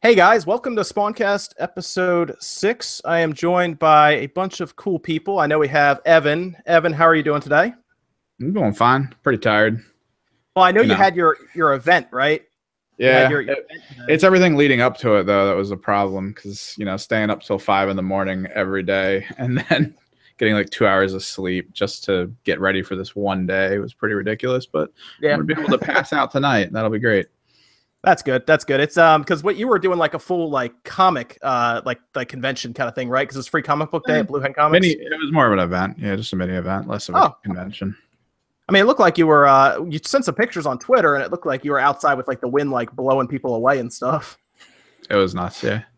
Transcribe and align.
Hey 0.00 0.14
guys, 0.14 0.46
welcome 0.46 0.76
to 0.76 0.82
Spawncast 0.82 1.54
episode 1.58 2.36
six. 2.40 3.00
I 3.04 3.18
am 3.18 3.32
joined 3.32 3.78
by 3.80 4.12
a 4.12 4.26
bunch 4.28 4.60
of 4.60 4.76
cool 4.76 4.98
people. 4.98 5.40
I 5.40 5.46
know 5.46 5.58
we 5.58 5.66
have 5.68 6.00
Evan. 6.04 6.56
Evan, 6.66 6.92
how 6.92 7.04
are 7.04 7.16
you 7.16 7.24
doing 7.24 7.40
today? 7.40 7.72
I'm 8.40 8.52
doing 8.52 8.72
fine. 8.72 9.12
Pretty 9.24 9.38
tired. 9.38 9.82
Well, 10.54 10.64
I 10.64 10.70
know 10.70 10.82
you 10.82 10.94
had 10.94 11.16
your 11.16 11.36
your 11.54 11.74
event, 11.74 12.06
right? 12.12 12.42
You 12.96 13.06
Yeah, 13.06 13.28
your- 13.28 13.40
your 13.42 13.54
it- 13.56 13.66
event 13.70 14.10
it's 14.10 14.24
everything 14.24 14.56
leading 14.56 14.80
up 14.80 14.96
to 14.98 15.16
it 15.16 15.24
though 15.24 15.48
that 15.48 15.56
was 15.56 15.72
a 15.72 15.76
problem 15.76 16.32
because 16.32 16.74
you 16.78 16.84
know 16.84 16.96
staying 16.96 17.30
up 17.30 17.42
till 17.42 17.58
five 17.58 17.88
in 17.88 17.96
the 17.96 18.02
morning 18.02 18.46
every 18.54 18.84
day 18.84 19.26
and 19.38 19.58
then 19.68 19.94
getting 20.38 20.54
like 20.54 20.70
two 20.70 20.86
hours 20.86 21.12
of 21.14 21.24
sleep 21.24 21.72
just 21.72 22.04
to 22.04 22.32
get 22.44 22.60
ready 22.60 22.82
for 22.82 22.94
this 22.94 23.16
one 23.16 23.46
day 23.46 23.78
was 23.80 23.94
pretty 23.94 24.14
ridiculous. 24.14 24.64
But 24.64 24.92
Yeah. 25.20 25.30
I'm 25.34 25.44
gonna 25.44 25.54
be 25.56 25.60
able 25.60 25.76
to 25.76 25.84
pass 25.84 26.12
out 26.12 26.30
tonight. 26.30 26.72
That'll 26.72 26.88
be 26.90 27.00
great. 27.00 27.26
That's 28.04 28.22
good. 28.22 28.46
That's 28.46 28.64
good. 28.64 28.78
It's 28.80 28.96
um 28.96 29.22
because 29.22 29.42
what 29.42 29.56
you 29.56 29.66
were 29.66 29.78
doing 29.78 29.98
like 29.98 30.14
a 30.14 30.18
full 30.18 30.50
like 30.50 30.72
comic 30.84 31.36
uh 31.42 31.82
like 31.84 31.98
like 32.14 32.28
convention 32.28 32.72
kind 32.72 32.88
of 32.88 32.94
thing, 32.94 33.08
right? 33.08 33.26
Because 33.26 33.36
it's 33.36 33.48
free 33.48 33.62
comic 33.62 33.90
book 33.90 34.04
day 34.06 34.20
at 34.20 34.28
Blue 34.28 34.40
Hen 34.40 34.54
Comics. 34.54 34.80
Mini, 34.86 34.94
it 35.00 35.18
was 35.20 35.32
more 35.32 35.46
of 35.48 35.52
an 35.52 35.58
event. 35.58 35.98
Yeah, 35.98 36.14
just 36.14 36.32
a 36.32 36.36
mini 36.36 36.54
event, 36.54 36.86
less 36.86 37.08
of 37.08 37.16
a 37.16 37.18
Oh. 37.24 37.36
convention. 37.44 37.96
I 38.68 38.72
mean, 38.72 38.82
it 38.82 38.86
looked 38.86 39.00
like 39.00 39.18
you 39.18 39.26
were 39.26 39.46
uh 39.48 39.82
you 39.84 39.98
sent 40.04 40.24
some 40.24 40.34
pictures 40.36 40.64
on 40.66 40.78
Twitter, 40.78 41.16
and 41.16 41.24
it 41.24 41.30
looked 41.32 41.46
like 41.46 41.64
you 41.64 41.72
were 41.72 41.80
outside 41.80 42.14
with 42.14 42.28
like 42.28 42.40
the 42.40 42.48
wind 42.48 42.70
like 42.70 42.92
blowing 42.92 43.26
people 43.26 43.54
away 43.56 43.78
and 43.80 43.92
stuff. 43.92 44.38
It 45.10 45.16
was 45.16 45.34
nuts. 45.34 45.62
Yeah. 45.62 45.82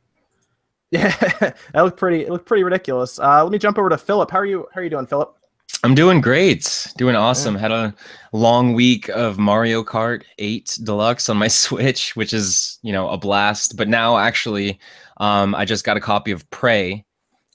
Yeah, 0.92 1.14
that 1.72 1.82
looked 1.82 1.98
pretty. 1.98 2.22
It 2.22 2.30
looked 2.30 2.46
pretty 2.46 2.64
ridiculous. 2.64 3.20
Uh, 3.20 3.44
let 3.44 3.52
me 3.52 3.58
jump 3.58 3.78
over 3.78 3.88
to 3.90 3.96
Philip. 3.96 4.28
How 4.28 4.38
are 4.38 4.44
you? 4.44 4.66
How 4.74 4.80
are 4.80 4.82
you 4.82 4.90
doing, 4.90 5.06
Philip? 5.06 5.36
I'm 5.82 5.94
doing 5.94 6.20
great. 6.20 6.88
Doing 6.98 7.16
awesome. 7.16 7.54
Had 7.54 7.72
a 7.72 7.94
long 8.32 8.74
week 8.74 9.08
of 9.08 9.38
Mario 9.38 9.82
Kart 9.82 10.24
8 10.38 10.78
Deluxe 10.84 11.28
on 11.28 11.38
my 11.38 11.48
Switch, 11.48 12.14
which 12.16 12.34
is, 12.34 12.78
you 12.82 12.92
know, 12.92 13.08
a 13.08 13.16
blast. 13.16 13.76
But 13.76 13.88
now 13.88 14.18
actually, 14.18 14.78
um, 15.18 15.54
I 15.54 15.64
just 15.64 15.84
got 15.84 15.96
a 15.96 16.00
copy 16.00 16.32
of 16.32 16.48
Prey 16.50 17.04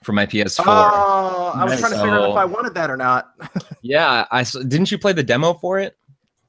for 0.03 0.13
my 0.13 0.25
PS4. 0.25 0.63
Oh, 0.65 1.51
I 1.55 1.63
was 1.63 1.73
Nice. 1.73 1.79
trying 1.81 1.91
to 1.93 1.99
figure 1.99 2.13
out 2.15 2.29
if 2.31 2.35
I 2.35 2.45
wanted 2.45 2.73
that 2.73 2.89
or 2.89 2.97
not. 2.97 3.31
yeah, 3.81 4.25
I 4.31 4.43
didn't 4.43 4.91
you 4.91 4.97
play 4.97 5.13
the 5.13 5.23
demo 5.23 5.53
for 5.53 5.79
it? 5.79 5.95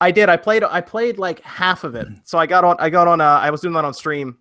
I 0.01 0.11
did. 0.11 0.29
I 0.29 0.37
played. 0.37 0.63
I 0.63 0.81
played 0.83 1.19
like 1.19 1.41
half 1.41 1.83
of 1.85 1.95
it. 1.95 2.07
So 2.25 2.39
I 2.39 2.47
got 2.47 2.65
on. 2.65 2.77
I 2.79 2.91
got 2.91 3.09
on. 3.09 3.21
Uh, 3.21 3.25
I 3.25 3.51
was 3.51 3.63
doing 3.63 3.73
that 3.75 3.85
on 3.85 3.95
stream, 3.95 4.37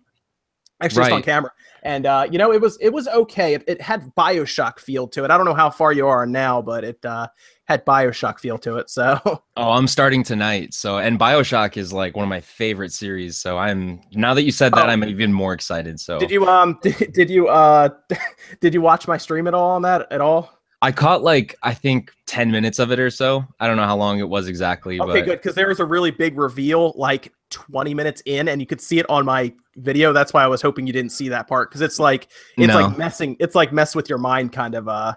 actually 0.82 1.04
just 1.04 1.12
on 1.12 1.22
camera. 1.22 1.50
And 1.86 2.04
uh, 2.04 2.26
you 2.28 2.36
know, 2.36 2.52
it 2.52 2.60
was 2.60 2.76
it 2.80 2.92
was 2.92 3.06
okay. 3.06 3.54
It, 3.54 3.62
it 3.68 3.80
had 3.80 4.12
Bioshock 4.16 4.80
feel 4.80 5.06
to 5.06 5.24
it. 5.24 5.30
I 5.30 5.36
don't 5.36 5.46
know 5.46 5.54
how 5.54 5.70
far 5.70 5.92
you 5.92 6.08
are 6.08 6.26
now, 6.26 6.60
but 6.60 6.82
it 6.82 7.04
uh, 7.04 7.28
had 7.66 7.86
Bioshock 7.86 8.40
feel 8.40 8.58
to 8.58 8.78
it. 8.78 8.90
So 8.90 9.20
Oh, 9.56 9.70
I'm 9.70 9.86
starting 9.86 10.24
tonight. 10.24 10.74
So, 10.74 10.98
and 10.98 11.16
BioShock 11.16 11.76
is 11.76 11.92
like 11.92 12.16
one 12.16 12.24
of 12.24 12.28
my 12.28 12.40
favorite 12.40 12.92
series. 12.92 13.36
So, 13.38 13.56
I'm 13.56 14.00
now 14.12 14.34
that 14.34 14.42
you 14.42 14.50
said 14.50 14.72
that, 14.74 14.86
Oh. 14.86 14.88
I'm 14.88 15.04
even 15.04 15.32
more 15.32 15.52
excited. 15.52 16.00
So, 16.00 16.18
did 16.18 16.32
you 16.32 16.44
um 16.48 16.76
did, 16.82 17.12
did 17.12 17.30
you 17.30 17.46
uh 17.46 17.90
did 18.60 18.74
you 18.74 18.80
watch 18.80 19.06
my 19.06 19.16
stream 19.16 19.46
at 19.46 19.54
all 19.54 19.70
on 19.70 19.82
that 19.82 20.10
at 20.10 20.20
all? 20.20 20.58
I 20.82 20.90
caught 20.90 21.22
like 21.22 21.54
I 21.62 21.72
think 21.72 22.10
10 22.26 22.50
minutes 22.50 22.80
of 22.80 22.90
it 22.90 22.98
or 22.98 23.10
so. 23.10 23.44
I 23.60 23.68
don't 23.68 23.76
know 23.76 23.86
how 23.86 23.96
long 23.96 24.18
it 24.18 24.28
was 24.28 24.48
exactly, 24.48 25.00
Okay, 25.00 25.20
but 25.20 25.24
good. 25.24 25.38
Because 25.38 25.54
there 25.54 25.68
was 25.68 25.78
a 25.78 25.86
really 25.86 26.10
big 26.10 26.36
reveal 26.36 26.94
like 26.96 27.32
20 27.56 27.94
minutes 27.94 28.22
in, 28.26 28.48
and 28.48 28.60
you 28.60 28.66
could 28.66 28.80
see 28.82 28.98
it 28.98 29.08
on 29.08 29.24
my 29.24 29.50
video. 29.76 30.12
That's 30.12 30.34
why 30.34 30.44
I 30.44 30.46
was 30.46 30.60
hoping 30.60 30.86
you 30.86 30.92
didn't 30.92 31.12
see 31.12 31.30
that 31.30 31.48
part 31.48 31.70
because 31.70 31.80
it's 31.80 31.98
like 31.98 32.28
it's 32.58 32.68
No. 32.68 32.80
like 32.82 32.98
messing. 32.98 33.34
It's 33.40 33.54
like 33.54 33.72
mess 33.72 33.94
with 33.94 34.08
your 34.10 34.18
mind 34.18 34.52
kind 34.52 34.74
of 34.74 34.86
uh 34.88 35.14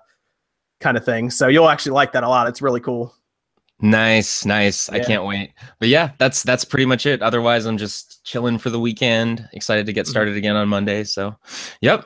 kind 0.79 0.95
of 0.95 1.03
thing. 1.03 1.29
So 1.29 1.49
you'll 1.49 1.67
actually 1.67 1.91
like 1.91 2.13
that 2.13 2.23
a 2.23 2.29
lot. 2.29 2.47
It's 2.47 2.61
really 2.61 2.79
cool. 2.79 3.13
Nice, 3.81 4.45
nice. 4.45 4.89
I 4.89 4.99
can't 4.99 5.25
wait. 5.25 5.51
But 5.79 5.89
yeah, 5.89 6.11
that's 6.17 6.43
that's 6.43 6.63
pretty 6.65 6.85
much 6.85 7.05
it. 7.05 7.21
Otherwise, 7.21 7.65
I'm 7.65 7.77
just 7.77 8.23
chilling 8.25 8.57
for 8.57 8.69
the 8.69 8.79
weekend. 8.79 9.47
Excited 9.53 9.85
to 9.85 9.93
get 9.93 10.05
Mm-hmm. 10.05 10.11
started 10.11 10.37
again 10.37 10.55
on 10.55 10.67
Monday. 10.69 11.03
So, 11.03 11.35
yep. 11.81 12.05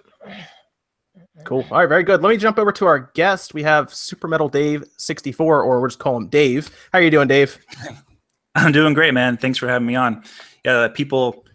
Cool. 1.45 1.65
All 1.71 1.79
right, 1.79 1.89
very 1.89 2.03
good. 2.03 2.21
Let 2.21 2.29
me 2.29 2.37
jump 2.37 2.57
over 2.59 2.71
to 2.71 2.85
our 2.85 3.11
guest. 3.15 3.53
We 3.53 3.63
have 3.63 3.93
Super 3.93 4.27
Metal 4.27 4.47
Dave 4.47 4.83
64, 4.97 5.63
or 5.63 5.79
we'll 5.79 5.89
just 5.89 5.99
call 5.99 6.15
him 6.15 6.27
Dave. 6.27 6.69
How 6.93 6.99
are 6.99 7.01
you 7.01 7.09
doing, 7.11 7.27
Dave? 7.27 7.57
I'm 8.55 8.71
doing 8.71 8.93
great, 8.93 9.13
man. 9.13 9.37
Thanks 9.37 9.57
for 9.57 9.67
having 9.67 9.87
me 9.87 9.95
on. 9.95 10.23
Yeah, 10.63 10.87
people, 10.87 11.45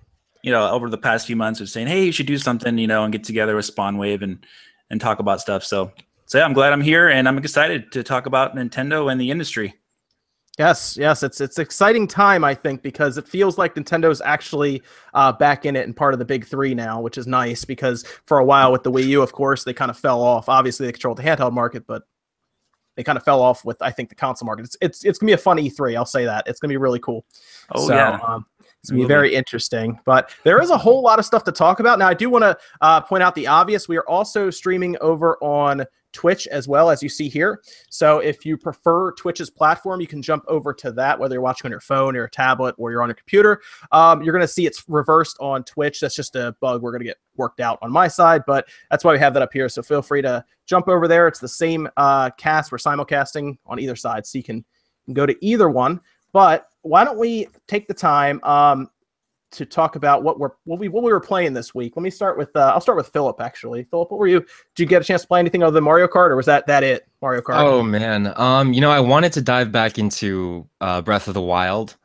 you 0.43 0.51
know, 0.51 0.69
over 0.71 0.91
the 0.91 0.99
past 0.99 1.27
few 1.27 1.37
months 1.37 1.61
are 1.61 1.67
saying, 1.67 1.87
"Hey, 1.87 2.05
you 2.05 2.13
should 2.13 2.27
do 2.27 2.39
something," 2.39 2.77
you 2.79 2.87
know, 2.87 3.05
and 3.05 3.13
get 3.13 3.25
together 3.25 3.55
with 3.57 3.65
Spawn 3.65 3.99
Wave 3.99 4.23
and 4.23 4.45
and 4.91 5.01
talk 5.01 5.19
about 5.19 5.41
stuff. 5.41 5.65
So, 5.65 5.93
so 6.27 6.39
yeah, 6.39 6.45
I'm 6.45 6.53
glad 6.53 6.73
I'm 6.73 6.81
here, 6.81 7.09
and 7.09 7.29
I'm 7.29 7.39
excited 7.39 7.93
to 7.93 8.03
talk 8.03 8.27
about 8.27 8.57
Nintendo 8.57 9.11
and 9.11 9.21
the 9.21 9.31
industry. 9.31 9.75
Yes, 10.59 10.97
yes, 11.01 11.23
it's 11.23 11.41
it's 11.41 11.61
exciting 11.61 12.09
time 12.09 12.43
I 12.43 12.53
think 12.53 12.83
because 12.83 13.17
it 13.17 13.29
feels 13.29 13.59
like 13.59 13.77
Nintendo's 13.77 14.21
actually 14.21 14.83
uh, 15.15 15.31
back 15.31 15.65
in 15.65 15.77
it 15.77 15.87
and 15.87 15.95
part 15.95 16.15
of 16.15 16.19
the 16.19 16.25
big 16.25 16.45
three 16.45 16.75
now, 16.75 17.01
which 17.01 17.17
is 17.17 17.29
nice 17.29 17.65
because 17.65 18.05
for 18.25 18.39
a 18.39 18.45
while 18.45 18.73
with 18.73 18.83
the 18.83 18.91
Wii 18.91 19.05
U, 19.07 19.23
of 19.23 19.33
course, 19.33 19.63
they 19.63 19.73
kind 19.73 19.89
of 19.89 19.97
fell 19.97 20.21
off. 20.21 20.49
Obviously, 20.49 20.87
they 20.87 20.93
controlled 20.93 21.19
the 21.19 21.23
handheld 21.23 21.53
market, 21.53 21.87
but 21.87 22.03
they 22.99 23.05
kind 23.05 23.17
of 23.17 23.23
fell 23.23 23.41
off 23.41 23.65
with 23.65 23.81
I 23.81 23.93
think 23.93 24.09
the 24.09 24.17
console 24.17 24.45
market. 24.47 24.65
It's 24.65 24.77
it's 24.81 25.05
it's 25.05 25.19
gonna 25.21 25.29
be 25.29 25.35
a 25.35 25.39
fun 25.39 25.57
E3. 25.57 25.97
I'll 25.97 26.05
say 26.05 26.25
that 26.25 26.49
it's 26.49 26.59
gonna 26.59 26.73
be 26.73 26.77
really 26.79 26.99
cool. 26.99 27.25
Oh 27.77 27.87
So, 27.87 27.95
yeah, 27.95 28.19
um, 28.27 28.45
it's 28.81 28.91
gonna 28.91 28.99
be 28.99 29.05
be. 29.05 29.09
very 29.09 29.33
interesting. 29.37 30.01
But 30.05 30.33
there 30.43 30.61
is 30.61 30.71
a 30.71 30.77
whole 30.77 31.01
lot 31.01 31.21
of 31.21 31.25
stuff 31.25 31.45
to 31.45 31.53
talk 31.53 31.79
about. 31.79 32.01
Now, 32.01 32.09
I 32.09 32.15
do 32.15 32.29
want 32.29 32.43
to 32.43 32.59
uh, 32.81 33.01
point 33.03 33.23
out 33.23 33.37
the 33.37 33.47
obvious. 33.47 33.87
We 33.87 33.97
are 33.99 34.09
also 34.09 34.51
streaming 34.51 34.97
over 35.01 35.37
on 35.41 35.85
Twitch 36.13 36.47
as 36.49 36.67
well 36.67 36.91
as 36.91 37.03
you 37.03 37.09
see 37.09 37.29
here. 37.29 37.63
So 37.91 38.19
if 38.19 38.45
you 38.45 38.57
prefer 38.57 39.13
Twitch's 39.13 39.51
platform, 39.51 40.01
you 40.01 40.07
can 40.07 40.23
jump 40.23 40.45
over 40.49 40.73
to 40.75 40.93
that, 40.93 41.19
whether 41.19 41.35
you're 41.35 41.43
watching 41.43 41.67
on 41.67 41.71
your 41.71 41.81
phone 41.81 42.15
or 42.15 42.21
your 42.21 42.29
tablet 42.29 42.75
or 42.79 42.91
you're 42.91 43.03
on 43.03 43.09
your 43.09 43.15
computer. 43.15 43.61
Um, 43.93 44.23
you're 44.23 44.33
going 44.33 44.43
to 44.43 44.49
see 44.49 44.67
it's 44.67 44.85
reversed 44.89 45.37
on 45.41 45.65
Twitch. 45.65 46.01
That's 46.01 46.15
just 46.15 46.37
a 46.37 46.55
bug 46.61 46.83
we're 46.83 46.93
going 46.93 47.01
to 47.03 47.07
get 47.07 47.19
worked 47.37 47.61
out 47.61 47.79
on 47.83 47.93
my 47.93 48.09
side, 48.09 48.43
but 48.47 48.69
that's 48.91 49.05
why 49.05 49.13
we 49.13 49.19
have 49.19 49.35
that 49.35 49.43
up 49.43 49.53
here. 49.53 49.69
So 49.69 49.83
feel 49.83 50.03
free 50.03 50.23
to 50.23 50.45
jump 50.67 50.89
over 50.89 51.09
there. 51.09 51.29
It's 51.29 51.41
the 51.41 51.49
same 51.49 51.89
uh, 51.97 52.31
cast. 52.31 52.73
We're 52.73 52.79
simulcasting 52.79 53.59
on 53.67 53.79
either 53.79 53.97
side, 53.97 54.27
so 54.27 54.39
you 54.39 54.45
can 54.45 54.65
go 55.13 55.27
to 55.27 55.37
either 55.45 55.69
one. 55.69 56.01
But 56.33 56.69
why 56.83 57.05
don't 57.05 57.19
we 57.19 57.49
take 57.67 57.89
the 57.89 57.95
time 57.95 58.41
um, 58.43 58.91
to 59.51 59.65
talk 59.65 59.97
about 59.97 60.23
what 60.23 60.39
we're 60.39 60.51
what 60.65 60.79
we 60.79 60.89
what 60.89 61.03
we 61.03 61.13
were 61.13 61.21
playing 61.21 61.53
this 61.53 61.75
week? 61.75 61.97
Let 61.97 62.03
me 62.03 62.11
start 62.11 62.39
with 62.39 62.55
uh, 62.57 62.73
I'll 62.75 62.81
start 62.81 62.97
with 62.97 63.09
Philip 63.09 63.41
actually. 63.41 63.85
Philip, 63.85 64.11
what 64.11 64.19
were 64.19 64.27
you? 64.27 64.41
Did 64.75 64.83
you 64.83 64.87
get 64.87 65.03
a 65.03 65.05
chance 65.05 65.23
to 65.23 65.29
play 65.29 65.41
anything 65.41 65.63
other 65.63 65.75
than 65.75 65.85
Mario 65.85 66.07
Kart, 66.07 66.31
or 66.31 66.37
was 66.37 66.47
that 66.47 66.67
that 66.67 66.83
it? 66.83 67.07
Mario 67.21 67.43
Kart. 67.43 67.57
Oh 67.57 67.83
man. 67.83 68.33
Um, 68.37 68.73
you 68.73 68.81
know, 68.81 68.91
I 68.91 69.01
wanted 69.01 69.33
to 69.35 69.43
dive 69.43 69.71
back 69.71 69.99
into 69.99 70.67
uh, 70.81 71.03
Breath 71.03 71.29
of 71.29 71.35
the 71.35 71.43
Wild 71.43 71.97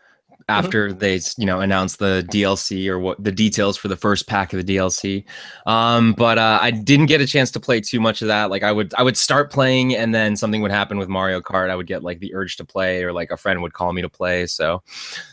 after 0.50 0.92
they, 0.92 1.20
you 1.38 1.46
know, 1.46 1.60
announced 1.60 2.00
the 2.00 2.26
DLC 2.30 2.88
or 2.88 3.00
what 3.00 3.24
the 3.24 3.32
details 3.32 3.78
for 3.78 3.88
the 3.88 3.96
first 3.96 4.28
pack 4.28 4.54
of 4.54 4.66
the 4.66 4.76
DLC. 4.76 5.26
Um, 5.66 6.14
but 6.14 6.38
uh, 6.38 6.60
I 6.62 6.72
didn't 6.72 7.08
get 7.08 7.22
a 7.22 7.28
chance 7.28 7.52
to 7.52 7.60
play 7.60 7.80
too 7.82 8.00
much 8.00 8.22
of 8.22 8.28
that. 8.28 8.50
Like 8.50 8.64
I 8.64 8.72
would, 8.72 8.94
I 8.98 9.04
would 9.04 9.18
start 9.18 9.52
playing, 9.52 9.96
and 9.96 10.14
then 10.14 10.36
something 10.36 10.62
would 10.62 10.72
happen 10.72 10.98
with 10.98 11.10
Mario 11.10 11.42
Kart. 11.42 11.70
I 11.70 11.76
would 11.76 11.88
get 11.88 12.04
like 12.04 12.20
the 12.20 12.34
urge 12.36 12.58
to 12.58 12.66
play, 12.66 13.04
or 13.04 13.14
like 13.14 13.32
a 13.32 13.38
friend 13.38 13.62
would 13.62 13.74
call 13.74 13.94
me 13.94 14.02
to 14.02 14.10
play. 14.10 14.46
So 14.46 14.84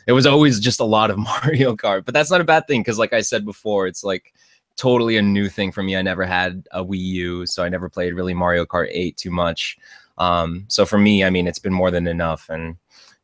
it 0.07 0.13
was 0.13 0.27
always 0.27 0.61
just 0.61 0.81
a 0.81 0.85
lot 0.85 1.11
of 1.11 1.19
Mario 1.45 1.75
Kart. 1.77 2.05
But 2.05 2.15
that's 2.15 2.31
not 2.31 2.41
a 2.41 2.45
bad 2.45 2.67
thing 2.67 2.81
because, 2.81 2.99
like 2.99 3.13
I 3.13 3.21
said 3.21 3.45
before, 3.45 3.87
it's 3.87 4.05
like 4.05 4.33
totally 4.77 5.17
a 5.17 5.23
new 5.23 5.49
thing 5.49 5.73
for 5.73 5.83
me. 5.83 5.97
I 5.97 6.03
never 6.03 6.25
had 6.25 6.67
a 6.73 6.85
Wii 6.85 6.99
U, 6.99 7.47
so 7.47 7.63
I 7.63 7.69
never 7.69 7.91
played 7.91 8.15
really 8.15 8.33
Mario 8.33 8.65
Kart 8.65 8.89
8 8.91 9.17
too 9.17 9.31
much. 9.31 9.77
Um, 10.17 10.65
so 10.69 10.87
for 10.87 10.99
me, 10.99 11.23
I 11.25 11.31
mean, 11.31 11.47
it's 11.47 11.59
been 11.59 11.73
more 11.73 11.91
than 11.91 12.07
enough, 12.07 12.49
and 12.49 12.77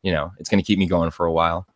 you 0.03 0.11
know, 0.11 0.31
it's 0.37 0.49
going 0.49 0.61
to 0.61 0.65
keep 0.65 0.79
me 0.79 0.85
going 0.85 1.11
for 1.11 1.25
a 1.25 1.31
while. 1.31 1.67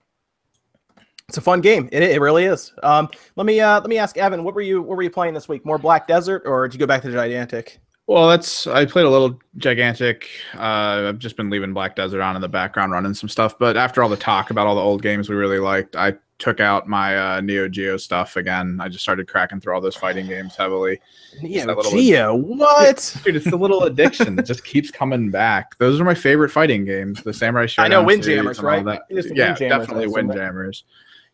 It's 1.31 1.37
a 1.37 1.41
fun 1.41 1.61
game. 1.61 1.87
It, 1.93 2.03
it 2.03 2.19
really 2.19 2.43
is. 2.43 2.73
Um, 2.83 3.07
let 3.37 3.45
me 3.45 3.61
uh, 3.61 3.79
let 3.79 3.87
me 3.87 3.97
ask 3.97 4.17
Evan, 4.17 4.43
what 4.43 4.53
were 4.53 4.59
you 4.59 4.81
what 4.81 4.97
were 4.97 5.01
you 5.01 5.09
playing 5.09 5.33
this 5.33 5.47
week? 5.47 5.65
More 5.65 5.77
Black 5.77 6.05
Desert, 6.05 6.43
or 6.45 6.67
did 6.67 6.73
you 6.73 6.79
go 6.81 6.85
back 6.85 7.01
to 7.03 7.09
Gigantic? 7.09 7.79
Well, 8.05 8.27
that's 8.27 8.67
I 8.67 8.83
played 8.83 9.05
a 9.05 9.09
little 9.09 9.39
gigantic. 9.55 10.27
Uh, 10.55 11.07
I've 11.07 11.19
just 11.19 11.37
been 11.37 11.49
leaving 11.49 11.73
Black 11.73 11.95
Desert 11.95 12.21
on 12.21 12.35
in 12.35 12.41
the 12.41 12.49
background, 12.49 12.91
running 12.91 13.13
some 13.13 13.29
stuff. 13.29 13.57
But 13.57 13.77
after 13.77 14.03
all 14.03 14.09
the 14.09 14.17
talk 14.17 14.51
about 14.51 14.67
all 14.67 14.75
the 14.75 14.81
old 14.81 15.01
games 15.01 15.29
we 15.29 15.37
really 15.37 15.59
liked, 15.59 15.95
I 15.95 16.15
took 16.37 16.59
out 16.59 16.85
my 16.85 17.37
uh, 17.37 17.39
Neo 17.39 17.69
Geo 17.69 17.95
stuff 17.95 18.35
again. 18.35 18.79
I 18.81 18.89
just 18.89 19.03
started 19.03 19.29
cracking 19.29 19.61
through 19.61 19.73
all 19.73 19.79
those 19.79 19.95
fighting 19.95 20.27
games 20.27 20.57
heavily. 20.57 20.99
Neo 21.41 21.65
that 21.67 21.89
Geo, 21.91 22.35
what? 22.35 23.17
Dude, 23.23 23.37
it's 23.37 23.49
the 23.49 23.55
little 23.55 23.83
addiction 23.83 24.35
that 24.35 24.45
just 24.45 24.65
keeps 24.65 24.91
coming 24.91 25.31
back. 25.31 25.77
Those 25.77 26.01
are 26.01 26.03
my 26.03 26.15
favorite 26.15 26.49
fighting 26.49 26.83
games. 26.83 27.23
The 27.23 27.31
Samurai 27.31 27.67
Shodown. 27.67 27.83
I 27.83 27.87
know 27.87 28.03
Windjammers, 28.03 28.59
right? 28.59 28.79
all 28.79 28.83
right? 28.83 29.05
that. 29.07 29.15
It 29.15 29.19
is 29.19 29.29
the 29.29 29.35
Yeah, 29.35 29.49
Windjammers, 29.51 29.87
definitely 29.87 30.03
I 30.03 30.07
assume, 30.07 30.83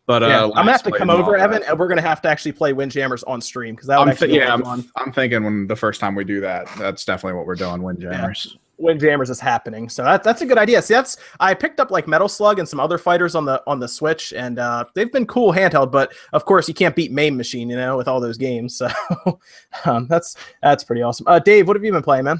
right? 0.08 0.20
Windjammers. 0.20 0.50
But 0.50 0.56
uh, 0.56 0.58
I'm 0.58 0.64
gonna 0.64 0.72
have 0.72 0.82
to 0.84 0.92
come 0.92 1.10
over, 1.10 1.36
Evan, 1.36 1.62
and 1.64 1.78
we're 1.78 1.88
gonna 1.88 2.02
have 2.02 2.22
to 2.22 2.28
actually 2.28 2.52
play 2.52 2.72
Windjammers 2.72 3.22
on 3.24 3.40
stream 3.40 3.74
because 3.74 3.88
that 3.88 3.98
would 3.98 4.04
I'm 4.04 4.08
actually 4.10 4.28
th- 4.28 4.40
be 4.40 4.44
yeah, 4.46 4.52
I'm, 4.52 4.62
fun. 4.62 4.90
I'm 4.96 5.12
thinking 5.12 5.44
when 5.44 5.66
the 5.66 5.76
first 5.76 6.00
time 6.00 6.14
we 6.14 6.24
do 6.24 6.40
that, 6.40 6.68
that's 6.78 7.04
definitely 7.04 7.36
what 7.36 7.46
we're 7.46 7.54
doing. 7.56 7.82
Windjammers. 7.82 8.56
Windjammers 8.78 9.28
is 9.28 9.40
happening, 9.40 9.88
so 9.88 10.04
that, 10.04 10.22
that's 10.22 10.40
a 10.40 10.46
good 10.46 10.56
idea. 10.56 10.80
See, 10.80 10.94
that's 10.94 11.16
I 11.40 11.52
picked 11.52 11.80
up 11.80 11.90
like 11.90 12.06
Metal 12.06 12.28
Slug 12.28 12.60
and 12.60 12.68
some 12.68 12.78
other 12.78 12.96
fighters 12.96 13.34
on 13.34 13.44
the 13.44 13.62
on 13.66 13.80
the 13.80 13.88
Switch, 13.88 14.32
and 14.32 14.58
uh, 14.58 14.84
they've 14.94 15.12
been 15.12 15.26
cool 15.26 15.52
handheld. 15.52 15.90
But 15.90 16.12
of 16.32 16.44
course, 16.44 16.68
you 16.68 16.74
can't 16.74 16.94
beat 16.94 17.10
Main 17.10 17.36
Machine, 17.36 17.68
you 17.68 17.76
know, 17.76 17.96
with 17.96 18.06
all 18.06 18.20
those 18.20 18.38
games. 18.38 18.76
So 18.76 18.88
um, 19.84 20.06
that's 20.06 20.36
that's 20.62 20.84
pretty 20.84 21.02
awesome. 21.02 21.26
Uh, 21.26 21.40
Dave, 21.40 21.66
what 21.66 21.76
have 21.76 21.84
you 21.84 21.92
been 21.92 22.02
playing, 22.02 22.24
man? 22.24 22.38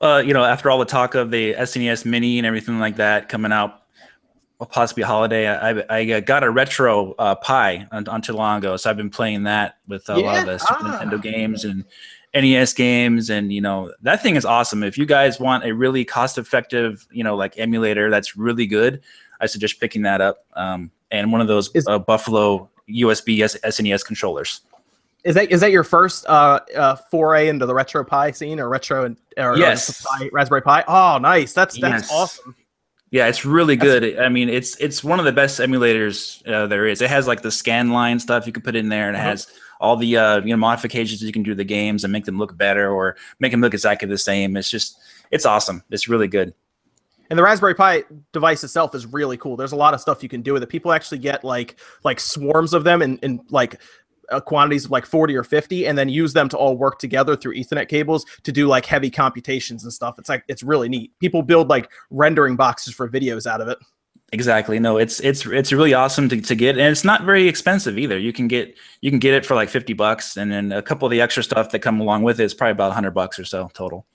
uh, 0.00 0.22
you 0.24 0.32
know, 0.32 0.44
after 0.44 0.70
all 0.70 0.78
the 0.78 0.84
talk 0.84 1.14
of 1.14 1.30
the 1.30 1.54
SNES 1.54 2.04
Mini 2.04 2.38
and 2.38 2.46
everything 2.46 2.78
like 2.78 2.96
that 2.96 3.28
coming 3.28 3.52
out, 3.52 3.70
well, 3.70 3.79
possibly 4.66 5.02
a 5.02 5.06
holiday. 5.06 5.48
I, 5.48 5.70
I, 5.70 5.98
I 6.16 6.20
got 6.20 6.42
a 6.44 6.50
retro 6.50 7.12
uh, 7.18 7.34
Pi 7.34 7.86
on, 7.92 8.06
on 8.08 8.20
too 8.22 8.32
long 8.34 8.58
ago, 8.58 8.76
so 8.76 8.90
I've 8.90 8.96
been 8.96 9.10
playing 9.10 9.44
that 9.44 9.76
with 9.88 10.08
a 10.08 10.16
lot 10.16 10.40
of 10.40 10.46
the 10.46 10.58
Super 10.58 10.74
Ah. 10.82 11.00
Nintendo 11.02 11.22
games 11.22 11.64
and 11.64 11.84
NES 12.34 12.72
games, 12.74 13.28
and 13.30 13.52
you 13.52 13.60
know 13.60 13.92
that 14.02 14.22
thing 14.22 14.36
is 14.36 14.44
awesome. 14.44 14.82
If 14.82 14.96
you 14.96 15.04
guys 15.06 15.40
want 15.40 15.64
a 15.64 15.72
really 15.74 16.04
cost-effective, 16.04 17.06
you 17.10 17.24
know, 17.24 17.36
like 17.36 17.58
emulator 17.58 18.08
that's 18.10 18.36
really 18.36 18.66
good, 18.66 19.00
I 19.40 19.46
suggest 19.46 19.80
picking 19.80 20.02
that 20.02 20.20
up. 20.20 20.44
Um, 20.54 20.90
and 21.10 21.32
one 21.32 21.40
of 21.40 21.48
those 21.48 21.70
Is- 21.74 21.86
uh, 21.88 21.98
Buffalo 21.98 22.70
USB 22.88 23.40
S- 23.42 23.56
SNES 23.64 24.04
controllers. 24.04 24.60
Is 25.24 25.34
that 25.34 25.50
is 25.50 25.60
that 25.60 25.70
your 25.70 25.84
first 25.84 26.24
uh, 26.28 26.60
uh, 26.74 26.96
foray 27.10 27.48
into 27.48 27.66
the 27.66 27.74
RetroPie 27.74 28.34
scene 28.34 28.58
or 28.58 28.68
retro 28.70 29.04
and 29.04 29.16
or, 29.36 29.50
or 29.52 29.58
Yes. 29.58 30.02
Pi, 30.06 30.30
Raspberry 30.32 30.62
Pi? 30.62 30.82
Oh, 30.88 31.18
nice. 31.18 31.52
That's 31.52 31.78
that's 31.78 32.04
Yes. 32.04 32.10
awesome. 32.12 32.54
Yeah, 33.10 33.26
it's 33.26 33.44
really 33.44 33.74
That's- 33.76 34.00
good. 34.00 34.18
I 34.20 34.28
mean, 34.28 34.48
it's 34.48 34.76
it's 34.76 35.02
one 35.02 35.18
of 35.18 35.24
the 35.24 35.32
best 35.32 35.58
emulators 35.58 36.46
uh, 36.48 36.66
there 36.68 36.86
is. 36.86 37.00
It 37.02 37.10
has 37.10 37.26
like 37.26 37.42
the 37.42 37.50
scan 37.50 37.90
line 37.90 38.20
stuff 38.20 38.46
you 38.46 38.52
can 38.52 38.62
put 38.62 38.76
in 38.76 38.88
there, 38.88 39.08
and 39.08 39.16
it 39.16 39.20
Uh-huh. 39.20 39.30
has 39.30 39.46
all 39.80 39.96
the 39.96 40.16
uh, 40.16 40.40
you 40.42 40.50
know 40.50 40.56
modifications 40.56 41.22
you 41.22 41.32
can 41.32 41.42
do 41.42 41.50
to 41.50 41.54
the 41.56 41.64
games 41.64 42.04
and 42.04 42.12
make 42.12 42.24
them 42.24 42.38
look 42.38 42.56
better 42.56 42.88
or 42.90 43.16
make 43.40 43.50
them 43.50 43.60
look 43.60 43.74
exactly 43.74 44.06
the 44.08 44.18
same. 44.18 44.56
It's 44.56 44.70
just 44.70 44.96
it's 45.30 45.44
awesome. 45.44 45.82
It's 45.90 46.08
really 46.08 46.28
good. 46.28 46.54
And 47.30 47.38
the 47.38 47.44
Raspberry 47.44 47.74
Pi 47.74 48.02
device 48.32 48.64
itself 48.64 48.92
is 48.92 49.06
really 49.06 49.36
cool. 49.36 49.56
There's 49.56 49.70
a 49.70 49.76
lot 49.76 49.94
of 49.94 50.00
stuff 50.00 50.20
you 50.22 50.28
can 50.28 50.42
do 50.42 50.52
with 50.52 50.64
it. 50.64 50.68
People 50.68 50.92
actually 50.92 51.18
get 51.18 51.44
like 51.44 51.76
like 52.04 52.20
swarms 52.20 52.74
of 52.74 52.82
them 52.84 53.02
and, 53.02 53.18
and 53.22 53.40
like 53.50 53.80
uh, 54.30 54.40
quantities 54.40 54.84
of 54.84 54.90
like 54.90 55.06
40 55.06 55.36
or 55.36 55.44
50 55.44 55.86
and 55.86 55.96
then 55.96 56.08
use 56.08 56.32
them 56.32 56.48
to 56.48 56.56
all 56.56 56.76
work 56.76 56.98
together 56.98 57.36
through 57.36 57.54
ethernet 57.54 57.88
cables 57.88 58.24
to 58.42 58.52
do 58.52 58.66
like 58.66 58.86
heavy 58.86 59.10
computations 59.10 59.84
and 59.84 59.92
stuff 59.92 60.18
it's 60.18 60.28
like 60.28 60.44
it's 60.48 60.62
really 60.62 60.88
neat 60.88 61.12
people 61.20 61.42
build 61.42 61.68
like 61.68 61.90
rendering 62.10 62.56
boxes 62.56 62.94
for 62.94 63.08
videos 63.08 63.46
out 63.46 63.60
of 63.60 63.68
it 63.68 63.78
Exactly. 64.32 64.78
No, 64.78 64.96
it's 64.96 65.18
it's 65.20 65.44
it's 65.46 65.72
really 65.72 65.92
awesome 65.92 66.28
to, 66.28 66.40
to 66.40 66.54
get, 66.54 66.78
and 66.78 66.86
it's 66.86 67.04
not 67.04 67.24
very 67.24 67.48
expensive 67.48 67.98
either. 67.98 68.16
You 68.16 68.32
can 68.32 68.46
get 68.46 68.76
you 69.00 69.10
can 69.10 69.18
get 69.18 69.34
it 69.34 69.44
for 69.44 69.56
like 69.56 69.68
fifty 69.68 69.92
bucks, 69.92 70.36
and 70.36 70.52
then 70.52 70.70
a 70.70 70.82
couple 70.82 71.06
of 71.06 71.10
the 71.10 71.20
extra 71.20 71.42
stuff 71.42 71.70
that 71.70 71.80
come 71.80 72.00
along 72.00 72.22
with 72.22 72.38
it 72.38 72.44
is 72.44 72.54
probably 72.54 72.72
about 72.72 72.92
hundred 72.92 73.10
bucks 73.10 73.40
or 73.40 73.44
so 73.44 73.70
total. 73.74 74.06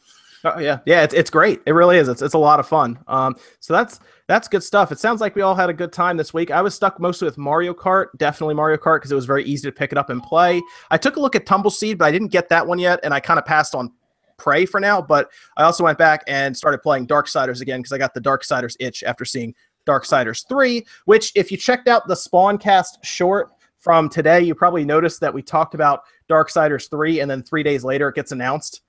Oh 0.46 0.60
yeah, 0.60 0.80
yeah, 0.86 1.02
it's, 1.02 1.14
it's 1.16 1.32
great. 1.32 1.62
It 1.66 1.72
really 1.72 1.98
is. 1.98 2.08
It's, 2.08 2.22
it's 2.22 2.36
a 2.36 2.38
lot 2.40 2.60
of 2.60 2.68
fun. 2.68 3.00
Um, 3.08 3.36
so 3.60 3.74
that's 3.74 4.00
that's 4.28 4.48
good 4.48 4.62
stuff. 4.62 4.92
It 4.92 5.00
sounds 5.00 5.20
like 5.20 5.36
we 5.36 5.42
all 5.42 5.56
had 5.56 5.72
a 5.72 5.74
good 5.74 5.92
time 5.92 6.18
this 6.18 6.36
week. 6.36 6.52
I 6.52 6.62
was 6.62 6.76
stuck 6.76 7.00
mostly 7.00 7.26
with 7.26 7.40
Mario 7.40 7.74
Kart, 7.74 8.08
definitely 8.18 8.54
Mario 8.54 8.78
Kart 8.78 8.98
because 8.98 9.12
it 9.12 9.16
was 9.16 9.26
very 9.26 9.44
easy 9.44 9.68
to 9.68 9.72
pick 9.72 9.92
it 9.92 9.98
up 9.98 10.12
and 10.12 10.22
play. 10.22 10.62
I 10.92 10.98
took 10.98 11.16
a 11.16 11.20
look 11.20 11.36
at 11.36 11.48
Tumbleseed, 11.48 11.98
but 11.98 12.06
I 12.06 12.12
didn't 12.12 12.28
get 12.28 12.48
that 12.50 12.68
one 12.68 12.78
yet, 12.78 13.00
and 13.04 13.12
I 13.12 13.20
kind 13.20 13.40
of 13.40 13.46
passed 13.46 13.74
on 13.74 13.92
Prey 14.38 14.68
for 14.68 14.80
now. 14.80 15.02
But 15.02 15.32
I 15.58 15.64
also 15.64 15.84
went 15.84 15.98
back 15.98 16.24
and 16.28 16.56
started 16.56 16.84
playing 16.84 17.08
Darksiders 17.08 17.62
again 17.62 17.80
because 17.80 17.92
I 17.92 17.98
got 17.98 18.14
the 18.14 18.22
Darksiders 18.22 18.76
itch 18.80 19.04
after 19.04 19.26
seeing 19.26 19.56
Darksiders 19.88 20.48
three. 20.48 20.86
Which, 21.06 21.32
if 21.34 21.52
you 21.52 21.58
checked 21.58 21.88
out 21.88 22.08
the 22.08 22.14
Spawncast 22.14 23.04
short 23.04 23.50
from 23.80 24.10
today, 24.10 24.42
you 24.42 24.54
probably 24.54 24.86
noticed 24.86 25.22
that 25.22 25.34
we 25.34 25.42
talked 25.42 25.74
about 25.74 26.02
Darksiders 26.30 26.88
three, 26.88 27.22
and 27.22 27.32
then 27.32 27.42
three 27.42 27.64
days 27.64 27.84
later 27.84 28.10
it 28.10 28.16
gets 28.16 28.32
announced. 28.32 28.82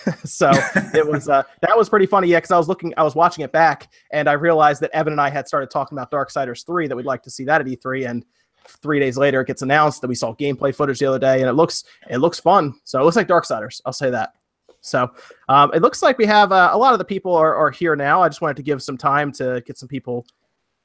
so 0.24 0.50
it 0.94 1.06
was 1.06 1.28
uh, 1.28 1.42
that 1.60 1.76
was 1.76 1.88
pretty 1.88 2.06
funny. 2.06 2.28
Yeah, 2.28 2.38
because 2.38 2.50
I 2.50 2.58
was 2.58 2.68
looking, 2.68 2.92
I 2.96 3.02
was 3.02 3.14
watching 3.14 3.44
it 3.44 3.52
back, 3.52 3.92
and 4.10 4.28
I 4.28 4.32
realized 4.32 4.80
that 4.82 4.90
Evan 4.92 5.12
and 5.12 5.20
I 5.20 5.30
had 5.30 5.48
started 5.48 5.70
talking 5.70 5.96
about 5.96 6.10
Darksiders 6.10 6.64
three 6.66 6.86
that 6.86 6.96
we'd 6.96 7.06
like 7.06 7.22
to 7.22 7.30
see 7.30 7.44
that 7.44 7.60
at 7.60 7.66
E3, 7.66 8.08
and 8.08 8.24
three 8.66 9.00
days 9.00 9.16
later 9.16 9.40
it 9.40 9.46
gets 9.46 9.62
announced 9.62 10.00
that 10.00 10.08
we 10.08 10.14
saw 10.14 10.34
gameplay 10.34 10.74
footage 10.74 10.98
the 10.98 11.06
other 11.06 11.18
day, 11.18 11.40
and 11.40 11.48
it 11.48 11.54
looks 11.54 11.84
it 12.10 12.18
looks 12.18 12.38
fun. 12.38 12.74
So 12.84 13.00
it 13.00 13.04
looks 13.04 13.16
like 13.16 13.28
Darksiders. 13.28 13.80
I'll 13.84 13.92
say 13.92 14.10
that. 14.10 14.34
So 14.80 15.12
um, 15.48 15.70
it 15.72 15.80
looks 15.80 16.02
like 16.02 16.18
we 16.18 16.26
have 16.26 16.52
uh, 16.52 16.70
a 16.72 16.78
lot 16.78 16.92
of 16.92 16.98
the 16.98 17.04
people 17.04 17.34
are, 17.34 17.54
are 17.54 17.70
here 17.70 17.94
now. 17.94 18.20
I 18.20 18.28
just 18.28 18.40
wanted 18.40 18.56
to 18.56 18.62
give 18.62 18.82
some 18.82 18.98
time 18.98 19.30
to 19.32 19.62
get 19.64 19.78
some 19.78 19.88
people 19.88 20.26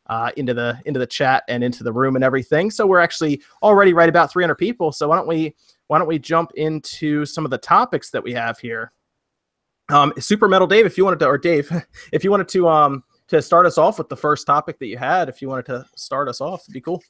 uh, 0.07 0.31
into 0.37 0.53
the 0.53 0.79
into 0.85 0.99
the 0.99 1.07
chat 1.07 1.43
and 1.47 1.63
into 1.63 1.83
the 1.83 1.91
room 1.91 2.15
and 2.15 2.23
everything. 2.23 2.71
So 2.71 2.87
we're 2.87 2.99
actually 2.99 3.41
already 3.61 3.93
right 3.93 4.09
about 4.09 4.31
300 4.31 4.55
people. 4.55 4.91
So 4.91 5.09
why 5.09 5.17
don't 5.17 5.27
we 5.27 5.55
why 5.87 5.97
don't 5.97 6.07
we 6.07 6.19
jump 6.19 6.51
into 6.55 7.25
some 7.25 7.45
of 7.45 7.51
the 7.51 7.57
topics 7.57 8.09
that 8.11 8.23
we 8.23 8.33
have 8.33 8.59
here? 8.59 8.91
Um, 9.89 10.13
Super 10.19 10.47
Metal 10.47 10.67
Dave, 10.67 10.85
if 10.85 10.97
you 10.97 11.05
wanted 11.05 11.19
to, 11.19 11.27
or 11.27 11.37
Dave, 11.37 11.71
if 12.11 12.23
you 12.23 12.31
wanted 12.31 12.49
to 12.49 12.67
um 12.67 13.03
to 13.27 13.41
start 13.41 13.65
us 13.65 13.77
off 13.77 13.97
with 13.97 14.09
the 14.09 14.15
first 14.15 14.47
topic 14.47 14.79
that 14.79 14.87
you 14.87 14.97
had, 14.97 15.29
if 15.29 15.41
you 15.41 15.49
wanted 15.49 15.65
to 15.65 15.85
start 15.95 16.27
us 16.27 16.41
off, 16.41 16.61
it'd 16.63 16.73
be 16.73 16.81
cool. 16.81 17.03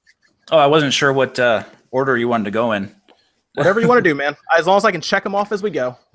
Oh, 0.51 0.57
I 0.57 0.67
wasn't 0.67 0.93
sure 0.93 1.13
what 1.13 1.37
uh, 1.39 1.63
order 1.91 2.17
you 2.17 2.27
wanted 2.27 2.45
to 2.45 2.51
go 2.51 2.71
in. 2.71 2.93
Whatever 3.55 3.81
you 3.81 3.87
want 3.87 4.03
to 4.03 4.09
do, 4.09 4.15
man. 4.15 4.35
As 4.57 4.67
long 4.67 4.77
as 4.77 4.85
I 4.85 4.91
can 4.91 5.01
check 5.01 5.23
them 5.23 5.35
off 5.35 5.51
as 5.51 5.63
we 5.63 5.69
go. 5.69 5.97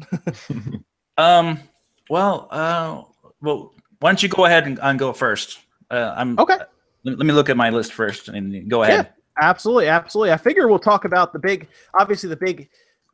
Um. 1.19 1.61
Well. 2.09 2.49
Uh. 2.50 3.03
Well. 3.43 3.75
Why 4.00 4.08
don't 4.11 4.23
you 4.23 4.31
go 4.31 4.47
ahead 4.47 4.67
and, 4.67 4.81
and 4.82 4.99
go 4.99 5.12
first? 5.12 5.58
Uh, 5.91 6.15
I'm 6.17 6.38
Okay. 6.38 6.56
Let, 7.05 7.19
let 7.19 7.26
me 7.26 7.35
look 7.35 7.50
at 7.50 7.56
my 7.56 7.69
list 7.69 7.93
first 7.93 8.29
and 8.29 8.69
go 8.70 8.82
ahead. 8.82 9.06
Yeah. 9.06 9.12
Absolutely, 9.41 9.88
absolutely. 9.88 10.32
I 10.32 10.37
figure 10.37 10.69
we'll 10.69 10.79
talk 10.79 11.05
about 11.05 11.32
the 11.32 11.38
big, 11.38 11.69
obviously 11.99 12.29
the 12.29 12.37
big, 12.37 12.69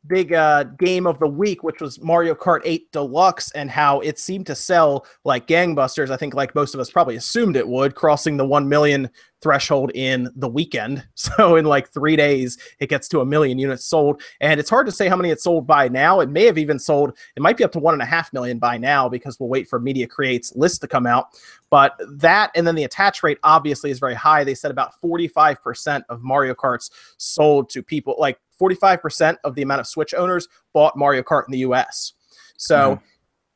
big 0.07 0.33
uh, 0.33 0.63
game 0.63 1.05
of 1.05 1.19
the 1.19 1.27
week, 1.27 1.63
which 1.63 1.81
was 1.81 2.01
Mario 2.01 2.33
Kart 2.33 2.61
8 2.63 2.91
Deluxe, 2.91 3.51
and 3.51 3.69
how 3.69 3.99
it 3.99 4.19
seemed 4.19 4.47
to 4.47 4.55
sell 4.55 5.05
like 5.23 5.47
gangbusters. 5.47 6.09
I 6.09 6.17
think, 6.17 6.33
like 6.33 6.55
most 6.55 6.73
of 6.73 6.79
us 6.79 6.89
probably 6.89 7.15
assumed 7.15 7.55
it 7.55 7.67
would, 7.67 7.95
crossing 7.95 8.37
the 8.37 8.45
one 8.45 8.67
million 8.67 9.09
threshold 9.41 9.91
in 9.95 10.29
the 10.35 10.49
weekend. 10.49 11.05
So 11.15 11.57
in 11.57 11.65
like 11.65 11.89
three 11.89 12.15
days, 12.15 12.57
it 12.79 12.87
gets 12.89 13.07
to 13.09 13.19
a 13.21 13.25
million 13.25 13.59
units 13.59 13.85
sold, 13.85 14.21
and 14.41 14.59
it's 14.59 14.69
hard 14.69 14.85
to 14.87 14.91
say 14.91 15.07
how 15.07 15.15
many 15.15 15.29
it's 15.29 15.43
sold 15.43 15.67
by 15.67 15.87
now. 15.87 16.21
It 16.21 16.29
may 16.29 16.45
have 16.45 16.57
even 16.57 16.79
sold. 16.79 17.17
It 17.35 17.41
might 17.41 17.57
be 17.57 17.63
up 17.63 17.71
to 17.73 17.79
one 17.79 17.93
and 17.93 18.01
a 18.01 18.05
half 18.05 18.33
million 18.33 18.57
by 18.57 18.77
now 18.77 19.07
because 19.09 19.39
we'll 19.39 19.49
wait 19.49 19.67
for 19.67 19.79
Media 19.79 20.07
Create's 20.07 20.55
list 20.55 20.81
to 20.81 20.87
come 20.87 21.05
out. 21.05 21.27
But 21.69 21.95
that 22.09 22.51
and 22.55 22.65
then 22.65 22.75
the 22.75 22.85
attach 22.85 23.21
rate 23.21 23.37
obviously 23.43 23.91
is 23.91 23.99
very 23.99 24.15
high. 24.15 24.43
They 24.43 24.55
said 24.55 24.71
about 24.71 24.93
45% 25.03 26.03
of 26.09 26.21
Mario 26.23 26.53
Karts 26.55 26.89
sold 27.17 27.69
to 27.69 27.83
people, 27.83 28.15
like 28.17 28.39
45% 28.59 29.37
of 29.43 29.55
the 29.55 29.61
amount 29.61 29.81
of 29.81 29.87
Switch 29.87 30.13
owners 30.13 30.47
bought 30.73 30.97
Mario 30.97 31.21
Kart 31.21 31.43
in 31.47 31.51
the 31.51 31.59
US. 31.59 32.13
So 32.57 32.95
Mhm. 32.95 33.01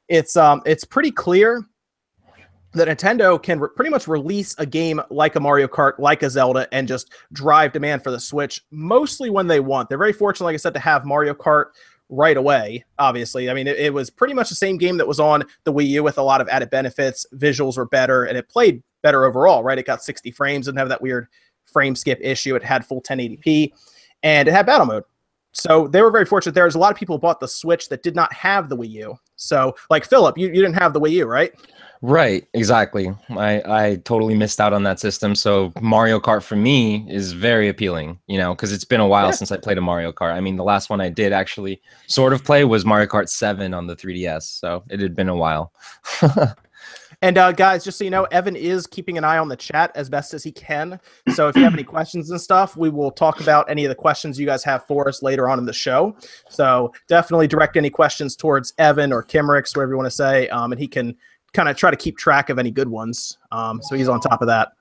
it's 0.10 0.36
um 0.36 0.62
it's 0.66 0.84
pretty 0.86 1.12
clear 1.12 1.64
that 2.74 2.88
Nintendo 2.88 3.42
can 3.42 3.60
re- 3.60 3.70
pretty 3.76 3.92
much 3.92 4.08
release 4.08 4.56
a 4.58 4.66
game 4.66 5.02
like 5.10 5.36
a 5.36 5.40
Mario 5.40 5.68
Kart, 5.68 6.00
like 6.00 6.24
a 6.24 6.30
Zelda, 6.30 6.68
and 6.72 6.88
just 6.88 7.12
drive 7.32 7.72
demand 7.72 8.04
for 8.04 8.12
the 8.12 8.20
Switch 8.20 8.62
mostly 8.72 9.30
when 9.30 9.48
they 9.48 9.60
want. 9.60 9.90
They're 9.90 9.98
very 9.98 10.14
fortunate, 10.14 10.46
like 10.46 10.56
I 10.56 10.58
said, 10.58 10.74
to 10.74 10.80
have 10.80 11.06
Mario 11.06 11.34
Kart 11.34 11.68
right 12.10 12.38
away. 12.38 12.84
Obviously, 13.00 13.50
I 13.50 13.54
mean, 13.54 13.68
it, 13.68 13.78
it 13.78 13.94
was 13.94 14.10
pretty 14.10 14.34
much 14.34 14.50
the 14.50 14.56
same 14.56 14.78
game 14.78 14.98
that 14.98 15.08
was 15.08 15.20
on 15.20 15.44
the 15.64 15.74
Wii 15.74 15.88
U 15.90 16.04
with 16.04 16.18
a 16.18 16.24
lot 16.24 16.42
of 16.42 16.48
added 16.50 16.70
benefits. 16.70 17.26
Visuals 17.36 17.78
were 17.78 17.86
better, 17.86 18.26
and 18.26 18.38
it 18.38 18.50
played 18.50 18.82
better 19.02 19.26
overall. 19.26 19.64
Right, 19.64 19.78
it 19.78 19.86
got 19.86 20.04
60 20.04 20.32
frames, 20.32 20.66
didn't 20.66 20.80
have 20.80 20.90
that 20.90 21.02
weird 21.02 21.28
frame 21.66 21.96
skip 21.96 22.20
issue. 22.22 22.56
It 22.56 22.64
had 22.64 22.86
full 22.86 23.02
1080p, 23.02 23.72
and 24.24 24.48
it 24.48 24.52
had 24.52 24.66
battle 24.66 24.88
mode. 24.88 25.04
So 25.54 25.88
they 25.88 26.02
were 26.02 26.10
very 26.10 26.26
fortunate. 26.26 26.54
There's 26.56 26.76
a 26.76 26.80
lot 26.80 26.92
of 26.92 26.98
people 26.98 27.16
who 27.16 27.22
bought 27.22 27.40
the 27.40 27.48
Switch 27.48 27.88
that 27.90 28.02
did 28.02 28.16
not 28.16 28.34
have 28.34 28.70
the 28.70 28.78
Wii 28.78 28.90
U. 28.90 29.20
So, 29.36 29.76
like 29.90 30.04
Philip, 30.04 30.38
you, 30.38 30.48
you 30.48 30.56
didn't 30.56 30.74
have 30.74 30.94
the 30.94 31.00
Wii 31.00 31.12
U, 31.12 31.26
right? 31.26 31.54
Right, 32.06 32.46
exactly. 32.54 33.14
I 33.30 33.62
I 33.66 33.96
totally 34.04 34.36
missed 34.36 34.60
out 34.60 34.74
on 34.74 34.84
that 34.84 35.00
system. 35.00 35.36
So 35.36 35.72
Mario 35.80 36.20
Kart 36.20 36.44
for 36.44 36.58
me 36.58 37.08
is 37.10 37.32
very 37.32 37.70
appealing, 37.70 38.20
you 38.28 38.38
know, 38.38 38.54
because 38.54 38.74
it's 38.74 38.84
been 38.84 39.00
a 39.00 39.08
while 39.08 39.28
Yeah. 39.28 39.32
since 39.32 39.54
I 39.54 39.58
played 39.58 39.78
a 39.78 39.82
Mario 39.82 40.12
Kart. 40.12 40.34
I 40.34 40.42
mean, 40.42 40.58
the 40.58 40.66
last 40.66 40.90
one 40.90 41.00
I 41.00 41.08
did 41.08 41.32
actually 41.32 41.82
sort 42.08 42.34
of 42.34 42.44
play 42.44 42.66
was 42.66 42.84
Mario 42.84 43.08
Kart 43.08 43.30
7 43.30 43.74
on 43.74 43.88
the 43.88 43.96
3DS. 43.96 44.44
So 44.60 44.84
it 44.90 45.00
had 45.00 45.16
been 45.16 45.30
a 45.30 45.36
while. 45.36 45.72
And 47.22 47.38
uh, 47.38 47.54
guys, 47.54 47.86
just 47.86 47.98
so 47.98 48.04
you 48.04 48.10
know, 48.10 48.26
Evan 48.26 48.58
is 48.58 48.86
keeping 48.86 49.18
an 49.18 49.24
eye 49.24 49.38
on 49.38 49.48
the 49.48 49.56
chat 49.56 49.94
as 49.96 50.10
best 50.10 50.34
as 50.34 50.44
he 50.44 50.52
can. 50.52 51.00
So 51.34 51.48
if 51.48 51.56
you 51.56 51.64
have 51.64 51.74
any 51.74 51.86
questions 51.86 52.30
and 52.30 52.42
stuff, 52.42 52.76
we 52.76 52.90
will 52.90 53.12
talk 53.12 53.40
about 53.40 53.70
any 53.70 53.86
of 53.86 53.90
the 53.90 53.96
questions 53.96 54.38
you 54.38 54.46
guys 54.46 54.62
have 54.66 54.86
for 54.88 55.08
us 55.08 55.24
later 55.24 55.48
on 55.48 55.58
in 55.58 55.66
the 55.66 55.72
show. 55.72 56.18
So 56.50 56.92
definitely 57.08 57.48
direct 57.48 57.78
any 57.78 57.90
questions 57.90 58.36
towards 58.36 58.74
Evan 58.78 59.14
or 59.14 59.24
Kimrix, 59.24 59.74
whatever 59.74 59.94
you 59.94 59.98
want 59.98 60.08
to 60.08 60.12
say, 60.12 60.50
um, 60.50 60.74
and 60.74 60.82
he 60.82 60.88
can 60.88 61.16
kind 61.54 61.70
of 61.70 61.78
try 61.78 61.92
to 61.92 61.98
keep 61.98 62.18
track 62.18 62.50
of 62.50 62.60
any 62.60 62.72
good 62.72 62.88
ones. 62.88 63.38
Um, 63.52 63.82
so 63.82 63.96
he's 63.96 64.08
on 64.08 64.20
top 64.20 64.42
of 64.42 64.48
that. 64.48 64.74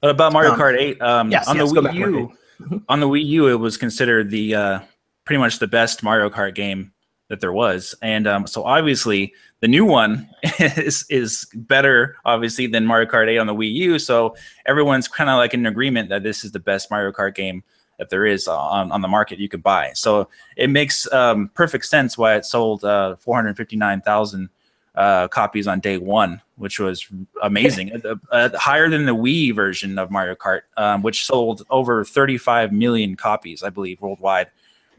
But 0.00 0.10
about 0.10 0.32
Mario 0.32 0.52
Um, 0.52 0.58
Kart 0.58 0.78
8, 0.78 1.02
um, 1.02 1.30
yes, 1.30 1.48
on 1.48 1.56
yes, 1.56 1.72
the 1.72 1.80
Wii 1.80 1.84
back 1.84 1.92
to 1.94 1.98
Mario 1.98 2.32
U, 2.70 2.82
on 2.88 3.00
the 3.00 3.08
Wii 3.08 3.24
U, 3.24 3.48
it 3.48 3.54
was 3.54 3.76
considered 3.76 4.30
the 4.30 4.54
uh, 4.54 4.80
pretty 5.24 5.38
much 5.38 5.58
the 5.58 5.66
best 5.66 6.02
Mario 6.02 6.30
Kart 6.30 6.54
game 6.54 6.92
that 7.28 7.40
there 7.40 7.52
was, 7.52 7.94
and 8.02 8.28
um, 8.28 8.46
so 8.46 8.62
obviously 8.62 9.34
the 9.60 9.68
new 9.68 9.84
one 9.84 10.28
is 10.60 11.04
is 11.08 11.46
better, 11.54 12.16
obviously, 12.24 12.66
than 12.66 12.86
Mario 12.86 13.10
Kart 13.10 13.28
8 13.28 13.38
on 13.38 13.46
the 13.46 13.54
Wii 13.54 13.72
U. 13.72 13.98
So 13.98 14.36
everyone's 14.66 15.08
kind 15.08 15.30
of 15.30 15.36
like 15.38 15.54
in 15.54 15.66
agreement 15.66 16.08
that 16.10 16.22
this 16.22 16.44
is 16.44 16.52
the 16.52 16.60
best 16.60 16.90
Mario 16.90 17.10
Kart 17.10 17.34
game 17.34 17.64
that 17.98 18.10
there 18.10 18.26
is 18.26 18.46
on, 18.46 18.92
on 18.92 19.00
the 19.00 19.08
market 19.08 19.38
you 19.38 19.48
could 19.48 19.62
buy. 19.62 19.90
So 19.94 20.28
it 20.56 20.68
makes 20.68 21.10
um, 21.12 21.50
perfect 21.54 21.86
sense 21.86 22.18
why 22.18 22.36
it 22.36 22.44
sold 22.44 22.84
uh, 22.84 23.16
459,000 23.16 24.50
uh, 24.96 25.28
copies 25.28 25.66
on 25.66 25.80
day 25.80 25.98
one, 25.98 26.40
which 26.56 26.80
was 26.80 27.06
amazing. 27.42 27.92
uh, 28.04 28.14
uh, 28.30 28.56
higher 28.56 28.88
than 28.88 29.06
the 29.06 29.14
Wii 29.14 29.54
version 29.54 29.98
of 29.98 30.10
Mario 30.10 30.34
Kart, 30.34 30.62
um, 30.76 31.02
which 31.02 31.24
sold 31.24 31.62
over 31.70 32.04
35 32.04 32.72
million 32.72 33.16
copies, 33.16 33.62
I 33.62 33.70
believe, 33.70 34.00
worldwide. 34.00 34.48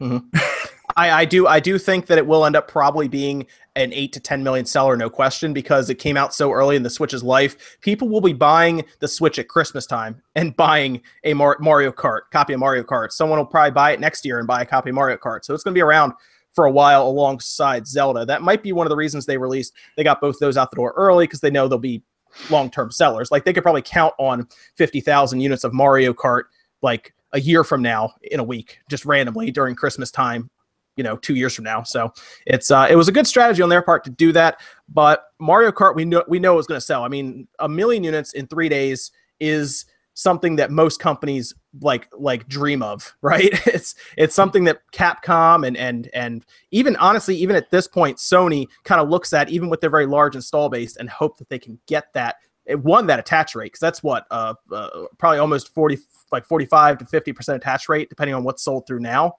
I, 0.96 1.10
I 1.10 1.24
do 1.24 1.46
I 1.46 1.60
do 1.60 1.78
think 1.78 2.06
that 2.06 2.18
it 2.18 2.26
will 2.26 2.44
end 2.44 2.56
up 2.56 2.68
probably 2.68 3.08
being 3.08 3.46
an 3.76 3.92
eight 3.92 4.12
to 4.14 4.20
ten 4.20 4.42
million 4.42 4.64
seller, 4.64 4.96
no 4.96 5.08
question, 5.10 5.52
because 5.52 5.90
it 5.90 5.96
came 5.96 6.16
out 6.16 6.34
so 6.34 6.52
early 6.52 6.76
in 6.76 6.82
the 6.82 6.90
Switch's 6.90 7.22
life. 7.22 7.78
People 7.80 8.08
will 8.08 8.20
be 8.20 8.32
buying 8.32 8.84
the 8.98 9.08
Switch 9.08 9.38
at 9.38 9.48
Christmas 9.48 9.86
time 9.86 10.20
and 10.34 10.56
buying 10.56 11.00
a 11.24 11.34
Mar- 11.34 11.58
Mario 11.60 11.92
Kart 11.92 12.22
copy 12.32 12.52
of 12.52 12.60
Mario 12.60 12.82
Kart. 12.82 13.12
Someone 13.12 13.38
will 13.38 13.46
probably 13.46 13.70
buy 13.70 13.92
it 13.92 14.00
next 14.00 14.24
year 14.24 14.38
and 14.38 14.46
buy 14.46 14.62
a 14.62 14.66
copy 14.66 14.90
of 14.90 14.94
Mario 14.94 15.16
Kart. 15.16 15.44
So 15.44 15.54
it's 15.54 15.62
going 15.62 15.72
to 15.72 15.78
be 15.78 15.82
around 15.82 16.12
for 16.58 16.64
a 16.64 16.72
while 16.72 17.06
alongside 17.06 17.86
Zelda. 17.86 18.26
That 18.26 18.42
might 18.42 18.64
be 18.64 18.72
one 18.72 18.84
of 18.84 18.90
the 18.90 18.96
reasons 18.96 19.24
they 19.24 19.38
released. 19.38 19.74
They 19.96 20.02
got 20.02 20.20
both 20.20 20.40
those 20.40 20.56
out 20.56 20.72
the 20.72 20.74
door 20.74 20.92
early 20.96 21.24
because 21.24 21.38
they 21.38 21.52
know 21.52 21.68
they'll 21.68 21.78
be 21.78 22.02
long-term 22.50 22.90
sellers. 22.90 23.30
Like 23.30 23.44
they 23.44 23.52
could 23.52 23.62
probably 23.62 23.80
count 23.80 24.12
on 24.18 24.48
fifty 24.74 25.00
thousand 25.00 25.38
units 25.38 25.62
of 25.62 25.72
Mario 25.72 26.12
Kart 26.12 26.46
like 26.82 27.14
a 27.32 27.38
year 27.38 27.62
from 27.62 27.80
now 27.80 28.12
in 28.22 28.40
a 28.40 28.42
week, 28.42 28.80
just 28.90 29.04
randomly 29.04 29.52
during 29.52 29.76
Christmas 29.76 30.10
time 30.10 30.50
you 30.96 31.04
know 31.04 31.16
two 31.18 31.36
years 31.36 31.54
from 31.54 31.64
now. 31.64 31.84
So 31.84 32.12
it's 32.44 32.72
uh, 32.72 32.88
it 32.90 32.96
was 32.96 33.06
a 33.06 33.12
good 33.12 33.28
strategy 33.28 33.62
on 33.62 33.68
their 33.68 33.82
part 33.82 34.02
to 34.02 34.10
do 34.10 34.32
that. 34.32 34.60
But 34.88 35.26
Mario 35.38 35.70
Kart, 35.70 35.94
we 35.94 36.04
know 36.04 36.24
we 36.26 36.40
know 36.40 36.54
it 36.54 36.56
was 36.56 36.66
going 36.66 36.80
to 36.80 36.84
sell. 36.84 37.04
I 37.04 37.08
mean, 37.08 37.46
a 37.60 37.68
million 37.68 38.02
units 38.02 38.32
in 38.32 38.48
three 38.48 38.68
days 38.68 39.12
is 39.38 39.84
something 40.18 40.56
that 40.56 40.72
most 40.72 40.98
companies 40.98 41.54
like 41.80 42.08
like 42.12 42.48
dream 42.48 42.82
of 42.82 43.14
right? 43.22 43.50
It's 43.66 43.94
it's 44.16 44.34
something 44.34 44.64
that 44.64 44.80
capcom 44.92 45.64
and 45.64 45.76
and 45.76 46.10
and 46.12 46.44
even 46.72 46.96
honestly 46.96 47.36
even 47.36 47.54
at 47.54 47.70
this 47.70 47.86
point 47.86 48.18
sony 48.18 48.66
kind 48.82 49.00
of 49.00 49.08
looks 49.08 49.32
at 49.32 49.48
even 49.48 49.68
with 49.68 49.80
their 49.80 49.90
very 49.90 50.06
large 50.06 50.34
install 50.34 50.68
base 50.68 50.96
and 50.96 51.08
hope 51.08 51.38
that 51.38 51.48
they 51.48 51.58
can 51.58 51.78
get 51.86 52.12
that 52.14 52.36
one 52.82 53.06
that 53.06 53.20
attach 53.20 53.54
rate 53.54 53.66
because 53.66 53.80
that's 53.80 54.02
what 54.02 54.26
uh, 54.30 54.54
uh, 54.72 54.88
probably 55.18 55.38
almost 55.38 55.72
40 55.72 55.98
like 56.32 56.44
45 56.44 56.98
to 56.98 57.06
50 57.06 57.32
percent 57.32 57.56
attach 57.62 57.88
rate 57.88 58.08
depending 58.08 58.34
on 58.34 58.42
what's 58.42 58.62
sold 58.62 58.86
through 58.86 59.00
now 59.00 59.36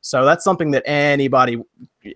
so 0.00 0.24
that's 0.24 0.44
something 0.44 0.70
that 0.70 0.84
anybody, 0.86 1.60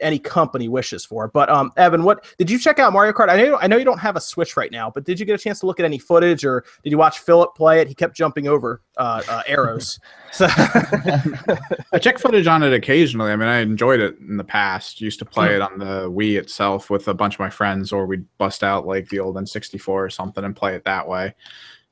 any 0.00 0.18
company 0.18 0.68
wishes 0.68 1.04
for. 1.04 1.26
But 1.26 1.50
um, 1.50 1.72
Evan, 1.76 2.04
what 2.04 2.24
did 2.38 2.48
you 2.48 2.58
check 2.58 2.78
out 2.78 2.92
Mario 2.92 3.12
Kart? 3.12 3.28
I 3.28 3.36
know 3.36 3.58
I 3.60 3.66
know 3.66 3.76
you 3.76 3.84
don't 3.84 3.98
have 3.98 4.14
a 4.14 4.20
Switch 4.20 4.56
right 4.56 4.70
now, 4.70 4.90
but 4.90 5.04
did 5.04 5.18
you 5.18 5.26
get 5.26 5.34
a 5.34 5.42
chance 5.42 5.58
to 5.60 5.66
look 5.66 5.80
at 5.80 5.84
any 5.84 5.98
footage, 5.98 6.44
or 6.44 6.64
did 6.84 6.90
you 6.90 6.98
watch 6.98 7.18
Philip 7.18 7.54
play 7.56 7.80
it? 7.80 7.88
He 7.88 7.94
kept 7.94 8.16
jumping 8.16 8.46
over 8.46 8.82
uh, 8.96 9.22
uh, 9.28 9.42
arrows. 9.46 9.98
So 10.32 10.46
I 10.48 11.98
check 11.98 12.20
footage 12.20 12.46
on 12.46 12.62
it 12.62 12.72
occasionally. 12.72 13.32
I 13.32 13.36
mean, 13.36 13.48
I 13.48 13.58
enjoyed 13.58 13.98
it 13.98 14.16
in 14.20 14.36
the 14.36 14.44
past. 14.44 15.00
Used 15.00 15.18
to 15.18 15.24
play 15.24 15.56
it 15.56 15.60
on 15.60 15.80
the 15.80 16.08
Wii 16.08 16.38
itself 16.38 16.88
with 16.88 17.08
a 17.08 17.14
bunch 17.14 17.34
of 17.34 17.40
my 17.40 17.50
friends, 17.50 17.92
or 17.92 18.06
we'd 18.06 18.24
bust 18.38 18.62
out 18.62 18.86
like 18.86 19.08
the 19.08 19.18
old 19.18 19.34
N64 19.34 19.88
or 19.88 20.08
something 20.08 20.44
and 20.44 20.54
play 20.54 20.76
it 20.76 20.84
that 20.84 21.08
way. 21.08 21.34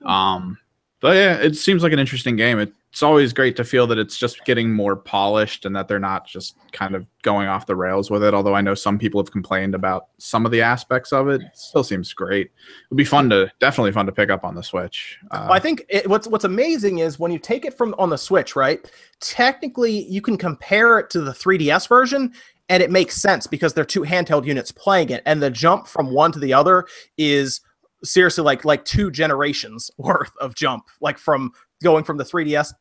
Um, 0.07 0.57
but 1.01 1.15
yeah, 1.17 1.35
it 1.35 1.57
seems 1.57 1.83
like 1.83 1.93
an 1.93 1.99
interesting 1.99 2.35
game. 2.35 2.59
It's 2.59 3.03
always 3.03 3.33
great 3.33 3.55
to 3.57 3.65
feel 3.65 3.87
that 3.87 3.99
it's 3.99 4.17
just 4.17 4.45
getting 4.45 4.73
more 4.73 4.97
polished 4.97 5.65
and 5.65 5.77
that 5.77 5.87
they're 5.87 6.01
not 6.01 6.27
just 6.27 6.57
kind 6.73 6.97
of 6.97 7.07
going 7.23 7.47
off 7.47 7.67
the 7.67 7.77
rails 7.77 8.11
with 8.11 8.25
it. 8.25 8.35
Although 8.35 8.55
I 8.55 8.63
know 8.63 8.75
some 8.75 8.99
people 8.99 9.23
have 9.23 9.31
complained 9.31 9.77
about 9.77 10.07
some 10.19 10.45
of 10.45 10.51
the 10.51 10.63
aspects 10.63 11.13
of 11.13 11.29
it, 11.29 11.43
it 11.43 11.57
still 11.57 11.85
seems 11.85 12.13
great. 12.13 12.47
It 12.47 12.53
would 12.91 12.97
be 12.97 13.05
fun 13.05 13.31
to 13.31 13.53
definitely 13.61 13.93
fun 13.93 14.07
to 14.07 14.13
pick 14.13 14.31
up 14.31 14.43
on 14.43 14.57
the 14.57 14.63
Switch. 14.63 15.19
Uh, 15.31 15.47
I 15.51 15.61
think 15.61 15.85
it, 15.89 16.09
what's 16.09 16.27
what's 16.27 16.45
amazing 16.45 16.99
is 16.99 17.19
when 17.21 17.31
you 17.31 17.39
take 17.39 17.65
it 17.65 17.75
from 17.75 17.95
on 17.97 18.11
the 18.11 18.19
Switch, 18.19 18.57
right? 18.57 18.91
Technically, 19.21 20.05
you 20.09 20.21
can 20.21 20.37
compare 20.37 20.99
it 20.99 21.11
to 21.11 21.21
the 21.21 21.33
3DS 21.33 21.89
version, 21.89 22.33
and 22.69 22.83
it 22.83 22.91
makes 22.91 23.15
sense 23.17 23.47
because 23.47 23.73
they're 23.73 23.85
two 23.85 24.03
handheld 24.03 24.47
units 24.47 24.73
playing 24.73 25.11
it, 25.11 25.23
and 25.27 25.41
the 25.41 25.51
jump 25.51 25.87
from 25.87 26.11
one 26.11 26.33
to 26.33 26.41
the 26.41 26.53
other 26.53 26.87
is 27.17 27.61
seriously 28.05 28.45
like 28.45 28.65
like 28.65 28.85
two 28.85 29.11
generations 29.11 29.91
worth 29.99 30.33
of 30.41 30.55
jump 30.55 30.85
like 31.01 31.19
from 31.19 31.53
going 31.83 32.05
from 32.05 32.17
the 32.17 32.25
3DS 32.25 32.73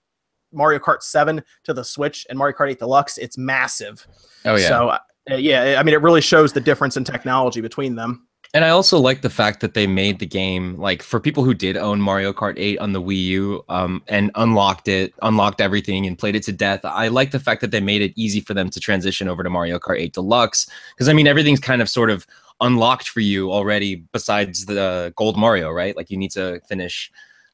Mario 0.53 0.79
Kart 0.79 1.01
7 1.01 1.43
to 1.63 1.73
the 1.73 1.83
Switch 1.83 2.25
and 2.29 2.37
Mario 2.37 2.55
Kart 2.55 2.71
8 2.71 2.79
Deluxe, 2.79 3.17
it's 3.17 3.37
massive. 3.37 4.07
Oh 4.45 4.55
yeah. 4.55 4.67
So 4.67 4.89
uh, 4.89 4.99
yeah, 5.35 5.75
I 5.79 5.83
mean 5.83 5.93
it 5.93 6.01
really 6.01 6.21
shows 6.21 6.53
the 6.53 6.61
difference 6.61 6.97
in 6.97 7.03
technology 7.03 7.61
between 7.61 7.95
them. 7.95 8.27
And 8.53 8.63
I 8.63 8.69
also 8.69 8.97
like 8.97 9.21
the 9.21 9.29
fact 9.29 9.59
that 9.59 9.73
they 9.73 9.87
made 9.87 10.19
the 10.19 10.25
game 10.25 10.77
like 10.77 11.03
for 11.03 11.19
people 11.19 11.43
who 11.43 11.53
did 11.53 11.75
own 11.75 11.99
Mario 11.99 12.31
Kart 12.31 12.53
8 12.57 12.79
on 12.79 12.93
the 12.93 13.01
Wii 13.01 13.23
U 13.25 13.65
um, 13.67 14.01
and 14.07 14.31
unlocked 14.35 14.87
it, 14.87 15.13
unlocked 15.21 15.59
everything 15.59 16.07
and 16.07 16.17
played 16.17 16.35
it 16.35 16.43
to 16.43 16.53
death. 16.53 16.79
I 16.85 17.09
like 17.09 17.31
the 17.31 17.39
fact 17.39 17.59
that 17.61 17.71
they 17.71 17.81
made 17.81 18.01
it 18.01 18.13
easy 18.15 18.39
for 18.39 18.53
them 18.53 18.69
to 18.69 18.79
transition 18.79 19.27
over 19.27 19.43
to 19.43 19.49
Mario 19.49 19.79
Kart 19.79 19.99
8 19.99 20.13
Deluxe 20.13 20.69
because 20.95 21.09
I 21.09 21.13
mean 21.13 21.27
everything's 21.27 21.59
kind 21.59 21.81
of 21.81 21.89
sort 21.89 22.09
of 22.09 22.25
unlocked 22.61 23.09
for 23.09 23.19
you 23.19 23.51
already 23.51 23.95
besides 24.11 24.65
the 24.65 25.13
gold 25.15 25.37
Mario, 25.37 25.69
right? 25.71 25.95
Like 25.95 26.09
you 26.09 26.17
need 26.17 26.31
to 26.31 26.59
finish 26.67 27.11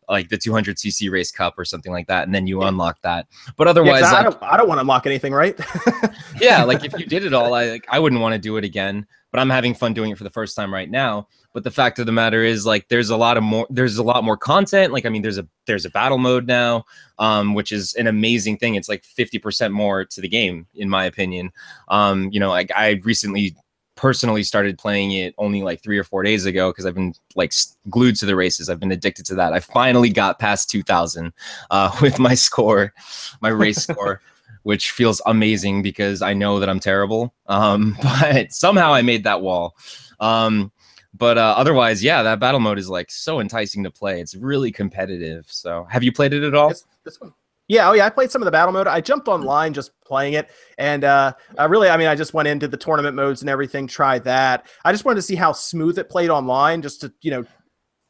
like 0.10 0.30
the 0.30 0.38
200cc 0.38 1.12
race 1.12 1.32
cup 1.32 1.56
or 1.58 1.66
something 1.66 1.92
like 1.92 2.08
that 2.08 2.24
and 2.24 2.34
then 2.34 2.48
you 2.48 2.62
yeah. 2.62 2.68
unlock 2.68 3.02
that. 3.02 3.28
But 3.58 3.68
otherwise 3.68 4.02
yeah, 4.02 4.08
I, 4.08 4.12
like, 4.12 4.40
don't, 4.40 4.54
I 4.54 4.58
don't 4.58 4.68
want 4.68 4.78
to 4.78 4.82
unlock 4.82 5.06
anything 5.06 5.34
right? 5.34 5.60
Yeah 6.42 6.64
like 6.64 6.84
if 6.84 6.98
you 6.98 7.06
did 7.06 7.24
it 7.24 7.34
all 7.34 7.54
i 7.54 7.70
like 7.70 7.86
i 7.90 8.00
wouldn't 8.00 8.22
want 8.22 8.34
to 8.34 8.40
do 8.40 8.58
it 8.58 8.64
again 8.64 9.06
but 9.32 9.40
i'm 9.40 9.50
having 9.50 9.74
fun 9.74 9.94
doing 9.94 10.12
it 10.12 10.18
for 10.18 10.24
the 10.24 10.30
first 10.30 10.56
time 10.56 10.74
right 10.74 10.90
now. 10.90 11.28
But 11.54 11.64
the 11.64 11.72
fact 11.72 12.00
of 12.00 12.08
the 12.08 12.12
matter 12.12 12.44
is 12.44 12.66
like 12.66 12.88
there's 12.90 13.12
a 13.12 13.18
lot 13.18 13.38
of 13.38 13.44
more 13.44 13.68
there's 13.70 13.98
a 13.98 14.04
lot 14.04 14.24
more 14.24 14.38
content. 14.38 14.92
Like 14.92 15.06
i 15.06 15.10
mean 15.10 15.22
there's 15.22 15.38
a 15.38 15.48
there's 15.66 15.86
a 15.86 15.90
battle 15.90 16.18
mode 16.18 16.48
now 16.48 16.86
um, 17.20 17.54
which 17.54 17.72
is 17.72 17.94
an 17.96 18.08
amazing 18.08 18.58
thing. 18.58 18.76
It's 18.76 18.90
like 18.90 19.04
50% 19.04 19.72
more 19.72 20.04
to 20.04 20.22
the 20.22 20.28
game 20.28 20.68
in 20.74 20.90
my 20.90 21.06
opinion. 21.06 21.52
Um, 21.88 22.30
you 22.32 22.40
know 22.40 22.50
like 22.50 22.72
i 22.76 23.02
recently 23.04 23.56
personally 24.04 24.44
started 24.44 24.78
playing 24.78 25.14
it 25.14 25.34
only 25.38 25.64
like 25.64 25.82
three 25.82 25.98
or 25.98 26.04
four 26.04 26.24
days 26.24 26.46
ago 26.46 26.70
because 26.70 26.86
I've 26.86 26.94
been 26.94 27.14
like 27.38 27.54
glued 27.90 28.18
to 28.18 28.26
the 28.26 28.36
races. 28.36 28.70
I've 28.70 28.82
been 28.82 28.92
addicted 28.92 29.26
to 29.28 29.36
that. 29.36 29.54
I 29.54 29.62
finally 29.62 30.10
got 30.10 30.40
past 30.40 30.70
2000 30.70 31.32
uh, 31.72 31.98
with 32.02 32.20
my 32.20 32.34
score, 32.34 32.94
my 33.40 33.48
race 33.48 33.78
score, 33.88 34.20
which 34.64 34.92
feels 34.92 35.22
amazing 35.26 35.84
because 35.84 36.22
I 36.22 36.34
know 36.34 36.60
that 36.60 36.68
I'm 36.68 36.82
terrible. 36.82 37.34
Um, 37.48 37.96
but 38.04 38.52
somehow 38.52 38.94
I 38.94 39.04
made 39.04 39.24
that 39.24 39.40
wall. 39.40 39.78
Um, 40.20 40.74
but 41.14 41.38
uh, 41.38 41.54
otherwise, 41.56 42.04
yeah, 42.04 42.24
that 42.24 42.42
battle 42.42 42.60
mode 42.60 42.80
is 42.80 42.90
like 42.90 43.10
so 43.10 43.40
enticing 43.40 43.86
to 43.86 43.92
play. 43.92 44.20
It's 44.20 44.36
really 44.36 44.70
competitive. 44.74 45.46
So, 45.48 45.86
have 45.90 46.04
you 46.04 46.12
played 46.12 46.34
it 46.34 46.44
at 46.44 46.56
all? 46.56 46.68
This, 46.68 46.84
this 47.06 47.22
one. 47.22 47.34
Yeah, 47.68 47.90
oh 47.90 47.94
yeah, 47.94 48.06
I 48.06 48.10
played 48.10 48.30
some 48.30 48.42
of 48.42 48.46
the 48.46 48.52
battle 48.52 48.74
mode. 48.74 48.88
I 48.88 49.00
jumped 49.00 49.28
online 49.28 49.74
just 49.74 49.92
playing 50.06 50.34
it, 50.34 50.50
and 50.78 51.04
uh, 51.04 51.34
I 51.58 51.66
really, 51.66 51.90
I 51.90 51.96
mean, 51.96 52.08
I 52.08 52.16
just 52.16 52.34
went 52.34 52.48
into 52.48 52.68
the 52.68 52.76
tournament 52.76 53.16
modes 53.16 53.42
and 53.42 53.50
everything, 53.50 53.88
tried 53.88 54.26
that. 54.26 54.68
I 54.84 54.92
just 54.92 55.06
wanted 55.06 55.16
to 55.16 55.22
see 55.22 55.36
how 55.36 55.54
smooth 55.54 55.98
it 55.98 56.10
played 56.10 56.30
online, 56.30 56.82
just 56.82 57.02
to 57.02 57.14
you 57.22 57.32
know 57.32 57.46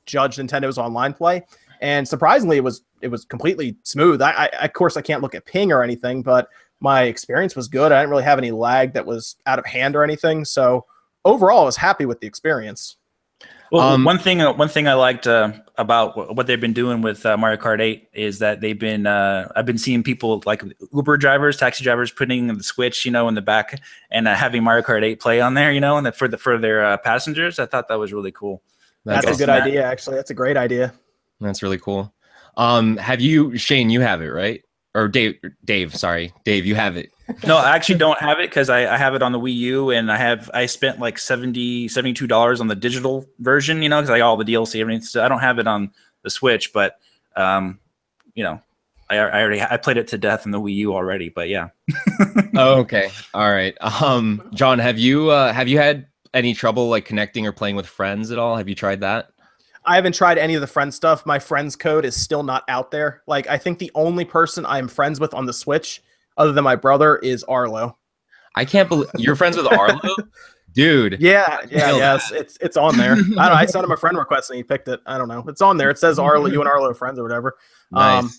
judge 0.06 0.38
Nintendo's 0.38 0.78
online 0.78 1.14
play. 1.14 1.46
And 1.82 2.08
surprisingly, 2.08 2.58
it 2.58 2.64
was 2.64 2.84
it 3.02 3.10
was 3.10 3.26
completely 3.26 3.78
smooth. 3.84 4.22
I, 4.22 4.32
I 4.32 4.66
of 4.66 4.74
course 4.74 4.98
I 4.98 5.02
can't 5.02 5.22
look 5.22 5.36
at 5.36 5.46
ping 5.46 5.72
or 5.72 5.84
anything, 5.84 6.24
but 6.24 6.48
my 6.80 7.04
experience 7.04 7.56
was 7.56 7.68
good. 7.68 7.92
I 7.92 8.00
didn't 8.00 8.10
really 8.10 8.24
have 8.24 8.40
any 8.40 8.52
lag 8.52 8.94
that 8.94 9.06
was 9.06 9.36
out 9.46 9.60
of 9.60 9.66
hand 9.66 9.96
or 9.96 10.04
anything. 10.04 10.46
So 10.46 10.86
overall, 11.26 11.62
I 11.62 11.66
was 11.66 11.78
happy 11.78 12.06
with 12.06 12.20
the 12.20 12.28
experience. 12.28 12.98
Well, 13.74 13.90
um, 13.90 14.04
one 14.04 14.20
thing 14.20 14.40
uh, 14.40 14.54
one 14.54 14.70
thing 14.70 14.88
I 14.88 14.94
liked 14.94 15.26
uh, 15.26 15.52
about 15.80 16.36
what 16.36 16.46
they've 16.46 16.62
been 16.62 16.74
doing 16.74 17.02
with 17.02 17.26
uh, 17.26 17.36
Mario 17.38 17.60
Kart 17.60 17.82
8 17.82 18.08
is 18.14 18.38
that 18.38 18.62
they've 18.62 18.78
been 18.78 19.08
uh, 19.08 19.52
I've 19.56 19.66
been 19.66 19.80
seeing 19.80 20.04
people 20.04 20.44
like 20.46 20.64
Uber 20.94 21.18
drivers, 21.18 21.58
taxi 21.58 21.84
drivers 21.84 22.12
putting 22.12 22.56
the 22.56 22.64
Switch, 22.64 23.04
you 23.04 23.10
know, 23.10 23.28
in 23.28 23.34
the 23.34 23.42
back 23.42 23.82
and 24.12 24.28
uh, 24.28 24.36
having 24.36 24.64
Mario 24.64 24.84
Kart 24.84 25.02
8 25.02 25.20
play 25.20 25.42
on 25.42 25.56
there, 25.56 25.72
you 25.72 25.82
know, 25.82 25.98
and 25.98 26.06
that 26.06 26.16
for 26.16 26.28
the 26.28 26.38
for 26.38 26.60
their 26.60 26.86
uh, 26.86 26.98
passengers. 26.98 27.58
I 27.58 27.66
thought 27.66 27.88
that 27.88 27.98
was 27.98 28.14
really 28.14 28.32
cool. 28.32 28.62
That's, 29.06 29.26
That's 29.26 29.40
a 29.40 29.42
good 29.42 29.50
idea, 29.50 29.84
actually. 29.84 30.18
That's 30.18 30.30
a 30.30 30.36
great 30.36 30.56
idea. 30.56 30.94
That's 31.42 31.64
really 31.64 31.80
cool. 31.80 32.14
Um, 32.58 32.98
have 32.98 33.22
you 33.22 33.58
Shane? 33.58 33.90
You 33.90 34.02
have 34.02 34.22
it 34.22 34.30
right? 34.30 34.64
Or 34.96 35.08
Dave? 35.08 35.40
Dave, 35.66 35.96
sorry, 35.96 36.34
Dave, 36.46 36.66
you 36.66 36.76
have 36.76 36.98
it 36.98 37.14
no, 37.48 37.58
I 37.58 37.76
actually 37.76 37.98
don't 37.98 38.20
have 38.20 38.40
it 38.40 38.50
because 38.50 38.70
I, 38.70 38.94
I, 38.94 38.98
have 38.98 39.16
it 39.16 39.24
on 39.24 39.32
the 39.32 39.40
Wii 39.40 39.56
U 39.56 39.92
and 39.92 40.12
I 40.12 40.18
have 40.18 40.52
I 40.54 40.66
spent 40.66 41.00
like 41.00 41.18
70 41.18 41.88
dollars 42.28 42.60
on 42.60 42.68
the 42.68 42.76
digital 42.76 43.26
version, 43.40 43.82
you 43.82 43.90
know, 43.90 44.02
because 44.02 44.10
I 44.10 44.18
got 44.18 44.28
all 44.28 44.38
the 44.38 44.44
DLC 44.44 44.82
everything. 44.82 45.02
So 45.02 45.24
I 45.24 45.30
don't 45.30 45.40
have 45.40 45.58
it 45.60 45.68
on 45.68 45.92
the 46.24 46.30
Switch, 46.30 46.74
but 46.74 47.00
um, 47.36 47.80
you 48.36 48.44
know, 48.44 48.62
I, 49.10 49.18
I 49.18 49.42
already 49.42 49.62
I 49.62 49.78
played 49.78 49.98
it 49.98 50.10
to 50.10 50.18
death 50.18 50.46
in 50.46 50.52
the 50.52 50.60
Wii 50.60 50.76
U 50.76 50.94
already. 50.94 51.30
But 51.30 51.48
yeah. 51.48 51.70
oh, 52.56 52.80
okay. 52.80 53.10
All 53.34 53.50
right. 53.50 53.76
Um, 53.80 54.50
John, 54.54 54.80
have 54.80 55.00
you 55.00 55.30
uh, 55.30 55.54
have 55.54 55.70
you 55.70 55.78
had 55.78 56.08
any 56.34 56.54
trouble 56.54 56.90
like 56.90 57.06
connecting 57.06 57.48
or 57.48 57.54
playing 57.54 57.78
with 57.78 57.88
friends 57.88 58.32
at 58.32 58.40
all? 58.40 58.58
Have 58.58 58.68
you 58.68 58.76
tried 58.76 59.02
that? 59.02 59.32
I 59.86 59.96
haven't 59.96 60.16
tried 60.16 60.38
any 60.38 60.56
of 60.56 60.62
the 60.62 60.68
friend 60.68 60.94
stuff. 60.94 61.26
My 61.26 61.40
friends 61.40 61.76
code 61.76 62.06
is 62.06 62.16
still 62.16 62.44
not 62.44 62.64
out 62.68 62.92
there. 62.92 63.22
Like 63.28 63.48
I 63.48 63.58
think 63.58 63.80
the 63.80 63.92
only 63.96 64.26
person 64.26 64.66
I'm 64.66 64.88
friends 64.88 65.20
with 65.20 65.34
on 65.34 65.46
the 65.46 65.54
Switch 65.54 66.02
other 66.38 66.52
than 66.52 66.64
my 66.64 66.76
brother 66.76 67.18
is 67.18 67.44
Arlo. 67.44 67.98
I 68.56 68.66
can't 68.66 68.88
believe 68.88 69.10
you're 69.18 69.36
friends 69.36 69.58
with 69.58 69.68
Arlo, 69.68 70.00
dude. 70.74 71.18
Yeah, 71.20 71.60
yeah, 71.70 71.92
yes, 71.98 72.32
it's 72.32 72.58
it's 72.62 72.78
on 72.78 72.98
there. 72.98 73.14
I 73.14 73.16
don't 73.16 73.36
know. 73.36 73.42
I 73.42 73.66
sent 73.66 73.84
him 73.84 73.92
a 73.92 73.98
friend 73.98 74.18
request 74.18 74.50
and 74.50 74.58
he 74.58 74.64
picked 74.64 74.88
it. 74.88 75.00
I 75.06 75.18
don't 75.18 75.28
know. 75.28 75.44
It's 75.48 75.62
on 75.62 75.78
there. 75.78 75.90
It 75.90 75.98
says 75.98 76.20
Arlo, 76.20 76.48
you 76.48 76.60
and 76.60 76.70
Arlo 76.70 76.90
are 76.90 76.94
friends 76.94 77.20
or 77.20 77.24
whatever. 77.24 77.56
Nice. 77.92 78.24
Um, 78.24 78.32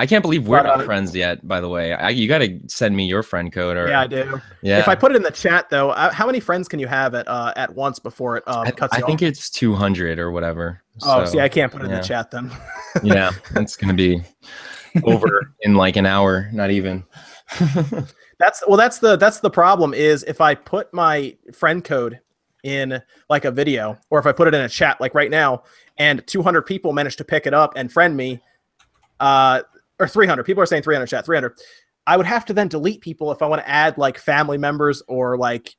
I 0.00 0.06
can't 0.06 0.22
believe 0.22 0.48
we're 0.48 0.62
but, 0.62 0.66
not 0.66 0.80
uh, 0.80 0.84
friends 0.84 1.14
yet. 1.14 1.46
By 1.46 1.60
the 1.60 1.68
way, 1.68 1.92
I, 1.92 2.08
you 2.08 2.26
got 2.26 2.38
to 2.38 2.58
send 2.68 2.96
me 2.96 3.06
your 3.06 3.22
friend 3.22 3.52
code. 3.52 3.76
Or 3.76 3.86
yeah, 3.86 4.00
I 4.00 4.06
do. 4.06 4.40
Yeah. 4.62 4.78
If 4.78 4.88
I 4.88 4.94
put 4.94 5.12
it 5.12 5.16
in 5.16 5.22
the 5.22 5.30
chat 5.30 5.68
though, 5.68 5.90
uh, 5.90 6.10
how 6.10 6.24
many 6.24 6.40
friends 6.40 6.68
can 6.68 6.78
you 6.78 6.86
have 6.86 7.14
at 7.14 7.28
uh, 7.28 7.52
at 7.54 7.74
once 7.74 7.98
before 7.98 8.38
it 8.38 8.44
uh, 8.46 8.70
cuts? 8.70 8.96
I, 8.96 9.02
I 9.02 9.02
think 9.02 9.20
it's 9.20 9.50
two 9.50 9.74
hundred 9.74 10.18
or 10.18 10.30
whatever. 10.30 10.80
Oh, 11.02 11.26
so, 11.26 11.32
see, 11.32 11.40
I 11.40 11.50
can't 11.50 11.70
put 11.70 11.82
it 11.82 11.88
yeah. 11.88 11.96
in 11.96 12.00
the 12.00 12.08
chat 12.08 12.30
then. 12.30 12.50
yeah, 13.02 13.30
it's 13.56 13.76
gonna 13.76 13.92
be 13.92 14.22
over 15.04 15.52
in 15.60 15.74
like 15.74 15.96
an 15.96 16.06
hour, 16.06 16.48
not 16.50 16.70
even. 16.70 17.04
That's 18.38 18.64
well, 18.66 18.78
that's 18.78 19.00
the 19.00 19.16
that's 19.16 19.40
the 19.40 19.50
problem 19.50 19.92
is 19.92 20.22
if 20.22 20.40
I 20.40 20.54
put 20.54 20.94
my 20.94 21.36
friend 21.52 21.84
code 21.84 22.20
in 22.62 23.02
like 23.28 23.44
a 23.44 23.50
video 23.50 23.98
or 24.08 24.18
if 24.18 24.24
I 24.24 24.32
put 24.32 24.48
it 24.48 24.54
in 24.54 24.62
a 24.62 24.68
chat 24.68 24.98
like 24.98 25.14
right 25.14 25.30
now 25.30 25.64
and 25.98 26.26
200 26.26 26.62
people 26.62 26.94
manage 26.94 27.16
to 27.16 27.24
pick 27.24 27.46
it 27.46 27.52
up 27.52 27.74
and 27.76 27.92
friend 27.92 28.16
me, 28.16 28.40
uh, 29.20 29.60
or 30.00 30.08
300 30.08 30.44
people 30.44 30.62
are 30.62 30.66
saying 30.66 30.82
300 30.82 31.06
chat 31.06 31.24
300. 31.24 31.52
I 32.06 32.16
would 32.16 32.26
have 32.26 32.44
to 32.46 32.52
then 32.52 32.68
delete 32.68 33.02
people 33.02 33.30
if 33.30 33.42
I 33.42 33.46
want 33.46 33.62
to 33.62 33.68
add 33.68 33.98
like 33.98 34.18
family 34.18 34.58
members 34.58 35.02
or 35.06 35.36
like 35.36 35.76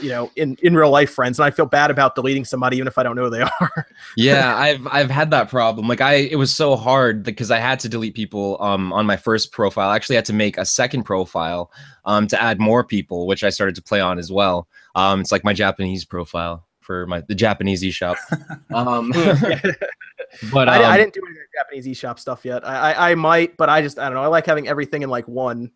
you 0.00 0.10
know 0.10 0.30
in 0.36 0.56
in 0.62 0.74
real 0.74 0.90
life 0.90 1.10
friends 1.10 1.38
and 1.38 1.46
i 1.46 1.50
feel 1.50 1.64
bad 1.64 1.90
about 1.90 2.14
deleting 2.14 2.44
somebody 2.44 2.76
even 2.76 2.86
if 2.86 2.98
i 2.98 3.02
don't 3.02 3.16
know 3.16 3.24
who 3.24 3.30
they 3.30 3.40
are. 3.60 3.86
Yeah 4.16 4.54
i've 4.56 4.86
i've 4.88 5.10
had 5.10 5.30
that 5.30 5.48
problem. 5.48 5.88
Like 5.88 6.00
i 6.00 6.14
it 6.14 6.36
was 6.36 6.54
so 6.54 6.76
hard 6.76 7.22
because 7.22 7.50
i 7.50 7.58
had 7.58 7.80
to 7.80 7.88
delete 7.88 8.14
people 8.14 8.58
um 8.60 8.92
on 8.92 9.06
my 9.06 9.16
first 9.16 9.52
profile. 9.52 9.88
I 9.88 9.96
actually 9.96 10.16
had 10.16 10.26
to 10.26 10.32
make 10.32 10.58
a 10.58 10.66
second 10.66 11.04
profile 11.04 11.70
um 12.04 12.26
to 12.26 12.40
add 12.40 12.60
more 12.60 12.84
people 12.84 13.26
which 13.26 13.42
i 13.42 13.50
started 13.50 13.74
to 13.76 13.82
play 13.82 14.00
on 14.00 14.18
as 14.18 14.30
well. 14.30 14.68
Um 14.94 15.20
it's 15.20 15.32
like 15.32 15.44
my 15.44 15.54
japanese 15.54 16.04
profile 16.04 16.66
for 16.80 17.06
my 17.06 17.22
the 17.22 17.34
japanese 17.34 17.82
eShop. 17.82 18.16
Um 18.74 19.12
but 20.52 20.68
I, 20.68 20.84
um, 20.84 20.92
I, 20.92 20.96
didn't 20.96 21.14
do 21.14 21.20
any 21.26 21.36
japanese 21.54 21.86
eShop 21.86 22.18
stuff 22.18 22.44
yet 22.44 22.66
I, 22.66 22.92
I 22.92 23.10
i 23.10 23.14
might 23.14 23.56
but 23.56 23.68
i 23.68 23.82
just 23.82 23.98
i 23.98 24.04
don't 24.04 24.14
know 24.14 24.22
i 24.22 24.26
like 24.26 24.46
having 24.46 24.68
everything 24.68 25.02
in 25.02 25.10
like 25.10 25.26
one 25.28 25.70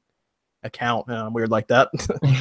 account. 0.64 1.08
Uh, 1.08 1.30
weird 1.32 1.50
like 1.50 1.68
that. 1.68 1.90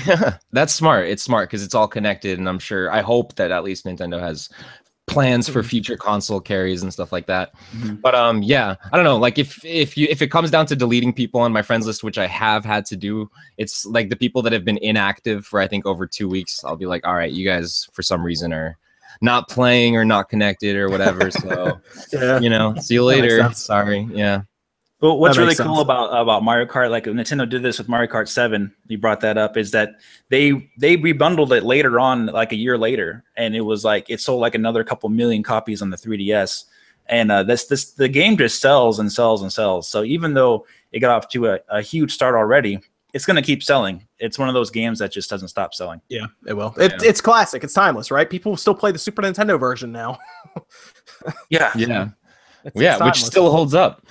yeah, 0.08 0.38
that's 0.52 0.74
smart. 0.74 1.08
It's 1.08 1.22
smart 1.22 1.50
because 1.50 1.64
it's 1.64 1.76
all 1.76 1.88
connected, 1.88 2.40
and 2.40 2.50
I'm 2.50 2.60
sure. 2.60 2.92
I 2.92 3.02
hope 3.02 3.36
that 3.36 3.52
at 3.52 3.64
least 3.64 3.86
Nintendo 3.86 4.20
has 4.20 4.50
plans 5.06 5.50
for 5.50 5.60
mm-hmm. 5.60 5.68
future 5.68 5.98
console 5.98 6.40
carries 6.40 6.82
and 6.82 6.92
stuff 6.92 7.12
like 7.12 7.26
that. 7.28 7.54
Mm-hmm. 7.76 7.96
But 7.96 8.16
um, 8.16 8.42
yeah, 8.42 8.76
I 8.92 8.96
don't 8.96 9.04
know. 9.04 9.18
Like 9.18 9.38
if 9.38 9.64
if 9.64 9.98
you 9.98 10.08
if 10.10 10.22
it 10.22 10.32
comes 10.32 10.50
down 10.50 10.66
to 10.68 10.76
deleting 10.76 11.14
people 11.14 11.42
on 11.42 11.52
my 11.52 11.62
friends 11.62 11.86
list, 11.86 12.04
which 12.04 12.18
I 12.18 12.28
have 12.28 12.66
had 12.66 12.86
to 12.88 12.96
do, 12.96 13.30
it's 13.58 13.86
like 13.86 14.10
the 14.10 14.16
people 14.16 14.42
that 14.44 14.54
have 14.54 14.66
been 14.66 14.80
inactive 14.80 15.46
for 15.46 15.60
I 15.60 15.68
think 15.68 15.86
over 15.86 16.08
two 16.08 16.28
weeks. 16.28 16.64
I'll 16.64 16.78
be 16.78 16.86
like, 16.86 17.06
all 17.06 17.16
right, 17.16 17.32
you 17.32 17.46
guys 17.46 17.88
for 17.92 18.02
some 18.02 18.24
reason 18.24 18.54
are 18.54 18.78
not 19.24 19.48
playing 19.48 19.96
or 19.96 20.04
not 20.04 20.28
connected 20.28 20.76
or 20.76 20.90
whatever. 20.90 21.32
So 21.32 21.80
yeah. 22.14 22.40
you 22.40 22.50
know, 22.50 22.76
see 22.76 22.96
you 22.96 23.06
later. 23.06 23.52
Sorry. 23.54 24.08
Yeah. 24.12 24.42
Well, 25.00 25.18
what's 25.18 25.38
really 25.38 25.56
sense. 25.56 25.68
cool 25.68 25.80
about 25.80 26.10
about 26.10 26.44
Mario 26.44 26.66
Kart, 26.66 26.90
like 26.90 27.06
Nintendo 27.06 27.50
did 27.50 27.64
this 27.64 27.78
with 27.78 27.90
Mario 27.90 28.12
Kart 28.12 28.28
Seven. 28.28 28.74
You 28.88 28.98
brought 28.98 29.22
that 29.22 29.38
up, 29.38 29.58
is 29.58 29.72
that 29.72 29.96
they 30.30 30.70
they 30.78 30.98
rebundled 30.98 31.56
it 31.56 31.64
later 31.64 32.00
on, 32.00 32.28
like 32.28 32.52
a 32.52 32.58
year 32.58 32.78
later, 32.78 33.24
and 33.36 33.56
it 33.56 33.62
was 33.62 33.84
like 33.84 34.10
it 34.10 34.20
sold 34.20 34.42
like 34.42 34.56
another 34.56 34.84
couple 34.84 35.10
million 35.10 35.42
copies 35.42 35.82
on 35.82 35.90
the 35.90 35.98
3DS. 35.98 36.66
And 37.08 37.32
uh, 37.32 37.44
this 37.44 37.66
this 37.66 37.92
the 37.94 38.08
game 38.08 38.38
just 38.38 38.62
sells 38.62 39.00
and 39.00 39.12
sells 39.12 39.42
and 39.42 39.52
sells. 39.52 39.90
So 39.90 40.04
even 40.04 40.34
though 40.34 40.66
it 40.92 41.00
got 41.00 41.16
off 41.16 41.30
to 41.30 41.48
a, 41.48 41.60
a 41.70 41.82
huge 41.82 42.14
start 42.14 42.36
already, 42.36 42.80
it's 43.14 43.26
going 43.26 43.36
to 43.36 43.42
keep 43.42 43.64
selling. 43.64 44.08
It's 44.20 44.40
one 44.40 44.50
of 44.50 44.54
those 44.54 44.70
games 44.70 45.00
that 45.00 45.12
just 45.12 45.30
doesn't 45.30 45.48
stop 45.48 45.74
selling. 45.74 46.02
Yeah, 46.10 46.28
it 46.48 46.54
will. 46.54 46.74
It, 46.78 46.92
yeah. 46.92 47.10
It's 47.10 47.22
classic. 47.22 47.64
It's 47.64 47.74
timeless, 47.74 48.12
right? 48.12 48.30
People 48.30 48.58
still 48.58 48.76
play 48.76 48.92
the 48.92 49.00
Super 49.00 49.22
Nintendo 49.22 49.60
version 49.60 49.92
now. 49.92 50.18
yeah, 51.50 51.72
yeah, 51.76 52.10
it's, 52.64 52.76
yeah, 52.76 52.96
it's 52.96 53.04
which 53.04 53.24
still 53.24 53.52
holds 53.52 53.74
up 53.74 54.06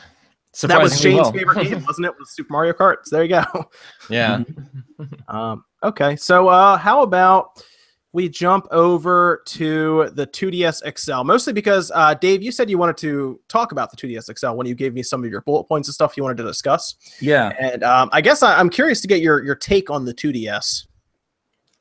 that 0.61 0.82
was 0.82 1.00
Shane's 1.00 1.21
well. 1.21 1.32
favorite 1.32 1.64
game, 1.64 1.85
wasn't 1.87 2.06
it? 2.06 2.14
Was 2.18 2.30
Super 2.30 2.52
Mario 2.52 2.73
Kart. 2.73 2.97
So 3.04 3.16
there 3.16 3.25
you 3.25 3.30
go. 3.30 3.71
Yeah. 4.11 4.42
um, 5.28 5.64
okay. 5.82 6.16
So 6.16 6.49
uh, 6.49 6.76
how 6.76 7.02
about 7.02 7.64
we 8.12 8.28
jump 8.28 8.66
over 8.71 9.42
to 9.47 10.11
the 10.14 10.26
2DS 10.26 10.99
XL? 10.99 11.25
Mostly 11.25 11.52
because 11.52 11.90
uh, 11.95 12.14
Dave, 12.14 12.42
you 12.42 12.52
said 12.52 12.69
you 12.69 12.78
wanted 12.78 12.97
to 12.99 13.40
talk 13.49 13.73
about 13.73 13.90
the 13.90 13.97
2DS 13.97 14.38
XL 14.38 14.52
when 14.52 14.66
you 14.66 14.75
gave 14.75 14.95
me 14.95 15.02
some 15.02 15.25
of 15.25 15.31
your 15.31 15.40
bullet 15.42 15.64
points 15.64 15.88
and 15.88 15.95
stuff 15.95 16.16
you 16.16 16.23
wanted 16.23 16.38
to 16.38 16.45
discuss. 16.45 16.95
Yeah. 17.21 17.52
And 17.59 17.83
um, 17.83 18.11
I 18.12 18.21
guess 18.21 18.42
I, 18.42 18.61
am 18.61 18.71
curious 18.71 19.00
to 19.02 19.09
get 19.09 19.21
your 19.21 19.42
your 19.42 19.54
take 19.54 19.90
on 19.90 20.04
the 20.04 20.14
2DS. 20.14 20.87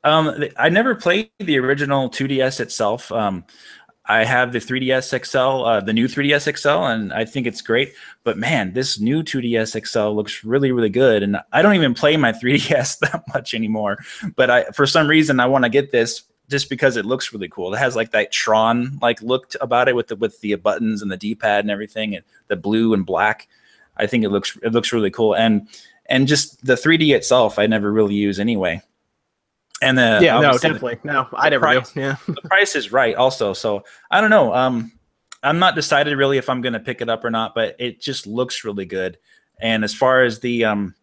Um, 0.04 0.44
I 0.56 0.68
never 0.68 0.94
played 0.94 1.30
the 1.38 1.58
original 1.58 2.10
2DS 2.10 2.60
itself. 2.60 3.12
Um, 3.12 3.44
I 4.06 4.24
have 4.24 4.52
the 4.52 4.58
3DS 4.58 5.24
XL, 5.24 5.64
uh, 5.64 5.80
the 5.80 5.92
new 5.92 6.06
3DS 6.06 6.58
XL, 6.58 6.68
and 6.68 7.12
I 7.12 7.24
think 7.24 7.46
it's 7.46 7.62
great. 7.62 7.94
But 8.24 8.36
man, 8.36 8.72
this 8.72 8.98
new 8.98 9.22
2DS 9.22 9.86
XL 9.86 10.16
looks 10.16 10.42
really, 10.42 10.72
really 10.72 10.88
good. 10.88 11.22
And 11.22 11.38
I 11.52 11.62
don't 11.62 11.76
even 11.76 11.94
play 11.94 12.16
my 12.16 12.32
3DS 12.42 12.98
that 12.98 13.22
much 13.32 13.54
anymore. 13.54 13.98
But 14.34 14.50
I, 14.50 14.64
for 14.66 14.86
some 14.86 15.06
reason, 15.06 15.38
I 15.38 15.46
want 15.46 15.64
to 15.64 15.70
get 15.70 15.92
this 15.92 16.22
just 16.50 16.68
because 16.68 16.96
it 16.96 17.06
looks 17.06 17.32
really 17.32 17.48
cool. 17.48 17.72
It 17.72 17.78
has 17.78 17.94
like 17.94 18.10
that 18.10 18.32
Tron 18.32 18.98
like 19.00 19.22
looked 19.22 19.56
about 19.60 19.88
it 19.88 19.94
with 19.94 20.08
the 20.08 20.16
with 20.16 20.40
the 20.40 20.54
buttons 20.56 21.00
and 21.00 21.10
the 21.10 21.16
D-pad 21.16 21.64
and 21.64 21.70
everything, 21.70 22.16
and 22.16 22.24
the 22.48 22.56
blue 22.56 22.94
and 22.94 23.06
black. 23.06 23.48
I 23.96 24.06
think 24.06 24.24
it 24.24 24.30
looks 24.30 24.58
it 24.62 24.72
looks 24.72 24.92
really 24.92 25.10
cool. 25.10 25.34
And 25.34 25.68
and 26.06 26.26
just 26.26 26.64
the 26.66 26.74
3D 26.74 27.14
itself, 27.14 27.58
I 27.58 27.66
never 27.66 27.92
really 27.92 28.14
use 28.14 28.40
anyway 28.40 28.82
and 29.82 29.98
the 29.98 30.20
yeah 30.22 30.40
no 30.40 30.52
definitely 30.52 30.96
the, 31.02 31.12
no 31.12 31.28
i 31.34 31.48
never 31.50 31.62
price, 31.62 31.92
do 31.92 32.00
yeah. 32.00 32.16
the 32.26 32.40
price 32.42 32.74
is 32.74 32.92
right 32.92 33.14
also. 33.16 33.52
So 33.52 33.84
i 34.10 34.20
don't 34.20 34.30
know 34.30 34.54
um 34.54 34.92
i'm 35.42 35.58
not 35.58 35.74
decided 35.74 36.16
really 36.16 36.38
if 36.38 36.48
i'm 36.48 36.62
going 36.62 36.72
to 36.72 36.80
pick 36.80 37.00
it 37.00 37.08
up 37.08 37.24
or 37.24 37.30
not 37.30 37.54
but 37.54 37.76
it 37.78 38.00
just 38.00 38.26
looks 38.26 38.64
really 38.64 38.86
good. 38.86 39.18
And 39.60 39.84
as 39.84 39.94
far 39.94 40.22
as 40.22 40.40
the 40.40 40.64
um 40.64 40.94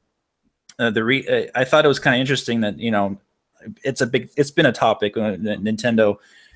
uh, 0.80 0.90
the 0.90 1.04
re 1.04 1.28
uh, 1.28 1.52
i 1.56 1.64
thought 1.64 1.86
it 1.86 1.90
was 1.90 2.00
kind 2.00 2.16
of 2.16 2.22
interesting 2.22 2.62
that 2.62 2.80
you 2.80 2.92
know 2.92 3.18
it's 3.84 4.02
a 4.02 4.08
big 4.08 4.30
it's 4.38 4.52
been 4.52 4.66
a 4.66 4.72
topic 4.72 5.18
when 5.18 5.44
nintendo 5.44 6.16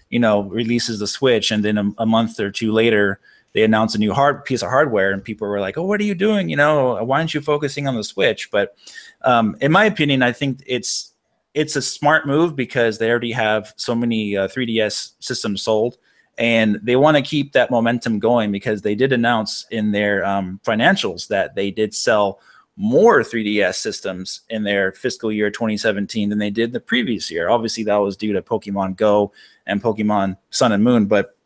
you 0.10 0.20
know 0.20 0.44
releases 0.44 1.00
the 1.00 1.08
switch 1.08 1.52
and 1.52 1.66
then 1.66 1.78
a, 1.78 1.92
a 1.98 2.06
month 2.06 2.40
or 2.40 2.50
two 2.50 2.72
later 2.72 3.20
they 3.54 3.64
announce 3.64 3.94
a 3.96 4.00
new 4.00 4.14
hard 4.14 4.46
piece 4.46 4.62
of 4.62 4.70
hardware 4.70 5.12
and 5.12 5.24
people 5.24 5.48
were 5.48 5.60
like 5.60 5.78
oh 5.78 5.84
what 5.84 6.00
are 6.00 6.06
you 6.06 6.16
doing? 6.16 6.50
You 6.50 6.56
know 6.56 7.04
why 7.04 7.20
aren't 7.20 7.34
you 7.34 7.42
focusing 7.42 7.88
on 7.88 7.96
the 7.96 8.04
switch? 8.04 8.50
But 8.50 8.76
um, 9.24 9.56
in 9.62 9.72
my 9.72 9.86
opinion 9.86 10.22
i 10.22 10.32
think 10.32 10.62
it's 10.66 11.13
it's 11.54 11.76
a 11.76 11.82
smart 11.82 12.26
move 12.26 12.56
because 12.56 12.98
they 12.98 13.10
already 13.10 13.32
have 13.32 13.74
so 13.76 13.94
many 13.96 14.36
uh, 14.36 14.48
3DS 14.48 15.14
systems 15.20 15.62
sold, 15.62 15.98
and 16.38 16.80
they 16.82 16.96
want 16.96 17.16
to 17.18 17.24
keep 17.24 17.54
that 17.54 17.70
momentum 17.70 18.20
going 18.20 18.52
because 18.52 18.82
they 18.82 18.96
did 18.96 19.14
announce 19.14 19.66
in 19.70 19.92
their 19.92 20.26
um, 20.26 20.60
financials 20.64 21.28
that 21.28 21.56
they 21.56 21.70
did 21.70 21.94
sell 21.94 22.40
more 22.76 23.22
3DS 23.22 23.76
systems 23.76 24.42
in 24.50 24.64
their 24.64 24.92
fiscal 24.94 25.32
year 25.32 25.52
2017 25.52 26.30
than 26.30 26.40
they 26.40 26.50
did 26.50 26.74
the 26.74 26.80
previous 26.80 27.30
year. 27.30 27.50
Obviously, 27.50 27.84
that 27.84 27.98
was 27.98 28.18
due 28.18 28.34
to 28.34 28.42
Pokemon 28.42 28.96
Go 28.96 29.32
and 29.68 29.82
Pokemon 29.82 30.38
Sun 30.50 30.72
and 30.72 30.84
Moon, 30.84 31.06
but 31.06 31.38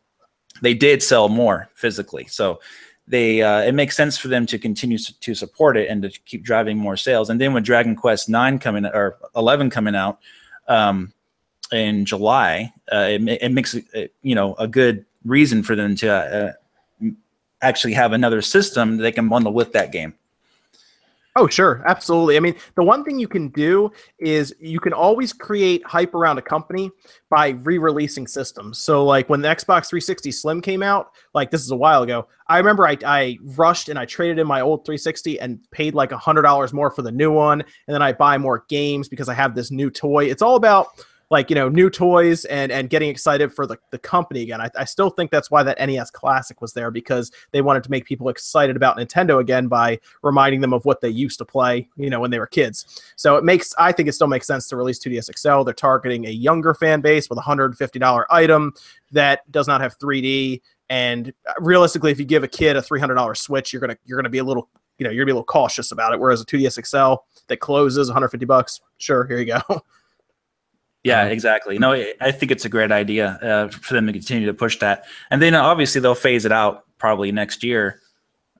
they 0.62 0.74
did 0.74 1.04
sell 1.04 1.28
more 1.28 1.70
physically. 1.74 2.26
So 2.28 2.60
they 3.08 3.42
uh, 3.42 3.62
it 3.62 3.74
makes 3.74 3.96
sense 3.96 4.18
for 4.18 4.28
them 4.28 4.46
to 4.48 4.60
continue 4.60 4.98
to 4.98 5.36
support 5.36 5.78
it 5.78 5.90
and 5.90 6.02
to 6.02 6.10
keep 6.26 6.44
driving 6.44 6.78
more 6.78 6.98
sales. 6.98 7.30
And 7.30 7.40
then 7.40 7.54
with 7.54 7.64
Dragon 7.64 7.96
Quest 7.96 8.30
nine 8.30 8.60
coming 8.60 8.86
or 8.86 9.18
eleven 9.36 9.70
coming 9.70 9.96
out 9.96 10.20
um, 10.68 11.14
in 11.72 12.06
July, 12.06 12.74
uh, 12.92 13.08
it, 13.10 13.22
it 13.42 13.52
makes 13.52 13.74
it, 13.74 14.14
you 14.22 14.36
know 14.36 14.56
a 14.56 14.68
good 14.68 15.06
reason 15.26 15.64
for 15.64 15.76
them 15.76 15.96
to 15.96 16.10
uh, 16.10 16.52
actually 17.62 17.94
have 17.94 18.14
another 18.14 18.42
system 18.42 18.98
they 18.98 19.12
can 19.12 19.30
bundle 19.30 19.54
with 19.54 19.74
that 19.74 19.92
game. 19.92 20.14
Oh, 21.40 21.48
sure. 21.48 21.84
Absolutely. 21.86 22.36
I 22.36 22.40
mean, 22.40 22.56
the 22.76 22.84
one 22.84 23.04
thing 23.04 23.20
you 23.20 23.28
can 23.28 23.50
do 23.50 23.92
is 24.18 24.56
you 24.60 24.80
can 24.80 24.92
always 24.92 25.32
create 25.32 25.86
hype 25.86 26.16
around 26.16 26.40
a 26.40 26.42
company 26.42 26.90
by 27.30 27.50
re 27.50 27.78
releasing 27.78 28.26
systems. 28.26 28.80
So, 28.80 29.06
like 29.06 29.30
when 29.30 29.42
the 29.42 29.48
Xbox 29.48 29.88
360 29.88 30.32
Slim 30.32 30.62
came 30.62 30.82
out, 30.82 31.12
like 31.36 31.52
this 31.52 31.62
is 31.62 31.70
a 31.70 31.76
while 31.76 32.02
ago, 32.02 32.28
I 32.48 32.58
remember 32.58 32.88
I, 32.88 32.98
I 33.06 33.38
rushed 33.56 33.88
and 33.88 34.00
I 34.00 34.06
traded 34.06 34.40
in 34.40 34.48
my 34.48 34.62
old 34.62 34.84
360 34.84 35.40
and 35.40 35.60
paid 35.70 35.94
like 35.94 36.12
a 36.12 36.18
$100 36.18 36.74
more 36.74 36.90
for 36.90 37.04
the 37.04 37.12
new 37.12 37.32
one. 37.32 37.62
And 37.62 37.94
then 37.94 38.02
I 38.02 38.14
buy 38.14 38.40
more 38.40 38.66
games 38.68 39.08
because 39.08 39.30
I 39.30 39.36
have 39.36 39.54
this 39.54 39.70
new 39.70 39.92
toy. 39.92 40.26
It's 40.26 40.42
all 40.42 40.56
about 40.56 41.06
like 41.30 41.50
you 41.50 41.56
know 41.56 41.70
new 41.70 41.90
toys 41.90 42.46
and 42.46 42.72
and 42.72 42.90
getting 42.90 43.10
excited 43.10 43.54
for 43.54 43.66
the, 43.66 43.78
the 43.92 44.00
company 44.00 44.42
again. 44.44 44.62
I, 44.62 44.70
I 44.76 44.86
still 44.86 45.10
think 45.10 45.32
that's 45.32 45.52
why 45.52 45.64
that 45.64 45.78
nes 45.80 46.10
classic 46.12 46.62
was 46.62 46.74
there 46.74 46.92
because 46.92 47.32
they 47.52 47.62
wanted 47.62 47.84
to 47.84 47.92
make 47.92 48.06
people 48.06 48.30
excited 48.30 48.76
about 48.76 48.98
nintendo 48.98 49.40
again 49.40 49.68
by 49.68 50.00
reminding 50.24 50.62
them 50.62 50.74
of 50.74 50.86
what 50.86 51.02
they 51.02 51.10
used 51.10 51.38
to 51.40 51.46
play 51.46 51.88
you 51.98 52.10
know 52.10 52.20
when 52.20 52.32
they 52.32 52.40
were 52.40 52.48
kids. 52.48 53.04
So 53.16 53.36
it 53.36 53.44
makes 53.44 53.74
i 53.78 53.92
think 53.92 54.10
it 54.10 54.14
still 54.14 54.28
makes 54.28 54.48
sense 54.48 54.68
to 54.70 54.76
release 54.76 55.00
2ds 55.00 55.30
xl 55.38 55.64
they're 55.64 55.74
targeting 55.74 56.28
a 56.28 56.32
younger 56.32 56.74
fan 56.74 57.02
base 57.02 57.30
with 57.30 57.40
a 57.40 57.42
$150 57.42 58.26
item 58.30 58.74
that 59.12 59.50
does 59.52 59.68
not 59.68 59.82
have 59.82 59.98
3d 60.00 60.62
and 60.90 61.34
uh, 61.48 61.54
realistically 61.60 62.12
if 62.12 62.20
you 62.20 62.26
give 62.26 62.44
a 62.44 62.48
kid 62.48 62.78
a 62.78 62.82
$300 62.82 63.36
switch 63.38 63.74
you're 63.74 63.82
gonna 63.82 63.98
you're 64.06 64.18
gonna 64.18 64.30
be 64.30 64.38
a 64.38 64.44
little 64.44 64.70
you 64.98 65.04
know 65.04 65.10
you're 65.10 65.24
gonna 65.24 65.28
be 65.28 65.32
a 65.32 65.36
little 65.36 65.46
cautious 65.46 65.92
about 65.92 66.14
it. 66.14 66.20
Whereas 66.20 66.42
a 66.42 66.46
2ds 66.46 66.86
xl 66.86 67.24
that 67.48 67.58
closes 67.58 68.08
150 68.08 68.46
bucks 68.46 68.82
sure 68.98 69.26
here 69.26 69.40
you 69.40 69.46
go 69.46 69.62
Yeah, 71.04 71.22
um, 71.22 71.32
exactly. 71.32 71.78
No, 71.80 71.94
I 72.20 72.32
think 72.32 72.52
it's 72.52 72.66
a 72.66 72.70
great 72.70 72.92
idea 72.92 73.40
uh, 73.42 73.68
for 73.70 73.94
them 73.94 74.08
to 74.08 74.14
continue 74.14 74.48
to 74.48 74.54
push 74.54 74.80
that, 74.80 75.06
and 75.32 75.42
then 75.42 75.56
obviously 75.56 76.02
they'll 76.02 76.16
phase 76.16 76.46
it 76.46 76.52
out 76.52 76.86
probably 76.98 77.32
next 77.32 77.64
year 77.64 78.02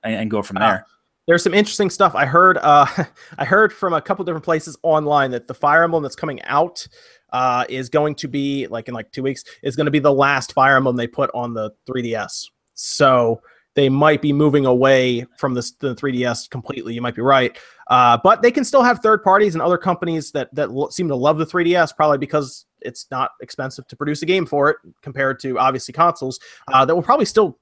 and, 0.02 0.14
and 0.14 0.30
go 0.30 0.42
from 0.42 0.58
uh, 0.58 0.60
there. 0.60 0.78
Uh, 0.78 0.88
there's 1.26 1.42
some 1.42 1.52
interesting 1.54 1.90
stuff. 1.90 2.14
I 2.14 2.24
heard. 2.24 2.58
Uh, 2.58 2.86
I 3.38 3.44
heard 3.44 3.72
from 3.72 3.92
a 3.92 4.00
couple 4.00 4.24
different 4.24 4.44
places 4.44 4.76
online 4.82 5.30
that 5.32 5.46
the 5.46 5.54
Fire 5.54 5.84
Emblem 5.84 6.02
that's 6.02 6.16
coming 6.16 6.42
out 6.42 6.86
uh, 7.30 7.64
is 7.68 7.88
going 7.88 8.14
to 8.16 8.28
be 8.28 8.66
like 8.66 8.88
in 8.88 8.94
like 8.94 9.12
two 9.12 9.22
weeks 9.22 9.44
is 9.62 9.76
going 9.76 9.84
to 9.84 9.90
be 9.90 9.98
the 9.98 10.12
last 10.12 10.52
Fire 10.52 10.76
Emblem 10.76 10.96
they 10.96 11.06
put 11.06 11.30
on 11.34 11.54
the 11.54 11.70
3DS. 11.88 12.46
So 12.74 13.42
they 13.74 13.88
might 13.88 14.22
be 14.22 14.32
moving 14.32 14.66
away 14.66 15.26
from 15.36 15.54
this, 15.54 15.72
the 15.72 15.94
3DS 15.94 16.50
completely. 16.50 16.94
You 16.94 17.02
might 17.02 17.14
be 17.14 17.22
right, 17.22 17.56
uh, 17.88 18.18
but 18.22 18.42
they 18.42 18.50
can 18.50 18.64
still 18.64 18.82
have 18.82 19.00
third 19.00 19.22
parties 19.22 19.54
and 19.54 19.62
other 19.62 19.78
companies 19.78 20.30
that 20.32 20.54
that 20.54 20.70
lo- 20.70 20.90
seem 20.90 21.08
to 21.08 21.16
love 21.16 21.38
the 21.38 21.46
3DS, 21.46 21.96
probably 21.96 22.18
because 22.18 22.66
it's 22.80 23.06
not 23.10 23.30
expensive 23.40 23.86
to 23.88 23.96
produce 23.96 24.22
a 24.22 24.26
game 24.26 24.46
for 24.46 24.70
it 24.70 24.76
compared 25.02 25.40
to 25.40 25.58
obviously 25.58 25.92
consoles. 25.92 26.38
Uh, 26.72 26.84
that 26.84 26.94
will 26.94 27.02
probably 27.02 27.24
still 27.24 27.58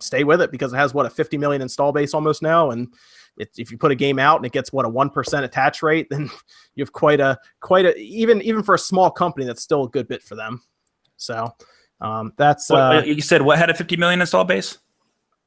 stay 0.00 0.24
with 0.24 0.40
it 0.40 0.50
because 0.50 0.72
it 0.72 0.76
has 0.76 0.94
what 0.94 1.06
a 1.06 1.10
50 1.10 1.38
million 1.38 1.62
install 1.62 1.92
base 1.92 2.14
almost 2.14 2.42
now, 2.42 2.70
and 2.70 2.88
it, 3.38 3.50
if 3.56 3.70
you 3.70 3.78
put 3.78 3.92
a 3.92 3.96
game 3.96 4.18
out 4.18 4.36
and 4.36 4.46
it 4.46 4.52
gets 4.52 4.72
what 4.72 4.84
a 4.84 4.88
one 4.88 5.10
percent 5.10 5.44
attach 5.44 5.82
rate, 5.82 6.08
then 6.10 6.28
you 6.74 6.82
have 6.82 6.92
quite 6.92 7.20
a 7.20 7.38
quite 7.60 7.86
a 7.86 7.96
even 7.96 8.42
even 8.42 8.62
for 8.62 8.74
a 8.74 8.78
small 8.78 9.10
company 9.10 9.46
that's 9.46 9.62
still 9.62 9.84
a 9.84 9.88
good 9.88 10.08
bit 10.08 10.22
for 10.22 10.34
them. 10.34 10.60
So 11.16 11.52
um, 12.00 12.32
that's 12.36 12.70
uh, 12.70 13.02
you 13.04 13.22
said 13.22 13.42
what 13.42 13.58
had 13.58 13.70
a 13.70 13.74
50 13.74 13.96
million 13.96 14.20
install 14.20 14.44
base? 14.44 14.78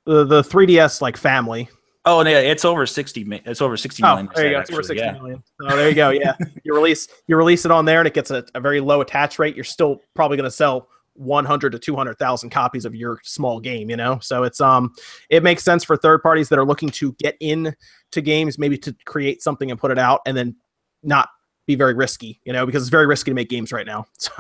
The 0.06 0.24
the 0.24 0.42
3DS 0.42 1.02
like 1.02 1.18
family. 1.18 1.70
Oh 2.06 2.26
yeah, 2.26 2.40
it's 2.40 2.66
over 2.66 2.86
60. 2.86 3.42
It's 3.46 3.62
over 3.62 3.78
60 3.78 4.02
million. 4.02 4.28
Oh, 4.30 4.32
there 4.36 4.46
you 4.46 4.52
go. 4.54 4.60
It's 4.60 4.72
over 4.72 4.82
60 4.82 4.98
yeah. 4.98 5.12
million. 5.14 5.44
Oh, 5.62 5.76
there 5.76 5.90
you 5.90 5.96
go. 5.96 6.10
Yeah, 6.10 6.36
you 6.64 6.74
release 6.74 7.08
you 7.28 7.38
release 7.38 7.64
it 7.66 7.72
on 7.72 7.86
there 7.86 8.00
and 8.00 8.08
it 8.08 8.14
gets 8.14 8.32
a, 8.32 8.44
a 8.56 8.60
very 8.60 8.80
low 8.80 9.02
attach 9.02 9.38
rate. 9.38 9.56
You're 9.56 9.64
still 9.64 10.02
probably 10.16 10.38
going 10.38 10.50
to 10.50 10.52
sell 10.56 10.88
100 11.16 11.72
to 11.72 11.80
200,000 11.80 12.50
copies 12.50 12.86
of 12.86 12.96
your 12.96 13.20
small 13.24 13.60
game, 13.60 13.90
you 13.90 13.98
know? 13.98 14.18
So 14.20 14.44
it's 14.44 14.60
um 14.62 14.94
it 15.30 15.44
makes 15.44 15.64
sense 15.64 15.84
for 15.84 15.96
third 15.96 16.24
parties 16.24 16.50
that 16.50 16.58
are 16.58 16.66
looking 16.66 16.90
to 16.90 17.14
get 17.14 17.36
in 17.40 17.76
to 18.12 18.22
games 18.22 18.58
maybe 18.58 18.78
to 18.80 18.96
create 19.06 19.44
something 19.44 19.70
and 19.70 19.80
put 19.80 19.92
it 19.92 20.00
out 20.00 20.22
and 20.26 20.36
then 20.36 20.56
not 21.04 21.30
be 21.68 21.76
very 21.76 21.94
risky, 21.94 22.40
you 22.46 22.54
know, 22.54 22.66
because 22.66 22.82
it's 22.82 22.90
very 22.90 23.06
risky 23.06 23.30
to 23.30 23.36
make 23.36 23.50
games 23.50 23.72
right 23.72 23.86
now. 23.86 24.06
So 24.18 24.32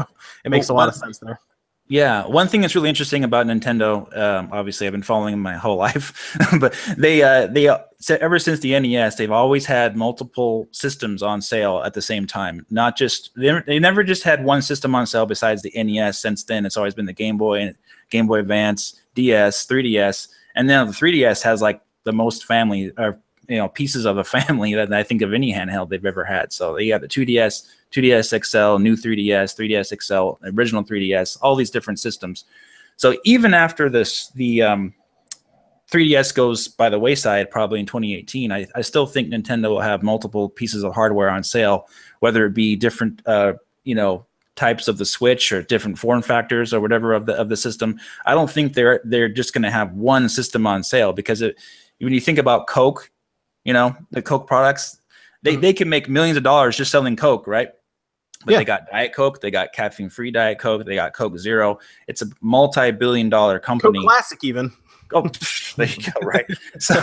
it 0.45 0.49
makes 0.49 0.69
well, 0.69 0.77
a 0.77 0.79
lot 0.79 0.89
of 0.89 0.95
sense 0.95 1.19
there. 1.19 1.39
Yeah, 1.91 2.25
one 2.25 2.47
thing 2.47 2.61
that's 2.61 2.73
really 2.73 2.87
interesting 2.87 3.25
about 3.25 3.47
Nintendo, 3.47 4.17
um, 4.17 4.47
obviously 4.53 4.87
I've 4.87 4.93
been 4.93 5.03
following 5.03 5.33
them 5.33 5.41
my 5.41 5.57
whole 5.57 5.75
life, 5.87 6.37
but 6.57 6.73
they 6.97 7.21
uh, 7.21 7.47
they 7.47 7.67
uh, 7.67 7.79
ever 8.09 8.39
since 8.39 8.61
the 8.61 8.79
NES 8.79 9.15
they've 9.15 9.29
always 9.29 9.65
had 9.65 9.97
multiple 9.97 10.69
systems 10.71 11.21
on 11.21 11.41
sale 11.41 11.83
at 11.83 11.93
the 11.93 12.01
same 12.01 12.25
time. 12.25 12.65
Not 12.69 12.95
just 12.95 13.31
they, 13.35 13.61
they 13.67 13.77
never 13.77 14.05
just 14.05 14.23
had 14.23 14.45
one 14.45 14.61
system 14.61 14.95
on 14.95 15.05
sale 15.05 15.25
besides 15.25 15.63
the 15.63 15.83
NES. 15.83 16.17
Since 16.17 16.45
then, 16.45 16.65
it's 16.65 16.77
always 16.77 16.93
been 16.93 17.07
the 17.07 17.13
Game 17.13 17.37
Boy, 17.37 17.73
Game 18.09 18.25
Boy 18.25 18.39
Advance, 18.39 18.97
DS, 19.15 19.67
3DS, 19.67 20.29
and 20.55 20.69
now 20.69 20.85
the 20.85 20.93
3DS 20.93 21.41
has 21.41 21.61
like 21.61 21.81
the 22.05 22.13
most 22.13 22.45
family 22.45 22.93
or 22.97 23.19
you 23.51 23.57
know 23.57 23.67
pieces 23.67 24.05
of 24.05 24.17
a 24.17 24.23
family 24.23 24.73
that 24.75 24.91
I 24.93 25.03
think 25.03 25.21
of 25.21 25.33
any 25.33 25.53
handheld 25.53 25.89
they've 25.89 26.05
ever 26.05 26.23
had. 26.23 26.53
So 26.53 26.75
they 26.75 26.87
got 26.87 27.01
the 27.01 27.07
2DS, 27.07 27.67
2DS 27.91 28.45
XL, 28.45 28.81
new 28.81 28.95
3DS, 28.95 29.57
3DS 29.57 30.01
XL, 30.01 30.45
original 30.57 30.83
3DS, 30.83 31.37
all 31.41 31.55
these 31.55 31.69
different 31.69 31.99
systems. 31.99 32.45
So 32.95 33.17
even 33.25 33.53
after 33.53 33.89
this, 33.89 34.29
the 34.29 34.61
um, 34.61 34.93
3DS 35.91 36.33
goes 36.33 36.69
by 36.69 36.89
the 36.89 36.99
wayside, 36.99 37.51
probably 37.51 37.81
in 37.81 37.85
2018, 37.85 38.51
I, 38.51 38.65
I 38.73 38.81
still 38.81 39.05
think 39.05 39.29
Nintendo 39.29 39.69
will 39.69 39.81
have 39.81 40.01
multiple 40.01 40.49
pieces 40.49 40.83
of 40.83 40.93
hardware 40.93 41.29
on 41.29 41.43
sale, 41.43 41.87
whether 42.21 42.45
it 42.45 42.53
be 42.53 42.77
different, 42.77 43.21
uh, 43.25 43.53
you 43.83 43.95
know, 43.95 44.25
types 44.55 44.87
of 44.87 44.97
the 44.97 45.05
Switch 45.05 45.51
or 45.51 45.61
different 45.63 45.97
form 45.97 46.21
factors 46.21 46.73
or 46.73 46.79
whatever 46.79 47.13
of 47.13 47.25
the 47.25 47.33
of 47.33 47.49
the 47.49 47.57
system. 47.57 47.99
I 48.25 48.33
don't 48.33 48.49
think 48.49 48.73
they're 48.73 49.01
they're 49.03 49.29
just 49.29 49.53
going 49.53 49.63
to 49.63 49.71
have 49.71 49.93
one 49.93 50.29
system 50.29 50.65
on 50.67 50.83
sale 50.83 51.11
because 51.11 51.41
it, 51.41 51.57
when 51.99 52.13
you 52.13 52.21
think 52.21 52.37
about 52.37 52.67
Coke, 52.67 53.11
you 53.63 53.73
know, 53.73 53.95
the 54.11 54.21
Coke 54.21 54.47
products, 54.47 54.99
they, 55.43 55.53
mm-hmm. 55.53 55.61
they 55.61 55.73
can 55.73 55.89
make 55.89 56.09
millions 56.09 56.37
of 56.37 56.43
dollars 56.43 56.77
just 56.77 56.91
selling 56.91 57.15
Coke, 57.15 57.47
right? 57.47 57.69
But 58.45 58.53
yeah. 58.53 58.57
they 58.59 58.65
got 58.65 58.89
Diet 58.91 59.13
Coke, 59.13 59.41
they 59.41 59.51
got 59.51 59.73
caffeine 59.73 60.09
free 60.09 60.31
Diet 60.31 60.59
Coke, 60.59 60.85
they 60.85 60.95
got 60.95 61.13
Coke 61.13 61.37
Zero. 61.37 61.79
It's 62.07 62.21
a 62.21 62.27
multi 62.41 62.91
billion 62.91 63.29
dollar 63.29 63.59
company. 63.59 63.99
Coke 63.99 64.07
Classic, 64.07 64.43
even. 64.43 64.71
Oh, 65.13 65.29
there 65.75 65.87
you 65.87 65.97
go. 65.97 66.19
Right. 66.21 66.45
so, 66.79 66.95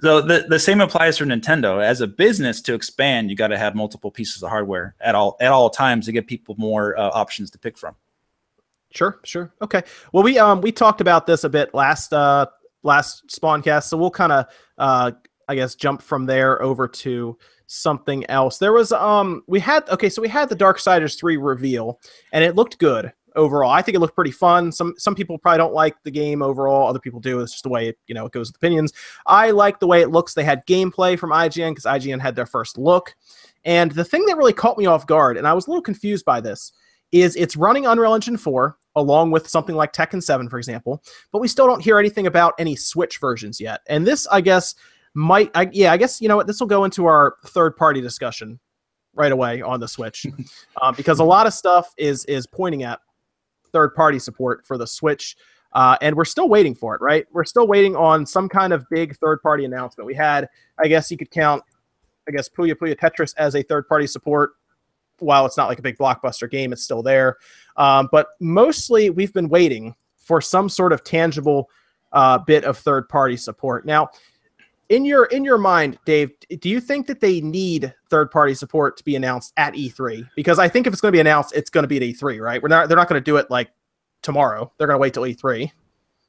so 0.00 0.20
the, 0.20 0.46
the 0.48 0.58
same 0.58 0.80
applies 0.80 1.18
for 1.18 1.24
Nintendo. 1.26 1.84
As 1.84 2.00
a 2.00 2.06
business, 2.06 2.60
to 2.62 2.74
expand, 2.74 3.30
you 3.30 3.36
got 3.36 3.48
to 3.48 3.58
have 3.58 3.74
multiple 3.74 4.10
pieces 4.10 4.42
of 4.42 4.50
hardware 4.50 4.94
at 5.00 5.14
all 5.14 5.36
at 5.40 5.52
all 5.52 5.70
times 5.70 6.06
to 6.06 6.12
give 6.12 6.26
people 6.26 6.54
more 6.58 6.98
uh, 6.98 7.10
options 7.10 7.50
to 7.50 7.58
pick 7.58 7.78
from. 7.78 7.94
Sure, 8.92 9.20
sure. 9.24 9.52
Okay. 9.62 9.82
Well, 10.12 10.24
we 10.24 10.38
um 10.38 10.60
we 10.60 10.72
talked 10.72 11.00
about 11.00 11.26
this 11.26 11.44
a 11.44 11.48
bit 11.48 11.72
last 11.74 12.12
uh 12.12 12.46
last 12.82 13.28
Spawncast, 13.28 13.84
so 13.84 13.96
we'll 13.96 14.10
kind 14.10 14.32
of 14.32 14.46
uh 14.78 15.12
I 15.50 15.56
guess 15.56 15.74
jump 15.74 16.00
from 16.00 16.26
there 16.26 16.62
over 16.62 16.86
to 16.86 17.36
something 17.66 18.24
else. 18.30 18.58
There 18.58 18.72
was 18.72 18.92
um 18.92 19.42
we 19.48 19.58
had 19.58 19.88
okay, 19.88 20.08
so 20.08 20.22
we 20.22 20.28
had 20.28 20.48
the 20.48 20.54
Dark 20.54 20.78
Darksiders 20.78 21.18
3 21.18 21.36
reveal 21.38 21.98
and 22.32 22.44
it 22.44 22.54
looked 22.54 22.78
good 22.78 23.12
overall. 23.34 23.72
I 23.72 23.82
think 23.82 23.96
it 23.96 23.98
looked 23.98 24.14
pretty 24.14 24.30
fun. 24.30 24.70
Some 24.70 24.94
some 24.96 25.16
people 25.16 25.38
probably 25.38 25.58
don't 25.58 25.74
like 25.74 25.96
the 26.04 26.10
game 26.12 26.40
overall. 26.40 26.88
Other 26.88 27.00
people 27.00 27.18
do. 27.18 27.40
It's 27.40 27.50
just 27.50 27.64
the 27.64 27.68
way 27.68 27.88
it, 27.88 27.98
you 28.06 28.14
know 28.14 28.26
it 28.26 28.32
goes 28.32 28.48
with 28.48 28.56
opinions. 28.56 28.92
I 29.26 29.50
like 29.50 29.80
the 29.80 29.88
way 29.88 30.02
it 30.02 30.10
looks. 30.10 30.34
They 30.34 30.44
had 30.44 30.64
gameplay 30.66 31.18
from 31.18 31.30
IGN 31.30 31.72
because 31.72 31.84
IGN 31.84 32.20
had 32.20 32.36
their 32.36 32.46
first 32.46 32.78
look. 32.78 33.16
And 33.64 33.90
the 33.90 34.04
thing 34.04 34.24
that 34.26 34.36
really 34.36 34.52
caught 34.52 34.78
me 34.78 34.86
off 34.86 35.04
guard, 35.04 35.36
and 35.36 35.48
I 35.48 35.52
was 35.52 35.66
a 35.66 35.70
little 35.70 35.82
confused 35.82 36.24
by 36.24 36.40
this, 36.40 36.72
is 37.10 37.34
it's 37.34 37.56
running 37.56 37.86
Unreal 37.86 38.14
Engine 38.14 38.36
4 38.36 38.76
along 38.96 39.30
with 39.30 39.48
something 39.48 39.76
like 39.76 39.92
Tekken 39.92 40.22
7, 40.22 40.48
for 40.48 40.58
example, 40.58 41.02
but 41.32 41.40
we 41.40 41.48
still 41.48 41.66
don't 41.66 41.82
hear 41.82 41.98
anything 41.98 42.26
about 42.26 42.54
any 42.58 42.76
Switch 42.76 43.18
versions 43.18 43.60
yet. 43.60 43.80
And 43.88 44.06
this, 44.06 44.26
I 44.28 44.40
guess, 44.40 44.74
might 45.14 45.50
I, 45.54 45.68
yeah 45.72 45.92
i 45.92 45.96
guess 45.96 46.20
you 46.20 46.28
know 46.28 46.36
what 46.36 46.46
this 46.46 46.60
will 46.60 46.66
go 46.66 46.84
into 46.84 47.06
our 47.06 47.36
third 47.46 47.76
party 47.76 48.00
discussion 48.00 48.60
right 49.14 49.32
away 49.32 49.62
on 49.62 49.80
the 49.80 49.88
switch. 49.88 50.26
Uh, 50.80 50.90
because 50.92 51.18
a 51.18 51.24
lot 51.24 51.46
of 51.46 51.52
stuff 51.52 51.92
is 51.98 52.24
is 52.24 52.46
pointing 52.46 52.84
at 52.84 53.00
third 53.70 53.94
party 53.94 54.18
support 54.18 54.66
for 54.66 54.78
the 54.78 54.86
switch 54.86 55.36
uh, 55.72 55.94
and 56.00 56.16
we're 56.16 56.24
still 56.24 56.48
waiting 56.48 56.74
for 56.74 56.94
it 56.94 57.02
right? 57.02 57.26
We're 57.32 57.44
still 57.44 57.66
waiting 57.66 57.94
on 57.94 58.24
some 58.24 58.48
kind 58.48 58.72
of 58.72 58.88
big 58.88 59.14
third 59.16 59.42
party 59.42 59.66
announcement. 59.66 60.06
We 60.06 60.14
had 60.14 60.48
i 60.82 60.88
guess 60.88 61.10
you 61.10 61.18
could 61.18 61.30
count 61.30 61.62
i 62.26 62.30
guess 62.30 62.48
puyo 62.48 62.74
puyo 62.74 62.96
tetris 62.96 63.34
as 63.36 63.56
a 63.56 63.62
third 63.62 63.88
party 63.88 64.06
support. 64.06 64.52
While 65.18 65.44
it's 65.44 65.58
not 65.58 65.68
like 65.68 65.78
a 65.78 65.82
big 65.82 65.98
blockbuster 65.98 66.50
game 66.50 66.72
it's 66.72 66.82
still 66.82 67.02
there. 67.02 67.36
Um, 67.76 68.08
but 68.10 68.28
mostly 68.40 69.10
we've 69.10 69.34
been 69.34 69.50
waiting 69.50 69.94
for 70.16 70.40
some 70.40 70.70
sort 70.70 70.94
of 70.94 71.04
tangible 71.04 71.68
uh, 72.12 72.38
bit 72.38 72.64
of 72.64 72.78
third 72.78 73.06
party 73.10 73.36
support. 73.36 73.84
Now 73.84 74.08
in 74.90 75.04
your 75.04 75.26
in 75.26 75.44
your 75.44 75.56
mind, 75.56 75.98
Dave, 76.04 76.32
do 76.58 76.68
you 76.68 76.80
think 76.80 77.06
that 77.06 77.20
they 77.20 77.40
need 77.40 77.94
third 78.10 78.30
party 78.30 78.54
support 78.54 78.96
to 78.98 79.04
be 79.04 79.16
announced 79.16 79.52
at 79.56 79.72
E3? 79.74 80.28
Because 80.36 80.58
I 80.58 80.68
think 80.68 80.86
if 80.86 80.92
it's 80.92 81.00
going 81.00 81.12
to 81.12 81.16
be 81.16 81.20
announced, 81.20 81.54
it's 81.54 81.70
going 81.70 81.84
to 81.84 81.88
be 81.88 81.96
at 81.96 82.02
E3, 82.02 82.40
right? 82.40 82.60
We're 82.60 82.68
not 82.68 82.88
they're 82.88 82.96
not 82.96 83.08
going 83.08 83.20
to 83.20 83.24
do 83.24 83.36
it 83.36 83.50
like 83.50 83.70
tomorrow. 84.22 84.70
They're 84.76 84.88
going 84.88 84.96
to 84.96 85.00
wait 85.00 85.14
till 85.14 85.22
E3. 85.22 85.70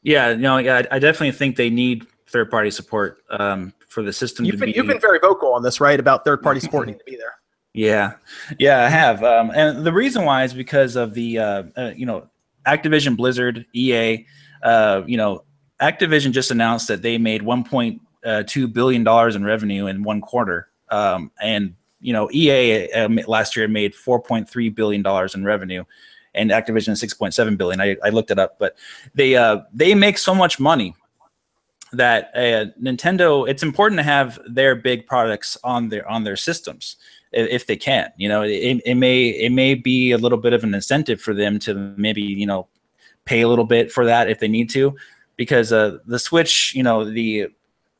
Yeah, 0.03 0.33
no, 0.33 0.57
yeah, 0.57 0.83
I 0.89 0.99
definitely 0.99 1.31
think 1.31 1.57
they 1.57 1.69
need 1.69 2.07
third 2.27 2.49
party 2.49 2.71
support 2.71 3.17
um, 3.31 3.73
for 3.87 4.03
the 4.03 4.13
system. 4.13 4.45
You've 4.45 4.59
been, 4.59 4.71
be, 4.71 4.75
you've 4.75 4.87
been 4.87 5.01
very 5.01 5.19
vocal 5.19 5.53
on 5.53 5.63
this, 5.63 5.81
right? 5.81 5.99
About 5.99 6.23
third 6.23 6.41
party 6.41 6.59
support 6.61 6.87
needing 6.87 6.99
to 6.99 7.05
be 7.05 7.17
there. 7.17 7.33
Yeah, 7.73 8.13
yeah, 8.59 8.83
I 8.83 8.89
have, 8.89 9.23
um, 9.23 9.51
and 9.55 9.85
the 9.85 9.93
reason 9.93 10.25
why 10.25 10.43
is 10.43 10.53
because 10.53 10.95
of 10.95 11.13
the 11.13 11.39
uh, 11.39 11.63
uh, 11.75 11.91
you 11.95 12.05
know 12.05 12.29
Activision, 12.67 13.17
Blizzard, 13.17 13.65
EA. 13.73 14.25
Uh, 14.61 15.01
you 15.07 15.17
know, 15.17 15.43
Activision 15.81 16.31
just 16.31 16.51
announced 16.51 16.87
that 16.87 17.01
they 17.01 17.17
made 17.17 17.41
one 17.41 17.63
point 17.63 18.01
uh, 18.25 18.43
two 18.45 18.67
billion 18.67 19.03
dollars 19.03 19.35
in 19.35 19.43
revenue 19.43 19.87
in 19.87 20.03
one 20.03 20.21
quarter, 20.21 20.69
um, 20.89 21.31
and 21.41 21.75
you 21.99 22.13
know 22.13 22.29
EA 22.31 22.91
uh, 22.91 23.09
last 23.27 23.55
year 23.55 23.67
made 23.67 23.95
four 23.95 24.21
point 24.21 24.49
three 24.49 24.69
billion 24.69 25.01
dollars 25.01 25.35
in 25.35 25.43
revenue, 25.43 25.83
and 26.33 26.51
Activision 26.51 26.97
six 26.97 27.13
point 27.13 27.33
seven 27.33 27.55
billion. 27.55 27.81
I, 27.81 27.97
I 28.03 28.09
looked 28.09 28.31
it 28.31 28.39
up, 28.39 28.57
but 28.59 28.75
they 29.15 29.35
uh, 29.35 29.61
they 29.73 29.95
make 29.95 30.17
so 30.17 30.35
much 30.35 30.59
money 30.59 30.95
that 31.93 32.31
uh, 32.35 32.65
Nintendo. 32.81 33.47
It's 33.47 33.63
important 33.63 33.99
to 33.99 34.03
have 34.03 34.39
their 34.47 34.75
big 34.75 35.07
products 35.07 35.57
on 35.63 35.89
their 35.89 36.07
on 36.07 36.23
their 36.23 36.37
systems 36.37 36.97
if 37.33 37.65
they 37.65 37.77
can. 37.77 38.11
You 38.17 38.29
know, 38.29 38.41
it, 38.43 38.81
it 38.85 38.95
may 38.95 39.29
it 39.29 39.51
may 39.51 39.75
be 39.75 40.11
a 40.11 40.17
little 40.17 40.37
bit 40.37 40.53
of 40.53 40.63
an 40.63 40.73
incentive 40.73 41.21
for 41.21 41.33
them 41.33 41.59
to 41.59 41.73
maybe 41.97 42.21
you 42.21 42.45
know 42.45 42.67
pay 43.25 43.41
a 43.41 43.47
little 43.47 43.65
bit 43.65 43.91
for 43.91 44.05
that 44.05 44.29
if 44.29 44.39
they 44.39 44.47
need 44.47 44.69
to, 44.71 44.95
because 45.37 45.71
uh, 45.71 45.97
the 46.05 46.19
Switch, 46.19 46.73
you 46.75 46.83
know, 46.83 47.05
the 47.05 47.47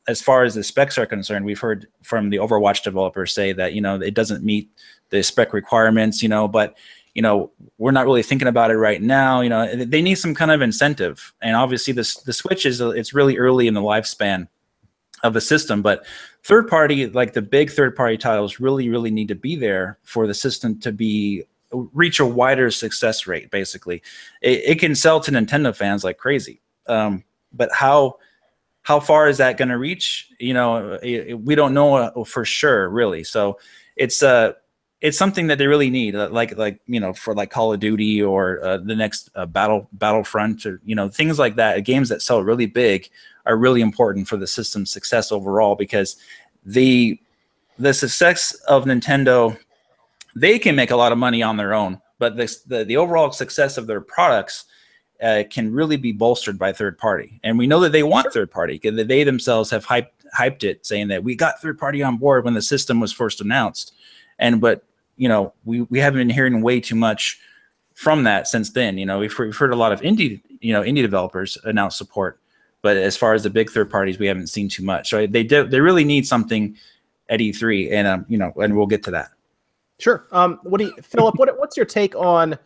as 0.08 0.20
far 0.20 0.42
as 0.42 0.54
the 0.54 0.64
specs 0.64 0.98
are 0.98 1.06
concerned, 1.06 1.44
we've 1.44 1.60
heard 1.60 1.86
from 2.02 2.30
the 2.30 2.38
Overwatch 2.38 2.82
developers 2.82 3.32
say 3.32 3.52
that 3.52 3.74
you 3.74 3.80
know 3.80 4.00
it 4.00 4.14
doesn't 4.14 4.44
meet 4.44 4.70
the 5.10 5.22
spec 5.22 5.52
requirements, 5.52 6.22
you 6.22 6.28
know, 6.28 6.48
but 6.48 6.76
you 7.14 7.22
know 7.22 7.50
we're 7.78 7.92
not 7.92 8.06
really 8.06 8.22
thinking 8.22 8.48
about 8.48 8.70
it 8.70 8.76
right 8.76 9.00
now. 9.00 9.40
You 9.40 9.50
know, 9.50 9.74
they 9.74 10.02
need 10.02 10.16
some 10.16 10.34
kind 10.34 10.50
of 10.50 10.62
incentive, 10.62 11.32
and 11.40 11.56
obviously 11.56 11.92
this 11.92 12.16
the 12.16 12.32
Switch 12.32 12.66
is 12.66 12.80
it's 12.80 13.14
really 13.14 13.38
early 13.38 13.66
in 13.66 13.74
the 13.74 13.80
lifespan 13.80 14.48
of 15.22 15.34
the 15.34 15.40
system, 15.40 15.82
but 15.82 16.04
third 16.42 16.66
party 16.66 17.06
like 17.06 17.32
the 17.32 17.42
big 17.42 17.70
third 17.70 17.94
party 17.94 18.16
titles 18.16 18.58
really 18.58 18.88
really 18.88 19.10
need 19.10 19.28
to 19.28 19.36
be 19.36 19.54
there 19.54 19.98
for 20.02 20.26
the 20.26 20.34
system 20.34 20.78
to 20.80 20.90
be 20.90 21.44
reach 21.92 22.18
a 22.18 22.26
wider 22.26 22.70
success 22.70 23.26
rate. 23.26 23.50
Basically, 23.50 24.02
it, 24.40 24.62
it 24.64 24.78
can 24.80 24.96
sell 24.96 25.20
to 25.20 25.30
Nintendo 25.30 25.74
fans 25.74 26.02
like 26.02 26.18
crazy, 26.18 26.60
um, 26.88 27.22
but 27.52 27.70
how 27.72 28.16
how 28.82 28.98
far 28.98 29.28
is 29.28 29.38
that 29.38 29.56
going 29.56 29.68
to 29.68 29.78
reach? 29.78 30.28
You 30.38 30.54
know, 30.54 30.98
we 31.02 31.54
don't 31.54 31.74
know 31.74 31.94
uh, 31.94 32.24
for 32.24 32.44
sure, 32.44 32.88
really. 32.88 33.24
So 33.24 33.58
it's 33.96 34.22
uh, 34.22 34.52
it's 35.00 35.16
something 35.16 35.46
that 35.48 35.58
they 35.58 35.66
really 35.66 35.90
need, 35.90 36.14
uh, 36.14 36.28
like 36.30 36.56
like 36.56 36.80
you 36.86 37.00
know 37.00 37.12
for 37.12 37.34
like 37.34 37.50
Call 37.50 37.72
of 37.72 37.80
Duty 37.80 38.20
or 38.22 38.62
uh, 38.64 38.78
the 38.78 38.96
next 38.96 39.30
uh, 39.34 39.46
Battle 39.46 39.88
Battlefront 39.92 40.66
or 40.66 40.80
you 40.84 40.94
know 40.94 41.08
things 41.08 41.38
like 41.38 41.56
that. 41.56 41.84
Games 41.84 42.08
that 42.08 42.22
sell 42.22 42.42
really 42.42 42.66
big 42.66 43.08
are 43.46 43.56
really 43.56 43.80
important 43.80 44.28
for 44.28 44.36
the 44.36 44.46
system's 44.46 44.90
success 44.90 45.30
overall 45.30 45.76
because 45.76 46.16
the 46.64 47.18
the 47.78 47.94
success 47.94 48.52
of 48.68 48.84
Nintendo, 48.84 49.56
they 50.34 50.58
can 50.58 50.74
make 50.74 50.90
a 50.90 50.96
lot 50.96 51.12
of 51.12 51.18
money 51.18 51.42
on 51.42 51.56
their 51.56 51.72
own, 51.72 52.00
but 52.18 52.36
the 52.36 52.56
the, 52.66 52.84
the 52.84 52.96
overall 52.96 53.30
success 53.30 53.78
of 53.78 53.86
their 53.86 54.00
products 54.00 54.64
uh, 55.22 55.44
can 55.48 55.72
really 55.72 55.96
be 55.96 56.12
bolstered 56.12 56.58
by 56.58 56.72
third 56.72 56.98
party. 56.98 57.40
And 57.42 57.56
we 57.58 57.66
know 57.66 57.80
that 57.80 57.92
they 57.92 58.02
want 58.02 58.32
third 58.32 58.50
party 58.50 58.74
because 58.74 59.06
they 59.06 59.24
themselves 59.24 59.70
have 59.70 59.86
hyped 59.86 60.08
hyped 60.36 60.64
it, 60.64 60.84
saying 60.86 61.08
that 61.08 61.22
we 61.22 61.34
got 61.34 61.60
third 61.60 61.78
party 61.78 62.02
on 62.02 62.16
board 62.16 62.44
when 62.44 62.54
the 62.54 62.62
system 62.62 63.00
was 63.00 63.12
first 63.12 63.40
announced. 63.40 63.92
And 64.38 64.60
but 64.60 64.84
you 65.16 65.28
know 65.28 65.52
we 65.64 65.82
we 65.82 65.98
haven't 65.98 66.20
been 66.20 66.30
hearing 66.30 66.62
way 66.62 66.80
too 66.80 66.96
much 66.96 67.38
from 67.94 68.24
that 68.24 68.48
since 68.48 68.70
then. 68.70 68.98
You 68.98 69.06
know 69.06 69.18
we've, 69.18 69.38
we've 69.38 69.56
heard 69.56 69.72
a 69.72 69.76
lot 69.76 69.92
of 69.92 70.00
indie 70.00 70.40
you 70.60 70.72
know 70.72 70.82
indie 70.82 71.02
developers 71.02 71.56
announce 71.64 71.96
support, 71.96 72.40
but 72.82 72.96
as 72.96 73.16
far 73.16 73.34
as 73.34 73.42
the 73.44 73.50
big 73.50 73.70
third 73.70 73.90
parties, 73.90 74.18
we 74.18 74.26
haven't 74.26 74.48
seen 74.48 74.68
too 74.68 74.82
much. 74.82 75.10
So 75.10 75.26
they 75.26 75.44
do, 75.44 75.64
they 75.66 75.80
really 75.80 76.04
need 76.04 76.26
something 76.26 76.76
at 77.28 77.40
E3, 77.40 77.92
and 77.92 78.08
um, 78.08 78.26
you 78.28 78.38
know, 78.38 78.52
and 78.56 78.76
we'll 78.76 78.86
get 78.86 79.02
to 79.04 79.10
that. 79.12 79.30
Sure. 79.98 80.26
Um, 80.32 80.58
what 80.64 80.78
do 80.78 80.86
you, 80.86 80.94
Philip? 81.00 81.36
What, 81.36 81.56
what's 81.58 81.76
your 81.76 81.86
take 81.86 82.16
on 82.16 82.58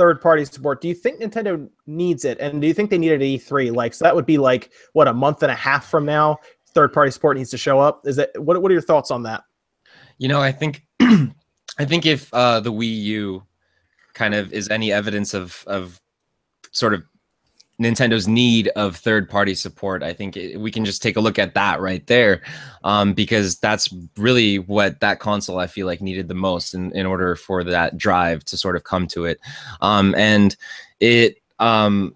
third 0.00 0.18
party 0.18 0.46
support? 0.46 0.80
Do 0.80 0.88
you 0.88 0.94
think 0.94 1.20
Nintendo 1.20 1.68
needs 1.86 2.24
it, 2.24 2.40
and 2.40 2.62
do 2.62 2.66
you 2.66 2.72
think 2.72 2.88
they 2.88 2.96
need 2.96 3.12
it 3.12 3.16
at 3.16 3.20
E3? 3.20 3.76
Like, 3.76 3.92
so 3.92 4.02
that 4.06 4.16
would 4.16 4.24
be 4.24 4.38
like 4.38 4.72
what 4.94 5.06
a 5.06 5.12
month 5.12 5.42
and 5.42 5.52
a 5.52 5.54
half 5.54 5.90
from 5.90 6.06
now. 6.06 6.38
Third 6.72 6.94
party 6.94 7.10
support 7.10 7.36
needs 7.36 7.50
to 7.50 7.58
show 7.58 7.78
up. 7.78 8.06
Is 8.06 8.16
that 8.16 8.30
What 8.40 8.62
What 8.62 8.70
are 8.70 8.72
your 8.72 8.80
thoughts 8.80 9.10
on 9.10 9.24
that? 9.24 9.44
You 10.16 10.28
know, 10.28 10.40
I 10.40 10.52
think, 10.52 10.86
I 11.00 11.84
think 11.84 12.06
if 12.06 12.32
uh, 12.32 12.60
the 12.60 12.72
Wii 12.72 13.02
U 13.02 13.42
kind 14.14 14.34
of 14.34 14.50
is 14.54 14.70
any 14.70 14.90
evidence 14.90 15.34
of 15.34 15.62
of 15.66 16.00
sort 16.72 16.94
of 16.94 17.02
Nintendo's 17.80 18.28
need 18.28 18.68
of 18.76 18.96
third 18.96 19.28
party 19.28 19.54
support. 19.54 20.02
I 20.02 20.12
think 20.12 20.36
it, 20.36 20.58
we 20.60 20.70
can 20.70 20.84
just 20.84 21.02
take 21.02 21.16
a 21.16 21.20
look 21.20 21.38
at 21.38 21.54
that 21.54 21.80
right 21.80 22.06
there 22.06 22.42
um, 22.84 23.14
because 23.14 23.58
that's 23.58 23.92
really 24.16 24.58
what 24.58 25.00
that 25.00 25.18
console 25.18 25.58
I 25.58 25.66
feel 25.66 25.86
like 25.86 26.00
needed 26.00 26.28
the 26.28 26.34
most 26.34 26.74
in, 26.74 26.92
in 26.92 27.06
order 27.06 27.34
for 27.36 27.64
that 27.64 27.96
drive 27.96 28.44
to 28.44 28.56
sort 28.58 28.76
of 28.76 28.84
come 28.84 29.06
to 29.08 29.24
it. 29.24 29.40
Um, 29.80 30.14
and 30.16 30.54
it, 31.00 31.40
um, 31.58 32.14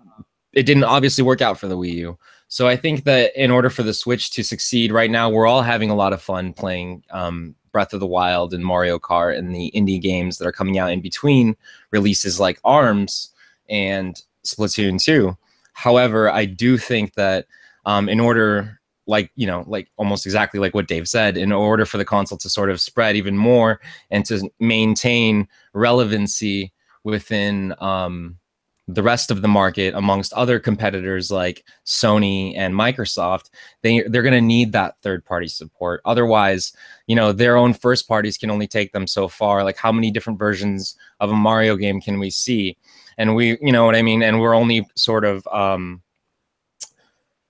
it 0.52 0.64
didn't 0.64 0.84
obviously 0.84 1.24
work 1.24 1.40
out 1.40 1.58
for 1.58 1.66
the 1.66 1.76
Wii 1.76 1.94
U. 1.94 2.18
So 2.48 2.68
I 2.68 2.76
think 2.76 3.04
that 3.04 3.32
in 3.34 3.50
order 3.50 3.70
for 3.70 3.82
the 3.82 3.94
Switch 3.94 4.30
to 4.32 4.44
succeed 4.44 4.92
right 4.92 5.10
now, 5.10 5.30
we're 5.30 5.46
all 5.46 5.62
having 5.62 5.90
a 5.90 5.94
lot 5.96 6.12
of 6.12 6.22
fun 6.22 6.52
playing 6.52 7.02
um, 7.10 7.54
Breath 7.72 7.92
of 7.92 8.00
the 8.00 8.06
Wild 8.06 8.54
and 8.54 8.64
Mario 8.64 8.98
Kart 8.98 9.36
and 9.36 9.52
the 9.52 9.72
indie 9.74 10.00
games 10.00 10.38
that 10.38 10.46
are 10.46 10.52
coming 10.52 10.78
out 10.78 10.92
in 10.92 11.00
between 11.00 11.56
releases 11.90 12.38
like 12.38 12.60
ARMS 12.64 13.30
and 13.68 14.22
Splatoon 14.44 15.02
2. 15.02 15.36
However, 15.74 16.30
I 16.30 16.46
do 16.46 16.78
think 16.78 17.14
that 17.14 17.46
um, 17.84 18.08
in 18.08 18.20
order, 18.20 18.80
like 19.06 19.30
you 19.34 19.46
know, 19.46 19.64
like 19.66 19.90
almost 19.98 20.24
exactly 20.24 20.58
like 20.58 20.74
what 20.74 20.88
Dave 20.88 21.06
said, 21.08 21.36
in 21.36 21.52
order 21.52 21.84
for 21.84 21.98
the 21.98 22.04
console 22.04 22.38
to 22.38 22.48
sort 22.48 22.70
of 22.70 22.80
spread 22.80 23.16
even 23.16 23.36
more 23.36 23.80
and 24.10 24.24
to 24.26 24.48
maintain 24.58 25.46
relevancy 25.74 26.72
within 27.02 27.74
um, 27.80 28.38
the 28.86 29.02
rest 29.02 29.30
of 29.30 29.42
the 29.42 29.48
market 29.48 29.94
amongst 29.94 30.32
other 30.34 30.58
competitors 30.58 31.30
like 31.30 31.64
Sony 31.86 32.54
and 32.56 32.74
Microsoft, 32.74 33.50
they 33.82 34.02
they're 34.02 34.22
going 34.22 34.32
to 34.34 34.40
need 34.40 34.72
that 34.72 34.96
third 35.02 35.24
party 35.24 35.48
support. 35.48 36.00
Otherwise, 36.04 36.72
you 37.06 37.16
know, 37.16 37.32
their 37.32 37.56
own 37.56 37.74
first 37.74 38.06
parties 38.06 38.36
can 38.36 38.50
only 38.50 38.66
take 38.66 38.92
them 38.92 39.06
so 39.06 39.26
far. 39.26 39.64
Like 39.64 39.76
how 39.76 39.90
many 39.92 40.10
different 40.10 40.38
versions 40.38 40.96
of 41.20 41.30
a 41.30 41.34
Mario 41.34 41.76
game 41.76 42.00
can 42.00 42.18
we 42.18 42.30
see? 42.30 42.76
And 43.18 43.34
we 43.34 43.58
you 43.60 43.72
know 43.72 43.84
what 43.84 43.94
i 43.94 44.02
mean? 44.02 44.22
And 44.22 44.40
we're 44.40 44.54
only 44.54 44.86
sort 44.94 45.24
of 45.24 45.46
um 45.48 46.02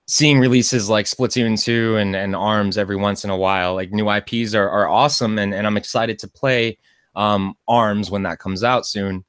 seeing 0.07 0.39
releases 0.39 0.87
like 0.87 1.07
splatoon 1.07 1.61
2 1.61 1.97
and, 1.97 2.15
and 2.15 2.35
arms 2.35 2.77
every 2.77 2.95
once 2.95 3.23
in 3.23 3.31
a 3.31 3.37
while. 3.37 3.73
Like 3.73 3.91
new 3.91 4.07
ips 4.11 4.53
are, 4.53 4.69
are 4.69 4.87
awesome 4.87 5.39
and, 5.39 5.53
and 5.53 5.65
i'm 5.65 5.77
excited 5.77 6.19
to 6.19 6.27
play 6.27 6.77
um, 7.15 7.55
arms 7.67 8.11
when 8.11 8.23
that 8.23 8.39
comes 8.39 8.61
out 8.63 8.85
soon. 8.85 9.23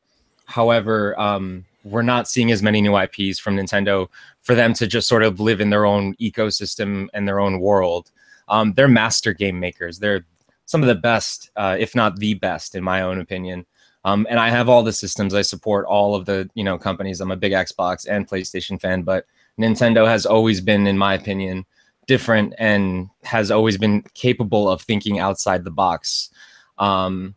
However 0.47 1.19
um, 1.21 1.65
we're 1.85 2.03
not 2.03 2.29
seeing 2.29 2.51
as 2.51 2.63
many 2.63 2.81
new 2.81 2.97
ips 2.97 3.39
from 3.39 3.57
nintendo 3.57 4.09
for 4.43 4.55
them 4.55 4.75
to 4.75 4.87
just 4.87 5.09
sort 5.09 5.23
of 5.23 5.41
live 5.41 5.61
in 5.61 5.71
their 5.71 5.87
own 5.87 6.15
ecosystem 6.17 7.09
and 7.15 7.27
their 7.27 7.41
own 7.41 7.61
world. 7.61 8.11
Um, 8.49 8.75
they're 8.75 8.89
master 8.89 9.33
game 9.33 9.59
makers. 9.59 9.99
They're 9.99 10.25
some 10.67 10.83
of 10.83 10.89
the 10.89 10.95
best 10.97 11.51
uh, 11.57 11.77
if 11.79 11.95
not 11.95 12.17
the 12.17 12.35
best 12.35 12.75
in 12.75 12.83
my 12.83 13.03
own 13.03 13.21
opinion 13.21 13.65
um, 14.07 14.25
and 14.31 14.39
I 14.39 14.51
have 14.51 14.69
all 14.69 14.85
the 14.85 14.93
systems. 14.93 15.35
I 15.35 15.43
support 15.43 15.85
all 15.85 16.15
of 16.15 16.27
the 16.27 16.49
you 16.55 16.63
know 16.63 16.79
companies. 16.79 17.21
I'm 17.21 17.33
a 17.33 17.37
big 17.37 17.53
Xbox 17.53 18.07
and 18.09 18.27
PlayStation 18.27 18.81
fan, 18.81 19.03
but 19.03 19.27
Nintendo 19.59 20.07
has 20.07 20.25
always 20.25 20.61
been, 20.61 20.87
in 20.87 20.97
my 20.97 21.15
opinion, 21.15 21.67
different 22.07 22.55
and 22.57 23.11
has 23.25 23.51
always 23.51 23.77
been 23.77 24.03
capable 24.15 24.71
of 24.71 24.81
thinking 24.81 25.19
outside 25.19 25.65
the 25.65 25.73
box. 25.73 26.31
Um, 26.79 27.35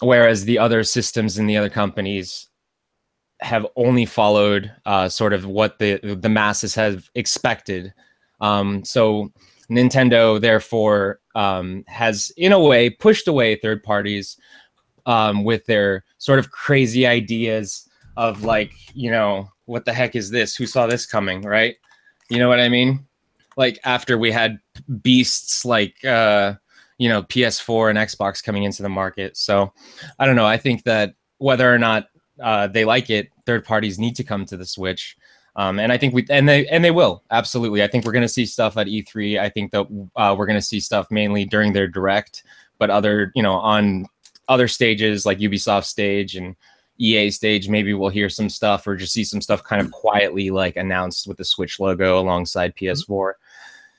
whereas 0.00 0.46
the 0.46 0.58
other 0.58 0.82
systems 0.82 1.36
and 1.36 1.48
the 1.48 1.58
other 1.58 1.68
companies 1.68 2.48
have 3.42 3.66
only 3.76 4.06
followed 4.06 4.72
uh, 4.86 5.10
sort 5.10 5.34
of 5.34 5.44
what 5.44 5.78
the 5.78 5.98
the 6.02 6.30
masses 6.30 6.74
have 6.74 7.10
expected. 7.14 7.92
Um, 8.40 8.82
so 8.82 9.30
Nintendo, 9.70 10.40
therefore, 10.40 11.20
um, 11.34 11.84
has 11.86 12.32
in 12.38 12.52
a 12.52 12.60
way 12.60 12.88
pushed 12.88 13.28
away 13.28 13.56
third 13.56 13.82
parties 13.82 14.38
um, 15.06 15.44
with 15.44 15.66
their 15.66 16.04
sort 16.18 16.38
of 16.38 16.50
crazy 16.50 17.06
ideas 17.06 17.88
of 18.16 18.44
like, 18.44 18.72
you 18.94 19.10
know, 19.10 19.48
what 19.66 19.84
the 19.84 19.92
heck 19.92 20.14
is 20.14 20.30
this? 20.30 20.54
Who 20.56 20.66
saw 20.66 20.86
this 20.86 21.06
coming? 21.06 21.42
Right? 21.42 21.76
You 22.28 22.38
know 22.38 22.48
what 22.48 22.60
I 22.60 22.68
mean? 22.68 23.06
Like 23.56 23.78
after 23.84 24.16
we 24.16 24.30
had 24.32 24.58
beasts 25.02 25.64
like, 25.64 26.04
uh, 26.04 26.54
you 26.98 27.08
know, 27.08 27.22
PS4 27.22 27.90
and 27.90 27.98
Xbox 27.98 28.42
coming 28.42 28.62
into 28.62 28.82
the 28.82 28.88
market. 28.88 29.36
So 29.36 29.72
I 30.18 30.26
don't 30.26 30.36
know. 30.36 30.46
I 30.46 30.56
think 30.56 30.84
that 30.84 31.14
whether 31.38 31.72
or 31.72 31.78
not 31.78 32.08
uh, 32.40 32.68
they 32.68 32.84
like 32.84 33.10
it, 33.10 33.28
third 33.44 33.64
parties 33.64 33.98
need 33.98 34.16
to 34.16 34.24
come 34.24 34.44
to 34.46 34.56
the 34.56 34.64
Switch. 34.64 35.16
Um, 35.56 35.78
and 35.78 35.92
I 35.92 35.98
think 35.98 36.14
we 36.14 36.24
and 36.30 36.48
they 36.48 36.66
and 36.68 36.82
they 36.82 36.90
will 36.90 37.22
absolutely. 37.30 37.82
I 37.82 37.86
think 37.86 38.06
we're 38.06 38.12
going 38.12 38.22
to 38.22 38.28
see 38.28 38.46
stuff 38.46 38.76
at 38.78 38.86
E3. 38.86 39.38
I 39.38 39.50
think 39.50 39.70
that 39.72 40.08
uh, 40.16 40.34
we're 40.38 40.46
going 40.46 40.58
to 40.58 40.64
see 40.64 40.80
stuff 40.80 41.10
mainly 41.10 41.44
during 41.44 41.74
their 41.74 41.86
direct, 41.86 42.44
but 42.78 42.88
other 42.88 43.32
you 43.34 43.42
know 43.42 43.54
on 43.54 44.06
other 44.48 44.68
stages 44.68 45.24
like 45.24 45.38
Ubisoft 45.38 45.84
stage 45.84 46.36
and 46.36 46.56
EA 46.98 47.30
stage, 47.30 47.68
maybe 47.68 47.94
we'll 47.94 48.10
hear 48.10 48.28
some 48.28 48.48
stuff 48.48 48.86
or 48.86 48.96
just 48.96 49.12
see 49.12 49.24
some 49.24 49.40
stuff 49.40 49.64
kind 49.64 49.80
of 49.80 49.90
quietly 49.90 50.50
like 50.50 50.76
announced 50.76 51.26
with 51.26 51.36
the 51.36 51.44
Switch 51.44 51.80
logo 51.80 52.18
alongside 52.18 52.76
PS4. 52.76 53.32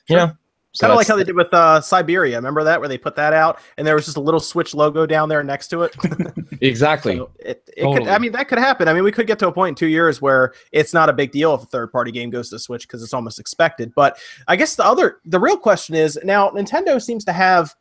You 0.10 0.18
know, 0.18 0.32
so 0.74 0.88
kind 0.88 0.92
of 0.92 0.98
like 0.98 1.08
how 1.08 1.16
they 1.16 1.24
did 1.24 1.36
with 1.36 1.54
uh, 1.54 1.80
Syberia. 1.82 2.36
Remember 2.36 2.64
that 2.64 2.80
where 2.80 2.90
they 2.90 2.98
put 2.98 3.16
that 3.16 3.32
out 3.32 3.60
and 3.78 3.86
there 3.86 3.94
was 3.94 4.06
just 4.06 4.18
a 4.18 4.22
little 4.22 4.40
Switch 4.40 4.74
logo 4.74 5.06
down 5.06 5.30
there 5.30 5.44
next 5.44 5.68
to 5.68 5.84
it. 5.84 5.96
exactly. 6.62 7.18
So 7.18 7.30
it, 7.40 7.70
it 7.78 7.84
totally. 7.84 8.06
could, 8.06 8.08
I 8.08 8.18
mean, 8.18 8.32
that 8.32 8.48
could 8.48 8.58
happen. 8.58 8.88
I 8.88 8.94
mean, 8.94 9.04
we 9.04 9.12
could 9.12 9.28
get 9.28 9.38
to 9.40 9.48
a 9.48 9.52
point 9.52 9.70
in 9.70 9.76
two 9.76 9.88
years 9.88 10.20
where 10.20 10.54
it's 10.72 10.92
not 10.92 11.10
a 11.10 11.14
big 11.14 11.32
deal 11.32 11.54
if 11.54 11.62
a 11.62 11.68
third 11.68 11.92
party 11.92 12.12
game 12.12 12.32
goes 12.32 12.50
to 12.50 12.58
Switch 12.58 12.88
because 12.88 13.04
it's 13.04 13.14
almost 13.14 13.40
expected. 13.40 13.94
But 13.94 14.18
I 14.48 14.56
guess 14.56 14.76
the 14.76 14.84
other, 14.84 15.20
the 15.26 15.40
real 15.40 15.58
question 15.58 15.94
is 15.94 16.18
now 16.24 16.50
Nintendo 16.50 17.00
seems 17.00 17.24
to 17.26 17.34
have 17.34 17.76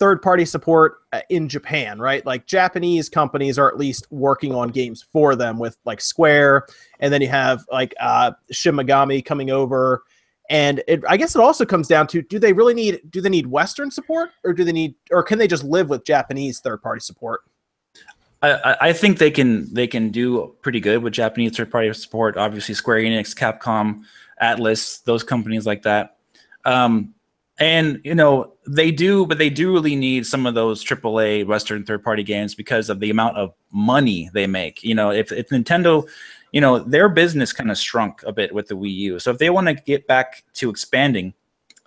third 0.00 0.22
party 0.22 0.46
support 0.46 1.02
uh, 1.12 1.20
in 1.28 1.48
Japan, 1.48 1.98
right? 1.98 2.24
Like 2.24 2.46
Japanese 2.46 3.08
companies 3.08 3.58
are 3.58 3.68
at 3.68 3.76
least 3.76 4.10
working 4.10 4.54
on 4.54 4.70
games 4.70 5.06
for 5.12 5.36
them 5.36 5.58
with 5.58 5.76
like 5.84 6.00
Square, 6.00 6.66
and 6.98 7.12
then 7.12 7.20
you 7.20 7.28
have 7.28 7.64
like 7.70 7.94
uh, 8.00 8.32
Shin 8.50 8.74
Megami 8.74 9.24
coming 9.24 9.50
over. 9.50 10.02
And 10.48 10.82
it, 10.88 11.04
I 11.08 11.16
guess 11.16 11.36
it 11.36 11.40
also 11.40 11.64
comes 11.64 11.86
down 11.86 12.08
to 12.08 12.22
do 12.22 12.40
they 12.40 12.52
really 12.52 12.74
need 12.74 13.02
do 13.10 13.20
they 13.20 13.28
need 13.28 13.46
Western 13.46 13.90
support 13.90 14.30
or 14.42 14.52
do 14.52 14.64
they 14.64 14.72
need 14.72 14.96
or 15.12 15.22
can 15.22 15.38
they 15.38 15.46
just 15.46 15.62
live 15.62 15.88
with 15.88 16.04
Japanese 16.04 16.58
third 16.58 16.82
party 16.82 17.00
support? 17.00 17.42
I, 18.42 18.76
I 18.80 18.92
think 18.94 19.18
they 19.18 19.30
can 19.30 19.72
they 19.72 19.86
can 19.86 20.08
do 20.08 20.56
pretty 20.62 20.80
good 20.80 21.02
with 21.02 21.12
Japanese 21.12 21.56
third 21.56 21.70
party 21.70 21.92
support. 21.92 22.36
Obviously, 22.36 22.74
Square 22.74 23.00
Enix, 23.00 23.36
Capcom, 23.36 24.02
Atlus, 24.42 25.04
those 25.04 25.22
companies 25.22 25.66
like 25.66 25.82
that. 25.82 26.16
Um, 26.64 27.14
and 27.60 28.00
you 28.02 28.14
know 28.14 28.52
they 28.66 28.90
do 28.90 29.26
but 29.26 29.38
they 29.38 29.50
do 29.50 29.72
really 29.72 29.94
need 29.94 30.26
some 30.26 30.46
of 30.46 30.54
those 30.54 30.82
aaa 30.82 31.46
western 31.46 31.84
third 31.84 32.02
party 32.02 32.22
games 32.22 32.54
because 32.54 32.88
of 32.88 32.98
the 32.98 33.10
amount 33.10 33.36
of 33.36 33.54
money 33.70 34.30
they 34.32 34.46
make. 34.46 34.82
You 34.82 34.94
know 34.94 35.10
if, 35.10 35.30
if 35.30 35.48
nintendo 35.50 36.08
you 36.52 36.60
know 36.60 36.80
their 36.80 37.08
business 37.08 37.52
kind 37.52 37.70
of 37.70 37.78
shrunk 37.78 38.22
a 38.24 38.32
bit 38.32 38.52
with 38.52 38.66
the 38.68 38.74
wii 38.74 38.94
u. 38.94 39.18
So 39.18 39.30
if 39.30 39.38
they 39.38 39.50
want 39.50 39.68
to 39.68 39.74
get 39.74 40.06
back 40.08 40.42
to 40.54 40.70
expanding 40.70 41.34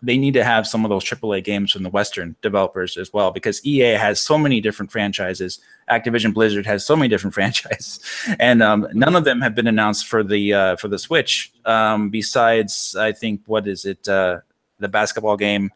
they 0.04 0.18
need 0.18 0.34
to 0.34 0.44
have 0.44 0.68
some 0.68 0.86
of 0.86 0.90
those 0.90 1.04
aaa 1.04 1.44
games 1.44 1.72
from 1.72 1.84
the 1.84 1.90
western 1.90 2.36
developers 2.42 2.96
as 2.98 3.12
well 3.12 3.32
because 3.32 3.66
ea 3.66 3.80
has 3.80 4.22
so 4.22 4.38
many 4.38 4.62
different 4.62 4.92
franchises. 4.92 5.60
Activision 5.90 6.34
blizzard 6.34 6.68
has 6.68 6.86
so 6.86 6.96
many 6.96 7.10
different 7.10 7.34
franchises. 7.40 8.00
And 8.40 8.62
um, 8.62 8.88
none 8.94 9.16
of 9.16 9.24
them 9.24 9.42
have 9.42 9.56
been 9.56 9.68
announced 9.68 10.06
for 10.08 10.24
the 10.24 10.54
uh, 10.54 10.76
for 10.76 10.88
the 10.88 11.00
switch. 11.00 11.52
Um, 11.66 12.10
besides 12.10 12.96
i 13.00 13.12
think 13.12 13.42
what 13.48 13.68
is 13.68 13.86
it 13.86 14.08
uh, 14.08 14.42
the 14.84 14.90
basketball 14.90 15.38
game, 15.38 15.72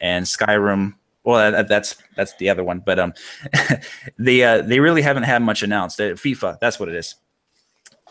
and 0.00 0.26
Skyrim. 0.26 0.94
Well, 1.24 1.52
that, 1.52 1.68
that's 1.68 1.96
that's 2.16 2.34
the 2.36 2.48
other 2.50 2.64
one, 2.64 2.80
but 2.80 2.98
um, 2.98 3.14
they 4.18 4.42
uh, 4.42 4.62
they 4.62 4.80
really 4.80 5.02
haven't 5.02 5.24
had 5.24 5.42
much 5.42 5.62
announced. 5.62 6.00
Uh, 6.00 6.10
FIFA, 6.10 6.58
that's 6.60 6.78
what 6.78 6.88
it 6.88 6.94
is. 6.94 7.14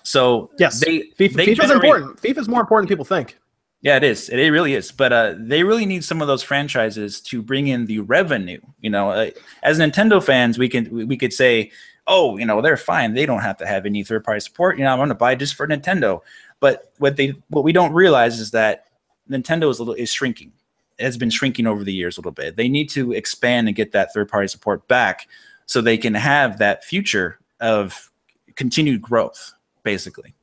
So 0.04 0.50
Yes, 0.58 0.80
they 0.80 1.00
FIFA, 1.20 1.34
they 1.34 1.48
FIFA's 1.48 1.58
generate- 1.58 1.84
important. 1.84 2.22
FIFA's 2.22 2.48
more 2.48 2.62
important 2.62 2.88
than 2.88 2.96
people 2.96 3.06
think. 3.06 3.38
Yeah, 3.82 3.96
it 3.96 4.04
is. 4.04 4.30
It, 4.30 4.40
it 4.40 4.52
really 4.52 4.74
is. 4.74 4.92
But 4.92 5.14
uh, 5.14 5.36
they 5.38 5.64
really 5.64 5.86
need 5.86 6.04
some 6.04 6.22
of 6.22 6.28
those 6.28 6.44
franchises 6.44 7.22
to 7.22 7.42
bring 7.42 7.68
in 7.68 7.86
the 7.86 8.00
revenue. 8.00 8.60
You 8.82 8.90
know, 8.90 9.10
uh, 9.12 9.30
as 9.64 9.80
Nintendo 9.80 10.22
fans, 10.24 10.58
we 10.58 10.68
can 10.70 11.08
we 11.08 11.18
could 11.18 11.34
say, 11.34 11.72
oh, 12.08 12.38
you 12.38 12.46
know, 12.46 12.62
they're 12.62 12.78
fine. 12.78 13.14
They 13.14 13.26
don't 13.26 13.42
have 13.42 13.58
to 13.58 13.66
have 13.66 13.86
any 13.86 14.04
third 14.04 14.24
party 14.24 14.42
support. 14.42 14.78
You 14.78 14.84
know, 14.84 14.92
I'm 14.92 15.00
going 15.00 15.10
to 15.10 15.16
buy 15.16 15.36
just 15.36 15.56
for 15.56 15.68
Nintendo. 15.68 16.22
But 16.60 16.92
what 16.98 17.16
they 17.16 17.36
what 17.50 17.64
we 17.64 17.72
don't 17.72 17.94
realize 17.94 18.40
is 18.40 18.52
that 18.52 18.86
Nintendo 19.30 19.70
is 19.70 19.80
a 19.80 19.84
little 19.84 19.94
is 19.94 20.12
shrinking. 20.12 20.52
It 20.98 21.04
has 21.04 21.18
been 21.18 21.30
shrinking 21.30 21.66
over 21.68 21.84
the 21.84 21.94
years 21.94 22.18
a 22.18 22.22
little 22.22 22.32
bit. 22.32 22.56
They 22.56 22.68
need 22.68 22.90
to 22.90 23.14
expand 23.14 23.68
and 23.68 23.76
get 23.76 23.94
that 23.94 24.14
third 24.14 24.28
party 24.28 24.48
support 24.48 24.88
back 24.88 25.28
so 25.66 25.82
they 25.82 25.98
can 25.98 26.14
have 26.14 26.58
that 26.60 26.84
future 26.84 27.40
of 27.62 28.12
continued 28.56 29.02
growth, 29.02 29.54
basically. 29.84 30.34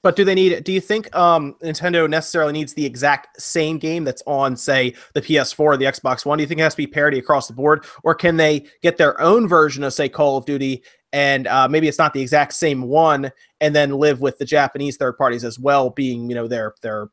But 0.00 0.16
do 0.16 0.24
they 0.24 0.34
need? 0.34 0.64
Do 0.64 0.72
you 0.72 0.80
think 0.80 1.14
um, 1.14 1.56
Nintendo 1.62 2.08
necessarily 2.08 2.52
needs 2.52 2.74
the 2.74 2.86
exact 2.86 3.40
same 3.40 3.78
game 3.78 4.04
that's 4.04 4.22
on, 4.26 4.56
say, 4.56 4.94
the 5.12 5.20
PS4 5.20 5.58
or 5.58 5.76
the 5.76 5.84
Xbox 5.84 6.24
One? 6.24 6.38
Do 6.38 6.42
you 6.42 6.48
think 6.48 6.60
it 6.60 6.62
has 6.62 6.74
to 6.74 6.78
be 6.78 6.86
parity 6.86 7.18
across 7.18 7.48
the 7.48 7.52
board, 7.52 7.84
or 8.04 8.14
can 8.14 8.36
they 8.36 8.64
get 8.80 8.96
their 8.96 9.20
own 9.20 9.48
version 9.48 9.82
of, 9.82 9.92
say, 9.92 10.08
Call 10.08 10.36
of 10.36 10.46
Duty, 10.46 10.82
and 11.12 11.46
uh, 11.46 11.68
maybe 11.68 11.88
it's 11.88 11.98
not 11.98 12.14
the 12.14 12.22
exact 12.22 12.52
same 12.52 12.82
one, 12.82 13.32
and 13.60 13.74
then 13.74 13.90
live 13.90 14.20
with 14.20 14.38
the 14.38 14.44
Japanese 14.44 14.96
third 14.96 15.18
parties 15.18 15.44
as 15.44 15.58
well, 15.58 15.90
being 15.90 16.28
you 16.28 16.34
know 16.34 16.46
their 16.46 16.74
their 16.80 17.08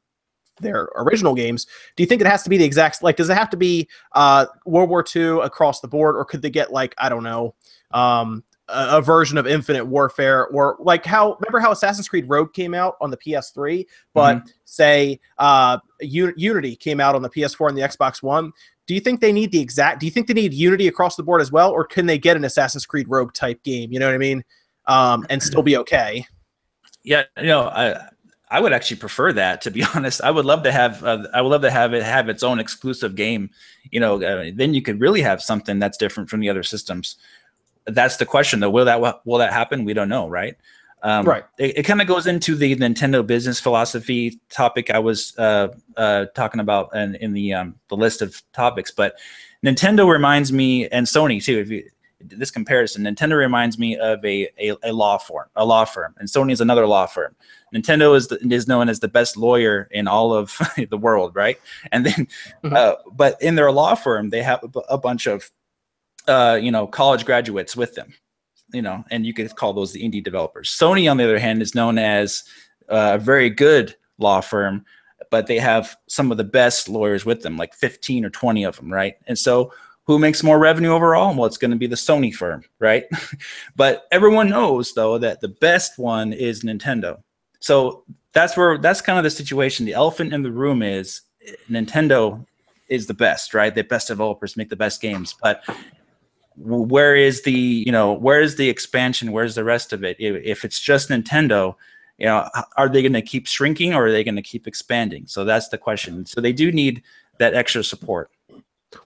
their 0.61 0.89
original 0.95 1.35
games? 1.35 1.65
Do 1.95 2.03
you 2.03 2.07
think 2.07 2.21
it 2.21 2.27
has 2.27 2.43
to 2.43 2.49
be 2.49 2.57
the 2.57 2.65
exact 2.65 3.03
like? 3.03 3.15
Does 3.15 3.29
it 3.29 3.37
have 3.37 3.49
to 3.51 3.57
be 3.57 3.87
uh, 4.13 4.45
World 4.65 4.89
War 4.89 5.03
II 5.15 5.39
across 5.41 5.81
the 5.81 5.87
board, 5.87 6.15
or 6.15 6.25
could 6.25 6.41
they 6.41 6.49
get 6.49 6.71
like 6.71 6.95
I 6.97 7.09
don't 7.09 7.23
know? 7.23 7.55
Um, 7.91 8.43
a, 8.69 8.97
a 8.97 9.01
version 9.01 9.37
of 9.37 9.47
Infinite 9.47 9.85
Warfare, 9.85 10.47
or 10.47 10.77
like 10.79 11.05
how 11.05 11.37
remember 11.39 11.59
how 11.59 11.71
Assassin's 11.71 12.07
Creed 12.07 12.25
Rogue 12.27 12.53
came 12.53 12.73
out 12.73 12.95
on 13.01 13.11
the 13.11 13.17
PS3, 13.17 13.85
but 14.13 14.43
say 14.65 15.19
uh, 15.37 15.79
Unity 15.99 16.75
came 16.75 16.99
out 16.99 17.15
on 17.15 17.21
the 17.21 17.29
PS4 17.29 17.69
and 17.69 17.77
the 17.77 17.81
Xbox 17.81 18.23
One. 18.23 18.51
Do 18.87 18.93
you 18.95 18.99
think 18.99 19.21
they 19.21 19.31
need 19.31 19.51
the 19.51 19.59
exact? 19.59 19.99
Do 19.99 20.05
you 20.05 20.11
think 20.11 20.27
they 20.27 20.33
need 20.33 20.53
Unity 20.53 20.87
across 20.87 21.15
the 21.15 21.23
board 21.23 21.41
as 21.41 21.51
well, 21.51 21.71
or 21.71 21.83
can 21.83 22.05
they 22.05 22.17
get 22.17 22.37
an 22.37 22.45
Assassin's 22.45 22.85
Creed 22.85 23.07
Rogue 23.09 23.33
type 23.33 23.61
game? 23.63 23.91
You 23.91 23.99
know 23.99 24.07
what 24.07 24.15
I 24.15 24.19
mean? 24.19 24.43
Um, 24.85 25.25
and 25.29 25.41
still 25.41 25.61
be 25.61 25.77
okay. 25.77 26.25
Yeah, 27.03 27.23
you 27.37 27.47
know, 27.47 27.69
I 27.69 28.09
I 28.51 28.59
would 28.59 28.73
actually 28.73 28.97
prefer 28.97 29.31
that 29.33 29.61
to 29.61 29.71
be 29.71 29.83
honest. 29.95 30.21
I 30.21 30.31
would 30.31 30.45
love 30.45 30.63
to 30.63 30.71
have 30.71 31.03
uh, 31.03 31.27
I 31.33 31.41
would 31.41 31.49
love 31.49 31.61
to 31.61 31.71
have 31.71 31.93
it 31.93 32.03
have 32.03 32.29
its 32.29 32.43
own 32.43 32.59
exclusive 32.59 33.15
game. 33.15 33.49
You 33.91 33.99
know, 33.99 34.21
uh, 34.21 34.51
then 34.53 34.73
you 34.73 34.81
could 34.81 34.99
really 34.99 35.21
have 35.21 35.41
something 35.41 35.79
that's 35.79 35.97
different 35.97 36.29
from 36.29 36.39
the 36.39 36.49
other 36.49 36.63
systems. 36.63 37.17
That's 37.85 38.17
the 38.17 38.25
question 38.25 38.59
though. 38.59 38.69
Will 38.69 38.85
that 38.85 39.25
will 39.25 39.37
that 39.39 39.53
happen? 39.53 39.85
We 39.85 39.93
don't 39.93 40.09
know, 40.09 40.27
right? 40.27 40.55
Um, 41.01 41.25
Right. 41.25 41.45
It, 41.57 41.79
it 41.79 41.83
kind 41.83 42.01
of 42.01 42.07
goes 42.07 42.27
into 42.27 42.55
the 42.55 42.75
Nintendo 42.75 43.25
business 43.25 43.59
philosophy 43.59 44.39
topic 44.49 44.89
I 44.89 44.99
was 44.99 45.37
uh, 45.37 45.69
uh, 45.95 46.25
talking 46.35 46.59
about 46.59 46.93
in, 46.95 47.15
in 47.15 47.33
the 47.33 47.53
um, 47.53 47.75
the 47.87 47.95
list 47.95 48.21
of 48.21 48.41
topics. 48.53 48.91
But 48.91 49.15
Nintendo 49.65 50.09
reminds 50.11 50.51
me, 50.51 50.87
and 50.89 51.05
Sony 51.07 51.43
too. 51.43 51.59
If 51.59 51.69
you 51.69 51.89
this 52.21 52.51
comparison, 52.51 53.03
Nintendo 53.03 53.37
reminds 53.37 53.77
me 53.79 53.97
of 53.97 54.23
a, 54.25 54.49
a, 54.59 54.75
a 54.83 54.91
law 54.93 55.17
firm, 55.17 55.47
a 55.55 55.65
law 55.65 55.85
firm, 55.85 56.13
and 56.17 56.27
Sony 56.27 56.51
is 56.51 56.61
another 56.61 56.85
law 56.85 57.05
firm. 57.05 57.35
Nintendo 57.73 58.15
is 58.15 58.27
the, 58.27 58.37
is 58.51 58.67
known 58.67 58.89
as 58.89 58.99
the 58.99 59.07
best 59.07 59.37
lawyer 59.37 59.87
in 59.91 60.07
all 60.07 60.33
of 60.33 60.57
the 60.89 60.97
world, 60.97 61.35
right? 61.35 61.59
And 61.91 62.05
then, 62.05 62.27
Mhm. 62.63 62.75
uh, 62.75 62.95
but 63.13 63.41
in 63.41 63.55
their 63.55 63.71
law 63.71 63.95
firm, 63.95 64.29
they 64.29 64.41
have 64.41 64.63
a, 64.63 64.79
a 64.89 64.97
bunch 64.97 65.27
of, 65.27 65.49
uh, 66.27 66.59
you 66.61 66.71
know, 66.71 66.87
college 66.87 67.25
graduates 67.25 67.75
with 67.75 67.95
them, 67.95 68.13
you 68.73 68.81
know, 68.81 69.03
and 69.11 69.25
you 69.25 69.33
could 69.33 69.55
call 69.55 69.73
those 69.73 69.93
the 69.93 70.03
indie 70.03 70.23
developers. 70.23 70.69
Sony, 70.69 71.09
on 71.09 71.17
the 71.17 71.23
other 71.23 71.39
hand, 71.39 71.61
is 71.61 71.75
known 71.75 71.97
as 71.97 72.43
uh, 72.89 73.11
a 73.15 73.19
very 73.19 73.49
good 73.49 73.95
law 74.17 74.41
firm, 74.41 74.83
but 75.31 75.47
they 75.47 75.59
have 75.59 75.95
some 76.07 76.31
of 76.31 76.37
the 76.37 76.43
best 76.43 76.89
lawyers 76.89 77.25
with 77.25 77.41
them, 77.43 77.55
like 77.55 77.73
15 77.73 78.25
or 78.25 78.29
20 78.29 78.63
of 78.65 78.75
them, 78.77 78.91
right? 78.91 79.15
And 79.27 79.37
so, 79.37 79.71
who 80.09 80.17
makes 80.17 80.41
more 80.41 80.57
revenue 80.57 80.89
overall? 80.89 81.35
Well, 81.35 81.45
it's 81.45 81.59
going 81.59 81.69
to 81.69 81.77
be 81.77 81.85
the 81.85 81.95
Sony 81.95 82.33
firm, 82.33 82.63
right? 82.79 83.05
but 83.75 84.07
everyone 84.11 84.49
knows 84.49 84.95
though 84.95 85.19
that 85.19 85.39
the 85.39 85.49
best 85.49 85.99
one 85.99 86.33
is 86.33 86.63
Nintendo. 86.63 87.21
So 87.59 88.03
that's 88.33 88.57
where 88.57 88.79
that's 88.79 89.01
kind 89.01 89.19
of 89.19 89.23
the 89.23 89.29
situation. 89.29 89.85
The 89.85 89.93
elephant 89.93 90.33
in 90.33 90.41
the 90.41 90.51
room 90.51 90.81
is 90.81 91.21
Nintendo 91.69 92.43
is 92.87 93.05
the 93.05 93.13
best, 93.13 93.53
right? 93.53 93.75
The 93.75 93.83
best 93.83 94.07
developers 94.07 94.57
make 94.57 94.69
the 94.69 94.75
best 94.75 94.99
games, 94.99 95.35
but 95.43 95.61
where 96.55 97.15
is 97.15 97.43
the 97.43 97.51
you 97.51 97.91
know 97.91 98.11
where 98.11 98.41
is 98.41 98.55
the 98.55 98.67
expansion? 98.67 99.31
Where's 99.31 99.53
the 99.53 99.63
rest 99.63 99.93
of 99.93 100.03
it? 100.03 100.17
If 100.19 100.65
it's 100.65 100.79
just 100.79 101.09
Nintendo, 101.09 101.75
you 102.17 102.25
know, 102.25 102.49
are 102.77 102.89
they 102.89 103.03
going 103.03 103.13
to 103.13 103.21
keep 103.21 103.45
shrinking 103.45 103.93
or 103.93 104.07
are 104.07 104.11
they 104.11 104.23
going 104.23 104.37
to 104.37 104.41
keep 104.41 104.65
expanding? 104.65 105.27
So 105.27 105.45
that's 105.45 105.67
the 105.67 105.77
question. 105.77 106.25
So 106.25 106.41
they 106.41 106.51
do 106.51 106.71
need 106.71 107.03
that 107.37 107.53
extra 107.53 107.83
support. 107.83 108.31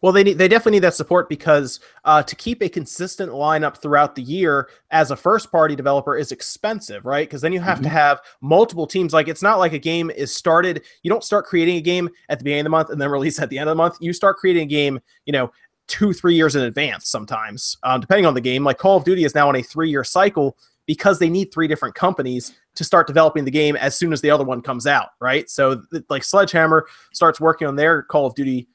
Well, 0.01 0.13
they 0.13 0.23
need 0.23 0.37
they 0.37 0.47
definitely 0.47 0.73
need 0.73 0.85
that 0.85 0.93
support 0.93 1.27
because 1.27 1.79
uh, 2.05 2.23
to 2.23 2.35
keep 2.35 2.61
a 2.61 2.69
consistent 2.69 3.31
lineup 3.31 3.77
throughout 3.77 4.15
the 4.15 4.21
year 4.21 4.69
as 4.91 5.11
a 5.11 5.15
first 5.15 5.51
party 5.51 5.75
developer 5.75 6.15
is 6.17 6.31
expensive, 6.31 7.05
right? 7.05 7.27
Because 7.27 7.41
then 7.41 7.51
you 7.51 7.59
have 7.59 7.81
to 7.81 7.89
have 7.89 8.21
multiple 8.39 8.87
teams. 8.87 9.13
Like 9.13 9.27
it's 9.27 9.41
not 9.41 9.59
like 9.59 9.73
a 9.73 9.79
game 9.79 10.09
is 10.09 10.33
started. 10.33 10.83
You 11.01 11.09
don't 11.09 11.23
start 11.23 11.45
creating 11.45 11.75
a 11.77 11.81
game 11.81 12.09
at 12.29 12.39
the 12.39 12.45
beginning 12.45 12.61
of 12.61 12.65
the 12.65 12.69
month 12.69 12.89
and 12.91 13.01
then 13.01 13.09
release 13.11 13.39
at 13.39 13.49
the 13.49 13.57
end 13.57 13.69
of 13.69 13.75
the 13.75 13.81
month. 13.81 13.97
You 13.99 14.13
start 14.13 14.37
creating 14.37 14.63
a 14.63 14.67
game, 14.67 15.01
you 15.25 15.33
know, 15.33 15.51
two 15.87 16.13
three 16.13 16.35
years 16.35 16.55
in 16.55 16.61
advance 16.61 17.09
sometimes, 17.09 17.77
um, 17.83 17.99
depending 17.99 18.25
on 18.25 18.35
the 18.35 18.41
game. 18.41 18.63
Like 18.63 18.77
Call 18.77 18.97
of 18.97 19.03
Duty 19.03 19.25
is 19.25 19.35
now 19.35 19.49
on 19.49 19.55
a 19.57 19.61
three 19.61 19.89
year 19.89 20.05
cycle 20.05 20.57
because 20.85 21.19
they 21.19 21.29
need 21.29 21.53
three 21.53 21.67
different 21.67 21.95
companies 21.95 22.53
to 22.75 22.83
start 22.83 23.07
developing 23.07 23.45
the 23.45 23.51
game 23.51 23.75
as 23.75 23.95
soon 23.95 24.11
as 24.11 24.21
the 24.21 24.29
other 24.29 24.43
one 24.43 24.61
comes 24.61 24.87
out, 24.87 25.09
right? 25.19 25.49
So 25.49 25.83
like 26.09 26.23
Sledgehammer 26.23 26.87
starts 27.13 27.39
working 27.39 27.67
on 27.67 27.75
their 27.75 28.03
Call 28.03 28.25
of 28.25 28.35
Duty 28.35 28.67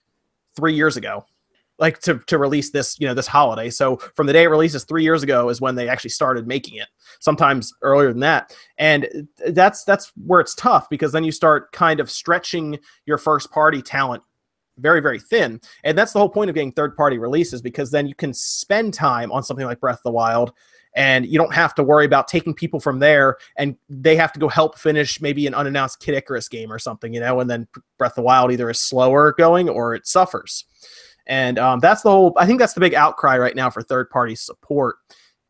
three 0.59 0.75
years 0.75 0.97
ago 0.97 1.25
like 1.79 2.01
to, 2.01 2.19
to 2.27 2.39
release 2.39 2.71
this 2.71 2.99
you 2.99 3.07
know 3.07 3.15
this 3.15 3.27
holiday. 3.27 3.71
So 3.71 3.97
from 4.17 4.27
the 4.27 4.33
day 4.33 4.43
it 4.45 4.49
releases 4.49 4.85
three 4.85 5.05
years 5.05 5.23
ago 5.23 5.49
is 5.49 5.61
when 5.61 5.77
they 5.77 5.89
actually 5.89 6.11
started 6.11 6.47
making 6.47 6.79
it 6.79 6.89
sometimes 7.21 7.73
earlier 7.83 8.09
than 8.09 8.21
that. 8.21 8.55
And 8.79 9.29
that's 9.49 9.85
that's 9.85 10.13
where 10.27 10.41
it's 10.41 10.55
tough 10.57 10.89
because 10.91 11.13
then 11.13 11.25
you 11.25 11.33
start 11.33 11.71
kind 11.73 12.01
of 12.01 12.11
stretching 12.11 12.79
your 13.07 13.19
first 13.19 13.51
party 13.53 13.81
talent 13.81 14.23
very 14.79 15.01
very 15.01 15.21
thin. 15.21 15.61
And 15.85 15.97
that's 15.97 16.13
the 16.13 16.19
whole 16.19 16.29
point 16.29 16.51
of 16.51 16.55
getting 16.55 16.73
third 16.73 16.97
party 16.97 17.19
releases 17.19 17.63
because 17.63 17.91
then 17.91 18.07
you 18.07 18.15
can 18.15 18.35
spend 18.35 18.93
time 18.93 19.31
on 19.31 19.43
something 19.43 19.67
like 19.67 19.81
breath 19.81 19.99
of 19.99 20.03
the 20.05 20.13
wild 20.13 20.53
and 20.99 21.27
you 21.27 21.39
don't 21.39 21.55
have 21.55 21.77
to 21.77 21.83
worry 21.85 22.05
about 22.05 22.27
taking 22.27 22.53
people 22.53 22.81
from 22.81 22.99
there 22.99 23.37
and 23.57 23.77
they 23.89 24.17
have 24.17 24.33
to 24.33 24.41
go 24.41 24.49
help 24.49 24.77
finish 24.77 25.21
maybe 25.21 25.47
an 25.47 25.55
unannounced 25.55 26.01
Kid 26.01 26.17
Icarus 26.17 26.49
game 26.49 26.73
or 26.73 26.79
something, 26.81 27.15
you 27.15 27.21
know, 27.21 27.39
and 27.39 27.49
then 27.49 27.69
Breath 27.99 28.13
of 28.13 28.17
the 28.17 28.23
Wild 28.23 28.51
either 28.51 28.69
is 28.69 28.81
slower 28.81 29.33
going 29.39 29.69
or 29.69 29.95
it 29.95 30.09
suffers. 30.09 30.65
And 31.29 31.57
um, 31.57 31.79
that's 31.79 32.03
the 32.03 32.11
whole, 32.11 32.35
I 32.37 32.47
think 32.47 32.59
that's 32.59 32.73
the 32.73 32.81
big 32.81 32.95
outcry 32.95 33.39
right 33.39 33.55
now 33.55 33.71
for 33.71 33.81
third 33.81 34.11
party 34.11 34.35
support 34.35 34.97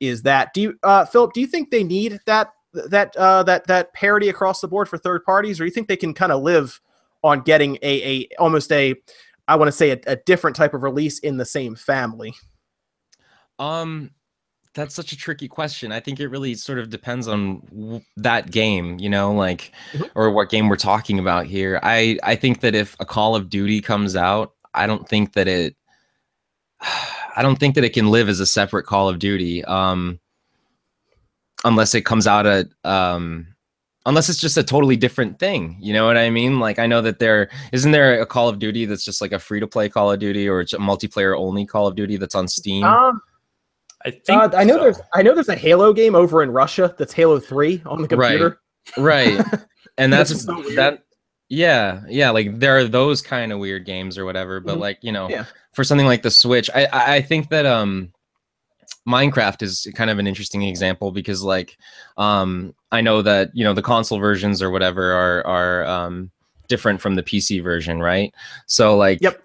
is 0.00 0.20
that, 0.22 0.52
do 0.52 0.60
you, 0.60 0.78
uh, 0.82 1.06
Philip, 1.06 1.32
do 1.32 1.40
you 1.40 1.46
think 1.46 1.70
they 1.70 1.82
need 1.82 2.20
that, 2.26 2.52
that, 2.74 3.16
uh, 3.16 3.42
that, 3.44 3.66
that 3.68 3.94
parity 3.94 4.28
across 4.28 4.60
the 4.60 4.68
board 4.68 4.86
for 4.86 4.98
third 4.98 5.24
parties, 5.24 5.58
or 5.58 5.64
you 5.64 5.70
think 5.70 5.88
they 5.88 5.96
can 5.96 6.12
kind 6.12 6.30
of 6.30 6.42
live 6.42 6.78
on 7.24 7.40
getting 7.40 7.76
a, 7.80 8.02
a, 8.02 8.28
almost 8.38 8.70
a, 8.70 8.94
I 9.48 9.56
want 9.56 9.68
to 9.68 9.72
say 9.72 9.92
a, 9.92 9.98
a 10.06 10.16
different 10.16 10.56
type 10.56 10.74
of 10.74 10.82
release 10.82 11.20
in 11.20 11.38
the 11.38 11.46
same 11.46 11.74
family? 11.74 12.34
Um, 13.58 14.10
that's 14.74 14.94
such 14.94 15.12
a 15.12 15.16
tricky 15.16 15.48
question. 15.48 15.90
I 15.92 16.00
think 16.00 16.20
it 16.20 16.28
really 16.28 16.54
sort 16.54 16.78
of 16.78 16.90
depends 16.90 17.26
on 17.28 17.60
w- 17.70 18.00
that 18.18 18.50
game, 18.50 18.98
you 19.00 19.08
know, 19.08 19.32
like 19.32 19.72
Mhm. 19.92 20.10
or 20.14 20.30
what 20.30 20.50
game 20.50 20.68
we're 20.68 20.76
talking 20.76 21.18
about 21.18 21.46
here. 21.46 21.80
I 21.82 22.18
I 22.22 22.36
think 22.36 22.60
that 22.60 22.74
if 22.74 22.94
a 23.00 23.04
Call 23.04 23.34
of 23.34 23.48
Duty 23.50 23.80
comes 23.80 24.14
out, 24.16 24.52
I 24.74 24.86
don't 24.86 25.08
think 25.08 25.32
that 25.32 25.48
it 25.48 25.74
I 27.36 27.42
don't 27.42 27.56
think 27.58 27.74
that 27.76 27.84
it 27.84 27.92
can 27.92 28.10
live 28.10 28.28
as 28.28 28.40
a 28.40 28.46
separate 28.46 28.84
Call 28.86 29.08
of 29.08 29.18
Duty. 29.18 29.64
Um 29.64 30.20
unless 31.64 31.94
it 31.94 32.02
comes 32.02 32.26
out 32.26 32.46
at 32.46 32.68
um 32.84 33.46
unless 34.06 34.28
it's 34.28 34.40
just 34.40 34.56
a 34.56 34.62
totally 34.62 34.96
different 34.96 35.38
thing. 35.38 35.76
You 35.80 35.92
know 35.92 36.06
what 36.06 36.16
I 36.16 36.30
mean? 36.30 36.60
Like 36.60 36.78
I 36.78 36.86
know 36.86 37.02
that 37.02 37.18
there 37.18 37.50
isn't 37.72 37.90
there 37.92 38.20
a 38.20 38.26
Call 38.26 38.48
of 38.48 38.58
Duty 38.58 38.84
that's 38.86 39.04
just 39.04 39.20
like 39.20 39.32
a 39.32 39.38
free 39.38 39.60
to 39.60 39.66
play 39.66 39.88
Call 39.88 40.12
of 40.12 40.18
Duty 40.20 40.48
or 40.48 40.60
it's 40.60 40.72
a 40.72 40.78
multiplayer 40.78 41.36
only 41.36 41.66
Call 41.66 41.86
of 41.86 41.94
Duty 41.96 42.16
that's 42.16 42.34
on 42.34 42.46
Steam. 42.48 42.84
Um, 42.84 43.20
I 44.08 44.20
think 44.24 44.42
Uh, 44.42 44.56
I 44.56 44.64
know 44.64 44.76
so. 44.76 44.82
there's 44.84 45.00
I 45.14 45.22
know 45.22 45.34
there's 45.34 45.48
a 45.48 45.56
Halo 45.56 45.92
game 45.92 46.14
over 46.14 46.42
in 46.42 46.50
Russia 46.50 46.94
that's 46.98 47.12
Halo 47.12 47.38
3 47.38 47.82
on 47.86 48.02
the 48.02 48.08
computer. 48.08 48.60
right 48.96 49.36
right. 49.38 49.46
and 49.98 50.12
That's 50.12 50.42
so 50.44 50.62
that 50.76 51.04
yeah 51.50 52.02
yeah 52.08 52.30
like 52.30 52.58
there 52.58 52.76
are 52.78 52.84
those 52.84 53.22
kind 53.22 53.52
of 53.52 53.58
weird 53.58 53.84
games 53.86 54.18
or 54.18 54.24
whatever 54.24 54.60
but 54.60 54.76
Mhm. 54.76 54.80
like 54.80 54.98
you 55.02 55.12
know 55.12 55.28
Yeah. 55.30 55.44
for 55.72 55.82
something 55.84 56.06
like 56.06 56.22
the 56.22 56.30
switch 56.30 56.68
I, 56.74 56.84
I 56.86 57.14
i 57.16 57.20
think 57.22 57.48
that 57.48 57.64
um 57.66 58.12
minecraft 59.06 59.62
is 59.62 59.86
kind 59.94 60.10
of 60.10 60.18
an 60.18 60.26
interesting 60.26 60.62
example 60.62 61.10
because 61.10 61.42
like 61.42 61.78
um 62.18 62.74
i 62.92 63.00
know 63.00 63.22
that 63.22 63.50
you 63.54 63.64
know 63.64 63.72
the 63.72 63.82
console 63.82 64.18
versions 64.18 64.60
or 64.62 64.70
whatever 64.70 65.12
are 65.12 65.46
are 65.46 65.86
um 65.86 66.30
different 66.68 67.00
from 67.00 67.14
the 67.14 67.22
pc 67.22 67.62
version 67.62 68.00
right 68.00 68.34
so 68.66 68.96
like 68.96 69.18
Yep. 69.22 69.42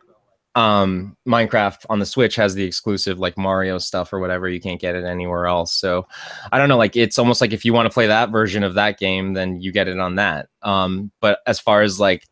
Um 0.56 1.18
minecraft 1.28 1.86
on 1.90 1.98
the 1.98 2.06
switch 2.06 2.36
has 2.36 2.54
the 2.54 2.64
exclusive 2.64 3.18
like 3.18 3.36
mario 3.38 3.80
stuff 3.80 4.14
or 4.14 4.20
whatever 4.20 4.48
you 4.48 4.60
can't 4.62 4.80
get 4.80 4.94
it 4.96 5.04
anywhere 5.04 5.48
else 5.48 5.74
so 5.74 6.06
i 6.52 6.60
don't 6.60 6.70
know 6.70 6.78
like 6.78 6.96
it's 6.96 7.18
almost 7.18 7.42
like 7.42 7.52
if 7.54 7.66
you 7.66 7.74
want 7.74 7.88
to 7.88 7.94
play 7.94 8.06
that 8.06 8.30
version 8.30 8.64
of 8.64 8.76
that 8.76 9.00
game 9.00 9.34
then 9.34 9.60
you 9.60 9.72
get 9.72 9.88
it 9.88 9.98
on 10.00 10.14
that 10.16 10.48
um 10.62 11.12
but 11.22 11.40
as 11.48 11.60
far 11.60 11.82
as 11.82 12.00
like 12.00 12.28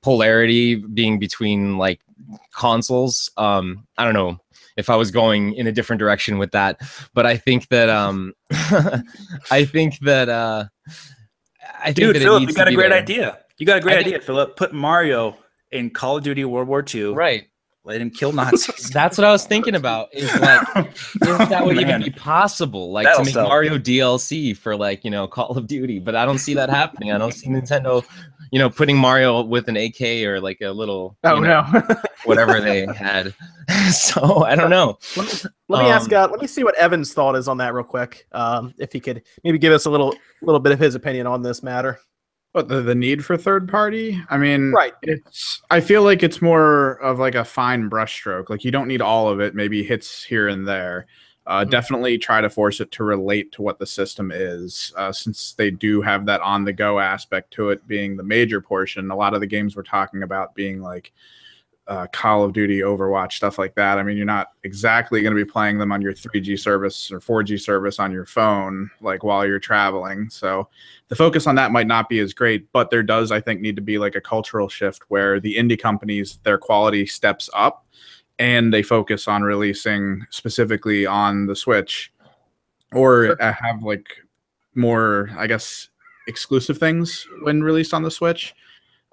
polarity 0.00 0.76
being 0.76 1.18
between 1.18 1.76
like 1.76 2.00
consoles 2.52 3.30
um 3.36 3.84
i 3.98 4.04
don't 4.04 4.14
know 4.14 4.38
if 4.76 4.88
i 4.88 4.94
was 4.94 5.10
going 5.10 5.52
in 5.54 5.66
a 5.66 5.72
different 5.72 5.98
direction 5.98 6.38
with 6.38 6.52
that 6.52 6.80
but 7.14 7.26
i 7.26 7.36
think 7.36 7.66
that 7.68 7.88
um 7.88 8.32
i 9.50 9.64
think 9.64 9.98
that 10.00 10.28
uh 10.28 10.64
i 11.80 11.86
think 11.86 11.96
Dude, 11.96 12.16
that 12.16 12.22
Philip, 12.22 12.42
you 12.48 12.54
got 12.54 12.68
a 12.68 12.74
great 12.74 12.90
there. 12.90 12.98
idea. 12.98 13.38
You 13.58 13.66
got 13.66 13.78
a 13.78 13.80
great 13.80 13.94
think- 13.96 14.06
idea, 14.08 14.20
Philip. 14.20 14.54
Put 14.56 14.72
Mario 14.74 15.36
in 15.72 15.90
Call 15.90 16.18
of 16.18 16.22
Duty 16.24 16.44
World 16.44 16.68
War 16.68 16.84
II. 16.94 17.06
right 17.14 17.48
Let 17.86 18.00
him 18.00 18.10
kill 18.10 18.32
Nazis. 18.32 18.90
that's 18.92 19.16
what 19.16 19.24
i 19.24 19.30
was 19.30 19.46
thinking 19.46 19.76
about 19.76 20.08
is 20.12 20.28
like 20.40 20.66
if 20.76 21.48
that 21.48 21.64
would 21.64 21.78
even 21.78 22.02
be 22.02 22.10
possible 22.10 22.90
like 22.90 23.04
That'll 23.04 23.20
to 23.20 23.24
make 23.24 23.34
sell. 23.34 23.48
mario 23.48 23.78
dlc 23.78 24.56
for 24.56 24.76
like 24.76 25.04
you 25.04 25.10
know 25.10 25.26
call 25.28 25.56
of 25.56 25.68
duty 25.68 26.00
but 26.00 26.16
i 26.16 26.24
don't 26.24 26.38
see 26.38 26.52
that 26.54 26.68
happening 26.68 27.12
i 27.12 27.18
don't 27.18 27.32
see 27.32 27.48
nintendo 27.48 28.04
you 28.50 28.58
know 28.58 28.68
putting 28.68 28.98
mario 28.98 29.40
with 29.42 29.68
an 29.68 29.76
ak 29.76 30.00
or 30.26 30.40
like 30.40 30.60
a 30.62 30.70
little 30.70 31.16
Oh 31.22 31.36
you 31.36 31.42
know, 31.42 31.64
no. 31.72 31.96
whatever 32.24 32.60
they 32.60 32.86
had 32.86 33.32
so 33.92 34.42
i 34.44 34.56
don't 34.56 34.70
know 34.70 34.98
let 35.16 35.26
me, 35.44 35.50
let 35.68 35.82
me 35.84 35.88
ask. 35.90 36.12
Um, 36.12 36.24
Uh, 36.24 36.28
let 36.32 36.40
me 36.40 36.46
see 36.46 36.64
what 36.64 36.74
Evan's 36.76 37.12
thought 37.12 37.34
is 37.36 37.48
on 37.48 37.58
that 37.58 37.74
real 37.74 37.84
quick. 37.84 38.26
Um, 38.32 38.72
if 38.78 38.92
he 38.92 39.00
could 39.00 39.22
maybe 39.42 39.58
give 39.58 39.72
us 39.72 39.86
a 39.86 39.90
little 39.90 40.14
little 40.42 40.60
bit 40.60 40.72
of 40.72 40.78
his 40.78 40.94
opinion 40.94 41.26
on 41.26 41.42
this 41.42 41.62
matter. 41.62 41.98
But 42.56 42.68
the, 42.68 42.80
the 42.80 42.94
need 42.94 43.22
for 43.22 43.36
third 43.36 43.68
party, 43.68 44.18
I 44.30 44.38
mean, 44.38 44.72
Right. 44.72 44.94
It's. 45.02 45.60
I 45.70 45.80
feel 45.80 46.02
like 46.02 46.22
it's 46.22 46.40
more 46.40 46.92
of 47.02 47.18
like 47.18 47.34
a 47.34 47.44
fine 47.44 47.90
brushstroke. 47.90 48.48
Like 48.48 48.64
you 48.64 48.70
don't 48.70 48.88
need 48.88 49.02
all 49.02 49.28
of 49.28 49.40
it. 49.40 49.54
Maybe 49.54 49.82
hits 49.82 50.24
here 50.24 50.48
and 50.48 50.66
there. 50.66 51.04
Uh, 51.46 51.66
Mhm. 51.66 51.70
Definitely 51.70 52.16
try 52.16 52.40
to 52.40 52.48
force 52.48 52.80
it 52.80 52.90
to 52.92 53.04
relate 53.04 53.52
to 53.52 53.60
what 53.62 53.78
the 53.78 53.84
system 53.84 54.30
is, 54.32 54.90
uh, 54.96 55.12
since 55.12 55.52
they 55.52 55.70
do 55.70 56.00
have 56.00 56.24
that 56.24 56.40
on 56.40 56.64
the 56.64 56.72
go 56.72 56.98
aspect 56.98 57.50
to 57.52 57.68
it 57.68 57.86
being 57.86 58.16
the 58.16 58.22
major 58.22 58.62
portion. 58.62 59.10
A 59.10 59.16
lot 59.16 59.34
of 59.34 59.40
the 59.40 59.46
games 59.46 59.76
we're 59.76 59.82
talking 59.82 60.22
about 60.22 60.54
being 60.54 60.80
like 60.80 61.12
uh, 61.88 62.06
Call 62.12 62.44
of 62.44 62.52
Duty, 62.52 62.80
Overwatch, 62.80 63.32
stuff 63.32 63.58
like 63.58 63.74
that. 63.76 63.98
I 63.98 64.02
mean, 64.02 64.16
you're 64.16 64.26
not 64.26 64.52
exactly 64.64 65.22
going 65.22 65.34
to 65.34 65.44
be 65.44 65.48
playing 65.48 65.78
them 65.78 65.92
on 65.92 66.02
your 66.02 66.12
3G 66.12 66.58
service 66.58 67.12
or 67.12 67.20
4G 67.20 67.60
service 67.60 67.98
on 67.98 68.10
your 68.10 68.26
phone, 68.26 68.90
like 69.00 69.22
while 69.22 69.46
you're 69.46 69.60
traveling. 69.60 70.28
So 70.28 70.68
the 71.08 71.16
focus 71.16 71.46
on 71.46 71.54
that 71.56 71.70
might 71.70 71.86
not 71.86 72.08
be 72.08 72.18
as 72.18 72.34
great, 72.34 72.70
but 72.72 72.90
there 72.90 73.04
does, 73.04 73.30
I 73.30 73.40
think, 73.40 73.60
need 73.60 73.76
to 73.76 73.82
be 73.82 73.98
like 73.98 74.16
a 74.16 74.20
cultural 74.20 74.68
shift 74.68 75.04
where 75.08 75.38
the 75.38 75.56
indie 75.56 75.78
companies, 75.80 76.38
their 76.42 76.58
quality 76.58 77.06
steps 77.06 77.48
up 77.54 77.86
and 78.38 78.72
they 78.72 78.82
focus 78.82 79.28
on 79.28 79.42
releasing 79.42 80.26
specifically 80.30 81.06
on 81.06 81.46
the 81.46 81.56
Switch 81.56 82.12
or 82.92 83.40
uh, 83.40 83.52
have 83.52 83.82
like 83.82 84.08
more, 84.74 85.30
I 85.36 85.46
guess, 85.46 85.88
exclusive 86.26 86.78
things 86.78 87.26
when 87.42 87.62
released 87.62 87.94
on 87.94 88.02
the 88.02 88.10
Switch. 88.10 88.54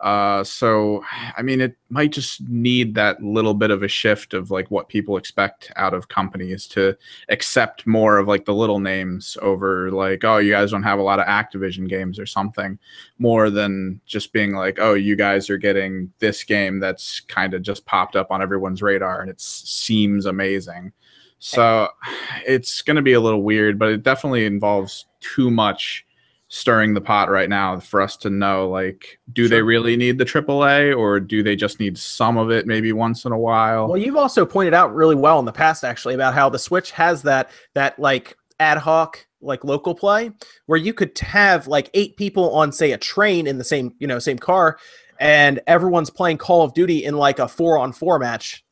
Uh, 0.03 0.43
so, 0.43 1.01
I 1.37 1.41
mean, 1.41 1.61
it 1.61 1.77
might 1.87 2.11
just 2.11 2.41
need 2.49 2.93
that 2.95 3.23
little 3.23 3.53
bit 3.53 3.71
of 3.71 3.83
a 3.83 3.87
shift 3.87 4.33
of 4.33 4.51
like 4.51 4.69
what 4.69 4.89
people 4.89 5.15
expect 5.15 5.71
out 5.77 5.93
of 5.93 6.09
companies 6.09 6.67
to 6.67 6.97
accept 7.29 7.87
more 7.87 8.17
of 8.17 8.27
like 8.27 8.43
the 8.43 8.53
little 8.53 8.81
names 8.81 9.37
over 9.41 9.91
like, 9.91 10.25
oh, 10.25 10.39
you 10.39 10.51
guys 10.51 10.71
don't 10.71 10.83
have 10.83 10.99
a 10.99 11.03
lot 11.03 11.21
of 11.21 11.27
Activision 11.27 11.87
games 11.87 12.19
or 12.19 12.25
something, 12.25 12.77
more 13.17 13.49
than 13.49 14.01
just 14.05 14.33
being 14.33 14.53
like, 14.53 14.77
oh, 14.77 14.93
you 14.93 15.15
guys 15.15 15.49
are 15.49 15.57
getting 15.57 16.11
this 16.19 16.43
game 16.43 16.81
that's 16.81 17.21
kind 17.21 17.53
of 17.53 17.61
just 17.61 17.85
popped 17.85 18.17
up 18.17 18.29
on 18.29 18.41
everyone's 18.41 18.81
radar 18.81 19.21
and 19.21 19.29
it 19.29 19.39
seems 19.39 20.25
amazing. 20.25 20.91
So 21.39 21.87
it's 22.45 22.81
going 22.81 22.97
to 22.97 23.01
be 23.01 23.13
a 23.13 23.21
little 23.21 23.43
weird, 23.43 23.79
but 23.79 23.87
it 23.87 24.03
definitely 24.03 24.45
involves 24.45 25.05
too 25.21 25.49
much 25.49 26.05
stirring 26.53 26.93
the 26.93 27.01
pot 27.01 27.31
right 27.31 27.49
now 27.49 27.79
for 27.79 27.99
us 27.99 28.15
to 28.15 28.29
know 28.29 28.69
like 28.69 29.17
do 29.31 29.47
they 29.47 29.63
really 29.63 29.97
need 29.97 30.19
the 30.19 30.23
AAA 30.23 30.95
or 30.95 31.19
do 31.19 31.41
they 31.41 31.55
just 31.55 31.79
need 31.79 31.97
some 31.97 32.37
of 32.37 32.51
it 32.51 32.67
maybe 32.67 32.93
once 32.93 33.25
in 33.25 33.31
a 33.31 33.37
while? 33.37 33.87
Well, 33.87 33.97
you've 33.97 34.15
also 34.15 34.45
pointed 34.45 34.75
out 34.75 34.93
really 34.93 35.15
well 35.15 35.39
in 35.39 35.45
the 35.45 35.51
past, 35.51 35.83
actually, 35.83 36.13
about 36.13 36.35
how 36.35 36.49
the 36.49 36.59
Switch 36.59 36.91
has 36.91 37.23
that 37.23 37.49
that 37.73 37.97
like 37.97 38.37
ad 38.59 38.77
hoc 38.77 39.25
like 39.41 39.63
local 39.63 39.95
play 39.95 40.29
where 40.67 40.77
you 40.77 40.93
could 40.93 41.17
have 41.17 41.65
like 41.65 41.89
eight 41.95 42.17
people 42.17 42.53
on 42.53 42.71
say 42.71 42.91
a 42.91 42.99
train 42.99 43.47
in 43.47 43.57
the 43.57 43.63
same 43.63 43.95
you 43.97 44.05
know 44.05 44.19
same 44.19 44.37
car 44.37 44.77
and 45.19 45.59
everyone's 45.65 46.11
playing 46.11 46.37
call 46.37 46.61
of 46.61 46.75
duty 46.75 47.03
in 47.03 47.15
like 47.17 47.39
a 47.39 47.47
four 47.47 47.79
on 47.79 47.91
four 47.91 48.19
match 48.19 48.62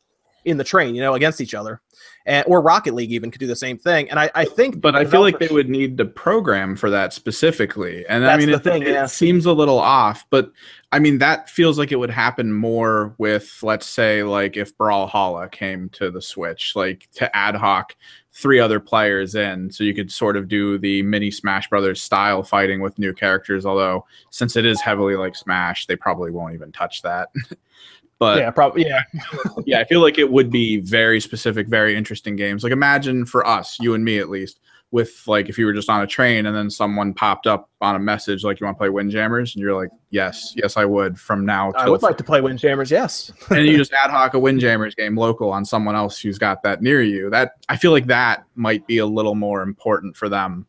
in 0.45 0.57
the 0.57 0.63
train 0.63 0.95
you 0.95 1.01
know 1.01 1.13
against 1.13 1.41
each 1.41 1.53
other 1.53 1.81
and 2.25 2.45
or 2.47 2.61
rocket 2.61 2.93
league 2.93 3.11
even 3.11 3.31
could 3.31 3.39
do 3.39 3.47
the 3.47 3.55
same 3.55 3.77
thing 3.77 4.09
and 4.09 4.19
i, 4.19 4.29
I 4.35 4.45
think 4.45 4.81
but 4.81 4.95
I 4.95 5.05
feel 5.05 5.21
like 5.21 5.39
they 5.39 5.47
would 5.47 5.69
need 5.69 5.97
to 5.97 6.05
program 6.05 6.75
for 6.75 6.89
that 6.89 7.13
specifically. 7.13 8.05
And 8.07 8.25
I 8.27 8.37
mean, 8.37 8.49
the 8.49 8.55
it, 8.55 8.63
thing, 8.63 8.81
it 8.83 8.89
yeah. 8.89 9.05
seems 9.05 9.45
a 9.45 9.53
little 9.53 9.79
off, 9.79 10.25
but 10.29 10.51
I 10.91 10.99
mean, 10.99 11.19
that 11.19 11.49
feels 11.49 11.77
like 11.77 11.91
it 11.91 11.97
would 11.97 12.09
happen 12.09 12.53
more 12.53 13.15
with, 13.17 13.59
let's 13.63 13.87
say, 13.87 14.23
like 14.23 14.57
if 14.57 14.77
Brawlhalla 14.77 15.51
came 15.51 15.89
to 15.89 16.11
the 16.11 16.21
Switch, 16.21 16.75
like 16.75 17.09
to 17.13 17.35
ad 17.35 17.55
hoc 17.55 17.95
three 18.33 18.59
other 18.59 18.79
players 18.79 19.35
in, 19.35 19.71
so 19.71 19.83
you 19.83 19.93
could 19.93 20.11
sort 20.11 20.37
of 20.37 20.47
do 20.47 20.77
the 20.77 21.01
mini 21.03 21.31
Smash 21.31 21.69
Brothers 21.69 22.01
style 22.01 22.43
fighting 22.43 22.81
with 22.81 22.99
new 22.99 23.13
characters. 23.13 23.65
Although, 23.65 24.05
since 24.29 24.55
it 24.55 24.65
is 24.65 24.81
heavily 24.81 25.15
like 25.15 25.35
Smash, 25.35 25.85
they 25.85 25.95
probably 25.95 26.31
won't 26.31 26.53
even 26.53 26.71
touch 26.71 27.01
that. 27.01 27.29
but 28.22 28.38
yeah 28.38 28.51
probably 28.51 28.86
yeah 28.86 29.01
yeah, 29.65 29.80
I 29.80 29.84
feel 29.84 29.99
like 29.99 30.19
it 30.19 30.32
would 30.32 30.51
be 30.51 30.78
very 30.78 31.19
specific, 31.19 31.67
very 31.67 31.95
interesting 31.95 32.36
games. 32.36 32.63
Like 32.63 32.72
imagine 32.72 33.26
for 33.26 33.45
us, 33.47 33.78
you 33.80 33.95
and 33.95 34.05
me 34.05 34.19
at 34.19 34.30
least, 34.30 34.59
with 34.91 35.24
like 35.26 35.49
if 35.49 35.57
you 35.57 35.65
were 35.65 35.74
just 35.74 35.89
on 35.89 36.03
a 36.03 36.07
train 36.07 36.45
and 36.45 36.55
then 36.55 36.69
someone 36.69 37.15
popped 37.15 37.47
up 37.47 37.72
on 37.82 37.95
a 37.95 37.99
message 37.99 38.43
like 38.43 38.59
you 38.59 38.65
want 38.65 38.78
to 38.78 38.80
play 38.80 38.89
Windjammers, 38.89 39.55
and 39.55 39.63
you're 39.63 39.76
like, 39.76 39.89
yes, 40.11 40.53
yes, 40.55 40.78
I 40.78 40.86
would 40.86 41.19
from 41.19 41.47
now 41.47 41.72
i 41.78 41.89
would 41.89 42.03
like 42.03 42.17
to 42.17 42.24
play 42.24 42.41
windjammers 42.41 42.91
yes 42.91 43.32
and 43.49 43.65
you 43.65 43.76
just 43.76 43.91
ad 43.91 44.11
hoc 44.11 44.36
a 44.36 44.39
Windjammers 44.47 44.93
game 44.93 45.17
local 45.17 45.49
on 45.49 45.65
someone 45.65 45.95
else 45.95 46.19
who's 46.19 46.38
got 46.38 46.61
that 46.61 46.84
near 46.84 47.01
you. 47.01 47.32
That 47.32 47.53
I 47.69 47.76
feel 47.76 47.91
like 47.91 48.05
that 48.05 48.43
might 48.53 48.86
be 48.86 48.99
a 48.99 49.05
little 49.07 49.36
more 49.36 49.63
important 49.63 50.15
for 50.15 50.30
them. 50.30 50.67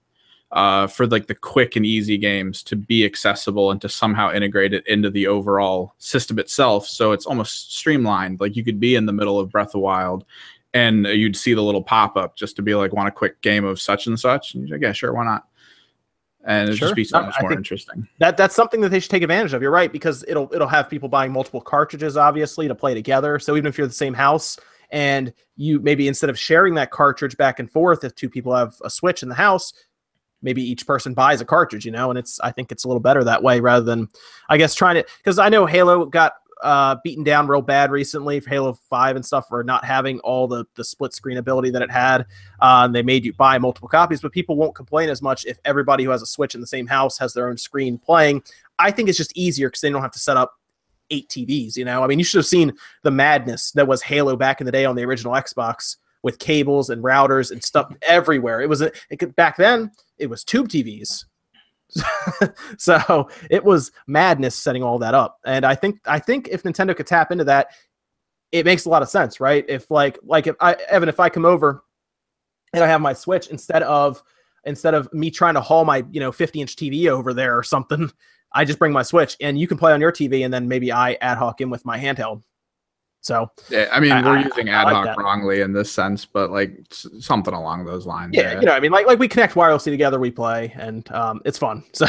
Uh, 0.53 0.87
for 0.87 1.07
like 1.07 1.29
the 1.29 1.35
quick 1.35 1.77
and 1.77 1.87
easy 1.87 2.19
games 2.19 2.63
to 2.63 2.77
be 2.77 3.07
accessible 3.07 3.71
and 3.71 3.81
to 3.81 3.89
somehow 3.89 4.31
integrate 4.31 4.75
it 4.75 4.87
into 4.87 5.09
the 5.09 5.27
overall 5.27 5.95
system 5.97 6.39
itself, 6.39 6.87
so 6.87 7.13
it's 7.13 7.25
almost 7.25 7.75
streamlined. 7.75 8.39
Like 8.39 8.55
you 8.55 8.63
could 8.63 8.79
be 8.79 8.95
in 8.95 9.07
the 9.07 9.15
middle 9.15 9.41
of 9.41 9.51
Breath 9.51 9.75
of 9.75 9.81
Wild, 9.81 10.27
and 10.75 11.07
you'd 11.07 11.37
see 11.37 11.55
the 11.55 11.63
little 11.63 11.83
pop 11.83 12.19
up 12.19 12.37
just 12.37 12.55
to 12.57 12.63
be 12.63 12.75
like, 12.75 12.93
"Want 12.93 13.09
a 13.09 13.13
quick 13.13 13.41
game 13.41 13.65
of 13.65 13.81
such 13.81 14.07
and 14.07 14.21
such?" 14.21 14.55
And 14.55 14.69
you're 14.69 14.77
like, 14.77 14.85
"Yeah, 14.85 14.93
sure, 14.93 15.15
why 15.15 15.25
not?" 15.25 15.45
And 16.45 16.69
it'd 16.69 16.79
Sure. 16.79 16.89
just 16.89 16.97
be 16.97 17.05
so 17.05 17.23
much 17.23 17.35
I 17.39 17.43
more 17.43 17.53
interesting. 17.55 18.07
that 18.19 18.37
that's 18.37 18.55
something 18.55 18.83
that 18.83 18.91
they 18.91 19.01
should 19.01 19.11
take 19.11 19.23
advantage 19.23 19.55
of. 19.55 19.63
You're 19.63 19.71
right 19.71 19.91
because 19.91 20.23
it'll 20.29 20.51
it'll 20.53 20.69
have 20.69 20.91
people 20.91 21.09
buying 21.09 21.33
multiple 21.33 21.63
cartridges, 21.63 22.19
obviously, 22.19 22.69
to 22.69 22.75
play 22.75 22.93
together. 22.93 23.39
So 23.39 23.57
even 23.57 23.69
if 23.69 23.79
you're 23.79 23.87
the 23.87 23.93
same 23.95 24.13
house 24.13 24.59
and 24.91 25.33
you 25.57 25.81
maybe 25.81 26.09
instead 26.09 26.29
of 26.29 26.39
sharing 26.39 26.75
that 26.75 26.91
cartridge 26.91 27.39
back 27.39 27.59
and 27.59 27.71
forth, 27.71 28.05
if 28.05 28.15
two 28.15 28.29
people 28.29 28.55
have 28.55 28.75
a 28.85 28.91
Switch 28.91 29.23
in 29.23 29.31
the 29.31 29.35
house, 29.35 29.73
maybe 30.43 30.63
each 30.63 30.87
person 30.87 31.15
buys 31.15 31.41
a 31.41 31.45
cartridge, 31.45 31.87
you 31.87 31.93
know. 31.93 32.11
And 32.11 32.19
it's 32.19 32.41
I 32.41 32.51
think 32.51 32.73
it's 32.73 32.85
a 32.85 32.89
little 32.89 33.01
better 33.01 33.25
that 33.25 33.43
way 33.43 33.61
rather 33.61 33.85
than 33.85 34.09
I 34.49 34.59
guess 34.59 34.75
trying 34.75 34.97
to 34.97 35.07
because 35.19 35.39
I 35.39 35.49
know 35.49 35.67
Halo 35.67 36.05
got 36.07 36.35
uh, 36.63 36.97
beaten 37.03 37.25
down 37.25 37.49
real 37.49 37.61
bad 37.61 37.91
recently 37.91 38.41
for 38.41 38.49
Halo 38.51 38.73
Five 38.73 39.17
and 39.17 39.25
stuff 39.25 39.49
for 39.49 39.65
not 39.65 39.85
having 39.85 40.21
all 40.21 40.47
the 40.47 40.65
the 40.77 40.85
split 40.85 41.13
screen 41.13 41.39
ability 41.39 41.71
that 41.71 41.83
it 41.83 41.91
had. 41.91 42.23
Uh, 42.61 42.83
and 42.85 42.95
they 42.95 43.03
made 43.03 43.25
you 43.25 43.33
buy 43.33 43.59
multiple 43.59 43.89
copies, 43.89 44.21
but 44.21 44.33
people 44.33 44.57
won't 44.57 44.75
complain 44.75 45.09
as 45.09 45.23
much 45.23 45.45
if 45.45 45.59
everybody 45.65 46.05
who 46.05 46.11
has 46.11 46.23
a 46.23 46.27
Switch 46.27 46.55
in 46.55 46.61
the 46.61 46.67
same 46.67 46.87
house 46.87 47.19
has 47.19 47.33
their 47.33 47.49
own 47.49 47.57
screen 47.57 47.99
playing. 47.99 48.43
I 48.79 48.91
think 48.91 49.09
it's 49.09 49.19
just 49.19 49.37
easier 49.37 49.69
because 49.69 49.81
they 49.81 49.91
don't 49.91 50.03
have 50.03 50.13
to 50.13 50.19
set 50.19 50.37
up 50.37 50.55
eight 51.11 51.29
TVs. 51.29 51.77
You 51.77 51.85
know, 51.85 52.03
I 52.03 52.07
mean, 52.07 52.19
you 52.19 52.25
should 52.25 52.39
have 52.39 52.47
seen 52.47 52.73
the 53.03 53.11
madness 53.11 53.73
that 53.73 53.87
was 53.87 54.03
Halo 54.03 54.37
back 54.37 54.61
in 54.61 54.65
the 54.65 54.73
day 54.73 54.85
on 54.85 54.97
the 54.97 55.05
original 55.05 55.35
Xbox 55.35 55.97
with 56.23 56.39
cables 56.39 56.91
and 56.91 57.03
routers 57.03 57.51
and 57.51 57.63
stuff 57.63 57.93
everywhere. 58.03 58.61
It 58.61 58.69
was 58.69 58.81
a, 58.81 58.93
it 59.11 59.19
could, 59.19 59.35
back 59.37 59.57
then. 59.57 59.91
It 60.23 60.31
was 60.31 60.45
tube 60.45 60.69
TVs. 60.69 61.25
so 62.79 63.29
it 63.51 63.63
was 63.63 63.93
madness 64.07 64.55
setting 64.55 64.83
all 64.83 64.99
that 64.99 65.15
up. 65.15 65.39
And 65.45 65.67
i 65.67 65.75
think 65.75 66.01
i 66.07 66.19
think 66.19 66.49
if 66.51 66.63
nintendo 66.63 66.97
could 66.97 67.07
tap 67.07 67.31
into 67.31 67.45
that 67.45 67.69
it 68.51 68.65
makes 68.65 68.85
a 68.85 68.89
lot 68.89 69.03
of 69.03 69.09
sense 69.09 69.41
right? 69.41 69.65
If 69.69 69.91
like 69.91 70.19
like 70.23 70.47
if 70.47 70.57
i 70.61 70.75
evan 70.89 71.09
if 71.09 71.21
i 71.21 71.29
come 71.29 71.45
over 71.45 71.85
and 72.73 72.85
i 72.85 72.87
have 72.87 73.01
my 73.01 73.13
switch 73.13 73.49
instead 73.49 73.83
of 73.83 74.23
instead 74.65 74.95
of 74.95 75.13
me 75.13 75.31
trying 75.31 75.55
to 75.55 75.61
haul 75.61 75.85
my 75.85 76.05
you 76.11 76.21
know 76.21 76.33
50 76.33 76.61
inch 76.61 76.77
tv 76.77 77.09
over 77.09 77.35
there 77.35 77.57
or 77.57 77.63
something 77.63 78.11
i 78.53 78.65
just 78.65 78.79
bring 78.79 78.93
my 78.93 79.03
switch 79.03 79.37
and 79.41 79.59
you 79.59 79.67
can 79.67 79.77
play 79.77 79.93
on 79.93 80.01
your 80.01 80.13
tv 80.13 80.45
and 80.45 80.55
then 80.55 80.69
maybe 80.69 80.93
i 80.93 81.15
ad 81.21 81.39
hoc 81.39 81.61
in 81.61 81.69
with 81.69 81.85
my 81.85 81.99
handheld 81.99 82.43
so 83.23 83.51
Yeah, 83.71 83.89
I 83.93 84.01
mean, 84.01 84.13
I- 84.13 84.23
we're 84.23 84.37
I- 84.39 84.43
using 84.45 84.69
ad 84.69 84.89
hoc 84.89 85.05
that. 85.07 85.17
wrongly 85.19 85.61
in 85.63 85.73
this 85.73 85.91
sense, 85.91 86.25
but 86.27 86.51
like 86.51 86.77
something 86.91 87.55
along 87.55 87.85
those 87.87 88.05
lines. 88.05 88.35
yeah, 88.37 88.61
you 88.61 88.67
know, 88.67 88.73
I 88.73 88.81
mean, 88.81 88.93
like 88.93 89.07
like 89.07 89.19
we 89.19 89.29
connect 89.29 89.55
wirelessly 89.55 89.91
together, 89.93 90.19
we 90.21 90.31
play, 90.31 90.73
and 90.77 91.11
um, 91.13 91.41
it's 91.45 91.57
fun. 91.59 91.83
So 91.95 92.07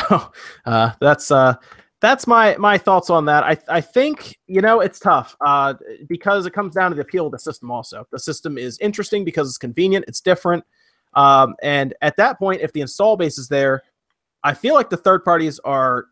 uh, 0.66 0.92
that's 1.00 1.32
uh, 1.32 1.56
that's 2.02 2.28
my 2.28 2.58
my 2.58 2.78
thoughts 2.78 3.10
on 3.10 3.26
that. 3.26 3.44
I 3.44 3.58
I 3.70 3.80
think 3.80 4.38
you 4.48 4.62
know 4.62 4.82
it's 4.82 5.00
tough 5.00 5.38
uh, 5.46 5.76
because 6.10 6.46
it 6.46 6.52
comes 6.52 6.74
down 6.74 6.92
to 6.92 6.96
the 6.96 7.02
appeal 7.04 7.28
of 7.28 7.32
the 7.32 7.40
system. 7.40 7.72
Also, 7.72 8.06
the 8.12 8.20
system 8.20 8.58
is 8.58 8.78
interesting 8.80 9.24
because 9.24 9.48
it's 9.48 9.58
convenient, 9.60 10.06
it's 10.08 10.20
different, 10.20 10.66
um, 11.14 11.56
and 11.62 11.94
at 12.02 12.18
that 12.18 12.40
point, 12.40 12.62
if 12.62 12.74
the 12.74 12.82
install 12.82 13.16
base 13.18 13.38
is 13.38 13.48
there, 13.48 13.84
I 14.44 14.54
feel 14.54 14.74
like 14.74 14.90
the 14.90 14.98
third 14.98 15.24
parties 15.24 15.60
are 15.64 16.08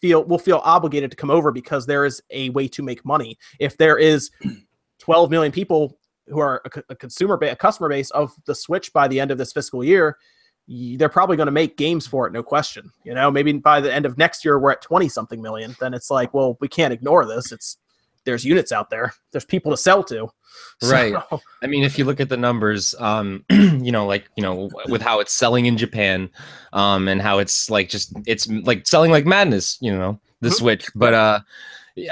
feel 0.00 0.24
will 0.24 0.38
feel 0.38 0.60
obligated 0.64 1.10
to 1.10 1.16
come 1.16 1.30
over 1.30 1.50
because 1.50 1.86
there 1.86 2.04
is 2.04 2.22
a 2.30 2.50
way 2.50 2.68
to 2.68 2.82
make 2.82 3.04
money. 3.04 3.38
If 3.58 3.76
there 3.76 3.98
is 3.98 4.30
12 4.98 5.30
million 5.30 5.52
people 5.52 5.98
who 6.28 6.38
are 6.38 6.62
a, 6.64 6.82
a 6.90 6.96
consumer 6.96 7.36
ba- 7.36 7.52
a 7.52 7.56
customer 7.56 7.88
base 7.88 8.10
of 8.10 8.32
the 8.46 8.54
Switch 8.54 8.92
by 8.92 9.08
the 9.08 9.20
end 9.20 9.30
of 9.30 9.38
this 9.38 9.52
fiscal 9.52 9.84
year, 9.84 10.16
they're 10.68 11.08
probably 11.08 11.36
going 11.36 11.46
to 11.46 11.52
make 11.52 11.76
games 11.76 12.06
for 12.06 12.26
it, 12.26 12.32
no 12.32 12.42
question. 12.42 12.90
You 13.04 13.14
know, 13.14 13.30
maybe 13.30 13.52
by 13.52 13.80
the 13.80 13.92
end 13.92 14.04
of 14.04 14.18
next 14.18 14.44
year 14.44 14.58
we're 14.58 14.72
at 14.72 14.82
20 14.82 15.08
something 15.08 15.40
million. 15.40 15.76
Then 15.78 15.94
it's 15.94 16.10
like, 16.10 16.34
well, 16.34 16.56
we 16.60 16.68
can't 16.68 16.92
ignore 16.92 17.24
this. 17.24 17.52
It's 17.52 17.78
there's 18.26 18.44
units 18.44 18.72
out 18.72 18.90
there. 18.90 19.14
There's 19.32 19.46
people 19.46 19.70
to 19.70 19.78
sell 19.78 20.04
to. 20.04 20.28
Right. 20.82 21.14
So. 21.30 21.40
I 21.62 21.66
mean, 21.66 21.84
if 21.84 21.98
you 21.98 22.04
look 22.04 22.20
at 22.20 22.28
the 22.28 22.36
numbers, 22.36 22.94
um, 22.98 23.44
you 23.50 23.90
know, 23.90 24.06
like 24.06 24.28
you 24.36 24.42
know, 24.42 24.68
with 24.88 25.00
how 25.00 25.20
it's 25.20 25.32
selling 25.32 25.64
in 25.64 25.78
Japan, 25.78 26.28
um, 26.74 27.08
and 27.08 27.22
how 27.22 27.38
it's 27.38 27.70
like 27.70 27.88
just 27.88 28.12
it's 28.26 28.46
like 28.48 28.86
selling 28.86 29.10
like 29.10 29.24
madness. 29.24 29.78
You 29.80 29.96
know, 29.96 30.20
the. 30.42 30.50
Switch. 30.50 30.86
But 30.94 31.14
uh, 31.14 31.40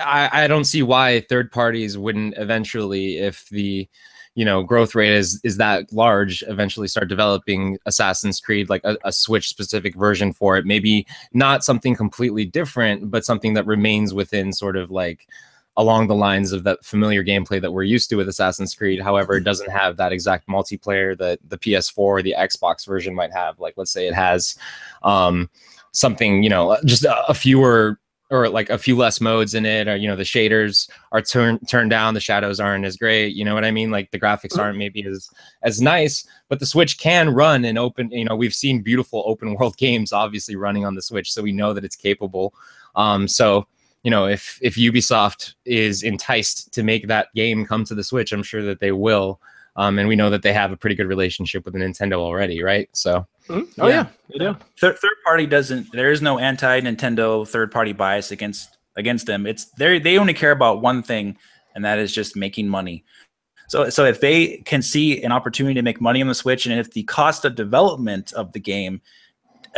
I 0.00 0.44
I 0.44 0.46
don't 0.46 0.64
see 0.64 0.82
why 0.82 1.20
third 1.28 1.52
parties 1.52 1.98
wouldn't 1.98 2.38
eventually, 2.38 3.18
if 3.18 3.48
the 3.50 3.88
you 4.34 4.44
know 4.44 4.62
growth 4.62 4.94
rate 4.94 5.12
is 5.12 5.40
is 5.44 5.58
that 5.58 5.92
large 5.92 6.42
eventually 6.48 6.88
start 6.88 7.08
developing 7.08 7.78
assassin's 7.86 8.40
creed 8.40 8.68
like 8.68 8.82
a, 8.84 8.96
a, 9.04 9.12
switch 9.12 9.48
specific 9.48 9.94
version 9.94 10.32
for 10.32 10.56
it 10.56 10.66
maybe 10.66 11.06
not 11.32 11.64
something 11.64 11.94
completely 11.94 12.44
different 12.44 13.10
but 13.10 13.24
something 13.24 13.54
that 13.54 13.64
remains 13.66 14.12
within 14.12 14.52
sort 14.52 14.76
of 14.76 14.90
like 14.90 15.28
along 15.76 16.06
the 16.06 16.14
lines 16.14 16.52
of 16.52 16.64
that 16.64 16.84
familiar 16.84 17.24
gameplay 17.24 17.60
that 17.60 17.72
we're 17.72 17.82
used 17.82 18.08
to 18.10 18.16
with 18.16 18.28
Assassin's 18.28 18.74
Creed. 18.74 19.00
However, 19.00 19.34
it 19.34 19.44
doesn't 19.44 19.70
have 19.70 19.96
that 19.96 20.12
exact 20.12 20.46
multiplayer 20.48 21.18
that 21.18 21.40
the 21.48 21.58
PS4 21.58 21.98
or 21.98 22.22
the 22.22 22.34
Xbox 22.38 22.86
version 22.86 23.14
might 23.14 23.32
have. 23.32 23.58
Like, 23.58 23.74
let's 23.76 23.90
say 23.90 24.06
it 24.06 24.14
has 24.14 24.56
um, 25.02 25.50
something, 25.92 26.42
you 26.42 26.50
know, 26.50 26.76
just 26.84 27.04
a, 27.04 27.26
a 27.26 27.34
fewer 27.34 27.98
or 28.30 28.48
like 28.48 28.70
a 28.70 28.78
few 28.78 28.96
less 28.96 29.20
modes 29.20 29.54
in 29.54 29.66
it 29.66 29.86
or 29.86 29.96
you 29.96 30.08
know 30.08 30.16
the 30.16 30.22
shaders 30.22 30.88
are 31.12 31.20
turned 31.20 31.68
turned 31.68 31.90
down 31.90 32.14
the 32.14 32.20
shadows 32.20 32.58
aren't 32.58 32.84
as 32.84 32.96
great 32.96 33.34
you 33.34 33.44
know 33.44 33.54
what 33.54 33.64
i 33.64 33.70
mean 33.70 33.90
like 33.90 34.10
the 34.10 34.18
graphics 34.18 34.52
mm-hmm. 34.52 34.60
aren't 34.60 34.78
maybe 34.78 35.04
as 35.06 35.28
as 35.62 35.80
nice 35.80 36.26
but 36.48 36.58
the 36.58 36.66
switch 36.66 36.98
can 36.98 37.28
run 37.28 37.64
and 37.66 37.78
open 37.78 38.10
you 38.10 38.24
know 38.24 38.34
we've 38.34 38.54
seen 38.54 38.80
beautiful 38.80 39.22
open 39.26 39.54
world 39.54 39.76
games 39.78 40.12
obviously 40.12 40.56
running 40.56 40.84
on 40.84 40.94
the 40.94 41.02
switch 41.02 41.32
so 41.32 41.42
we 41.42 41.52
know 41.52 41.74
that 41.74 41.84
it's 41.84 41.96
capable 41.96 42.54
um 42.96 43.28
so 43.28 43.66
you 44.04 44.10
know 44.10 44.26
if 44.26 44.58
if 44.62 44.76
ubisoft 44.76 45.54
is 45.64 46.02
enticed 46.02 46.72
to 46.72 46.84
make 46.84 47.08
that 47.08 47.28
game 47.34 47.66
come 47.66 47.84
to 47.84 47.94
the 47.94 48.04
switch 48.04 48.32
i'm 48.32 48.42
sure 48.42 48.62
that 48.62 48.78
they 48.78 48.92
will 48.92 49.40
um, 49.76 49.98
and 49.98 50.08
we 50.08 50.16
know 50.16 50.30
that 50.30 50.42
they 50.42 50.52
have 50.52 50.72
a 50.72 50.76
pretty 50.76 50.94
good 50.94 51.08
relationship 51.08 51.64
with 51.64 51.74
Nintendo 51.74 52.14
already, 52.14 52.62
right? 52.62 52.88
So, 52.92 53.26
mm-hmm. 53.48 53.80
oh 53.80 53.88
yeah, 53.88 53.94
yeah 53.94 54.06
they 54.30 54.38
do. 54.38 54.56
Third, 54.78 54.98
third 54.98 55.16
party 55.24 55.46
doesn't. 55.46 55.90
There 55.92 56.12
is 56.12 56.22
no 56.22 56.38
anti 56.38 56.80
Nintendo 56.80 57.46
third 57.46 57.72
party 57.72 57.92
bias 57.92 58.30
against 58.30 58.78
against 58.96 59.26
them. 59.26 59.46
It's 59.46 59.66
they 59.76 59.98
they 59.98 60.18
only 60.18 60.34
care 60.34 60.52
about 60.52 60.80
one 60.80 61.02
thing, 61.02 61.36
and 61.74 61.84
that 61.84 61.98
is 61.98 62.12
just 62.12 62.36
making 62.36 62.68
money. 62.68 63.04
So, 63.68 63.88
so 63.88 64.04
if 64.04 64.20
they 64.20 64.58
can 64.58 64.82
see 64.82 65.22
an 65.22 65.32
opportunity 65.32 65.74
to 65.74 65.82
make 65.82 66.00
money 66.00 66.20
on 66.20 66.28
the 66.28 66.34
Switch, 66.34 66.66
and 66.66 66.78
if 66.78 66.92
the 66.92 67.02
cost 67.04 67.44
of 67.44 67.54
development 67.54 68.32
of 68.34 68.52
the 68.52 68.60
game 68.60 69.00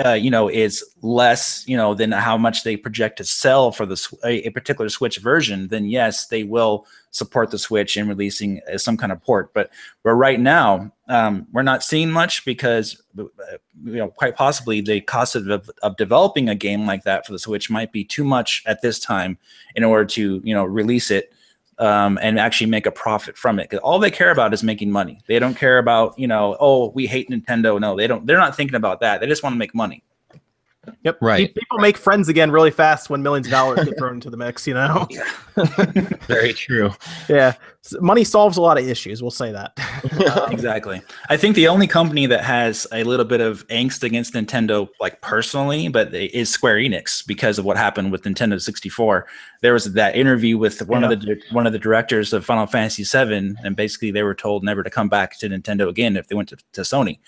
uh, 0.05 0.12
you 0.12 0.30
know, 0.30 0.49
is 0.49 0.84
less, 1.03 1.66
you 1.66 1.76
know, 1.76 1.94
than 1.94 2.12
how 2.12 2.36
much 2.36 2.64
they 2.64 2.76
project 2.76 3.16
to 3.18 3.24
sell 3.24 3.72
for 3.72 3.86
the 3.86 4.18
a, 4.24 4.51
particular 4.51 4.88
Switch 4.88 5.18
version, 5.18 5.68
then 5.68 5.86
yes, 5.86 6.26
they 6.26 6.44
will 6.44 6.86
support 7.11 7.51
the 7.51 7.59
Switch 7.59 7.97
in 7.97 8.09
releasing 8.09 8.61
uh, 8.72 8.76
some 8.76 8.97
kind 8.97 9.11
of 9.11 9.22
port. 9.22 9.55
But 9.55 9.70
but 10.03 10.12
right 10.14 10.38
now, 10.38 10.92
um, 11.09 11.47
we're 11.53 11.62
not 11.62 11.82
seeing 11.82 12.11
much 12.11 12.44
because, 12.44 13.03
uh, 13.18 13.24
you 13.84 13.97
know, 13.97 14.09
quite 14.09 14.36
possibly 14.36 14.80
the 14.80 15.01
cost 15.01 15.34
of, 15.34 15.70
of 15.82 15.97
developing 15.97 16.49
a 16.49 16.55
game 16.55 16.86
like 16.86 17.05
that 17.05 17.26
for 17.26 17.32
the 17.32 17.38
Switch 17.38 17.70
might 17.70 17.92
be 17.92 18.05
too 18.05 18.24
much 18.24 18.62
at 18.66 18.82
this 18.82 18.99
time 18.99 19.38
in 19.74 19.84
order 19.84 20.05
to, 20.05 20.40
you 20.44 20.55
know, 20.55 20.64
release 20.64 21.11
it 21.11 21.32
um, 21.78 22.18
and 22.22 22.38
actually 22.38 22.68
make 22.68 22.86
a 22.86 22.90
profit 22.90 23.36
from 23.36 23.58
it. 23.58 23.72
All 23.74 23.98
they 23.98 24.10
care 24.10 24.30
about 24.30 24.54
is 24.54 24.62
making 24.62 24.90
money. 24.90 25.18
They 25.26 25.38
don't 25.38 25.56
care 25.56 25.78
about 25.78 26.18
you 26.18 26.26
know, 26.26 26.56
oh, 26.60 26.90
we 26.90 27.06
hate 27.06 27.28
Nintendo. 27.30 27.80
No, 27.80 27.96
they 27.96 28.06
don't. 28.06 28.26
They're 28.26 28.38
not 28.38 28.56
thinking 28.56 28.76
about 28.76 29.00
that. 29.00 29.20
They 29.20 29.26
just 29.26 29.42
want 29.42 29.54
to 29.54 29.58
make 29.58 29.74
money. 29.74 30.02
Yep. 31.03 31.18
Right. 31.20 31.55
People 31.55 31.78
make 31.78 31.97
friends 31.97 32.28
again 32.28 32.51
really 32.51 32.70
fast 32.70 33.11
when 33.11 33.22
millions 33.22 33.47
of 33.47 33.53
dollars 33.53 33.84
get 33.84 33.99
thrown 33.99 34.14
into 34.14 34.30
the 34.30 34.37
mix, 34.37 34.66
you 34.66 34.74
know? 34.74 35.07
Very 36.26 36.53
true. 36.53 36.93
Yeah. 37.28 37.55
Money 38.01 38.24
solves 38.24 38.57
a 38.57 38.61
lot 38.61 38.78
of 38.78 38.89
issues. 38.89 39.22
We'll 39.22 39.30
say 39.30 39.53
that. 39.53 39.78
um, 40.37 40.51
exactly. 40.53 41.01
I 41.28 41.37
think 41.37 41.55
the 41.55 41.68
only 41.68 41.87
company 41.87 42.26
that 42.26 42.43
has 42.43 42.87
a 42.93 43.05
little 43.05 43.24
bit 43.24 43.41
of 43.41 43.66
angst 43.68 44.03
against 44.03 44.34
Nintendo, 44.34 44.89
like 45.01 45.20
personally, 45.20 45.89
but 45.89 46.12
is 46.12 46.51
Square 46.51 46.76
Enix 46.76 47.24
because 47.24 47.59
of 47.59 47.64
what 47.64 47.76
happened 47.76 48.11
with 48.11 48.22
Nintendo 48.22 48.61
64. 48.61 49.26
There 49.62 49.72
was 49.72 49.93
that 49.93 50.16
interview 50.16 50.59
with 50.59 50.82
one 50.89 51.03
yeah. 51.03 51.12
of 51.12 51.20
the 51.20 51.41
one 51.53 51.66
of 51.66 51.72
the 51.72 51.78
directors 51.78 52.32
of 52.32 52.45
Final 52.45 52.66
Fantasy 52.66 53.05
VII, 53.05 53.55
and 53.62 53.76
basically 53.76 54.11
they 54.11 54.22
were 54.22 54.34
told 54.34 54.64
never 54.64 54.82
to 54.82 54.91
come 54.91 55.09
back 55.09 55.39
to 55.39 55.49
Nintendo 55.49 55.89
again 55.89 56.16
if 56.16 56.26
they 56.26 56.34
went 56.34 56.49
to, 56.49 56.57
to 56.72 56.80
Sony. 56.80 57.18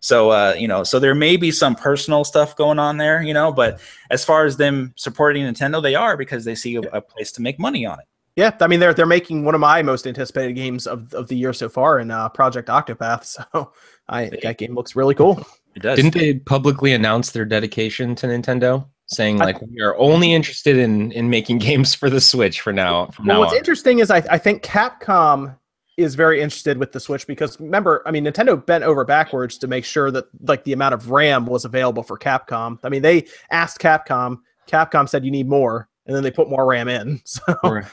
So 0.00 0.30
uh, 0.30 0.54
you 0.58 0.66
know, 0.66 0.82
so 0.82 0.98
there 0.98 1.14
may 1.14 1.36
be 1.36 1.50
some 1.50 1.74
personal 1.74 2.24
stuff 2.24 2.56
going 2.56 2.78
on 2.78 2.96
there, 2.96 3.22
you 3.22 3.34
know, 3.34 3.52
but 3.52 3.80
as 4.10 4.24
far 4.24 4.44
as 4.44 4.56
them 4.56 4.92
supporting 4.96 5.44
Nintendo, 5.44 5.82
they 5.82 5.94
are 5.94 6.16
because 6.16 6.44
they 6.44 6.54
see 6.54 6.76
a, 6.76 6.80
a 6.80 7.00
place 7.00 7.30
to 7.32 7.42
make 7.42 7.58
money 7.58 7.86
on 7.86 8.00
it. 8.00 8.06
Yeah, 8.36 8.56
I 8.60 8.66
mean 8.66 8.80
they're 8.80 8.94
they're 8.94 9.06
making 9.06 9.44
one 9.44 9.54
of 9.54 9.60
my 9.60 9.82
most 9.82 10.06
anticipated 10.06 10.54
games 10.54 10.86
of, 10.86 11.12
of 11.14 11.28
the 11.28 11.36
year 11.36 11.52
so 11.52 11.68
far 11.68 11.98
in 11.98 12.10
uh, 12.10 12.28
Project 12.30 12.68
Octopath. 12.68 13.38
So 13.52 13.72
I 14.08 14.28
think 14.28 14.42
that 14.42 14.58
game 14.58 14.74
looks 14.74 14.96
really 14.96 15.14
cool. 15.14 15.44
It 15.76 15.84
does. 15.84 15.98
Didn't 15.98 16.14
they 16.14 16.34
publicly 16.34 16.94
announce 16.94 17.30
their 17.30 17.44
dedication 17.44 18.16
to 18.16 18.26
Nintendo? 18.26 18.88
saying 19.12 19.38
like 19.38 19.56
I, 19.56 19.66
we 19.72 19.80
are 19.80 19.96
only 19.98 20.32
interested 20.32 20.76
in 20.76 21.12
in 21.12 21.30
making 21.30 21.58
games 21.70 21.94
for 21.94 22.08
the 22.08 22.20
Switch 22.20 22.60
for 22.60 22.72
now. 22.72 23.06
From 23.06 23.26
well, 23.26 23.36
now 23.36 23.40
what's 23.40 23.52
on. 23.52 23.58
interesting 23.58 23.98
is 23.98 24.10
I, 24.10 24.18
I 24.30 24.38
think 24.38 24.62
Capcom 24.62 25.56
is 26.00 26.14
very 26.14 26.40
interested 26.40 26.78
with 26.78 26.92
the 26.92 27.00
Switch 27.00 27.26
because 27.26 27.58
remember, 27.60 28.02
I 28.06 28.10
mean, 28.10 28.24
Nintendo 28.24 28.64
bent 28.64 28.84
over 28.84 29.04
backwards 29.04 29.58
to 29.58 29.66
make 29.66 29.84
sure 29.84 30.10
that 30.10 30.26
like 30.42 30.64
the 30.64 30.72
amount 30.72 30.94
of 30.94 31.10
RAM 31.10 31.46
was 31.46 31.64
available 31.64 32.02
for 32.02 32.18
Capcom. 32.18 32.78
I 32.82 32.88
mean, 32.88 33.02
they 33.02 33.26
asked 33.50 33.80
Capcom, 33.80 34.38
Capcom 34.68 35.08
said 35.08 35.24
you 35.24 35.30
need 35.30 35.48
more, 35.48 35.88
and 36.06 36.14
then 36.14 36.22
they 36.22 36.30
put 36.30 36.48
more 36.48 36.66
RAM 36.66 36.88
in. 36.88 37.20
So 37.24 37.42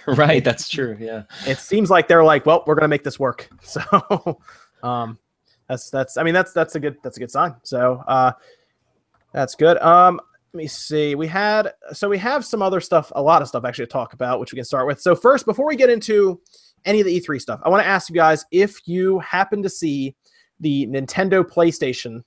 right, 0.08 0.44
that's 0.44 0.70
true. 0.70 0.98
Yeah, 1.00 1.24
it 1.46 1.60
seems 1.60 1.90
like 1.90 2.08
they're 2.08 2.24
like, 2.24 2.46
well, 2.46 2.64
we're 2.66 2.76
gonna 2.76 2.88
make 2.88 3.04
this 3.04 3.20
work. 3.20 3.50
So, 3.62 4.40
um, 4.84 5.18
that's 5.68 5.90
that's 5.90 6.18
I 6.18 6.24
mean 6.24 6.34
that's 6.34 6.54
that's 6.54 6.76
a 6.76 6.80
good 6.80 6.98
that's 7.04 7.18
a 7.18 7.20
good 7.20 7.32
sign. 7.32 7.56
So, 7.64 8.04
uh, 8.08 8.32
that's 9.34 9.56
good. 9.56 9.78
Um, 9.80 10.22
let 10.54 10.58
me 10.58 10.68
see. 10.68 11.16
We 11.16 11.28
had 11.28 11.74
so 11.94 12.10
we 12.10 12.18
have 12.18 12.46
some 12.46 12.62
other 12.62 12.80
stuff, 12.80 13.12
a 13.16 13.22
lot 13.22 13.42
of 13.42 13.48
stuff 13.48 13.66
actually 13.66 13.86
to 13.86 13.92
talk 13.92 14.14
about, 14.14 14.40
which 14.40 14.52
we 14.52 14.56
can 14.56 14.66
start 14.66 14.88
with. 14.88 15.02
So 15.02 15.16
first, 15.16 15.46
before 15.46 15.68
we 15.68 15.76
get 15.76 15.90
into 15.90 16.42
any 16.86 17.00
of 17.00 17.06
the 17.06 17.20
E3 17.20 17.42
stuff. 17.42 17.60
I 17.64 17.70
want 17.70 17.84
to 17.84 17.88
ask 17.88 18.10
you 18.10 18.16
guys 18.16 18.46
if 18.52 18.88
you 18.88 19.20
happen 19.20 19.62
to 19.64 19.70
see 19.70 20.16
the 20.60 20.88
Nintendo 20.88 21.44
PlayStation 21.44 22.24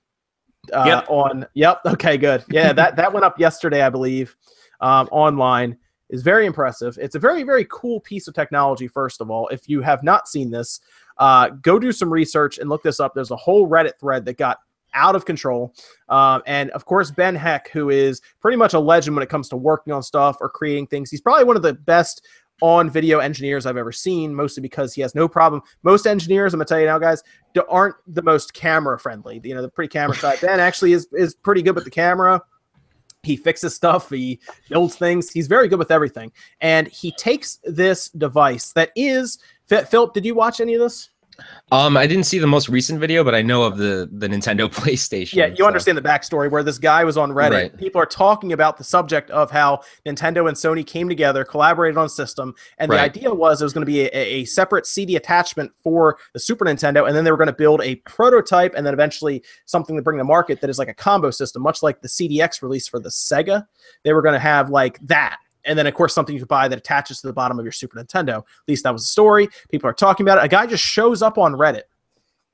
uh, 0.73 0.85
yep. 0.87 1.07
on. 1.09 1.47
Yep. 1.55 1.81
Okay. 1.87 2.17
Good. 2.17 2.45
Yeah. 2.51 2.73
that 2.75 2.97
that 2.97 3.13
went 3.13 3.25
up 3.25 3.39
yesterday, 3.39 3.83
I 3.83 3.91
believe, 3.91 4.37
um, 4.81 5.09
online. 5.11 5.77
Is 6.09 6.23
very 6.23 6.45
impressive. 6.45 6.99
It's 7.01 7.15
a 7.15 7.21
very 7.21 7.45
very 7.45 7.65
cool 7.71 8.01
piece 8.01 8.27
of 8.27 8.35
technology. 8.35 8.89
First 8.89 9.21
of 9.21 9.31
all, 9.31 9.47
if 9.47 9.69
you 9.69 9.81
have 9.81 10.03
not 10.03 10.27
seen 10.27 10.51
this, 10.51 10.81
uh, 11.19 11.51
go 11.51 11.79
do 11.79 11.93
some 11.93 12.13
research 12.13 12.59
and 12.59 12.69
look 12.69 12.83
this 12.83 12.99
up. 12.99 13.15
There's 13.15 13.31
a 13.31 13.37
whole 13.37 13.69
Reddit 13.69 13.93
thread 14.01 14.25
that 14.25 14.37
got 14.37 14.59
out 14.95 15.15
of 15.15 15.25
control. 15.25 15.73
Um, 16.09 16.43
and 16.47 16.71
of 16.71 16.85
course, 16.85 17.11
Ben 17.11 17.35
Heck, 17.35 17.71
who 17.71 17.91
is 17.91 18.21
pretty 18.41 18.57
much 18.57 18.75
a 18.75 18.81
legend 18.81 19.17
when 19.17 19.23
it 19.23 19.29
comes 19.29 19.49
to 19.51 19.57
working 19.57 19.93
on 19.93 20.03
stuff 20.03 20.39
or 20.41 20.49
creating 20.49 20.89
things. 20.89 21.11
He's 21.11 21.21
probably 21.21 21.45
one 21.45 21.57
of 21.57 21.63
the 21.63 21.75
best 21.75 22.27
on 22.61 22.91
video 22.91 23.19
engineers 23.19 23.67
I've 23.67 23.77
ever 23.77 23.93
seen, 23.93 24.35
mostly 24.35 24.61
because 24.61 24.95
he 24.95 25.03
has 25.03 25.15
no 25.15 25.29
problem. 25.29 25.63
Most 25.83 26.07
engineers, 26.07 26.55
I'm 26.55 26.59
gonna 26.59 26.67
tell 26.67 26.81
you 26.81 26.87
now, 26.87 26.99
guys, 26.99 27.23
aren't 27.69 27.97
the 28.07 28.23
most 28.23 28.55
camera 28.55 28.99
friendly. 28.99 29.41
You 29.43 29.55
know, 29.55 29.63
the 29.63 29.69
pretty 29.69 29.89
camera 29.89 30.17
side. 30.17 30.39
Ben 30.43 30.61
actually 30.61 30.93
is 30.93 31.09
is 31.13 31.35
pretty 31.35 31.63
good 31.63 31.75
with 31.75 31.85
the 31.85 31.91
camera. 31.91 32.43
He 33.23 33.37
fixes 33.37 33.75
stuff. 33.75 34.09
He 34.09 34.41
builds 34.69 34.97
things. 34.97 35.31
He's 35.31 35.47
very 35.47 35.69
good 35.69 35.79
with 35.79 35.91
everything. 35.91 36.33
And 36.61 36.89
he 36.89 37.13
takes 37.13 37.59
this 37.65 38.09
device 38.11 38.73
that 38.73 38.91
is. 38.97 39.39
Philip, 39.67 40.15
did 40.15 40.25
you 40.25 40.35
watch 40.35 40.61
any 40.61 40.75
of 40.75 40.81
this? 40.81 41.11
Um, 41.73 41.97
I 41.97 42.07
didn't 42.07 42.25
see 42.25 42.39
the 42.39 42.47
most 42.47 42.69
recent 42.69 42.99
video, 42.99 43.23
but 43.23 43.35
I 43.35 43.43
know 43.43 43.63
of 43.63 43.79
the 43.79 44.09
the 44.13 44.29
Nintendo 44.29 44.69
PlayStation. 44.73 45.35
Yeah, 45.35 45.47
you 45.47 45.57
so. 45.57 45.67
understand 45.67 45.97
the 45.97 46.03
backstory 46.03 46.51
where 46.51 46.63
this 46.63 46.79
guy 46.79 47.05
was 47.05 47.17
on 47.17 47.31
Reddit. 47.31 47.51
Right. 47.51 47.77
People 47.77 48.01
are 48.01 48.07
talking 48.07 48.53
about 48.53 48.77
the 48.77 48.85
subject 48.85 49.31
of 49.31 49.51
how 49.51 49.83
Nintendo 50.07 50.49
and 50.49 50.57
Sony 50.57 50.87
came 50.87 51.09
together, 51.09 51.45
collaborated 51.45 51.97
on 51.97 52.07
a 52.07 52.09
system, 52.09 52.55
and 52.79 52.91
right. 52.91 53.13
the 53.13 53.21
idea 53.21 53.35
was 53.35 53.61
it 53.61 53.65
was 53.65 53.73
going 53.73 53.87
to 53.87 53.91
be 53.91 54.03
a, 54.03 54.11
a, 54.13 54.45
separate 54.45 54.87
CD 54.87 55.17
attachment 55.17 55.71
for 55.83 56.19
the 56.33 56.41
Super 56.41 56.65
Nintendo, 56.65 57.07
and 57.07 57.17
then 57.17 57.25
they 57.25 57.31
were 57.31 57.37
going 57.37 57.47
to 57.47 57.53
build 57.53 57.81
a 57.83 57.97
prototype, 57.97 58.75
and 58.75 58.85
then 58.87 58.95
eventually 58.95 59.43
something 59.67 59.97
to 59.97 60.03
bring 60.03 60.19
to 60.19 60.25
market 60.25 60.61
that 60.61 60.71
is 60.71 60.79
like 60.79 60.89
a 60.89 60.95
combo 60.95 61.31
system, 61.31 61.63
much 61.63 61.83
like 61.83 62.01
the 62.01 62.09
CDX 62.09 62.63
release 62.63 62.89
for 62.89 62.99
the 62.99 63.11
Sega. 63.11 63.67
They 64.03 64.13
were 64.13 64.23
going 64.23 64.35
to 64.35 64.41
have 64.41 64.71
like 64.71 64.99
that 65.07 65.39
and 65.65 65.79
then 65.79 65.87
of 65.87 65.95
course 65.95 66.15
something 66.15 66.35
you 66.35 66.41
could 66.41 66.49
buy 66.49 66.69
that 66.69 66.79
attaches 66.79 67.21
to 67.21 67.27
the 67.27 67.33
bottom 67.33 67.59
of 67.59 67.65
your 67.65 67.73
Super 67.73 68.03
Nintendo. 68.03 68.39
At 68.39 68.45
least 68.69 68.85
that 68.85 68.93
was 68.93 69.03
the 69.03 69.09
story. 69.09 69.49
People 69.71 69.89
are 69.89 69.95
talking 69.95 70.25
about 70.25 70.39
it. 70.39 70.45
A 70.45 70.49
guy 70.49 70.67
just 70.67 70.85
shows 70.85 71.23
up 71.23 71.39
on 71.39 71.53
Reddit 71.55 71.83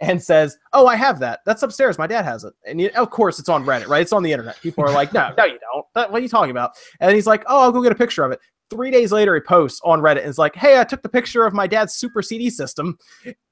and 0.00 0.22
says, 0.22 0.58
"Oh, 0.72 0.86
I 0.86 0.96
have 0.96 1.18
that. 1.20 1.40
That's 1.46 1.62
upstairs. 1.62 1.98
My 1.98 2.06
dad 2.06 2.24
has 2.24 2.44
it." 2.44 2.54
And 2.66 2.80
you, 2.80 2.88
of 2.96 3.10
course, 3.10 3.38
it's 3.38 3.48
on 3.48 3.64
Reddit, 3.64 3.88
right? 3.88 4.02
It's 4.02 4.12
on 4.12 4.22
the 4.22 4.32
internet. 4.32 4.60
People 4.60 4.84
are 4.84 4.92
like, 4.92 5.12
"No, 5.12 5.32
no, 5.38 5.44
you 5.44 5.58
don't. 5.58 5.86
That, 5.94 6.10
what 6.10 6.20
are 6.20 6.22
you 6.22 6.28
talking 6.28 6.50
about?" 6.50 6.72
And 7.00 7.14
he's 7.14 7.26
like, 7.26 7.44
"Oh, 7.46 7.60
I'll 7.60 7.72
go 7.72 7.82
get 7.82 7.92
a 7.92 7.96
picture 7.96 8.24
of 8.24 8.32
it." 8.32 8.40
Three 8.68 8.90
days 8.90 9.12
later, 9.12 9.34
he 9.34 9.40
posts 9.40 9.80
on 9.84 10.00
Reddit 10.00 10.20
and 10.20 10.28
is 10.28 10.38
like, 10.38 10.56
"Hey, 10.56 10.80
I 10.80 10.84
took 10.84 11.02
the 11.02 11.08
picture 11.08 11.46
of 11.46 11.54
my 11.54 11.66
dad's 11.66 11.94
Super 11.94 12.20
CD 12.20 12.50
system, 12.50 12.98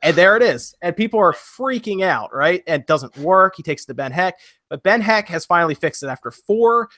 and 0.02 0.16
there 0.16 0.36
it 0.36 0.42
is." 0.42 0.74
And 0.82 0.96
people 0.96 1.20
are 1.20 1.32
freaking 1.32 2.02
out, 2.02 2.34
right? 2.34 2.62
And 2.66 2.82
it 2.82 2.86
doesn't 2.86 3.16
work. 3.18 3.55
He 3.57 3.62
takes 3.62 3.84
it 3.84 3.86
to 3.86 3.94
Ben 3.94 4.12
Heck, 4.12 4.38
but 4.68 4.82
Ben 4.82 5.00
Heck 5.00 5.28
has 5.28 5.46
finally 5.46 5.74
fixed 5.74 6.02
it 6.02 6.09
after 6.09 6.30
four 6.30 6.88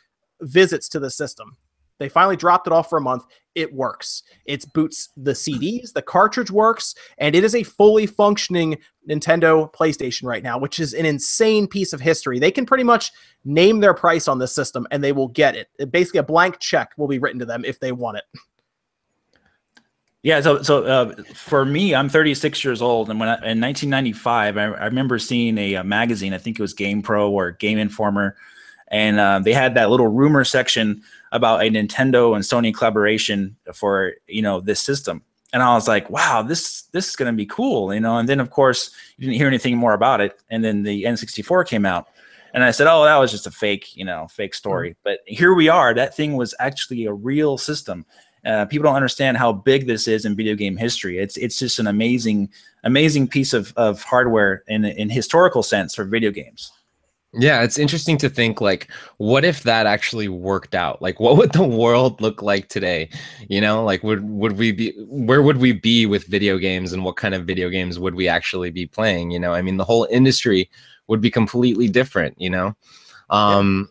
visits 0.40 0.88
to 0.90 0.98
the 0.98 1.10
system. 1.10 1.56
They 1.98 2.08
finally 2.08 2.36
dropped 2.36 2.66
it 2.66 2.72
off 2.72 2.90
for 2.90 2.98
a 2.98 3.02
month. 3.02 3.24
It 3.54 3.72
works. 3.72 4.22
It 4.44 4.70
boots 4.74 5.10
the 5.16 5.32
CDs, 5.32 5.92
the 5.92 6.02
cartridge 6.02 6.50
works, 6.50 6.94
and 7.18 7.34
it 7.34 7.42
is 7.42 7.54
a 7.54 7.62
fully 7.62 8.06
functioning 8.06 8.76
Nintendo 9.08 9.72
PlayStation 9.72 10.24
right 10.24 10.42
now, 10.42 10.58
which 10.58 10.78
is 10.78 10.92
an 10.92 11.06
insane 11.06 11.66
piece 11.66 11.92
of 11.92 12.00
history. 12.00 12.38
They 12.38 12.50
can 12.50 12.66
pretty 12.66 12.84
much 12.84 13.12
name 13.44 13.80
their 13.80 13.94
price 13.94 14.28
on 14.28 14.38
this 14.38 14.54
system 14.54 14.86
and 14.90 15.02
they 15.02 15.12
will 15.12 15.28
get 15.28 15.56
it. 15.56 15.68
Basically, 15.90 16.18
a 16.18 16.22
blank 16.22 16.58
check 16.58 16.90
will 16.96 17.08
be 17.08 17.18
written 17.18 17.38
to 17.38 17.46
them 17.46 17.64
if 17.64 17.80
they 17.80 17.92
want 17.92 18.18
it. 18.18 18.24
Yeah, 20.26 20.40
so 20.40 20.60
so 20.60 20.82
uh, 20.84 21.14
for 21.34 21.64
me, 21.64 21.94
I'm 21.94 22.08
36 22.08 22.64
years 22.64 22.82
old, 22.82 23.10
and 23.10 23.20
when 23.20 23.28
I, 23.28 23.34
in 23.34 23.60
1995, 23.60 24.56
I, 24.56 24.62
I 24.64 24.86
remember 24.86 25.20
seeing 25.20 25.56
a, 25.56 25.74
a, 25.74 25.84
magazine. 25.84 26.34
I 26.34 26.38
think 26.38 26.58
it 26.58 26.62
was 26.62 26.74
Game 26.74 27.00
Pro 27.00 27.30
or 27.30 27.52
Game 27.52 27.78
Informer, 27.78 28.34
and 28.88 29.18
uh, 29.18 29.40
they 29.42 29.52
had 29.52 29.74
that 29.74 29.90
little 29.90 30.08
rumor 30.08 30.44
section 30.44 31.02
about 31.32 31.62
a 31.62 31.70
Nintendo 31.70 32.34
and 32.34 32.44
Sony 32.44 32.74
collaboration 32.74 33.56
for 33.74 34.14
you 34.26 34.42
know 34.42 34.60
this 34.60 34.80
system. 34.80 35.22
And 35.52 35.62
I 35.62 35.74
was 35.74 35.88
like, 35.88 36.10
wow, 36.10 36.42
this 36.42 36.82
this 36.92 37.08
is 37.08 37.16
going 37.16 37.32
to 37.32 37.36
be 37.36 37.46
cool, 37.46 37.94
you 37.94 38.00
know. 38.00 38.18
And 38.18 38.28
then 38.28 38.40
of 38.40 38.50
course 38.50 38.90
you 39.16 39.26
didn't 39.26 39.38
hear 39.38 39.46
anything 39.46 39.76
more 39.76 39.94
about 39.94 40.20
it. 40.20 40.38
And 40.50 40.64
then 40.64 40.82
the 40.82 41.04
N64 41.04 41.66
came 41.66 41.86
out, 41.86 42.08
and 42.54 42.64
I 42.64 42.70
said, 42.70 42.86
oh, 42.86 43.04
that 43.04 43.16
was 43.16 43.30
just 43.30 43.46
a 43.46 43.50
fake, 43.50 43.96
you 43.96 44.04
know, 44.04 44.28
fake 44.28 44.54
story. 44.54 44.90
Mm-hmm. 44.90 45.00
But 45.04 45.18
here 45.26 45.54
we 45.54 45.68
are. 45.68 45.94
That 45.94 46.16
thing 46.16 46.36
was 46.36 46.54
actually 46.58 47.04
a 47.06 47.12
real 47.12 47.58
system. 47.58 48.06
Uh, 48.44 48.64
people 48.64 48.84
don't 48.84 48.94
understand 48.94 49.36
how 49.36 49.52
big 49.52 49.86
this 49.86 50.06
is 50.06 50.24
in 50.24 50.36
video 50.36 50.54
game 50.54 50.76
history. 50.76 51.18
It's 51.18 51.36
it's 51.36 51.58
just 51.58 51.80
an 51.80 51.88
amazing 51.88 52.48
amazing 52.84 53.26
piece 53.26 53.52
of, 53.52 53.72
of 53.76 54.02
hardware 54.02 54.62
in 54.68 54.84
in 54.84 55.10
historical 55.10 55.64
sense 55.64 55.94
for 55.94 56.04
video 56.04 56.30
games. 56.30 56.70
Yeah, 57.34 57.62
it's 57.62 57.78
interesting 57.78 58.16
to 58.18 58.30
think 58.30 58.60
like 58.62 58.90
what 59.18 59.44
if 59.44 59.62
that 59.64 59.86
actually 59.86 60.28
worked 60.28 60.74
out? 60.74 61.02
Like 61.02 61.20
what 61.20 61.36
would 61.36 61.52
the 61.52 61.64
world 61.66 62.20
look 62.20 62.40
like 62.40 62.68
today? 62.68 63.10
You 63.48 63.60
know, 63.60 63.84
like 63.84 64.02
would 64.02 64.22
would 64.28 64.52
we 64.56 64.72
be 64.72 64.92
where 65.08 65.42
would 65.42 65.58
we 65.58 65.72
be 65.72 66.06
with 66.06 66.26
video 66.26 66.56
games 66.56 66.92
and 66.92 67.04
what 67.04 67.16
kind 67.16 67.34
of 67.34 67.44
video 67.46 67.68
games 67.68 67.98
would 67.98 68.14
we 68.14 68.26
actually 68.28 68.70
be 68.70 68.86
playing, 68.86 69.32
you 69.32 69.38
know? 69.38 69.52
I 69.52 69.60
mean, 69.62 69.76
the 69.76 69.84
whole 69.84 70.06
industry 70.10 70.70
would 71.08 71.20
be 71.20 71.30
completely 71.30 71.88
different, 71.88 72.40
you 72.40 72.48
know? 72.50 72.74
Um 73.30 73.90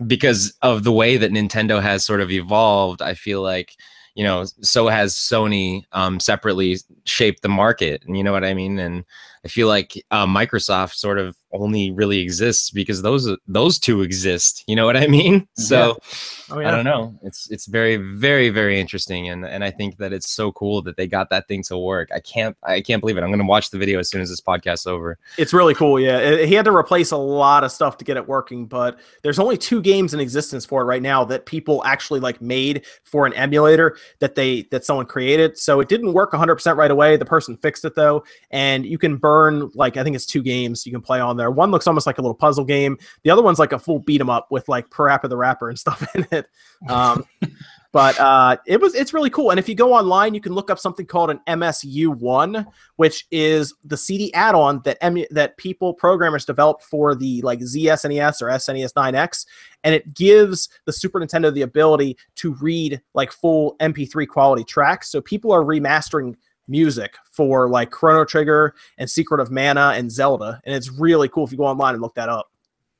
yeah. 0.00 0.06
because 0.06 0.54
of 0.62 0.84
the 0.84 0.92
way 0.92 1.16
that 1.16 1.30
Nintendo 1.32 1.80
has 1.82 2.04
sort 2.04 2.20
of 2.20 2.30
evolved, 2.30 3.02
I 3.02 3.14
feel 3.14 3.42
like 3.42 3.74
you 4.14 4.22
know, 4.24 4.44
so 4.62 4.86
has 4.88 5.14
Sony 5.14 5.82
um, 5.92 6.20
separately 6.20 6.78
shaped 7.04 7.42
the 7.42 7.48
market, 7.48 8.02
and 8.06 8.16
you 8.16 8.22
know 8.22 8.32
what 8.32 8.44
I 8.44 8.54
mean. 8.54 8.78
And 8.78 9.04
I 9.44 9.48
feel 9.48 9.68
like 9.68 10.02
uh, 10.10 10.26
Microsoft 10.26 10.94
sort 10.94 11.18
of 11.18 11.36
only 11.52 11.90
really 11.90 12.18
exists 12.18 12.70
because 12.70 13.02
those 13.02 13.28
those 13.46 13.78
two 13.78 14.02
exist. 14.02 14.64
You 14.66 14.74
know 14.74 14.86
what 14.86 14.96
I 14.96 15.06
mean? 15.06 15.46
So 15.56 15.86
yeah. 15.86 16.54
Oh, 16.56 16.60
yeah. 16.60 16.68
I 16.68 16.70
don't 16.70 16.84
know. 16.84 17.18
It's 17.22 17.50
it's 17.50 17.66
very 17.66 17.96
very 17.96 18.50
very 18.50 18.80
interesting, 18.80 19.28
and 19.28 19.46
and 19.46 19.62
I 19.62 19.70
think 19.70 19.98
that 19.98 20.12
it's 20.12 20.30
so 20.30 20.52
cool 20.52 20.82
that 20.82 20.96
they 20.96 21.06
got 21.06 21.30
that 21.30 21.46
thing 21.48 21.62
to 21.64 21.78
work. 21.78 22.08
I 22.14 22.20
can't 22.20 22.56
I 22.62 22.80
can't 22.80 23.00
believe 23.00 23.16
it. 23.16 23.22
I'm 23.22 23.30
gonna 23.30 23.44
watch 23.44 23.70
the 23.70 23.78
video 23.78 23.98
as 23.98 24.10
soon 24.10 24.20
as 24.20 24.30
this 24.30 24.40
podcast's 24.40 24.86
over. 24.86 25.18
It's 25.38 25.52
really 25.52 25.74
cool. 25.74 26.00
Yeah, 26.00 26.44
he 26.44 26.54
had 26.54 26.64
to 26.64 26.74
replace 26.74 27.10
a 27.10 27.16
lot 27.16 27.64
of 27.64 27.72
stuff 27.72 27.98
to 27.98 28.04
get 28.04 28.16
it 28.16 28.26
working, 28.26 28.66
but 28.66 28.98
there's 29.22 29.38
only 29.38 29.56
two 29.56 29.80
games 29.80 30.12
in 30.14 30.20
existence 30.20 30.64
for 30.64 30.82
it 30.82 30.84
right 30.84 31.02
now 31.02 31.24
that 31.24 31.46
people 31.46 31.84
actually 31.84 32.20
like 32.20 32.40
made 32.40 32.84
for 33.04 33.26
an 33.26 33.32
emulator 33.34 33.96
that 34.20 34.34
they 34.34 34.62
that 34.70 34.84
someone 34.84 35.06
created. 35.06 35.58
So 35.58 35.80
it 35.80 35.88
didn't 35.88 36.12
work 36.12 36.32
100 36.32 36.54
percent 36.54 36.76
right 36.76 36.90
away. 36.90 37.16
The 37.16 37.24
person 37.24 37.56
fixed 37.56 37.84
it 37.84 37.94
though, 37.94 38.24
and 38.50 38.84
you 38.86 38.98
can 38.98 39.16
burn 39.16 39.33
burn 39.34 39.68
like 39.74 39.96
I 39.96 40.04
think 40.04 40.14
it's 40.14 40.26
two 40.26 40.42
games 40.42 40.86
you 40.86 40.92
can 40.92 41.00
play 41.00 41.18
on 41.18 41.36
there. 41.36 41.50
One 41.50 41.72
looks 41.72 41.88
almost 41.88 42.06
like 42.06 42.18
a 42.18 42.20
little 42.20 42.36
puzzle 42.36 42.64
game. 42.64 42.96
The 43.24 43.30
other 43.30 43.42
one's 43.42 43.58
like 43.58 43.72
a 43.72 43.78
full 43.78 43.98
beat 43.98 44.20
'em 44.20 44.30
up 44.30 44.46
with 44.50 44.68
like 44.68 44.90
Parappa 44.90 45.28
the 45.28 45.36
Rapper 45.36 45.68
and 45.68 45.78
stuff 45.84 46.06
in 46.14 46.26
it. 46.30 46.46
Um, 46.88 47.24
but 47.92 48.18
uh, 48.20 48.56
it 48.66 48.80
was 48.80 48.94
it's 48.94 49.12
really 49.12 49.30
cool. 49.30 49.50
And 49.50 49.58
if 49.58 49.68
you 49.68 49.74
go 49.74 49.92
online, 49.92 50.34
you 50.34 50.40
can 50.40 50.52
look 50.52 50.70
up 50.70 50.78
something 50.78 51.06
called 51.06 51.30
an 51.30 51.40
MSU 51.48 52.16
one, 52.16 52.66
which 52.96 53.26
is 53.32 53.74
the 53.84 53.96
CD 53.96 54.32
add-on 54.34 54.82
that 54.84 54.98
emu- 55.04 55.26
that 55.32 55.56
people 55.56 55.94
programmers 55.94 56.44
developed 56.44 56.84
for 56.84 57.16
the 57.16 57.42
like 57.42 57.58
ZSNES 57.58 58.40
or 58.40 58.46
SNES 58.46 58.92
9X, 58.92 59.46
and 59.82 59.94
it 59.94 60.14
gives 60.14 60.68
the 60.84 60.92
Super 60.92 61.20
Nintendo 61.20 61.52
the 61.52 61.62
ability 61.62 62.16
to 62.36 62.54
read 62.54 63.00
like 63.14 63.32
full 63.32 63.76
MP3 63.80 64.28
quality 64.28 64.64
tracks. 64.64 65.10
So 65.10 65.20
people 65.20 65.52
are 65.52 65.62
remastering 65.62 66.36
music 66.68 67.16
for 67.30 67.68
like 67.68 67.90
Chrono 67.90 68.24
Trigger 68.24 68.74
and 68.98 69.08
Secret 69.08 69.40
of 69.40 69.50
Mana 69.50 69.92
and 69.96 70.10
Zelda, 70.10 70.60
and 70.64 70.74
it's 70.74 70.90
really 70.90 71.28
cool 71.28 71.44
if 71.44 71.52
you 71.52 71.58
go 71.58 71.64
online 71.64 71.94
and 71.94 72.02
look 72.02 72.14
that 72.14 72.28
up. 72.28 72.50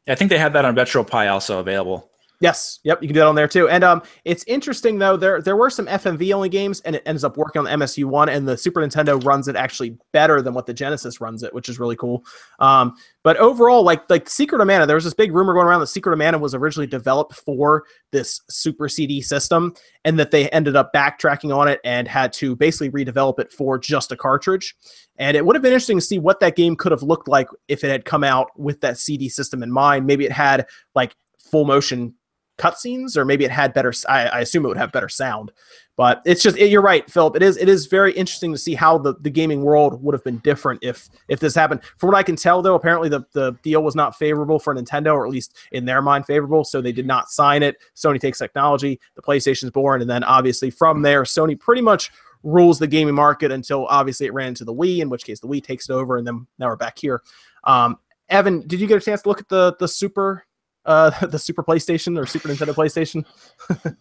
I 0.06 0.14
think 0.14 0.30
they 0.30 0.38
have 0.38 0.52
that 0.52 0.64
on 0.64 0.76
RetroPie 0.76 1.30
also 1.30 1.60
available. 1.60 2.10
Yes, 2.44 2.80
yep, 2.84 3.00
you 3.00 3.08
can 3.08 3.14
do 3.14 3.20
that 3.20 3.26
on 3.26 3.36
there 3.36 3.48
too. 3.48 3.70
And 3.70 3.82
um, 3.82 4.02
it's 4.26 4.44
interesting 4.44 4.98
though. 4.98 5.16
There 5.16 5.40
there 5.40 5.56
were 5.56 5.70
some 5.70 5.86
FMV 5.86 6.34
only 6.34 6.50
games, 6.50 6.82
and 6.82 6.94
it 6.94 7.02
ends 7.06 7.24
up 7.24 7.38
working 7.38 7.60
on 7.60 7.64
the 7.64 7.70
MSU 7.70 8.04
one, 8.04 8.28
and 8.28 8.46
the 8.46 8.54
Super 8.54 8.82
Nintendo 8.82 9.24
runs 9.24 9.48
it 9.48 9.56
actually 9.56 9.96
better 10.12 10.42
than 10.42 10.52
what 10.52 10.66
the 10.66 10.74
Genesis 10.74 11.22
runs 11.22 11.42
it, 11.42 11.54
which 11.54 11.70
is 11.70 11.78
really 11.78 11.96
cool. 11.96 12.22
Um, 12.58 12.96
but 13.22 13.38
overall, 13.38 13.82
like 13.82 14.10
like 14.10 14.28
Secret 14.28 14.60
of 14.60 14.66
Mana, 14.66 14.84
there 14.84 14.94
was 14.94 15.04
this 15.04 15.14
big 15.14 15.32
rumor 15.32 15.54
going 15.54 15.66
around 15.66 15.80
that 15.80 15.86
Secret 15.86 16.12
of 16.12 16.18
Mana 16.18 16.36
was 16.36 16.54
originally 16.54 16.86
developed 16.86 17.34
for 17.34 17.84
this 18.12 18.42
Super 18.50 18.90
CD 18.90 19.22
system, 19.22 19.72
and 20.04 20.18
that 20.18 20.30
they 20.30 20.50
ended 20.50 20.76
up 20.76 20.92
backtracking 20.92 21.56
on 21.56 21.66
it 21.66 21.80
and 21.82 22.06
had 22.06 22.30
to 22.34 22.54
basically 22.56 22.90
redevelop 22.90 23.38
it 23.38 23.52
for 23.52 23.78
just 23.78 24.12
a 24.12 24.18
cartridge. 24.18 24.76
And 25.16 25.34
it 25.34 25.46
would 25.46 25.56
have 25.56 25.62
been 25.62 25.72
interesting 25.72 25.96
to 25.96 26.04
see 26.04 26.18
what 26.18 26.40
that 26.40 26.56
game 26.56 26.76
could 26.76 26.92
have 26.92 27.02
looked 27.02 27.26
like 27.26 27.48
if 27.68 27.84
it 27.84 27.88
had 27.88 28.04
come 28.04 28.22
out 28.22 28.50
with 28.60 28.82
that 28.82 28.98
CD 28.98 29.30
system 29.30 29.62
in 29.62 29.72
mind. 29.72 30.04
Maybe 30.04 30.26
it 30.26 30.32
had 30.32 30.66
like 30.94 31.16
full 31.38 31.64
motion 31.64 32.12
cutscenes, 32.58 33.16
or 33.16 33.24
maybe 33.24 33.44
it 33.44 33.50
had 33.50 33.72
better. 33.74 33.92
I, 34.08 34.26
I, 34.26 34.40
assume 34.40 34.64
it 34.64 34.68
would 34.68 34.76
have 34.76 34.92
better 34.92 35.08
sound, 35.08 35.50
but 35.96 36.22
it's 36.24 36.42
just 36.42 36.56
it, 36.56 36.70
you're 36.70 36.82
right, 36.82 37.08
Philip. 37.10 37.36
It 37.36 37.42
is 37.42 37.56
it 37.56 37.68
is 37.68 37.86
very 37.86 38.12
interesting 38.12 38.52
to 38.52 38.58
see 38.58 38.74
how 38.74 38.98
the, 38.98 39.14
the 39.20 39.30
gaming 39.30 39.62
world 39.62 40.02
would 40.02 40.12
have 40.12 40.24
been 40.24 40.38
different 40.38 40.82
if 40.82 41.08
if 41.28 41.40
this 41.40 41.54
happened. 41.54 41.80
From 41.98 42.08
what 42.08 42.16
I 42.16 42.22
can 42.22 42.36
tell, 42.36 42.62
though, 42.62 42.74
apparently 42.74 43.08
the 43.08 43.24
the 43.32 43.52
deal 43.62 43.82
was 43.82 43.96
not 43.96 44.16
favorable 44.16 44.58
for 44.58 44.74
Nintendo, 44.74 45.14
or 45.14 45.26
at 45.26 45.32
least 45.32 45.56
in 45.72 45.84
their 45.84 46.00
mind 46.00 46.26
favorable, 46.26 46.64
so 46.64 46.80
they 46.80 46.92
did 46.92 47.06
not 47.06 47.30
sign 47.30 47.62
it. 47.62 47.76
Sony 47.96 48.20
takes 48.20 48.38
technology, 48.38 49.00
the 49.16 49.22
PlayStation's 49.22 49.70
born, 49.70 50.00
and 50.00 50.08
then 50.08 50.22
obviously 50.22 50.70
from 50.70 51.02
there, 51.02 51.24
Sony 51.24 51.58
pretty 51.58 51.82
much 51.82 52.10
rules 52.44 52.78
the 52.78 52.86
gaming 52.86 53.14
market 53.14 53.50
until 53.50 53.86
obviously 53.86 54.26
it 54.26 54.34
ran 54.34 54.48
into 54.48 54.64
the 54.64 54.74
Wii, 54.74 54.98
in 55.00 55.08
which 55.08 55.24
case 55.24 55.40
the 55.40 55.48
Wii 55.48 55.64
takes 55.64 55.88
it 55.88 55.92
over, 55.92 56.18
and 56.18 56.26
then 56.26 56.46
now 56.58 56.68
we're 56.68 56.76
back 56.76 56.98
here. 56.98 57.22
Um, 57.64 57.96
Evan, 58.28 58.66
did 58.66 58.80
you 58.80 58.86
get 58.86 58.98
a 58.98 59.04
chance 59.04 59.22
to 59.22 59.28
look 59.28 59.40
at 59.40 59.48
the 59.48 59.74
the 59.80 59.88
Super 59.88 60.44
uh, 60.86 61.10
the 61.26 61.38
Super 61.38 61.62
PlayStation 61.62 62.18
or 62.18 62.26
Super 62.26 62.48
Nintendo 62.48 62.74
PlayStation? 62.74 63.24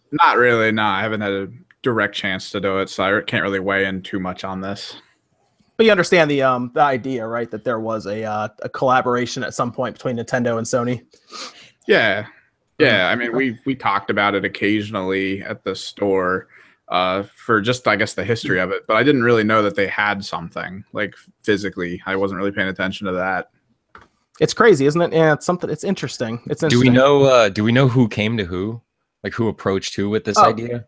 Not 0.12 0.36
really. 0.36 0.72
No, 0.72 0.84
I 0.84 1.00
haven't 1.02 1.20
had 1.20 1.32
a 1.32 1.48
direct 1.82 2.14
chance 2.14 2.50
to 2.50 2.60
do 2.60 2.78
it, 2.78 2.88
so 2.88 3.04
I 3.04 3.20
can't 3.22 3.42
really 3.42 3.60
weigh 3.60 3.86
in 3.86 4.02
too 4.02 4.20
much 4.20 4.44
on 4.44 4.60
this. 4.60 4.96
But 5.76 5.86
you 5.86 5.92
understand 5.92 6.30
the 6.30 6.42
um 6.42 6.70
the 6.74 6.82
idea, 6.82 7.26
right? 7.26 7.50
That 7.50 7.64
there 7.64 7.80
was 7.80 8.06
a 8.06 8.24
uh, 8.24 8.48
a 8.62 8.68
collaboration 8.68 9.42
at 9.42 9.54
some 9.54 9.72
point 9.72 9.96
between 9.96 10.16
Nintendo 10.16 10.56
and 10.56 10.66
Sony. 10.66 11.04
Yeah, 11.88 12.26
yeah. 12.78 13.08
I 13.08 13.16
mean, 13.16 13.34
we 13.34 13.58
we 13.66 13.74
talked 13.74 14.08
about 14.08 14.34
it 14.34 14.44
occasionally 14.44 15.42
at 15.42 15.64
the 15.64 15.74
store 15.74 16.46
uh, 16.88 17.24
for 17.34 17.60
just 17.60 17.88
I 17.88 17.96
guess 17.96 18.14
the 18.14 18.24
history 18.24 18.60
of 18.60 18.70
it, 18.70 18.86
but 18.86 18.96
I 18.96 19.02
didn't 19.02 19.24
really 19.24 19.42
know 19.42 19.62
that 19.62 19.74
they 19.74 19.88
had 19.88 20.24
something 20.24 20.84
like 20.92 21.14
physically. 21.42 22.00
I 22.06 22.14
wasn't 22.14 22.38
really 22.38 22.52
paying 22.52 22.68
attention 22.68 23.06
to 23.08 23.12
that. 23.14 23.50
It's 24.40 24.54
crazy, 24.54 24.86
isn't 24.86 25.00
it? 25.00 25.12
Yeah, 25.12 25.32
it's 25.34 25.46
something. 25.46 25.70
It's 25.70 25.84
interesting. 25.84 26.40
It's 26.46 26.62
interesting. 26.62 26.70
Do 26.70 26.78
we 26.80 26.90
know? 26.90 27.24
Uh, 27.24 27.48
do 27.48 27.62
we 27.62 27.72
know 27.72 27.88
who 27.88 28.08
came 28.08 28.36
to 28.36 28.44
who? 28.44 28.80
Like 29.22 29.32
who 29.32 29.48
approached 29.48 29.94
who 29.96 30.10
with 30.10 30.24
this 30.24 30.36
oh. 30.38 30.44
idea? 30.44 30.86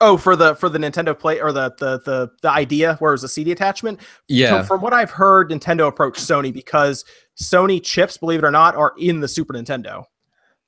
Oh, 0.00 0.18
for 0.18 0.36
the 0.36 0.54
for 0.56 0.68
the 0.68 0.78
Nintendo 0.78 1.18
Play 1.18 1.40
or 1.40 1.52
the 1.52 1.74
the 1.78 2.00
the 2.00 2.30
the 2.42 2.50
idea 2.50 2.96
where 2.96 3.12
it 3.12 3.14
was 3.14 3.24
a 3.24 3.28
CD 3.28 3.52
attachment. 3.52 4.00
Yeah. 4.28 4.60
So 4.60 4.66
from 4.66 4.80
what 4.82 4.92
I've 4.92 5.10
heard, 5.10 5.50
Nintendo 5.50 5.88
approached 5.88 6.20
Sony 6.20 6.52
because 6.52 7.04
Sony 7.40 7.82
chips, 7.82 8.18
believe 8.18 8.40
it 8.40 8.44
or 8.44 8.50
not, 8.50 8.76
are 8.76 8.92
in 8.98 9.20
the 9.20 9.28
Super 9.28 9.54
Nintendo. 9.54 10.04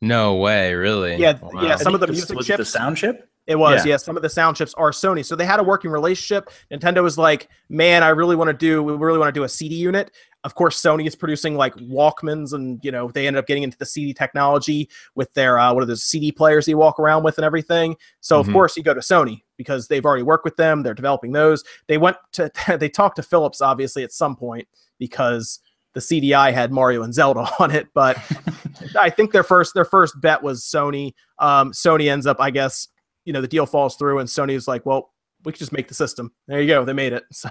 No 0.00 0.36
way, 0.36 0.74
really? 0.74 1.16
Yeah, 1.16 1.38
wow. 1.42 1.62
yeah. 1.62 1.76
Some 1.76 1.94
of 1.94 2.00
the 2.00 2.06
music 2.06 2.36
was 2.36 2.46
chips, 2.46 2.58
the 2.58 2.64
sound 2.64 2.96
chip. 2.96 3.28
It 3.48 3.58
was, 3.58 3.84
yeah. 3.84 3.92
yeah. 3.92 3.96
Some 3.96 4.16
of 4.16 4.22
the 4.22 4.28
sound 4.28 4.56
chips 4.56 4.74
are 4.74 4.90
Sony, 4.90 5.24
so 5.24 5.34
they 5.34 5.46
had 5.46 5.58
a 5.58 5.62
working 5.62 5.90
relationship. 5.90 6.50
Nintendo 6.70 7.02
was 7.02 7.18
like, 7.18 7.48
"Man, 7.68 8.02
I 8.02 8.08
really 8.08 8.36
want 8.36 8.48
to 8.48 8.54
do. 8.54 8.82
We 8.82 8.92
really 8.92 9.18
want 9.18 9.34
to 9.34 9.38
do 9.38 9.44
a 9.44 9.48
CD 9.48 9.74
unit. 9.74 10.10
Of 10.45 10.55
course, 10.55 10.80
Sony 10.80 11.07
is 11.07 11.16
producing 11.16 11.57
like 11.57 11.74
Walkmans, 11.76 12.53
and 12.53 12.78
you 12.84 12.93
know 12.93 13.11
they 13.11 13.26
ended 13.26 13.39
up 13.39 13.47
getting 13.47 13.64
into 13.64 13.76
the 13.78 13.86
CD 13.86 14.14
technology 14.14 14.89
with 15.14 15.32
their 15.34 15.59
uh, 15.59 15.72
what 15.74 15.82
are 15.82 15.86
those 15.86 16.05
CD 16.05 16.30
players 16.32 16.68
you 16.68 16.78
walk 16.78 17.01
around 17.01 17.24
with 17.24 17.39
and 17.39 17.45
everything. 17.45 17.97
So 18.20 18.36
Mhm. 18.36 18.47
of 18.47 18.53
course 18.53 18.76
you 18.76 18.82
go 18.82 18.95
to 18.95 19.01
Sony 19.01 19.43
because 19.57 19.89
they've 19.89 20.05
already 20.05 20.22
worked 20.22 20.45
with 20.45 20.57
them. 20.57 20.82
They're 20.82 20.95
developing 20.95 21.32
those. 21.32 21.64
They 21.89 21.99
went 21.99 22.16
to 22.32 22.51
they 22.78 22.89
talked 22.89 23.16
to 23.16 23.22
Philips 23.22 23.61
obviously 23.61 24.05
at 24.05 24.12
some 24.12 24.36
point 24.36 24.68
because 24.99 25.59
the 25.95 26.01
CDI 26.01 26.53
had 26.53 26.70
Mario 26.70 27.03
and 27.03 27.12
Zelda 27.12 27.49
on 27.59 27.70
it, 27.72 27.89
but 27.95 28.16
I 29.01 29.11
think 29.11 29.32
their 29.32 29.43
first 29.43 29.74
their 29.74 29.84
first 29.84 30.20
bet 30.20 30.43
was 30.43 30.62
Sony. 30.62 31.14
Um, 31.41 31.72
Sony 31.72 32.11
ends 32.11 32.26
up, 32.26 32.36
I 32.41 32.51
guess, 32.51 32.86
you 33.24 33.32
know, 33.32 33.41
the 33.41 33.49
deal 33.49 33.66
falls 33.66 33.97
through, 33.97 34.18
and 34.20 34.28
Sony 34.28 34.55
was 34.55 34.68
like, 34.68 34.86
"Well, 34.86 35.11
we 35.45 35.53
could 35.53 35.59
just 35.59 35.72
make 35.72 35.89
the 35.89 35.95
system." 35.95 36.32
There 36.47 36.61
you 36.61 36.68
go, 36.68 36.84
they 36.84 36.93
made 36.93 37.12
it. 37.12 37.24
So, 37.32 37.49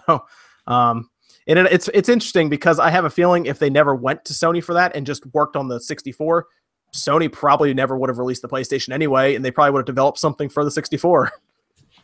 um, 0.67 1.09
and 1.47 1.59
it, 1.59 1.71
it's 1.71 1.89
it's 1.93 2.09
interesting 2.09 2.49
because 2.49 2.79
I 2.79 2.89
have 2.89 3.05
a 3.05 3.09
feeling 3.09 3.45
if 3.45 3.59
they 3.59 3.69
never 3.69 3.95
went 3.95 4.25
to 4.25 4.33
Sony 4.33 4.63
for 4.63 4.73
that 4.73 4.95
and 4.95 5.05
just 5.05 5.25
worked 5.33 5.55
on 5.55 5.67
the 5.67 5.79
64, 5.79 6.47
Sony 6.93 7.31
probably 7.31 7.73
never 7.73 7.97
would 7.97 8.09
have 8.09 8.17
released 8.17 8.41
the 8.41 8.49
PlayStation 8.49 8.93
anyway, 8.93 9.35
and 9.35 9.43
they 9.43 9.51
probably 9.51 9.71
would 9.71 9.79
have 9.79 9.85
developed 9.85 10.19
something 10.19 10.49
for 10.49 10.63
the 10.63 10.71
64. 10.71 11.31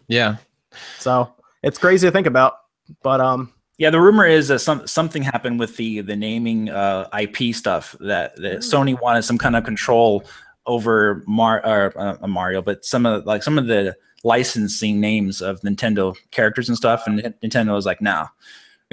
Yeah. 0.08 0.38
So 1.00 1.34
it's 1.62 1.78
crazy 1.78 2.08
to 2.08 2.12
think 2.12 2.28
about, 2.28 2.56
but 3.04 3.22
um, 3.22 3.54
Yeah, 3.78 3.90
the 3.90 4.02
rumor 4.02 4.26
is 4.26 4.48
that 4.50 4.60
some 4.60 4.86
something 4.88 5.24
happened 5.24 5.60
with 5.60 5.78
the 5.78 6.02
the 6.02 6.16
naming 6.16 6.70
uh, 6.70 7.08
IP 7.18 7.56
stuff 7.56 7.96
that, 8.00 8.36
that 8.38 8.60
Sony 8.60 9.00
wanted 9.00 9.24
some 9.24 9.38
kind 9.38 9.56
of 9.56 9.64
control 9.64 10.26
over 10.66 11.24
Mar 11.28 11.66
or 11.66 11.94
uh, 12.00 12.28
Mario, 12.28 12.62
but 12.62 12.86
some 12.86 13.06
of 13.06 13.26
like 13.26 13.44
some 13.44 13.58
of 13.58 13.68
the 13.68 13.96
licensing 14.24 15.00
names 15.00 15.42
of 15.42 15.60
Nintendo 15.62 16.16
characters 16.32 16.70
and 16.70 16.78
stuff, 16.78 17.08
and 17.08 17.20
Nintendo 17.44 17.74
was 17.74 17.86
like, 17.86 18.02
no. 18.02 18.28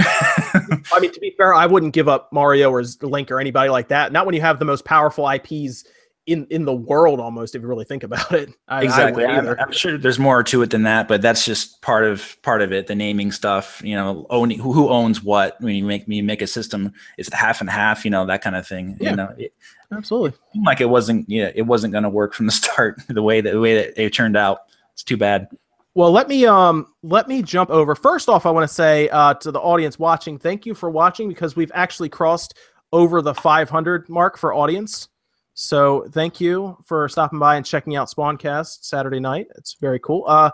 I 0.92 1.00
mean, 1.00 1.12
to 1.12 1.20
be 1.20 1.34
fair, 1.36 1.54
I 1.54 1.66
wouldn't 1.66 1.92
give 1.92 2.08
up 2.08 2.32
Mario 2.32 2.70
or 2.70 2.82
Link 3.02 3.30
or 3.30 3.40
anybody 3.40 3.70
like 3.70 3.88
that. 3.88 4.12
Not 4.12 4.26
when 4.26 4.34
you 4.34 4.40
have 4.40 4.58
the 4.58 4.64
most 4.64 4.84
powerful 4.84 5.28
IPs 5.28 5.84
in 6.26 6.46
in 6.50 6.64
the 6.64 6.74
world, 6.74 7.20
almost. 7.20 7.54
If 7.54 7.62
you 7.62 7.68
really 7.68 7.84
think 7.84 8.02
about 8.02 8.32
it, 8.32 8.50
I, 8.68 8.82
exactly. 8.82 9.24
I 9.24 9.38
I'm. 9.38 9.48
I'm 9.58 9.72
sure 9.72 9.98
there's 9.98 10.18
more 10.18 10.42
to 10.44 10.62
it 10.62 10.70
than 10.70 10.84
that, 10.84 11.08
but 11.08 11.22
that's 11.22 11.44
just 11.44 11.82
part 11.82 12.04
of 12.04 12.36
part 12.42 12.62
of 12.62 12.72
it. 12.72 12.86
The 12.86 12.94
naming 12.94 13.32
stuff, 13.32 13.82
you 13.84 13.94
know, 13.94 14.26
owning 14.30 14.58
who, 14.58 14.72
who 14.72 14.88
owns 14.88 15.22
what. 15.22 15.60
When 15.60 15.74
you 15.74 15.84
make 15.84 16.08
me 16.08 16.22
make 16.22 16.42
a 16.42 16.46
system, 16.46 16.92
is 17.18 17.28
it 17.28 17.34
half 17.34 17.60
and 17.60 17.68
half? 17.68 18.04
You 18.04 18.10
know, 18.10 18.26
that 18.26 18.42
kind 18.42 18.56
of 18.56 18.66
thing. 18.66 18.96
Yeah. 19.00 19.10
You 19.10 19.16
know, 19.16 19.34
it 19.38 19.54
Absolutely. 19.92 20.32
seemed 20.52 20.66
like 20.66 20.80
it 20.80 20.88
wasn't. 20.88 21.28
Yeah, 21.28 21.50
it 21.54 21.62
wasn't 21.62 21.92
going 21.92 22.04
to 22.04 22.10
work 22.10 22.34
from 22.34 22.46
the 22.46 22.52
start. 22.60 23.00
The 23.08 23.22
way 23.22 23.40
that 23.40 23.52
the 23.52 23.60
way 23.60 23.74
that 23.74 24.00
it 24.00 24.10
turned 24.10 24.36
out, 24.36 24.60
it's 24.92 25.02
too 25.02 25.16
bad. 25.16 25.48
Well, 25.94 26.12
let 26.12 26.28
me 26.28 26.46
um 26.46 26.86
let 27.02 27.26
me 27.26 27.42
jump 27.42 27.70
over. 27.70 27.94
First 27.94 28.28
off, 28.28 28.46
I 28.46 28.50
want 28.50 28.68
to 28.68 28.72
say 28.72 29.08
uh, 29.08 29.34
to 29.34 29.50
the 29.50 29.58
audience 29.58 29.98
watching, 29.98 30.38
thank 30.38 30.64
you 30.64 30.74
for 30.74 30.88
watching 30.88 31.28
because 31.28 31.56
we've 31.56 31.72
actually 31.74 32.08
crossed 32.08 32.56
over 32.92 33.22
the 33.22 33.34
500 33.34 34.08
mark 34.08 34.38
for 34.38 34.54
audience. 34.54 35.08
So 35.54 36.06
thank 36.12 36.40
you 36.40 36.76
for 36.84 37.08
stopping 37.08 37.38
by 37.38 37.56
and 37.56 37.66
checking 37.66 37.96
out 37.96 38.08
Spawncast 38.08 38.84
Saturday 38.84 39.20
night. 39.20 39.48
It's 39.56 39.74
very 39.80 39.98
cool. 39.98 40.24
Uh, 40.26 40.50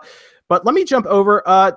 but 0.49 0.65
let 0.65 0.73
me 0.73 0.83
jump 0.83 1.05
over. 1.05 1.47
Uh, 1.47 1.71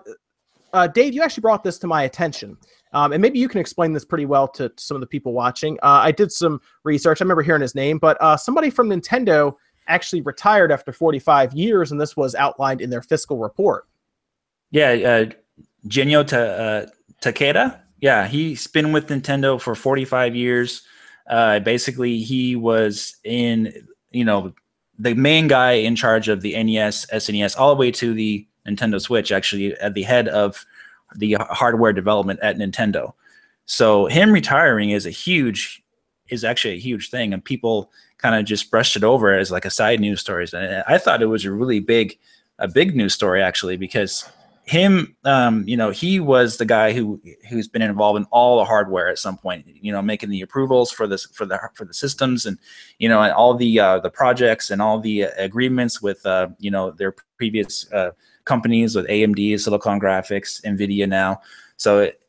uh, 0.73 0.87
Dave, 0.87 1.15
you 1.15 1.23
actually 1.23 1.43
brought 1.43 1.63
this 1.63 1.79
to 1.79 1.87
my 1.87 2.05
attention. 2.05 2.57
Um, 2.93 3.13
and 3.13 3.23
maybe 3.23 3.39
you 3.39 3.49
can 3.49 3.61
explain 3.61 3.93
this 3.93 4.05
pretty 4.05 4.27
well 4.27 4.49
to, 4.49 4.69
to 4.69 4.83
some 4.83 4.97
of 4.97 5.01
the 5.01 5.07
people 5.07 5.33
watching. 5.33 5.79
Uh, 5.83 6.01
I 6.03 6.13
did 6.13 6.33
some 6.33 6.61
research. 6.83 7.21
I 7.21 7.25
remember 7.25 7.43
hearing 7.43 7.63
his 7.63 7.75
name, 7.75 7.99
but 7.99 8.17
uh, 8.21 8.37
somebody 8.37 8.71
from 8.71 8.89
Nintendo 8.89 9.55
actually 9.91 10.23
retired 10.23 10.73
after 10.73 10.93
45 10.93 11.53
years, 11.53 11.93
and 11.93 12.01
this 12.01 12.17
was 12.17 12.35
outlined 12.35 12.81
in 12.81 12.91
their 12.91 13.03
fiscal 13.03 13.39
report. 13.39 13.87
Yeah, 14.71 14.91
uh, 14.91 15.31
Genyo 15.87 16.27
Ta- 16.27 16.37
uh, 16.37 16.87
Takeda. 17.23 17.81
Yeah, 18.01 18.29
he's 18.29 18.67
been 18.67 18.93
with 18.93 19.09
Nintendo 19.09 19.61
for 19.61 19.75
45 19.75 20.35
years. 20.35 20.83
Uh, 21.29 21.59
basically, 21.61 22.19
he 22.23 22.57
was 22.57 23.17
in, 23.25 23.73
you 24.11 24.25
know, 24.25 24.55
the 24.99 25.15
main 25.15 25.49
guy 25.49 25.73
in 25.73 25.97
charge 25.97 26.29
of 26.29 26.41
the 26.41 26.53
NES, 26.63 27.07
SNES, 27.07 27.59
all 27.59 27.75
the 27.75 27.81
way 27.81 27.91
to 27.91 28.15
the 28.15 28.47
Nintendo 28.67 29.01
Switch. 29.01 29.33
Actually, 29.33 29.75
at 29.79 29.95
the 29.95 30.03
head 30.03 30.29
of 30.29 30.65
the 31.17 31.37
hardware 31.41 31.93
development 31.93 32.41
at 32.43 32.57
Nintendo. 32.57 33.13
So 33.67 34.07
him 34.07 34.33
retiring 34.33 34.91
is 34.91 35.07
a 35.07 35.11
huge, 35.11 35.83
is 36.29 36.45
actually 36.45 36.75
a 36.75 36.81
huge 36.81 37.11
thing, 37.11 37.33
and 37.33 37.45
people 37.45 37.91
kind 38.21 38.35
of 38.35 38.45
just 38.45 38.71
brushed 38.71 38.97
it 38.97 39.05
over 39.05 39.37
as 39.37 39.51
like 39.51 39.65
a 39.65 39.71
side 39.71 40.01
news 40.01 40.21
story. 40.21 40.47
And 40.53 40.85
I 40.87 40.99
thought 40.99 41.23
it 41.23 41.27
was 41.27 41.45
a 41.45 41.53
really 41.53 41.81
big, 41.81 42.19
a 42.59 42.69
big 42.69 42.95
news 42.95 43.15
story 43.15 43.43
actually 43.43 43.77
because 43.77 44.29
him 44.71 45.17
um, 45.25 45.65
you 45.67 45.77
know 45.77 45.91
he 45.91 46.21
was 46.21 46.59
the 46.59 46.65
guy 46.65 46.93
who 46.93 47.21
who's 47.49 47.67
been 47.67 47.83
involved 47.83 48.19
in 48.19 48.25
all 48.31 48.59
the 48.59 48.65
hardware 48.65 49.09
at 49.09 49.19
some 49.19 49.37
point 49.37 49.67
you 49.67 49.91
know 49.91 50.01
making 50.01 50.31
the 50.31 50.43
approvals 50.43 50.93
for 50.93 51.09
this 51.09 51.27
for 51.33 51.45
the 51.45 51.59
for 51.75 51.85
the 51.85 51.93
systems 51.93 52.47
and 52.47 52.57
you 52.99 53.09
know 53.09 53.21
and 53.21 53.33
all 53.33 53.55
the 53.55 53.81
uh, 53.81 53.99
the 53.99 54.11
projects 54.11 54.71
and 54.71 54.81
all 54.81 55.01
the 55.01 55.25
uh, 55.25 55.31
agreements 55.39 56.01
with 56.01 56.25
uh, 56.25 56.47
you 56.61 56.71
know 56.71 56.93
their 56.93 57.17
previous 57.37 57.91
uh, 57.93 58.13
companies 58.45 58.95
with 58.95 59.09
AMD 59.09 59.59
Silicon 59.59 59.99
Graphics 59.99 60.63
Nvidia 60.63 61.09
now. 61.09 61.41
So 61.77 62.01
it, 62.01 62.21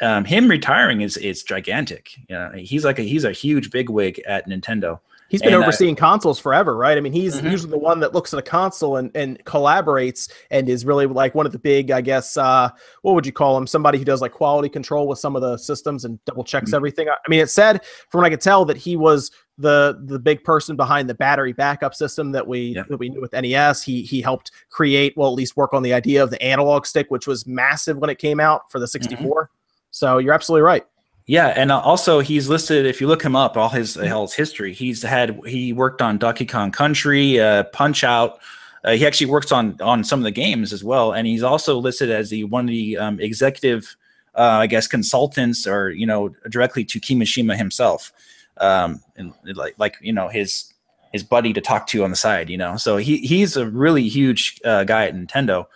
um, 0.00 0.24
him 0.24 0.48
retiring 0.48 1.02
is 1.02 1.18
is 1.18 1.42
gigantic. 1.42 2.16
You 2.28 2.36
know 2.36 2.52
he's 2.56 2.86
like 2.86 3.00
a 3.00 3.02
he's 3.02 3.24
a 3.24 3.32
huge 3.32 3.70
bigwig 3.70 4.18
at 4.20 4.48
Nintendo 4.48 5.00
He's 5.32 5.40
been 5.40 5.54
And, 5.54 5.62
overseeing 5.62 5.96
consoles 5.96 6.38
forever, 6.38 6.76
right? 6.76 6.98
I 6.98 7.00
mean, 7.00 7.14
he's 7.14 7.40
Mhm. 7.40 7.50
usually 7.50 7.70
the 7.70 7.78
one 7.78 8.00
that 8.00 8.12
looks 8.12 8.34
at 8.34 8.38
a 8.38 8.42
console 8.42 8.98
and, 8.98 9.10
and 9.16 9.42
collaborates 9.46 10.30
and 10.50 10.68
is 10.68 10.84
really 10.84 11.06
like 11.06 11.34
one 11.34 11.46
of 11.46 11.52
the 11.52 11.58
big, 11.58 11.90
I 11.90 12.02
guess, 12.02 12.36
uh, 12.36 12.68
what 13.00 13.14
would 13.14 13.24
you 13.24 13.32
call 13.32 13.56
him? 13.56 13.66
Somebody 13.66 13.96
who 13.96 14.04
does 14.04 14.20
like 14.20 14.32
quality 14.32 14.68
control 14.68 15.08
with 15.08 15.18
some 15.18 15.34
of 15.34 15.40
the 15.40 15.56
systems 15.56 16.04
and 16.04 16.22
double 16.26 16.44
checks 16.44 16.70
Mhm. 16.70 16.74
everything. 16.74 17.08
I 17.08 17.12
I 17.14 17.30
mean, 17.30 17.40
it 17.40 17.48
said 17.48 17.80
from 18.10 18.18
what 18.20 18.26
I 18.26 18.30
could 18.30 18.42
tell 18.42 18.66
that 18.66 18.76
he 18.76 18.94
was 18.94 19.30
the 19.56 19.98
the 20.04 20.18
big 20.18 20.44
person 20.44 20.76
behind 20.76 21.08
the 21.08 21.14
battery 21.14 21.52
backup 21.54 21.94
system 21.94 22.32
that 22.32 22.46
we 22.46 22.74
Yeah. 22.76 22.82
that 22.90 22.98
we 22.98 23.08
knew 23.08 23.20
with 23.22 23.32
NES. 23.32 23.82
He 23.82 24.02
he 24.02 24.20
helped 24.20 24.50
create, 24.70 25.14
well, 25.16 25.28
at 25.30 25.34
least 25.34 25.56
work 25.56 25.72
on 25.72 25.82
the 25.82 25.94
idea 25.94 26.22
of 26.22 26.28
the 26.28 26.42
analog 26.42 26.84
stick, 26.84 27.06
which 27.10 27.26
was 27.26 27.46
massive 27.46 27.96
when 27.96 28.10
it 28.10 28.18
came 28.18 28.38
out 28.38 28.70
for 28.70 28.78
the 28.78 28.86
64. 28.86 29.48
So 29.90 30.18
you're 30.18 30.34
absolutely 30.34 30.62
right. 30.62 30.84
Yeah, 31.26 31.48
and 31.48 31.70
uh, 31.70 31.80
also 31.80 32.20
he's 32.20 32.48
listed. 32.48 32.84
If 32.84 33.00
you 33.00 33.06
look 33.06 33.22
him 33.22 33.36
up, 33.36 33.56
all 33.56 33.68
his 33.68 33.96
all 33.96 34.22
his 34.26 34.34
history, 34.34 34.72
he's 34.72 35.02
had 35.02 35.38
he 35.46 35.72
worked 35.72 36.02
on 36.02 36.18
Donkey 36.18 36.46
Kong 36.46 36.72
Country, 36.72 37.40
uh, 37.40 37.64
Punch 37.64 38.02
Out. 38.02 38.40
Uh, 38.84 38.92
he 38.92 39.06
actually 39.06 39.28
works 39.28 39.52
on 39.52 39.80
on 39.80 40.02
some 40.02 40.18
of 40.18 40.24
the 40.24 40.32
games 40.32 40.72
as 40.72 40.82
well, 40.82 41.12
and 41.12 41.26
he's 41.26 41.44
also 41.44 41.78
listed 41.78 42.10
as 42.10 42.30
the 42.30 42.44
one 42.44 42.64
of 42.64 42.70
the 42.70 42.98
um, 42.98 43.20
executive, 43.20 43.96
uh, 44.34 44.58
I 44.60 44.66
guess, 44.66 44.88
consultants 44.88 45.66
or 45.66 45.90
you 45.90 46.06
know 46.06 46.30
directly 46.50 46.84
to 46.86 47.00
Kimishima 47.00 47.56
himself, 47.56 48.12
um, 48.58 49.00
and 49.16 49.32
like 49.54 49.74
like 49.78 49.98
you 50.00 50.12
know 50.12 50.28
his 50.28 50.74
his 51.12 51.22
buddy 51.22 51.52
to 51.52 51.60
talk 51.60 51.86
to 51.88 52.02
on 52.02 52.10
the 52.10 52.16
side. 52.16 52.50
You 52.50 52.58
know, 52.58 52.76
so 52.76 52.96
he 52.96 53.18
he's 53.18 53.56
a 53.56 53.68
really 53.68 54.08
huge 54.08 54.60
uh, 54.64 54.82
guy 54.82 55.06
at 55.06 55.14
Nintendo 55.14 55.66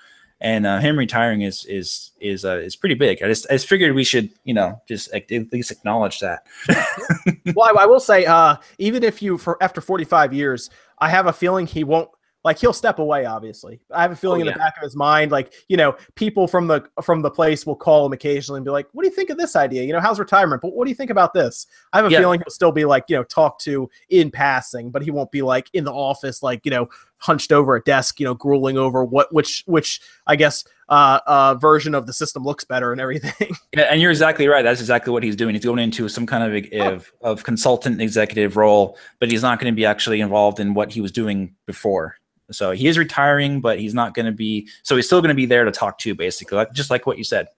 and 0.41 0.67
uh, 0.67 0.79
him 0.81 0.99
retiring 0.99 1.43
is 1.43 1.65
is 1.65 2.13
is 2.21 2.45
uh, 2.45 2.57
is 2.59 2.77
pretty 2.77 2.95
big. 2.95 3.23
I 3.23 3.29
just 3.29 3.47
I 3.51 3.55
just 3.55 3.69
figured 3.69 3.95
we 3.95 4.05
should 4.05 4.31
you 4.45 4.55
know 4.55 4.81
just 4.87 5.13
at 5.15 5.31
least 5.31 5.71
acknowledge 5.71 6.21
that. 6.21 6.47
well, 7.55 7.69
I, 7.77 7.83
I 7.83 7.87
will 7.87 8.01
say, 8.01 8.27
uh, 8.27 8.57
even 8.79 9.03
if 9.03 9.23
you 9.23 9.39
for 9.39 9.63
after 9.63 9.81
45 9.81 10.33
years, 10.33 10.71
I 10.99 11.09
have 11.09 11.27
a 11.27 11.33
feeling 11.33 11.67
he 11.67 11.85
won't 11.85 12.11
like 12.45 12.59
he'll 12.61 12.73
step 12.73 13.01
away. 13.01 13.25
Obviously, 13.25 13.81
I 13.91 14.03
have 14.03 14.13
a 14.13 14.17
feeling 14.17 14.39
Oh, 14.39 14.43
in 14.43 14.47
yeah. 14.47 14.53
the 14.53 14.59
back 14.61 14.77
of 14.77 14.83
his 14.85 14.95
mind, 14.95 15.33
like 15.33 15.53
you 15.69 15.77
know, 15.77 15.97
people 16.15 16.47
from 16.47 16.69
the 16.69 16.85
from 17.03 17.21
the 17.23 17.31
place 17.31 17.67
will 17.67 17.75
call 17.75 18.07
him 18.07 18.13
occasionally 18.13 18.59
and 18.59 18.65
be 18.65 18.71
like, 18.71 18.87
"What 18.93 19.03
do 19.03 19.09
you 19.09 19.15
think 19.15 19.31
of 19.31 19.37
this 19.39 19.57
idea? 19.57 19.83
You 19.83 19.93
know, 19.93 20.01
how's 20.01 20.21
retirement? 20.21 20.63
But 20.63 20.73
what 20.75 20.85
do 20.85 20.91
you 20.91 20.95
think 20.95 21.11
about 21.11 21.35
this?" 21.35 21.67
I 21.93 21.97
have 21.97 22.07
a 22.07 22.11
Yeah. 22.11 22.21
feeling 22.21 22.39
he'll 22.41 22.51
still 22.53 22.71
be 22.73 22.85
like 22.85 23.05
you 23.09 23.17
know 23.17 23.25
talked 23.25 23.63
to 23.65 23.91
in 24.11 24.31
passing, 24.31 24.91
but 24.91 25.03
he 25.03 25.11
won't 25.11 25.33
be 25.33 25.43
like 25.43 25.69
in 25.73 25.83
the 25.85 25.93
office, 25.93 26.41
like 26.43 26.61
you 26.65 26.71
know, 26.71 26.89
hunched 27.19 27.53
over 27.53 27.77
a 27.77 27.83
desk, 27.83 28.21
you 28.21 28.25
know, 28.25 28.35
grueling 28.35 28.77
over 28.77 29.05
what 29.05 29.33
which 29.33 29.63
which 29.67 30.01
I 30.27 30.37
guess 30.37 30.65
uh, 30.89 31.21
uh 31.27 31.55
version 31.55 31.95
of 31.95 32.07
the 32.07 32.13
system 32.13 32.45
looks 32.45 32.65
better 32.65 32.93
and 32.93 33.01
everything. 33.01 33.57
Yeah, 33.77 33.85
and 33.91 34.01
you're 34.01 34.11
exactly 34.11 34.49
right. 34.49 34.63
That's 34.63 34.81
exactly 34.81 35.13
what 35.13 35.23
he's 35.23 35.37
doing. 35.37 35.55
He's 35.55 35.65
going 35.65 35.81
into 35.81 36.09
some 36.09 36.27
kind 36.27 36.45
of 36.45 36.81
of, 36.81 37.13
of 37.21 37.45
consultant 37.45 38.01
executive 38.01 38.57
role, 38.57 38.97
but 39.19 39.31
he's 39.31 39.43
not 39.43 39.61
going 39.61 39.71
to 39.71 39.77
be 39.77 39.85
actually 39.85 40.21
involved 40.21 40.61
in 40.61 40.73
what 40.73 40.93
he 40.93 41.03
was 41.03 41.13
doing 41.13 41.55
before. 41.67 42.17
So 42.51 42.71
he 42.71 42.87
is 42.87 42.97
retiring, 42.97 43.61
but 43.61 43.79
he's 43.79 43.93
not 43.93 44.15
going 44.15 44.27
to 44.27 44.33
be. 44.33 44.69
So 44.83 44.97
he's 44.97 45.07
still 45.07 45.21
going 45.21 45.31
to 45.31 45.35
be 45.35 45.47
there 45.47 45.65
to 45.65 45.71
talk 45.73 45.99
to, 45.99 46.15
basically, 46.15 46.57
like, 46.57 46.73
just 46.73 46.91
like 46.91 47.07
what 47.07 47.19
you 47.19 47.25
said. 47.25 47.49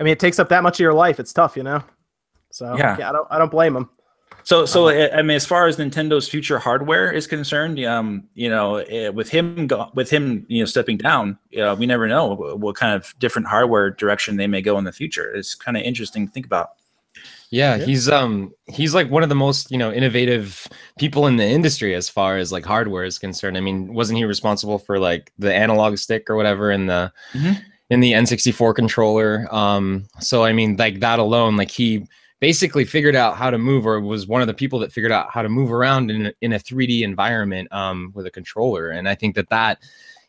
I 0.00 0.04
mean, 0.04 0.12
it 0.12 0.20
takes 0.20 0.38
up 0.38 0.48
that 0.48 0.62
much 0.62 0.76
of 0.76 0.80
your 0.80 0.94
life. 0.94 1.20
It's 1.20 1.32
tough, 1.32 1.56
you 1.56 1.62
know. 1.62 1.82
So 2.50 2.76
Yeah. 2.76 2.96
yeah, 2.98 3.08
I 3.10 3.12
don't 3.12 3.28
I 3.30 3.38
don't 3.38 3.50
blame 3.50 3.76
him. 3.76 3.90
So, 4.42 4.66
so 4.66 4.88
Uh-huh. 4.88 5.08
I 5.16 5.22
mean, 5.22 5.36
as 5.36 5.46
far 5.46 5.66
as 5.66 5.76
Nintendo's 5.78 6.28
future 6.28 6.58
hardware 6.58 7.10
is 7.10 7.26
concerned, 7.26 7.82
um, 7.84 8.24
you 8.34 8.50
know, 8.50 8.76
eh, 8.76 9.08
with 9.08 9.30
him, 9.30 9.66
go- 9.66 9.90
with 9.94 10.10
him, 10.10 10.44
you 10.48 10.60
know, 10.60 10.66
stepping 10.66 10.98
down, 10.98 11.38
uh, 11.58 11.74
we 11.78 11.86
never 11.86 12.06
know 12.08 12.34
what 12.58 12.76
kind 12.76 12.94
of 12.94 13.14
different 13.18 13.48
hardware 13.48 13.90
direction 13.90 14.36
they 14.36 14.46
may 14.46 14.60
go 14.60 14.76
in 14.76 14.84
the 14.84 14.92
future. 14.92 15.32
It's 15.34 15.54
kind 15.54 15.76
of 15.76 15.82
interesting 15.82 16.26
to 16.26 16.32
think 16.32 16.44
about. 16.46 16.70
Yeah, 17.50 17.76
Yeah. 17.76 17.84
he's 17.86 18.08
um 18.08 18.52
he's 18.66 18.94
like 18.94 19.08
one 19.10 19.22
of 19.22 19.28
the 19.28 19.34
most, 19.36 19.70
you 19.70 19.78
know, 19.78 19.92
innovative 19.92 20.66
people 20.98 21.26
in 21.28 21.36
the 21.36 21.46
industry 21.46 21.94
as 21.94 22.08
far 22.08 22.36
as 22.36 22.50
like 22.50 22.64
hardware 22.64 23.04
is 23.04 23.18
concerned. 23.18 23.56
I 23.56 23.60
mean, 23.60 23.94
wasn't 23.94 24.18
he 24.18 24.24
responsible 24.24 24.78
for 24.78 24.98
like 24.98 25.30
the 25.38 25.54
analog 25.54 25.96
stick 25.98 26.28
or 26.28 26.34
whatever 26.36 26.72
in 26.72 26.86
the 26.86 27.12
Mhm. 27.32 27.62
in 27.90 28.00
the 28.00 28.12
N64 28.12 28.74
controller? 28.74 29.46
Um 29.54 30.06
so 30.20 30.42
I 30.44 30.52
mean, 30.52 30.76
like 30.76 30.98
that 31.00 31.18
alone, 31.20 31.56
like 31.56 31.70
he 31.70 32.06
basically 32.44 32.84
figured 32.84 33.16
out 33.16 33.38
how 33.38 33.48
to 33.48 33.56
move, 33.56 33.86
or 33.86 33.98
was 34.02 34.26
one 34.26 34.42
of 34.42 34.46
the 34.46 34.52
people 34.52 34.78
that 34.78 34.92
figured 34.92 35.10
out 35.10 35.30
how 35.30 35.40
to 35.40 35.48
move 35.48 35.72
around 35.72 36.10
in 36.10 36.26
a, 36.26 36.32
in 36.42 36.52
a 36.52 36.58
3D 36.58 37.00
environment 37.00 37.66
um, 37.72 38.12
with 38.14 38.26
a 38.26 38.30
controller. 38.30 38.90
And 38.90 39.08
I 39.08 39.14
think 39.14 39.34
that 39.36 39.48
that 39.48 39.78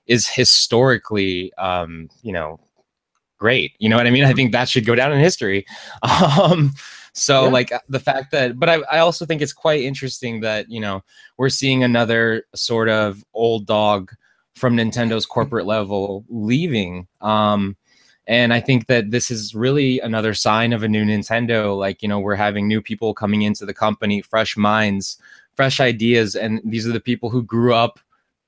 is 0.08 0.26
historically, 0.26 1.52
um, 1.56 2.10
you 2.22 2.32
know, 2.32 2.58
great. 3.38 3.74
You 3.80 3.90
know 3.90 3.98
what 3.98 4.08
I 4.08 4.12
mean? 4.12 4.24
I 4.24 4.32
think 4.32 4.54
that 4.54 4.70
should 4.70 4.86
go 4.86 4.96
down 4.96 5.12
in 5.12 5.20
history. 5.20 5.66
Um, 6.42 6.72
so 7.12 7.44
yeah. 7.44 7.50
like 7.50 7.72
the 7.90 8.00
fact 8.00 8.32
that, 8.32 8.58
but 8.58 8.70
I, 8.70 8.76
I 8.90 9.00
also 9.00 9.26
think 9.26 9.42
it's 9.42 9.52
quite 9.52 9.82
interesting 9.82 10.40
that, 10.40 10.70
you 10.70 10.80
know, 10.80 11.04
we're 11.38 11.50
seeing 11.50 11.84
another 11.84 12.46
sort 12.56 12.88
of 12.88 13.26
old 13.34 13.66
dog 13.66 14.14
from 14.54 14.78
Nintendo's 14.78 15.26
corporate 15.26 15.66
level 15.66 16.24
leaving. 16.30 17.08
Um, 17.20 17.76
and 18.28 18.54
I 18.54 18.60
think 18.60 18.88
that 18.88 19.12
this 19.12 19.30
is 19.30 19.54
really 19.54 20.00
another 20.00 20.34
sign 20.34 20.74
of 20.74 20.84
a 20.84 20.88
new 20.88 21.06
Nintendo. 21.06 21.78
Like, 21.78 22.02
you 22.02 22.08
know, 22.08 22.20
we're 22.20 22.36
having 22.36 22.68
new 22.68 22.82
people 22.82 23.14
coming 23.14 23.44
into 23.44 23.66
the 23.66 23.74
company, 23.74 24.22
fresh 24.22 24.58
minds, 24.58 25.18
fresh 25.56 25.80
ideas. 25.80 26.36
And 26.36 26.60
these 26.66 26.88
are 26.88 26.92
the 26.92 27.00
people 27.00 27.30
who 27.30 27.44
grew 27.44 27.74
up 27.74 28.00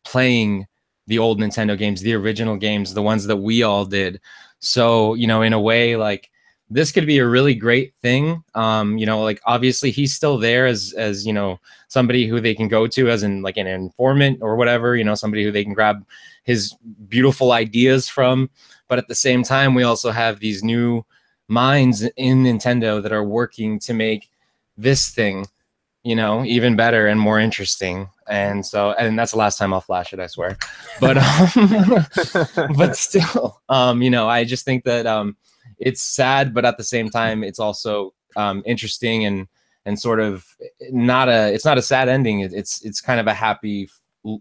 playing 0.03 0.65
the 1.05 1.19
old 1.19 1.39
Nintendo 1.39 1.78
games, 1.78 2.01
the 2.01 2.13
original 2.13 2.57
games, 2.57 2.93
the 2.93 3.03
ones 3.03 3.28
that 3.28 3.38
we 3.38 3.63
all 3.63 3.86
did. 3.86 4.19
So, 4.59 5.13
you 5.13 5.28
know, 5.28 5.41
in 5.41 5.53
a 5.53 5.61
way, 5.61 5.95
like 5.95 6.32
this 6.69 6.91
could 6.91 7.05
be 7.05 7.19
a 7.19 7.28
really 7.28 7.53
great 7.53 7.93
thing. 8.01 8.43
Um, 8.55 8.97
you 8.97 9.05
know, 9.05 9.23
like 9.23 9.41
obviously 9.45 9.91
he's 9.91 10.13
still 10.13 10.38
there 10.38 10.65
as 10.65 10.93
as 10.97 11.25
you 11.25 11.32
know 11.32 11.59
somebody 11.88 12.28
who 12.28 12.41
they 12.41 12.53
can 12.53 12.67
go 12.67 12.88
to 12.88 13.09
as 13.09 13.23
in 13.23 13.41
like 13.41 13.57
an 13.57 13.67
informant 13.67 14.39
or 14.41 14.55
whatever. 14.55 14.95
You 14.95 15.03
know, 15.03 15.15
somebody 15.15 15.43
who 15.43 15.51
they 15.51 15.63
can 15.63 15.73
grab 15.73 16.05
his 16.43 16.75
beautiful 17.07 17.51
ideas 17.51 18.09
from. 18.09 18.49
But 18.88 18.99
at 18.99 19.07
the 19.07 19.15
same 19.15 19.43
time, 19.43 19.73
we 19.73 19.83
also 19.83 20.11
have 20.11 20.39
these 20.39 20.63
new 20.63 21.05
minds 21.47 22.03
in 22.17 22.43
Nintendo 22.43 23.01
that 23.01 23.11
are 23.11 23.23
working 23.23 23.79
to 23.79 23.93
make 23.93 24.29
this 24.77 25.09
thing, 25.09 25.47
you 26.03 26.15
know, 26.15 26.43
even 26.45 26.75
better 26.75 27.07
and 27.07 27.19
more 27.19 27.39
interesting. 27.39 28.09
And 28.27 28.65
so, 28.65 28.91
and 28.93 29.17
that's 29.17 29.31
the 29.31 29.38
last 29.38 29.57
time 29.57 29.73
I'll 29.73 29.81
flash 29.81 30.13
it, 30.13 30.19
I 30.19 30.27
swear. 30.27 30.57
But, 30.99 31.17
um, 31.55 32.05
but 32.77 32.95
still, 32.95 33.61
um, 33.69 34.01
you 34.01 34.09
know, 34.09 34.27
I 34.27 34.43
just 34.43 34.65
think 34.65 34.83
that 34.83 35.05
um, 35.05 35.38
it's 35.77 36.01
sad, 36.01 36.53
but 36.53 36.65
at 36.65 36.77
the 36.77 36.83
same 36.83 37.09
time, 37.09 37.43
it's 37.43 37.59
also 37.59 38.13
um, 38.35 38.63
interesting 38.65 39.25
and 39.25 39.47
and 39.85 39.97
sort 39.97 40.19
of 40.19 40.45
not 40.91 41.29
a 41.29 41.53
it's 41.53 41.63
not 41.63 41.77
a 41.77 41.81
sad 41.81 42.09
ending. 42.09 42.41
It's 42.41 42.83
it's 42.83 42.99
kind 42.99 43.21
of 43.21 43.27
a 43.27 43.33
happy 43.33 43.89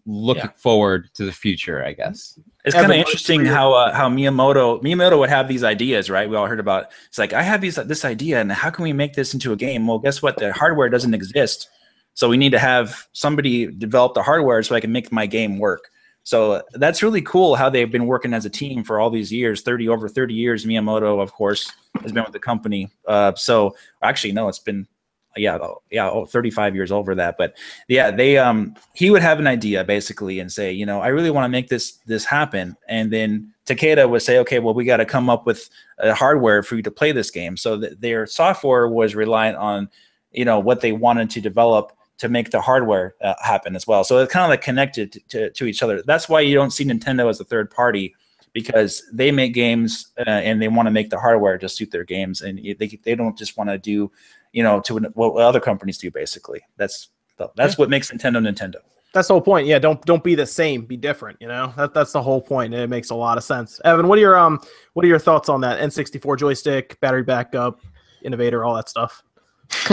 looking 0.04 0.44
yeah. 0.44 0.50
forward 0.56 1.10
to 1.14 1.24
the 1.24 1.32
future, 1.32 1.84
I 1.84 1.92
guess. 1.92 2.38
It's 2.64 2.74
kind 2.74 2.90
of 2.90 2.98
interesting 2.98 3.44
how 3.44 3.72
uh, 3.72 3.94
how 3.94 4.08
Miyamoto 4.08 4.82
Miyamoto 4.82 5.18
would 5.18 5.30
have 5.30 5.48
these 5.48 5.62
ideas, 5.62 6.10
right? 6.10 6.28
We 6.28 6.36
all 6.36 6.46
heard 6.46 6.60
about. 6.60 6.90
It's 7.08 7.18
like 7.18 7.32
I 7.32 7.42
have 7.42 7.60
these 7.60 7.76
this 7.76 8.04
idea, 8.04 8.40
and 8.40 8.50
how 8.50 8.70
can 8.70 8.82
we 8.82 8.92
make 8.92 9.14
this 9.14 9.34
into 9.34 9.52
a 9.52 9.56
game? 9.56 9.86
Well, 9.86 9.98
guess 9.98 10.22
what? 10.22 10.38
The 10.38 10.52
hardware 10.52 10.88
doesn't 10.88 11.14
exist, 11.14 11.68
so 12.14 12.28
we 12.28 12.36
need 12.36 12.52
to 12.52 12.58
have 12.58 13.06
somebody 13.12 13.66
develop 13.66 14.14
the 14.14 14.22
hardware 14.22 14.62
so 14.62 14.74
I 14.74 14.80
can 14.80 14.92
make 14.92 15.12
my 15.12 15.26
game 15.26 15.58
work. 15.58 15.90
So 16.24 16.62
that's 16.72 17.04
really 17.04 17.22
cool 17.22 17.54
how 17.54 17.70
they've 17.70 17.90
been 17.90 18.06
working 18.06 18.34
as 18.34 18.44
a 18.44 18.50
team 18.50 18.82
for 18.82 18.98
all 18.98 19.10
these 19.10 19.32
years 19.32 19.62
30 19.62 19.88
over 19.88 20.08
30 20.08 20.34
years. 20.34 20.64
Miyamoto, 20.64 21.22
of 21.22 21.32
course, 21.32 21.70
has 22.02 22.10
been 22.10 22.24
with 22.24 22.32
the 22.32 22.40
company. 22.40 22.90
Uh, 23.06 23.32
so 23.36 23.76
actually, 24.02 24.32
no, 24.32 24.48
it's 24.48 24.58
been 24.58 24.88
yeah, 25.36 25.58
yeah, 25.90 26.10
oh, 26.10 26.26
35 26.26 26.74
years 26.74 26.92
over 26.92 27.14
that. 27.14 27.36
But 27.38 27.54
yeah, 27.88 28.10
they 28.10 28.38
um 28.38 28.74
he 28.94 29.10
would 29.10 29.22
have 29.22 29.38
an 29.38 29.46
idea 29.46 29.84
basically 29.84 30.40
and 30.40 30.50
say, 30.50 30.72
you 30.72 30.86
know, 30.86 31.00
I 31.00 31.08
really 31.08 31.30
want 31.30 31.44
to 31.44 31.48
make 31.48 31.68
this 31.68 31.98
this 32.06 32.24
happen. 32.24 32.76
And 32.88 33.12
then 33.12 33.52
Takeda 33.66 34.08
would 34.08 34.22
say, 34.22 34.38
okay, 34.38 34.58
well, 34.58 34.74
we 34.74 34.84
got 34.84 34.98
to 34.98 35.04
come 35.04 35.28
up 35.28 35.46
with 35.46 35.68
a 35.98 36.14
hardware 36.14 36.62
for 36.62 36.76
you 36.76 36.82
to 36.82 36.90
play 36.90 37.12
this 37.12 37.30
game. 37.30 37.56
So 37.56 37.80
th- 37.80 37.98
their 37.98 38.26
software 38.26 38.88
was 38.88 39.14
reliant 39.14 39.56
on, 39.56 39.88
you 40.32 40.44
know, 40.44 40.60
what 40.60 40.80
they 40.80 40.92
wanted 40.92 41.30
to 41.30 41.40
develop 41.40 41.92
to 42.18 42.28
make 42.28 42.50
the 42.50 42.60
hardware 42.60 43.14
uh, 43.20 43.34
happen 43.42 43.76
as 43.76 43.86
well. 43.86 44.04
So 44.04 44.18
it's 44.18 44.32
kind 44.32 44.44
of 44.44 44.50
like 44.50 44.62
connected 44.62 45.12
to, 45.12 45.20
to, 45.28 45.50
to, 45.50 45.66
each 45.66 45.82
other. 45.82 46.02
That's 46.02 46.28
why 46.28 46.40
you 46.40 46.54
don't 46.54 46.70
see 46.70 46.84
Nintendo 46.84 47.28
as 47.28 47.40
a 47.40 47.44
third 47.44 47.70
party 47.70 48.14
because 48.56 49.02
they 49.12 49.30
make 49.30 49.52
games 49.52 50.12
uh, 50.18 50.30
and 50.30 50.62
they 50.62 50.68
want 50.68 50.86
to 50.86 50.90
make 50.90 51.10
the 51.10 51.18
hardware 51.18 51.58
to 51.58 51.68
suit 51.68 51.90
their 51.90 52.04
games, 52.04 52.40
and 52.40 52.58
they 52.58 52.98
they 53.04 53.14
don't 53.14 53.36
just 53.36 53.58
want 53.58 53.68
to 53.68 53.76
do, 53.76 54.10
you 54.56 54.62
know, 54.62 54.80
to 54.80 54.98
what 55.14 55.36
other 55.42 55.60
companies 55.60 55.98
do. 55.98 56.10
Basically, 56.10 56.62
that's 56.78 57.10
that's 57.38 57.74
yeah. 57.74 57.74
what 57.76 57.90
makes 57.90 58.10
Nintendo 58.10 58.38
Nintendo. 58.38 58.76
That's 59.12 59.28
the 59.28 59.34
whole 59.34 59.42
point. 59.42 59.66
Yeah, 59.66 59.78
don't 59.78 60.02
don't 60.06 60.24
be 60.24 60.34
the 60.34 60.46
same, 60.46 60.86
be 60.86 60.96
different. 60.96 61.36
You 61.42 61.48
know, 61.48 61.74
that, 61.76 61.92
that's 61.92 62.12
the 62.12 62.22
whole 62.22 62.40
point, 62.40 62.72
and 62.72 62.82
it 62.82 62.88
makes 62.88 63.10
a 63.10 63.14
lot 63.14 63.36
of 63.36 63.44
sense. 63.44 63.82
Evan, 63.84 64.08
what 64.08 64.16
are 64.16 64.22
your 64.22 64.38
um, 64.38 64.58
what 64.94 65.04
are 65.04 65.08
your 65.08 65.18
thoughts 65.18 65.50
on 65.50 65.60
that 65.60 65.78
N64 65.78 66.38
joystick, 66.38 66.98
battery 67.00 67.22
backup, 67.22 67.80
innovator, 68.24 68.64
all 68.64 68.74
that 68.74 68.88
stuff? 68.88 69.22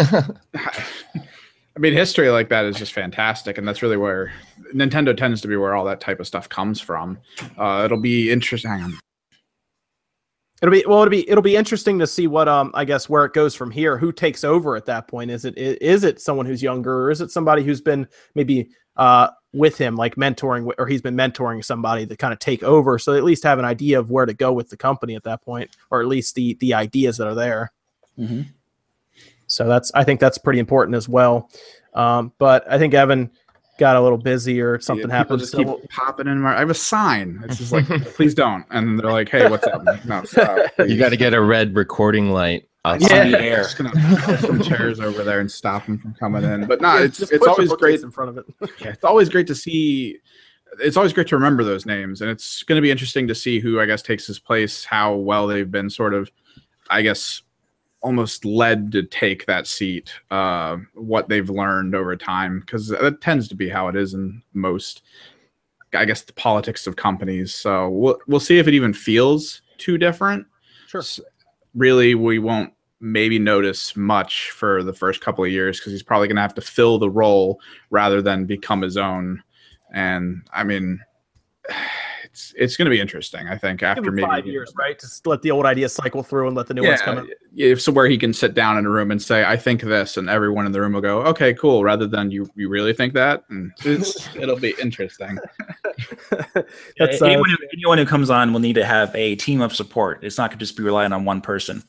I 1.75 1.79
mean, 1.79 1.91
history 1.91 2.29
like 2.29 2.47
that 2.47 2.63
is 2.63 2.77
just 2.77 2.93
fantastic, 2.93 3.57
and 3.57 3.67
that's 3.67 3.81
really 3.81 3.97
where 3.97 4.31
Nintendo 4.73 5.15
tends 5.15 5.41
to 5.41 5.49
be 5.49 5.57
where 5.57 5.73
all 5.73 5.83
that 5.85 5.99
type 5.99 6.21
of 6.21 6.27
stuff 6.27 6.47
comes 6.47 6.79
from. 6.79 7.17
Uh, 7.57 7.81
it'll 7.83 7.99
be 7.99 8.31
interesting. 8.31 8.97
It'll 10.63 10.71
be 10.71 10.85
well. 10.87 11.01
It'll 11.01 11.11
be 11.11 11.29
it'll 11.29 11.41
be 11.41 11.57
interesting 11.57 11.99
to 11.99 12.07
see 12.07 12.25
what 12.25 12.47
um 12.47 12.71
I 12.73 12.85
guess 12.85 13.09
where 13.09 13.25
it 13.25 13.33
goes 13.33 13.53
from 13.53 13.69
here. 13.69 13.97
Who 13.97 14.13
takes 14.13 14.45
over 14.45 14.77
at 14.77 14.85
that 14.85 15.09
point? 15.09 15.29
Is 15.29 15.43
it 15.43 15.57
is 15.57 16.05
it 16.05 16.21
someone 16.21 16.45
who's 16.45 16.63
younger, 16.63 17.03
or 17.03 17.11
is 17.11 17.19
it 17.19 17.31
somebody 17.31 17.63
who's 17.63 17.81
been 17.81 18.07
maybe 18.33 18.69
uh 18.95 19.27
with 19.51 19.77
him, 19.77 19.97
like 19.97 20.15
mentoring, 20.15 20.71
or 20.77 20.87
he's 20.87 21.01
been 21.01 21.17
mentoring 21.17 21.65
somebody 21.65 22.07
to 22.07 22.15
kind 22.15 22.31
of 22.31 22.39
take 22.39 22.63
over, 22.63 22.97
so 22.97 23.13
at 23.13 23.25
least 23.25 23.43
have 23.43 23.59
an 23.59 23.65
idea 23.65 23.99
of 23.99 24.09
where 24.09 24.25
to 24.25 24.33
go 24.33 24.53
with 24.53 24.69
the 24.69 24.77
company 24.77 25.15
at 25.15 25.23
that 25.23 25.41
point, 25.41 25.69
or 25.91 25.99
at 25.99 26.07
least 26.07 26.33
the 26.35 26.53
the 26.61 26.73
ideas 26.73 27.17
that 27.17 27.27
are 27.27 27.35
there. 27.35 27.73
Mm-hmm. 28.17 28.43
So 29.47 29.67
that's 29.67 29.91
I 29.93 30.05
think 30.05 30.21
that's 30.21 30.37
pretty 30.37 30.59
important 30.59 30.95
as 30.95 31.09
well. 31.09 31.49
Um, 31.93 32.31
but 32.37 32.63
I 32.71 32.77
think 32.77 32.93
Evan 32.93 33.31
got 33.77 33.95
a 33.95 34.01
little 34.01 34.17
busy 34.17 34.61
or 34.61 34.79
something 34.79 35.09
yeah, 35.09 35.15
happened. 35.15 35.39
Just 35.39 35.51
so 35.51 35.59
keep 35.59 35.67
we'll, 35.67 35.81
popping 35.89 36.27
in. 36.27 36.41
My, 36.41 36.55
I 36.55 36.59
have 36.59 36.69
a 36.69 36.75
sign. 36.75 37.41
It's 37.45 37.57
just 37.57 37.71
like, 37.71 37.87
please 38.15 38.33
don't. 38.33 38.65
And 38.69 38.99
they're 38.99 39.11
like, 39.11 39.29
hey, 39.29 39.49
what's 39.49 39.67
up? 39.67 39.83
No, 40.05 40.23
stop. 40.23 40.71
You 40.87 40.97
got 40.97 41.09
to 41.09 41.17
get 41.17 41.33
a 41.33 41.41
red 41.41 41.75
recording 41.75 42.31
light. 42.31 42.67
Yeah, 42.85 43.29
the 43.29 43.41
air. 43.41 43.63
just 43.63 43.77
gonna 43.77 43.91
put 44.23 44.41
some 44.41 44.61
chairs 44.61 44.99
over 44.99 45.23
there 45.23 45.39
and 45.39 45.49
stop 45.49 45.85
them 45.85 45.97
from 45.97 46.13
coming 46.15 46.43
in. 46.43 46.65
But 46.65 46.81
no, 46.81 46.97
it's 46.97 47.21
it's 47.21 47.47
always 47.47 47.71
great 47.73 48.01
in 48.01 48.11
front 48.11 48.31
of 48.31 48.37
it. 48.37 48.45
yeah, 48.81 48.89
it's 48.89 49.05
always 49.05 49.29
great 49.29 49.47
to 49.47 49.55
see. 49.55 50.17
It's 50.79 50.97
always 50.97 51.13
great 51.13 51.27
to 51.27 51.37
remember 51.37 51.63
those 51.63 51.85
names, 51.85 52.19
and 52.19 52.29
it's 52.29 52.61
going 52.63 52.75
to 52.75 52.81
be 52.81 52.91
interesting 52.91 53.25
to 53.29 53.35
see 53.35 53.59
who 53.59 53.79
I 53.79 53.85
guess 53.85 54.01
takes 54.01 54.27
his 54.27 54.37
place, 54.37 54.83
how 54.83 55.15
well 55.15 55.47
they've 55.47 55.69
been 55.69 55.89
sort 55.89 56.13
of, 56.13 56.29
I 56.89 57.03
guess, 57.03 57.42
almost 58.03 58.45
led 58.45 58.91
to 58.91 59.01
take 59.03 59.45
that 59.45 59.65
seat 59.65 60.13
uh, 60.29 60.77
what 60.93 61.29
they've 61.29 61.49
learned 61.49 61.95
over 61.95 62.15
time 62.15 62.59
because 62.59 62.89
that 62.89 63.21
tends 63.21 63.47
to 63.47 63.55
be 63.55 63.69
how 63.69 63.87
it 63.87 63.95
is 63.95 64.13
in 64.13 64.41
most 64.53 65.01
i 65.95 66.05
guess 66.05 66.21
the 66.23 66.33
politics 66.33 66.87
of 66.87 66.95
companies. 66.95 67.53
So 67.53 67.89
we'll, 67.89 68.19
we'll 68.27 68.39
see 68.39 68.57
if 68.57 68.67
it 68.67 68.73
even 68.73 68.93
feels 68.93 69.61
too 69.77 69.97
different. 69.97 70.45
Sure. 70.87 71.03
Really 71.75 72.15
we 72.15 72.39
won't 72.39 72.73
maybe 72.99 73.37
notice 73.37 73.95
much 73.95 74.51
for 74.51 74.81
the 74.83 74.93
first 74.93 75.19
couple 75.21 75.43
of 75.43 75.51
years 75.51 75.77
because 75.79 75.91
he's 75.91 76.03
probably 76.03 76.27
going 76.27 76.37
to 76.37 76.41
have 76.41 76.53
to 76.55 76.61
fill 76.61 76.99
the 76.99 77.09
role 77.09 77.59
rather 77.89 78.21
than 78.21 78.45
become 78.45 78.81
his 78.81 78.97
own. 78.97 79.41
And 79.93 80.47
i 80.51 80.63
mean 80.63 80.99
it's 82.33 82.51
it's 82.57 82.77
going 82.77 82.85
to 82.85 82.89
be 82.89 82.99
interesting. 82.99 83.47
I 83.47 83.57
think 83.57 83.83
after 83.83 84.11
maybe 84.11 84.25
five 84.25 84.47
years, 84.47 84.73
right? 84.75 84.99
Just 84.99 85.27
let 85.27 85.43
the 85.43 85.51
old 85.51 85.67
ideas 85.67 85.93
cycle 85.93 86.23
through 86.23 86.47
and 86.47 86.57
let 86.57 86.65
the 86.65 86.73
new 86.73 86.81
yeah, 86.81 86.89
ones 86.89 87.01
come 87.01 87.17
in. 87.19 87.29
Yeah, 87.53 87.75
so 87.75 87.91
where 87.91 88.07
he 88.07 88.17
can 88.17 88.33
sit 88.33 88.55
down 88.55 88.79
in 88.79 88.87
a 88.87 88.89
room 88.89 89.11
and 89.11 89.21
say, 89.21 89.45
"I 89.45 89.55
think 89.55 89.81
this," 89.81 90.17
and 90.17 90.27
everyone 90.27 90.65
in 90.65 90.71
the 90.71 90.81
room 90.81 90.93
will 90.93 91.01
go, 91.01 91.21
"Okay, 91.21 91.53
cool." 91.53 91.83
Rather 91.83 92.07
than 92.07 92.31
you, 92.31 92.49
you 92.55 92.69
really 92.69 92.91
think 92.91 93.13
that, 93.13 93.43
and 93.49 93.71
it'll 93.85 94.59
be 94.59 94.73
interesting. 94.81 95.37
That's, 96.97 97.21
uh, 97.21 97.25
anyone, 97.25 97.51
who, 97.51 97.57
anyone 97.71 97.97
who 97.99 98.05
comes 98.05 98.31
on 98.31 98.51
will 98.51 98.59
need 98.59 98.73
to 98.73 98.85
have 98.85 99.15
a 99.15 99.35
team 99.35 99.61
of 99.61 99.75
support. 99.75 100.23
It's 100.23 100.39
not 100.39 100.49
going 100.49 100.57
to 100.57 100.65
just 100.65 100.75
be 100.75 100.81
relying 100.81 101.13
on 101.13 101.25
one 101.25 101.39
person. 101.39 101.83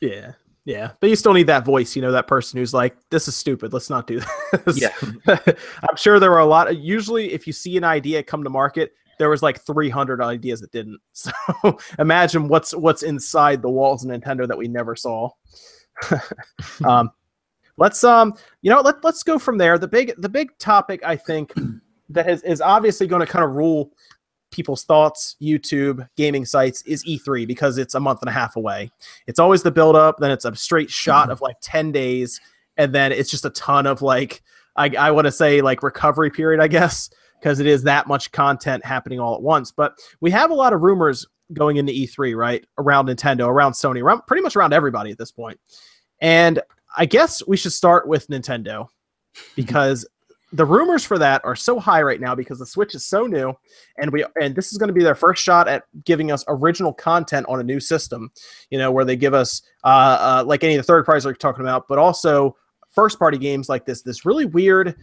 Yeah. 0.00 0.32
Yeah, 0.64 0.90
but 0.98 1.10
you 1.10 1.14
still 1.14 1.32
need 1.32 1.46
that 1.46 1.64
voice, 1.64 1.94
you 1.94 2.02
know, 2.02 2.10
that 2.10 2.26
person 2.26 2.58
who's 2.58 2.74
like, 2.74 2.96
"This 3.10 3.28
is 3.28 3.36
stupid. 3.36 3.72
Let's 3.72 3.88
not 3.88 4.08
do 4.08 4.20
this." 4.64 4.80
Yeah, 4.82 4.92
I'm 5.28 5.96
sure 5.96 6.18
there 6.18 6.32
were 6.32 6.40
a 6.40 6.44
lot. 6.44 6.68
Of, 6.68 6.76
usually, 6.76 7.32
if 7.32 7.46
you 7.46 7.52
see 7.52 7.76
an 7.76 7.84
idea 7.84 8.20
come 8.24 8.42
to 8.42 8.50
market, 8.50 8.92
there 9.18 9.30
was 9.30 9.42
like 9.42 9.60
300 9.60 10.20
ideas 10.20 10.60
that 10.60 10.72
didn't. 10.72 11.00
So 11.12 11.78
imagine 11.98 12.48
what's 12.48 12.74
what's 12.74 13.02
inside 13.02 13.62
the 13.62 13.70
walls 13.70 14.04
of 14.04 14.10
Nintendo 14.10 14.46
that 14.46 14.58
we 14.58 14.68
never 14.68 14.94
saw. 14.94 15.30
um, 16.84 17.10
let's 17.76 18.04
um, 18.04 18.34
you 18.62 18.70
know, 18.70 18.80
let 18.80 19.02
let's 19.02 19.22
go 19.22 19.38
from 19.38 19.58
there. 19.58 19.78
The 19.78 19.88
big 19.88 20.12
the 20.18 20.28
big 20.28 20.56
topic 20.58 21.00
I 21.04 21.16
think 21.16 21.52
that 22.10 22.28
is 22.28 22.42
is 22.42 22.60
obviously 22.60 23.06
going 23.06 23.20
to 23.20 23.26
kind 23.26 23.44
of 23.44 23.52
rule 23.52 23.92
people's 24.50 24.84
thoughts, 24.84 25.36
YouTube, 25.42 26.08
gaming 26.16 26.44
sites 26.44 26.82
is 26.82 27.04
E3 27.04 27.46
because 27.46 27.78
it's 27.78 27.94
a 27.94 28.00
month 28.00 28.22
and 28.22 28.28
a 28.28 28.32
half 28.32 28.56
away. 28.56 28.90
It's 29.26 29.38
always 29.38 29.62
the 29.62 29.70
build 29.70 29.96
up, 29.96 30.18
then 30.18 30.30
it's 30.30 30.44
a 30.44 30.54
straight 30.54 30.90
shot 30.90 31.30
of 31.30 31.40
like 31.40 31.56
10 31.62 31.92
days, 31.92 32.40
and 32.76 32.94
then 32.94 33.12
it's 33.12 33.30
just 33.30 33.44
a 33.44 33.50
ton 33.50 33.86
of 33.86 34.02
like 34.02 34.42
I, 34.76 34.90
I 34.98 35.10
want 35.10 35.26
to 35.26 35.32
say 35.32 35.62
like 35.62 35.82
recovery 35.82 36.30
period, 36.30 36.60
I 36.60 36.68
guess 36.68 37.10
because 37.46 37.60
it 37.60 37.66
is 37.68 37.84
that 37.84 38.08
much 38.08 38.32
content 38.32 38.84
happening 38.84 39.20
all 39.20 39.36
at 39.36 39.40
once. 39.40 39.70
But 39.70 39.96
we 40.20 40.32
have 40.32 40.50
a 40.50 40.54
lot 40.54 40.72
of 40.72 40.80
rumors 40.80 41.24
going 41.52 41.76
into 41.76 41.92
E3, 41.92 42.36
right? 42.36 42.66
Around 42.76 43.06
Nintendo, 43.06 43.46
around 43.46 43.70
Sony, 43.70 44.02
around 44.02 44.22
pretty 44.26 44.42
much 44.42 44.56
around 44.56 44.72
everybody 44.72 45.12
at 45.12 45.18
this 45.18 45.30
point. 45.30 45.56
And 46.20 46.60
I 46.96 47.06
guess 47.06 47.46
we 47.46 47.56
should 47.56 47.72
start 47.72 48.08
with 48.08 48.26
Nintendo 48.26 48.88
because 49.54 50.04
the 50.52 50.64
rumors 50.64 51.04
for 51.04 51.18
that 51.18 51.40
are 51.44 51.54
so 51.54 51.78
high 51.78 52.02
right 52.02 52.20
now 52.20 52.34
because 52.34 52.58
the 52.58 52.66
Switch 52.66 52.96
is 52.96 53.06
so 53.06 53.28
new, 53.28 53.54
and 53.96 54.12
we 54.12 54.24
and 54.40 54.56
this 54.56 54.72
is 54.72 54.78
going 54.78 54.88
to 54.88 54.92
be 54.92 55.04
their 55.04 55.14
first 55.14 55.40
shot 55.40 55.68
at 55.68 55.84
giving 56.04 56.32
us 56.32 56.44
original 56.48 56.92
content 56.92 57.46
on 57.48 57.60
a 57.60 57.64
new 57.64 57.78
system. 57.78 58.28
You 58.70 58.78
know, 58.78 58.90
where 58.90 59.04
they 59.04 59.14
give 59.14 59.34
us 59.34 59.62
uh, 59.84 59.86
uh 60.40 60.44
like 60.44 60.64
any 60.64 60.74
of 60.74 60.78
the 60.78 60.86
third 60.86 61.06
parties 61.06 61.24
like 61.24 61.34
you're 61.34 61.36
talking 61.36 61.64
about, 61.64 61.86
but 61.86 61.98
also 61.98 62.56
first 62.90 63.20
party 63.20 63.38
games 63.38 63.68
like 63.68 63.86
this. 63.86 64.02
This 64.02 64.24
really 64.24 64.46
weird 64.46 64.96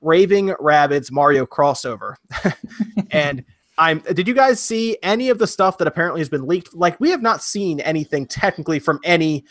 Raving 0.00 0.48
Rabbids 0.60 1.10
Mario 1.10 1.46
crossover, 1.46 2.14
and. 3.10 3.44
I'm. 3.80 4.00
Did 4.00 4.26
you 4.26 4.34
guys 4.34 4.60
see 4.60 4.98
any 5.04 5.28
of 5.28 5.38
the 5.38 5.46
stuff 5.46 5.78
that 5.78 5.86
apparently 5.86 6.20
has 6.20 6.28
been 6.28 6.48
leaked? 6.48 6.74
Like 6.74 6.98
we 6.98 7.10
have 7.10 7.22
not 7.22 7.44
seen 7.44 7.78
anything 7.78 8.26
technically 8.26 8.80
from 8.80 8.98
any 9.04 9.44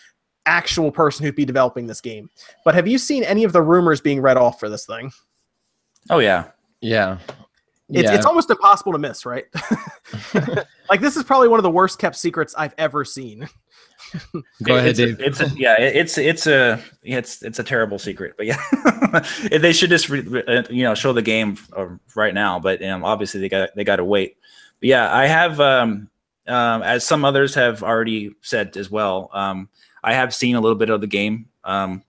actual 0.45 0.91
person 0.91 1.23
who'd 1.25 1.35
be 1.35 1.45
developing 1.45 1.87
this 1.87 2.01
game. 2.01 2.29
But 2.65 2.75
have 2.75 2.89
you 2.89 2.97
seen 2.97 3.23
any 3.23 3.45
of 3.45 3.53
the 3.53 3.61
rumors 3.61 4.01
being 4.01 4.19
read 4.21 4.35
off 4.35 4.59
for 4.59 4.67
this 4.67 4.85
thing? 4.85 5.11
Oh 6.09 6.19
yeah, 6.19 6.49
Yeah. 6.81 7.19
It's, 7.89 8.03
yeah. 8.03 8.15
it's 8.15 8.25
almost 8.25 8.49
impossible 8.49 8.91
to 8.91 8.97
miss, 8.97 9.25
right? 9.25 9.45
like 10.89 11.01
this 11.01 11.15
is 11.15 11.23
probably 11.23 11.47
one 11.47 11.59
of 11.59 11.63
the 11.63 11.71
worst 11.71 11.99
kept 11.99 12.15
secrets 12.15 12.53
I've 12.57 12.73
ever 12.77 13.05
seen. 13.05 13.47
Go 14.63 14.77
ahead, 14.77 14.89
it's 14.89 14.99
a- 14.99 15.05
Dave. 15.05 15.19
it's 15.19 15.39
a, 15.41 15.49
yeah, 15.57 15.75
it's 15.79 16.17
it's 16.17 16.47
a 16.47 16.81
it's 17.03 17.41
it's 17.41 17.59
a 17.59 17.63
terrible 17.63 17.99
secret, 17.99 18.35
but 18.37 18.45
yeah, 18.45 18.57
they 19.57 19.73
should 19.73 19.89
just 19.89 20.09
re, 20.09 20.21
re- 20.21 20.43
uh, 20.43 20.63
you 20.69 20.83
know 20.83 20.95
show 20.95 21.13
the 21.13 21.21
game 21.21 21.57
uh, 21.75 21.87
right 22.15 22.33
now. 22.33 22.59
But 22.59 22.83
um, 22.83 23.03
obviously 23.03 23.41
they 23.41 23.49
got 23.49 23.75
they 23.75 23.83
got 23.83 23.97
to 23.97 24.05
wait. 24.05 24.37
But 24.79 24.89
yeah, 24.89 25.13
I 25.13 25.25
have 25.25 25.59
um, 25.59 26.09
um, 26.47 26.83
as 26.83 27.03
some 27.03 27.25
others 27.25 27.55
have 27.55 27.83
already 27.83 28.33
said 28.41 28.77
as 28.77 28.89
well. 28.89 29.29
Um, 29.33 29.69
I 30.03 30.13
have 30.13 30.33
seen 30.33 30.55
a 30.55 30.61
little 30.61 30.77
bit 30.77 30.89
of 30.89 31.01
the 31.01 31.07
game 31.07 31.47
um, 31.63 32.03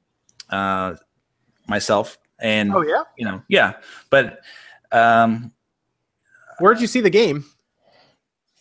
uh, 0.50 0.94
myself, 1.66 2.18
and 2.38 2.72
Oh 2.72 2.82
yeah, 2.82 3.02
you 3.16 3.24
know 3.24 3.42
yeah, 3.48 3.74
but 4.10 4.40
where 6.58 6.74
did 6.74 6.80
you 6.80 6.86
see 6.86 7.00
the 7.00 7.10
game? 7.10 7.44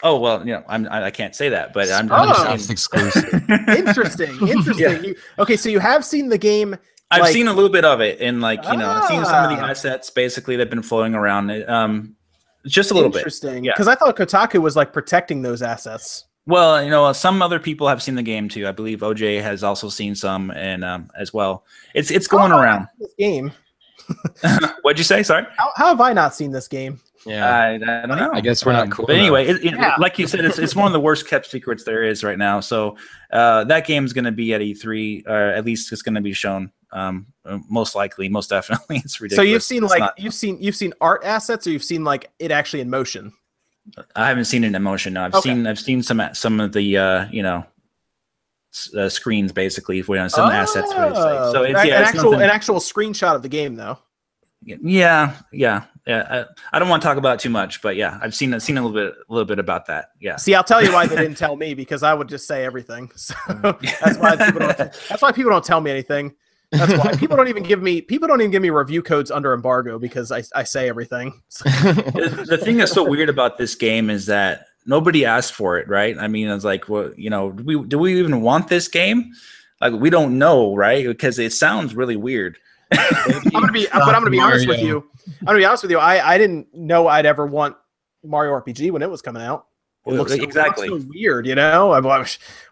oh 0.03 0.19
well, 0.19 0.39
you 0.45 0.53
know 0.53 0.63
I'm 0.67 0.87
I, 0.89 1.05
I 1.05 1.11
can't 1.11 1.35
say 1.35 1.49
that, 1.49 1.73
but 1.73 1.91
I'm, 1.91 2.11
Oh. 2.11 2.15
I'm 2.15 2.27
just 2.27 2.45
Microsoft's 2.45 2.69
exclusive. 2.69 3.33
Interesting, 3.69 4.47
interesting. 4.47 4.77
Yeah. 4.77 4.99
You, 5.01 5.15
okay, 5.39 5.57
so 5.57 5.69
you 5.69 5.79
have 5.79 6.05
seen 6.05 6.29
the 6.29 6.37
game. 6.37 6.75
I've 7.09 7.21
like- 7.21 7.33
seen 7.33 7.47
a 7.47 7.53
little 7.53 7.71
bit 7.71 7.83
of 7.85 7.99
it, 8.01 8.19
and 8.21 8.41
like 8.41 8.63
you 8.65 8.77
know, 8.77 8.87
I've 8.89 9.05
seen 9.07 9.23
some 9.25 9.45
of 9.51 9.57
the 9.57 9.63
Ah. 9.63 9.69
assets 9.69 10.09
basically 10.11 10.55
that've 10.55 10.69
been 10.69 10.83
floating 10.83 11.15
around. 11.15 11.49
Um, 11.67 12.15
just 12.67 12.91
a 12.91 12.93
little 12.93 13.09
bit. 13.09 13.19
Interesting, 13.19 13.63
yeah. 13.63 13.71
because 13.73 13.87
I 13.87 13.95
thought 13.95 14.15
Kotaku 14.17 14.61
was 14.61 14.75
like 14.75 14.91
protecting 14.93 15.41
those 15.41 15.61
assets. 15.61 16.25
Well, 16.45 16.83
you 16.83 16.89
know, 16.89 17.11
some 17.13 17.41
other 17.41 17.59
people 17.59 17.87
have 17.87 18.01
seen 18.03 18.15
the 18.15 18.23
game 18.23 18.49
too. 18.49 18.67
I 18.67 18.71
believe 18.71 18.99
OJ 18.99 19.41
has 19.41 19.63
also 19.63 19.89
seen 19.89 20.15
some, 20.15 20.51
and 20.51 20.83
um, 20.85 21.09
as 21.17 21.33
well, 21.33 21.63
it's 21.95 22.11
it's 22.11 22.27
going 22.27 22.51
How 22.51 22.57
have 22.57 22.59
I 22.59 22.63
around. 22.65 22.87
This 22.99 23.13
game. 23.17 23.51
What'd 24.83 24.97
you 24.99 25.03
say? 25.03 25.23
Sorry, 25.23 25.45
How, 25.57 25.71
how 25.75 25.87
have 25.87 26.01
I 26.01 26.13
not 26.13 26.35
seen 26.35 26.51
this 26.51 26.67
game? 26.67 26.99
Yeah. 27.25 27.49
I, 27.49 27.73
I 27.75 27.77
don't 28.05 28.17
know. 28.17 28.31
I 28.33 28.41
guess 28.41 28.65
we're 28.65 28.73
not 28.73 28.83
Um, 28.83 28.91
cool 28.91 29.05
But 29.07 29.15
anyway, 29.17 29.47
it, 29.47 29.57
it- 29.65 29.73
Yeah. 29.73 29.95
like 29.99 30.17
you 30.19 30.27
said, 30.27 30.45
it's 30.45 30.59
it's 30.59 30.75
one 30.75 30.87
of 30.87 30.93
the 30.93 30.99
worst 30.99 31.27
kept 31.27 31.45
secrets 31.47 31.83
there 31.83 32.03
is 32.03 32.23
right 32.23 32.37
now. 32.37 32.59
So 32.59 32.95
uh, 33.31 33.63
that 33.65 33.85
game's 33.87 34.13
going 34.13 34.25
to 34.25 34.31
be 34.31 34.53
at 34.53 34.61
E3, 34.61 35.27
or 35.27 35.49
at 35.51 35.65
least 35.65 35.91
it's 35.91 36.01
going 36.01 36.15
to 36.15 36.21
be 36.21 36.33
shown. 36.33 36.71
Um, 36.91 37.27
uh, 37.43 37.57
most 37.69 37.95
likely, 37.95 38.29
most 38.29 38.49
definitely, 38.51 38.97
it's 39.03 39.19
ridiculous. 39.19 39.45
So 39.47 39.51
you've 39.51 39.63
seen 39.63 39.83
It's 39.83 39.91
like 39.91 39.99
not- 39.99 40.19
you've 40.19 40.33
seen 40.33 40.57
you've 40.61 40.75
seen 40.75 40.93
art 41.01 41.21
assets, 41.25 41.67
or 41.67 41.71
you've 41.71 41.83
seen 41.83 42.03
like 42.03 42.29
it 42.39 42.51
actually 42.51 42.81
in 42.81 42.89
motion. 42.89 43.33
I 44.15 44.27
haven't 44.27 44.45
seen 44.45 44.63
it 44.63 44.75
in 44.75 44.83
motion. 44.83 45.13
No, 45.13 45.23
I've 45.23 45.33
Okay. 45.35 45.49
seen 45.49 45.65
I've 45.67 45.79
seen 45.79 46.03
some 46.03 46.21
some 46.33 46.59
of 46.59 46.71
the 46.73 46.97
uh, 46.97 47.27
you 47.31 47.41
know 47.43 47.65
uh, 48.97 49.09
screens 49.09 49.51
basically 49.51 50.01
for 50.01 50.15
you 50.15 50.21
know, 50.21 50.27
some 50.27 50.49
assets. 50.51 50.91
For. 50.93 51.13
So 51.15 51.53
Oh, 51.55 51.63
it's 51.63 51.79
an, 51.79 51.87
yeah, 51.87 51.95
an 51.95 52.01
it's 52.03 52.09
actual 52.11 52.31
nothing- 52.31 52.43
an 52.45 52.49
actual 52.51 52.75
screenshot 52.79 53.35
of 53.35 53.41
the 53.41 53.49
game 53.49 53.75
though. 53.75 53.97
yeah, 54.63 55.33
yeah, 55.51 55.83
yeah. 56.07 56.45
I, 56.71 56.75
I 56.75 56.79
don't 56.79 56.89
want 56.89 57.01
to 57.01 57.07
talk 57.07 57.17
about 57.17 57.35
it 57.35 57.39
too 57.41 57.49
much, 57.49 57.81
but 57.81 57.95
yeah, 57.95 58.17
I've 58.21 58.33
seen 58.33 58.57
seen 58.59 58.77
a 58.77 58.81
little 58.81 58.95
bit 58.95 59.13
a 59.29 59.33
little 59.33 59.45
bit 59.45 59.59
about 59.59 59.85
that. 59.87 60.11
Yeah. 60.19 60.37
See, 60.37 60.55
I'll 60.55 60.63
tell 60.63 60.83
you 60.83 60.93
why 60.93 61.05
they 61.05 61.15
didn't 61.15 61.35
tell 61.37 61.55
me 61.55 61.73
because 61.73 62.03
I 62.03 62.13
would 62.13 62.29
just 62.29 62.47
say 62.47 62.65
everything. 62.65 63.11
So 63.17 63.33
mm. 63.49 63.99
that's 63.99 64.17
why 64.17 64.35
people 64.37 64.59
don't. 64.59 64.77
That's 64.77 65.21
why 65.21 65.31
people 65.31 65.51
don't 65.51 65.63
tell 65.63 65.81
me 65.81 65.91
anything. 65.91 66.33
That's 66.71 66.93
why 66.97 67.13
people 67.15 67.37
don't 67.37 67.47
even 67.47 67.63
give 67.63 67.81
me 67.81 68.01
people 68.01 68.27
don't 68.27 68.41
even 68.41 68.51
give 68.51 68.61
me 68.61 68.69
review 68.69 69.01
codes 69.01 69.31
under 69.31 69.53
embargo 69.53 69.99
because 69.99 70.31
I, 70.31 70.43
I 70.55 70.63
say 70.63 70.89
everything. 70.89 71.41
So- 71.49 71.69
the, 71.69 72.45
the 72.47 72.57
thing 72.57 72.77
that's 72.77 72.91
so 72.91 73.07
weird 73.07 73.29
about 73.29 73.57
this 73.57 73.75
game 73.75 74.09
is 74.09 74.25
that 74.27 74.67
nobody 74.85 75.25
asked 75.25 75.53
for 75.53 75.77
it, 75.77 75.87
right? 75.87 76.17
I 76.17 76.27
mean, 76.27 76.47
it's 76.47 76.65
like, 76.65 76.89
well, 76.89 77.11
you 77.15 77.29
know, 77.29 77.51
do 77.51 77.63
we 77.63 77.83
do 77.87 77.99
we 77.99 78.19
even 78.19 78.41
want 78.41 78.67
this 78.67 78.87
game? 78.87 79.33
Like, 79.81 79.93
we 79.93 80.09
don't 80.09 80.37
know, 80.37 80.75
right? 80.75 81.05
Because 81.05 81.37
it 81.37 81.53
sounds 81.53 81.95
really 81.95 82.15
weird. 82.15 82.57
I'm 82.93 83.49
gonna 83.51 83.71
be, 83.71 83.87
but 83.91 84.01
I'm 84.01 84.21
gonna 84.21 84.29
be 84.29 84.39
honest 84.39 84.67
with 84.67 84.81
you. 84.81 85.03
I'm 85.41 85.45
gonna 85.45 85.59
be 85.59 85.65
honest 85.65 85.83
with 85.83 85.91
you. 85.91 85.99
I 85.99 86.33
I 86.33 86.37
didn't 86.37 86.73
know 86.73 87.07
I'd 87.07 87.25
ever 87.25 87.45
want 87.45 87.75
Mario 88.23 88.53
RPG 88.53 88.91
when 88.91 89.01
it 89.01 89.09
was 89.09 89.21
coming 89.21 89.41
out. 89.41 89.65
It 90.05 90.13
looks 90.13 90.31
it 90.31 90.39
looks 90.39 90.55
exactly. 90.55 90.87
so 90.87 91.01
weird, 91.09 91.45
you 91.45 91.55
know. 91.55 91.91
I, 91.91 91.99
why 91.99 92.25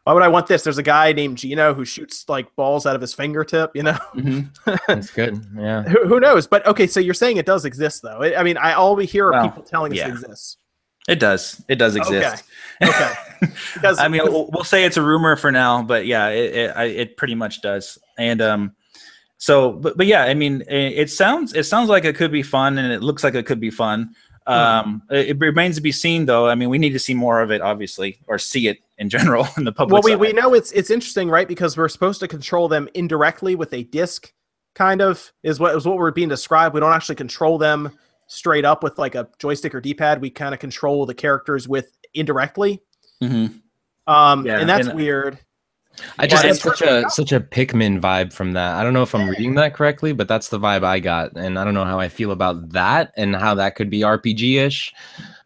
why 0.06 0.14
would 0.14 0.24
I 0.24 0.30
want 0.30 0.48
this? 0.48 0.64
There's 0.64 0.78
a 0.78 0.84
guy 0.84 1.12
named 1.12 1.38
Geno 1.38 1.74
who 1.74 1.84
shoots 1.84 2.30
like 2.30 2.56
balls 2.56 2.86
out 2.86 2.96
of 2.96 3.02
his 3.02 3.14
fingertip, 3.14 3.76
you 3.76 3.84
know. 3.84 3.98
Mhm. 4.16 4.50
That's 4.88 5.12
good. 5.12 5.46
Yeah. 5.58 5.84
who, 5.84 6.08
who 6.08 6.20
knows? 6.22 6.48
But 6.48 6.66
okay, 6.66 6.88
so 6.88 7.02
you're 7.02 7.14
saying 7.14 7.36
it 7.36 7.46
does 7.46 7.66
exist, 7.66 8.02
though. 8.04 8.22
I 8.22 8.40
I 8.40 8.44
mean, 8.44 8.58
I 8.58 8.74
all 8.74 8.96
we 8.96 9.06
hear 9.06 9.28
are 9.28 9.32
Well, 9.34 9.50
people 9.50 9.64
telling 9.64 9.92
us 9.92 9.98
yeah. 9.98 10.08
it 10.08 10.12
exists. 10.12 10.58
It 11.10 11.20
does. 11.20 11.64
It 11.68 11.76
does 11.76 11.96
exist. 11.96 12.44
Okay. 12.82 13.14
Because 13.74 14.00
I 14.00 14.08
mean, 14.08 14.24
we'll, 14.24 14.50
we'll 14.52 14.64
say 14.64 14.86
it's 14.86 14.98
a 14.98 15.02
rumor 15.02 15.36
for 15.36 15.52
now, 15.52 15.84
but 15.84 16.08
yeah, 16.08 16.30
it 16.30 16.56
it, 16.56 16.72
I, 16.76 16.84
it 16.86 17.18
pretty 17.18 17.36
much 17.36 17.62
does. 17.62 18.00
And 18.18 18.42
um, 18.42 18.76
so 19.38 19.72
but 19.74 19.98
but 19.98 20.08
yeah, 20.08 20.24
I 20.24 20.34
mean, 20.34 20.62
it, 20.62 20.94
it 21.00 21.10
sounds 21.12 21.54
it 21.54 21.64
sounds 21.66 21.90
like 21.90 22.06
it 22.06 22.16
could 22.16 22.32
be 22.32 22.44
fun, 22.44 22.78
and 22.78 22.92
it 22.92 23.02
looks 23.04 23.24
like 23.24 23.36
it 23.36 23.46
could 23.46 23.60
be 23.60 23.70
fun. 23.72 24.16
Um, 24.48 25.02
it, 25.10 25.30
it 25.30 25.40
remains 25.40 25.76
to 25.78 25.82
be 25.82 25.92
seen, 25.92 26.26
though. 26.28 26.48
I 26.48 26.54
mean, 26.54 26.70
we 26.70 26.78
need 26.78 26.92
to 26.92 27.00
see 27.00 27.16
more 27.16 27.42
of 27.42 27.50
it, 27.52 27.62
obviously, 27.62 28.20
or 28.28 28.38
see 28.38 28.68
it 28.68 28.78
in 29.00 29.10
general 29.10 29.48
in 29.58 29.64
the 29.64 29.72
public. 29.72 29.94
well, 29.94 30.04
we, 30.04 30.12
side. 30.12 30.20
we 30.20 30.34
know 30.34 30.54
it's 30.54 30.72
it's 30.72 30.90
interesting, 30.92 31.30
right? 31.30 31.48
Because 31.48 31.76
we're 31.76 31.90
supposed 31.90 32.20
to 32.20 32.28
control 32.28 32.68
them 32.68 32.88
indirectly 32.94 33.56
with 33.56 33.74
a 33.74 33.84
disc, 33.86 34.32
kind 34.76 35.02
of 35.02 35.32
is 35.44 35.60
what 35.60 35.76
is 35.76 35.86
what 35.86 35.98
we're 35.98 36.12
being 36.12 36.30
described. 36.30 36.74
We 36.76 36.80
don't 36.82 36.94
actually 36.94 37.16
control 37.16 37.58
them 37.58 37.98
straight 38.28 38.66
up 38.66 38.84
with 38.84 38.98
like 39.00 39.16
a 39.16 39.28
joystick 39.40 39.74
or 39.76 39.82
D-pad. 39.82 40.22
We 40.22 40.30
kind 40.30 40.54
of 40.54 40.60
control 40.60 41.06
the 41.06 41.14
characters 41.16 41.68
with 41.68 41.92
indirectly. 42.14 42.82
Mhm. 43.24 43.62
Um, 44.08 44.46
Yeah, 44.46 44.60
and 44.60 44.70
that's 44.70 44.88
and- 44.88 44.96
weird. 44.96 45.40
I 46.20 46.28
just 46.28 46.44
But 46.44 46.48
get 46.48 46.58
such 46.58 46.82
a 46.82 47.10
such 47.10 47.32
a 47.32 47.40
Pikmin 47.40 48.00
vibe 48.02 48.34
from 48.34 48.54
that. 48.54 48.76
I 48.76 48.84
don't 48.84 48.94
know 48.94 49.04
if 49.04 49.14
I'm 49.16 49.30
reading 49.30 49.56
that 49.56 49.74
correctly, 49.74 50.14
but 50.14 50.28
that's 50.28 50.50
the 50.50 50.60
vibe 50.60 50.84
I 50.84 51.00
got, 51.00 51.36
and 51.38 51.58
I 51.58 51.64
don't 51.64 51.74
know 51.74 51.86
how 51.86 52.00
I 52.00 52.10
feel 52.10 52.32
about 52.32 52.70
that 52.70 53.14
and 53.18 53.36
how 53.36 53.56
that 53.56 53.76
could 53.76 53.90
be 53.90 54.02
RPG 54.02 54.56
ish. 54.66 54.94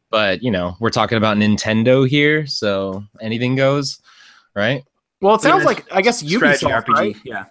But 0.10 0.42
you 0.42 0.52
know, 0.52 0.76
we're 0.80 0.90
talking 0.90 1.18
about 1.18 1.38
Nintendo 1.38 2.08
here, 2.08 2.46
so 2.48 3.04
anything 3.22 3.56
goes, 3.56 4.00
right? 4.56 4.84
Well, 5.22 5.36
it 5.36 5.42
sounds 5.42 5.62
Yeah, 5.62 5.68
like 5.68 5.92
I 5.92 6.02
guess 6.02 6.20
Strategy 6.20 6.66
Ubisoft, 6.66 6.86
RPG. 6.86 6.94
right? 6.94 7.16
Yeah. 7.24 7.46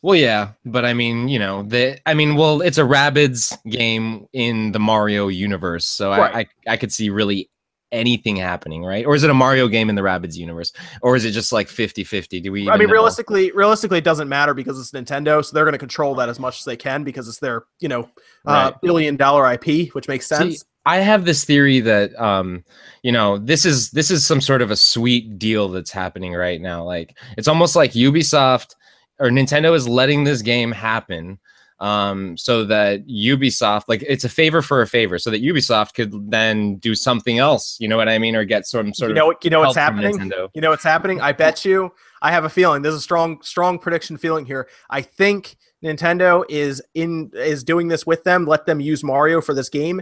Well, 0.00 0.14
yeah, 0.16 0.52
but 0.64 0.84
I 0.84 0.94
mean, 0.94 1.28
you 1.28 1.38
know, 1.40 1.62
the 1.64 1.98
I 2.06 2.14
mean, 2.14 2.36
well, 2.36 2.62
it's 2.62 2.78
a 2.78 2.82
Rabbids 2.82 3.56
game 3.68 4.26
in 4.32 4.70
the 4.72 4.78
Mario 4.78 5.26
universe, 5.28 5.84
so 5.86 6.12
I, 6.12 6.40
I 6.40 6.46
I 6.68 6.76
could 6.76 6.92
see 6.92 7.10
really 7.10 7.50
anything 7.92 8.36
happening, 8.36 8.84
right? 8.84 9.04
Or 9.06 9.14
is 9.14 9.24
it 9.24 9.30
a 9.30 9.34
Mario 9.34 9.68
game 9.68 9.88
in 9.88 9.94
the 9.94 10.02
Rabbids 10.02 10.36
universe, 10.36 10.72
or 11.02 11.16
is 11.16 11.24
it 11.24 11.32
just 11.32 11.52
like 11.52 11.68
50-50? 11.68 12.42
Do 12.42 12.52
we? 12.52 12.68
I 12.68 12.76
mean, 12.76 12.88
know? 12.88 12.92
realistically, 12.92 13.50
realistically, 13.52 13.98
it 13.98 14.04
doesn't 14.04 14.28
matter 14.28 14.54
because 14.54 14.78
it's 14.78 14.90
Nintendo, 14.92 15.44
so 15.44 15.54
they're 15.54 15.64
going 15.64 15.72
to 15.72 15.78
control 15.78 16.14
that 16.16 16.28
as 16.28 16.38
much 16.38 16.58
as 16.58 16.64
they 16.64 16.76
can 16.76 17.04
because 17.04 17.28
it's 17.28 17.38
their, 17.38 17.64
you 17.80 17.88
know, 17.88 18.02
uh, 18.46 18.70
Right. 18.72 18.74
billion 18.82 19.16
dollar 19.16 19.52
IP, 19.52 19.94
which 19.94 20.08
makes 20.08 20.26
See, 20.28 20.34
sense. 20.34 20.64
I 20.86 20.98
have 20.98 21.26
this 21.26 21.44
theory 21.44 21.80
that 21.80 22.18
um, 22.18 22.64
you 23.02 23.12
know, 23.12 23.38
this 23.38 23.66
is 23.66 23.90
this 23.90 24.10
is 24.10 24.26
some 24.26 24.40
sort 24.40 24.62
of 24.62 24.70
a 24.70 24.76
sweet 24.76 25.38
deal 25.38 25.68
that's 25.68 25.90
happening 25.90 26.32
right 26.32 26.60
now. 26.60 26.82
Like 26.84 27.16
it's 27.36 27.48
almost 27.48 27.76
like 27.76 27.92
Ubisoft 27.92 28.74
or 29.18 29.28
Nintendo 29.28 29.74
is 29.74 29.88
letting 29.88 30.24
this 30.24 30.42
game 30.42 30.72
happen 30.72 31.38
um 31.80 32.36
so 32.36 32.64
that 32.64 33.06
Ubisoft 33.06 33.84
like 33.86 34.02
it's 34.02 34.24
a 34.24 34.28
favor 34.28 34.62
for 34.62 34.82
a 34.82 34.86
favor 34.86 35.16
so 35.16 35.30
that 35.30 35.42
Ubisoft 35.42 35.94
could 35.94 36.30
then 36.30 36.76
do 36.76 36.94
something 36.94 37.38
else, 37.38 37.76
you 37.78 37.86
know 37.86 37.96
what 37.96 38.08
I 38.08 38.18
mean, 38.18 38.34
or 38.34 38.44
get 38.44 38.66
some 38.66 38.92
sort 38.92 39.10
you 39.10 39.12
of 39.12 39.16
know 39.16 39.26
what? 39.26 39.44
You 39.44 39.50
know 39.50 39.60
what's 39.60 39.76
happening? 39.76 40.18
Nintendo. 40.18 40.48
You 40.54 40.60
know 40.60 40.70
what's 40.70 40.84
happening? 40.84 41.20
I 41.20 41.32
bet 41.32 41.64
you. 41.64 41.92
I 42.22 42.32
have 42.32 42.44
a 42.44 42.48
feeling. 42.48 42.82
There's 42.82 42.94
a 42.94 43.00
strong, 43.00 43.40
strong 43.42 43.78
prediction 43.78 44.16
feeling 44.16 44.44
here. 44.44 44.68
I 44.90 45.02
think 45.02 45.56
Nintendo 45.84 46.44
is 46.48 46.82
in 46.94 47.30
is 47.34 47.62
doing 47.62 47.88
this 47.88 48.06
with 48.06 48.24
them. 48.24 48.46
Let 48.46 48.66
them 48.66 48.80
use 48.80 49.04
Mario 49.04 49.40
for 49.40 49.54
this 49.54 49.68
game, 49.68 50.00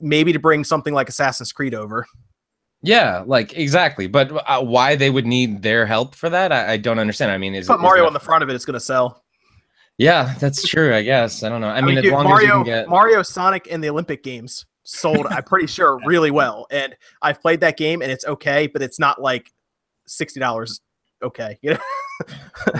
maybe 0.00 0.32
to 0.32 0.38
bring 0.38 0.64
something 0.64 0.94
like 0.94 1.08
Assassin's 1.08 1.52
Creed 1.52 1.74
over. 1.74 2.06
Yeah, 2.82 3.24
like 3.26 3.52
exactly. 3.56 4.06
But 4.06 4.32
uh, 4.48 4.62
why 4.62 4.96
they 4.96 5.10
would 5.10 5.26
need 5.26 5.62
their 5.62 5.84
help 5.84 6.14
for 6.14 6.30
that, 6.30 6.50
I, 6.50 6.72
I 6.72 6.76
don't 6.78 6.98
understand. 6.98 7.30
I 7.30 7.36
mean, 7.36 7.54
is 7.54 7.66
Put 7.66 7.80
Mario 7.80 8.06
on 8.06 8.14
the 8.14 8.20
front 8.20 8.42
of 8.42 8.48
it. 8.48 8.54
It's 8.54 8.64
going 8.64 8.74
to 8.74 8.80
sell. 8.80 9.22
Yeah, 10.00 10.34
that's 10.38 10.66
true. 10.66 10.94
I 10.94 11.02
guess 11.02 11.42
I 11.42 11.50
don't 11.50 11.60
know. 11.60 11.68
I, 11.68 11.82
mean, 11.82 11.98
as 11.98 12.04
dude, 12.04 12.14
long 12.14 12.24
Mario, 12.24 12.38
as 12.38 12.44
you 12.44 12.52
can 12.52 12.64
get 12.64 12.88
Mario, 12.88 13.22
Sonic, 13.22 13.68
and 13.70 13.84
the 13.84 13.90
Olympic 13.90 14.22
Games 14.22 14.64
sold. 14.82 15.26
I'm 15.26 15.42
pretty 15.42 15.66
sure 15.66 16.00
really 16.06 16.30
well, 16.30 16.66
and 16.70 16.96
I've 17.20 17.38
played 17.42 17.60
that 17.60 17.76
game, 17.76 18.00
and 18.00 18.10
it's 18.10 18.24
okay, 18.24 18.66
but 18.66 18.80
it's 18.80 18.98
not 18.98 19.20
like 19.20 19.52
sixty 20.06 20.40
dollars. 20.40 20.80
Okay, 21.22 21.58
you 21.60 21.74
know. 21.74 21.80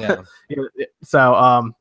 Yeah. 0.01 0.23
so, 1.03 1.35
um, 1.35 1.75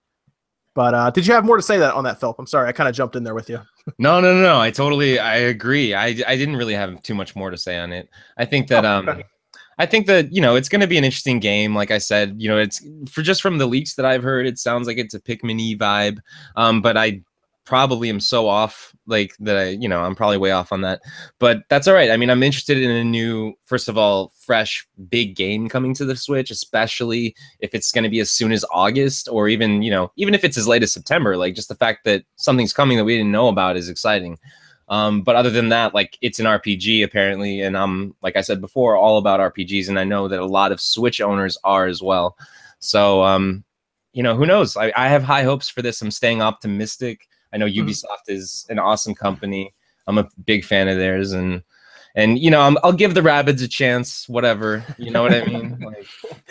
but 0.75 0.93
uh, 0.93 1.09
did 1.09 1.25
you 1.25 1.33
have 1.33 1.45
more 1.45 1.55
to 1.55 1.63
say 1.63 1.77
that 1.77 1.93
on 1.93 2.03
that, 2.03 2.19
Philip? 2.19 2.35
I'm 2.37 2.45
sorry, 2.45 2.67
I 2.67 2.73
kind 2.73 2.89
of 2.89 2.95
jumped 2.95 3.15
in 3.15 3.23
there 3.23 3.35
with 3.35 3.49
you. 3.49 3.61
No, 3.97 4.19
no, 4.19 4.35
no, 4.35 4.43
no. 4.43 4.59
I 4.59 4.69
totally 4.69 5.17
I 5.17 5.37
agree. 5.37 5.95
I 5.95 6.07
I 6.27 6.37
didn't 6.37 6.57
really 6.57 6.75
have 6.75 7.01
too 7.01 7.15
much 7.15 7.35
more 7.35 7.49
to 7.49 7.57
say 7.57 7.79
on 7.79 7.91
it. 7.91 8.07
I 8.37 8.45
think 8.45 8.67
that 8.67 8.85
Oh, 8.85 8.97
um 8.99 9.09
okay. 9.09 9.23
I 9.79 9.85
think 9.85 10.05
that 10.07 10.31
you 10.31 10.41
know 10.41 10.55
it's 10.55 10.69
going 10.69 10.81
to 10.81 10.87
be 10.87 10.97
an 10.97 11.05
interesting 11.05 11.39
game. 11.39 11.73
Like 11.73 11.89
I 11.89 11.97
said, 11.97 12.35
you 12.37 12.49
know, 12.49 12.57
it's 12.57 12.85
for 13.09 13.21
just 13.21 13.41
from 13.41 13.57
the 13.57 13.65
leaks 13.65 13.95
that 13.95 14.05
I've 14.05 14.23
heard, 14.23 14.45
it 14.45 14.59
sounds 14.59 14.85
like 14.85 14.97
it's 14.97 15.13
a 15.13 15.21
Pikmin 15.21 15.77
vibe. 15.77 16.19
Um, 16.55 16.81
but 16.81 16.97
I 16.97 17.23
probably 17.69 18.09
am 18.09 18.19
so 18.19 18.47
off, 18.47 18.93
like 19.05 19.35
that. 19.39 19.55
I, 19.55 19.69
you 19.69 19.87
know, 19.87 20.01
I'm 20.01 20.15
probably 20.15 20.37
way 20.37 20.51
off 20.51 20.73
on 20.73 20.81
that. 20.81 21.01
But 21.39 21.59
that's 21.69 21.87
all 21.87 21.93
right. 21.93 22.11
I 22.11 22.17
mean, 22.17 22.29
I'm 22.29 22.43
interested 22.43 22.77
in 22.77 22.89
a 22.89 23.03
new, 23.03 23.53
first 23.63 23.87
of 23.87 23.97
all, 23.97 24.33
fresh 24.39 24.85
big 25.07 25.35
game 25.35 25.69
coming 25.69 25.93
to 25.93 26.03
the 26.03 26.15
Switch, 26.15 26.51
especially 26.51 27.35
if 27.59 27.73
it's 27.73 27.91
going 27.91 28.03
to 28.03 28.09
be 28.09 28.19
as 28.19 28.31
soon 28.31 28.51
as 28.51 28.65
August, 28.73 29.29
or 29.31 29.47
even 29.47 29.81
you 29.81 29.91
know, 29.91 30.11
even 30.17 30.33
if 30.33 30.43
it's 30.43 30.57
as 30.57 30.67
late 30.67 30.83
as 30.83 30.91
September. 30.91 31.37
Like 31.37 31.55
just 31.55 31.69
the 31.69 31.75
fact 31.75 32.03
that 32.03 32.23
something's 32.35 32.73
coming 32.73 32.97
that 32.97 33.05
we 33.05 33.15
didn't 33.15 33.31
know 33.31 33.47
about 33.47 33.77
is 33.77 33.87
exciting. 33.87 34.37
Um, 34.89 35.21
but 35.21 35.35
other 35.35 35.51
than 35.51 35.69
that, 35.69 35.93
like 35.93 36.17
it's 36.21 36.39
an 36.39 36.47
RPG 36.47 37.03
apparently, 37.03 37.61
and 37.61 37.77
I'm 37.77 38.15
like 38.21 38.35
I 38.35 38.41
said 38.41 38.59
before, 38.59 38.95
all 38.95 39.17
about 39.17 39.39
RPGs, 39.39 39.87
and 39.87 39.99
I 39.99 40.03
know 40.03 40.27
that 40.27 40.39
a 40.39 40.45
lot 40.45 40.71
of 40.71 40.81
Switch 40.81 41.21
owners 41.21 41.57
are 41.63 41.85
as 41.85 42.01
well. 42.01 42.35
So, 42.79 43.23
um, 43.23 43.63
you 44.13 44.23
know, 44.23 44.35
who 44.35 44.45
knows? 44.47 44.75
I, 44.75 44.91
I 44.97 45.07
have 45.07 45.21
high 45.23 45.43
hopes 45.43 45.69
for 45.69 45.81
this. 45.83 46.01
I'm 46.01 46.09
staying 46.11 46.41
optimistic. 46.41 47.27
I 47.53 47.57
know 47.57 47.67
Mhm. 47.67 47.85
Ubisoft 47.87 48.27
is 48.29 48.65
an 48.69 48.79
awesome 48.79 49.13
company. 49.13 49.73
I'm 50.07 50.17
a 50.17 50.27
big 50.45 50.65
fan 50.65 50.87
of 50.87 50.97
theirs, 50.97 51.33
and 51.33 51.61
and 52.19 52.37
you 52.39 52.51
know, 52.51 52.61
I'm, 52.61 52.77
I'll 52.83 52.93
give 52.93 53.13
the 53.13 53.21
Rabbids 53.21 53.63
a 53.63 53.67
chance. 53.67 54.27
Whatever, 54.29 54.83
you 54.97 55.11
know 55.11 55.21
what 55.21 55.33
I 55.33 55.45
mean? 55.45 55.77
Like, 55.85 56.05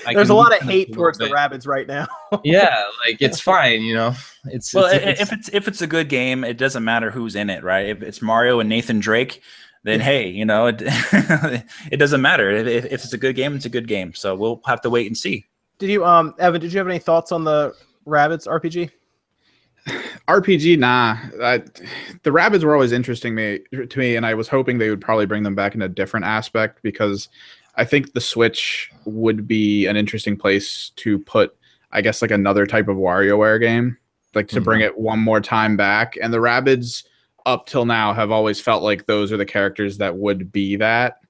I 0.07 0.15
There's 0.15 0.31
a 0.31 0.35
lot 0.35 0.53
of 0.57 0.67
hate 0.67 0.91
a 0.91 0.93
towards 0.93 1.19
the 1.19 1.27
Rabbids 1.27 1.67
right 1.67 1.87
now. 1.87 2.07
Yeah, 2.45 2.85
like 3.07 3.21
it's 3.21 3.41
fine. 3.41 3.83
You 3.83 3.95
know, 3.95 4.15
it's 4.47 4.73
Well, 4.73 4.87
it's, 4.87 4.95
i- 4.95 4.97
it's- 5.11 5.21
if 5.21 5.33
it's 5.33 5.49
if 5.53 5.69
it's 5.69 5.83
a 5.83 5.87
good 5.87 6.09
game, 6.09 6.45
it 6.45 6.57
doesn't 6.57 6.85
matter 6.85 7.11
who's 7.11 7.35
in 7.37 7.51
it, 7.51 7.63
right? 7.65 7.87
If 7.87 8.03
it's 8.03 8.23
Mario 8.23 8.61
and 8.61 8.69
Nathan 8.69 9.01
Drake, 9.01 9.43
then 9.85 10.01
hey, 10.01 10.29
you 10.29 10.45
know, 10.45 10.67
it, 10.67 10.83
it 11.91 11.97
doesn't 11.99 12.21
matter. 12.23 12.51
If, 12.51 12.67
if 12.67 12.85
if 12.87 13.05
it's 13.05 13.13
a 13.13 13.19
good 13.19 13.35
game, 13.37 13.55
it's 13.57 13.65
a 13.67 13.69
good 13.71 13.89
game. 13.89 14.15
So 14.15 14.35
we'll 14.35 14.61
have 14.67 14.81
to 14.83 14.91
wait 14.91 15.07
and 15.07 15.17
see. 15.17 15.47
Did 15.79 15.91
you, 15.91 16.05
um, 16.05 16.35
Evan? 16.39 16.61
Did 16.61 16.73
you 16.73 16.79
have 16.79 16.89
any 16.89 16.99
thoughts 16.99 17.31
on 17.33 17.45
the 17.45 17.75
Rabbids 18.07 18.47
RPG? 18.47 18.91
RPG, 20.29 20.79
nah. 20.79 21.17
I, 21.43 21.59
the 22.23 22.31
Rabbids 22.31 22.65
were 22.65 22.75
always 22.75 22.93
interesting 22.93 23.35
me 23.35 23.61
to 23.73 23.99
me, 23.99 24.17
and 24.17 24.27
I 24.27 24.35
was 24.35 24.49
hoping 24.49 24.79
they 24.79 24.91
would 24.91 25.01
probably 25.01 25.27
bring 25.27 25.43
them 25.43 25.55
back 25.55 25.75
in 25.75 25.83
a 25.83 25.89
different 25.89 26.27
aspect 26.27 26.81
because 26.83 27.29
I 27.77 27.85
think 27.85 28.13
the 28.13 28.21
Switch 28.21 28.91
would 29.05 29.47
be 29.47 29.87
an 29.87 29.97
interesting 29.97 30.37
place 30.37 30.91
to 30.97 31.19
put, 31.21 31.57
I 31.93 32.03
guess, 32.03 32.21
like 32.21 32.31
another 32.31 32.67
type 32.67 32.89
of 32.89 32.97
WarioWare 32.97 33.61
game, 33.61 33.97
like 34.35 34.49
to 34.49 34.61
bring 34.61 34.81
mm-hmm. 34.81 34.89
it 34.89 34.99
one 34.99 35.21
more 35.21 35.41
time 35.41 35.77
back. 35.77 36.19
And 36.21 36.33
the 36.33 36.39
Rabbids, 36.39 37.05
up 37.47 37.67
till 37.67 37.87
now, 37.87 38.13
have 38.13 38.31
always 38.31 38.61
felt 38.61 38.83
like 38.83 39.07
those 39.07 39.33
are 39.33 39.37
the 39.37 39.47
characters 39.47 39.97
that 39.99 40.17
would 40.17 40.53
be 40.53 40.77
that. 40.77 41.21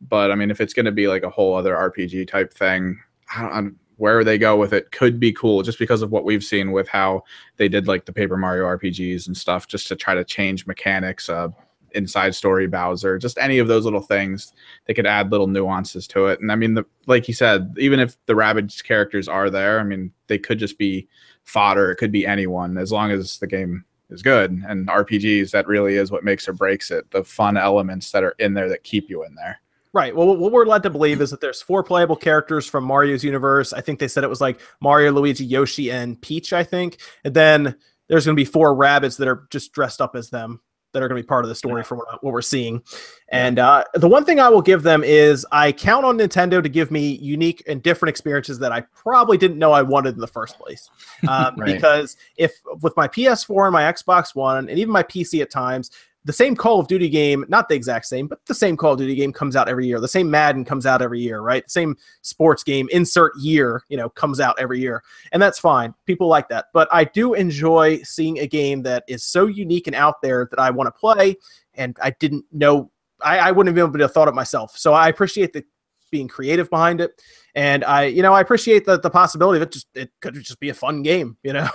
But 0.00 0.30
I 0.30 0.34
mean, 0.34 0.50
if 0.50 0.60
it's 0.60 0.74
going 0.74 0.86
to 0.86 0.92
be 0.92 1.08
like 1.08 1.24
a 1.24 1.30
whole 1.30 1.54
other 1.54 1.74
RPG 1.74 2.28
type 2.28 2.54
thing, 2.54 2.98
I 3.34 3.42
don't, 3.42 3.52
I'm- 3.52 3.78
where 3.96 4.24
they 4.24 4.38
go 4.38 4.56
with 4.56 4.72
it 4.72 4.90
could 4.92 5.18
be 5.18 5.32
cool, 5.32 5.62
just 5.62 5.78
because 5.78 6.02
of 6.02 6.12
what 6.12 6.24
we've 6.24 6.44
seen 6.44 6.72
with 6.72 6.88
how 6.88 7.22
they 7.56 7.68
did 7.68 7.88
like 7.88 8.04
the 8.04 8.12
Paper 8.12 8.36
Mario 8.36 8.64
RPGs 8.64 9.26
and 9.26 9.36
stuff 9.36 9.66
just 9.66 9.88
to 9.88 9.96
try 9.96 10.14
to 10.14 10.24
change 10.24 10.66
mechanics, 10.66 11.28
uh, 11.28 11.48
inside 11.96 12.34
story 12.34 12.66
Bowser, 12.66 13.18
just 13.18 13.38
any 13.38 13.58
of 13.58 13.68
those 13.68 13.84
little 13.84 14.00
things. 14.00 14.52
They 14.86 14.94
could 14.94 15.06
add 15.06 15.32
little 15.32 15.46
nuances 15.46 16.06
to 16.08 16.26
it. 16.26 16.40
And 16.40 16.52
I 16.52 16.56
mean, 16.56 16.74
the, 16.74 16.84
like 17.06 17.26
you 17.26 17.34
said, 17.34 17.74
even 17.78 17.98
if 17.98 18.16
the 18.26 18.34
Rabbids 18.34 18.84
characters 18.84 19.28
are 19.28 19.50
there, 19.50 19.80
I 19.80 19.82
mean, 19.82 20.12
they 20.26 20.38
could 20.38 20.58
just 20.58 20.78
be 20.78 21.08
fodder. 21.44 21.90
It 21.90 21.96
could 21.96 22.12
be 22.12 22.26
anyone 22.26 22.76
as 22.76 22.92
long 22.92 23.10
as 23.10 23.38
the 23.38 23.46
game 23.46 23.84
is 24.10 24.22
good. 24.22 24.52
And 24.68 24.88
RPGs, 24.88 25.50
that 25.50 25.66
really 25.66 25.96
is 25.96 26.10
what 26.10 26.24
makes 26.24 26.46
or 26.46 26.52
breaks 26.52 26.90
it. 26.90 27.10
The 27.10 27.24
fun 27.24 27.56
elements 27.56 28.12
that 28.12 28.22
are 28.22 28.34
in 28.38 28.54
there 28.54 28.68
that 28.68 28.84
keep 28.84 29.08
you 29.08 29.24
in 29.24 29.34
there. 29.34 29.60
Right. 29.96 30.14
Well, 30.14 30.36
what 30.36 30.52
we're 30.52 30.66
led 30.66 30.82
to 30.82 30.90
believe 30.90 31.22
is 31.22 31.30
that 31.30 31.40
there's 31.40 31.62
four 31.62 31.82
playable 31.82 32.16
characters 32.16 32.66
from 32.66 32.84
Mario's 32.84 33.24
universe. 33.24 33.72
I 33.72 33.80
think 33.80 33.98
they 33.98 34.08
said 34.08 34.24
it 34.24 34.28
was 34.28 34.42
like 34.42 34.60
Mario, 34.82 35.10
Luigi, 35.10 35.46
Yoshi, 35.46 35.90
and 35.90 36.20
Peach. 36.20 36.52
I 36.52 36.64
think, 36.64 36.98
and 37.24 37.32
then 37.32 37.74
there's 38.06 38.26
going 38.26 38.36
to 38.36 38.38
be 38.38 38.44
four 38.44 38.76
Rabbids 38.76 39.16
that 39.16 39.26
are 39.26 39.46
just 39.48 39.72
dressed 39.72 40.02
up 40.02 40.14
as 40.14 40.28
them 40.28 40.60
that 40.92 41.02
are 41.02 41.08
going 41.08 41.18
to 41.18 41.22
be 41.22 41.26
part 41.26 41.46
of 41.46 41.48
the 41.48 41.54
story 41.54 41.82
from 41.82 41.96
what, 41.96 42.22
what 42.22 42.34
we're 42.34 42.42
seeing. 42.42 42.82
And 43.30 43.58
uh, 43.58 43.84
the 43.94 44.06
one 44.06 44.26
thing 44.26 44.38
I 44.38 44.50
will 44.50 44.60
give 44.60 44.82
them 44.82 45.02
is 45.02 45.46
I 45.50 45.72
count 45.72 46.04
on 46.04 46.18
Nintendo 46.18 46.62
to 46.62 46.68
give 46.68 46.90
me 46.90 47.16
unique 47.16 47.62
and 47.66 47.82
different 47.82 48.10
experiences 48.10 48.58
that 48.58 48.72
I 48.72 48.82
probably 48.94 49.38
didn't 49.38 49.58
know 49.58 49.72
I 49.72 49.80
wanted 49.80 50.14
in 50.14 50.20
the 50.20 50.26
first 50.26 50.58
place. 50.58 50.90
Um, 51.26 51.56
Right. 51.56 51.74
Because 51.74 52.18
if 52.36 52.52
with 52.82 52.94
my 52.98 53.08
PS4 53.08 53.64
and 53.64 53.72
my 53.72 53.90
Xbox 53.90 54.34
One 54.34 54.68
and 54.68 54.78
even 54.78 54.92
my 54.92 55.02
PC 55.02 55.40
at 55.40 55.50
times, 55.50 55.90
the 56.26 56.32
same 56.32 56.56
Call 56.56 56.80
of 56.80 56.88
Duty 56.88 57.08
game, 57.08 57.44
not 57.48 57.68
the 57.68 57.76
exact 57.76 58.06
same, 58.06 58.26
but 58.26 58.44
the 58.46 58.54
same 58.54 58.76
Call 58.76 58.94
of 58.94 58.98
Duty 58.98 59.14
game 59.14 59.32
comes 59.32 59.54
out 59.54 59.68
every 59.68 59.86
year. 59.86 60.00
The 60.00 60.08
same 60.08 60.28
Madden 60.28 60.64
comes 60.64 60.84
out 60.84 61.00
every 61.00 61.20
year, 61.20 61.40
right? 61.40 61.64
The 61.64 61.70
same 61.70 61.96
sports 62.22 62.64
game, 62.64 62.88
insert 62.90 63.32
year, 63.38 63.84
you 63.88 63.96
know, 63.96 64.08
comes 64.08 64.40
out 64.40 64.58
every 64.58 64.80
year. 64.80 65.04
And 65.30 65.40
that's 65.40 65.60
fine. 65.60 65.94
People 66.04 66.26
like 66.26 66.48
that. 66.48 66.66
But 66.74 66.88
I 66.90 67.04
do 67.04 67.34
enjoy 67.34 68.02
seeing 68.02 68.40
a 68.40 68.46
game 68.46 68.82
that 68.82 69.04
is 69.06 69.22
so 69.22 69.46
unique 69.46 69.86
and 69.86 69.94
out 69.94 70.20
there 70.20 70.48
that 70.50 70.58
I 70.58 70.68
want 70.70 70.88
to 70.88 70.98
play. 70.98 71.36
And 71.74 71.96
I 72.02 72.10
didn't 72.10 72.44
know, 72.50 72.90
I, 73.22 73.38
I 73.38 73.52
wouldn't 73.52 73.68
have 73.68 73.76
been 73.76 73.88
able 73.88 73.98
to 73.98 74.04
have 74.04 74.12
thought 74.12 74.26
it 74.26 74.34
myself. 74.34 74.76
So 74.76 74.94
I 74.94 75.08
appreciate 75.08 75.52
the 75.52 75.64
being 76.10 76.28
creative 76.28 76.70
behind 76.70 77.00
it. 77.00 77.20
And 77.54 77.84
I, 77.84 78.04
you 78.04 78.22
know, 78.22 78.32
I 78.32 78.40
appreciate 78.40 78.84
the, 78.84 78.98
the 78.98 79.10
possibility 79.10 79.56
of 79.56 79.62
it 79.62 79.72
just, 79.72 79.86
it 79.94 80.10
could 80.20 80.34
just 80.34 80.60
be 80.60 80.68
a 80.68 80.74
fun 80.74 81.02
game, 81.02 81.36
you 81.42 81.52
know? 81.52 81.68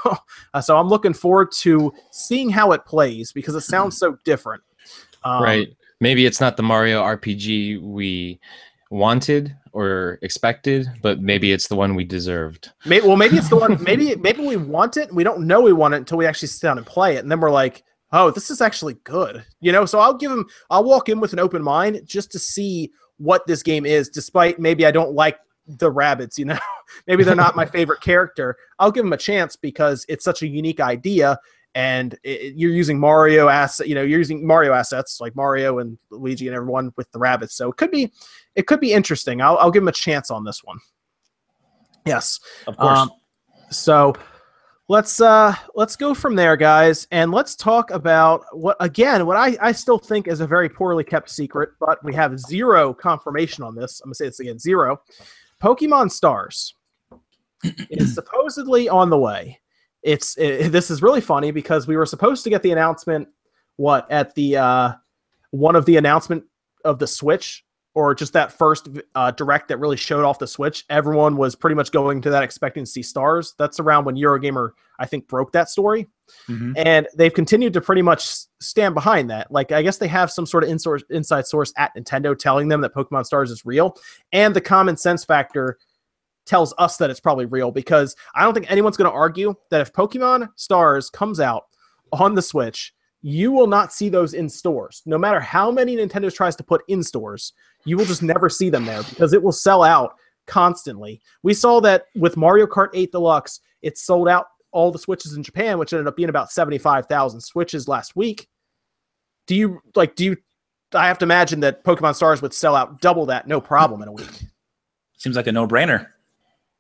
Uh, 0.54 0.62
so 0.62 0.78
I'm 0.78 0.88
looking 0.88 1.14
forward 1.14 1.52
to 1.60 1.94
seeing 2.12 2.50
how 2.50 2.72
it 2.72 2.86
plays 2.86 3.32
because 3.32 3.56
it 3.56 3.62
sounds 3.62 3.98
so 3.98 4.18
different. 4.24 4.64
Um, 5.24 5.44
right. 5.44 5.76
Maybe 6.00 6.26
it's 6.26 6.42
not 6.42 6.58
the 6.58 6.64
Mario 6.64 7.02
RPG 7.04 7.82
we 7.82 8.40
wanted 8.92 9.56
or 9.72 10.20
expected, 10.22 10.92
but 11.02 11.22
maybe 11.22 11.52
it's 11.52 11.68
the 11.68 11.76
one 11.76 11.96
we 11.96 12.04
deserved. 12.04 12.72
Maybe, 12.86 13.08
well, 13.08 13.18
maybe 13.18 13.38
it's 13.38 13.50
the 13.50 13.56
one. 13.56 13.82
Maybe 13.84 14.16
maybe 14.16 14.46
we 14.46 14.58
want 14.58 14.98
it. 14.98 15.08
and 15.08 15.18
We 15.18 15.24
don't 15.24 15.48
know 15.48 15.62
we 15.62 15.74
want 15.74 15.94
it 15.94 15.98
until 15.98 16.18
we 16.18 16.26
actually 16.26 16.50
sit 16.50 16.62
down 16.62 16.78
and 16.78 16.86
play 16.86 17.16
it, 17.16 17.20
and 17.20 17.32
then 17.32 17.40
we're 17.40 17.52
like, 17.52 17.84
"Oh, 18.12 18.30
this 18.32 18.52
is 18.52 18.62
actually 18.62 18.96
good." 19.06 19.46
You 19.62 19.72
know. 19.72 19.86
So 19.86 20.00
I'll 20.00 20.14
give 20.14 20.32
him. 20.32 20.46
I'll 20.70 20.84
walk 20.84 21.10
in 21.10 21.20
with 21.20 21.34
an 21.34 21.40
open 21.40 21.64
mind 21.64 22.02
just 22.06 22.32
to 22.34 22.40
see 22.40 22.92
what 23.22 23.46
this 23.48 23.64
game 23.64 23.86
is, 23.86 24.10
despite 24.10 24.60
maybe 24.60 24.86
I 24.86 24.92
don't 24.92 25.14
like 25.14 25.40
the 25.68 25.92
Rabbids. 25.92 26.38
You 26.38 26.46
know, 26.46 26.58
maybe 27.08 27.24
they're 27.24 27.36
not 27.36 27.56
my 27.56 27.66
favorite 27.78 28.02
character. 28.02 28.58
I'll 28.80 28.92
give 28.92 29.04
them 29.04 29.14
a 29.14 29.18
chance 29.18 29.56
because 29.56 30.06
it's 30.10 30.24
such 30.24 30.42
a 30.42 30.48
unique 30.48 30.80
idea, 30.80 31.40
and 31.76 32.18
it, 32.24 32.56
you're 32.56 32.72
using 32.72 33.00
Mario 33.00 33.48
asset. 33.48 33.88
You 33.88 33.96
know, 33.96 34.02
you're 34.02 34.20
using 34.20 34.46
Mario 34.46 34.74
assets 34.74 35.20
like 35.22 35.36
Mario 35.36 35.80
and 35.80 35.98
Luigi 36.10 36.48
and 36.48 36.56
everyone 36.56 36.92
with 36.98 37.12
the 37.12 37.20
Rabbids. 37.20 37.52
So 37.52 37.70
it 37.70 37.78
could 37.78 37.92
be, 37.92 38.12
it 38.56 38.68
could 38.68 38.80
be 38.80 38.94
interesting. 38.94 39.42
I'll, 39.42 39.58
I'll 39.58 39.72
give 39.72 39.84
them 39.84 39.90
a 39.90 39.94
chance 39.94 40.32
on 40.32 40.44
this 40.44 40.64
one. 40.64 40.80
Yes. 42.06 42.40
Of 42.66 42.78
course. 42.78 43.00
Um, 43.00 43.12
so 43.70 44.16
let's 44.92 45.22
uh 45.22 45.56
let's 45.74 45.96
go 45.96 46.14
from 46.14 46.36
there, 46.36 46.58
guys, 46.58 47.08
and 47.12 47.32
let's 47.32 47.56
talk 47.56 47.92
about 47.92 48.44
what 48.52 48.76
again 48.82 49.26
what 49.26 49.38
I 49.38 49.58
I 49.62 49.72
still 49.72 49.98
think 49.98 50.28
is 50.28 50.42
a 50.42 50.48
very 50.48 50.68
poorly 50.68 51.06
kept 51.06 51.30
secret, 51.30 51.70
but 51.80 52.04
we 52.04 52.14
have 52.14 52.38
zero 52.38 52.94
confirmation 52.94 53.64
on 53.64 53.74
this. 53.74 54.02
I'm 54.02 54.10
gonna 54.10 54.16
say 54.16 54.26
this 54.26 54.42
again, 54.42 54.60
zero. 54.60 55.02
Pokemon 55.64 56.12
Stars 56.12 56.76
is 57.90 58.14
supposedly 58.14 58.90
on 58.90 59.10
the 59.10 59.18
way. 59.18 59.62
It's 60.04 60.38
it, 60.38 60.74
this 60.74 60.92
is 60.92 61.02
really 61.02 61.22
funny 61.22 61.52
because 61.52 61.88
we 61.88 61.96
were 61.96 62.06
supposed 62.06 62.44
to 62.44 62.50
get 62.50 62.62
the 62.62 62.72
announcement 62.72 63.30
what 63.78 64.12
at 64.12 64.36
the 64.36 64.58
uh 64.58 64.94
one 65.52 65.78
of 65.78 65.86
the 65.86 65.96
announcement 65.96 66.44
of 66.84 67.00
the 67.00 67.08
Switch 67.08 67.64
or 67.94 68.16
just 68.16 68.34
that 68.34 68.54
first 68.54 68.88
uh, 69.16 69.32
direct 69.32 69.68
that 69.68 69.78
really 69.78 69.98
showed 69.98 70.24
off 70.24 70.40
the 70.40 70.48
Switch, 70.48 70.86
everyone 70.90 71.36
was 71.36 71.56
pretty 71.56 71.76
much 71.76 71.92
going 71.92 72.22
to 72.22 72.30
that 72.30 72.44
expecting 72.44 72.86
to 72.86 72.90
see 72.90 73.04
stars. 73.04 73.54
That's 73.58 73.80
around 73.80 74.06
when 74.06 74.16
Eurogamer, 74.16 74.72
I 74.98 75.06
think, 75.06 75.28
broke 75.28 75.52
that 75.52 75.70
story. 75.70 76.08
Mhm. 76.48 76.74
And 76.78 77.08
they've 77.18 77.34
continued 77.34 77.74
to 77.74 77.82
pretty 77.82 78.02
much 78.02 78.26
stand 78.62 78.96
behind 78.96 79.30
that. 79.30 79.52
Like, 79.52 79.74
I 79.74 79.82
guess 79.82 79.98
they 79.98 80.08
have 80.08 80.32
some 80.32 80.46
sort 80.46 80.64
of 80.64 80.70
in-source, 80.70 81.04
inside 81.10 81.48
source 81.48 81.74
at 81.78 81.94
Nintendo 81.96 82.38
telling 82.38 82.70
them 82.70 82.80
that 82.82 82.94
Pokemon 82.94 83.26
Stars 83.26 83.52
is 83.52 83.66
real. 83.66 83.98
And 84.32 84.56
the 84.56 84.62
common 84.62 84.96
sense 84.96 85.26
factor 85.26 85.78
tells 86.46 86.74
us 86.78 86.96
that 86.98 87.10
it's 87.10 87.20
probably 87.20 87.46
real 87.46 87.72
because 87.72 88.16
I 88.34 88.44
don't 88.44 88.54
think 88.54 88.72
anyone's 88.72 88.98
going 88.98 89.10
to 89.12 89.16
argue 89.16 89.56
that 89.70 89.82
if 89.82 89.92
Pokemon 89.92 90.50
Stars 90.56 91.10
comes 91.10 91.42
out 91.42 91.66
on 92.14 92.36
the 92.36 92.42
Switch, 92.42 92.94
you 93.22 93.52
will 93.52 93.68
not 93.68 93.94
see 93.94 94.10
those 94.10 94.34
in 94.34 94.50
stores. 94.50 95.02
No 95.06 95.18
matter 95.18 95.40
how 95.40 95.72
many 95.72 95.96
Nintendo 95.96 96.34
tries 96.34 96.56
to 96.56 96.64
put 96.64 96.82
in 96.88 97.04
stores, 97.04 97.54
you 97.86 97.98
will 97.98 98.06
just 98.06 98.24
never 98.24 98.50
see 98.50 98.70
them 98.70 98.86
there 98.86 99.04
because 99.04 99.34
it 99.34 99.42
will 99.44 99.52
sell 99.52 99.84
out 99.84 100.16
constantly. 100.48 101.22
We 101.44 101.54
saw 101.54 101.80
that 101.82 102.06
with 102.16 102.36
Mario 102.38 102.66
Kart 102.66 102.90
8 102.94 103.12
Deluxe, 103.12 103.60
it 103.82 103.98
sold 103.98 104.28
out 104.28 104.48
all 104.72 104.92
the 104.92 105.00
Switches 105.00 105.34
in 105.36 105.44
Japan, 105.44 105.78
which 105.78 105.94
ended 105.94 106.08
up 106.08 106.16
being 106.16 106.30
about 106.30 106.52
75,000 106.52 107.42
Switches 107.42 107.88
last 107.88 108.16
week. 108.16 108.48
Do 109.48 109.56
you 109.56 109.82
like, 109.96 110.16
do 110.16 110.26
you, 110.26 110.38
I 110.94 111.08
have 111.08 111.18
to 111.20 111.26
imagine 111.26 111.60
that 111.62 111.84
Pokemon 111.84 112.16
Stars 112.16 112.42
would 112.42 112.54
sell 112.54 112.76
out 112.76 113.02
double 113.02 113.26
that, 113.28 113.48
no 113.48 113.62
problem 113.62 114.02
in 114.02 114.08
a 114.08 114.12
week. 114.14 114.30
Seems 115.18 115.36
like 115.36 115.48
a 115.48 115.52
no-brainer. 115.52 116.08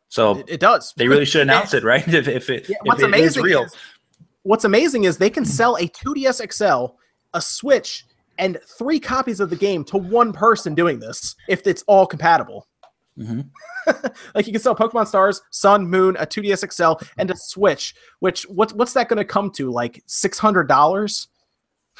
So 0.10 0.38
It, 0.40 0.50
it 0.50 0.60
does. 0.60 0.94
they 0.98 1.08
really 1.08 1.26
should 1.26 1.42
announce 1.44 1.74
it, 1.74 1.84
right? 1.84 2.06
If, 2.14 2.28
if 2.28 2.50
it, 2.50 2.68
Yeah, 2.70 2.78
if 2.86 2.94
it 2.94 2.98
is 2.98 3.04
amazing 3.04 3.44
real. 3.44 3.64
is 3.64 3.76
what's 4.44 4.66
amazing 4.66 5.04
is 5.06 5.18
they 5.18 5.30
can 5.30 5.46
sell 5.46 5.76
a 5.76 5.88
2DS 5.88 6.52
XL, 6.52 6.96
a 7.34 7.42
Switch, 7.42 8.06
and 8.38 8.60
three 8.78 9.00
copies 9.00 9.40
of 9.40 9.50
the 9.50 9.56
game 9.56 9.84
to 9.86 9.98
one 9.98 10.34
person 10.34 10.74
doing 10.74 11.00
this 11.00 11.36
if 11.48 11.66
it's 11.68 11.84
all 11.88 12.06
compatible. 12.06 12.68
Mhm. 13.18 13.50
like 14.36 14.48
you 14.48 14.54
can 14.54 14.62
sell 14.62 14.76
Pokemon 14.76 15.08
Stars, 15.08 15.42
Sun, 15.52 15.88
Moon, 15.88 16.16
a 16.18 16.26
2DS 16.26 16.72
XL, 16.72 17.06
and 17.18 17.30
a 17.30 17.36
Switch. 17.36 17.94
Which 18.20 18.44
what 18.44 18.72
what's 18.74 18.94
that 18.94 19.10
going 19.10 19.18
to 19.18 19.26
come 19.26 19.52
to? 19.52 19.70
Like 19.70 20.02
six 20.08 20.40
hundred 20.40 20.68
dollars? 20.68 21.28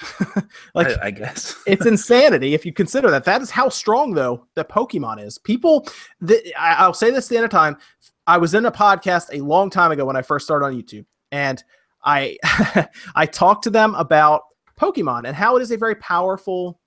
like 0.74 0.88
I, 0.88 1.08
I 1.08 1.12
guess. 1.12 1.62
it's 1.68 1.86
insanity 1.86 2.54
if 2.54 2.66
you 2.66 2.74
consider 2.74 3.12
that. 3.12 3.26
That 3.26 3.42
is 3.42 3.52
how 3.52 3.70
strong 3.70 4.14
though 4.14 4.48
that 4.56 4.70
Pokemon 4.70 5.24
is. 5.24 5.38
People, 5.38 5.88
th- 6.26 6.54
I, 6.58 6.76
I'll 6.76 6.94
say 6.94 7.12
this 7.12 7.26
at 7.26 7.30
the 7.30 7.36
end 7.38 7.46
of 7.46 7.52
time. 7.52 7.78
I 8.26 8.38
was 8.38 8.54
in 8.54 8.66
a 8.66 8.72
podcast 8.72 9.30
a 9.34 9.44
long 9.44 9.70
time 9.70 9.92
ago 9.92 10.06
when 10.06 10.16
I 10.16 10.22
first 10.22 10.46
started 10.46 10.66
on 10.66 10.74
YouTube, 10.74 11.06
and 11.32 11.62
I 12.04 12.38
I 13.16 13.26
talked 13.26 13.64
to 13.64 13.70
them 13.70 13.96
about 13.96 14.44
Pokemon 14.80 15.26
and 15.26 15.36
how 15.36 15.58
it 15.58 15.62
is 15.62 15.72
a 15.72 15.78
very 15.78 15.96
powerful, 15.96 16.80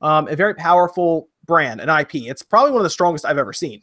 um, 0.00 0.28
a 0.28 0.36
very 0.36 0.54
powerful 0.54 1.28
brand, 1.46 1.80
an 1.80 1.88
IP. 1.88 2.14
It's 2.14 2.42
probably 2.42 2.72
one 2.72 2.80
of 2.80 2.84
the 2.84 2.90
strongest 2.90 3.24
I've 3.24 3.38
ever 3.38 3.52
seen. 3.52 3.82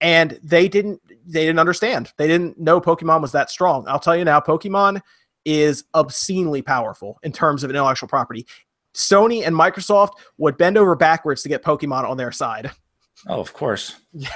And 0.00 0.38
they 0.42 0.68
didn't 0.68 1.00
they 1.26 1.44
didn't 1.44 1.58
understand. 1.58 2.12
They 2.16 2.28
didn't 2.28 2.58
know 2.58 2.80
Pokemon 2.80 3.20
was 3.20 3.32
that 3.32 3.50
strong. 3.50 3.86
I'll 3.88 3.98
tell 3.98 4.16
you 4.16 4.24
now, 4.24 4.40
Pokemon 4.40 5.00
is 5.44 5.84
obscenely 5.94 6.62
powerful 6.62 7.18
in 7.22 7.32
terms 7.32 7.64
of 7.64 7.70
intellectual 7.70 8.08
property. 8.08 8.46
Sony 8.94 9.46
and 9.46 9.54
Microsoft 9.54 10.12
would 10.38 10.56
bend 10.56 10.76
over 10.76 10.94
backwards 10.96 11.42
to 11.42 11.48
get 11.48 11.64
Pokemon 11.64 12.04
on 12.04 12.16
their 12.16 12.32
side. 12.32 12.70
Oh, 13.26 13.40
of 13.40 13.52
course. 13.52 13.96
so 14.20 14.26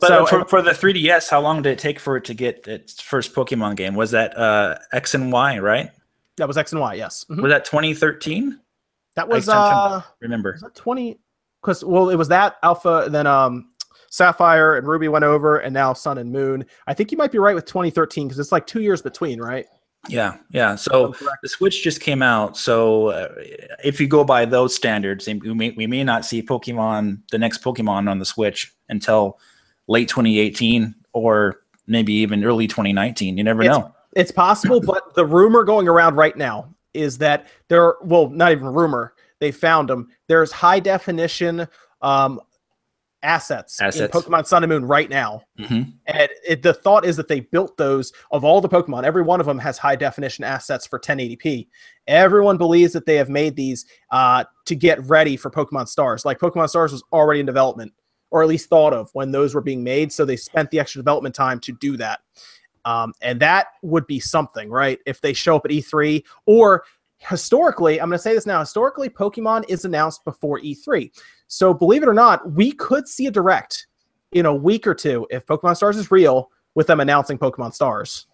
But 0.00 0.28
for, 0.28 0.44
for 0.46 0.62
the 0.62 0.70
3DS, 0.70 1.28
how 1.28 1.40
long 1.40 1.62
did 1.62 1.72
it 1.72 1.78
take 1.78 1.98
for 2.00 2.16
it 2.16 2.24
to 2.24 2.34
get 2.34 2.66
its 2.66 3.00
first 3.00 3.34
Pokemon 3.34 3.76
game? 3.76 3.94
Was 3.94 4.10
that 4.12 4.36
uh, 4.36 4.78
X 4.92 5.14
and 5.14 5.32
Y, 5.32 5.58
right? 5.58 5.90
that 6.36 6.46
was 6.46 6.56
X 6.56 6.72
and 6.72 6.80
Y, 6.80 6.94
yes. 6.94 7.24
Mhm. 7.28 7.42
Was 7.42 7.50
that 7.50 7.64
2013? 7.64 8.58
That 9.16 9.28
was 9.28 9.48
uh 9.48 10.00
Remember? 10.20 10.52
was 10.52 10.60
that 10.60 10.76
20 10.76 11.18
because 11.60 11.84
well 11.84 12.08
it 12.10 12.14
was 12.14 12.28
that 12.28 12.56
alpha 12.62 13.08
then 13.10 13.26
um 13.26 13.70
sapphire 14.10 14.76
and 14.76 14.86
ruby 14.86 15.08
went 15.08 15.24
over 15.24 15.58
and 15.58 15.74
now 15.74 15.92
sun 15.92 16.18
and 16.18 16.30
moon 16.30 16.64
i 16.86 16.94
think 16.94 17.10
you 17.10 17.18
might 17.18 17.32
be 17.32 17.38
right 17.38 17.54
with 17.56 17.64
2013 17.66 18.28
because 18.28 18.38
it's 18.38 18.52
like 18.52 18.64
two 18.64 18.80
years 18.80 19.02
between 19.02 19.40
right 19.40 19.66
Yeah, 20.08 20.36
yeah. 20.50 20.74
So 20.76 21.14
the 21.42 21.48
Switch 21.48 21.82
just 21.82 22.00
came 22.00 22.22
out. 22.22 22.56
So 22.56 23.08
uh, 23.08 23.34
if 23.84 24.00
you 24.00 24.06
go 24.06 24.24
by 24.24 24.44
those 24.44 24.74
standards, 24.74 25.26
we 25.26 25.52
may, 25.54 25.70
we 25.72 25.86
may 25.86 26.04
not 26.04 26.24
see 26.24 26.42
Pokemon, 26.42 27.20
the 27.30 27.38
next 27.38 27.62
Pokemon 27.62 28.08
on 28.08 28.18
the 28.18 28.24
Switch 28.24 28.72
until 28.88 29.38
late 29.88 30.08
2018 30.08 30.94
or 31.12 31.62
maybe 31.86 32.12
even 32.14 32.44
early 32.44 32.66
2019. 32.66 33.36
You 33.36 33.44
never 33.44 33.62
It's- 33.62 33.78
know. 33.78 33.94
It's 34.16 34.32
possible, 34.32 34.80
but 34.80 35.14
the 35.14 35.24
rumor 35.26 35.64
going 35.64 35.86
around 35.86 36.16
right 36.16 36.36
now 36.36 36.74
is 36.94 37.18
that 37.18 37.46
there, 37.68 37.94
well, 38.02 38.30
not 38.30 38.52
even 38.52 38.66
rumor, 38.66 39.12
they 39.38 39.52
found 39.52 39.88
them. 39.88 40.08
There's 40.28 40.50
high 40.50 40.80
definition 40.80 41.68
um, 42.00 42.40
assets, 43.22 43.80
in 43.80 44.08
Pokemon 44.12 44.46
Sun 44.46 44.62
and 44.62 44.70
Moon 44.70 44.84
right 44.84 45.10
now. 45.10 45.42
Mhm. 45.58 45.92
And 46.06 46.28
it, 46.46 46.62
the 46.62 46.74
thought 46.74 47.04
is 47.04 47.16
that 47.16 47.28
they 47.28 47.40
built 47.40 47.76
those 47.76 48.12
of 48.30 48.44
all 48.44 48.60
the 48.60 48.68
Pokemon. 48.68 49.04
Every 49.04 49.22
one 49.22 49.40
of 49.40 49.46
them 49.46 49.58
has 49.58 49.78
high 49.78 49.96
definition 49.96 50.44
assets 50.44 50.86
for 50.86 50.98
1080p. 50.98 51.68
Everyone 52.06 52.56
believes 52.56 52.92
that 52.92 53.06
they 53.06 53.16
have 53.16 53.28
made 53.28 53.56
these 53.56 53.86
uh, 54.10 54.44
to 54.66 54.74
get 54.74 55.02
ready 55.06 55.36
for 55.36 55.50
Pokemon 55.50 55.88
Stars. 55.88 56.24
Like 56.24 56.38
Pokemon 56.38 56.68
Stars 56.68 56.92
was 56.92 57.02
already 57.12 57.40
in 57.40 57.46
development, 57.46 57.92
or 58.30 58.42
at 58.42 58.48
least 58.48 58.68
thought 58.68 58.92
of 58.92 59.10
when 59.14 59.32
those 59.32 59.54
were 59.54 59.60
being 59.60 59.82
made. 59.82 60.12
So 60.12 60.24
they 60.24 60.36
spent 60.36 60.70
the 60.70 60.78
extra 60.78 61.00
development 61.00 61.34
time 61.34 61.60
to 61.60 61.72
do 61.72 61.96
that. 61.96 62.20
Um, 62.84 63.12
and 63.20 63.40
that 63.40 63.66
would 63.82 64.06
be 64.06 64.20
something, 64.20 64.70
right? 64.70 64.98
If 65.04 65.20
they 65.20 65.32
show 65.32 65.56
up 65.56 65.64
at 65.64 65.70
E3 65.70 66.22
or 66.46 66.84
historically, 67.18 68.00
I'm 68.00 68.08
going 68.08 68.16
to 68.18 68.22
say 68.22 68.32
this 68.32 68.46
now 68.46 68.60
historically, 68.60 69.10
Pokemon 69.10 69.64
is 69.68 69.84
announced 69.84 70.24
before 70.24 70.60
E3. 70.60 71.10
So 71.48 71.72
believe 71.72 72.02
it 72.02 72.08
or 72.08 72.14
not, 72.14 72.52
we 72.52 72.72
could 72.72 73.08
see 73.08 73.26
a 73.26 73.30
direct 73.30 73.86
in 74.32 74.46
a 74.46 74.54
week 74.54 74.86
or 74.86 74.94
two 74.94 75.26
if 75.30 75.46
Pokemon 75.46 75.76
Stars 75.76 75.96
is 75.96 76.10
real 76.10 76.50
with 76.74 76.86
them 76.86 77.00
announcing 77.00 77.38
Pokemon 77.38 77.74
Stars. 77.74 78.26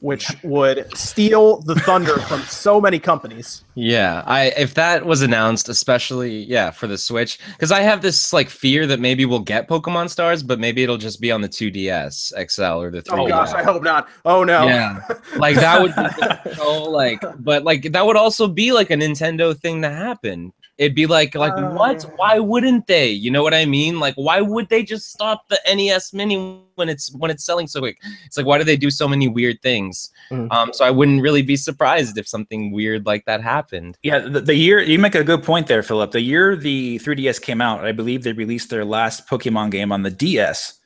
Which 0.00 0.26
would 0.42 0.84
steal 0.98 1.60
the 1.60 1.76
thunder 1.76 2.18
from 2.22 2.42
so 2.42 2.80
many 2.80 2.98
companies. 2.98 3.64
Yeah, 3.76 4.24
I 4.26 4.46
if 4.56 4.74
that 4.74 5.06
was 5.06 5.22
announced, 5.22 5.68
especially 5.68 6.42
yeah 6.42 6.72
for 6.72 6.88
the 6.88 6.98
Switch, 6.98 7.38
because 7.52 7.70
I 7.70 7.82
have 7.82 8.02
this 8.02 8.32
like 8.32 8.50
fear 8.50 8.84
that 8.88 8.98
maybe 8.98 9.24
we'll 9.24 9.38
get 9.38 9.68
Pokemon 9.68 10.10
Stars, 10.10 10.42
but 10.42 10.58
maybe 10.58 10.82
it'll 10.82 10.96
just 10.98 11.20
be 11.20 11.30
on 11.30 11.40
the 11.40 11.48
2DS 11.48 12.32
XL 12.50 12.82
or 12.82 12.90
the 12.90 13.00
3DS. 13.02 13.16
Oh 13.16 13.28
gosh, 13.28 13.52
I 13.52 13.62
hope 13.62 13.84
not. 13.84 14.08
Oh 14.24 14.42
no. 14.42 14.66
Yeah, 14.66 15.06
like 15.36 15.54
that 15.54 15.80
would 15.80 15.94
be 15.94 16.54
so 16.56 16.82
like, 16.82 17.22
but 17.38 17.62
like 17.62 17.92
that 17.92 18.04
would 18.04 18.16
also 18.16 18.48
be 18.48 18.72
like 18.72 18.90
a 18.90 18.96
Nintendo 18.96 19.56
thing 19.56 19.82
to 19.82 19.88
happen. 19.90 20.52
It'd 20.78 20.94
be 20.94 21.06
like 21.06 21.34
like 21.34 21.52
Uh, 21.52 21.70
what? 21.70 22.02
Why 22.16 22.38
wouldn't 22.38 22.86
they? 22.86 23.08
You 23.08 23.30
know 23.30 23.42
what 23.42 23.52
I 23.54 23.66
mean? 23.66 24.00
Like 24.00 24.14
why 24.14 24.40
would 24.40 24.68
they 24.68 24.82
just 24.82 25.10
stop 25.10 25.48
the 25.48 25.60
NES 25.66 26.12
Mini 26.14 26.62
when 26.76 26.88
it's 26.88 27.14
when 27.14 27.30
it's 27.30 27.44
selling 27.44 27.66
so 27.66 27.80
quick? 27.80 27.98
It's 28.24 28.36
like 28.36 28.46
why 28.46 28.58
do 28.58 28.64
they 28.64 28.76
do 28.76 28.90
so 28.90 29.06
many 29.06 29.28
weird 29.28 29.60
things? 29.60 30.10
Mhm. 30.30 30.50
Um, 30.50 30.72
so 30.72 30.84
I 30.84 30.90
wouldn't 30.90 31.20
really 31.22 31.42
be 31.42 31.56
surprised 31.56 32.16
if 32.16 32.26
something 32.26 32.72
weird 32.72 33.04
like 33.04 33.26
that 33.26 33.42
happened. 33.42 33.98
Yeah, 34.02 34.20
the, 34.20 34.40
the 34.40 34.54
year 34.54 34.80
you 34.80 34.98
make 34.98 35.14
a 35.14 35.22
good 35.22 35.42
point 35.42 35.66
there, 35.66 35.82
Philip. 35.82 36.12
The 36.12 36.22
year 36.22 36.56
the 36.56 36.98
3DS 37.00 37.40
came 37.40 37.60
out, 37.60 37.84
I 37.84 37.92
believe 37.92 38.22
they 38.22 38.32
released 38.32 38.70
their 38.70 38.84
last 38.84 39.28
Pokemon 39.28 39.70
game 39.70 39.92
on 39.92 40.02
the 40.02 40.10
DS. 40.10 40.78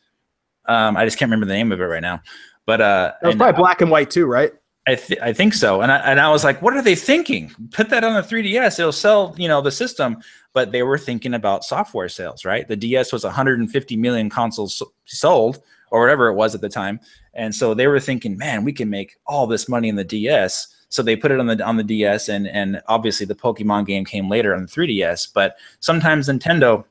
Um, 0.66 0.96
I 0.96 1.04
just 1.04 1.16
can't 1.16 1.28
remember 1.30 1.46
the 1.46 1.54
name 1.54 1.70
of 1.70 1.80
it 1.80 1.84
right 1.84 2.02
now, 2.02 2.22
but 2.66 2.80
uh, 2.80 3.12
That 3.22 3.28
was 3.28 3.32
and 3.34 3.40
probably 3.40 3.58
black 3.58 3.80
and 3.82 3.90
white 3.90 4.10
too, 4.10 4.26
right? 4.26 4.52
I, 4.86 4.94
th- 4.94 5.20
I 5.20 5.32
think 5.32 5.52
so. 5.54 5.80
And 5.80 5.90
I, 5.90 5.96
and 5.98 6.20
I 6.20 6.30
was 6.30 6.44
like, 6.44 6.62
what 6.62 6.74
are 6.74 6.82
they 6.82 6.94
thinking? 6.94 7.52
Put 7.72 7.90
that 7.90 8.04
on 8.04 8.14
the 8.14 8.22
3DS. 8.22 8.78
It'll 8.78 8.92
sell, 8.92 9.34
you 9.36 9.48
know, 9.48 9.60
the 9.60 9.72
system. 9.72 10.18
But 10.52 10.70
they 10.72 10.82
were 10.82 10.96
thinking 10.96 11.34
about 11.34 11.64
software 11.64 12.08
sales, 12.08 12.44
right? 12.44 12.66
The 12.66 12.76
DS 12.76 13.12
was 13.12 13.24
150 13.24 13.96
million 13.96 14.30
consoles 14.30 14.82
sold 15.04 15.60
or 15.90 16.00
whatever 16.00 16.28
it 16.28 16.34
was 16.34 16.54
at 16.54 16.60
the 16.60 16.68
time. 16.68 17.00
And 17.34 17.54
so 17.54 17.74
they 17.74 17.88
were 17.88 18.00
thinking, 18.00 18.38
man, 18.38 18.64
we 18.64 18.72
can 18.72 18.88
make 18.88 19.16
all 19.26 19.46
this 19.46 19.68
money 19.68 19.88
in 19.88 19.96
the 19.96 20.04
DS. 20.04 20.68
So 20.88 21.02
they 21.02 21.16
put 21.16 21.30
it 21.32 21.40
on 21.40 21.46
the 21.46 21.62
on 21.64 21.76
the 21.76 21.84
DS 21.84 22.28
and 22.28 22.46
and 22.46 22.80
obviously 22.86 23.26
the 23.26 23.34
Pokemon 23.34 23.86
game 23.86 24.04
came 24.04 24.30
later 24.30 24.54
on 24.54 24.62
the 24.62 24.68
3DS. 24.68 25.32
But 25.34 25.56
sometimes 25.80 26.28
Nintendo 26.28 26.84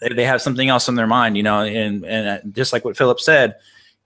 they, 0.00 0.24
have 0.24 0.42
something 0.42 0.68
else 0.68 0.88
on 0.88 0.96
their 0.96 1.06
mind, 1.06 1.36
you 1.36 1.42
know, 1.42 1.60
and 1.60 2.04
and 2.04 2.28
uh, 2.28 2.38
just 2.52 2.72
like 2.72 2.84
what 2.84 2.96
Philip 2.96 3.20
said, 3.20 3.56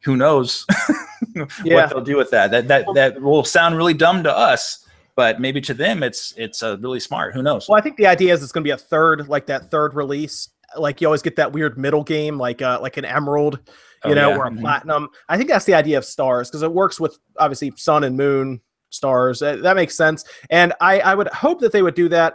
who 0.04 0.16
knows 0.16 0.66
Yeah. 1.64 1.74
what 1.74 1.90
they'll 1.90 2.00
do 2.04 2.16
with 2.16 2.30
that. 2.30 2.50
That 2.50 2.68
that 2.68 2.86
that 2.94 3.20
will 3.20 3.44
sound 3.44 3.76
really 3.76 3.94
dumb 3.94 4.22
to 4.22 4.34
us, 4.36 4.86
but 5.16 5.40
maybe 5.40 5.60
to 5.62 5.74
them 5.74 6.02
it's 6.02 6.32
it's 6.36 6.62
uh, 6.62 6.76
really 6.80 7.00
smart. 7.00 7.34
Who 7.34 7.42
knows? 7.42 7.68
Well, 7.68 7.78
I 7.78 7.82
think 7.82 7.96
the 7.96 8.06
idea 8.06 8.32
is 8.32 8.42
it's 8.42 8.52
going 8.52 8.62
to 8.64 8.68
be 8.68 8.72
a 8.72 8.76
third, 8.78 9.28
like 9.28 9.46
that 9.46 9.70
third 9.70 9.94
release. 9.94 10.48
Like 10.76 11.00
you 11.00 11.06
always 11.06 11.22
get 11.22 11.36
that 11.36 11.52
weird 11.52 11.78
middle 11.78 12.02
game, 12.04 12.38
like 12.38 12.60
uh, 12.62 12.78
like 12.80 12.96
an 12.96 13.04
Emerald, 13.04 13.58
you 14.04 14.10
Oh, 14.12 14.14
know, 14.14 14.30
yeah. 14.30 14.36
or 14.36 14.46
a 14.46 14.50
Mhm. 14.50 14.60
Platinum. 14.60 15.08
I 15.28 15.36
think 15.36 15.48
that's 15.48 15.64
the 15.64 15.74
idea 15.74 15.96
of 15.98 16.04
Stars 16.04 16.50
because 16.50 16.62
it 16.62 16.72
works 16.72 17.00
with 17.00 17.18
obviously 17.38 17.72
Sun 17.76 18.04
and 18.04 18.16
Moon 18.16 18.60
Stars. 18.90 19.42
Uh, 19.42 19.56
that 19.56 19.76
makes 19.76 19.94
sense, 19.96 20.24
and 20.50 20.72
I 20.80 21.00
I 21.00 21.14
would 21.14 21.28
hope 21.28 21.60
that 21.60 21.72
they 21.72 21.82
would 21.82 21.94
do 21.94 22.08
that 22.10 22.34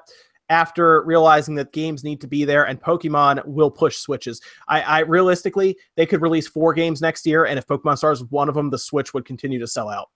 after 0.52 1.02
realizing 1.04 1.56
that 1.56 1.72
games 1.72 2.04
need 2.04 2.20
to 2.22 2.28
be 2.28 2.44
there 2.46 2.68
and 2.68 2.80
Pokemon 2.80 3.44
will 3.48 3.72
push 3.72 3.98
switches. 3.98 4.42
I, 4.68 4.82
I 4.82 5.00
realistically 5.00 5.78
they 5.96 6.06
could 6.06 6.22
release 6.22 6.48
four 6.48 6.74
games 6.74 7.02
next 7.02 7.26
year, 7.26 7.46
and 7.46 7.58
if 7.58 7.66
Pokemon 7.66 7.98
Stars 7.98 8.22
was 8.22 8.30
one 8.30 8.50
of 8.50 8.56
them, 8.56 8.70
the 8.70 8.78
Switch 8.78 9.14
would 9.14 9.26
continue 9.26 9.58
to 9.60 9.66
sell 9.68 9.90
out. 9.90 10.10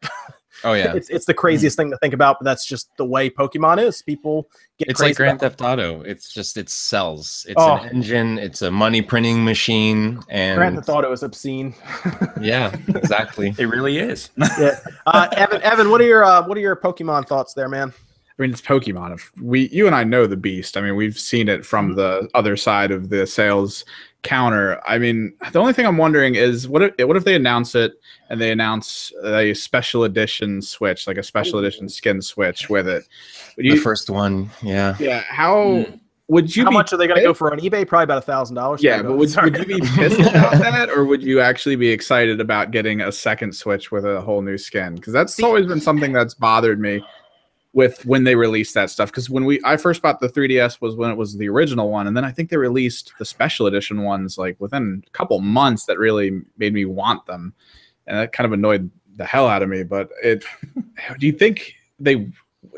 Oh 0.64 0.74
yeah, 0.74 0.94
It's 0.96 1.10
it's 1.10 1.26
the 1.26 1.34
craziest 1.34 1.78
thing 1.78 1.90
to 1.90 1.98
think 1.98 2.14
about, 2.14 2.38
but 2.40 2.44
that's 2.46 2.66
just 2.66 2.90
the 2.98 3.06
way 3.06 3.30
Pokemon 3.30 3.82
is. 3.82 4.02
People 4.02 4.50
get 4.78 4.90
it's 4.90 5.00
crazy 5.00 5.12
like 5.12 5.18
Grand 5.18 5.40
Theft 5.40 5.62
Auto. 5.62 6.02
It's 6.02 6.34
just 6.34 6.58
it 6.58 6.70
sells. 6.70 7.46
It's 7.48 7.56
Oh. 7.58 7.76
an 7.78 7.90
engine. 7.90 8.38
It's 8.38 8.62
a 8.62 8.70
money 8.72 9.02
printing 9.02 9.44
machine, 9.46 10.20
and 10.30 10.58
Grand 10.58 10.76
Theft 10.76 10.90
Auto 10.90 11.12
is 11.14 11.24
obscene. 11.24 11.74
yeah, 12.42 12.76
exactly. 12.90 13.56
It 13.58 13.66
really 13.68 14.00
is. 14.00 14.32
yeah. 14.38 14.80
Uh, 15.06 15.28
Evan, 15.38 15.62
Evan, 15.62 15.90
what 15.90 16.02
are 16.02 16.06
your 16.06 16.24
uh, 16.26 16.46
what 16.46 16.58
are 16.58 16.62
your 16.62 16.76
Pokemon 16.76 17.26
thoughts 17.28 17.54
there, 17.54 17.70
man? 17.70 17.94
I 18.38 18.42
mean, 18.42 18.52
it's 18.52 18.62
Pokemon. 18.62 19.14
If 19.14 19.32
we, 19.42 19.70
you 19.70 19.88
and 19.88 19.96
I 19.96 20.04
know 20.04 20.28
the 20.28 20.36
beast. 20.36 20.76
I 20.76 20.82
mean, 20.82 20.96
we've 20.98 21.18
seen 21.18 21.48
it 21.48 21.66
from 21.66 21.94
the 21.96 22.28
other 22.34 22.58
side 22.58 22.92
of 22.92 23.10
the 23.10 23.26
sales 23.26 23.86
counter. 24.24 24.82
I 24.86 24.98
mean, 24.98 25.34
the 25.54 25.60
only 25.60 25.72
thing 25.72 25.86
I'm 25.86 25.98
wondering 25.98 26.36
is 26.36 26.68
what 26.68 26.82
if 26.82 27.08
what 27.08 27.16
if 27.16 27.24
they 27.24 27.36
announce 27.36 27.76
it 27.76 27.94
and 28.30 28.42
they 28.42 28.52
announce 28.52 29.14
a 29.24 29.54
special 29.54 30.04
edition 30.04 30.62
Switch, 30.62 31.08
like 31.08 31.18
a 31.18 31.24
special 31.24 31.60
edition 31.60 31.88
skin 31.88 32.22
Switch 32.22 32.70
with 32.70 32.90
it? 32.90 33.08
Would 33.56 33.66
the 33.68 33.78
first 33.78 34.10
one, 34.10 34.50
yeah. 34.62 34.96
yeah. 35.00 35.24
How 35.30 35.56
Mm. 35.56 36.00
would 36.28 36.54
you? 36.56 36.64
How 36.66 36.72
be 36.72 36.74
much 36.74 36.92
are 36.92 36.98
they 36.98 37.08
going 37.08 37.20
to 37.22 37.24
go 37.24 37.34
for 37.34 37.54
on 37.54 37.60
eBay? 37.60 37.88
Probably 37.88 38.04
about 38.04 38.18
a 38.18 38.22
thousand 38.22 38.56
dollars. 38.56 38.84
Yeah, 38.84 39.02
but 39.02 39.16
would, 39.16 39.34
would 39.34 39.58
you 39.60 39.66
be 39.66 39.80
pissed 39.80 40.20
about 40.20 40.54
that, 40.58 40.90
or 40.90 41.06
would 41.06 41.24
you 41.24 41.40
actually 41.40 41.76
be 41.78 41.90
excited 41.90 42.42
about 42.42 42.72
getting 42.72 43.00
a 43.00 43.14
second 43.14 43.56
Switch 43.56 43.92
with 43.92 44.04
a 44.06 44.20
whole 44.20 44.42
new 44.42 44.58
skin? 44.58 44.96
Because 44.96 45.14
that's 45.14 45.36
See- 45.36 45.44
always 45.44 45.68
been 45.68 45.80
something 45.80 46.12
that's 46.12 46.34
bothered 46.34 46.82
me. 46.82 47.02
With 47.76 48.06
when 48.06 48.24
they 48.24 48.36
released 48.36 48.74
that 48.74 48.90
stuff 48.90 49.12
because 49.12 49.30
when 49.30 49.44
we 49.44 49.60
I 49.66 49.76
first 49.76 50.02
bought 50.02 50.22
the 50.22 50.30
3DS 50.30 50.80
was 50.80 50.96
when 50.96 51.12
it 51.12 51.18
was 51.18 51.36
the 51.36 51.50
original 51.50 51.92
one, 51.92 52.08
and 52.08 52.16
then 52.16 52.24
I 52.24 52.32
think 52.32 52.50
they 52.50 52.58
released 52.58 53.12
the 53.20 53.26
special 53.26 53.68
edition 53.68 54.04
ones 54.04 54.38
like 54.38 54.56
within 54.60 55.04
a 55.06 55.10
couple 55.12 55.40
months 55.42 55.86
that 55.86 56.00
really 56.00 56.42
made 56.58 56.74
me 56.74 56.86
want 56.86 57.26
them, 57.26 57.54
and 58.08 58.18
that 58.18 58.32
kind 58.32 58.46
of 58.46 58.54
annoyed 58.54 58.90
the 59.18 59.26
hell 59.26 59.48
out 59.50 59.62
of 59.62 59.68
me. 59.68 59.84
But 59.84 60.10
it, 60.24 60.46
do 61.20 61.28
you 61.28 61.34
think 61.34 61.74
they 62.00 62.32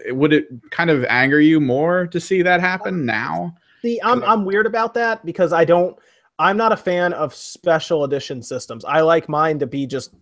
would 0.07 0.33
it 0.33 0.47
kind 0.71 0.89
of 0.89 1.05
anger 1.05 1.39
you 1.39 1.61
more 1.61 2.07
to 2.07 2.19
see 2.19 2.41
that 2.41 2.59
happen 2.59 2.95
um, 2.95 3.05
now? 3.05 3.55
See, 3.83 4.01
I'm 4.03 4.23
I'm 4.23 4.45
weird 4.45 4.65
about 4.65 4.95
that 4.95 5.23
because 5.23 5.53
I 5.53 5.63
don't. 5.63 5.95
I'm 6.39 6.57
not 6.57 6.71
a 6.71 6.77
fan 6.77 7.13
of 7.13 7.35
special 7.35 8.03
edition 8.03 8.41
systems. 8.41 8.83
I 8.83 9.01
like 9.01 9.29
mine 9.29 9.59
to 9.59 9.67
be 9.67 9.85
just 9.85 10.15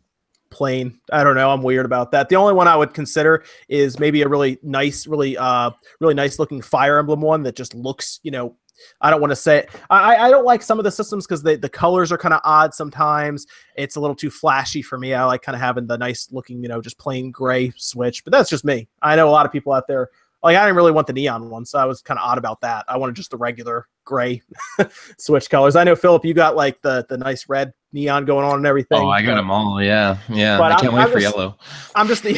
plain. 0.56 0.98
I 1.12 1.24
don't 1.24 1.36
know. 1.36 1.52
I'm 1.52 1.62
weird 1.62 1.86
about 1.86 2.12
that. 2.12 2.30
The 2.30 2.38
only 2.38 2.54
one 2.54 2.68
I 2.68 2.76
would 2.78 2.94
consider 2.94 3.44
is 3.68 4.00
maybe 4.00 4.22
a 4.22 4.28
really 4.28 4.58
nice, 4.64 5.06
really, 5.06 5.38
uh, 5.38 5.72
really 6.00 6.14
nice 6.14 6.40
looking 6.40 6.62
Fire 6.62 6.98
Emblem 6.98 7.22
one 7.22 7.44
that 7.44 7.56
just 7.56 7.76
looks, 7.76 8.22
you 8.24 8.32
know, 8.32 8.56
I 9.02 9.10
don't 9.10 9.22
want 9.22 9.32
to 9.32 9.38
say 9.38 9.66
I, 9.90 10.16
I 10.18 10.30
don't 10.30 10.46
like 10.46 10.62
some 10.62 10.80
of 10.80 10.84
the 10.84 10.92
systems 10.92 11.26
because 11.26 11.44
the, 11.44 11.56
the 11.56 11.70
colors 11.70 12.12
are 12.12 12.18
kind 12.18 12.34
of 12.34 12.42
odd 12.44 12.74
sometimes. 12.74 13.46
It's 13.76 13.96
a 13.96 14.00
little 14.00 14.16
too 14.16 14.30
flashy 14.30 14.82
for 14.82 14.98
me. 14.98 15.14
I 15.14 15.26
like 15.26 15.42
kind 15.42 15.56
of 15.56 15.62
having 15.62 15.88
the 15.88 15.98
nice 15.98 16.30
looking, 16.32 16.62
you 16.62 16.70
know, 16.70 16.82
just 16.82 16.98
plain 16.98 17.32
gray 17.32 17.72
switch. 17.78 18.24
But 18.24 18.32
that's 18.32 18.50
just 18.50 18.66
me. 18.66 18.88
I 19.02 19.16
know 19.16 19.28
a 19.28 19.32
lot 19.32 19.46
of 19.46 19.52
people 19.52 19.74
out 19.74 19.88
there 19.88 20.10
like 20.46 20.58
I 20.58 20.62
didn't 20.62 20.76
really 20.76 20.92
want 20.92 21.08
the 21.08 21.14
neon 21.14 21.50
one, 21.50 21.66
so 21.66 21.80
I 21.80 21.86
was 21.86 22.04
kind 22.04 22.20
of 22.20 22.24
odd 22.24 22.38
about 22.38 22.62
that. 22.62 22.86
I 22.88 22.98
wanted 22.98 23.16
just 23.16 23.32
the 23.32 23.38
regular 23.38 23.88
gray 24.04 24.44
switch 25.18 25.50
colors. 25.50 25.76
I 25.76 25.84
know 25.84 25.96
Philip, 25.96 26.24
you 26.24 26.36
got 26.36 26.56
like 26.56 26.82
the 26.84 27.04
the 27.10 27.18
nice 27.18 27.50
red 27.50 27.74
neon 27.96 28.26
going 28.26 28.46
on 28.46 28.58
and 28.58 28.66
everything. 28.68 29.00
Oh, 29.00 29.10
I 29.10 29.24
got 29.24 29.36
them 29.36 29.50
all. 29.50 29.82
Yeah, 29.82 30.18
yeah. 30.30 30.58
But 30.58 30.74
I 30.74 30.76
can't 30.76 30.90
I'm, 30.90 30.96
wait 30.96 31.02
I'm 31.04 31.12
for 31.12 31.20
just, 31.20 31.36
yellow. 31.36 31.58
I'm 31.96 32.08
just 32.08 32.24
the 32.24 32.36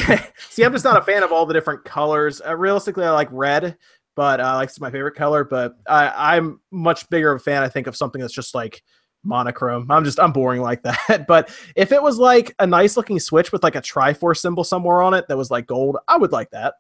see. 0.50 0.64
I'm 0.64 0.72
just 0.72 0.86
not 0.86 0.98
a 0.98 1.02
fan 1.02 1.24
of 1.24 1.34
all 1.34 1.46
the 1.46 1.54
different 1.54 1.84
colors. 1.84 2.42
Uh, 2.46 2.56
realistically, 2.56 3.04
I 3.04 3.12
like 3.12 3.28
red, 3.32 3.76
but 4.16 4.40
uh, 4.40 4.56
like 4.56 4.70
it's 4.70 4.80
my 4.80 4.92
favorite 4.92 5.16
color. 5.16 5.44
But 5.44 5.76
I, 5.90 6.36
I'm 6.36 6.62
much 6.72 7.10
bigger 7.10 7.32
of 7.32 7.42
a 7.42 7.44
fan. 7.44 7.64
I 7.64 7.68
think 7.68 7.88
of 7.88 7.98
something 7.98 8.22
that's 8.22 8.34
just 8.34 8.56
like 8.56 8.84
monochrome. 9.24 9.90
I'm 9.92 10.06
just 10.06 10.20
I'm 10.20 10.32
boring 10.32 10.62
like 10.62 10.84
that. 11.08 11.26
but 11.28 11.50
if 11.76 11.92
it 11.92 12.02
was 12.02 12.18
like 12.20 12.56
a 12.60 12.68
nice 12.68 12.96
looking 12.96 13.20
switch 13.20 13.52
with 13.52 13.64
like 13.64 13.76
a 13.76 13.82
Triforce 13.82 14.38
symbol 14.38 14.64
somewhere 14.64 15.02
on 15.02 15.14
it 15.14 15.28
that 15.28 15.38
was 15.38 15.52
like 15.52 15.68
gold, 15.68 15.98
I 16.08 16.18
would 16.18 16.32
like 16.32 16.52
that. 16.52 16.76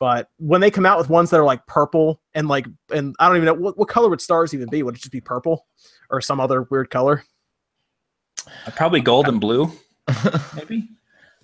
But 0.00 0.28
when 0.38 0.60
they 0.60 0.70
come 0.70 0.86
out 0.86 0.98
with 0.98 1.08
ones 1.08 1.30
that 1.30 1.40
are 1.40 1.44
like 1.44 1.66
purple 1.66 2.20
and 2.34 2.48
like, 2.48 2.66
and 2.92 3.14
I 3.18 3.28
don't 3.28 3.36
even 3.36 3.46
know 3.46 3.54
what, 3.54 3.78
what 3.78 3.88
color 3.88 4.10
would 4.10 4.20
stars 4.20 4.52
even 4.52 4.68
be? 4.68 4.82
Would 4.82 4.96
it 4.96 5.00
just 5.00 5.12
be 5.12 5.20
purple 5.20 5.66
or 6.10 6.20
some 6.20 6.40
other 6.40 6.64
weird 6.64 6.90
color? 6.90 7.24
Uh, 8.66 8.70
probably 8.70 9.00
gold 9.00 9.28
and 9.28 9.40
blue, 9.40 9.70
maybe. 10.56 10.88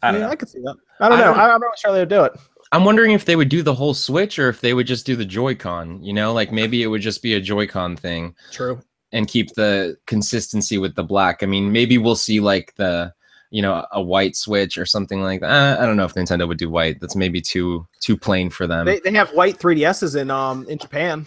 I 0.03 0.13
don't 0.13 0.21
yeah, 0.21 0.27
know. 0.27 0.33
I 0.33 0.37
could 0.37 0.49
see 0.49 0.61
that. 0.61 0.77
I 1.01 1.09
don't 1.09 1.19
I 1.19 1.21
know. 1.23 1.35
Don't, 1.35 1.39
I'm 1.39 1.61
not 1.61 1.79
sure 1.79 1.93
they 1.93 2.01
would 2.01 2.09
do 2.09 2.25
it. 2.25 2.33
I'm 2.73 2.85
wondering 2.85 3.13
if 3.13 3.25
they 3.25 3.37
would 3.37 3.49
do 3.49 3.63
the 3.63 3.75
whole 3.75 3.95
Switch 3.95 4.39
or 4.39 4.49
if 4.49 4.61
they 4.61 4.75
would 4.75 4.87
just 4.87 5.05
do 5.05 5.17
the 5.17 5.25
Joy-Con. 5.25 6.03
You 6.03 6.13
know, 6.13 6.33
like 6.33 6.53
maybe 6.53 6.83
it 6.83 6.87
would 6.87 7.03
just 7.03 7.23
be 7.23 7.35
a 7.35 7.41
Joy-Con 7.41 7.97
thing. 7.97 8.35
True. 8.53 8.81
And 9.13 9.27
keep 9.27 9.55
the 9.55 9.97
consistency 10.07 10.79
with 10.79 10.95
the 10.95 11.03
black. 11.03 11.43
I 11.43 11.47
mean, 11.47 11.73
maybe 11.73 11.99
we'll 11.99 12.15
see 12.15 12.39
like 12.39 12.75
the 12.77 13.13
you 13.51 13.61
know 13.61 13.85
a 13.91 14.01
white 14.01 14.37
switch 14.37 14.79
or 14.79 14.87
something 14.87 15.21
like 15.21 15.41
that. 15.41 15.81
I 15.81 15.87
don't 15.87 15.97
know 15.97 16.05
if 16.05 16.15
Nintendo 16.15 16.47
would 16.47 16.59
do 16.59 16.71
white. 16.71 17.01
That's 17.01 17.17
maybe 17.17 17.41
too 17.41 17.87
too 18.01 18.17
plain 18.17 18.51
for 18.51 18.69
them. 18.69 18.87
They, 18.87 19.01
they 19.01 19.13
have 19.13 19.31
white 19.31 19.59
3DSs 19.59 20.21
in 20.21 20.31
um 20.31 20.65
in 20.69 20.79
Japan. 20.79 21.27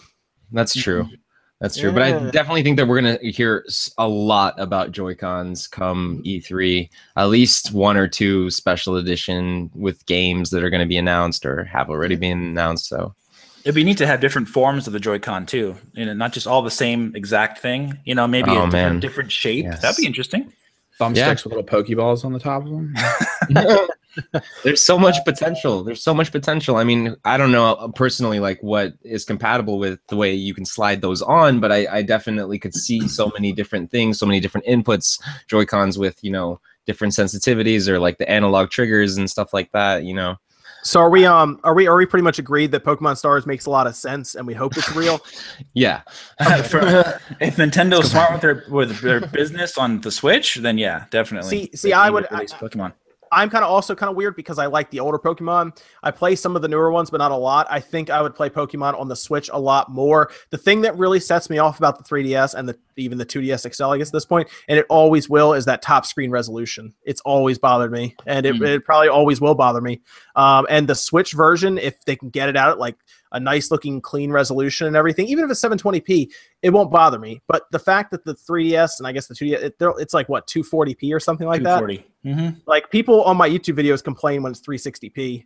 That's 0.54 0.74
true. 0.74 1.10
That's 1.64 1.78
true. 1.78 1.92
Yeah. 1.92 1.96
But 1.96 2.04
I 2.04 2.30
definitely 2.30 2.62
think 2.62 2.76
that 2.76 2.90
we're 2.90 3.00
gonna 3.00 3.18
hear 3.24 3.66
a 3.98 4.06
lot 4.06 4.54
about 4.60 4.92
Joy 4.92 5.16
Cons 5.16 5.66
come 5.66 6.22
E3. 6.26 6.90
At 7.16 7.30
least 7.30 7.72
one 7.72 7.96
or 7.96 8.06
two 8.06 8.50
special 8.50 8.98
edition 8.98 9.72
with 9.74 10.06
games 10.06 10.50
that 10.50 10.62
are 10.62 10.70
going 10.70 10.82
to 10.82 10.86
be 10.86 10.98
announced 10.98 11.46
or 11.46 11.64
have 11.64 11.90
already 11.90 12.18
been 12.18 12.38
announced. 12.38 12.90
So 12.90 13.16
It'd 13.64 13.76
be 13.76 13.86
neat 13.86 13.98
to 14.00 14.06
have 14.06 14.20
different 14.20 14.50
forms 14.50 14.88
of 14.88 14.94
the 14.94 15.00
Joy-Con 15.00 15.46
too. 15.46 15.78
You 15.94 16.06
know, 16.06 16.14
not 16.14 16.34
just 16.34 16.48
all 16.48 16.62
the 16.62 16.70
same 16.70 17.16
exact 17.16 17.60
thing. 17.60 17.98
You 18.04 18.14
know, 18.14 18.28
maybe 18.28 18.52
oh, 18.52 18.64
a 18.64 18.66
different, 18.66 19.00
different 19.00 19.32
shape. 19.32 19.64
Yes. 19.64 19.82
That'd 19.82 19.96
be 19.96 20.06
interesting 20.06 20.52
thumbsticks 21.00 21.16
yeah. 21.16 21.32
with 21.32 21.46
little 21.46 21.64
pokeballs 21.64 22.26
on 22.26 22.34
the 22.34 22.40
top 22.40 22.64
of 22.66 22.70
them. 22.70 22.94
There's 24.64 24.82
so 24.82 24.98
much 24.98 25.18
potential. 25.26 25.84
There's 25.84 26.04
so 26.04 26.14
much 26.14 26.32
potential. 26.32 26.78
I 26.78 26.84
mean, 26.84 27.16
I 27.26 27.38
don't 27.38 27.52
know 27.52 27.74
uh, 27.74 27.88
personally 27.90 28.40
like 28.40 28.62
what 28.62 28.94
is 29.04 29.26
compatible 29.26 29.80
with 29.80 30.00
the 30.08 30.16
way 30.16 30.34
you 30.34 30.54
can 30.54 30.66
slide 30.66 31.02
those 31.02 31.22
on, 31.22 31.60
but 31.60 31.72
I, 31.72 31.88
I 31.90 32.02
definitely 32.02 32.60
could 32.60 32.76
see 32.76 33.08
so 33.08 33.32
many 33.34 33.52
different 33.52 33.92
things, 33.92 34.20
so 34.20 34.26
many 34.26 34.40
different 34.40 34.68
inputs, 34.68 35.22
Joy 35.48 35.66
Cons 35.66 35.98
with 35.98 36.24
you 36.24 36.32
know 36.32 36.60
different 36.86 37.14
sensitivities 37.14 37.88
or 37.88 38.00
like 38.00 38.18
the 38.18 38.30
analog 38.30 38.70
triggers 38.70 39.18
and 39.18 39.30
stuff 39.30 39.54
like 39.54 39.72
that. 39.72 40.04
You 40.04 40.14
know. 40.14 40.38
So 40.84 41.00
are 41.00 41.10
we 41.10 41.26
um 41.26 41.60
are 41.64 41.74
we 41.74 41.88
are 41.88 41.96
we 41.96 42.06
pretty 42.06 42.24
much 42.24 42.40
agreed 42.40 42.72
that 42.72 42.84
Pokemon 42.84 43.18
Stars 43.18 43.46
makes 43.46 43.66
a 43.66 43.70
lot 43.70 43.88
of 43.88 43.96
sense 43.96 44.36
and 44.36 44.46
we 44.46 44.54
hope 44.54 44.78
it's 44.78 44.94
real? 44.94 45.22
yeah. 45.74 46.02
For, 46.68 46.80
if 47.40 47.56
Nintendo's 47.56 48.12
smart 48.12 48.34
with 48.34 48.42
their 48.42 48.66
with 48.70 49.00
their 49.00 49.22
business 49.22 49.78
on 49.78 50.02
the 50.02 50.12
Switch, 50.12 50.56
then 50.56 50.78
yeah, 50.78 51.06
definitely. 51.10 51.50
See, 51.50 51.70
see, 51.74 51.94
I 51.94 52.10
would 52.10 52.28
I, 52.32 52.46
Pokemon. 52.46 52.94
I'm 53.34 53.50
kind 53.50 53.64
of 53.64 53.70
also 53.70 53.96
kind 53.96 54.10
of 54.10 54.16
weird 54.16 54.36
because 54.36 54.60
I 54.60 54.68
like 54.68 54.90
the 54.90 55.00
older 55.00 55.18
Pokemon. 55.18 55.78
I 56.02 56.12
play 56.12 56.36
some 56.36 56.56
of 56.56 56.62
the 56.62 56.68
newer 56.68 56.92
ones, 56.92 57.10
but 57.10 57.18
not 57.18 57.32
a 57.32 57.36
lot. 57.36 57.68
I 57.70 57.80
think 57.80 58.10
I 58.10 58.22
would 58.22 58.36
play 58.36 58.50
Pokemon 58.50 59.00
on 59.00 59.08
the 59.08 59.16
Switch 59.16 59.50
a 59.52 59.60
lot 59.60 59.92
more. 59.92 60.32
The 60.50 60.58
thing 60.58 60.82
that 60.82 60.98
really 60.98 61.20
sets 61.20 61.50
me 61.50 61.58
off 61.58 61.78
about 61.78 61.98
the 61.98 62.04
3DS 62.04 62.54
and 62.56 62.68
the 62.68 62.78
even 62.98 63.18
the 63.18 63.26
2DS 63.26 63.74
XL, 63.74 63.86
I 63.86 63.98
guess 63.98 64.10
at 64.10 64.14
this 64.14 64.26
point, 64.26 64.50
and 64.68 64.78
it 64.80 64.86
always 64.90 65.30
will, 65.30 65.54
is 65.54 65.66
that 65.66 65.82
top 65.82 66.06
screen 66.06 66.32
resolution. 66.32 66.94
It's 67.04 67.22
always 67.22 67.58
bothered 67.58 67.92
me, 67.92 68.16
and 68.26 68.46
it, 68.46 68.56
mm. 68.56 68.68
it 68.68 68.86
probably 68.86 69.10
always 69.10 69.42
will 69.42 69.56
bother 69.56 69.82
me. 69.82 70.02
Um, 70.36 70.66
and 70.70 70.88
the 70.88 70.96
Switch 70.96 71.34
version, 71.34 71.78
if 71.78 72.04
they 72.06 72.16
can 72.16 72.30
get 72.30 72.50
it 72.50 72.58
out 72.58 72.72
at 72.72 72.80
like 72.80 72.98
a 73.34 73.40
nice 73.40 73.72
looking 73.72 74.00
clean 74.00 74.32
resolution 74.32 74.88
and 74.88 74.96
everything, 74.96 75.28
even 75.28 75.44
if 75.44 75.52
it's 75.52 75.62
720p, 75.62 76.32
it 76.62 76.70
won't 76.70 76.92
bother 76.92 77.20
me. 77.20 77.42
But 77.48 77.64
the 77.72 77.80
fact 77.80 78.12
that 78.12 78.24
the 78.26 78.36
3DS 78.36 79.00
and 79.00 79.08
I 79.08 79.12
guess 79.12 79.28
the 79.28 79.34
2DS, 79.34 79.64
it, 79.64 79.76
it's 79.80 80.14
like 80.14 80.30
what 80.30 80.48
240p 80.48 81.14
or 81.14 81.20
something 81.20 81.48
like 81.48 81.62
240. 81.62 81.98
that. 81.98 82.30
Mm-hmm. 82.30 82.60
Like 82.66 82.90
people 82.90 83.24
on 83.24 83.36
my 83.36 83.50
YouTube 83.50 83.78
videos 83.78 84.04
complain 84.04 84.44
when 84.44 84.52
it's 84.52 84.62
360p. 84.62 85.46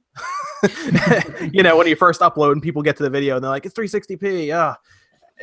you 1.53 1.64
know, 1.64 1.78
when 1.78 1.88
you 1.88 1.95
first 1.95 2.22
upload 2.22 2.52
and 2.52 2.61
people 2.61 2.82
get 2.82 2.98
to 2.98 3.03
the 3.03 3.10
video 3.10 3.36
and 3.36 3.44
they're 3.44 3.52
like, 3.52 3.65
it's 3.65 3.76
360p. 3.76 4.48
Yeah. 4.48 4.76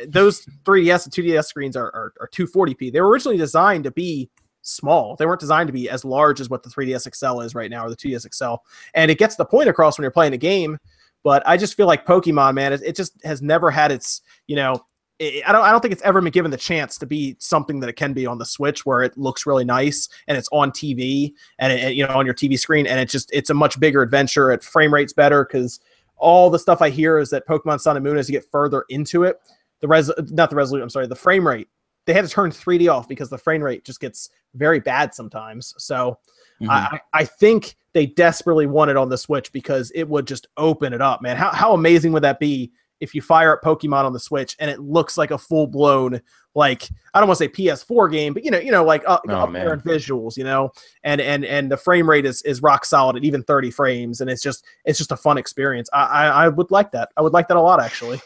Those 0.07 0.45
3DS 0.63 1.05
and 1.05 1.13
2DS 1.13 1.45
screens 1.45 1.75
are, 1.75 1.87
are, 1.87 2.13
are 2.21 2.27
240p. 2.27 2.91
They 2.91 3.01
were 3.01 3.09
originally 3.09 3.37
designed 3.37 3.83
to 3.85 3.91
be 3.91 4.29
small. 4.61 5.15
They 5.15 5.25
weren't 5.25 5.39
designed 5.39 5.67
to 5.67 5.73
be 5.73 5.89
as 5.89 6.03
large 6.03 6.41
as 6.41 6.49
what 6.49 6.63
the 6.63 6.69
3DS 6.69 7.13
XL 7.15 7.41
is 7.41 7.55
right 7.55 7.69
now 7.69 7.85
or 7.85 7.89
the 7.89 7.95
2DS 7.95 8.33
XL. 8.33 8.55
And 8.93 9.11
it 9.11 9.17
gets 9.17 9.35
the 9.35 9.45
point 9.45 9.69
across 9.69 9.97
when 9.97 10.03
you're 10.03 10.11
playing 10.11 10.33
a 10.33 10.37
game 10.37 10.79
but 11.25 11.41
I 11.47 11.57
just 11.57 11.73
feel 11.73 11.87
like 11.87 12.05
Pokemon, 12.05 12.53
man, 12.53 12.71
it, 12.71 12.83
it 12.85 12.95
just 12.95 13.13
has 13.25 13.41
never 13.41 13.71
had 13.71 13.91
its, 13.91 14.21
you 14.45 14.55
know, 14.55 14.85
it, 15.17 15.43
I 15.47 15.51
don't 15.51 15.63
I 15.63 15.71
don't 15.71 15.81
think 15.81 15.91
it's 15.91 16.03
ever 16.03 16.21
been 16.21 16.29
given 16.29 16.51
the 16.51 16.57
chance 16.57 16.99
to 16.99 17.07
be 17.07 17.35
something 17.39 17.79
that 17.79 17.89
it 17.89 17.95
can 17.95 18.13
be 18.13 18.27
on 18.27 18.37
the 18.37 18.45
Switch, 18.45 18.85
where 18.85 19.01
it 19.01 19.17
looks 19.17 19.47
really 19.47 19.65
nice 19.65 20.07
and 20.27 20.37
it's 20.37 20.47
on 20.51 20.69
TV 20.69 21.33
and 21.57 21.73
it, 21.73 21.95
you 21.95 22.05
know 22.05 22.13
on 22.13 22.27
your 22.27 22.35
TV 22.35 22.59
screen, 22.59 22.85
and 22.85 22.99
it 22.99 23.09
just 23.09 23.31
it's 23.33 23.49
a 23.49 23.55
much 23.55 23.79
bigger 23.79 24.03
adventure. 24.03 24.51
It 24.51 24.63
frame 24.63 24.93
rates 24.93 25.13
better 25.13 25.43
because 25.43 25.79
all 26.17 26.51
the 26.51 26.59
stuff 26.59 26.79
I 26.79 26.91
hear 26.91 27.17
is 27.17 27.31
that 27.31 27.47
Pokemon 27.47 27.79
Sun 27.79 27.97
and 27.97 28.05
Moon, 28.05 28.17
as 28.17 28.29
you 28.29 28.33
get 28.33 28.45
further 28.51 28.85
into 28.89 29.23
it, 29.23 29.41
the 29.85 29.89
res 29.89 30.11
not 30.31 30.49
the 30.49 30.55
resolution, 30.55 30.83
I'm 30.83 30.89
sorry, 30.89 31.07
the 31.07 31.15
frame 31.15 31.47
rate. 31.47 31.67
They 32.05 32.13
had 32.13 32.25
to 32.25 32.29
turn 32.29 32.51
3D 32.51 32.91
off 32.91 33.07
because 33.07 33.29
the 33.29 33.37
frame 33.37 33.63
rate 33.63 33.83
just 33.83 33.99
gets 33.99 34.29
very 34.53 34.79
bad 34.79 35.13
sometimes. 35.13 35.73
So 35.77 36.19
mm-hmm. 36.61 36.69
I, 36.69 36.99
I 37.13 37.25
think 37.25 37.75
they 37.93 38.05
desperately 38.05 38.67
want 38.67 38.91
it 38.91 38.97
on 38.97 39.09
the 39.09 39.17
Switch 39.17 39.51
because 39.51 39.91
it 39.95 40.07
would 40.07 40.27
just 40.27 40.47
open 40.57 40.93
it 40.93 41.01
up, 41.01 41.21
man. 41.21 41.35
How, 41.35 41.51
how 41.51 41.73
amazing 41.73 42.11
would 42.13 42.23
that 42.23 42.39
be 42.39 42.71
if 42.99 43.13
you 43.13 43.21
fire 43.21 43.53
up 43.53 43.61
Pokemon 43.61 44.05
on 44.05 44.13
the 44.13 44.19
Switch 44.19 44.55
and 44.59 44.69
it 44.69 44.79
looks 44.79 45.17
like 45.17 45.31
a 45.31 45.37
full 45.37 45.67
blown, 45.67 46.21
like 46.53 46.87
I 47.13 47.19
don't 47.19 47.27
want 47.27 47.39
to 47.39 47.45
say 47.45 47.49
PS4 47.49 48.11
game, 48.11 48.33
but 48.33 48.45
you 48.45 48.51
know, 48.51 48.59
you 48.59 48.71
know, 48.71 48.83
like 48.83 49.03
up, 49.07 49.23
oh, 49.27 49.33
up 49.33 49.51
there 49.51 49.73
in 49.73 49.81
visuals, 49.81 50.37
you 50.37 50.43
know, 50.43 50.71
and 51.03 51.19
and 51.19 51.43
and 51.43 51.71
the 51.71 51.77
frame 51.77 52.09
rate 52.09 52.25
is 52.25 52.41
is 52.43 52.61
rock 52.61 52.85
solid 52.85 53.17
at 53.17 53.23
even 53.23 53.43
30 53.43 53.71
frames, 53.71 54.21
and 54.21 54.29
it's 54.29 54.41
just 54.41 54.63
it's 54.85 54.97
just 54.97 55.11
a 55.11 55.17
fun 55.17 55.37
experience. 55.37 55.89
I 55.91 56.05
I, 56.05 56.27
I 56.27 56.47
would 56.47 56.71
like 56.71 56.91
that. 56.91 57.09
I 57.17 57.21
would 57.21 57.33
like 57.33 57.47
that 57.49 57.57
a 57.57 57.61
lot 57.61 57.81
actually. 57.81 58.21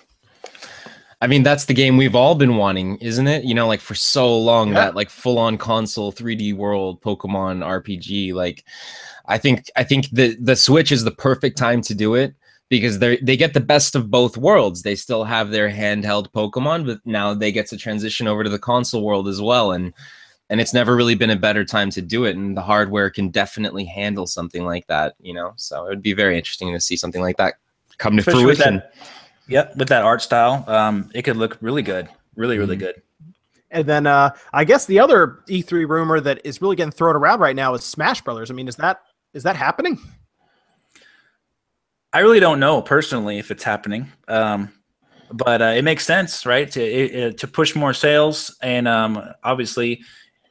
I 1.21 1.27
mean, 1.27 1.43
that's 1.43 1.65
the 1.65 1.73
game 1.73 1.97
we've 1.97 2.15
all 2.15 2.35
been 2.35 2.55
wanting, 2.55 2.97
isn't 2.97 3.27
it? 3.27 3.43
You 3.43 3.53
know, 3.53 3.67
like 3.67 3.81
for 3.81 3.95
so 3.95 4.37
long, 4.37 4.69
yeah. 4.69 4.75
that 4.75 4.95
like 4.95 5.09
full 5.09 5.37
on 5.37 5.57
console 5.57 6.13
3D 6.13 6.55
world 6.55 7.01
Pokemon 7.01 7.65
RPG. 7.65 8.33
Like, 8.33 8.63
I 9.25 9.37
think 9.37 9.69
I 9.75 9.83
think 9.83 10.09
the 10.11 10.37
the 10.39 10.55
Switch 10.55 10.91
is 10.91 11.03
the 11.03 11.11
perfect 11.11 11.57
time 11.57 11.81
to 11.83 11.93
do 11.93 12.15
it 12.15 12.35
because 12.69 12.99
they 12.99 13.17
they 13.17 13.35
get 13.35 13.53
the 13.53 13.59
best 13.59 13.95
of 13.95 14.09
both 14.09 14.37
worlds. 14.37 14.83
They 14.83 14.95
still 14.95 15.25
have 15.25 15.51
their 15.51 15.69
handheld 15.69 16.31
Pokemon, 16.31 16.85
but 16.85 16.99
now 17.05 17.33
they 17.33 17.51
get 17.51 17.67
to 17.67 17.77
transition 17.77 18.27
over 18.27 18.43
to 18.43 18.49
the 18.49 18.59
console 18.59 19.03
world 19.03 19.27
as 19.27 19.41
well. 19.41 19.71
And 19.73 19.93
and 20.49 20.61
it's 20.61 20.73
never 20.73 20.95
really 20.95 21.15
been 21.15 21.29
a 21.29 21.35
better 21.35 21.65
time 21.65 21.89
to 21.91 22.01
do 22.01 22.23
it. 22.23 22.37
And 22.37 22.55
the 22.55 22.61
hardware 22.61 23.09
can 23.09 23.29
definitely 23.29 23.85
handle 23.85 24.25
something 24.25 24.65
like 24.65 24.87
that, 24.87 25.15
you 25.19 25.33
know. 25.33 25.53
So 25.57 25.85
it 25.85 25.89
would 25.89 26.01
be 26.01 26.13
very 26.13 26.37
interesting 26.37 26.71
to 26.71 26.79
see 26.79 26.95
something 26.95 27.21
like 27.21 27.37
that 27.37 27.55
come 27.97 28.15
to 28.15 28.21
Especially 28.21 28.43
fruition. 28.43 28.81
Yep, 29.49 29.77
with 29.77 29.89
that 29.89 30.03
art 30.03 30.21
style, 30.21 30.63
um, 30.67 31.09
it 31.13 31.23
could 31.23 31.37
look 31.37 31.57
really 31.59 31.81
good, 31.81 32.07
really, 32.35 32.57
really 32.57 32.75
mm-hmm. 32.75 32.85
good. 32.85 33.01
And 33.71 33.85
then 33.85 34.07
uh, 34.07 34.31
I 34.53 34.63
guess 34.63 34.85
the 34.85 34.99
other 34.99 35.39
E3 35.47 35.87
rumor 35.87 36.19
that 36.19 36.41
is 36.43 36.61
really 36.61 36.75
getting 36.75 36.91
thrown 36.91 37.15
around 37.15 37.39
right 37.39 37.55
now 37.55 37.73
is 37.73 37.83
Smash 37.83 38.21
Brothers. 38.21 38.49
I 38.49 38.53
mean, 38.53 38.67
is 38.67 38.75
that 38.77 39.01
is 39.33 39.43
that 39.43 39.55
happening? 39.55 39.99
I 42.11 42.19
really 42.19 42.39
don't 42.39 42.59
know 42.59 42.81
personally 42.81 43.37
if 43.37 43.51
it's 43.51 43.63
happening, 43.63 44.11
um, 44.27 44.71
but 45.31 45.61
uh, 45.61 45.65
it 45.65 45.83
makes 45.83 46.05
sense, 46.05 46.45
right? 46.45 46.69
To 46.71 46.81
it, 46.81 47.37
to 47.37 47.47
push 47.47 47.75
more 47.75 47.93
sales, 47.93 48.55
and 48.63 48.87
um, 48.87 49.33
obviously, 49.43 50.01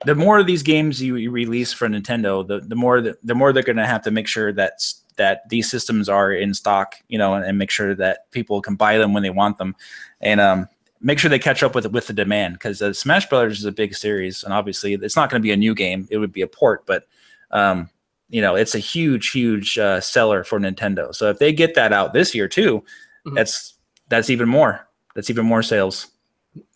the 0.05 0.15
more 0.15 0.39
of 0.39 0.47
these 0.47 0.63
games 0.63 1.03
you, 1.03 1.17
you 1.17 1.33
release 1.33 1.73
for 1.73 1.89
Nintendo, 1.89 2.47
the 2.47 2.61
the 2.61 2.77
more 2.77 3.01
the, 3.01 3.19
the 3.25 3.35
more 3.35 3.53
they're 3.53 3.65
going 3.65 3.77
to 3.77 3.87
have 3.87 4.03
to 4.03 4.13
make 4.13 4.29
sure 4.29 4.53
that 4.53 4.75
that 5.19 5.49
these 5.49 5.71
systems 5.71 6.09
are 6.09 6.33
in 6.33 6.55
stock, 6.55 6.97
you 7.09 7.19
know, 7.19 7.35
and, 7.35 7.45
and, 7.45 7.59
make 7.59 7.71
sure 7.71 7.95
that 7.95 8.31
people 8.31 8.61
can 8.63 8.75
buy 8.75 8.99
them 8.99 9.13
when 9.13 9.23
they 9.23 9.31
want 9.31 9.59
them, 9.59 9.77
and 10.21 10.41
um, 10.41 10.69
make 11.01 11.19
sure 11.19 11.29
they 11.29 11.39
catch 11.39 11.63
up 11.63 11.75
with 11.75 11.87
with 11.93 12.07
the 12.07 12.13
demand 12.13 12.55
because 12.55 12.81
uh, 12.81 12.93
Smash 12.93 13.29
Brothers 13.29 13.59
is 13.59 13.65
a 13.67 13.73
big 13.73 13.95
series, 13.95 14.43
and 14.43 14.53
obviously 14.53 14.95
it's 14.95 15.17
not 15.17 15.31
going 15.31 15.41
to 15.41 15.47
be 15.47 15.53
a 15.53 15.57
new 15.57 15.75
game; 15.75 16.09
it 16.11 16.19
would 16.19 16.33
be 16.33 16.43
a 16.43 16.49
port, 16.49 16.87
but 16.87 17.07
um, 17.51 17.91
you 18.29 18.43
know, 18.43 18.55
it's 18.55 18.75
a 18.75 18.79
huge, 18.79 19.31
huge 19.31 19.79
uh, 19.79 20.01
seller 20.01 20.45
for 20.45 20.59
Nintendo. 20.59 21.15
So 21.15 21.31
if 21.31 21.39
they 21.39 21.53
get 21.53 21.75
that 21.75 21.93
out 21.93 22.13
this 22.13 22.35
year 22.35 22.49
too, 22.49 22.79
mm-hmm. 23.27 23.35
that's 23.35 23.75
that's 24.09 24.31
even 24.31 24.49
more. 24.49 24.87
That's 25.15 25.31
even 25.31 25.47
more 25.47 25.63
sales. 25.63 26.09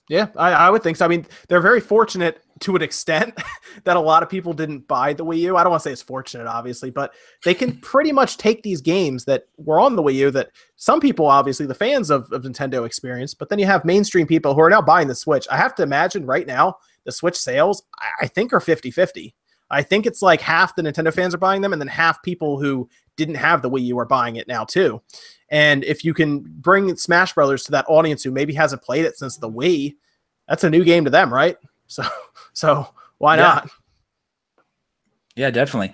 Yeah, 0.09 0.29
I, 0.37 0.53
I, 0.53 0.71
would 0.71 0.83
think 0.83 0.97
so. 0.97 1.05
I 1.05 1.09
mean, 1.09 1.27
they're 1.49 1.61
very 1.61 1.81
fortunate 1.81 2.42
to 2.63 2.77
an 2.77 2.83
extent 2.83 3.39
that 3.85 3.97
a 3.97 4.01
lot 4.01 4.23
of 4.23 4.29
people 4.29 4.53
didn't 4.53 4.89
buy 4.89 5.13
the 5.13 5.25
Wii 5.25 5.39
U. 5.39 5.57
I 5.57 5.63
don't 5.63 5.71
want 5.71 5.83
to 5.83 5.89
say 5.89 5.93
it's 5.93 6.03
fortunate, 6.03 6.47
obviously, 6.47 6.91
but 6.91 7.13
they 7.45 7.55
can 7.55 7.77
pretty 7.81 8.13
much 8.13 8.37
take 8.37 8.63
these 8.63 8.81
games 8.81 9.25
that 9.27 9.45
were 9.57 9.81
on 9.81 9.97
the 9.97 10.03
Wii 10.03 10.15
U 10.15 10.31
that 10.33 10.51
some 10.77 11.01
people, 11.01 11.27
obviously, 11.27 11.67
the 11.67 11.75
fans 11.75 12.11
of, 12.11 12.31
of 12.33 12.43
Nintendo 12.43 12.87
experience, 12.87 13.35
but 13.35 13.49
then 13.49 13.59
you 13.59 13.67
have 13.67 13.85
mainstream 13.85 14.27
people 14.27 14.55
who 14.55 14.61
are 14.61 14.71
now 14.71 14.83
buying 14.83 15.09
the 15.09 15.15
Switch. 15.15 15.47
I 15.51 15.57
have 15.57 15.75
to 15.77 15.83
imagine 15.83 16.27
right 16.27 16.47
now 16.47 16.77
the 17.05 17.13
Switch 17.13 17.37
sales, 17.37 17.83
I, 17.99 18.25
I 18.25 18.27
think, 18.27 18.53
are 18.53 18.61
50 18.61 18.91
50. 18.91 19.35
I 19.71 19.83
think 19.83 20.05
it's 20.05 20.21
like 20.21 20.43
half 20.43 20.77
the 20.77 20.83
Nintendo 20.83 21.13
fans 21.13 21.35
are 21.35 21.39
buying 21.39 21.63
them, 21.63 21.73
and 21.73 21.81
then 21.81 21.89
half 21.89 22.23
people 22.23 22.61
who 22.61 22.89
didn't 23.17 23.37
have 23.37 23.63
the 23.63 23.71
Wii 23.71 23.85
U 23.85 23.99
are 23.99 24.05
buying 24.05 24.37
it 24.37 24.47
now 24.47 24.65
too. 24.65 25.01
And 25.49 25.83
if 25.85 26.05
you 26.05 26.15
can 26.15 26.41
bring 26.41 26.95
Smash 26.97 27.35
Brothers 27.35 27.65
to 27.65 27.73
that 27.73 27.87
audience 27.89 28.23
who 28.23 28.31
maybe 28.31 28.55
hasn't 28.55 28.83
played 28.83 29.05
it 29.05 29.17
since 29.17 29.39
the 29.39 29.51
Wii, 29.51 29.95
that's 30.49 30.65
a 30.65 30.71
new 30.71 30.85
game 30.85 31.05
to 31.05 31.11
them, 31.11 31.33
right? 31.33 31.57
So, 31.87 32.03
so 32.53 32.89
why 33.19 33.37
yeah. 33.37 33.43
not? 33.43 33.71
Yeah, 35.37 35.51
definitely. 35.51 35.93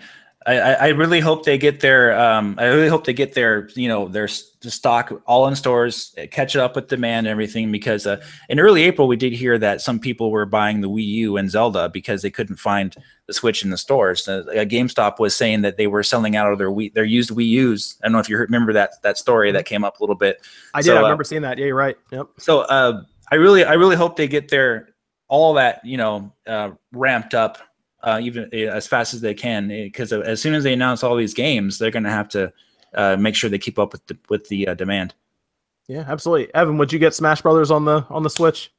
I, 0.49 0.75
I 0.75 0.89
really 0.89 1.21
hope 1.21 1.45
they 1.45 1.59
get 1.59 1.81
their 1.81 2.19
um, 2.19 2.55
I 2.59 2.67
really 2.67 2.89
hope 2.89 3.05
they 3.05 3.13
get 3.13 3.35
their 3.35 3.69
you 3.75 3.87
know 3.87 4.09
their 4.09 4.29
stock 4.29 5.13
all 5.27 5.47
in 5.47 5.55
stores, 5.55 6.15
catch 6.31 6.55
it 6.55 6.61
up 6.61 6.75
with 6.75 6.89
demand 6.89 7.27
and 7.27 7.33
everything. 7.33 7.71
Because 7.71 8.07
uh, 8.07 8.23
in 8.49 8.59
early 8.59 8.85
April, 8.85 9.09
we 9.09 9.17
did 9.17 9.35
hear 9.35 9.59
that 9.59 9.83
some 9.83 9.99
people 9.99 10.31
were 10.31 10.47
buying 10.47 10.81
the 10.81 10.89
Wii 10.89 11.05
U 11.05 11.37
and 11.37 11.51
Zelda 11.51 11.91
because 11.91 12.23
they 12.23 12.31
couldn't 12.31 12.57
find 12.57 12.97
the 13.27 13.35
Switch 13.35 13.63
in 13.63 13.69
the 13.69 13.77
stores. 13.77 14.27
Uh, 14.27 14.45
GameStop 14.47 15.19
was 15.19 15.37
saying 15.37 15.63
that 15.63 15.77
they 15.77 15.87
were 15.87 16.03
selling 16.03 16.35
out 16.35 16.51
of 16.51 16.59
their 16.59 16.71
Wii, 16.71 16.95
their 16.95 17.05
used 17.05 17.31
Wii 17.31 17.47
U's. 17.49 17.99
I 18.03 18.07
don't 18.07 18.13
know 18.13 18.21
if 18.21 18.29
you 18.31 18.39
remember 18.39 18.73
that 18.73 19.03
that 19.03 19.19
story 19.19 19.53
that 19.53 19.67
came 19.67 19.85
up 19.85 20.01
a 20.01 20.03
little 20.03 20.17
bit. 20.17 20.41
I 20.73 20.81
did. 20.81 20.87
So, 20.87 20.95
I 20.95 20.99
uh, 20.99 21.03
remember 21.03 21.23
uh, 21.23 21.25
seeing 21.25 21.43
that. 21.43 21.59
Yeah, 21.59 21.67
you're 21.67 21.75
right. 21.75 21.97
Yep. 22.11 22.29
So 22.39 22.61
uh, 22.61 23.03
I 23.31 23.35
really 23.35 23.65
I 23.65 23.75
really 23.75 23.97
hope 23.97 24.17
they 24.17 24.29
get 24.29 24.49
their 24.49 24.89
all 25.29 25.55
that 25.55 25.85
you 25.85 25.97
know 25.97 26.33
uh, 26.47 26.71
ramped 26.93 27.35
up 27.35 27.59
uh, 28.03 28.21
even 28.23 28.49
uh, 28.53 28.57
as 28.57 28.87
fast 28.87 29.15
as 29.15 29.21
they 29.21 29.35
can 29.35 29.69
because 29.69 30.13
eh, 30.13 30.21
as 30.21 30.41
soon 30.41 30.55
as 30.55 30.65
they 30.65 30.73
announce 30.73 31.03
all 31.03 31.17
these 31.17 31.35
games, 31.35 31.79
they're 31.79 31.91
going 31.91 32.05
to 32.05 32.11
have 32.11 32.29
to 32.29 32.53
uh, 32.95 33.17
make 33.17 33.35
sure 33.35 33.51
they 33.51 33.59
keep 33.59 33.79
up 33.79 33.93
with 33.93 34.07
the 34.07 34.17
with 34.29 34.49
the 34.49 34.69
uh, 34.69 34.75
demand. 34.75 35.15
Yeah, 35.89 36.05
absolutely. 36.07 36.55
Evan, 36.55 36.79
would 36.79 36.93
you 36.93 36.99
get 36.99 37.15
Smash 37.15 37.43
Brothers 37.43 37.71
on 37.71 37.85
the 37.85 38.05
on 38.11 38.23
the 38.23 38.31
Switch? 38.31 38.73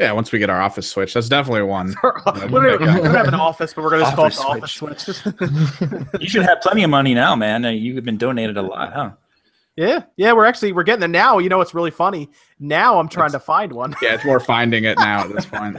Yeah, 0.00 0.12
once 0.12 0.30
we 0.30 0.38
get 0.38 0.48
our 0.48 0.60
office 0.60 0.88
switch, 0.88 1.14
that's 1.14 1.28
definitely 1.28 1.62
one. 1.62 1.88
we 2.04 2.60
don't 2.60 3.04
have 3.06 3.26
an 3.26 3.34
office, 3.34 3.74
but 3.74 3.82
we're 3.82 3.90
going 3.90 4.04
to 4.04 4.14
call 4.14 4.26
it 4.26 4.34
the 4.34 4.42
office 4.42 4.72
switch. 4.72 6.20
you 6.20 6.28
should 6.28 6.44
have 6.44 6.60
plenty 6.60 6.84
of 6.84 6.90
money 6.90 7.14
now, 7.14 7.34
man. 7.34 7.64
Uh, 7.64 7.70
you've 7.70 8.04
been 8.04 8.16
donated 8.16 8.56
a 8.56 8.62
lot, 8.62 8.92
huh? 8.92 9.10
Yeah, 9.78 10.02
yeah, 10.16 10.32
we're 10.32 10.44
actually 10.44 10.72
we're 10.72 10.82
getting 10.82 10.98
there 10.98 11.08
now. 11.08 11.38
You 11.38 11.48
know, 11.48 11.60
it's 11.60 11.72
really 11.72 11.92
funny. 11.92 12.28
Now 12.58 12.98
I'm 12.98 13.08
trying 13.08 13.26
it's, 13.26 13.34
to 13.34 13.38
find 13.38 13.70
one. 13.70 13.94
Yeah, 14.02 14.14
it's 14.14 14.24
more 14.24 14.40
finding 14.40 14.82
it 14.82 14.98
now 14.98 15.20
at 15.20 15.32
this 15.32 15.46
point. 15.52 15.78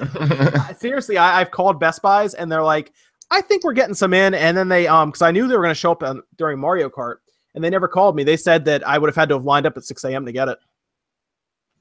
Seriously, 0.79 1.17
I, 1.17 1.39
have 1.39 1.51
called 1.51 1.81
Best 1.81 2.01
Buys 2.01 2.33
and 2.33 2.49
they're 2.49 2.63
like, 2.63 2.93
I 3.29 3.41
think 3.41 3.65
we're 3.65 3.73
getting 3.73 3.93
some 3.93 4.13
in, 4.13 4.33
and 4.33 4.55
then 4.55 4.69
they 4.69 4.87
um 4.87 5.09
because 5.09 5.21
I 5.21 5.31
knew 5.31 5.49
they 5.49 5.57
were 5.57 5.61
going 5.61 5.75
to 5.75 5.79
show 5.79 5.91
up 5.91 6.01
on, 6.01 6.23
during 6.37 6.59
Mario 6.59 6.87
Kart, 6.87 7.15
and 7.53 7.61
they 7.61 7.69
never 7.69 7.89
called 7.89 8.15
me. 8.15 8.23
They 8.23 8.37
said 8.37 8.63
that 8.65 8.87
I 8.87 8.97
would 8.97 9.09
have 9.09 9.17
had 9.17 9.27
to 9.29 9.35
have 9.35 9.43
lined 9.43 9.65
up 9.65 9.75
at 9.75 9.83
6 9.83 10.01
a.m. 10.05 10.25
to 10.25 10.31
get 10.31 10.47
it, 10.47 10.59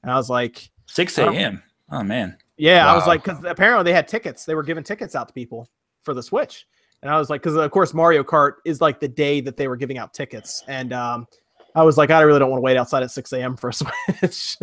and 0.03 0.11
I 0.11 0.15
was 0.15 0.29
like, 0.29 0.69
6 0.87 1.17
a.m. 1.19 1.63
Oh 1.89 2.03
man. 2.03 2.35
Yeah, 2.57 2.85
wow. 2.85 2.91
I 2.91 2.95
was 2.97 3.07
like, 3.07 3.23
because 3.23 3.41
apparently 3.45 3.85
they 3.85 3.95
had 3.95 4.09
tickets. 4.09 4.43
They 4.43 4.55
were 4.55 4.63
giving 4.63 4.83
tickets 4.83 5.15
out 5.15 5.29
to 5.29 5.33
people 5.33 5.69
for 6.03 6.13
the 6.13 6.21
Switch, 6.21 6.67
and 7.01 7.09
I 7.09 7.17
was 7.17 7.29
like, 7.29 7.41
because 7.41 7.55
of 7.55 7.71
course 7.71 7.93
Mario 7.93 8.25
Kart 8.25 8.55
is 8.65 8.81
like 8.81 8.99
the 8.99 9.07
day 9.07 9.39
that 9.39 9.55
they 9.55 9.69
were 9.69 9.77
giving 9.77 9.97
out 9.97 10.13
tickets, 10.13 10.65
and 10.67 10.91
um 10.91 11.25
I 11.75 11.83
was 11.83 11.97
like, 11.97 12.09
I 12.09 12.21
really 12.21 12.39
don't 12.39 12.49
want 12.49 12.59
to 12.59 12.63
wait 12.63 12.77
outside 12.77 13.03
at 13.03 13.11
6 13.11 13.31
a.m. 13.33 13.55
for 13.55 13.69
a 13.69 13.73
Switch. 13.73 14.57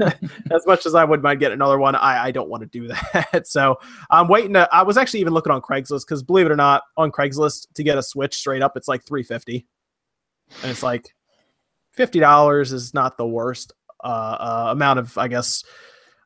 as 0.52 0.66
much 0.66 0.86
as 0.86 0.94
I 0.94 1.04
would 1.04 1.22
mind 1.22 1.40
get 1.40 1.52
another 1.52 1.78
one, 1.78 1.94
I, 1.94 2.24
I 2.24 2.30
don't 2.30 2.48
want 2.48 2.62
to 2.62 2.66
do 2.68 2.88
that. 2.88 3.42
so 3.46 3.78
I'm 4.10 4.28
waiting 4.28 4.52
to. 4.54 4.68
I 4.72 4.82
was 4.82 4.96
actually 4.96 5.20
even 5.20 5.32
looking 5.32 5.52
on 5.52 5.62
Craigslist 5.62 6.06
because 6.06 6.22
believe 6.22 6.46
it 6.46 6.52
or 6.52 6.56
not, 6.56 6.82
on 6.96 7.10
Craigslist 7.10 7.68
to 7.74 7.82
get 7.82 7.98
a 7.98 8.02
Switch 8.02 8.34
straight 8.34 8.62
up, 8.62 8.76
it's 8.76 8.88
like 8.88 9.04
350, 9.04 9.66
and 10.62 10.70
it's 10.70 10.82
like 10.82 11.14
fifty 11.92 12.20
dollars 12.20 12.72
is 12.72 12.94
not 12.94 13.16
the 13.16 13.26
worst 13.26 13.72
uh, 14.04 14.06
uh, 14.06 14.68
amount 14.70 14.98
of, 14.98 15.16
I 15.18 15.28
guess. 15.28 15.64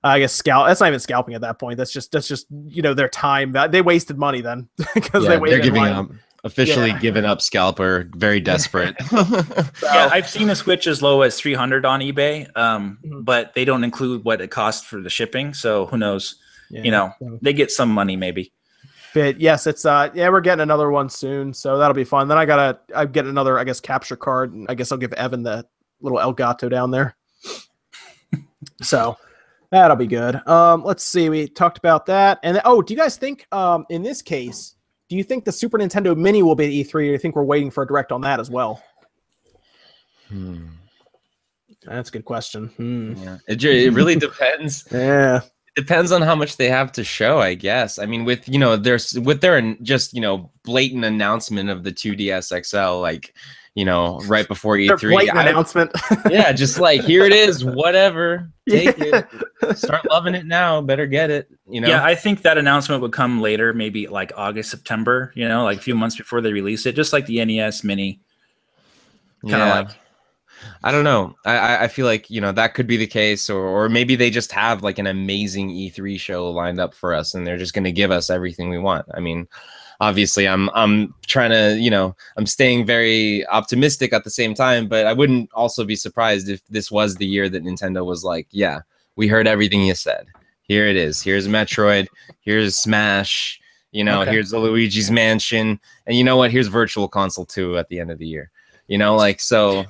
I 0.07 0.19
guess 0.19 0.35
scalp. 0.35 0.67
That's 0.67 0.81
not 0.81 0.89
even 0.89 1.01
scalping 1.01 1.35
at 1.35 1.41
that 1.41 1.59
point. 1.59 1.79
That's 1.79 1.91
just 1.91 2.13
that's 2.13 2.29
just 2.29 2.47
you 2.67 2.83
know 2.83 2.93
their 2.93 3.09
time. 3.09 3.53
that 3.53 3.73
They 3.73 3.81
wasted 3.81 4.19
money 4.19 4.43
then 4.43 4.69
because 4.95 5.23
yeah, 5.23 5.31
they 5.31 5.39
waited. 5.39 5.63
They're 5.63 5.65
giving 5.65 5.83
up 5.83 6.11
officially 6.45 6.91
yeah. 6.91 6.99
given 6.99 7.25
up 7.25 7.41
scalper 7.41 8.09
very 8.15 8.39
desperate 8.39 8.95
yeah 9.83 10.11
i've 10.13 10.29
seen 10.29 10.47
the 10.47 10.55
switch 10.55 10.87
as 10.87 11.03
low 11.03 11.23
as 11.23 11.39
300 11.41 11.85
on 11.85 12.01
ebay 12.01 12.47
um, 12.57 12.99
mm-hmm. 13.05 13.23
but 13.23 13.55
they 13.55 13.65
don't 13.65 13.83
include 13.83 14.25
what 14.25 14.41
it 14.41 14.51
costs 14.51 14.87
for 14.87 15.01
the 15.01 15.11
shipping 15.11 15.55
so 15.55 15.87
who 15.87 15.97
knows 15.97 16.37
yeah. 16.71 16.83
you 16.83 16.91
know 16.91 17.13
they 17.41 17.53
get 17.53 17.71
some 17.71 17.91
money 17.91 18.15
maybe 18.15 18.53
but 19.15 19.41
yes 19.41 19.67
it's 19.67 19.85
uh 19.85 20.11
yeah 20.15 20.29
we're 20.29 20.41
getting 20.41 20.63
another 20.63 20.91
one 20.91 21.09
soon 21.09 21.55
so 21.55 21.79
that'll 21.79 21.95
be 21.95 22.05
fun 22.05 22.29
then 22.29 22.37
i 22.37 22.45
gotta 22.45 22.79
i 22.95 23.07
get 23.07 23.27
another 23.27 23.59
i 23.59 23.65
guess 23.65 23.81
capture 23.81 24.17
card 24.17 24.53
and 24.53 24.67
i 24.69 24.75
guess 24.75 24.93
i'll 24.93 24.99
give 24.99 25.13
evan 25.15 25.43
the 25.43 25.67
little 26.01 26.19
elgato 26.19 26.69
down 26.69 26.91
there 26.91 27.17
so 28.83 29.17
that'll 29.71 29.97
be 29.97 30.07
good 30.07 30.47
um 30.47 30.85
let's 30.85 31.03
see 31.03 31.31
we 31.31 31.49
talked 31.49 31.79
about 31.79 32.05
that 32.05 32.39
and 32.43 32.61
oh 32.67 32.83
do 32.83 32.93
you 32.93 32.99
guys 32.99 33.17
think 33.17 33.47
um 33.51 33.87
in 33.89 34.03
this 34.03 34.21
case 34.21 34.75
do 35.15 35.19
you 35.19 35.23
think 35.23 35.45
the 35.45 35.53
Super 35.53 35.79
Nintendo 35.79 36.17
Mini 36.17 36.43
will 36.43 36.57
be 36.57 36.65
at 36.65 36.87
E3, 36.89 36.95
or 36.95 37.01
do 37.03 37.07
you 37.07 37.19
think 37.19 37.37
we're 37.37 37.45
waiting 37.45 37.71
for 37.71 37.85
a 37.85 37.87
direct 37.87 38.11
on 38.11 38.21
that 38.23 38.41
as 38.41 38.51
well? 38.51 38.83
Hmm. 40.29 40.67
That's 41.85 42.09
a 42.09 42.13
good 42.13 42.25
question. 42.25 42.67
Hmm. 42.77 43.15
Yeah, 43.23 43.39
it, 43.47 43.63
it 43.63 43.93
really 43.93 44.17
depends. 44.17 44.89
yeah, 44.91 45.37
it 45.37 45.77
depends 45.77 46.11
on 46.11 46.21
how 46.21 46.35
much 46.35 46.57
they 46.57 46.69
have 46.69 46.91
to 46.93 47.05
show, 47.05 47.39
I 47.39 47.55
guess. 47.55 48.01
I 48.01 48.07
mean, 48.07 48.25
with 48.25 48.49
you 48.49 48.59
know, 48.59 48.77
there's 48.77 49.17
with 49.21 49.41
their 49.41 49.77
just 49.83 50.15
you 50.15 50.21
know 50.21 50.51
blatant 50.65 51.05
announcement 51.05 51.71
of 51.71 51.85
the 51.85 51.93
2DS 51.93 52.65
XL, 52.65 53.01
like 53.01 53.37
you 53.75 53.85
know, 53.85 54.21
right 54.27 54.47
before 54.47 54.77
E3. 54.77 55.31
I, 55.31 55.43
announcement. 55.43 55.91
yeah, 56.31 56.53
just 56.53 56.79
like 56.79 57.03
here 57.03 57.25
it 57.25 57.33
is, 57.33 57.65
whatever. 57.65 58.49
Take 58.69 58.97
yeah. 58.99 59.23
it. 59.63 59.77
Start 59.77 60.09
loving 60.09 60.35
it 60.35 60.47
now. 60.47 60.81
Better 60.81 61.07
get 61.07 61.31
it. 61.31 61.51
You 61.69 61.81
know. 61.81 61.89
Yeah, 61.89 62.05
I 62.05 62.15
think 62.15 62.43
that 62.43 62.57
announcement 62.57 63.03
would 63.03 63.13
come 63.13 63.41
later, 63.41 63.75
maybe 63.75 64.07
like 64.07 64.33
August, 64.37 64.71
September. 64.71 65.33
You 65.35 65.49
know, 65.49 65.65
like 65.65 65.79
a 65.79 65.83
few 65.83 65.95
months 65.95 66.17
before 66.17 66.41
they 66.41 66.53
release 66.53 66.87
it, 66.87 66.95
just 66.95 67.13
like 67.13 67.27
the 67.27 67.45
NES 67.45 67.83
Mini. 67.83 68.21
Kind 69.43 69.55
of 69.55 69.69
yeah. 69.69 69.75
like. 69.81 69.89
I 70.83 70.93
don't 70.93 71.05
know. 71.05 71.35
I 71.45 71.85
I 71.85 71.89
feel 71.89 72.07
like 72.07 72.31
you 72.31 72.41
know 72.41 72.53
that 72.53 72.75
could 72.75 72.87
be 72.87 72.97
the 72.97 73.09
case, 73.09 73.51
or 73.51 73.61
or 73.61 73.89
maybe 73.89 74.15
they 74.15 74.31
just 74.31 74.53
have 74.53 74.83
like 74.83 74.99
an 74.99 75.07
amazing 75.07 75.71
E3 75.71 76.19
show 76.19 76.49
lined 76.51 76.79
up 76.79 76.95
for 76.95 77.13
us, 77.13 77.35
and 77.35 77.47
they're 77.47 77.59
just 77.59 77.75
going 77.75 77.85
to 77.85 77.93
give 77.93 78.11
us 78.11 78.31
everything 78.31 78.71
we 78.71 78.79
want. 78.79 79.05
I 79.15 79.21
mean, 79.21 79.49
obviously 80.09 80.47
i'm 80.47 80.69
i'm 80.75 81.15
trying 81.27 81.51
to 81.51 81.81
you 81.81 81.91
know 81.91 82.15
i'm 82.37 82.47
staying 82.47 82.85
very 82.87 83.47
optimistic 83.49 84.13
at 84.13 84.25
the 84.25 84.31
same 84.31 84.55
time 84.55 84.89
but 84.89 85.07
i 85.07 85.13
wouldn't 85.13 85.49
also 85.53 85.85
be 85.85 85.97
surprised 85.97 86.49
if 86.49 86.61
this 86.69 86.91
was 86.91 87.17
the 87.17 87.27
year 87.27 87.49
that 87.49 87.65
nintendo 87.65 88.05
was 88.05 88.25
like 88.25 88.47
yeah 88.51 88.81
we 89.17 89.29
heard 89.29 89.47
everything 89.47 89.83
you 89.83 89.95
said. 89.95 90.27
Here 90.63 90.87
it 90.87 90.97
is. 90.97 91.23
Here's 91.23 91.47
metroid. 91.47 92.07
Here's 92.41 92.77
smash. 92.77 93.61
You 93.93 94.03
know 94.03 94.23
okay. 94.23 94.33
here's 94.33 94.51
the 94.51 94.59
luigi's 94.59 95.11
mansion. 95.11 95.79
And 96.07 96.17
you 96.17 96.25
know 96.25 96.37
what? 96.37 96.51
Here's 96.51 96.67
virtual 96.67 97.09
console 97.09 97.47
2 97.47 97.79
at 97.79 97.89
the 97.89 98.01
end 98.01 98.11
of 98.11 98.19
the 98.19 98.27
year. 98.27 98.51
You 98.89 98.99
know 98.99 99.15
like 99.15 99.41
so 99.41 99.85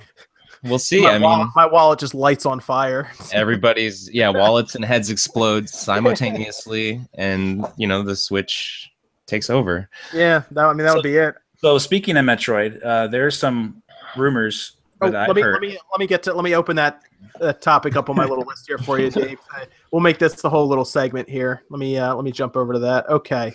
we'll 0.62 0.78
see. 0.78 1.02
My 1.02 1.14
i 1.14 1.18
mean 1.18 1.50
my 1.56 1.66
wallet 1.66 2.00
just 2.00 2.14
lights 2.14 2.44
on 2.44 2.60
fire. 2.60 3.10
Everybody's 3.32 4.10
yeah 4.12 4.28
wallets 4.28 4.74
and 4.74 4.84
heads 4.84 5.10
explode 5.10 5.68
simultaneously 5.68 7.00
and 7.14 7.66
you 7.76 7.86
know 7.86 8.02
the 8.02 8.16
switch 8.16 8.90
takes 9.26 9.50
over. 9.50 9.88
Yeah, 10.12 10.42
that 10.50 10.64
I 10.64 10.72
mean 10.72 10.78
that 10.78 10.90
so, 10.90 10.94
would 10.96 11.02
be 11.02 11.16
it. 11.16 11.34
So 11.56 11.78
speaking 11.78 12.16
of 12.16 12.24
Metroid, 12.24 12.84
uh, 12.84 13.06
there's 13.08 13.38
some 13.38 13.82
rumors. 14.16 14.76
Oh, 15.00 15.08
let 15.08 15.34
me 15.34 15.42
heard. 15.42 15.52
let 15.52 15.62
me 15.62 15.78
let 15.92 16.00
me 16.00 16.06
get 16.06 16.22
to 16.24 16.34
let 16.34 16.44
me 16.44 16.54
open 16.54 16.76
that 16.76 17.02
uh, 17.40 17.52
topic 17.54 17.96
up 17.96 18.08
on 18.08 18.16
my 18.16 18.24
little 18.24 18.44
list 18.44 18.66
here 18.66 18.78
for 18.78 18.98
you, 18.98 19.10
Dave. 19.10 19.38
We'll 19.90 20.02
make 20.02 20.18
this 20.18 20.34
the 20.42 20.50
whole 20.50 20.66
little 20.66 20.84
segment 20.84 21.28
here. 21.28 21.62
Let 21.70 21.78
me 21.78 21.96
uh, 21.96 22.12
let 22.16 22.24
me 22.24 22.32
jump 22.32 22.56
over 22.56 22.72
to 22.72 22.80
that. 22.80 23.08
Okay. 23.08 23.54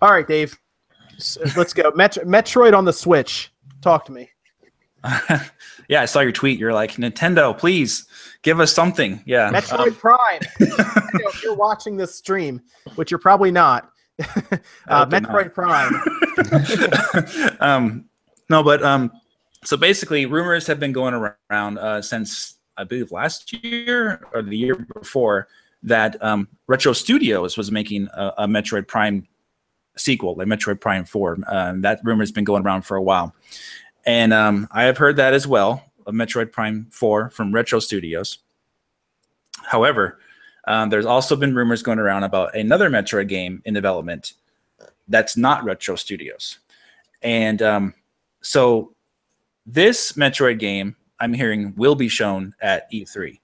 All 0.00 0.10
right, 0.10 0.26
Dave. 0.26 0.58
let's 1.54 1.74
go. 1.74 1.92
Met- 1.94 2.14
Metroid 2.24 2.74
on 2.74 2.86
the 2.86 2.94
Switch. 2.94 3.52
Talk 3.82 4.06
to 4.06 4.12
me. 4.12 4.30
yeah, 5.88 6.02
I 6.02 6.06
saw 6.06 6.20
your 6.20 6.32
tweet. 6.32 6.58
You're 6.58 6.72
like, 6.72 6.92
Nintendo, 6.92 7.56
please 7.56 8.06
give 8.42 8.58
us 8.58 8.72
something. 8.72 9.22
Yeah. 9.26 9.50
Metroid 9.52 9.88
um, 9.88 9.94
Prime. 9.94 10.40
You 10.60 10.66
know, 10.78 11.28
if 11.28 11.42
you're 11.42 11.54
watching 11.54 11.96
this 11.96 12.14
stream, 12.14 12.62
which 12.94 13.10
you're 13.10 13.18
probably 13.18 13.50
not, 13.50 13.90
uh, 14.88 15.06
Metroid 15.06 15.52
Prime. 15.52 15.92
um, 17.60 18.04
no, 18.48 18.62
but 18.62 18.82
um, 18.82 19.10
so 19.64 19.76
basically, 19.76 20.26
rumors 20.26 20.66
have 20.66 20.80
been 20.80 20.92
going 20.92 21.14
around 21.14 21.78
uh, 21.78 22.00
since 22.00 22.56
I 22.76 22.84
believe 22.84 23.12
last 23.12 23.52
year 23.52 24.22
or 24.32 24.42
the 24.42 24.56
year 24.56 24.76
before 24.76 25.48
that 25.82 26.22
um, 26.22 26.48
Retro 26.66 26.92
Studios 26.92 27.56
was 27.56 27.70
making 27.70 28.08
a, 28.14 28.32
a 28.38 28.46
Metroid 28.46 28.88
Prime 28.88 29.26
sequel, 29.96 30.34
like 30.36 30.46
Metroid 30.46 30.80
Prime 30.80 31.04
Four. 31.04 31.38
Um, 31.46 31.80
that 31.82 32.00
rumor 32.04 32.22
has 32.22 32.32
been 32.32 32.44
going 32.44 32.64
around 32.64 32.82
for 32.82 32.96
a 32.96 33.02
while, 33.02 33.34
and 34.04 34.32
um, 34.32 34.68
I 34.70 34.84
have 34.84 34.98
heard 34.98 35.16
that 35.16 35.34
as 35.34 35.46
well 35.46 35.84
of 36.06 36.14
Metroid 36.14 36.52
Prime 36.52 36.86
Four 36.90 37.30
from 37.30 37.52
Retro 37.52 37.80
Studios. 37.80 38.38
However, 39.64 40.18
um, 40.66 40.90
there's 40.90 41.06
also 41.06 41.36
been 41.36 41.54
rumors 41.54 41.82
going 41.82 41.98
around 41.98 42.24
about 42.24 42.54
another 42.56 42.90
Metroid 42.90 43.28
game 43.28 43.62
in 43.64 43.74
development 43.74 44.32
that's 45.08 45.36
not 45.36 45.64
Retro 45.64 45.96
Studios. 45.96 46.58
And 47.22 47.62
um, 47.62 47.94
so 48.42 48.92
this 49.64 50.12
Metroid 50.12 50.58
game, 50.58 50.96
I'm 51.20 51.32
hearing, 51.32 51.74
will 51.76 51.94
be 51.94 52.08
shown 52.08 52.54
at 52.60 52.90
E3. 52.92 53.38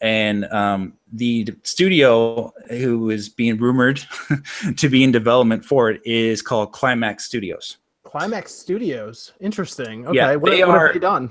And 0.00 0.44
um, 0.46 0.94
the 1.12 1.48
studio 1.62 2.52
who 2.68 3.08
is 3.08 3.28
being 3.30 3.56
rumored 3.56 4.04
to 4.76 4.88
be 4.88 5.02
in 5.02 5.12
development 5.12 5.64
for 5.64 5.90
it 5.90 6.02
is 6.04 6.42
called 6.42 6.72
Climax 6.72 7.24
Studios. 7.24 7.78
Climax 8.02 8.52
Studios. 8.54 9.32
Interesting. 9.40 10.06
Okay. 10.06 10.16
Yeah, 10.16 10.36
what, 10.36 10.50
they 10.50 10.62
what 10.64 10.76
are- 10.76 10.86
have 10.86 10.94
they 10.94 11.00
done? 11.00 11.30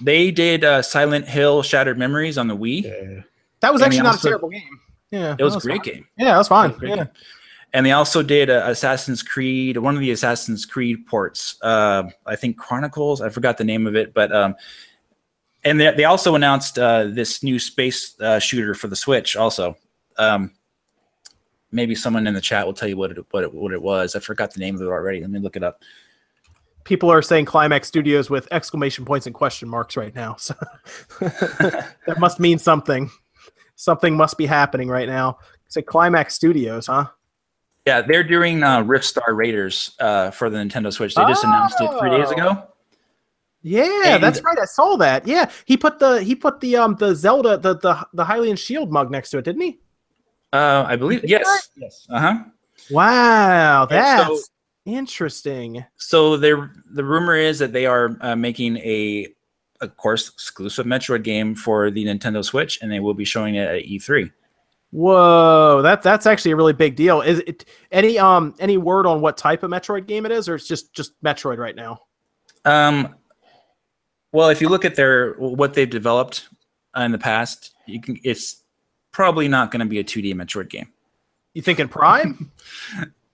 They 0.00 0.30
did 0.30 0.62
uh, 0.62 0.82
Silent 0.82 1.26
Hill 1.26 1.62
Shattered 1.62 1.96
Memories 1.98 2.36
on 2.36 2.48
the 2.48 2.56
Wii. 2.56 3.24
That 3.60 3.72
was 3.72 3.82
and 3.82 3.86
actually 3.92 4.02
not 4.04 4.14
also- 4.14 4.28
a 4.28 4.30
terrible 4.30 4.50
game. 4.50 4.80
Yeah. 5.10 5.36
It 5.38 5.42
was 5.44 5.54
that 5.54 5.64
a 5.64 5.66
great 5.66 5.84
fine. 5.84 5.94
game. 5.94 6.06
Yeah, 6.18 6.36
that's 6.36 6.48
fine. 6.48 6.72
Great 6.72 6.90
Yeah. 6.90 6.96
game. 6.96 7.08
And 7.72 7.84
they 7.84 7.92
also 7.92 8.22
did 8.22 8.48
uh, 8.48 8.62
Assassin's 8.66 9.22
Creed, 9.22 9.76
one 9.76 9.94
of 9.94 10.00
the 10.00 10.10
Assassin's 10.10 10.64
Creed 10.64 11.06
ports. 11.06 11.56
Uh, 11.62 12.04
I 12.24 12.36
think 12.36 12.56
Chronicles. 12.56 13.20
I 13.20 13.28
forgot 13.28 13.58
the 13.58 13.64
name 13.64 13.86
of 13.86 13.94
it, 13.96 14.14
but 14.14 14.32
um, 14.34 14.54
and 15.64 15.78
they, 15.80 15.90
they 15.92 16.04
also 16.04 16.34
announced 16.36 16.78
uh, 16.78 17.04
this 17.04 17.42
new 17.42 17.58
space 17.58 18.18
uh, 18.20 18.38
shooter 18.38 18.74
for 18.74 18.88
the 18.88 18.96
Switch. 18.96 19.36
Also, 19.36 19.76
um, 20.16 20.52
maybe 21.72 21.94
someone 21.94 22.26
in 22.26 22.34
the 22.34 22.40
chat 22.40 22.64
will 22.64 22.72
tell 22.72 22.88
you 22.88 22.96
what 22.96 23.10
it 23.10 23.26
what 23.30 23.42
it, 23.44 23.52
what 23.52 23.72
it 23.72 23.82
was. 23.82 24.14
I 24.16 24.20
forgot 24.20 24.52
the 24.54 24.60
name 24.60 24.76
of 24.76 24.82
it 24.82 24.86
already. 24.86 25.20
Let 25.20 25.30
me 25.30 25.38
look 25.40 25.56
it 25.56 25.62
up. 25.62 25.82
People 26.84 27.10
are 27.10 27.20
saying 27.20 27.44
Climax 27.46 27.88
Studios 27.88 28.30
with 28.30 28.48
exclamation 28.52 29.04
points 29.04 29.26
and 29.26 29.34
question 29.34 29.68
marks 29.68 29.96
right 29.96 30.14
now. 30.14 30.36
So 30.36 30.54
that 31.20 32.16
must 32.18 32.38
mean 32.40 32.58
something. 32.58 33.10
Something 33.76 34.16
must 34.16 34.36
be 34.38 34.46
happening 34.46 34.88
right 34.88 35.08
now. 35.08 35.38
Say 35.68 35.82
Climax 35.82 36.34
Studios, 36.34 36.86
huh? 36.86 37.06
Yeah, 37.86 38.00
they're 38.02 38.24
doing 38.24 38.62
uh, 38.62 38.82
Rift 38.82 39.04
Star 39.04 39.32
Raiders 39.34 39.94
uh, 40.00 40.30
for 40.32 40.50
the 40.50 40.58
Nintendo 40.58 40.92
Switch. 40.92 41.14
They 41.14 41.22
just 41.26 41.44
announced 41.44 41.80
it 41.80 41.90
three 42.00 42.10
days 42.10 42.28
Oh. 42.30 42.32
ago. 42.32 42.62
Yeah, 43.62 44.14
And- 44.14 44.22
that's 44.22 44.42
right. 44.42 44.58
I 44.60 44.64
saw 44.64 44.96
that. 44.96 45.26
Yeah, 45.26 45.50
he 45.64 45.76
put 45.76 45.98
the 45.98 46.22
he 46.22 46.34
put 46.34 46.60
the 46.60 46.76
um 46.76 46.94
the 46.96 47.14
Zelda 47.14 47.58
the 47.58 47.74
the 47.76 48.06
the 48.12 48.24
Hylian 48.24 48.56
Shield 48.58 48.90
mug 48.92 49.10
next 49.10 49.30
to 49.30 49.38
it, 49.38 49.44
didn't 49.44 49.62
he? 49.62 49.78
Uh, 50.52 50.84
I 50.86 50.96
believe 50.96 51.22
Did 51.22 51.30
yes, 51.30 51.70
yes, 51.76 52.06
uh 52.10 52.20
huh. 52.20 52.38
Wow, 52.90 53.88
Yeah, 53.90 54.26
so- 54.26 54.34
that's 54.34 54.50
interesting. 54.84 55.84
So 55.96 56.36
there, 56.36 56.70
the 56.92 57.04
rumor 57.04 57.34
is 57.36 57.58
that 57.58 57.72
they 57.72 57.86
are 57.86 58.16
uh, 58.20 58.36
making 58.36 58.76
a, 58.78 59.28
of 59.80 59.96
course, 59.96 60.28
exclusive 60.28 60.86
Metroid 60.86 61.22
game 61.22 61.54
for 61.54 61.90
the 61.90 62.04
Nintendo 62.04 62.44
Switch, 62.44 62.78
and 62.82 62.90
they 62.90 63.00
will 63.00 63.14
be 63.14 63.24
showing 63.24 63.54
it 63.56 63.68
at 63.68 63.84
E 63.84 63.98
E3. 63.98 64.30
Whoa, 64.90 65.82
that 65.82 66.02
that's 66.02 66.26
actually 66.26 66.52
a 66.52 66.56
really 66.56 66.72
big 66.72 66.96
deal. 66.96 67.20
Is 67.20 67.40
it 67.40 67.64
any 67.90 68.18
um 68.18 68.54
any 68.58 68.76
word 68.76 69.06
on 69.06 69.20
what 69.20 69.36
type 69.36 69.62
of 69.62 69.70
Metroid 69.70 70.06
game 70.06 70.24
it 70.24 70.32
is, 70.32 70.48
or 70.48 70.54
it's 70.54 70.66
just 70.66 70.92
just 70.92 71.20
Metroid 71.22 71.58
right 71.58 71.76
now? 71.76 71.98
Um, 72.64 73.14
well, 74.32 74.48
if 74.48 74.60
you 74.60 74.68
look 74.68 74.84
at 74.84 74.94
their 74.94 75.34
what 75.34 75.74
they've 75.74 75.88
developed 75.88 76.48
in 76.96 77.12
the 77.12 77.18
past, 77.18 77.72
you 77.86 78.00
can. 78.00 78.18
It's 78.24 78.62
probably 79.12 79.48
not 79.48 79.70
going 79.70 79.80
to 79.80 79.86
be 79.86 79.98
a 79.98 80.04
2D 80.04 80.34
Metroid 80.34 80.68
game. 80.68 80.88
You 81.54 81.62
thinking 81.62 81.88
Prime? 81.88 82.52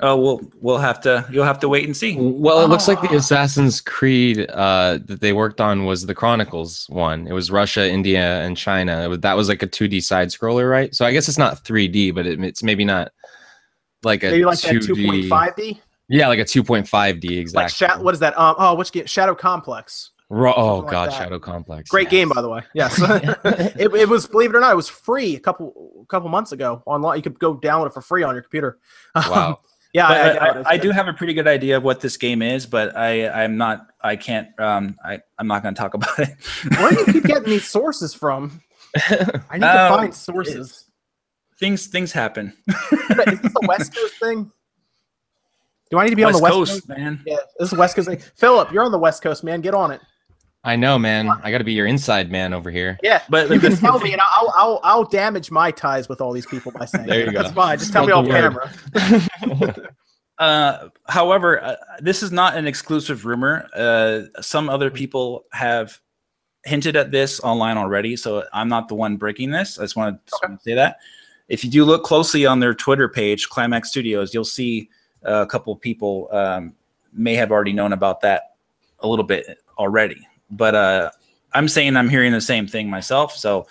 Oh, 0.00 0.16
we'll 0.16 0.40
we'll 0.60 0.78
have 0.78 1.00
to. 1.02 1.26
You'll 1.30 1.44
have 1.44 1.58
to 1.60 1.68
wait 1.68 1.84
and 1.84 1.96
see. 1.96 2.16
Well, 2.18 2.62
it 2.62 2.68
looks 2.68 2.86
like 2.86 3.00
the 3.00 3.08
Ah. 3.08 3.16
Assassin's 3.16 3.80
Creed 3.80 4.46
uh, 4.50 4.98
that 5.06 5.20
they 5.20 5.32
worked 5.32 5.60
on 5.60 5.86
was 5.86 6.04
the 6.04 6.14
Chronicles 6.14 6.86
one. 6.90 7.26
It 7.26 7.32
was 7.32 7.50
Russia, 7.50 7.88
India, 7.88 8.42
and 8.42 8.56
China. 8.56 9.02
It 9.04 9.08
was, 9.08 9.20
that 9.20 9.36
was 9.36 9.48
like 9.48 9.62
a 9.62 9.66
2D 9.66 10.02
side 10.02 10.28
scroller, 10.28 10.70
right? 10.70 10.94
So 10.94 11.06
I 11.06 11.12
guess 11.12 11.28
it's 11.28 11.38
not 11.38 11.64
3D, 11.64 12.14
but 12.14 12.26
it, 12.26 12.42
it's 12.44 12.62
maybe 12.62 12.84
not 12.84 13.10
like 14.02 14.22
a 14.22 14.30
Maybe 14.30 14.44
like 14.44 14.58
2D. 14.58 14.80
that 14.80 14.94
two 14.94 15.06
point 15.06 15.24
five 15.28 15.56
D. 15.56 15.80
Yeah, 16.08 16.28
like 16.28 16.38
a 16.38 16.44
2.5D 16.44 17.38
exactly. 17.38 17.62
Like 17.64 17.70
Sha- 17.70 17.98
what 18.02 18.14
is 18.14 18.20
that? 18.20 18.38
Um, 18.38 18.54
oh, 18.58 18.74
which 18.74 18.92
game? 18.92 19.06
Shadow 19.06 19.34
Complex. 19.34 20.12
Ro- 20.28 20.52
oh 20.56 20.66
something 20.80 20.84
like 20.84 20.92
god, 20.92 21.10
that. 21.10 21.16
Shadow 21.16 21.38
Complex. 21.38 21.90
Great 21.90 22.04
yes. 22.04 22.10
game, 22.10 22.28
by 22.28 22.42
the 22.42 22.48
way. 22.48 22.60
Yes, 22.74 23.00
it, 23.78 23.92
it 23.94 24.08
was. 24.08 24.26
Believe 24.26 24.50
it 24.50 24.56
or 24.56 24.60
not, 24.60 24.72
it 24.72 24.76
was 24.76 24.88
free 24.88 25.36
a 25.36 25.40
couple 25.40 26.04
couple 26.08 26.28
months 26.28 26.52
ago 26.52 26.82
online. 26.86 27.16
You 27.16 27.22
could 27.22 27.38
go 27.38 27.56
download 27.56 27.86
it 27.86 27.94
for 27.94 28.00
free 28.02 28.22
on 28.22 28.34
your 28.34 28.42
computer. 28.42 28.78
Wow. 29.16 29.58
Yeah, 29.96 30.08
But 30.08 30.42
I, 30.42 30.46
I, 30.46 30.58
I, 30.58 30.64
I, 30.72 30.76
do 30.76 30.90
have 30.90 31.08
a 31.08 31.12
pretty 31.14 31.32
good 31.34 31.48
idea 31.48 31.76
of 31.78 31.82
what 31.82 32.00
this 32.00 32.16
game 32.16 32.42
is, 32.42 32.66
but 32.66 32.96
I 32.96 33.28
I'm 33.28 33.56
not. 33.56 33.86
I 34.02 34.16
can't. 34.16 34.48
Um, 34.60 34.96
I 35.04 35.20
I'm 35.38 35.46
not 35.46 35.62
going 35.62 35.74
to 35.74 35.80
talk 35.80 35.94
about 36.00 36.18
it. 36.18 36.28
Where 36.78 36.90
do 36.92 36.98
you 36.98 37.12
keep 37.14 37.24
getting 37.24 37.44
these 37.50 37.66
sources 37.66 38.12
from? 38.14 38.60
I 38.96 39.54
need 39.54 39.60
to 39.60 39.82
Um, 39.92 39.98
find 39.98 40.14
sources. 40.14 40.84
things 41.58 41.86
things 41.86 42.12
happen. 42.12 42.52
Is 42.68 43.40
this 43.40 43.52
a 43.62 43.66
West 43.66 43.94
Coast 43.94 44.14
thing? 44.20 44.50
Do 45.90 45.98
I 45.98 46.04
need 46.04 46.10
to 46.10 46.16
be 46.16 46.24
West 46.24 46.34
on 46.36 46.40
the 46.40 46.42
West 46.44 46.54
Coast, 46.54 46.72
Coast? 46.72 46.88
man. 46.88 47.22
Yeah, 47.26 47.36
this 47.58 47.72
is 47.72 47.78
West 47.78 47.96
Coast 47.96 48.08
thing. 48.08 48.18
Philip, 48.34 48.72
you're 48.72 48.82
on 48.84 48.92
the 48.92 48.98
West 48.98 49.22
Coast, 49.22 49.44
man. 49.44 49.60
Get 49.60 49.72
on 49.74 49.92
it. 49.92 50.00
I 50.66 50.76
know, 50.76 50.98
man. 50.98 51.30
I 51.42 51.50
got 51.50 51.58
to 51.58 51.64
be 51.64 51.72
your 51.72 51.86
inside 51.86 52.30
man 52.30 52.52
over 52.52 52.70
here. 52.70 52.98
Yeah, 53.02 53.22
But 53.30 53.48
you 53.50 53.60
can 53.60 53.76
tell 53.76 53.98
me, 54.00 54.12
and 54.12 54.20
I'll, 54.20 54.52
I'll 54.56 54.80
I'll 54.82 55.04
damage 55.04 55.50
my 55.50 55.70
ties 55.70 56.08
with 56.08 56.20
all 56.20 56.32
these 56.32 56.46
people 56.46 56.72
by 56.72 56.84
saying 56.84 57.06
There 57.06 57.20
it. 57.20 57.26
you 57.26 57.32
go. 57.32 57.42
That's 57.42 57.54
fine. 57.54 57.78
Just 57.78 57.92
tell 57.92 58.04
me 58.06 58.12
Spread 58.12 58.44
off 58.44 58.70
camera. 58.92 59.86
Uh, 60.38 60.90
however, 61.08 61.62
uh, 61.64 61.76
this 62.00 62.22
is 62.22 62.30
not 62.30 62.58
an 62.58 62.66
exclusive 62.66 63.24
rumor. 63.24 63.66
Uh, 63.74 64.20
some 64.42 64.68
other 64.68 64.90
people 64.90 65.46
have 65.52 65.98
hinted 66.66 66.94
at 66.94 67.10
this 67.10 67.40
online 67.40 67.78
already, 67.78 68.16
so 68.16 68.44
I'm 68.52 68.68
not 68.68 68.88
the 68.88 68.94
one 68.96 69.16
breaking 69.16 69.50
this. 69.50 69.78
I 69.78 69.84
just 69.84 69.96
want 69.96 70.26
to, 70.26 70.36
Okay. 70.44 70.54
say 70.62 70.74
that. 70.74 70.98
If 71.48 71.64
you 71.64 71.70
do 71.70 71.86
look 71.86 72.04
closely 72.04 72.44
on 72.44 72.60
their 72.60 72.74
Twitter 72.74 73.08
page, 73.08 73.48
Climax 73.48 73.88
Studios, 73.88 74.34
you'll 74.34 74.44
see 74.44 74.90
uh, 75.26 75.40
a 75.40 75.46
couple 75.46 75.72
of 75.72 75.80
people 75.80 76.28
um, 76.32 76.74
may 77.14 77.34
have 77.34 77.50
already 77.50 77.72
known 77.72 77.94
about 77.94 78.20
that 78.20 78.56
a 78.98 79.08
little 79.08 79.24
bit 79.24 79.58
already. 79.78 80.26
But 80.50 80.74
uh, 80.74 81.10
I'm 81.52 81.68
saying 81.68 81.96
I'm 81.96 82.08
hearing 82.08 82.32
the 82.32 82.40
same 82.40 82.66
thing 82.66 82.88
myself, 82.88 83.36
so 83.36 83.66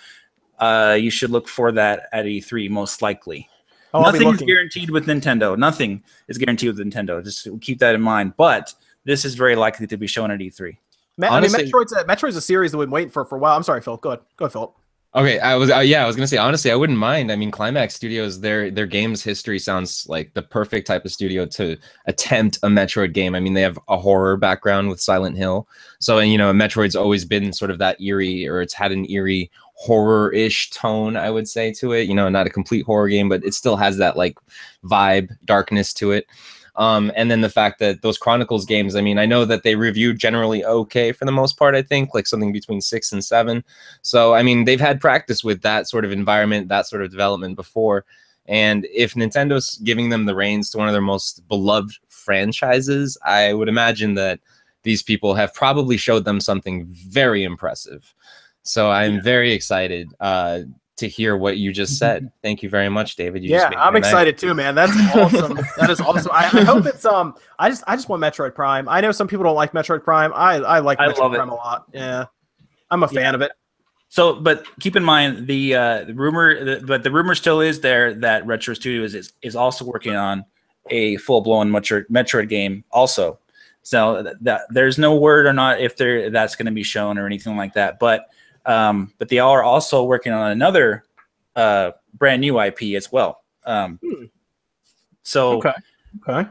uh, 0.58 0.96
you 1.00 1.10
should 1.10 1.30
look 1.30 1.48
for 1.48 1.72
that 1.72 2.08
at 2.12 2.24
E3 2.26 2.68
most 2.70 3.02
likely. 3.02 3.48
Oh, 3.94 4.00
I'll 4.00 4.12
be 4.12 4.18
Nothing's 4.18 4.32
looking. 4.32 4.46
guaranteed 4.48 4.90
with 4.90 5.06
Nintendo. 5.06 5.56
Nothing 5.56 6.02
is 6.28 6.36
guaranteed 6.38 6.76
with 6.76 6.86
Nintendo. 6.86 7.22
Just 7.24 7.48
keep 7.60 7.78
that 7.78 7.94
in 7.94 8.02
mind. 8.02 8.34
But 8.36 8.74
this 9.04 9.24
is 9.24 9.34
very 9.36 9.56
likely 9.56 9.86
to 9.86 9.96
be 9.96 10.06
shown 10.06 10.30
at 10.30 10.40
E 10.42 10.50
E3. 10.50 10.76
Ma- 11.18 11.28
Honestly- 11.28 11.60
I 11.60 11.62
mean, 11.62 11.72
Metroid's 11.72 11.92
a, 11.92 12.04
Metroid's 12.04 12.36
a 12.36 12.40
series 12.42 12.72
that 12.72 12.78
we've 12.78 12.86
been 12.88 12.92
waiting 12.92 13.10
for 13.10 13.24
for 13.24 13.36
a 13.36 13.38
while. 13.38 13.56
I'm 13.56 13.62
sorry, 13.62 13.80
Phil. 13.80 13.96
Go 13.96 14.10
ahead. 14.10 14.20
Go 14.36 14.44
ahead, 14.44 14.52
Philip. 14.52 14.74
Okay, 15.16 15.38
I 15.38 15.56
was 15.56 15.70
uh, 15.70 15.78
yeah, 15.78 16.04
I 16.04 16.06
was 16.06 16.14
gonna 16.14 16.26
say 16.26 16.36
honestly, 16.36 16.70
I 16.70 16.76
wouldn't 16.76 16.98
mind. 16.98 17.32
I 17.32 17.36
mean, 17.36 17.50
Climax 17.50 17.94
Studios, 17.94 18.38
their 18.38 18.70
their 18.70 18.84
games 18.84 19.22
history 19.22 19.58
sounds 19.58 20.06
like 20.10 20.34
the 20.34 20.42
perfect 20.42 20.86
type 20.86 21.06
of 21.06 21.10
studio 21.10 21.46
to 21.46 21.78
attempt 22.04 22.58
a 22.62 22.66
Metroid 22.68 23.14
game. 23.14 23.34
I 23.34 23.40
mean, 23.40 23.54
they 23.54 23.62
have 23.62 23.78
a 23.88 23.96
horror 23.96 24.36
background 24.36 24.90
with 24.90 25.00
Silent 25.00 25.38
Hill, 25.38 25.66
so 26.00 26.18
and 26.18 26.30
you 26.30 26.36
know, 26.36 26.52
Metroid's 26.52 26.94
always 26.94 27.24
been 27.24 27.54
sort 27.54 27.70
of 27.70 27.78
that 27.78 27.98
eerie, 27.98 28.46
or 28.46 28.60
it's 28.60 28.74
had 28.74 28.92
an 28.92 29.10
eerie 29.10 29.50
horror-ish 29.72 30.68
tone, 30.70 31.16
I 31.16 31.30
would 31.30 31.48
say, 31.48 31.72
to 31.74 31.92
it. 31.92 32.08
You 32.08 32.14
know, 32.14 32.28
not 32.28 32.46
a 32.46 32.50
complete 32.50 32.84
horror 32.84 33.08
game, 33.08 33.30
but 33.30 33.42
it 33.42 33.54
still 33.54 33.76
has 33.76 33.96
that 33.96 34.18
like 34.18 34.36
vibe, 34.84 35.30
darkness 35.46 35.94
to 35.94 36.10
it. 36.12 36.26
Um, 36.76 37.10
and 37.16 37.30
then 37.30 37.40
the 37.40 37.48
fact 37.48 37.78
that 37.78 38.02
those 38.02 38.18
Chronicles 38.18 38.66
games, 38.66 38.96
I 38.96 39.00
mean, 39.00 39.18
I 39.18 39.26
know 39.26 39.44
that 39.46 39.62
they 39.62 39.76
reviewed 39.76 40.18
generally 40.18 40.64
okay 40.64 41.12
for 41.12 41.24
the 41.24 41.32
most 41.32 41.56
part, 41.56 41.74
I 41.74 41.82
think, 41.82 42.14
like 42.14 42.26
something 42.26 42.52
between 42.52 42.80
six 42.80 43.12
and 43.12 43.24
seven. 43.24 43.64
So, 44.02 44.34
I 44.34 44.42
mean, 44.42 44.64
they've 44.64 44.80
had 44.80 45.00
practice 45.00 45.42
with 45.42 45.62
that 45.62 45.88
sort 45.88 46.04
of 46.04 46.12
environment, 46.12 46.68
that 46.68 46.86
sort 46.86 47.02
of 47.02 47.10
development 47.10 47.56
before. 47.56 48.04
And 48.46 48.86
if 48.92 49.14
Nintendo's 49.14 49.76
giving 49.78 50.10
them 50.10 50.26
the 50.26 50.34
reins 50.34 50.70
to 50.70 50.78
one 50.78 50.88
of 50.88 50.92
their 50.92 51.00
most 51.00 51.48
beloved 51.48 51.96
franchises, 52.08 53.18
I 53.24 53.54
would 53.54 53.68
imagine 53.68 54.14
that 54.14 54.40
these 54.82 55.02
people 55.02 55.34
have 55.34 55.54
probably 55.54 55.96
showed 55.96 56.24
them 56.24 56.40
something 56.40 56.86
very 56.88 57.42
impressive. 57.42 58.14
So 58.62 58.90
I'm 58.90 59.14
Yeah. 59.16 59.22
very 59.22 59.52
excited. 59.52 60.12
Uh, 60.20 60.60
to 60.96 61.08
hear 61.08 61.36
what 61.36 61.58
you 61.58 61.72
just 61.72 61.98
said. 61.98 62.30
Thank 62.42 62.62
you 62.62 62.70
very 62.70 62.88
much, 62.88 63.16
David. 63.16 63.44
You 63.44 63.50
yeah, 63.50 63.70
just 63.70 63.76
I'm 63.76 63.92
my 63.92 64.00
night. 64.00 64.08
excited 64.08 64.38
too, 64.38 64.54
man. 64.54 64.74
That's 64.74 64.92
awesome. 65.14 65.58
that 65.76 65.90
is 65.90 66.00
awesome. 66.00 66.32
I, 66.32 66.44
I 66.44 66.64
hope 66.64 66.86
it's 66.86 67.04
um. 67.04 67.34
I 67.58 67.68
just 67.68 67.84
I 67.86 67.96
just 67.96 68.08
want 68.08 68.22
Metroid 68.22 68.54
Prime. 68.54 68.88
I 68.88 69.00
know 69.00 69.12
some 69.12 69.28
people 69.28 69.44
don't 69.44 69.56
like 69.56 69.72
Metroid 69.72 70.02
Prime. 70.04 70.32
I 70.34 70.54
I 70.54 70.78
like 70.80 70.98
I 70.98 71.08
Metroid 71.08 71.18
love 71.18 71.34
it. 71.34 71.36
Prime 71.36 71.50
a 71.50 71.54
lot. 71.54 71.84
Yeah, 71.92 72.26
I'm 72.90 73.02
a 73.02 73.08
fan 73.08 73.34
of 73.34 73.42
it. 73.42 73.52
So, 74.08 74.40
but 74.40 74.64
keep 74.80 74.96
in 74.96 75.04
mind 75.04 75.46
the 75.46 75.74
uh, 75.74 76.04
the 76.04 76.14
rumor, 76.14 76.64
the, 76.64 76.86
but 76.86 77.02
the 77.02 77.10
rumor 77.10 77.34
still 77.34 77.60
is 77.60 77.80
there 77.80 78.14
that 78.14 78.46
Retro 78.46 78.74
Studios 78.74 79.14
is 79.14 79.32
is 79.42 79.56
also 79.56 79.84
working 79.84 80.14
on 80.14 80.44
a 80.88 81.16
full 81.18 81.40
blown 81.40 81.70
Metroid 81.70 82.06
Metroid 82.08 82.48
game 82.48 82.84
also. 82.90 83.38
So 83.82 84.22
that, 84.22 84.42
that 84.42 84.62
there's 84.70 84.98
no 84.98 85.14
word 85.16 85.46
or 85.46 85.52
not 85.52 85.80
if 85.80 85.96
there 85.96 86.30
that's 86.30 86.56
going 86.56 86.66
to 86.66 86.72
be 86.72 86.82
shown 86.82 87.18
or 87.18 87.26
anything 87.26 87.56
like 87.56 87.74
that. 87.74 87.98
But 87.98 88.28
um, 88.66 89.12
but 89.18 89.28
they 89.28 89.38
are 89.38 89.62
also 89.62 90.04
working 90.04 90.32
on 90.32 90.50
another 90.50 91.04
uh, 91.54 91.92
brand 92.14 92.40
new 92.40 92.60
IP 92.60 92.94
as 92.96 93.10
well. 93.10 93.42
Um, 93.64 93.98
Hmm. 94.02 94.24
so 95.22 95.58
Okay. 95.58 95.72
Okay. 96.28 96.48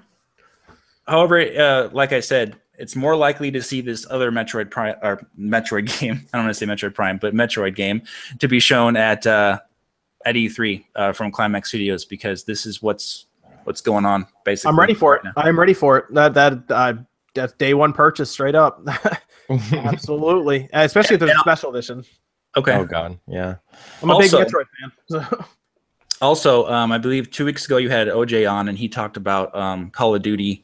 However, 1.07 1.39
uh, 1.39 1.89
like 1.93 2.11
I 2.13 2.19
said, 2.19 2.55
it's 2.77 2.95
more 2.95 3.15
likely 3.15 3.51
to 3.51 3.61
see 3.61 3.79
this 3.81 4.05
other 4.09 4.31
Metroid 4.31 4.69
Prime 4.71 4.95
or 5.01 5.25
Metroid 5.39 5.85
game. 5.99 6.27
I 6.33 6.37
don't 6.37 6.45
want 6.45 6.55
to 6.55 6.59
say 6.59 6.65
Metroid 6.65 6.93
Prime, 6.93 7.17
but 7.17 7.33
Metroid 7.33 7.75
game 7.75 8.01
to 8.39 8.47
be 8.47 8.59
shown 8.59 8.97
at 8.97 9.25
uh, 9.27 9.59
at 10.25 10.35
E3 10.35 10.83
uh, 10.95 11.13
from 11.13 11.31
Climax 11.31 11.69
Studios 11.69 12.05
because 12.05 12.43
this 12.43 12.65
is 12.65 12.81
what's 12.81 13.27
what's 13.63 13.81
going 13.81 14.05
on. 14.05 14.25
Basically, 14.43 14.69
I'm 14.69 14.79
ready 14.79 14.93
for 14.93 15.15
it. 15.15 15.23
now. 15.23 15.31
I'm 15.37 15.57
ready 15.59 15.73
for 15.73 15.97
it. 15.99 16.05
That 16.13 16.33
that 16.33 16.63
uh, 16.69 16.93
that's 17.35 17.53
day 17.53 17.73
one 17.73 17.93
purchase 17.93 18.31
straight 18.31 18.55
up. 18.55 18.81
Absolutely, 19.71 20.67
especially 20.73 21.15
if 21.15 21.19
there's 21.19 21.31
a 21.31 21.39
special 21.39 21.69
edition. 21.75 22.03
Okay. 22.57 22.73
oh 22.73 22.85
God, 22.85 23.19
yeah. 23.27 23.55
I'm 24.01 24.09
a 24.09 24.13
Also- 24.13 24.39
big 24.39 24.47
Metroid 24.47 24.65
fan. 24.79 24.91
So. 25.07 25.45
Also, 26.21 26.65
um, 26.67 26.93
I 26.93 26.97
believe 26.97 27.29
two 27.29 27.43
weeks 27.45 27.65
ago 27.65 27.77
you 27.77 27.89
had 27.89 28.07
OJ 28.07 28.49
on, 28.49 28.69
and 28.69 28.77
he 28.77 28.87
talked 28.87 29.17
about 29.17 29.53
um, 29.55 29.91
Call 29.91 30.15
of 30.15 30.21
Duty 30.21 30.63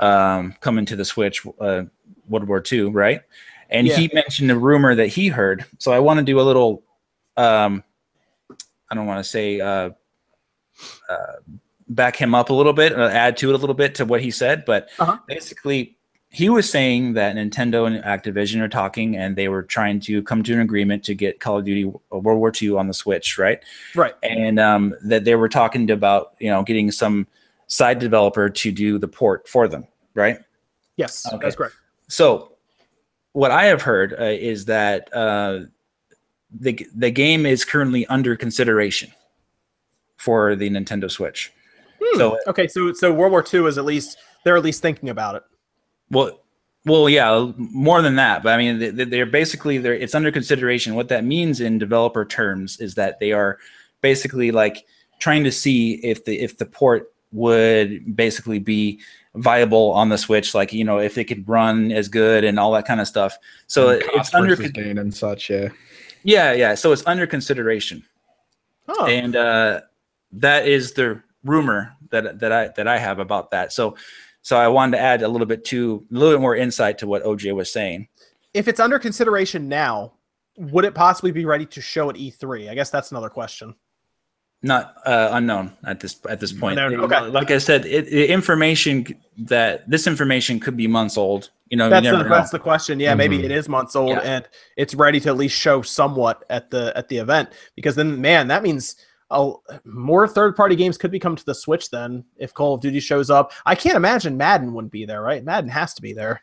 um, 0.00 0.54
coming 0.60 0.84
to 0.86 0.96
the 0.96 1.04
Switch, 1.04 1.46
uh, 1.60 1.84
World 2.28 2.48
War 2.48 2.62
II, 2.70 2.86
right? 2.86 3.22
And 3.70 3.86
he 3.86 4.10
mentioned 4.12 4.50
a 4.50 4.58
rumor 4.58 4.94
that 4.94 5.06
he 5.06 5.28
heard. 5.28 5.64
So 5.78 5.92
I 5.92 6.00
want 6.00 6.18
to 6.18 6.24
do 6.24 6.40
a 6.40 6.42
little, 6.42 6.82
um, 7.36 7.82
I 8.90 8.94
don't 8.94 9.06
want 9.06 9.24
to 9.24 9.28
say 9.28 9.60
uh, 9.60 9.90
uh, 11.08 11.32
back 11.88 12.16
him 12.16 12.34
up 12.34 12.50
a 12.50 12.54
little 12.54 12.72
bit, 12.72 12.92
uh, 12.98 13.08
add 13.08 13.36
to 13.38 13.50
it 13.50 13.54
a 13.54 13.58
little 13.58 13.74
bit 13.74 13.94
to 13.96 14.04
what 14.04 14.22
he 14.22 14.30
said, 14.30 14.64
but 14.64 14.88
Uh-huh. 14.98 15.18
basically 15.26 15.96
he 16.30 16.48
was 16.48 16.68
saying 16.68 17.12
that 17.12 17.36
Nintendo 17.36 17.86
and 17.86 18.02
Activision 18.02 18.60
are 18.60 18.68
talking, 18.68 19.16
and 19.16 19.36
they 19.36 19.46
were 19.48 19.62
trying 19.62 20.00
to 20.00 20.20
come 20.24 20.42
to 20.42 20.52
an 20.52 20.58
agreement 20.60 21.04
to 21.04 21.14
get 21.14 21.38
Call 21.38 21.58
of 21.58 21.64
Duty 21.64 21.84
uh, 22.12 22.18
World 22.18 22.40
War 22.40 22.50
II 22.60 22.70
on 22.76 22.88
the 22.88 22.94
Switch, 22.94 23.38
right? 23.38 23.62
right. 23.94 24.14
and 24.24 24.58
um, 24.58 24.94
that 25.04 25.24
they 25.24 25.36
were 25.36 25.48
talking 25.48 25.88
about 25.92 26.34
you 26.40 26.50
know 26.50 26.62
getting 26.64 26.90
some 26.90 27.26
side 27.68 27.98
developer 28.00 28.50
to 28.50 28.72
do 28.72 28.98
the 28.98 29.06
port 29.08 29.46
for 29.48 29.68
them, 29.68 29.86
right? 30.14 30.38
Yes, 30.96 31.24
Okay. 31.26 31.38
that's 31.40 31.54
correct. 31.56 31.74
So, 32.08 32.56
what 33.32 33.50
I 33.52 33.66
have 33.66 33.82
heard 33.82 34.12
uh, 34.18 34.24
is 34.24 34.64
that 34.64 35.14
uh, 35.14 35.60
the 36.50 36.84
the 36.96 37.10
game 37.12 37.46
is 37.46 37.64
currently 37.64 38.06
under 38.06 38.34
consideration 38.34 39.12
for 40.16 40.56
the 40.56 40.68
Nintendo 40.68 41.08
Switch. 41.10 41.52
Hmm. 42.14 42.18
So, 42.18 42.38
okay, 42.48 42.68
so 42.68 42.92
so 42.92 43.12
World 43.12 43.32
War 43.32 43.44
II 43.52 43.66
is 43.66 43.78
at 43.78 43.84
least 43.84 44.16
they're 44.44 44.56
at 44.56 44.62
least 44.64 44.82
thinking 44.82 45.08
about 45.08 45.36
it. 45.36 45.42
well, 46.10 46.40
well, 46.86 47.08
yeah, 47.08 47.50
more 47.56 48.02
than 48.02 48.16
that. 48.16 48.42
But 48.42 48.52
I 48.52 48.56
mean, 48.58 48.78
they- 48.78 48.90
they- 48.90 49.04
they're 49.04 49.24
basically 49.26 49.78
they're 49.78 49.94
it's 49.94 50.14
under 50.14 50.30
consideration. 50.30 50.94
What 50.94 51.08
that 51.08 51.24
means 51.24 51.60
in 51.60 51.78
developer 51.78 52.24
terms 52.26 52.78
is 52.78 52.94
that 52.96 53.20
they 53.20 53.32
are 53.32 53.58
basically 54.02 54.50
like 54.50 54.84
trying 55.18 55.44
to 55.44 55.50
see 55.52 55.94
if 56.04 56.24
the 56.26 56.40
if 56.40 56.58
the 56.58 56.66
port 56.66 57.10
would 57.32 58.14
basically 58.14 58.58
be 58.58 59.00
viable 59.34 59.90
on 59.92 60.10
the 60.10 60.18
Switch, 60.18 60.54
like 60.54 60.72
you 60.74 60.84
know 60.84 60.98
if 61.00 61.16
it 61.18 61.24
could 61.24 61.48
run 61.48 61.90
as 61.90 62.08
good 62.08 62.44
and 62.44 62.58
all 62.60 62.70
that 62.72 62.86
kind 62.86 63.00
of 63.00 63.08
stuff. 63.08 63.38
So 63.66 63.88
And 63.90 64.02
it's 64.14 64.34
under 64.34 64.54
versus 64.54 64.70
gain 64.72 64.98
and 64.98 65.12
such. 65.14 65.48
Yeah. 65.48 65.70
yeah 66.22 66.52
yeah. 66.52 66.74
So 66.74 66.92
it's 66.92 67.02
under 67.06 67.26
consideration, 67.26 68.04
Oh, 68.88 69.06
and 69.06 69.34
uh, 69.34 69.80
that 70.32 70.68
is 70.68 70.92
the 70.92 71.22
rumor 71.44 71.94
that 72.10 72.38
that 72.40 72.52
I 72.52 72.68
that 72.76 72.88
I 72.88 72.98
have 72.98 73.18
about 73.18 73.50
that. 73.52 73.72
So 73.72 73.96
so 74.42 74.56
I 74.56 74.68
wanted 74.68 74.96
to 74.98 75.02
add 75.02 75.22
a 75.22 75.28
little 75.28 75.46
bit 75.46 75.64
to 75.66 76.04
a 76.10 76.14
little 76.14 76.34
bit 76.36 76.40
more 76.40 76.56
insight 76.56 76.98
to 76.98 77.06
what 77.06 77.22
OJ 77.24 77.54
was 77.54 77.72
saying. 77.72 78.08
if 78.54 78.68
it's 78.68 78.78
under 78.80 78.98
consideration 78.98 79.68
now, 79.68 80.12
would 80.56 80.84
it 80.84 80.94
possibly 80.94 81.32
be 81.32 81.44
ready 81.44 81.66
to 81.66 81.80
show 81.80 82.08
at 82.10 82.16
E3? 82.16 82.70
I 82.70 82.74
guess 82.74 82.88
that's 82.90 83.10
another 83.10 83.28
question. 83.28 83.74
Not 84.62 84.94
uh, 85.04 85.28
unknown 85.32 85.72
at 85.86 86.00
this 86.00 86.18
at 86.28 86.40
this 86.40 86.52
point. 86.52 86.78
Unknown, 86.78 87.04
okay. 87.04 87.20
Like 87.26 87.50
I 87.50 87.58
said, 87.58 87.84
it, 87.84 88.08
information 88.08 89.04
that 89.36 89.88
this 89.90 90.06
information 90.06 90.58
could 90.58 90.74
be 90.76 90.86
months 90.86 91.18
old. 91.18 91.50
You 91.68 91.76
know, 91.76 91.90
That's 91.90 92.06
you 92.06 92.12
the, 92.12 92.22
know. 92.22 92.28
that's 92.28 92.50
the 92.50 92.58
question. 92.58 92.98
Yeah, 93.00 93.14
maybe 93.14 93.38
Mhm. 93.38 93.44
it 93.44 93.50
is 93.50 93.68
months 93.68 93.94
old 93.96 94.10
Yeah. 94.10 94.20
and 94.20 94.48
it's 94.76 94.94
ready 94.94 95.18
to 95.20 95.28
at 95.30 95.36
least 95.36 95.56
show 95.58 95.82
somewhat 95.82 96.44
at 96.48 96.70
the 96.70 96.96
at 96.96 97.08
the 97.08 97.18
event 97.18 97.50
because 97.76 97.94
then 97.96 98.20
man, 98.22 98.48
that 98.48 98.62
means 98.62 98.96
oh, 99.34 99.62
more 99.84 100.26
third 100.26 100.56
party 100.56 100.76
games 100.76 100.96
could 100.96 101.10
be 101.10 101.18
coming 101.18 101.36
to 101.36 101.44
the 101.44 101.54
Switch 101.54 101.90
then 101.90 102.24
if 102.36 102.54
Call 102.54 102.74
of 102.74 102.80
Duty 102.80 103.00
shows 103.00 103.28
up. 103.30 103.52
I 103.66 103.74
can't 103.74 103.96
imagine 103.96 104.36
Madden 104.36 104.72
wouldn't 104.72 104.92
be 104.92 105.04
there, 105.04 105.22
right? 105.22 105.44
Madden 105.44 105.70
has 105.70 105.94
to 105.94 106.02
be 106.02 106.12
there. 106.12 106.42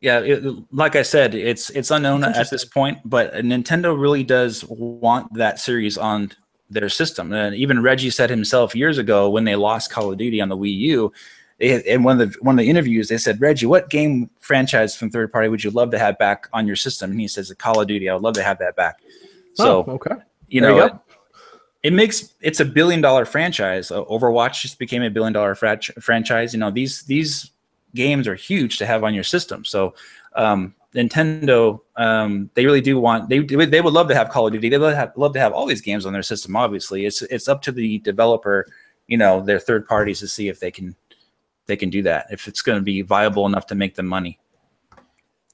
yeah 0.00 0.20
it, 0.20 0.42
like 0.72 0.96
i 0.96 1.02
said 1.02 1.34
it's 1.34 1.70
it's 1.70 1.90
unknown 1.90 2.24
at 2.24 2.50
this 2.50 2.64
point 2.64 2.98
but 3.04 3.32
nintendo 3.34 3.98
really 3.98 4.24
does 4.24 4.64
want 4.64 5.32
that 5.34 5.58
series 5.58 5.98
on 5.98 6.30
their 6.70 6.88
system 6.88 7.32
and 7.32 7.54
even 7.54 7.82
reggie 7.82 8.10
said 8.10 8.30
himself 8.30 8.74
years 8.74 8.98
ago 8.98 9.28
when 9.28 9.44
they 9.44 9.56
lost 9.56 9.90
call 9.90 10.10
of 10.10 10.18
duty 10.18 10.40
on 10.40 10.48
the 10.48 10.56
wii 10.56 10.74
u 10.74 11.12
they, 11.58 11.82
in 11.84 12.02
one 12.02 12.20
of 12.20 12.32
the 12.32 12.38
one 12.40 12.54
of 12.54 12.58
the 12.58 12.70
interviews 12.70 13.08
they 13.08 13.18
said 13.18 13.40
reggie 13.40 13.66
what 13.66 13.90
game 13.90 14.30
franchise 14.38 14.96
from 14.96 15.10
third 15.10 15.30
party 15.30 15.48
would 15.48 15.62
you 15.62 15.70
love 15.70 15.90
to 15.90 15.98
have 15.98 16.16
back 16.18 16.48
on 16.52 16.66
your 16.66 16.76
system 16.76 17.10
and 17.10 17.20
he 17.20 17.28
says 17.28 17.52
call 17.58 17.80
of 17.80 17.86
duty 17.86 18.08
i 18.08 18.14
would 18.14 18.22
love 18.22 18.34
to 18.34 18.42
have 18.42 18.58
that 18.58 18.76
back 18.76 19.00
oh, 19.02 19.08
so 19.54 19.84
oh, 19.86 19.92
okay. 19.92 20.14
you 20.48 20.60
There 20.60 20.70
know 20.70 20.84
you 20.84 21.00
it, 21.82 21.92
makes 21.92 22.34
it's 22.40 22.60
a 22.60 22.64
billion 22.64 23.00
dollar 23.00 23.24
franchise 23.24 23.90
Uh, 23.90 24.04
overwatch 24.04 24.60
just 24.60 24.78
became 24.78 25.02
a 25.02 25.10
billion 25.10 25.32
dollar 25.32 25.54
frat- 25.54 25.84
franchise 26.00 26.52
you 26.52 26.60
know 26.60 26.70
these 26.70 27.02
these 27.02 27.50
games 27.94 28.28
are 28.28 28.34
huge 28.34 28.78
to 28.78 28.86
have 28.86 29.02
on 29.04 29.14
your 29.14 29.24
system 29.24 29.64
so 29.64 29.94
um 30.36 30.74
nintendo 30.94 31.80
um 31.96 32.50
they 32.54 32.64
really 32.64 32.80
do 32.80 33.00
want 33.00 33.28
they 33.28 33.38
they 33.40 33.80
would 33.80 33.92
love 33.92 34.08
to 34.08 34.14
have 34.14 34.28
call 34.28 34.46
of 34.46 34.52
duty 34.52 34.68
they 34.68 34.78
would 34.78 34.94
have 34.94 35.12
love 35.16 35.32
to 35.32 35.40
have 35.40 35.52
all 35.52 35.66
these 35.66 35.80
games 35.80 36.06
on 36.06 36.12
their 36.12 36.22
system 36.22 36.54
obviously 36.56 37.06
it's 37.06 37.22
it's 37.22 37.48
up 37.48 37.62
to 37.62 37.72
the 37.72 37.98
developer 38.00 38.66
you 39.06 39.16
know 39.16 39.40
their 39.40 39.58
third 39.58 39.86
parties 39.86 40.18
to 40.20 40.28
see 40.28 40.48
if 40.48 40.60
they 40.60 40.70
can 40.70 40.94
they 41.66 41.76
can 41.76 41.90
do 41.90 42.02
that 42.02 42.26
if 42.30 42.48
it's 42.48 42.62
going 42.62 42.78
to 42.78 42.82
be 42.82 43.02
viable 43.02 43.46
enough 43.46 43.66
to 43.66 43.74
make 43.74 43.94
them 43.94 44.06
money 44.06 44.38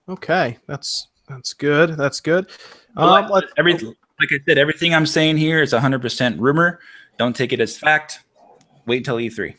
Okay. 0.08 0.58
That's 0.66 1.08
that's 1.28 1.52
good. 1.52 1.96
That's 1.96 2.20
good. 2.20 2.46
Well, 2.96 3.14
Um, 3.14 3.28
let's, 3.28 3.52
every, 3.56 3.76
like 4.20 4.32
I 4.32 4.38
said, 4.46 4.58
everything 4.58 4.94
I'm 4.94 5.06
saying 5.06 5.36
here 5.36 5.62
is 5.62 5.72
100% 5.72 6.36
rumor. 6.38 6.80
Don't 7.18 7.34
take 7.34 7.52
it 7.52 7.60
as 7.60 7.76
fact. 7.78 8.20
Wait 8.86 9.04
till 9.04 9.20
E 9.20 9.28
E3. 9.28 9.54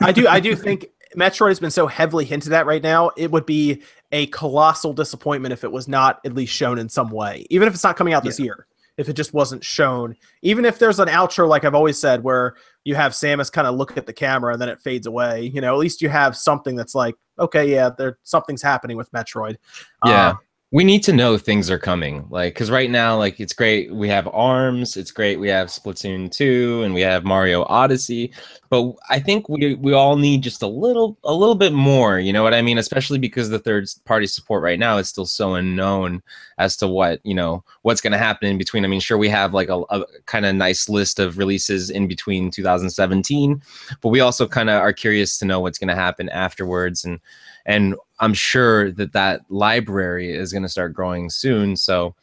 I 0.00 0.12
do 0.12 0.26
I 0.26 0.40
do 0.40 0.56
think 0.56 0.86
Metroid 1.16 1.48
has 1.48 1.60
been 1.60 1.70
so 1.70 1.86
heavily 1.86 2.24
hinted 2.24 2.52
at 2.52 2.66
right 2.66 2.82
now, 2.82 3.10
it 3.16 3.30
would 3.30 3.46
be 3.46 3.82
a 4.12 4.26
colossal 4.26 4.92
disappointment 4.92 5.52
if 5.52 5.64
it 5.64 5.72
was 5.72 5.88
not 5.88 6.20
at 6.24 6.34
least 6.34 6.54
shown 6.54 6.78
in 6.78 6.88
some 6.88 7.10
way. 7.10 7.46
Even 7.50 7.68
if 7.68 7.74
it's 7.74 7.84
not 7.84 7.96
coming 7.96 8.14
out 8.14 8.24
this 8.24 8.38
year. 8.38 8.66
If 8.98 9.08
it 9.08 9.14
just 9.14 9.32
wasn't 9.32 9.64
shown. 9.64 10.14
Even 10.42 10.66
if 10.66 10.78
there's 10.78 11.00
an 11.00 11.08
outro, 11.08 11.48
like 11.48 11.64
I've 11.64 11.74
always 11.74 11.98
said, 11.98 12.22
where 12.22 12.56
you 12.84 12.94
have 12.94 13.12
Samus 13.12 13.50
kind 13.50 13.66
of 13.66 13.74
look 13.74 13.96
at 13.96 14.06
the 14.06 14.12
camera 14.12 14.52
and 14.52 14.60
then 14.60 14.68
it 14.68 14.82
fades 14.82 15.06
away, 15.06 15.50
you 15.54 15.62
know, 15.62 15.72
at 15.72 15.78
least 15.78 16.02
you 16.02 16.10
have 16.10 16.36
something 16.36 16.76
that's 16.76 16.94
like, 16.94 17.14
okay, 17.38 17.70
yeah, 17.70 17.88
there 17.96 18.18
something's 18.22 18.60
happening 18.60 18.98
with 18.98 19.10
Metroid. 19.12 19.56
Yeah. 20.04 20.28
Uh, 20.28 20.34
we 20.72 20.84
need 20.84 21.02
to 21.02 21.12
know 21.12 21.36
things 21.36 21.70
are 21.70 21.78
coming 21.78 22.26
like 22.30 22.54
because 22.54 22.70
right 22.70 22.90
now 22.90 23.16
like 23.16 23.38
it's 23.38 23.52
great 23.52 23.94
we 23.94 24.08
have 24.08 24.26
arms 24.28 24.96
it's 24.96 25.10
great 25.10 25.38
we 25.38 25.48
have 25.48 25.68
splatoon 25.68 26.30
2 26.30 26.82
and 26.82 26.94
we 26.94 27.02
have 27.02 27.24
mario 27.24 27.64
odyssey 27.64 28.32
but 28.70 28.94
i 29.10 29.20
think 29.20 29.48
we 29.50 29.74
we 29.74 29.92
all 29.92 30.16
need 30.16 30.42
just 30.42 30.62
a 30.62 30.66
little 30.66 31.18
a 31.24 31.32
little 31.32 31.54
bit 31.54 31.74
more 31.74 32.18
you 32.18 32.32
know 32.32 32.42
what 32.42 32.54
i 32.54 32.62
mean? 32.62 32.78
Especially 32.78 33.18
because 33.18 33.50
the 33.50 33.58
third 33.58 33.86
party 34.06 34.26
support 34.26 34.62
right 34.62 34.78
now 34.78 34.96
is 34.96 35.08
still 35.08 35.26
so 35.26 35.54
unknown 35.54 36.22
as 36.58 36.76
to 36.76 36.88
what 36.88 37.20
you 37.22 37.34
know 37.34 37.62
what's 37.82 38.00
going 38.00 38.12
to 38.12 38.18
happen 38.18 38.48
in 38.48 38.56
between. 38.56 38.84
I 38.84 38.88
mean 38.88 39.00
sure 39.00 39.18
we 39.18 39.28
have 39.28 39.52
like 39.52 39.68
a, 39.68 39.82
a 39.90 40.04
kind 40.24 40.46
of 40.46 40.54
nice 40.54 40.88
list 40.88 41.18
of 41.18 41.36
releases 41.36 41.90
in 41.90 42.08
between 42.08 42.50
2017 42.50 43.60
but 44.00 44.08
we 44.08 44.20
also 44.20 44.48
kind 44.48 44.70
of 44.70 44.80
are 44.80 44.92
curious 44.92 45.38
to 45.38 45.44
know 45.44 45.60
what's 45.60 45.78
going 45.78 45.88
to 45.88 45.94
happen 45.94 46.30
afterwards 46.30 47.04
and 47.04 47.20
and 47.66 47.94
I'm 48.22 48.32
sure 48.34 48.90
that 48.92 49.12
that 49.12 49.42
library 49.50 50.32
is 50.34 50.52
going 50.52 50.62
to 50.62 50.68
start 50.68 50.94
growing 50.94 51.28
soon. 51.28 51.76
So, 51.76 52.14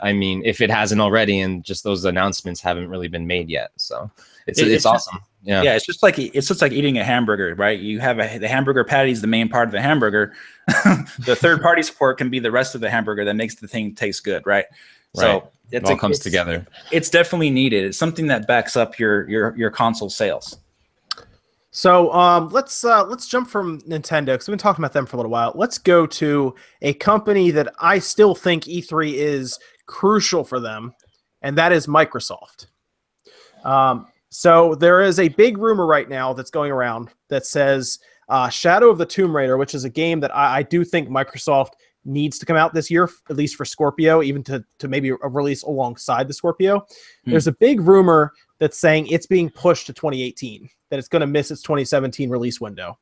I 0.00 0.12
mean, 0.12 0.40
if 0.44 0.60
it 0.60 0.70
hasn't 0.70 1.00
already, 1.00 1.40
and 1.40 1.64
just 1.64 1.82
those 1.84 2.04
announcements 2.04 2.60
haven't 2.60 2.88
really 2.88 3.08
been 3.08 3.26
made 3.26 3.50
yet, 3.50 3.72
so 3.76 4.10
it's 4.46 4.60
It- 4.60 4.68
it's, 4.68 4.74
it's 4.76 4.84
just- 4.84 5.08
awesome. 5.08 5.20
Yeah. 5.44 5.62
Yeah, 5.62 5.76
it's 5.76 5.86
just 5.86 6.02
like 6.02 6.18
it's 6.18 6.48
just 6.48 6.60
like 6.60 6.72
eating 6.72 6.98
a 6.98 7.04
hamburger, 7.04 7.54
right? 7.54 7.78
You 7.78 8.00
have 8.00 8.18
a, 8.18 8.38
the 8.38 8.48
hamburger 8.48 8.82
patty 8.84 9.12
is 9.12 9.20
the 9.20 9.28
main 9.28 9.48
part 9.48 9.68
of 9.68 9.72
the 9.72 9.80
hamburger. 9.80 10.34
the 10.66 11.36
third 11.38 11.62
party 11.62 11.82
support 11.82 12.18
can 12.18 12.28
be 12.28 12.38
the 12.40 12.50
rest 12.50 12.74
of 12.74 12.80
the 12.80 12.90
hamburger 12.90 13.24
that 13.24 13.34
makes 13.34 13.54
the 13.54 13.68
thing 13.68 13.94
taste 13.94 14.24
good, 14.24 14.44
right? 14.46 14.66
Right. 15.16 15.22
So 15.22 15.48
It 15.70 15.84
all 15.84 15.92
a- 15.92 15.98
comes 15.98 16.18
together. 16.18 16.66
It's 16.90 17.08
definitely 17.08 17.50
needed. 17.50 17.84
It's 17.84 17.96
something 17.96 18.26
that 18.26 18.46
backs 18.48 18.76
up 18.76 18.98
your 18.98 19.28
your 19.30 19.56
your 19.56 19.70
console 19.70 20.10
sales. 20.10 20.58
So 21.70 22.12
um, 22.12 22.48
let's 22.48 22.82
uh, 22.82 23.04
let's 23.04 23.28
jump 23.28 23.48
from 23.48 23.80
Nintendo 23.82 24.26
because 24.26 24.48
we've 24.48 24.52
been 24.52 24.58
talking 24.58 24.82
about 24.82 24.94
them 24.94 25.06
for 25.06 25.16
a 25.16 25.18
little 25.18 25.30
while. 25.30 25.52
Let's 25.54 25.78
go 25.78 26.06
to 26.06 26.54
a 26.82 26.94
company 26.94 27.50
that 27.50 27.72
I 27.78 27.98
still 27.98 28.34
think 28.34 28.64
E3 28.64 29.12
is 29.14 29.58
crucial 29.86 30.44
for 30.44 30.60
them, 30.60 30.94
and 31.42 31.58
that 31.58 31.72
is 31.72 31.86
Microsoft. 31.86 32.66
Um, 33.64 34.06
so 34.30 34.74
there 34.74 35.02
is 35.02 35.18
a 35.18 35.28
big 35.28 35.58
rumor 35.58 35.86
right 35.86 36.08
now 36.08 36.32
that's 36.32 36.50
going 36.50 36.70
around 36.70 37.10
that 37.28 37.46
says 37.46 37.98
uh, 38.28 38.48
Shadow 38.48 38.88
of 38.90 38.98
the 38.98 39.06
Tomb 39.06 39.34
Raider, 39.34 39.56
which 39.56 39.74
is 39.74 39.84
a 39.84 39.90
game 39.90 40.20
that 40.20 40.34
I, 40.34 40.58
I 40.58 40.62
do 40.62 40.84
think 40.84 41.08
Microsoft 41.08 41.72
needs 42.04 42.38
to 42.38 42.46
come 42.46 42.56
out 42.56 42.72
this 42.72 42.90
year, 42.90 43.10
at 43.28 43.36
least 43.36 43.56
for 43.56 43.64
Scorpio, 43.64 44.22
even 44.22 44.42
to 44.44 44.64
to 44.78 44.88
maybe 44.88 45.10
a 45.10 45.28
release 45.28 45.62
alongside 45.62 46.28
the 46.28 46.34
Scorpio. 46.34 46.86
Hmm. 47.24 47.30
There's 47.30 47.46
a 47.46 47.52
big 47.52 47.80
rumor 47.80 48.32
that's 48.58 48.78
saying 48.78 49.08
it's 49.08 49.26
being 49.26 49.50
pushed 49.50 49.86
to 49.86 49.92
2018, 49.92 50.68
that 50.90 50.98
it's 50.98 51.08
going 51.08 51.20
to 51.20 51.26
miss 51.26 51.50
its 51.50 51.62
2017 51.62 52.30
release 52.30 52.60
window. 52.60 52.98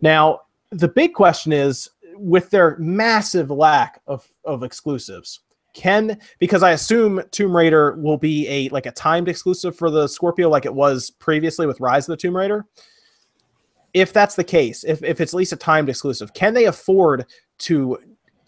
Now, 0.00 0.40
the 0.70 0.88
big 0.88 1.14
question 1.14 1.52
is 1.52 1.90
with 2.14 2.50
their 2.50 2.76
massive 2.78 3.50
lack 3.50 4.00
of, 4.06 4.26
of 4.44 4.62
exclusives, 4.62 5.40
can 5.74 6.18
because 6.38 6.62
I 6.62 6.72
assume 6.72 7.22
Tomb 7.30 7.56
Raider 7.56 7.96
will 7.96 8.16
be 8.16 8.48
a 8.48 8.68
like 8.70 8.86
a 8.86 8.90
timed 8.90 9.28
exclusive 9.28 9.76
for 9.76 9.90
the 9.90 10.08
Scorpio 10.08 10.48
like 10.48 10.66
it 10.66 10.74
was 10.74 11.10
previously 11.10 11.66
with 11.66 11.80
Rise 11.80 12.08
of 12.08 12.12
the 12.12 12.16
Tomb 12.16 12.36
Raider. 12.36 12.66
If 13.94 14.12
that's 14.12 14.34
the 14.34 14.44
case, 14.44 14.84
if, 14.84 15.02
if 15.02 15.20
it's 15.20 15.32
at 15.32 15.36
least 15.36 15.52
a 15.52 15.56
timed 15.56 15.88
exclusive, 15.88 16.34
can 16.34 16.52
they 16.52 16.66
afford 16.66 17.26
to 17.58 17.98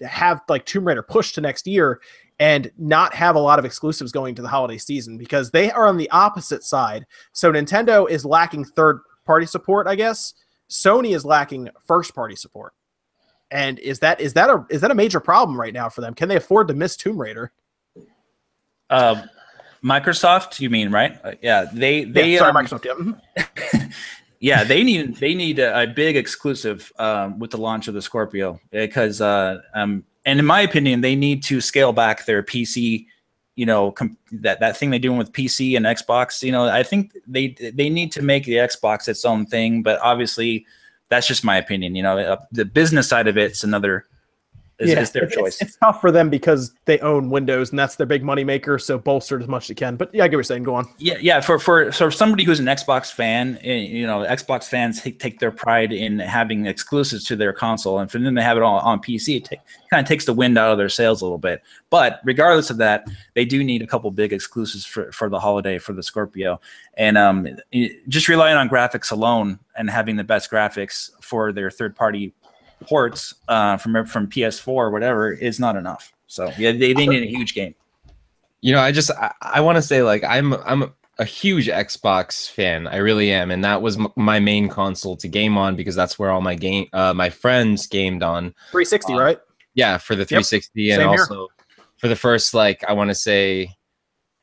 have 0.02 0.40
like 0.48 0.66
Tomb 0.66 0.86
Raider 0.86 1.02
pushed 1.02 1.34
to 1.36 1.40
next 1.40 1.66
year 1.66 2.00
and 2.40 2.72
not 2.78 3.14
have 3.14 3.36
a 3.36 3.38
lot 3.38 3.58
of 3.58 3.66
exclusives 3.66 4.10
going 4.10 4.34
to 4.34 4.42
the 4.42 4.48
holiday 4.48 4.78
season 4.78 5.18
because 5.18 5.50
they 5.50 5.70
are 5.70 5.86
on 5.86 5.98
the 5.98 6.10
opposite 6.10 6.64
side. 6.64 7.06
So 7.32 7.52
Nintendo 7.52 8.08
is 8.08 8.24
lacking 8.24 8.64
third 8.64 9.00
party 9.26 9.44
support, 9.44 9.86
I 9.86 9.94
guess. 9.94 10.32
Sony 10.70 11.14
is 11.14 11.24
lacking 11.24 11.68
first 11.86 12.14
party 12.14 12.34
support. 12.34 12.72
And 13.50 13.78
is 13.80 13.98
that 13.98 14.20
is 14.20 14.32
that 14.34 14.48
a 14.48 14.64
is 14.70 14.80
that 14.80 14.90
a 14.90 14.94
major 14.94 15.20
problem 15.20 15.60
right 15.60 15.74
now 15.74 15.88
for 15.88 16.00
them? 16.00 16.14
Can 16.14 16.28
they 16.28 16.36
afford 16.36 16.68
to 16.68 16.74
miss 16.74 16.96
Tomb 16.96 17.20
Raider? 17.20 17.52
Uh, 18.88 19.22
Microsoft, 19.84 20.60
you 20.60 20.70
mean 20.70 20.90
right? 20.90 21.18
Uh, 21.22 21.32
yeah, 21.42 21.66
they 21.72 22.04
they 22.04 22.32
yeah, 22.32 22.38
sorry, 22.38 22.50
um, 22.50 22.56
Microsoft. 22.56 22.84
Yeah. 22.84 23.42
mhm. 23.42 23.92
yeah 24.40 24.64
they 24.64 24.82
need 24.82 25.16
they 25.16 25.34
need 25.34 25.58
a, 25.58 25.82
a 25.82 25.86
big 25.88 26.16
exclusive 26.16 26.90
um, 26.98 27.38
with 27.38 27.50
the 27.50 27.58
launch 27.58 27.88
of 27.88 27.94
the 27.94 28.00
Scorpio 28.00 28.58
because 28.70 29.20
uh, 29.20 29.58
um, 29.74 30.04
and 30.24 30.38
in 30.38 30.46
my 30.46 30.60
opinion 30.60 31.00
they 31.00 31.16
need 31.16 31.42
to 31.42 31.60
scale 31.60 31.92
back 31.92 32.26
their 32.26 32.42
PC 32.42 33.06
you 33.56 33.66
know 33.66 33.94
that 34.32 34.60
that 34.60 34.76
thing 34.76 34.90
they're 34.90 34.98
doing 34.98 35.18
with 35.18 35.32
PC 35.32 35.76
and 35.76 35.86
Xbox 35.86 36.42
you 36.42 36.52
know 36.52 36.64
I 36.64 36.82
think 36.82 37.12
they 37.26 37.48
they 37.74 37.90
need 37.90 38.12
to 38.12 38.22
make 38.22 38.44
the 38.44 38.54
Xbox 38.54 39.08
its 39.08 39.24
own 39.24 39.46
thing 39.46 39.82
but 39.82 40.00
obviously 40.00 40.66
that's 41.08 41.26
just 41.26 41.44
my 41.44 41.56
opinion 41.56 41.94
you 41.94 42.02
know 42.02 42.18
uh, 42.18 42.36
the 42.52 42.64
business 42.64 43.08
side 43.08 43.28
of 43.28 43.36
it's 43.36 43.64
another 43.64 44.06
is, 44.80 44.90
Yeah, 44.90 45.00
is 45.00 45.10
their 45.12 45.24
it's- 45.24 45.38
choice 45.38 45.60
It's, 45.60 45.76
tough 45.76 46.00
for 46.00 46.10
them 46.10 46.30
because 46.30 46.72
they 46.86 46.98
own 47.00 47.30
Windows 47.30 47.70
and 47.70 47.78
that's 47.78 47.96
their 47.96 48.06
big 48.06 48.24
money 48.24 48.44
maker. 48.44 48.78
So 48.78 48.98
bolster 48.98 49.38
it 49.38 49.42
as 49.42 49.48
much 49.48 49.64
as 49.64 49.68
they 49.68 49.74
can. 49.74 49.96
But 49.96 50.12
yeah, 50.14 50.24
I 50.24 50.28
get 50.28 50.36
what 50.36 50.38
you're 50.38 50.44
saying. 50.44 50.62
Go 50.64 50.74
on. 50.74 50.86
Yeah, 50.98 51.18
yeah. 51.20 51.40
For 51.40 51.58
for 51.58 51.92
so 51.92 52.10
somebody 52.10 52.44
who's 52.44 52.58
an 52.60 52.66
Xbox 52.66 53.12
fan, 53.12 53.58
eh, 53.62 53.74
you 53.76 54.06
know, 54.06 54.20
Xbox 54.20 54.64
fans 54.64 55.00
take, 55.02 55.18
take 55.18 55.38
their 55.38 55.50
pride 55.50 55.92
in 55.92 56.18
having 56.18 56.66
exclusives 56.66 57.24
to 57.26 57.36
their 57.36 57.52
console, 57.52 57.98
and 57.98 58.10
for 58.10 58.18
them 58.18 58.34
to 58.34 58.42
have 58.42 58.56
it 58.56 58.62
all 58.62 58.78
on 58.80 59.00
PC, 59.00 59.36
it 59.36 59.44
take, 59.44 59.60
kind 59.90 60.02
of 60.02 60.08
takes 60.08 60.24
the 60.24 60.32
wind 60.32 60.56
out 60.58 60.72
of 60.72 60.78
their 60.78 60.88
sails 60.88 61.20
a 61.20 61.24
little 61.24 61.38
bit. 61.38 61.62
But 61.90 62.20
regardless 62.24 62.70
of 62.70 62.78
that, 62.78 63.06
they 63.34 63.44
do 63.44 63.62
need 63.62 63.82
a 63.82 63.86
couple 63.86 64.10
big 64.10 64.32
exclusives 64.32 64.86
for, 64.86 65.10
for 65.12 65.28
the 65.28 65.40
holiday 65.40 65.78
for 65.78 65.92
the 65.92 66.02
Scorpio, 66.02 66.60
and 66.94 67.18
um, 67.18 67.46
just 68.08 68.28
relying 68.28 68.56
on 68.56 68.68
graphics 68.68 69.10
alone 69.12 69.58
and 69.76 69.90
having 69.90 70.16
the 70.16 70.24
best 70.24 70.50
graphics 70.50 71.10
for 71.20 71.52
their 71.52 71.70
third 71.70 71.94
party 71.96 72.32
ports 72.80 73.34
uh, 73.48 73.76
from 73.76 74.04
from 74.06 74.26
PS4 74.28 74.68
or 74.68 74.90
whatever 74.90 75.32
is 75.32 75.58
not 75.60 75.76
enough. 75.76 76.12
So 76.26 76.46
yeah, 76.58 76.72
they, 76.72 76.92
they 76.92 77.06
need 77.06 77.22
a 77.22 77.26
huge 77.26 77.54
game. 77.54 77.74
You 78.60 78.72
know, 78.74 78.80
I 78.80 78.92
just 78.92 79.10
I, 79.10 79.32
I 79.40 79.60
want 79.60 79.76
to 79.76 79.82
say 79.82 80.02
like 80.02 80.22
I'm 80.24 80.52
I'm 80.54 80.92
a 81.18 81.24
huge 81.24 81.66
Xbox 81.68 82.48
fan. 82.50 82.86
I 82.86 82.96
really 82.96 83.30
am, 83.32 83.50
and 83.50 83.62
that 83.64 83.82
was 83.82 83.98
m- 83.98 84.08
my 84.16 84.38
main 84.40 84.68
console 84.68 85.16
to 85.18 85.28
game 85.28 85.58
on 85.58 85.76
because 85.76 85.94
that's 85.94 86.18
where 86.18 86.30
all 86.30 86.40
my 86.40 86.54
game 86.54 86.86
uh, 86.92 87.12
my 87.14 87.30
friends 87.30 87.86
gamed 87.86 88.22
on. 88.22 88.54
360, 88.70 89.12
Uh, 89.14 89.18
right? 89.18 89.38
Yeah, 89.74 89.98
for 89.98 90.14
the 90.16 90.24
360 90.24 90.90
and 90.90 91.00
Same 91.00 91.08
here. 91.10 91.20
also 91.20 91.48
for 91.98 92.08
the 92.08 92.16
first 92.16 92.54
like 92.54 92.82
I 92.88 92.92
want 92.94 93.08
to 93.10 93.14
say 93.14 93.70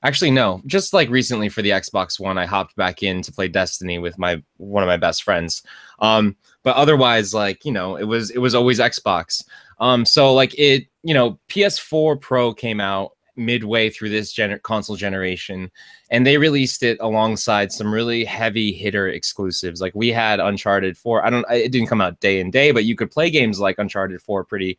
actually 0.04 0.32
no, 0.32 0.62
just 0.66 0.94
like 0.94 1.10
recently 1.10 1.50
for 1.50 1.62
the 1.62 1.72
Xbox 1.72 2.20
One 2.20 2.38
I 2.38 2.46
hopped 2.46 2.76
back 2.76 3.02
in 3.04 3.22
to 3.24 3.32
play 3.32 3.48
Destiny 3.48 3.98
with 4.00 4.18
my 4.20 4.42
one 4.58 4.84
of 4.84 4.88
my 4.88 4.98
best 4.98 5.24
friends. 5.24 5.64
Um 6.00 6.36
but 6.68 6.76
otherwise 6.76 7.34
like, 7.34 7.64
you 7.64 7.72
know, 7.72 7.96
it 7.96 8.04
was 8.04 8.30
it 8.30 8.40
was 8.40 8.54
always 8.54 8.78
Xbox. 8.78 9.42
Um 9.80 10.04
so 10.04 10.34
like 10.34 10.54
it, 10.60 10.86
you 11.02 11.14
know, 11.14 11.40
PS4 11.48 12.20
Pro 12.20 12.54
came 12.54 12.82
out 12.82 13.12
midway 13.38 13.90
through 13.90 14.10
this 14.10 14.34
gener- 14.34 14.62
console 14.64 14.98
generation 14.98 15.72
and 16.12 16.28
they 16.28 16.38
released 16.38 16.84
it 16.84 16.98
alongside 17.00 17.72
some 17.72 17.94
really 17.94 18.26
heavy 18.26 18.74
hitter 18.74 19.08
exclusives 19.08 19.80
like 19.80 19.94
we 19.96 20.10
had 20.12 20.40
uncharted 20.40 20.98
4 20.98 21.24
i 21.24 21.30
don't 21.30 21.46
it 21.52 21.72
didn't 21.72 21.88
come 21.88 22.02
out 22.02 22.20
day 22.20 22.42
and 22.42 22.52
day 22.52 22.72
but 22.72 22.84
you 22.84 22.96
could 22.96 23.12
play 23.12 23.30
games 23.30 23.60
like 23.60 23.78
uncharted 23.78 24.20
4 24.24 24.44
pretty 24.44 24.76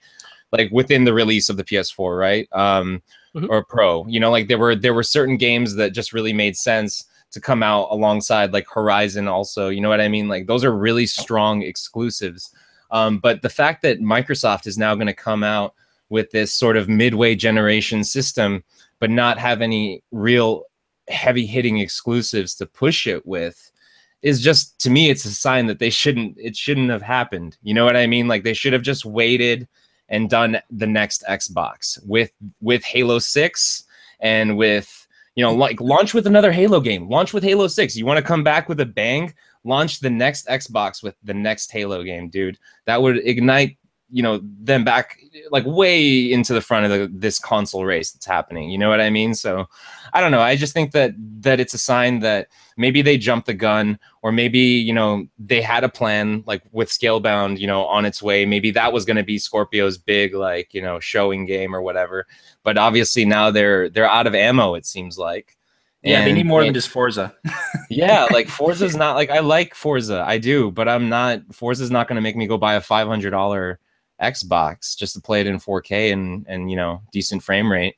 like 0.51 0.69
within 0.73 1.05
the 1.05 1.15
release 1.15 1.49
of 1.49 1.57
the 1.57 1.63
ps4 1.63 2.19
right 2.19 2.49
um 2.53 3.01
Mhm. 3.35 3.49
or 3.51 3.63
pro 3.63 4.07
you 4.09 4.19
know 4.19 4.31
like 4.31 4.49
there 4.49 4.59
were 4.59 4.75
there 4.75 4.95
were 4.95 5.03
certain 5.05 5.37
games 5.37 5.77
that 5.77 5.93
just 5.93 6.13
really 6.13 6.33
made 6.33 6.57
sense 6.57 7.05
to 7.31 7.41
come 7.41 7.63
out 7.63 7.89
alongside 7.91 8.53
like 8.53 8.67
horizon 8.69 9.29
also 9.29 9.69
you 9.69 9.81
know 9.81 9.89
what 9.89 10.01
i 10.01 10.09
mean 10.09 10.29
like 10.29 10.47
those 10.47 10.65
are 10.65 10.75
really 10.75 11.07
strong 11.07 11.63
exclusives 11.63 12.51
um 12.91 13.19
but 13.19 13.43
the 13.43 13.49
fact 13.49 13.83
that 13.83 14.01
microsoft 14.01 14.67
is 14.67 14.79
now 14.79 14.95
going 14.95 15.07
to 15.07 15.15
come 15.15 15.43
out 15.43 15.75
with 16.09 16.31
this 16.31 16.53
sort 16.53 16.77
of 16.77 16.89
midway 16.89 17.35
generation 17.35 18.05
system, 18.05 18.65
but 18.99 19.11
not 19.11 19.39
have 19.39 19.61
any 19.61 20.03
real 20.11 20.65
heavy 21.09 21.47
hitting 21.47 21.79
exclusives 21.79 22.55
to 22.55 22.67
push 22.67 23.07
it 23.07 23.25
with 23.27 23.71
is 24.21 24.43
just 24.43 24.79
to 24.81 24.91
me 24.91 25.09
it's 25.09 25.25
a 25.25 25.33
sign 25.33 25.67
that 25.67 25.79
they 25.79 25.89
shouldn't 25.89 26.37
it 26.39 26.57
shouldn't 26.57 26.91
have 26.91 27.03
happened. 27.03 27.57
You 27.63 27.73
know 27.75 27.85
what 27.85 27.97
I 27.97 28.07
mean? 28.07 28.29
Like 28.29 28.43
they 28.43 28.53
should 28.53 28.73
have 28.73 28.83
just 28.83 29.05
waited 29.05 29.69
and 30.09 30.29
done 30.29 30.61
the 30.71 30.87
next 30.87 31.23
Xbox 31.29 32.05
with 32.05 32.33
with 32.61 32.83
Halo 32.85 33.19
6 33.21 33.85
and 34.21 34.57
with 34.57 35.07
you 35.39 35.45
know 35.45 35.55
like 35.55 35.81
launch 35.81 36.15
with 36.15 36.27
another 36.27 36.51
Halo 36.51 36.81
game. 36.81 37.09
Launch 37.09 37.33
with 37.33 37.45
Halo 37.45 37.69
6. 37.69 37.95
You 37.95 38.05
want 38.05 38.17
to 38.17 38.25
come 38.25 38.43
back 38.43 38.69
with 38.69 38.81
a 38.81 38.87
bang? 38.87 39.33
Launch 39.63 40.01
the 40.01 40.11
next 40.11 40.49
Xbox 40.49 41.01
with 41.01 41.15
the 41.23 41.33
next 41.33 41.71
Halo 41.71 42.03
game, 42.03 42.29
dude. 42.29 42.59
That 42.87 43.01
would 43.01 43.19
ignite 43.19 43.78
you 44.11 44.23
know 44.23 44.41
them 44.43 44.85
back 44.85 45.19
like 45.51 45.65
way 45.67 46.33
into 46.33 46.55
the 46.55 46.61
front 46.61 46.85
of 46.85 46.91
the, 46.91 47.11
this 47.13 47.39
console 47.39 47.85
race 47.85 48.13
that's 48.13 48.27
happening 48.27 48.71
you 48.71 48.79
know 48.79 48.89
what 48.89 49.01
i 49.01 49.11
mean? 49.11 49.35
So 49.35 49.67
i 50.13 50.21
don't 50.21 50.31
know 50.31 50.41
i 50.41 50.57
just 50.57 50.73
think 50.73 50.93
that 50.93 51.13
that 51.43 51.61
it's 51.61 51.75
a 51.75 51.79
sign 51.79 52.21
that 52.21 52.49
maybe 52.79 53.03
they 53.03 53.19
jumped 53.19 53.47
the 53.47 53.55
gun 53.55 53.99
or 54.23 54.33
maybe 54.33 54.59
you 54.59 54.95
know 54.95 55.27
they 55.39 55.61
had 55.61 55.85
a 55.85 55.89
plan 55.89 56.43
like 56.47 56.63
with 56.73 56.89
scalebound 56.89 57.59
you 57.59 57.67
know 57.67 57.85
on 57.85 58.07
its 58.07 58.23
way. 58.23 58.47
Maybe 58.47 58.71
that 58.71 58.93
was 58.95 59.05
going 59.05 59.19
to 59.19 59.23
be 59.23 59.39
scorpio's 59.39 59.99
big 59.99 60.35
like 60.35 60.73
you 60.73 60.81
know 60.81 60.99
showing 60.99 61.45
game 61.45 61.75
or 61.75 61.83
whatever. 61.83 62.27
But 62.63 62.79
obviously 62.79 63.27
now 63.27 63.51
they're 63.51 63.91
they're 63.91 64.09
out 64.09 64.27
of 64.27 64.35
ammo 64.35 64.75
it 64.75 64.87
seems 64.87 65.19
like. 65.19 65.57
Yeah, 66.05 66.25
they 66.25 66.33
need 66.33 66.47
more 66.47 66.61
than 66.61 66.69
and- 66.69 66.75
just 66.75 66.89
Forza. 66.89 67.35
yeah, 67.91 68.29
like 68.31 68.49
Forza's 68.49 68.97
not 68.97 69.17
like 69.17 69.31
I 69.31 69.41
like 69.41 69.75
Forza, 69.75 70.25
I 70.27 70.39
do, 70.39 70.71
but 70.71 70.89
I'm 70.89 71.09
not 71.09 71.41
Forza's 71.53 71.91
not 71.91 72.07
going 72.09 72.17
to 72.17 72.23
make 72.23 72.37
me 72.37 72.47
go 72.47 72.57
buy 72.57 72.75
a 72.75 72.81
five 72.81 73.09
hundred 73.09 73.31
dollar 73.31 73.81
Xbox 74.23 74.97
just 74.97 75.15
to 75.15 75.21
play 75.21 75.41
it 75.41 75.47
in 75.47 75.59
4K 75.59 76.13
and 76.13 76.45
and 76.49 76.71
you 76.71 76.77
know 76.77 77.03
decent 77.13 77.43
frame 77.43 77.71
rate. 77.71 77.97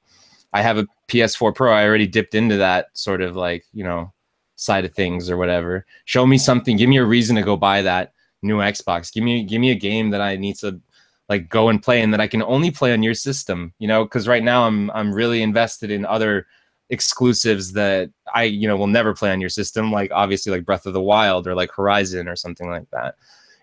I 0.52 0.62
have 0.62 0.78
a 0.78 0.86
PS4 1.08 1.54
Pro. 1.54 1.72
I 1.72 1.84
already 1.84 2.06
dipped 2.06 2.34
into 2.34 2.56
that 2.58 2.88
sort 2.92 3.20
of 3.22 3.36
like 3.36 3.64
you 3.72 3.84
know 3.84 4.12
side 4.56 4.84
of 4.84 4.94
things 4.94 5.30
or 5.30 5.36
whatever. 5.36 5.86
Show 6.04 6.26
me 6.26 6.38
something. 6.38 6.76
Give 6.76 6.88
me 6.88 6.98
a 6.98 7.04
reason 7.04 7.36
to 7.36 7.42
go 7.42 7.56
buy 7.56 7.82
that 7.82 8.12
new 8.42 8.58
Xbox. 8.58 9.12
Give 9.12 9.24
me 9.24 9.44
give 9.44 9.60
me 9.60 9.70
a 9.70 9.76
game 9.76 10.10
that 10.10 10.20
I 10.20 10.36
need 10.36 10.56
to 10.56 10.80
like 11.28 11.48
go 11.48 11.68
and 11.68 11.82
play 11.82 12.02
and 12.02 12.12
that 12.12 12.20
I 12.20 12.26
can 12.26 12.42
only 12.42 12.70
play 12.70 12.92
on 12.92 13.02
your 13.02 13.14
system. 13.14 13.72
You 13.78 13.88
know, 13.88 14.04
because 14.04 14.28
right 14.28 14.42
now 14.42 14.66
I'm 14.66 14.90
I'm 14.90 15.12
really 15.12 15.42
invested 15.42 15.90
in 15.90 16.04
other 16.04 16.46
exclusives 16.90 17.72
that 17.72 18.10
I, 18.34 18.44
you 18.44 18.68
know, 18.68 18.76
will 18.76 18.88
never 18.88 19.14
play 19.14 19.30
on 19.30 19.40
your 19.40 19.48
system, 19.48 19.92
like 19.92 20.10
obviously 20.12 20.52
like 20.52 20.64
Breath 20.64 20.86
of 20.86 20.92
the 20.92 21.00
Wild 21.00 21.46
or 21.46 21.54
like 21.54 21.70
Horizon 21.72 22.28
or 22.28 22.36
something 22.36 22.68
like 22.68 22.90
that. 22.90 23.14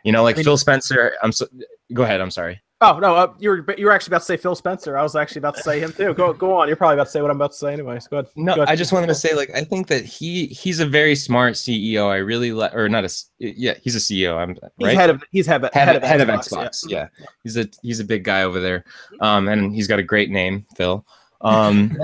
You 0.04 0.12
know, 0.14 0.24
like 0.24 0.36
I 0.36 0.38
mean- 0.38 0.46
Phil 0.46 0.58
Spencer. 0.58 1.14
I'm 1.22 1.32
so 1.32 1.46
go 1.94 2.04
ahead. 2.04 2.22
I'm 2.22 2.32
sorry. 2.32 2.62
Oh 2.80 3.00
no, 3.00 3.16
uh, 3.16 3.34
you 3.40 3.50
were 3.50 3.76
you 3.76 3.88
were 3.88 3.92
actually 3.92 4.12
about 4.12 4.20
to 4.20 4.26
say 4.26 4.38
Phil 4.38 4.54
Spencer. 4.54 4.96
I 4.96 5.02
was 5.02 5.16
actually 5.16 5.40
about 5.40 5.56
to 5.56 5.64
say 5.64 5.80
him 5.80 5.92
too. 5.92 6.14
Go 6.14 6.32
go 6.46 6.56
on. 6.56 6.68
You're 6.68 6.78
probably 6.78 6.94
about 6.94 7.06
to 7.06 7.10
say 7.12 7.22
what 7.22 7.32
I'm 7.32 7.38
about 7.38 7.54
to 7.54 7.58
say 7.58 7.74
anyways. 7.74 8.08
Go 8.08 8.18
ahead. 8.18 8.30
No, 8.36 8.54
Go 8.54 8.62
ahead. 8.62 8.72
I 8.72 8.76
just 8.76 8.94
wanted 8.94 9.08
to 9.08 9.16
say, 9.16 9.34
like, 9.34 9.50
I 9.56 9.64
think 9.64 9.88
that 9.88 10.06
he 10.06 10.46
he's 10.48 10.80
a 10.80 10.86
very 10.86 11.16
smart 11.16 11.56
CEO. 11.56 12.08
I 12.12 12.18
really 12.18 12.52
like, 12.52 12.76
or 12.76 12.88
not 12.88 13.04
a, 13.04 13.06
s- 13.06 13.32
yeah, 13.40 13.74
he's 13.82 13.96
a 13.96 14.00
CEO. 14.00 14.38
I'm 14.38 14.56
He's 14.78 14.94
head 14.96 15.10
of 15.10 15.24
he's 15.32 15.48
head, 15.48 15.68
head, 15.74 15.96
of, 15.96 16.04
head 16.04 16.22
of 16.22 16.28
yeah. 16.28 16.36
Xbox. 16.38 16.84
Yeah. 16.88 17.08
he's 17.44 17.58
a 17.58 17.68
he's 17.82 18.00
a 18.00 18.06
big 18.06 18.24
guy 18.24 18.44
over 18.44 18.60
there, 18.60 18.86
um, 19.22 19.48
and 19.48 19.74
he's 19.74 19.88
got 19.88 19.98
a 19.98 20.04
great 20.04 20.30
name, 20.30 20.66
Phil. 20.76 21.04
Um, 21.42 21.96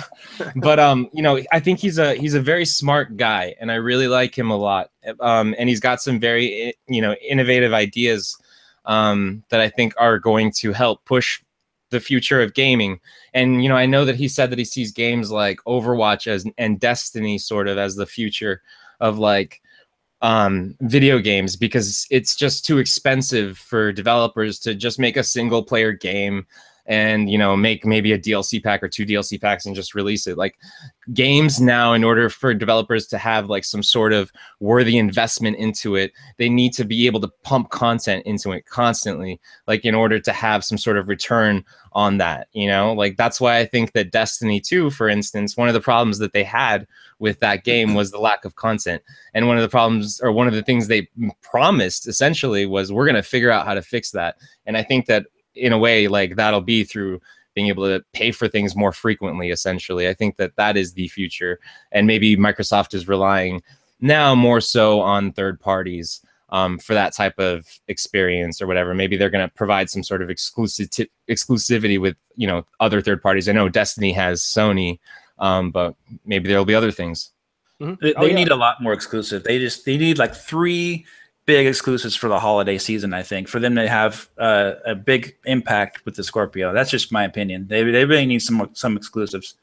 but 0.56 0.78
um, 0.78 1.10
you 1.12 1.20
know, 1.20 1.40
I 1.50 1.58
think 1.58 1.80
he's 1.80 1.98
a 1.98 2.14
he's 2.14 2.34
a 2.34 2.40
very 2.40 2.64
smart 2.64 3.16
guy, 3.16 3.54
and 3.60 3.72
I 3.72 3.76
really 3.76 4.06
like 4.06 4.36
him 4.36 4.50
a 4.50 4.56
lot. 4.56 4.90
Um, 5.18 5.56
and 5.58 5.68
he's 5.68 5.80
got 5.80 6.00
some 6.00 6.20
very 6.20 6.72
you 6.88 7.02
know 7.02 7.14
innovative 7.14 7.72
ideas 7.72 8.36
um, 8.86 9.42
that 9.50 9.60
I 9.60 9.68
think 9.68 9.94
are 9.98 10.18
going 10.18 10.52
to 10.58 10.72
help 10.72 11.04
push 11.04 11.42
the 11.90 12.00
future 12.00 12.40
of 12.42 12.54
gaming. 12.54 13.00
And 13.34 13.62
you 13.62 13.68
know, 13.68 13.76
I 13.76 13.86
know 13.86 14.04
that 14.04 14.16
he 14.16 14.28
said 14.28 14.50
that 14.50 14.58
he 14.58 14.64
sees 14.64 14.92
games 14.92 15.30
like 15.30 15.58
Overwatch 15.66 16.26
as 16.26 16.44
and 16.58 16.80
Destiny 16.80 17.38
sort 17.38 17.68
of 17.68 17.78
as 17.78 17.94
the 17.96 18.06
future 18.06 18.62
of 19.00 19.18
like 19.18 19.60
um, 20.22 20.74
video 20.80 21.18
games 21.18 21.56
because 21.56 22.06
it's 22.10 22.34
just 22.34 22.64
too 22.64 22.78
expensive 22.78 23.58
for 23.58 23.92
developers 23.92 24.58
to 24.60 24.74
just 24.74 24.98
make 24.98 25.16
a 25.16 25.22
single 25.22 25.62
player 25.62 25.92
game 25.92 26.46
and 26.86 27.30
you 27.30 27.36
know 27.38 27.56
make 27.56 27.84
maybe 27.84 28.12
a 28.12 28.18
DLC 28.18 28.62
pack 28.62 28.82
or 28.82 28.88
two 28.88 29.04
DLC 29.04 29.40
packs 29.40 29.66
and 29.66 29.74
just 29.74 29.94
release 29.94 30.26
it. 30.26 30.38
Like 30.38 30.58
games 31.12 31.60
now, 31.60 31.92
in 31.92 32.04
order 32.04 32.28
for 32.28 32.54
developers 32.54 33.06
to 33.08 33.18
have 33.18 33.48
like 33.48 33.64
some 33.64 33.82
sort 33.82 34.12
of 34.12 34.32
worthy 34.60 34.98
investment 34.98 35.56
into 35.56 35.96
it, 35.96 36.12
they 36.38 36.48
need 36.48 36.72
to 36.74 36.84
be 36.84 37.06
able 37.06 37.20
to 37.20 37.30
pump 37.42 37.70
content 37.70 38.24
into 38.26 38.52
it 38.52 38.66
constantly, 38.66 39.40
like 39.66 39.84
in 39.84 39.94
order 39.94 40.18
to 40.18 40.32
have 40.32 40.64
some 40.64 40.78
sort 40.78 40.96
of 40.96 41.08
return 41.08 41.64
on 41.92 42.18
that. 42.18 42.48
You 42.52 42.68
know, 42.68 42.92
like 42.92 43.16
that's 43.16 43.40
why 43.40 43.58
I 43.58 43.66
think 43.66 43.92
that 43.92 44.12
Destiny 44.12 44.60
2, 44.60 44.90
for 44.90 45.08
instance, 45.08 45.56
one 45.56 45.68
of 45.68 45.74
the 45.74 45.80
problems 45.80 46.18
that 46.18 46.32
they 46.32 46.44
had 46.44 46.86
with 47.18 47.40
that 47.40 47.64
game 47.64 47.94
was 47.94 48.10
the 48.10 48.18
lack 48.18 48.44
of 48.44 48.56
content. 48.56 49.02
And 49.34 49.48
one 49.48 49.56
of 49.56 49.62
the 49.62 49.68
problems, 49.68 50.20
or 50.20 50.30
one 50.32 50.46
of 50.46 50.54
the 50.54 50.62
things 50.62 50.86
they 50.86 51.08
promised 51.42 52.06
essentially, 52.06 52.66
was 52.66 52.92
we're 52.92 53.06
going 53.06 53.16
to 53.16 53.22
figure 53.22 53.50
out 53.50 53.66
how 53.66 53.74
to 53.74 53.82
fix 53.82 54.10
that. 54.10 54.36
And 54.66 54.76
I 54.76 54.82
think 54.82 55.06
that 55.06 55.26
in 55.56 55.72
a 55.72 55.78
way 55.78 56.08
like 56.08 56.36
that'll 56.36 56.60
be 56.60 56.84
through 56.84 57.20
being 57.54 57.68
able 57.68 57.84
to 57.84 58.04
pay 58.12 58.30
for 58.30 58.48
things 58.48 58.76
more 58.76 58.92
frequently 58.92 59.50
essentially. 59.50 60.08
I 60.08 60.14
think 60.14 60.36
that 60.36 60.56
that 60.56 60.76
is 60.76 60.92
the 60.92 61.08
future. 61.08 61.58
And 61.92 62.06
maybe 62.06 62.36
microsoft 62.36 62.94
is 62.94 63.08
relying 63.08 63.62
now 64.00 64.34
more 64.34 64.60
so 64.60 65.00
on 65.00 65.32
third 65.32 65.58
parties 65.58 66.20
um, 66.50 66.78
for 66.78 66.94
that 66.94 67.14
type 67.14 67.38
of 67.38 67.66
experience 67.88 68.60
or 68.60 68.66
whatever. 68.66 68.94
Maybe 68.94 69.16
they're 69.16 69.30
going 69.30 69.48
to 69.48 69.54
provide 69.54 69.90
some 69.90 70.02
sort 70.02 70.22
of 70.22 70.30
exclusive 70.30 70.88
exclusivity 71.28 71.98
with 72.00 72.16
you 72.36 72.46
know 72.46 72.64
other 72.80 73.00
third 73.00 73.22
parties. 73.22 73.48
I 73.48 73.52
know 73.52 73.68
destiny 73.68 74.12
has 74.12 74.42
sony 74.42 74.98
um, 75.38 75.70
but 75.70 75.94
maybe 76.24 76.48
there'll 76.48 76.64
be 76.64 76.74
other 76.74 76.90
things. 76.90 77.30
Mm-hmm. 77.80 77.94
they, 78.00 78.14
oh, 78.14 78.24
yeah. 78.24 78.34
need 78.34 78.48
a 78.48 78.56
lot 78.56 78.82
more 78.82 78.92
exclusive. 78.92 79.44
They 79.44 79.58
just 79.58 79.84
they 79.84 79.98
need 79.98 80.18
like 80.18 80.34
three 80.34 81.04
big 81.46 81.66
exclusives 81.66 82.14
for 82.14 82.28
the 82.28 82.38
holiday 82.38 82.76
season. 82.76 83.14
I 83.14 83.22
think 83.22 83.48
for 83.48 83.60
them 83.60 83.74
to 83.76 83.88
have 83.88 84.28
uh, 84.36 84.74
a 84.84 84.94
big 84.94 85.36
impact 85.44 86.04
with 86.04 86.16
the 86.16 86.24
Scorpio. 86.24 86.72
That's 86.72 86.90
just 86.90 87.12
my 87.12 87.24
opinion. 87.24 87.68
They 87.68 87.82
they 87.84 88.04
really 88.04 88.26
need 88.26 88.40
some 88.40 88.68
some 88.74 88.96
exclusives. 88.96 89.54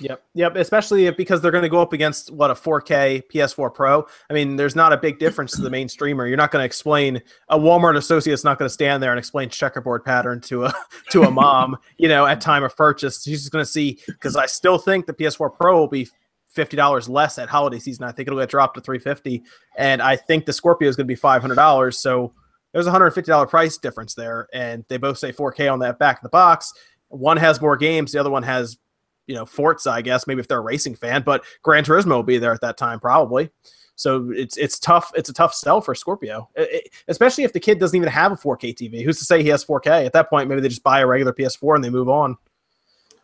Yep, 0.00 0.22
yep. 0.34 0.56
Especially 0.56 1.06
if, 1.06 1.16
because 1.16 1.40
they're 1.40 1.50
going 1.50 1.62
to 1.62 1.70
go 1.70 1.80
up 1.80 1.92
against 1.92 2.30
what 2.30 2.50
a 2.50 2.54
4K 2.54 3.22
PS4 3.32 3.72
Pro. 3.72 4.06
I 4.28 4.34
mean, 4.34 4.56
there's 4.56 4.76
not 4.76 4.92
a 4.92 4.96
big 4.96 5.18
difference 5.18 5.52
to 5.52 5.62
the 5.62 5.70
main 5.70 5.88
streamer. 5.88 6.26
You're 6.26 6.36
not 6.36 6.50
going 6.50 6.62
to 6.62 6.66
explain 6.66 7.22
a 7.48 7.58
Walmart 7.58 7.96
associate's 7.96 8.44
not 8.44 8.58
going 8.58 8.68
to 8.68 8.72
stand 8.72 9.02
there 9.02 9.10
and 9.10 9.18
explain 9.18 9.48
checkerboard 9.48 10.04
pattern 10.04 10.40
to 10.42 10.66
a 10.66 10.74
to 11.10 11.22
a 11.22 11.30
mom, 11.30 11.76
you 11.96 12.08
know, 12.08 12.26
at 12.26 12.40
time 12.40 12.62
of 12.62 12.76
purchase. 12.76 13.22
She's 13.22 13.40
just 13.40 13.52
going 13.52 13.64
to 13.64 13.70
see 13.70 13.98
because 14.06 14.36
I 14.36 14.46
still 14.46 14.78
think 14.78 15.06
the 15.06 15.14
PS4 15.14 15.54
Pro 15.54 15.78
will 15.78 15.88
be 15.88 16.08
fifty 16.56 16.76
dollars 16.76 17.08
less 17.08 17.38
at 17.38 17.48
holiday 17.48 17.78
season. 17.78 18.04
I 18.04 18.10
think 18.10 18.26
it'll 18.26 18.40
get 18.40 18.48
dropped 18.48 18.74
to 18.74 18.80
three 18.80 18.98
fifty, 18.98 19.44
and 19.76 20.02
I 20.02 20.16
think 20.16 20.46
the 20.46 20.52
Scorpio 20.52 20.88
is 20.88 20.96
going 20.96 21.06
to 21.06 21.12
be 21.12 21.14
five 21.14 21.42
hundred 21.42 21.54
dollars. 21.54 21.98
So 21.98 22.32
there's 22.72 22.88
a 22.88 22.90
hundred 22.90 23.12
fifty 23.12 23.30
dollar 23.30 23.46
price 23.46 23.76
difference 23.78 24.14
there, 24.14 24.48
and 24.52 24.84
they 24.88 24.96
both 24.96 25.18
say 25.18 25.30
four 25.30 25.52
K 25.52 25.68
on 25.68 25.78
that 25.80 25.98
back 25.98 26.16
of 26.16 26.22
the 26.22 26.30
box. 26.30 26.72
One 27.08 27.36
has 27.36 27.60
more 27.60 27.76
games, 27.76 28.10
the 28.10 28.18
other 28.18 28.30
one 28.30 28.42
has, 28.42 28.78
you 29.28 29.34
know, 29.36 29.46
Forza. 29.46 29.90
I 29.90 30.02
guess 30.02 30.26
maybe 30.26 30.40
if 30.40 30.48
they're 30.48 30.58
a 30.58 30.62
racing 30.62 30.96
fan, 30.96 31.22
but 31.22 31.44
Gran 31.62 31.84
Turismo 31.84 32.16
will 32.16 32.22
be 32.24 32.38
there 32.38 32.52
at 32.52 32.62
that 32.62 32.76
time 32.76 32.98
probably. 32.98 33.50
So 33.94 34.30
it's 34.34 34.56
it's 34.56 34.78
tough. 34.78 35.10
It's 35.14 35.30
a 35.30 35.32
tough 35.32 35.54
sell 35.54 35.80
for 35.80 35.94
Scorpio, 35.94 36.48
it, 36.54 36.90
especially 37.08 37.44
if 37.44 37.52
the 37.52 37.60
kid 37.60 37.78
doesn't 37.78 37.96
even 37.96 38.08
have 38.08 38.32
a 38.32 38.36
4K 38.36 38.74
TV. 38.74 39.02
Who's 39.02 39.18
to 39.18 39.24
say 39.24 39.42
he 39.42 39.48
has 39.48 39.64
4K? 39.64 40.04
At 40.04 40.12
that 40.12 40.28
point, 40.28 40.48
maybe 40.48 40.60
they 40.60 40.68
just 40.68 40.82
buy 40.82 41.00
a 41.00 41.06
regular 41.06 41.32
PS4 41.32 41.76
and 41.76 41.84
they 41.84 41.90
move 41.90 42.08
on. 42.08 42.36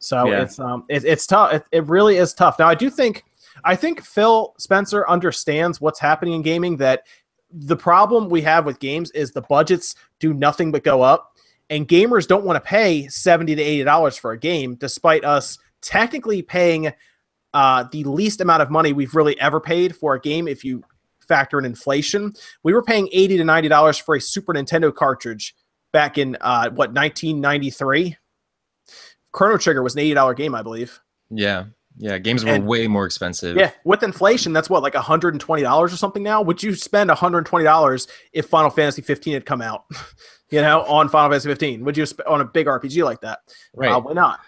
So 0.02 0.26
yeah. 0.26 0.42
it's 0.42 0.58
um 0.58 0.84
it, 0.88 1.04
it's 1.04 1.26
tough. 1.26 1.52
It, 1.52 1.64
it 1.72 1.86
really 1.86 2.16
is 2.16 2.34
tough. 2.34 2.58
Now 2.58 2.68
I 2.68 2.74
do 2.74 2.90
think 2.90 3.24
I 3.64 3.76
think 3.76 4.02
Phil 4.02 4.54
Spencer 4.58 5.08
understands 5.08 5.80
what's 5.80 6.00
happening 6.00 6.34
in 6.34 6.42
gaming. 6.42 6.76
That 6.78 7.06
the 7.50 7.76
problem 7.76 8.28
we 8.28 8.42
have 8.42 8.66
with 8.66 8.80
games 8.80 9.10
is 9.12 9.30
the 9.30 9.42
budgets 9.42 9.94
do 10.18 10.34
nothing 10.34 10.72
but 10.72 10.82
go 10.82 11.02
up, 11.02 11.36
and 11.70 11.86
gamers 11.86 12.26
don't 12.26 12.44
want 12.44 12.56
to 12.56 12.60
pay 12.60 13.06
seventy 13.08 13.54
to 13.54 13.62
eighty 13.62 13.84
dollars 13.84 14.16
for 14.16 14.32
a 14.32 14.38
game, 14.38 14.74
despite 14.74 15.24
us 15.24 15.58
technically 15.80 16.42
paying 16.42 16.92
uh, 17.54 17.84
the 17.92 18.04
least 18.04 18.40
amount 18.40 18.62
of 18.62 18.70
money 18.70 18.92
we've 18.92 19.14
really 19.14 19.38
ever 19.40 19.60
paid 19.60 19.94
for 19.94 20.14
a 20.14 20.20
game. 20.20 20.48
If 20.48 20.64
you 20.64 20.82
factor 21.28 21.58
in 21.58 21.64
inflation, 21.64 22.34
we 22.64 22.72
were 22.72 22.82
paying 22.82 23.08
eighty 23.12 23.36
to 23.36 23.44
ninety 23.44 23.68
dollars 23.68 23.98
for 23.98 24.16
a 24.16 24.20
Super 24.20 24.52
Nintendo 24.52 24.92
cartridge 24.92 25.54
back 25.92 26.18
in 26.18 26.36
uh, 26.40 26.70
what 26.70 26.92
1993 26.92 28.16
Chrono 29.32 29.58
Trigger 29.58 29.82
was 29.82 29.96
an 29.96 30.02
$80 30.02 30.36
game, 30.36 30.54
I 30.54 30.62
believe. 30.62 31.00
Yeah. 31.30 31.64
Yeah, 31.98 32.18
games 32.18 32.44
were 32.44 32.52
and, 32.52 32.66
way 32.66 32.86
more 32.88 33.04
expensive. 33.04 33.56
Yeah, 33.56 33.70
with 33.84 34.02
inflation, 34.02 34.52
that's 34.52 34.70
what 34.70 34.82
like 34.82 34.94
hundred 34.94 35.34
and 35.34 35.40
twenty 35.40 35.62
dollars 35.62 35.92
or 35.92 35.96
something 35.96 36.22
now. 36.22 36.40
Would 36.40 36.62
you 36.62 36.74
spend 36.74 37.10
hundred 37.10 37.38
and 37.38 37.46
twenty 37.46 37.64
dollars 37.64 38.08
if 38.32 38.46
Final 38.46 38.70
Fantasy 38.70 39.02
fifteen 39.02 39.34
had 39.34 39.44
come 39.44 39.60
out? 39.60 39.84
you 40.50 40.60
know, 40.60 40.82
on 40.84 41.08
Final 41.08 41.30
Fantasy 41.30 41.50
fifteen, 41.50 41.84
would 41.84 41.96
you 41.96 42.06
sp- 42.08 42.24
on 42.26 42.40
a 42.40 42.44
big 42.44 42.66
RPG 42.66 43.04
like 43.04 43.20
that? 43.20 43.40
Right. 43.74 43.90
Probably 43.90 44.14
not. 44.14 44.40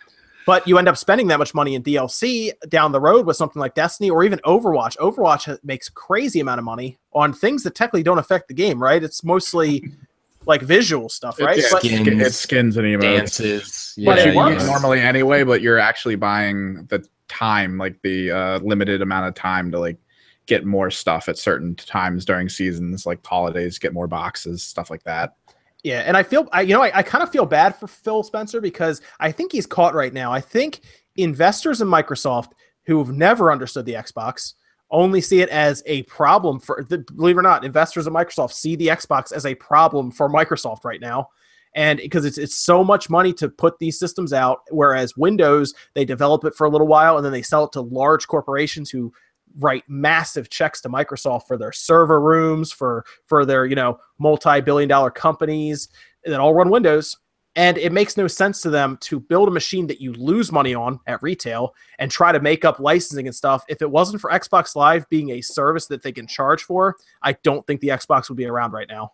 But 0.46 0.66
you 0.68 0.76
end 0.78 0.88
up 0.88 0.96
spending 0.96 1.28
that 1.28 1.38
much 1.38 1.54
money 1.54 1.74
in 1.74 1.82
DLC 1.82 2.52
down 2.68 2.92
the 2.92 3.00
road 3.00 3.26
with 3.26 3.36
something 3.36 3.60
like 3.60 3.74
Destiny 3.74 4.10
or 4.10 4.24
even 4.24 4.38
Overwatch. 4.40 4.96
Overwatch 4.98 5.58
makes 5.64 5.88
crazy 5.88 6.40
amount 6.40 6.58
of 6.58 6.64
money 6.64 6.98
on 7.14 7.32
things 7.32 7.62
that 7.62 7.74
technically 7.74 8.02
don't 8.02 8.18
affect 8.18 8.48
the 8.48 8.54
game, 8.54 8.82
right? 8.82 9.02
It's 9.02 9.24
mostly 9.24 9.84
like 10.46 10.62
visual 10.62 11.08
stuff, 11.08 11.40
right? 11.40 11.58
It's, 11.58 11.70
but, 11.70 11.82
skins, 11.82 12.08
it's 12.08 12.36
skins 12.36 12.76
and 12.76 12.86
emotes. 12.86 13.00
Dances. 13.00 13.94
Yeah, 13.96 14.14
but 14.14 14.34
you 14.34 14.54
use 14.54 14.66
normally 14.66 15.00
anyway, 15.00 15.44
but 15.44 15.62
you're 15.62 15.78
actually 15.78 16.16
buying 16.16 16.86
the 16.86 17.06
time, 17.28 17.78
like 17.78 18.00
the 18.02 18.30
uh, 18.30 18.58
limited 18.60 19.02
amount 19.02 19.28
of 19.28 19.34
time 19.34 19.70
to 19.72 19.78
like 19.78 19.98
get 20.46 20.64
more 20.64 20.90
stuff 20.90 21.28
at 21.28 21.38
certain 21.38 21.74
times 21.74 22.24
during 22.24 22.48
seasons, 22.48 23.06
like 23.06 23.24
holidays, 23.24 23.78
get 23.78 23.92
more 23.94 24.06
boxes, 24.06 24.62
stuff 24.62 24.90
like 24.90 25.04
that. 25.04 25.36
Yeah, 25.82 26.00
and 26.00 26.16
I 26.16 26.22
feel 26.22 26.48
I 26.52 26.62
you 26.62 26.74
know 26.74 26.82
I, 26.82 26.98
I 26.98 27.02
kind 27.02 27.22
of 27.22 27.30
feel 27.30 27.46
bad 27.46 27.76
for 27.76 27.86
Phil 27.86 28.22
Spencer 28.22 28.60
because 28.60 29.02
I 29.20 29.32
think 29.32 29.52
he's 29.52 29.66
caught 29.66 29.94
right 29.94 30.12
now. 30.12 30.32
I 30.32 30.40
think 30.40 30.80
investors 31.16 31.80
in 31.80 31.88
Microsoft 31.88 32.52
who've 32.86 33.10
never 33.10 33.52
understood 33.52 33.86
the 33.86 33.94
Xbox 33.94 34.54
only 34.94 35.20
see 35.20 35.40
it 35.40 35.48
as 35.48 35.82
a 35.86 36.04
problem 36.04 36.60
for 36.60 36.86
the, 36.88 36.98
believe 36.98 37.36
it 37.36 37.40
or 37.40 37.42
not 37.42 37.64
investors 37.64 38.06
at 38.06 38.12
microsoft 38.12 38.52
see 38.52 38.76
the 38.76 38.86
xbox 38.88 39.32
as 39.32 39.44
a 39.44 39.54
problem 39.56 40.10
for 40.10 40.30
microsoft 40.30 40.84
right 40.84 41.00
now. 41.00 41.28
And 41.76 41.98
because 41.98 42.24
it's 42.24 42.38
it's 42.38 42.54
so 42.54 42.84
much 42.84 43.10
money 43.10 43.32
to 43.34 43.48
put 43.48 43.78
these 43.80 43.98
systems 43.98 44.32
out 44.32 44.60
whereas 44.70 45.16
windows 45.16 45.74
they 45.94 46.04
develop 46.04 46.44
it 46.44 46.54
for 46.54 46.66
a 46.66 46.70
little 46.70 46.86
while 46.86 47.16
and 47.16 47.24
then 47.24 47.32
they 47.32 47.42
sell 47.42 47.64
it 47.64 47.72
to 47.72 47.80
large 47.80 48.28
corporations 48.28 48.90
who 48.90 49.12
write 49.58 49.82
massive 49.88 50.48
checks 50.50 50.80
to 50.80 50.88
microsoft 50.88 51.48
for 51.48 51.56
their 51.56 51.72
server 51.72 52.20
rooms 52.20 52.70
for 52.72 53.04
for 53.26 53.44
their 53.44 53.66
you 53.66 53.74
know 53.74 53.98
multi-billion 54.18 54.88
dollar 54.88 55.10
companies 55.10 55.88
that 56.24 56.40
all 56.40 56.54
run 56.54 56.70
windows 56.70 57.18
and 57.56 57.78
it 57.78 57.92
makes 57.92 58.16
no 58.16 58.26
sense 58.26 58.60
to 58.62 58.70
them 58.70 58.98
to 59.02 59.20
build 59.20 59.48
a 59.48 59.50
machine 59.50 59.86
that 59.86 60.00
you 60.00 60.12
lose 60.14 60.50
money 60.50 60.74
on 60.74 60.98
at 61.06 61.22
retail 61.22 61.74
and 61.98 62.10
try 62.10 62.32
to 62.32 62.40
make 62.40 62.64
up 62.64 62.80
licensing 62.80 63.26
and 63.26 63.34
stuff. 63.34 63.64
If 63.68 63.80
it 63.80 63.90
wasn't 63.90 64.20
for 64.20 64.30
Xbox 64.30 64.74
Live 64.74 65.08
being 65.08 65.30
a 65.30 65.40
service 65.40 65.86
that 65.86 66.02
they 66.02 66.12
can 66.12 66.26
charge 66.26 66.64
for, 66.64 66.96
I 67.22 67.34
don't 67.44 67.64
think 67.66 67.80
the 67.80 67.88
Xbox 67.88 68.28
would 68.28 68.36
be 68.36 68.46
around 68.46 68.72
right 68.72 68.88
now. 68.88 69.12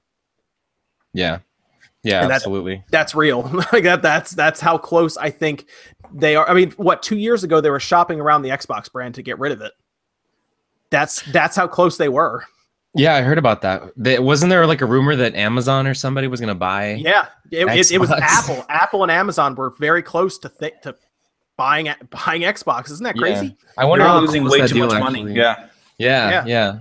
Yeah. 1.12 1.40
Yeah, 2.02 2.22
absolutely. 2.22 2.76
That, 2.76 2.90
that's 2.90 3.14
real. 3.14 3.42
like 3.72 3.84
that 3.84 4.00
that's 4.00 4.30
that's 4.30 4.58
how 4.58 4.78
close 4.78 5.18
I 5.18 5.28
think 5.28 5.66
they 6.10 6.34
are. 6.34 6.48
I 6.48 6.54
mean, 6.54 6.70
what, 6.72 7.02
2 7.02 7.18
years 7.18 7.44
ago 7.44 7.60
they 7.60 7.68
were 7.68 7.80
shopping 7.80 8.20
around 8.20 8.40
the 8.40 8.48
Xbox 8.48 8.90
brand 8.90 9.16
to 9.16 9.22
get 9.22 9.38
rid 9.38 9.52
of 9.52 9.60
it. 9.60 9.72
That's 10.88 11.20
that's 11.30 11.56
how 11.56 11.68
close 11.68 11.98
they 11.98 12.08
were. 12.08 12.44
Yeah, 12.94 13.14
I 13.14 13.22
heard 13.22 13.38
about 13.38 13.62
that. 13.62 13.92
wasn't 14.22 14.50
there 14.50 14.66
like 14.66 14.80
a 14.80 14.86
rumor 14.86 15.14
that 15.14 15.34
Amazon 15.36 15.86
or 15.86 15.94
somebody 15.94 16.26
was 16.26 16.40
going 16.40 16.48
to 16.48 16.56
buy? 16.56 16.94
Yeah, 16.94 17.26
it, 17.50 17.66
it, 17.66 17.92
it, 17.92 17.98
was 17.98 18.10
Apple. 18.10 18.64
Apple 18.68 19.02
and 19.04 19.12
Amazon 19.12 19.54
were 19.54 19.70
very 19.78 20.02
close 20.02 20.38
to 20.38 20.48
th- 20.48 20.74
to 20.82 20.96
buying 21.56 21.88
buying 22.10 22.42
Xbox. 22.42 22.90
Isn't 22.90 23.04
that 23.04 23.16
crazy? 23.16 23.46
Yeah. 23.46 23.70
I 23.78 23.84
wonder 23.84 24.04
They're 24.04 24.12
how 24.12 24.20
losing 24.20 24.44
way 24.44 24.66
too 24.66 24.80
much 24.80 24.92
actually. 24.92 25.22
money. 25.22 25.34
Yeah. 25.34 25.68
yeah, 25.98 26.30
yeah, 26.30 26.44
yeah. 26.46 26.78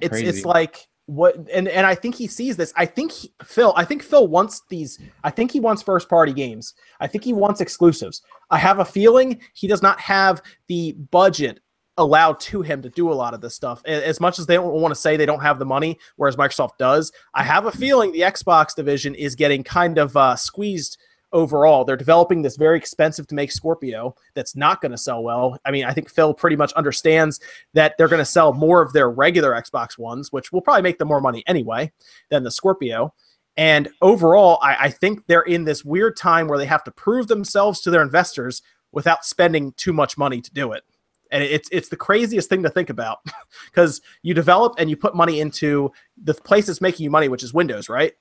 It's 0.00 0.10
crazy. 0.10 0.26
it's 0.26 0.44
like 0.44 0.86
what, 1.06 1.34
and 1.52 1.66
and 1.68 1.86
I 1.86 1.94
think 1.94 2.14
he 2.14 2.28
sees 2.28 2.56
this. 2.56 2.72
I 2.76 2.86
think 2.86 3.10
he, 3.10 3.32
Phil. 3.42 3.72
I 3.76 3.84
think 3.84 4.02
Phil 4.02 4.28
wants 4.28 4.62
these. 4.68 5.00
I 5.24 5.30
think 5.30 5.50
he 5.50 5.58
wants 5.58 5.82
first 5.82 6.08
party 6.08 6.32
games. 6.32 6.74
I 7.00 7.06
think 7.08 7.24
he 7.24 7.32
wants 7.32 7.60
exclusives. 7.60 8.22
I 8.50 8.58
have 8.58 8.78
a 8.78 8.84
feeling 8.84 9.40
he 9.54 9.66
does 9.66 9.82
not 9.82 9.98
have 10.00 10.42
the 10.68 10.92
budget 11.10 11.60
allowed 11.98 12.40
to 12.40 12.62
him 12.62 12.80
to 12.82 12.88
do 12.88 13.12
a 13.12 13.14
lot 13.14 13.34
of 13.34 13.40
this 13.40 13.54
stuff. 13.54 13.84
As 13.84 14.20
much 14.20 14.38
as 14.38 14.46
they 14.46 14.54
don't 14.54 14.72
want 14.72 14.92
to 14.92 15.00
say 15.00 15.16
they 15.16 15.26
don't 15.26 15.42
have 15.42 15.58
the 15.58 15.66
money, 15.66 15.98
whereas 16.16 16.36
Microsoft 16.36 16.78
does, 16.78 17.12
I 17.34 17.42
have 17.42 17.66
a 17.66 17.72
feeling 17.72 18.12
the 18.12 18.20
Xbox 18.20 18.74
division 18.74 19.14
is 19.14 19.34
getting 19.34 19.62
kind 19.62 19.98
of 19.98 20.16
uh, 20.16 20.36
squeezed 20.36 20.96
overall. 21.32 21.84
They're 21.84 21.96
developing 21.96 22.42
this 22.42 22.56
very 22.56 22.78
expensive 22.78 23.26
to 23.26 23.34
make 23.34 23.52
Scorpio 23.52 24.14
that's 24.34 24.56
not 24.56 24.80
going 24.80 24.92
to 24.92 24.98
sell 24.98 25.22
well. 25.22 25.58
I 25.64 25.70
mean, 25.70 25.84
I 25.84 25.92
think 25.92 26.10
Phil 26.10 26.32
pretty 26.32 26.56
much 26.56 26.72
understands 26.72 27.40
that 27.74 27.94
they're 27.98 28.08
going 28.08 28.18
to 28.18 28.24
sell 28.24 28.52
more 28.52 28.80
of 28.80 28.92
their 28.92 29.10
regular 29.10 29.52
Xbox 29.52 29.98
Ones, 29.98 30.32
which 30.32 30.52
will 30.52 30.62
probably 30.62 30.82
make 30.82 30.98
them 30.98 31.08
more 31.08 31.20
money 31.20 31.44
anyway 31.46 31.92
than 32.30 32.44
the 32.44 32.50
Scorpio. 32.50 33.12
And 33.56 33.88
overall, 34.00 34.58
I, 34.62 34.76
I 34.82 34.90
think 34.90 35.26
they're 35.26 35.42
in 35.42 35.64
this 35.64 35.84
weird 35.84 36.16
time 36.16 36.46
where 36.46 36.58
they 36.58 36.66
have 36.66 36.84
to 36.84 36.92
prove 36.92 37.26
themselves 37.26 37.80
to 37.80 37.90
their 37.90 38.02
investors 38.02 38.62
without 38.92 39.24
spending 39.24 39.72
too 39.72 39.92
much 39.92 40.16
money 40.16 40.40
to 40.40 40.52
do 40.52 40.72
it. 40.72 40.84
And 41.30 41.42
it's 41.42 41.68
it's 41.70 41.88
the 41.88 41.96
craziest 41.96 42.48
thing 42.48 42.62
to 42.62 42.70
think 42.70 42.90
about 42.90 43.18
because 43.66 44.00
you 44.22 44.34
develop 44.34 44.74
and 44.78 44.88
you 44.88 44.96
put 44.96 45.14
money 45.14 45.40
into 45.40 45.92
the 46.22 46.34
place 46.34 46.66
that's 46.66 46.80
making 46.80 47.04
you 47.04 47.10
money, 47.10 47.28
which 47.28 47.42
is 47.42 47.52
Windows, 47.52 47.88
right? 47.88 48.12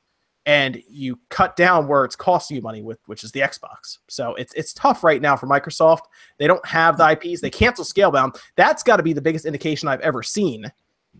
and 0.47 0.81
you 0.89 1.19
cut 1.29 1.57
down 1.57 1.89
where 1.89 2.05
it's 2.05 2.15
costing 2.15 2.55
you 2.55 2.61
money 2.61 2.81
with 2.81 2.99
which 3.05 3.25
is 3.25 3.33
the 3.33 3.41
Xbox. 3.41 3.97
So 4.07 4.33
it's 4.35 4.53
it's 4.53 4.73
tough 4.73 5.03
right 5.03 5.21
now 5.21 5.35
for 5.35 5.45
Microsoft. 5.45 6.03
They 6.39 6.47
don't 6.47 6.65
have 6.65 6.97
the 6.97 7.11
IPs. 7.11 7.41
They 7.41 7.49
cancel 7.49 7.83
Scalebound. 7.83 8.39
That's 8.55 8.81
got 8.81 8.95
to 8.95 9.03
be 9.03 9.11
the 9.11 9.21
biggest 9.21 9.45
indication 9.45 9.89
I've 9.89 9.99
ever 9.99 10.23
seen 10.23 10.71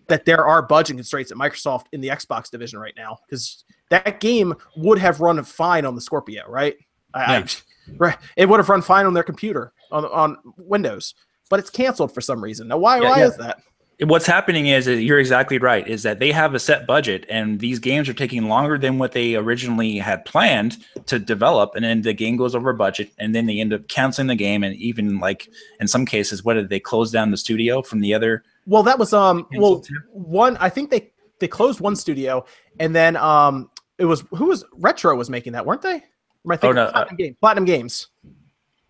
that 0.08 0.24
there 0.24 0.48
are 0.48 0.62
budget 0.62 0.96
constraints 0.96 1.30
at 1.30 1.38
Microsoft 1.38 1.86
in 1.92 2.00
the 2.00 2.08
Xbox 2.08 2.50
division 2.50 2.80
right 2.80 2.94
now 2.96 3.18
because 3.28 3.66
that 3.90 4.22
game 4.22 4.54
would 4.78 4.98
have 4.98 5.20
run 5.20 5.44
fine 5.44 5.86
on 5.86 5.94
the 5.94 6.02
Scorpio, 6.02 6.44
right? 6.48 6.78
I, 7.14 7.46
right. 7.98 8.18
It 8.38 8.48
would 8.48 8.62
have 8.62 8.70
run 8.70 8.82
fine 8.82 9.06
on 9.06 9.14
their 9.14 9.24
computer 9.24 9.74
on 9.92 10.06
on 10.06 10.38
Windows, 10.56 11.16
but 11.50 11.60
it's 11.60 11.70
canceled 11.70 12.14
for 12.14 12.22
some 12.22 12.44
reason. 12.44 12.68
Now, 12.68 12.78
why 12.78 13.00
Yeah, 13.02 13.10
why 13.10 13.20
yeah. 13.20 13.28
is 13.28 13.38
that? 13.38 13.62
what's 14.02 14.28
happening 14.28 14.68
is 14.68 14.86
you're 14.86 15.18
exactly 15.18 15.58
right 15.58 15.88
is 15.88 16.04
that 16.04 16.20
they 16.20 16.32
have 16.32 16.54
a 16.54 16.60
set 16.60 16.86
budget 16.86 17.26
and 17.30 17.60
these 17.60 17.80
games 17.80 18.08
are 18.08 18.14
taking 18.14 18.48
longer 18.48 18.78
than 18.78 19.00
what 19.00 19.14
they 19.14 19.36
originally 19.36 19.98
had 19.98 20.24
planned 20.24 20.78
to 21.08 21.18
develop 21.18 21.72
and 21.74 21.84
then 21.84 22.04
the 22.04 22.14
game 22.14 22.38
goes 22.38 22.54
over 22.54 22.72
budget 22.74 23.12
and 23.18 23.34
then 23.34 23.48
they 23.48 23.60
end 23.60 23.74
up 23.74 23.88
canceling 23.88 24.28
the 24.28 24.36
game 24.36 24.64
and 24.64 24.76
even 24.76 25.18
like 25.18 25.50
in 25.80 25.88
some 25.88 26.06
cases 26.06 26.44
what 26.46 26.54
did 26.54 26.70
they 26.70 26.80
close 26.80 27.10
down 27.10 27.32
the 27.32 27.38
studio 27.38 27.82
from 27.82 28.00
the 28.00 28.14
other 28.14 28.44
Well, 28.68 28.84
that 28.84 29.00
was 29.00 29.14
um 29.14 29.48
well 29.56 29.80
too? 29.80 29.96
one 30.12 30.58
I 30.58 30.70
think 30.70 30.92
they 30.92 31.12
they 31.40 31.48
closed 31.48 31.80
one 31.80 31.96
studio 31.96 32.46
and 32.80 32.96
then 32.96 33.16
um 33.18 33.72
it 33.98 34.06
was 34.06 34.24
who 34.30 34.46
was 34.46 34.64
Retro 34.74 35.16
was 35.16 35.28
making 35.28 35.54
that, 35.54 35.66
weren't 35.66 35.82
they? 35.82 35.96
Or 35.96 36.02
am 36.46 36.52
I 36.52 36.58
thinking 36.58 36.70
Oh, 36.78 36.84
no, 36.84 36.84
uh, 36.84 36.92
Platinum 36.92 37.18
Games. 37.18 37.36
Platinum 37.40 37.66
Games. 37.66 38.08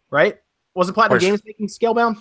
Right? 0.10 0.38
Wasn't 0.74 0.96
Platinum. 0.96 1.20
Games 1.20 1.42
making 1.46 1.68
Scalebound? 1.68 2.18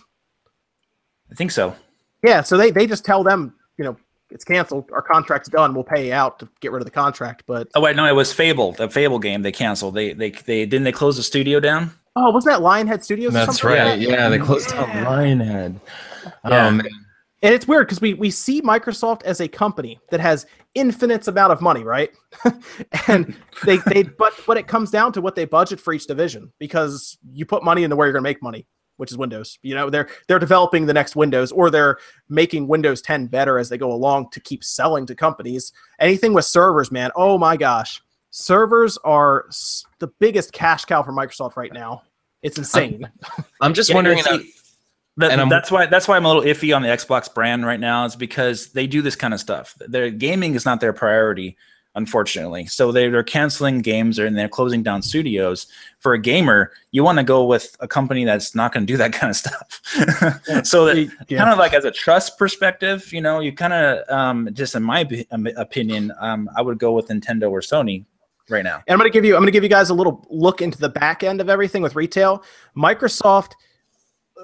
I 1.30 1.34
think 1.34 1.50
so 1.50 1.74
Yeah, 2.22 2.42
so 2.42 2.56
they 2.56 2.70
they 2.70 2.86
just 2.86 3.04
tell 3.04 3.22
them, 3.22 3.54
you 3.78 3.84
know, 3.84 3.96
it's 4.30 4.44
canceled, 4.44 4.90
our 4.92 5.02
contract's 5.02 5.48
done, 5.48 5.74
we'll 5.74 5.84
pay 5.84 6.08
you 6.08 6.12
out 6.12 6.38
to 6.40 6.48
get 6.60 6.72
rid 6.72 6.80
of 6.80 6.86
the 6.86 6.90
contract. 6.90 7.44
But 7.46 7.68
oh 7.74 7.80
wait 7.80 7.96
no 7.96 8.06
it 8.06 8.14
was 8.14 8.32
fable 8.32 8.72
the 8.72 8.88
fable 8.88 9.18
game 9.18 9.42
they 9.42 9.52
canceled 9.52 9.94
they 9.94 10.12
they 10.12 10.30
they 10.30 10.66
didn't 10.66 10.84
they 10.84 10.92
close 10.92 11.16
the 11.16 11.22
studio 11.22 11.60
down 11.60 11.92
oh, 12.16 12.30
wasn't 12.30 12.54
that 12.54 12.62
Lionhead 12.62 13.04
Studios? 13.04 13.30
or 13.30 13.34
That's 13.34 13.58
something 13.58 13.78
like 13.78 13.88
right. 13.88 13.98
that? 13.98 14.00
Yeah, 14.00 14.28
they 14.28 14.38
closed 14.38 14.70
down 14.70 14.88
Yeah. 14.88 15.04
Lionhead. 15.04 15.80
Yeah. 16.24 16.66
Oh, 16.66 16.70
man. 16.70 16.88
And 17.42 17.54
it's 17.54 17.68
weird 17.68 17.86
because 17.86 18.00
we 18.00 18.14
we 18.14 18.30
see 18.30 18.62
Microsoft 18.62 19.22
as 19.24 19.40
a 19.40 19.46
company 19.46 20.00
that 20.10 20.20
has 20.20 20.46
infinite 20.74 21.28
amount 21.28 21.52
of 21.52 21.60
money, 21.60 21.84
right? 21.84 22.10
and 23.08 23.36
they 23.64 23.76
they 23.86 24.02
but 24.02 24.32
but 24.46 24.56
it 24.56 24.66
comes 24.66 24.90
down 24.90 25.12
to 25.12 25.20
what 25.20 25.36
they 25.36 25.44
budget 25.44 25.78
for 25.78 25.92
each 25.92 26.06
division 26.06 26.50
because 26.58 27.18
you 27.32 27.44
put 27.44 27.62
money 27.62 27.84
into 27.84 27.94
where 27.94 28.06
you're 28.06 28.14
going 28.14 28.24
to 28.24 28.28
make 28.28 28.42
money, 28.42 28.66
which 28.96 29.10
is 29.10 29.18
Windows. 29.18 29.58
You 29.62 29.74
know, 29.74 29.90
they're 29.90 30.08
they're 30.28 30.38
developing 30.38 30.86
the 30.86 30.94
next 30.94 31.16
Windows 31.16 31.52
or 31.52 31.70
they're 31.70 31.98
making 32.28 32.68
Windows 32.68 33.02
10 33.02 33.26
better 33.26 33.58
as 33.58 33.68
they 33.68 33.78
go 33.78 33.92
along 33.92 34.30
to 34.30 34.40
keep 34.40 34.62
selling 34.64 35.06
to 35.06 35.14
companies. 35.14 35.72
Anything 36.00 36.32
with 36.32 36.44
servers, 36.44 36.90
man. 36.90 37.10
Oh 37.16 37.38
my 37.38 37.56
gosh. 37.56 38.00
Servers 38.30 38.98
are 39.04 39.46
the 39.98 40.08
biggest 40.18 40.52
cash 40.52 40.84
cow 40.84 41.02
for 41.02 41.12
Microsoft 41.12 41.56
right 41.56 41.72
now. 41.72 42.02
It's 42.42 42.58
insane. 42.58 43.08
I'm 43.60 43.72
just 43.74 43.88
Yeah, 43.88 43.94
wondering. 43.96 44.22
see, 44.22 44.52
that- 45.16 45.30
and 45.32 45.40
I'm- 45.40 45.48
that's 45.48 45.70
why 45.70 45.86
that's 45.86 46.06
why 46.06 46.16
I'm 46.16 46.24
a 46.24 46.28
little 46.28 46.42
iffy 46.42 46.74
on 46.76 46.82
the 46.82 46.88
Xbox 46.88 47.32
brand 47.32 47.64
right 47.64 47.80
now. 47.80 48.04
Is 48.04 48.14
because 48.16 48.72
they 48.72 48.86
do 48.86 49.00
this 49.02 49.16
kind 49.16 49.32
of 49.32 49.40
stuff. 49.40 49.74
Their 49.80 50.10
gaming 50.10 50.54
is 50.54 50.64
not 50.66 50.80
their 50.80 50.92
priority, 50.92 51.56
unfortunately. 51.96 52.66
So 52.66 52.92
they, 52.92 53.08
they're 53.08 53.24
canceling 53.24 53.80
games 53.80 54.18
and 54.18 54.36
they're 54.38 54.48
closing 54.48 54.82
down 54.82 55.02
studios. 55.02 55.66
For 55.98 56.12
a 56.12 56.18
gamer, 56.18 56.72
you 56.92 57.02
want 57.02 57.18
to 57.18 57.24
go 57.24 57.44
with 57.44 57.74
a 57.80 57.88
company 57.88 58.24
that's 58.24 58.54
not 58.54 58.72
going 58.72 58.86
to 58.86 58.92
do 58.92 58.96
that 58.98 59.12
kind 59.18 59.30
of 59.30 59.36
stuff. 59.36 59.80
so 60.64 60.84
that 60.84 61.10
Yeah. 61.28 61.38
kind 61.38 61.50
of 61.50 61.58
like 61.58 61.72
as 61.72 61.84
a 61.84 61.90
trust 61.90 62.38
perspective, 62.38 63.12
you 63.12 63.20
know, 63.20 63.40
you 63.40 63.52
kind 63.52 63.72
of 63.72 64.08
um, 64.08 64.48
just 64.52 64.74
in 64.74 64.82
my 64.82 65.08
um, 65.32 65.48
opinion, 65.56 66.12
um, 66.20 66.48
I 66.56 66.62
would 66.62 66.78
go 66.78 66.92
with 66.92 67.08
Nintendo 67.08 67.50
or 67.50 67.60
Sony 67.60 68.04
right 68.48 68.62
now. 68.62 68.76
And 68.86 68.92
I'm 68.92 68.98
going 68.98 69.10
to 69.10 69.12
give 69.12 69.24
you 69.24 69.34
I'm 69.34 69.40
going 69.40 69.46
to 69.48 69.52
give 69.52 69.64
you 69.64 69.68
guys 69.70 69.90
a 69.90 69.94
little 69.94 70.24
look 70.30 70.60
into 70.62 70.78
the 70.78 70.88
back 70.90 71.24
end 71.24 71.40
of 71.40 71.48
everything 71.48 71.82
with 71.82 71.96
retail. 71.96 72.44
Microsoft 72.76 73.52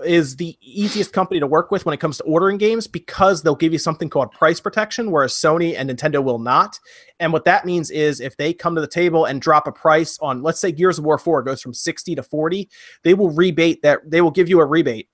is 0.05 0.37
the 0.37 0.57
easiest 0.61 1.13
company 1.13 1.39
to 1.39 1.47
work 1.47 1.71
with 1.71 1.85
when 1.85 1.93
it 1.93 2.01
comes 2.01 2.17
to 2.19 2.25
ordering 2.25 2.59
games 2.59 2.87
because 2.87 3.43
they'll 3.43 3.55
give 3.55 3.73
you 3.73 3.79
something 3.79 4.09
called 4.09 4.33
price 4.33 4.59
protection 4.59 5.11
whereas 5.11 5.33
Sony 5.35 5.77
and 5.77 5.91
Nintendo 5.91 6.23
will 6.23 6.39
not. 6.39 6.79
And 7.21 7.33
what 7.33 7.45
that 7.45 7.67
means 7.67 7.91
is 7.91 8.21
if 8.21 8.37
they 8.37 8.53
come 8.55 8.75
to 8.75 8.81
the 8.81 8.87
table 8.87 9.27
and 9.27 9.41
drop 9.41 9.67
a 9.67 9.73
price 9.73 10.19
on 10.21 10.43
let's 10.43 10.61
say 10.61 10.73
Gears 10.73 10.99
of 10.99 11.05
War 11.05 11.19
4 11.19 11.43
goes 11.43 11.61
from 11.61 11.75
60 11.75 12.15
to 12.15 12.23
40, 12.23 12.69
they 13.05 13.15
will 13.15 13.31
rebate 13.31 13.83
that 13.83 14.01
they 14.07 14.21
will 14.21 14.31
give 14.31 14.49
you 14.49 14.61
a 14.61 14.67
rebate 14.67 15.09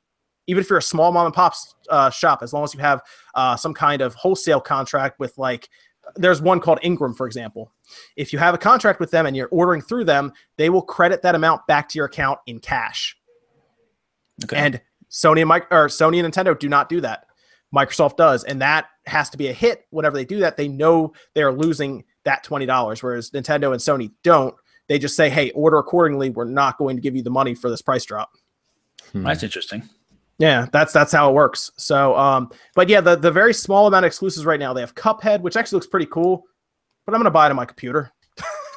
even 0.47 0.63
if 0.63 0.71
you're 0.71 0.79
a 0.79 0.83
small 0.83 1.13
mom 1.13 1.27
and 1.27 1.35
pop 1.35 1.55
uh, 1.91 2.09
shop 2.09 2.43
as 2.43 2.53
long 2.53 2.65
as 2.65 2.73
you 2.73 2.81
have 2.81 3.03
uh, 3.35 3.55
some 3.55 3.75
kind 3.75 4.01
of 4.01 4.15
wholesale 4.15 4.61
contract 4.61 5.19
with 5.19 5.37
like 5.37 5.69
there's 6.17 6.41
one 6.41 6.61
called 6.61 6.79
Ingram 6.83 7.15
for 7.15 7.27
example 7.27 7.71
if 8.17 8.33
you 8.33 8.39
have 8.39 8.55
a 8.55 8.59
contract 8.59 9.01
with 9.01 9.11
them 9.11 9.27
and 9.27 9.37
you're 9.37 9.49
ordering 9.49 9.81
through 9.81 10.05
them, 10.05 10.33
they 10.57 10.71
will 10.71 10.83
credit 10.83 11.23
that 11.23 11.35
amount 11.35 11.67
back 11.67 11.89
to 11.89 11.99
your 11.99 12.07
account 12.07 12.39
in 12.47 12.59
cash. 12.59 13.17
Okay. 14.45 14.57
And 14.57 14.81
Sony 15.11 15.41
and 15.41 15.49
Mike 15.49 15.67
or 15.71 15.87
Sony 15.89 16.23
and 16.23 16.33
Nintendo 16.33 16.59
do 16.59 16.69
not 16.69 16.89
do 16.89 17.01
that. 17.01 17.27
Microsoft 17.75 18.17
does, 18.17 18.45
and 18.45 18.63
that 18.63 18.87
has 19.07 19.29
to 19.31 19.39
be 19.39 19.49
a 19.49 19.53
hit. 19.53 19.87
Whenever 19.91 20.17
they 20.17 20.25
do 20.25 20.39
that, 20.41 20.57
they 20.57 20.69
know 20.69 21.13
they 21.35 21.43
are 21.43 21.53
losing 21.53 22.05
that 22.25 22.45
twenty 22.45 22.67
dollars. 22.67 23.03
Whereas 23.03 23.31
Nintendo 23.31 23.73
and 23.73 23.81
Sony 23.81 24.13
don't. 24.23 24.55
They 24.89 24.99
just 24.99 25.17
say, 25.17 25.29
"Hey, 25.29 25.51
order 25.51 25.79
accordingly. 25.79 26.31
We're 26.31 26.45
not 26.45 26.79
going 26.79 26.97
to 26.97 27.03
give 27.03 27.15
you 27.15 27.23
the 27.23 27.31
money 27.31 27.55
for 27.55 27.69
this 27.69 27.83
price 27.83 28.05
drop." 28.05 28.31
hmm. 29.13 29.25
That's 29.25 29.43
interesting. 29.43 29.89
Yeah, 30.39 30.67
that's 30.73 30.93
that's 30.93 31.13
how 31.13 31.29
it 31.31 31.35
works. 31.35 31.71
So, 31.77 32.17
um, 32.17 32.51
but 32.75 32.89
yeah, 32.89 33.01
the 33.01 33.17
the 33.17 33.31
very 33.31 33.53
small 33.53 33.87
amount 33.87 34.05
of 34.05 34.09
exclusives 34.09 34.47
right 34.47 34.61
now. 34.61 34.73
They 34.73 34.81
have 34.81 34.95
Cuphead, 34.95 35.41
which 35.41 35.57
actually 35.57 35.77
looks 35.77 35.89
pretty 35.89 36.07
cool, 36.07 36.45
but 37.05 37.15
I'm 37.15 37.19
gonna 37.19 37.31
buy 37.31 37.47
it 37.47 37.51
on 37.51 37.57
my 37.57 37.65
computer. 37.65 38.13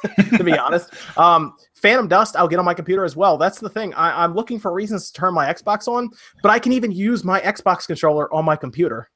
to 0.36 0.42
be 0.42 0.58
honest, 0.58 0.90
um, 1.16 1.54
Phantom 1.82 2.06
Dust, 2.06 2.36
I'll 2.36 2.48
get 2.48 2.60
on 2.60 2.64
my 2.64 2.74
computer 2.74 3.04
as 3.04 3.16
well. 3.16 3.36
That's 3.36 3.58
the 3.58 3.68
thing. 3.68 3.92
I, 3.94 4.22
I'm 4.22 4.34
looking 4.34 4.60
for 4.60 4.72
reasons 4.72 5.10
to 5.10 5.20
turn 5.20 5.34
my 5.34 5.52
Xbox 5.52 5.88
on, 5.88 6.10
but 6.40 6.50
I 6.50 6.60
can 6.60 6.72
even 6.72 6.92
use 6.92 7.24
my 7.24 7.40
Xbox 7.40 7.86
controller 7.86 8.32
on 8.32 8.44
my 8.44 8.56
computer. 8.56 9.10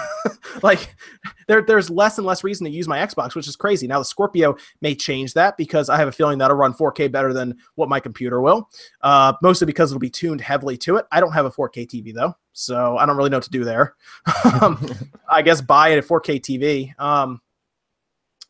like 0.62 0.94
there, 1.48 1.62
there's 1.62 1.90
less 1.90 2.16
and 2.16 2.26
less 2.26 2.42
reason 2.44 2.64
to 2.64 2.70
use 2.70 2.88
my 2.88 2.98
Xbox, 2.98 3.34
which 3.34 3.46
is 3.46 3.56
crazy. 3.56 3.86
Now 3.86 3.98
the 3.98 4.06
Scorpio 4.06 4.56
may 4.80 4.94
change 4.94 5.34
that 5.34 5.58
because 5.58 5.90
I 5.90 5.98
have 5.98 6.08
a 6.08 6.12
feeling 6.12 6.38
that'll 6.38 6.56
run 6.56 6.72
4K 6.72 7.12
better 7.12 7.34
than 7.34 7.58
what 7.74 7.90
my 7.90 8.00
computer 8.00 8.40
will. 8.40 8.70
Uh, 9.02 9.34
mostly 9.42 9.66
because 9.66 9.90
it'll 9.90 10.00
be 10.00 10.08
tuned 10.08 10.40
heavily 10.40 10.78
to 10.78 10.96
it. 10.96 11.06
I 11.12 11.20
don't 11.20 11.32
have 11.32 11.44
a 11.44 11.50
4K 11.50 11.86
TV 11.86 12.14
though, 12.14 12.34
so 12.52 12.96
I 12.96 13.06
don't 13.06 13.16
really 13.16 13.30
know 13.30 13.36
what 13.38 13.44
to 13.44 13.50
do 13.50 13.64
there. 13.64 13.94
um, 14.62 14.84
I 15.28 15.42
guess 15.42 15.60
buy 15.60 15.90
a 15.90 16.02
4K 16.02 16.40
TV. 16.40 16.98
Um, 16.98 17.42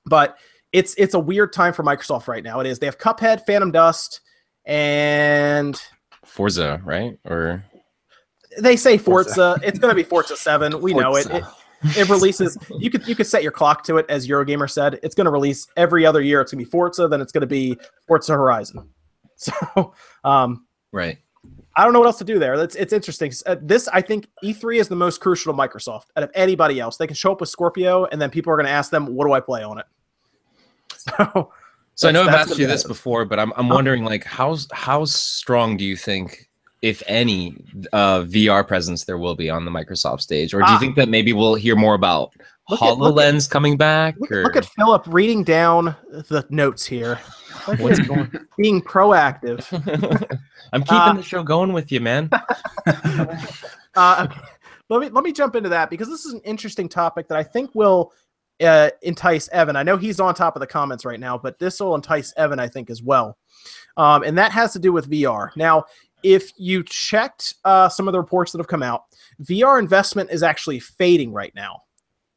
but 0.07 0.39
it's 0.73 0.95
it's 0.95 1.15
a 1.15 1.19
weird 1.19 1.53
time 1.53 1.73
for 1.73 1.83
Microsoft 1.83 2.29
right 2.29 2.43
now. 2.43 2.61
It 2.61 2.67
is. 2.67 2.79
They 2.79 2.87
have 2.87 2.99
Cuphead, 2.99 3.45
Phantom 3.47 3.71
Dust, 3.71 4.21
and 4.65 5.81
Forza, 6.25 6.81
right? 6.85 7.19
Or 7.25 7.65
they 8.59 8.77
say 8.77 8.99
Forza. 8.99 9.59
it's 9.63 9.79
going 9.79 9.91
to 9.91 9.97
be 9.97 10.03
Forza 10.03 10.37
Seven. 10.37 10.81
We 10.81 10.95
know 10.95 11.17
it. 11.17 11.27
it. 11.31 11.45
It 11.97 12.09
releases. 12.09 12.57
You 12.79 12.91
could 12.91 13.07
you 13.09 13.15
could 13.15 13.27
set 13.27 13.43
your 13.43 13.53
clock 13.53 13.83
to 13.85 13.97
it, 13.97 14.07
as 14.09 14.29
Eurogamer 14.29 14.71
said. 14.71 15.01
It's 15.03 15.15
going 15.15 15.25
to 15.25 15.33
release 15.33 15.67
every 15.77 16.07
other 16.07 16.21
year. 16.21 16.41
It's 16.41 16.53
going 16.53 16.65
to 16.65 16.65
be 16.65 16.71
Forza. 16.71 17.09
Then 17.09 17.21
it's 17.21 17.33
going 17.33 17.41
to 17.43 17.47
be 17.47 17.77
Forza 18.07 18.33
Horizon. 18.35 18.89
So, 19.43 19.93
um, 20.23 20.67
Right. 20.93 21.19
I 21.75 21.85
don't 21.85 21.95
know 21.95 22.01
what 22.01 22.07
else 22.07 22.19
to 22.19 22.25
do 22.25 22.39
there. 22.39 22.55
It's 22.55 22.77
it's 22.77 22.93
interesting. 22.93 23.33
Uh, 23.47 23.57
this 23.61 23.89
I 23.89 24.01
think 24.03 24.29
E3 24.45 24.79
is 24.79 24.89
the 24.89 24.97
most 24.97 25.21
crucial 25.21 25.53
to 25.53 25.59
Microsoft 25.59 26.05
out 26.17 26.23
of 26.23 26.31
anybody 26.35 26.79
else. 26.79 26.99
They 26.99 27.07
can 27.07 27.17
show 27.17 27.33
up 27.33 27.41
with 27.41 27.49
Scorpio, 27.49 28.05
and 28.05 28.21
then 28.21 28.31
people 28.31 28.53
are 28.53 28.57
going 28.57 28.67
to 28.67 28.73
ask 28.73 28.91
them, 28.91 29.07
"What 29.07 29.27
do 29.27 29.33
I 29.33 29.41
play 29.41 29.63
on 29.63 29.79
it?" 29.79 29.87
So, 31.19 31.51
So 31.95 32.09
I 32.09 32.13
know 32.13 32.23
I've 32.23 32.29
asked 32.35 32.59
you 32.59 32.67
this 32.67 32.85
before, 32.85 33.25
but 33.27 33.39
I'm 33.39 33.53
I'm 33.57 33.69
wondering 33.69 34.05
like 34.05 34.25
how 34.25 34.57
how 34.73 35.05
strong 35.05 35.77
do 35.77 35.85
you 35.85 35.95
think, 35.97 36.49
if 36.81 37.03
any, 37.07 37.55
uh, 37.93 38.21
VR 38.23 38.67
presence 38.67 39.05
there 39.05 39.19
will 39.19 39.35
be 39.35 39.51
on 39.51 39.65
the 39.67 39.71
Microsoft 39.71 40.21
stage, 40.23 40.55
or 40.55 40.61
do 40.63 40.71
you 40.71 40.77
Ah. 40.77 40.79
think 40.79 40.97
that 40.97 41.09
maybe 41.11 41.33
we'll 41.35 41.55
hear 41.55 41.77
more 41.77 41.95
about 41.95 42.33
Look 42.71 42.81
at- 42.83 42.97
look 42.97 43.19
at- 43.19 43.25
Hololens 43.35 43.51
coming 43.51 43.77
back? 43.77 44.15
look, 44.19 44.31
look 44.31 44.57
at 44.57 44.65
Philip 44.65 45.05
reading 45.07 45.45
down 45.45 45.95
the 46.11 46.47
notes 46.49 46.87
here. 46.87 47.17
What's 47.79 48.01
going? 48.01 48.31
being 48.57 48.81
proactive. 48.81 49.61
I'm 50.73 50.83
keeping 50.83 50.97
Uh, 50.97 51.13
the 51.13 51.23
show 51.23 51.43
going 51.43 51.73
with 51.75 51.93
you, 51.93 52.01
man. 52.01 52.31
Uh, 53.95 54.27
okay. 54.31 54.41
let 54.89 55.01
me 55.01 55.09
let 55.11 55.23
me 55.25 55.33
jump 55.33 55.55
into 55.57 55.69
that 55.69 55.91
because 55.91 56.09
this 56.09 56.25
is 56.25 56.33
an 56.33 56.41
interesting 56.45 56.89
topic 56.89 57.29
that 57.29 57.37
I 57.37 57.43
think 57.43 57.75
will 57.75 58.13
uh, 58.61 58.91
entice 59.03 59.49
Evan. 59.49 59.77
I 59.77 59.83
know 59.83 59.97
he's 59.97 60.21
on 60.21 60.35
top 60.35 60.57
of 60.57 60.61
the 60.61 60.67
comments 60.67 61.05
right 61.05 61.21
now, 61.21 61.39
but 61.39 61.59
this 61.59 61.81
will 61.81 61.95
entice 61.95 62.33
Evan, 62.37 62.61
I 62.61 62.69
think, 62.69 62.91
as 62.91 63.03
well. 63.03 63.39
um, 63.97 64.23
and 64.23 64.37
that 64.39 64.53
has 64.53 64.73
to 64.73 64.79
do 64.79 64.93
with 64.93 65.11
VR. 65.11 65.51
Now, 65.57 65.85
if 66.23 66.53
you 66.57 66.83
checked 66.85 67.55
uh, 67.65 67.89
some 67.89 68.09
of 68.09 68.13
the 68.13 68.21
reports 68.21 68.53
that 68.53 68.59
have 68.59 68.69
come 68.69 68.83
out, 68.83 69.05
VR 69.43 69.79
investment 69.79 70.31
is 70.31 70.43
actually 70.43 70.79
fading 70.81 71.33
right 71.33 71.55
now. 71.55 71.83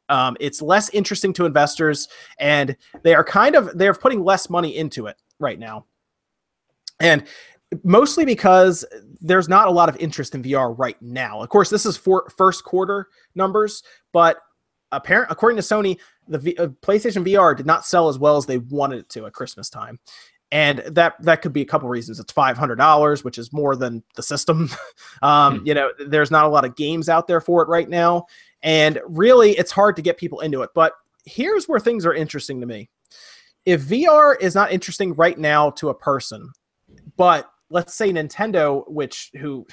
Um, 0.08 0.36
it's 0.40 0.62
less 0.62 0.88
interesting 0.90 1.32
to 1.34 1.46
investors, 1.46 2.08
and 2.38 2.76
they 3.02 3.14
are 3.14 3.24
kind 3.24 3.54
of 3.54 3.76
they're 3.76 3.94
putting 3.94 4.22
less 4.22 4.48
money 4.48 4.76
into 4.76 5.06
it 5.06 5.16
right 5.40 5.58
now, 5.58 5.86
and 7.00 7.24
mostly 7.82 8.24
because 8.24 8.84
there's 9.20 9.48
not 9.48 9.66
a 9.66 9.70
lot 9.70 9.88
of 9.88 9.96
interest 9.96 10.34
in 10.34 10.42
VR 10.42 10.78
right 10.78 11.00
now. 11.02 11.40
Of 11.40 11.48
course, 11.48 11.70
this 11.70 11.84
is 11.84 11.96
for 11.96 12.28
first 12.36 12.62
quarter 12.64 13.08
numbers, 13.34 13.82
but 14.12 14.38
apparent 14.92 15.30
according 15.30 15.56
to 15.56 15.62
Sony, 15.62 15.98
the 16.28 16.38
v- 16.38 16.56
uh, 16.56 16.68
PlayStation 16.82 17.26
VR 17.26 17.56
did 17.56 17.66
not 17.66 17.84
sell 17.84 18.08
as 18.08 18.18
well 18.18 18.36
as 18.36 18.46
they 18.46 18.58
wanted 18.58 19.00
it 19.00 19.08
to 19.10 19.26
at 19.26 19.32
Christmas 19.32 19.68
time. 19.68 19.98
And 20.52 20.78
that 20.86 21.20
that 21.22 21.42
could 21.42 21.52
be 21.52 21.62
a 21.62 21.66
couple 21.66 21.88
reasons. 21.88 22.20
It's 22.20 22.32
five 22.32 22.56
hundred 22.56 22.76
dollars, 22.76 23.24
which 23.24 23.36
is 23.36 23.52
more 23.52 23.74
than 23.74 24.02
the 24.14 24.22
system. 24.22 24.70
um, 25.22 25.58
hmm. 25.58 25.66
You 25.66 25.74
know, 25.74 25.90
there's 26.06 26.30
not 26.30 26.44
a 26.44 26.48
lot 26.48 26.64
of 26.64 26.76
games 26.76 27.08
out 27.08 27.26
there 27.26 27.40
for 27.40 27.62
it 27.62 27.68
right 27.68 27.88
now, 27.88 28.26
and 28.62 29.00
really, 29.06 29.52
it's 29.52 29.72
hard 29.72 29.96
to 29.96 30.02
get 30.02 30.18
people 30.18 30.40
into 30.40 30.62
it. 30.62 30.70
But 30.72 30.92
here's 31.24 31.66
where 31.68 31.80
things 31.80 32.06
are 32.06 32.14
interesting 32.14 32.60
to 32.60 32.66
me. 32.66 32.88
If 33.64 33.82
VR 33.82 34.40
is 34.40 34.54
not 34.54 34.70
interesting 34.70 35.14
right 35.14 35.36
now 35.36 35.70
to 35.70 35.88
a 35.88 35.94
person, 35.94 36.52
but 37.16 37.50
let's 37.68 37.94
say 37.94 38.12
Nintendo, 38.12 38.88
which 38.88 39.32
who 39.40 39.66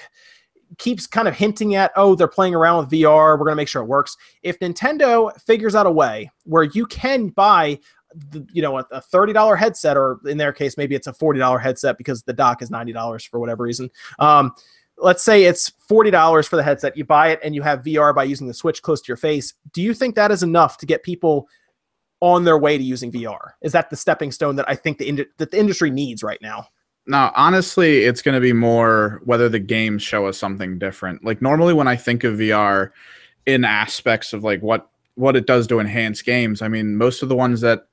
keeps 0.78 1.08
kind 1.08 1.28
of 1.28 1.36
hinting 1.36 1.76
at, 1.76 1.92
oh, 1.96 2.16
they're 2.16 2.28
playing 2.28 2.56
around 2.56 2.80
with 2.80 2.92
VR. 2.92 3.38
We're 3.38 3.46
going 3.46 3.52
to 3.52 3.56
make 3.56 3.68
sure 3.68 3.82
it 3.82 3.88
works. 3.88 4.18
If 4.42 4.60
Nintendo 4.60 5.40
figures 5.42 5.76
out 5.76 5.86
a 5.86 5.92
way 5.92 6.32
where 6.46 6.64
you 6.64 6.86
can 6.86 7.30
buy, 7.30 7.80
the, 8.30 8.46
you 8.52 8.62
know, 8.62 8.78
a, 8.78 8.86
a 8.92 9.02
thirty 9.02 9.34
dollar 9.34 9.56
headset, 9.56 9.98
or 9.98 10.20
in 10.26 10.38
their 10.38 10.54
case, 10.54 10.78
maybe 10.78 10.94
it's 10.96 11.08
a 11.08 11.14
forty 11.14 11.40
dollar 11.40 11.58
headset 11.58 11.98
because 11.98 12.24
the 12.24 12.34
dock 12.34 12.62
is 12.62 12.70
ninety 12.70 12.94
dollars 12.94 13.24
for 13.24 13.40
whatever 13.40 13.64
reason. 13.64 13.90
Um, 14.20 14.52
let's 14.98 15.24
say 15.24 15.46
it's 15.46 15.70
forty 15.70 16.12
dollars 16.12 16.48
for 16.48 16.56
the 16.56 16.64
headset. 16.64 16.96
You 16.96 17.06
buy 17.06 17.30
it 17.30 17.40
and 17.44 17.56
you 17.56 17.64
have 17.64 17.82
VR 17.82 18.14
by 18.14 18.26
using 18.26 18.48
the 18.48 18.54
Switch 18.54 18.84
close 18.84 19.02
to 19.02 19.08
your 19.08 19.18
face. 19.18 19.56
Do 19.74 19.82
you 19.82 19.96
think 19.96 20.14
that 20.16 20.30
is 20.30 20.44
enough 20.44 20.78
to 20.80 20.86
get 20.86 21.04
people? 21.04 21.48
on 22.24 22.46
their 22.46 22.58
way 22.58 22.78
to 22.78 22.84
using 22.84 23.12
VR? 23.12 23.52
Is 23.62 23.74
that 23.74 23.90
the 23.90 23.98
stepping 23.98 24.32
stone 24.32 24.56
that 24.56 24.70
I 24.70 24.76
think 24.76 24.98
the 24.98 25.10
ind- 25.10 25.26
that 25.40 25.52
the 25.52 25.60
industry 25.60 25.92
needs 25.92 26.24
right 26.24 26.42
now? 26.42 26.68
No, 27.06 27.32
honestly, 27.36 28.06
it's 28.06 28.22
going 28.22 28.36
to 28.36 28.42
be 28.42 28.54
more 28.54 29.22
whether 29.26 29.50
the 29.50 29.60
games 29.60 30.02
show 30.02 30.26
us 30.26 30.38
something 30.38 30.80
different. 30.80 31.24
Like 31.24 31.42
normally 31.42 31.74
when 31.74 31.88
I 31.88 31.98
think 31.98 32.24
of 32.24 32.36
VR 32.36 32.92
in 33.46 33.66
aspects 33.66 34.32
of 34.32 34.44
like 34.44 34.62
what 34.62 34.90
what 35.16 35.36
it 35.36 35.46
does 35.46 35.68
to 35.68 35.80
enhance 35.80 36.22
games, 36.22 36.62
I 36.62 36.70
mean, 36.70 36.96
most 36.96 37.22
of 37.22 37.30
the 37.30 37.36
ones 37.36 37.62
that 37.62 37.88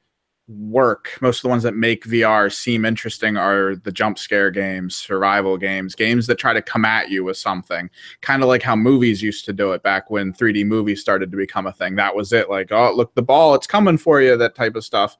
work, 0.48 1.18
most 1.20 1.38
of 1.38 1.42
the 1.42 1.48
ones 1.48 1.62
that 1.64 1.74
make 1.74 2.04
VR 2.04 2.52
seem 2.52 2.84
interesting 2.84 3.36
are 3.36 3.76
the 3.76 3.92
jump 3.92 4.18
scare 4.18 4.50
games, 4.50 4.96
survival 4.96 5.58
games, 5.58 5.94
games 5.94 6.26
that 6.26 6.38
try 6.38 6.52
to 6.52 6.62
come 6.62 6.84
at 6.84 7.10
you 7.10 7.24
with 7.24 7.36
something. 7.36 7.90
Kind 8.20 8.42
of 8.42 8.48
like 8.48 8.62
how 8.62 8.74
movies 8.76 9.22
used 9.22 9.44
to 9.46 9.52
do 9.52 9.72
it 9.72 9.82
back 9.82 10.10
when 10.10 10.32
3D 10.32 10.64
movies 10.66 11.00
started 11.00 11.30
to 11.30 11.36
become 11.36 11.66
a 11.66 11.72
thing. 11.72 11.96
That 11.96 12.14
was 12.14 12.32
it. 12.32 12.48
Like, 12.48 12.72
oh, 12.72 12.92
look, 12.94 13.14
the 13.14 13.22
ball, 13.22 13.54
it's 13.54 13.66
coming 13.66 13.98
for 13.98 14.20
you, 14.20 14.36
that 14.36 14.54
type 14.54 14.76
of 14.76 14.84
stuff 14.84 15.18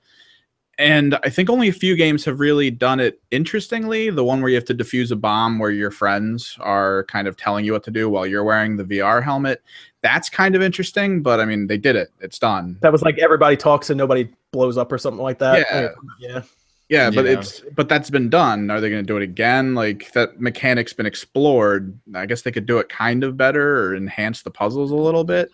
and 0.80 1.18
I 1.22 1.28
think 1.28 1.50
only 1.50 1.68
a 1.68 1.74
few 1.74 1.94
games 1.94 2.24
have 2.24 2.40
really 2.40 2.70
done 2.70 3.00
it 3.00 3.20
interestingly. 3.30 4.08
The 4.08 4.24
one 4.24 4.40
where 4.40 4.48
you 4.48 4.56
have 4.56 4.64
to 4.64 4.74
defuse 4.74 5.10
a 5.10 5.16
bomb 5.16 5.58
where 5.58 5.70
your 5.70 5.90
friends 5.90 6.56
are 6.58 7.04
kind 7.04 7.28
of 7.28 7.36
telling 7.36 7.66
you 7.66 7.72
what 7.72 7.84
to 7.84 7.90
do 7.90 8.08
while 8.08 8.26
you're 8.26 8.44
wearing 8.44 8.78
the 8.78 8.84
VR 8.84 9.22
helmet. 9.22 9.62
That's 10.00 10.30
kind 10.30 10.56
of 10.56 10.62
interesting, 10.62 11.22
but 11.22 11.38
I 11.38 11.44
mean, 11.44 11.66
they 11.66 11.76
did 11.76 11.96
it. 11.96 12.08
It's 12.20 12.38
done. 12.38 12.78
That 12.80 12.92
was 12.92 13.02
like 13.02 13.18
everybody 13.18 13.58
talks 13.58 13.90
and 13.90 13.98
nobody 13.98 14.30
blows 14.52 14.78
up 14.78 14.90
or 14.90 14.96
something 14.96 15.22
like 15.22 15.38
that. 15.40 15.66
Yeah. 15.70 15.88
Yeah. 16.18 16.42
Yeah, 16.88 17.10
but 17.10 17.26
yeah. 17.26 17.38
it's 17.38 17.62
but 17.76 17.88
that's 17.88 18.10
been 18.10 18.30
done. 18.30 18.68
Are 18.68 18.80
they 18.80 18.90
going 18.90 19.04
to 19.04 19.06
do 19.06 19.16
it 19.16 19.22
again? 19.22 19.74
Like 19.76 20.10
that 20.12 20.40
mechanic's 20.40 20.94
been 20.94 21.06
explored. 21.06 21.96
I 22.14 22.26
guess 22.26 22.42
they 22.42 22.50
could 22.50 22.66
do 22.66 22.78
it 22.78 22.88
kind 22.88 23.22
of 23.22 23.36
better 23.36 23.84
or 23.84 23.94
enhance 23.94 24.42
the 24.42 24.50
puzzles 24.50 24.90
a 24.90 24.96
little 24.96 25.22
bit 25.24 25.50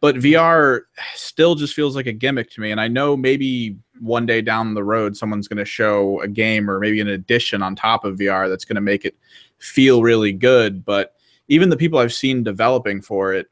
but 0.00 0.16
VR 0.16 0.80
still 1.14 1.54
just 1.54 1.74
feels 1.74 1.94
like 1.94 2.06
a 2.06 2.12
gimmick 2.12 2.50
to 2.50 2.60
me. 2.60 2.70
And 2.70 2.80
I 2.80 2.88
know 2.88 3.16
maybe 3.16 3.76
one 4.00 4.26
day 4.26 4.42
down 4.42 4.74
the 4.74 4.84
road, 4.84 5.16
someone's 5.16 5.48
going 5.48 5.58
to 5.58 5.64
show 5.64 6.20
a 6.22 6.28
game 6.28 6.70
or 6.70 6.80
maybe 6.80 7.00
an 7.00 7.08
addition 7.08 7.62
on 7.62 7.76
top 7.76 8.04
of 8.04 8.18
VR 8.18 8.48
that's 8.48 8.64
going 8.64 8.76
to 8.76 8.80
make 8.80 9.04
it 9.04 9.16
feel 9.58 10.02
really 10.02 10.32
good. 10.32 10.84
But 10.84 11.14
even 11.48 11.68
the 11.68 11.76
people 11.76 11.98
I've 11.98 12.12
seen 12.12 12.42
developing 12.42 13.02
for 13.02 13.34
it, 13.34 13.48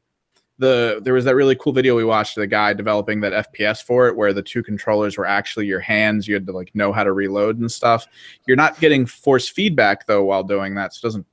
the 0.59 0.99
there 1.01 1.13
was 1.13 1.23
that 1.25 1.35
really 1.35 1.55
cool 1.55 1.71
video 1.71 1.95
we 1.95 2.03
watched 2.03 2.37
of 2.37 2.41
the 2.41 2.47
guy 2.47 2.73
developing 2.73 3.21
that 3.21 3.53
FPS 3.53 3.81
for 3.81 4.07
it 4.07 4.15
where 4.15 4.33
the 4.33 4.41
two 4.41 4.61
controllers 4.61 5.17
were 5.17 5.25
actually 5.25 5.65
your 5.65 5.79
hands 5.79 6.27
you 6.27 6.33
had 6.33 6.45
to 6.45 6.51
like 6.51 6.75
know 6.75 6.91
how 6.91 7.03
to 7.03 7.13
reload 7.13 7.57
and 7.59 7.71
stuff 7.71 8.05
you're 8.45 8.57
not 8.57 8.77
getting 8.81 9.05
force 9.05 9.47
feedback 9.47 10.05
though 10.05 10.25
while 10.25 10.43
doing 10.43 10.75
that 10.75 10.93
so 10.93 10.99
it 10.99 11.07
doesn't 11.07 11.25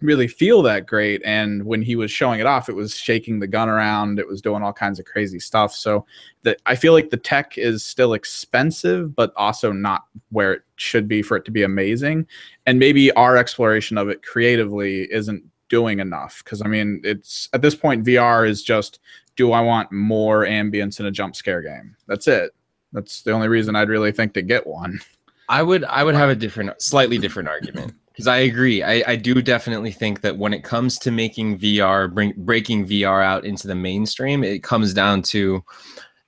really 0.00 0.28
feel 0.28 0.62
that 0.62 0.86
great. 0.86 1.20
And 1.24 1.64
when 1.64 1.82
he 1.82 1.96
was 1.96 2.10
showing 2.10 2.40
it 2.40 2.46
off, 2.46 2.68
it 2.68 2.74
was 2.74 2.96
shaking 2.96 3.38
the 3.38 3.46
gun 3.46 3.68
around. 3.68 4.18
It 4.18 4.28
was 4.28 4.40
doing 4.40 4.62
all 4.62 4.72
kinds 4.72 4.98
of 4.98 5.06
crazy 5.06 5.40
stuff. 5.40 5.74
So 5.74 6.06
that 6.42 6.60
I 6.66 6.74
feel 6.74 6.92
like 6.92 7.10
the 7.10 7.16
tech 7.16 7.58
is 7.58 7.84
still 7.84 8.14
expensive, 8.14 9.14
but 9.14 9.32
also 9.36 9.72
not 9.72 10.04
where 10.30 10.52
it 10.52 10.62
should 10.76 11.08
be 11.08 11.22
for 11.22 11.36
it 11.36 11.44
to 11.46 11.50
be 11.50 11.62
amazing. 11.62 12.26
And 12.66 12.78
maybe 12.78 13.10
our 13.12 13.36
exploration 13.36 13.98
of 13.98 14.08
it 14.08 14.22
creatively 14.22 15.12
isn't 15.12 15.44
doing 15.68 16.00
enough. 16.00 16.42
Cause 16.44 16.62
I 16.62 16.68
mean, 16.68 17.00
it's 17.04 17.48
at 17.52 17.62
this 17.62 17.74
point, 17.74 18.04
VR 18.04 18.48
is 18.48 18.62
just 18.62 19.00
do 19.36 19.52
I 19.52 19.60
want 19.60 19.92
more 19.92 20.44
ambience 20.44 20.98
in 20.98 21.06
a 21.06 21.10
jump 21.10 21.36
scare 21.36 21.62
game? 21.62 21.94
That's 22.06 22.26
it. 22.26 22.52
That's 22.92 23.22
the 23.22 23.32
only 23.32 23.48
reason 23.48 23.76
I'd 23.76 23.88
really 23.88 24.12
think 24.12 24.34
to 24.34 24.42
get 24.42 24.66
one. 24.66 25.00
I 25.48 25.62
would 25.62 25.84
I 25.84 26.04
would 26.04 26.14
have 26.14 26.28
a 26.28 26.34
different 26.34 26.80
slightly 26.80 27.18
different 27.18 27.48
argument 27.48 27.94
because 28.18 28.26
I 28.26 28.38
agree. 28.38 28.82
I, 28.82 29.12
I 29.12 29.14
do 29.14 29.40
definitely 29.40 29.92
think 29.92 30.22
that 30.22 30.38
when 30.38 30.52
it 30.52 30.64
comes 30.64 30.98
to 30.98 31.12
making 31.12 31.60
VR, 31.60 32.12
bring, 32.12 32.34
breaking 32.36 32.84
VR 32.84 33.22
out 33.22 33.44
into 33.44 33.68
the 33.68 33.76
mainstream, 33.76 34.42
it 34.42 34.64
comes 34.64 34.92
down 34.92 35.22
to 35.22 35.62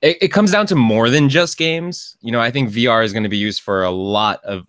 it, 0.01 0.17
it 0.21 0.29
comes 0.29 0.53
down 0.53 0.69
to 0.69 0.77
more 0.77 1.11
than 1.11 1.29
just 1.29 1.59
games. 1.59 2.17
You 2.21 2.31
know, 2.31 2.39
I 2.39 2.53
think 2.53 2.71
VR 2.71 3.03
is 3.03 3.13
going 3.13 3.25
to 3.25 3.29
be 3.29 3.37
used 3.37 3.63
for 3.63 3.83
a 3.83 3.91
lot 3.91 4.41
of 4.45 4.67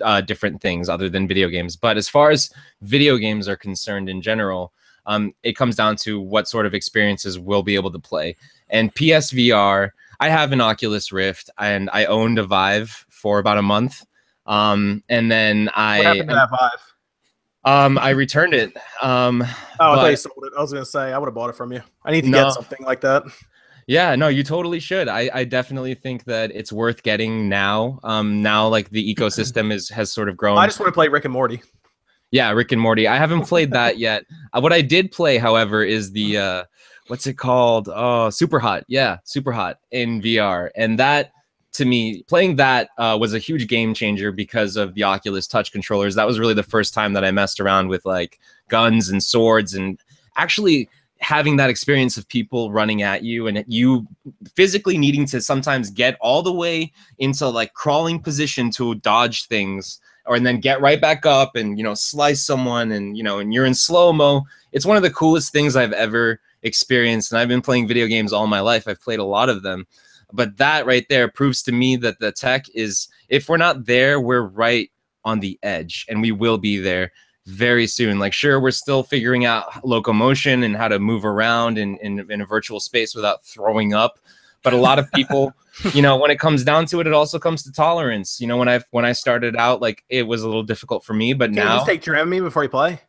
uh, 0.00 0.20
different 0.20 0.62
things 0.62 0.88
other 0.88 1.08
than 1.08 1.26
video 1.26 1.48
games. 1.48 1.74
But 1.74 1.96
as 1.96 2.08
far 2.08 2.30
as 2.30 2.48
video 2.80 3.16
games 3.16 3.48
are 3.48 3.56
concerned 3.56 4.08
in 4.08 4.22
general, 4.22 4.72
um, 5.06 5.34
it 5.42 5.54
comes 5.54 5.74
down 5.74 5.96
to 6.02 6.20
what 6.20 6.46
sort 6.46 6.64
of 6.64 6.74
experiences 6.74 7.40
we'll 7.40 7.64
be 7.64 7.74
able 7.74 7.90
to 7.90 7.98
play. 7.98 8.36
And 8.70 8.94
PSVR, 8.94 9.90
I 10.20 10.28
have 10.28 10.52
an 10.52 10.60
Oculus 10.60 11.10
Rift 11.10 11.50
and 11.58 11.90
I 11.92 12.04
owned 12.04 12.38
a 12.38 12.44
Vive 12.44 13.04
for 13.08 13.40
about 13.40 13.58
a 13.58 13.62
month. 13.62 14.04
Um, 14.46 15.02
and 15.08 15.30
then 15.30 15.70
I 15.74 15.98
what 15.98 16.06
happened 16.06 16.28
to 16.28 16.34
that 16.34 16.50
Vive? 16.50 16.94
Um, 17.64 17.98
I 17.98 18.10
returned 18.10 18.54
it. 18.54 18.76
Um, 19.02 19.42
oh, 19.42 19.92
I 19.92 19.96
thought 19.96 20.10
you 20.10 20.16
sold 20.16 20.44
it. 20.44 20.52
I 20.56 20.60
was 20.60 20.72
gonna 20.72 20.84
say 20.84 21.12
I 21.12 21.18
would 21.18 21.26
have 21.26 21.34
bought 21.34 21.50
it 21.50 21.56
from 21.56 21.72
you. 21.72 21.82
I 22.04 22.12
need 22.12 22.22
to 22.22 22.30
no. 22.30 22.44
get 22.44 22.52
something 22.52 22.84
like 22.86 23.00
that. 23.00 23.24
Yeah, 23.88 24.16
no, 24.16 24.28
you 24.28 24.42
totally 24.42 24.80
should. 24.80 25.08
I, 25.08 25.30
I 25.32 25.44
definitely 25.44 25.94
think 25.94 26.24
that 26.24 26.50
it's 26.52 26.72
worth 26.72 27.04
getting 27.04 27.48
now. 27.48 28.00
Um, 28.02 28.42
now 28.42 28.66
like 28.66 28.90
the 28.90 29.14
ecosystem 29.14 29.72
is 29.72 29.88
has 29.90 30.12
sort 30.12 30.28
of 30.28 30.36
grown. 30.36 30.58
I 30.58 30.66
just 30.66 30.80
want 30.80 30.88
to 30.88 30.92
play 30.92 31.08
Rick 31.08 31.24
and 31.24 31.32
Morty. 31.32 31.62
Yeah, 32.32 32.50
Rick 32.50 32.72
and 32.72 32.80
Morty. 32.80 33.06
I 33.06 33.16
haven't 33.16 33.46
played 33.46 33.72
that 33.72 33.98
yet. 33.98 34.24
Uh, 34.52 34.60
what 34.60 34.72
I 34.72 34.80
did 34.80 35.12
play, 35.12 35.38
however, 35.38 35.84
is 35.84 36.12
the 36.12 36.38
uh, 36.38 36.64
what's 37.08 37.26
it 37.26 37.34
called? 37.34 37.88
Oh, 37.92 38.30
Super 38.30 38.58
Hot. 38.58 38.84
Yeah, 38.88 39.18
Super 39.24 39.52
Hot 39.52 39.78
in 39.90 40.20
VR, 40.20 40.70
and 40.76 40.98
that 40.98 41.32
to 41.76 41.84
me, 41.84 42.22
playing 42.22 42.56
that 42.56 42.90
uh, 42.98 43.16
was 43.20 43.34
a 43.34 43.38
huge 43.38 43.68
game 43.68 43.94
changer 43.94 44.32
because 44.32 44.76
of 44.76 44.94
the 44.94 45.02
Oculus 45.02 45.46
Touch 45.46 45.72
controllers. 45.72 46.14
That 46.14 46.26
was 46.26 46.38
really 46.38 46.54
the 46.54 46.62
first 46.62 46.94
time 46.94 47.12
that 47.12 47.24
I 47.24 47.30
messed 47.30 47.60
around 47.60 47.88
with 47.88 48.04
like 48.04 48.38
guns 48.68 49.08
and 49.08 49.22
swords 49.22 49.74
and 49.74 49.98
actually 50.36 50.88
having 51.18 51.56
that 51.56 51.70
experience 51.70 52.16
of 52.16 52.28
people 52.28 52.72
running 52.72 53.02
at 53.02 53.22
you 53.22 53.46
and 53.46 53.64
you 53.66 54.06
physically 54.54 54.98
needing 54.98 55.26
to 55.26 55.40
sometimes 55.40 55.90
get 55.90 56.16
all 56.20 56.42
the 56.42 56.52
way 56.52 56.92
into 57.18 57.48
like 57.48 57.72
crawling 57.72 58.20
position 58.20 58.70
to 58.70 58.94
dodge 58.96 59.46
things 59.46 59.98
or 60.26 60.36
and 60.36 60.44
then 60.44 60.60
get 60.60 60.80
right 60.80 61.00
back 61.00 61.24
up 61.24 61.56
and 61.56 61.78
you 61.78 61.84
know 61.84 61.94
slice 61.94 62.44
someone 62.44 62.92
and 62.92 63.16
you 63.16 63.22
know 63.22 63.38
and 63.38 63.54
you're 63.54 63.64
in 63.64 63.72
slow 63.72 64.12
mo 64.12 64.42
it's 64.72 64.84
one 64.84 64.98
of 64.98 65.02
the 65.02 65.10
coolest 65.10 65.52
things 65.52 65.74
i've 65.74 65.94
ever 65.94 66.38
experienced 66.62 67.32
and 67.32 67.38
i've 67.38 67.48
been 67.48 67.62
playing 67.62 67.88
video 67.88 68.06
games 68.06 68.30
all 68.32 68.46
my 68.46 68.60
life. 68.60 68.86
I've 68.86 69.00
played 69.00 69.18
a 69.18 69.24
lot 69.24 69.48
of 69.48 69.62
them 69.62 69.86
but 70.32 70.56
that 70.56 70.86
right 70.86 71.06
there 71.08 71.28
proves 71.28 71.62
to 71.64 71.72
me 71.72 71.96
that 71.96 72.18
the 72.18 72.32
tech 72.32 72.66
is, 72.74 73.08
if 73.28 73.48
we're 73.48 73.56
not 73.56 73.86
there, 73.86 74.20
we're 74.20 74.42
right 74.42 74.90
on 75.24 75.40
the 75.40 75.58
edge 75.62 76.06
and 76.08 76.22
we 76.22 76.32
will 76.32 76.58
be 76.58 76.78
there 76.78 77.12
very 77.46 77.86
soon. 77.86 78.18
Like, 78.18 78.32
sure, 78.32 78.60
we're 78.60 78.72
still 78.72 79.02
figuring 79.02 79.44
out 79.44 79.84
locomotion 79.84 80.62
and 80.62 80.76
how 80.76 80.88
to 80.88 80.98
move 80.98 81.24
around 81.24 81.78
in, 81.78 81.96
in, 81.98 82.30
in 82.30 82.40
a 82.40 82.46
virtual 82.46 82.80
space 82.80 83.14
without 83.14 83.44
throwing 83.44 83.94
up. 83.94 84.18
But 84.62 84.72
a 84.72 84.78
lot 84.78 84.98
of 84.98 85.10
people, 85.12 85.52
you 85.94 86.02
know, 86.02 86.16
when 86.16 86.30
it 86.32 86.40
comes 86.40 86.64
down 86.64 86.86
to 86.86 87.00
it, 87.00 87.06
it 87.06 87.12
also 87.12 87.38
comes 87.38 87.62
to 87.62 87.72
tolerance. 87.72 88.40
You 88.40 88.48
know, 88.48 88.56
when 88.56 88.68
I 88.68 88.80
when 88.90 89.04
I 89.04 89.12
started 89.12 89.54
out, 89.54 89.80
like 89.80 90.02
it 90.08 90.24
was 90.24 90.42
a 90.42 90.46
little 90.46 90.64
difficult 90.64 91.04
for 91.04 91.14
me, 91.14 91.34
but 91.34 91.50
Can 91.50 91.56
now 91.56 91.72
you 91.74 91.78
just 91.78 91.86
take 91.86 92.02
Dramamine 92.02 92.42
before 92.42 92.64
you 92.64 92.68
play. 92.68 93.00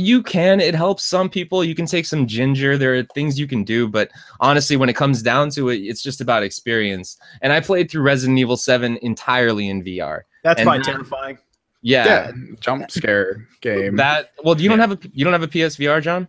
You 0.00 0.22
can. 0.22 0.60
It 0.60 0.74
helps 0.74 1.04
some 1.04 1.28
people. 1.28 1.62
You 1.62 1.74
can 1.74 1.86
take 1.86 2.06
some 2.06 2.26
ginger. 2.26 2.78
There 2.78 2.94
are 2.96 3.02
things 3.14 3.38
you 3.38 3.46
can 3.46 3.64
do, 3.64 3.86
but 3.86 4.10
honestly, 4.40 4.76
when 4.76 4.88
it 4.88 4.96
comes 4.96 5.22
down 5.22 5.50
to 5.50 5.68
it, 5.68 5.76
it's 5.78 6.02
just 6.02 6.20
about 6.20 6.42
experience. 6.42 7.16
And 7.42 7.52
I 7.52 7.60
played 7.60 7.90
through 7.90 8.02
Resident 8.02 8.38
Evil 8.38 8.56
7 8.56 8.98
entirely 9.02 9.68
in 9.68 9.82
VR. 9.84 10.22
That's 10.42 10.62
fine. 10.62 10.82
terrifying. 10.82 11.38
Yeah, 11.82 12.04
Yeah, 12.04 12.32
jump 12.60 12.90
scare 12.90 13.46
game. 13.62 13.96
that. 13.96 14.32
Well, 14.44 14.60
you 14.60 14.68
don't 14.68 14.78
have 14.80 14.92
a 14.92 14.98
you 15.12 15.24
don't 15.24 15.32
have 15.32 15.42
a 15.42 15.48
PSVR, 15.48 16.02
John? 16.02 16.28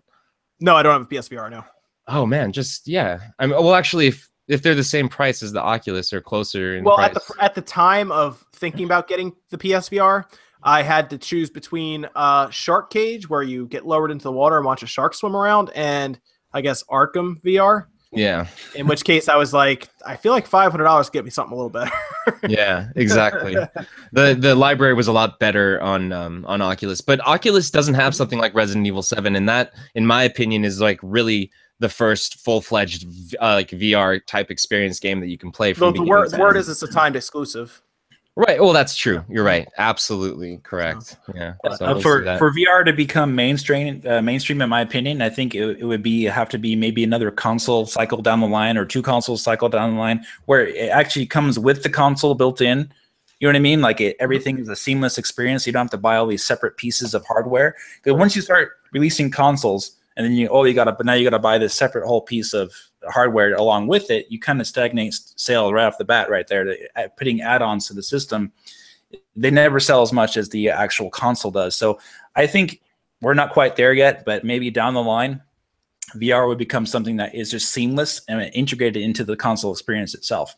No, 0.60 0.76
I 0.76 0.84
don't 0.84 0.94
have 0.94 1.02
a 1.02 1.06
PSVR 1.06 1.50
now. 1.52 1.66
Oh 2.08 2.26
man, 2.26 2.52
just 2.52 2.88
yeah. 2.88 3.20
I 3.40 3.48
mean, 3.48 3.56
well, 3.56 3.74
actually, 3.76 4.08
if 4.08 4.30
if 4.48 4.62
they're 4.62 4.76
the 4.76 4.84
same 4.84 5.08
price 5.10 5.44
as 5.44 5.52
the 5.52 5.62
Oculus 5.62 6.14
or 6.14 6.22
closer 6.22 6.76
in 6.76 6.84
Well, 6.84 6.96
price, 6.98 7.08
at 7.08 7.14
the 7.14 7.44
at 7.44 7.56
the 7.56 7.62
time 7.62 8.12
of 8.12 8.46
thinking 8.54 8.86
about 8.86 9.08
getting 9.08 9.34
the 9.50 9.58
PSVR, 9.58 10.26
I 10.64 10.84
had 10.84 11.10
to 11.12 11.18
choose 11.18 11.50
between 11.50 12.08
uh, 12.16 12.50
Shark 12.50 12.92
Cage, 12.92 13.30
where 13.30 13.44
you 13.44 13.68
get 13.68 13.86
lowered 13.86 14.12
into 14.12 14.24
the 14.24 14.32
water 14.32 14.58
and 14.58 14.66
watch 14.66 14.84
a 14.84 14.88
shark 14.88 15.14
swim 15.14 15.36
around, 15.36 15.72
and 15.76 16.20
I 16.54 16.62
guess 16.62 16.84
Arkham 16.84 17.42
VR. 17.42 17.86
yeah, 18.12 18.48
In 18.76 18.88
which 18.88 19.04
case, 19.06 19.30
I 19.30 19.38
was 19.38 19.54
like, 19.54 19.88
I 20.06 20.18
feel 20.18 20.34
like 20.34 20.46
five 20.46 20.72
hundred 20.72 20.84
dollars 20.84 21.10
get 21.10 21.24
me 21.24 21.32
something 21.32 21.54
a 21.54 21.56
little 21.56 21.70
better. 21.70 21.92
yeah, 22.48 22.90
exactly. 22.96 23.56
the 24.12 24.36
The 24.38 24.54
library 24.54 24.94
was 24.94 25.08
a 25.08 25.14
lot 25.14 25.40
better 25.40 25.82
on 25.82 26.12
um, 26.12 26.46
on 26.46 26.62
Oculus, 26.62 27.02
but 27.02 27.26
Oculus 27.26 27.72
doesn't 27.72 27.96
have 27.96 28.14
something 28.14 28.40
like 28.40 28.54
Resident 28.54 28.86
Evil 28.86 29.02
Seven, 29.02 29.36
and 29.36 29.48
that, 29.48 29.72
in 29.96 30.06
my 30.06 30.24
opinion, 30.24 30.66
is 30.66 30.82
like 30.82 31.00
really 31.02 31.52
the 31.80 31.90
first 31.90 32.40
full 32.40 32.62
fledged 32.62 33.06
uh, 33.42 33.54
like 33.54 33.70
VR 33.70 34.24
type 34.28 34.52
experience 34.52 35.00
game 35.00 35.20
that 35.20 35.28
you 35.28 35.38
can 35.38 35.52
play. 35.52 35.74
the, 35.74 35.80
From 35.80 35.88
the 35.88 36.02
beginning 36.02 36.10
word, 36.10 36.32
word 36.34 36.58
is 36.58 36.70
it's 36.70 36.84
a 36.84 36.88
timed 36.88 37.16
exclusive. 37.16 37.82
Right. 38.36 38.62
Well, 38.62 38.74
that's 38.74 38.96
true. 38.96 39.24
You're 39.30 39.44
right. 39.44 39.68
Absolutely 39.78 40.58
correct. 40.64 41.18
Yeah. 41.34 41.54
So 41.76 41.86
Uh, 41.86 42.00
for 42.00 42.24
for 42.38 42.52
VR 42.52 42.86
to 42.86 42.94
become 42.94 43.36
mainstream, 43.36 44.02
uh, 44.06 44.22
mainstream, 44.22 44.62
in 44.62 44.70
my 44.70 44.82
opinion, 44.82 45.22
I 45.22 45.30
think 45.30 45.56
it, 45.56 45.80
it 45.80 45.86
would 45.86 46.04
be 46.04 46.24
have 46.24 46.50
to 46.50 46.58
be 46.58 46.76
maybe 46.76 47.04
another 47.04 47.32
console 47.32 47.86
cycle 47.86 48.22
down 48.22 48.40
the 48.40 48.48
line 48.48 48.78
or 48.78 48.86
two 48.86 49.02
consoles 49.02 49.42
cycle 49.42 49.70
down 49.70 49.94
the 49.94 50.00
line 50.00 50.26
where 50.46 50.68
it 50.68 50.90
actually 50.90 51.26
comes 51.26 51.60
with 51.60 51.84
the 51.84 51.90
console 51.90 52.36
built 52.36 52.62
in. 52.62 52.92
You 53.40 53.48
know 53.48 53.50
what 53.50 53.56
I 53.58 53.60
mean? 53.60 53.82
Like 53.82 54.00
it, 54.00 54.16
everything 54.20 54.60
is 54.60 54.70
a 54.70 54.76
seamless 54.76 55.18
experience. 55.18 55.66
You 55.66 55.74
don't 55.74 55.86
have 55.86 55.92
to 55.92 55.98
buy 55.98 56.16
all 56.16 56.28
these 56.28 56.46
separate 56.46 56.78
pieces 56.78 57.14
of 57.14 57.26
hardware. 57.26 57.76
Because 58.04 58.18
once 58.18 58.36
you 58.36 58.42
start 58.42 58.74
releasing 58.94 59.32
consoles, 59.32 59.98
and 60.16 60.26
then 60.26 60.34
you 60.34 60.48
oh 60.50 60.64
you 60.64 60.74
got 60.74 60.86
to 60.86 60.92
but 60.92 61.06
now 61.06 61.14
you 61.14 61.24
got 61.24 61.36
to 61.36 61.40
buy 61.40 61.58
this 61.58 61.74
separate 61.74 62.06
whole 62.06 62.22
piece 62.22 62.54
of 62.54 62.72
hardware 63.08 63.54
along 63.56 63.88
with 63.88 64.12
it. 64.12 64.28
You 64.30 64.40
kind 64.40 64.62
of 64.62 64.68
stagnate 64.68 65.14
s- 65.14 65.34
sales 65.36 65.74
right 65.74 65.86
off 65.86 65.98
the 65.98 66.06
bat 66.06 66.30
right 66.30 66.48
there. 66.48 66.76
Uh, 66.96 67.08
Putting 67.18 67.42
add-ons 67.42 67.88
to 67.88 67.94
the 67.94 68.04
system 68.04 68.52
they 69.36 69.52
never 69.52 69.80
sell 69.80 70.02
as 70.02 70.14
much 70.14 70.38
as 70.38 70.50
the 70.50 70.70
actual 70.70 71.10
console 71.10 71.52
does. 71.52 71.76
So 71.76 72.00
I 72.36 72.48
think 72.48 72.82
we're 73.22 73.34
not 73.34 73.52
quite 73.52 73.76
there 73.76 73.94
yet, 73.94 74.26
but 74.26 74.44
maybe 74.44 74.70
down 74.72 74.94
the 74.94 75.04
line, 75.04 75.42
VR 76.16 76.48
would 76.48 76.58
become 76.58 76.86
something 76.86 77.18
that 77.18 77.34
is 77.34 77.52
just 77.52 77.72
seamless 77.72 78.22
and 78.28 78.42
integrated 78.54 79.02
into 79.02 79.24
the 79.24 79.36
console 79.36 79.72
experience 79.72 80.14
itself. 80.14 80.56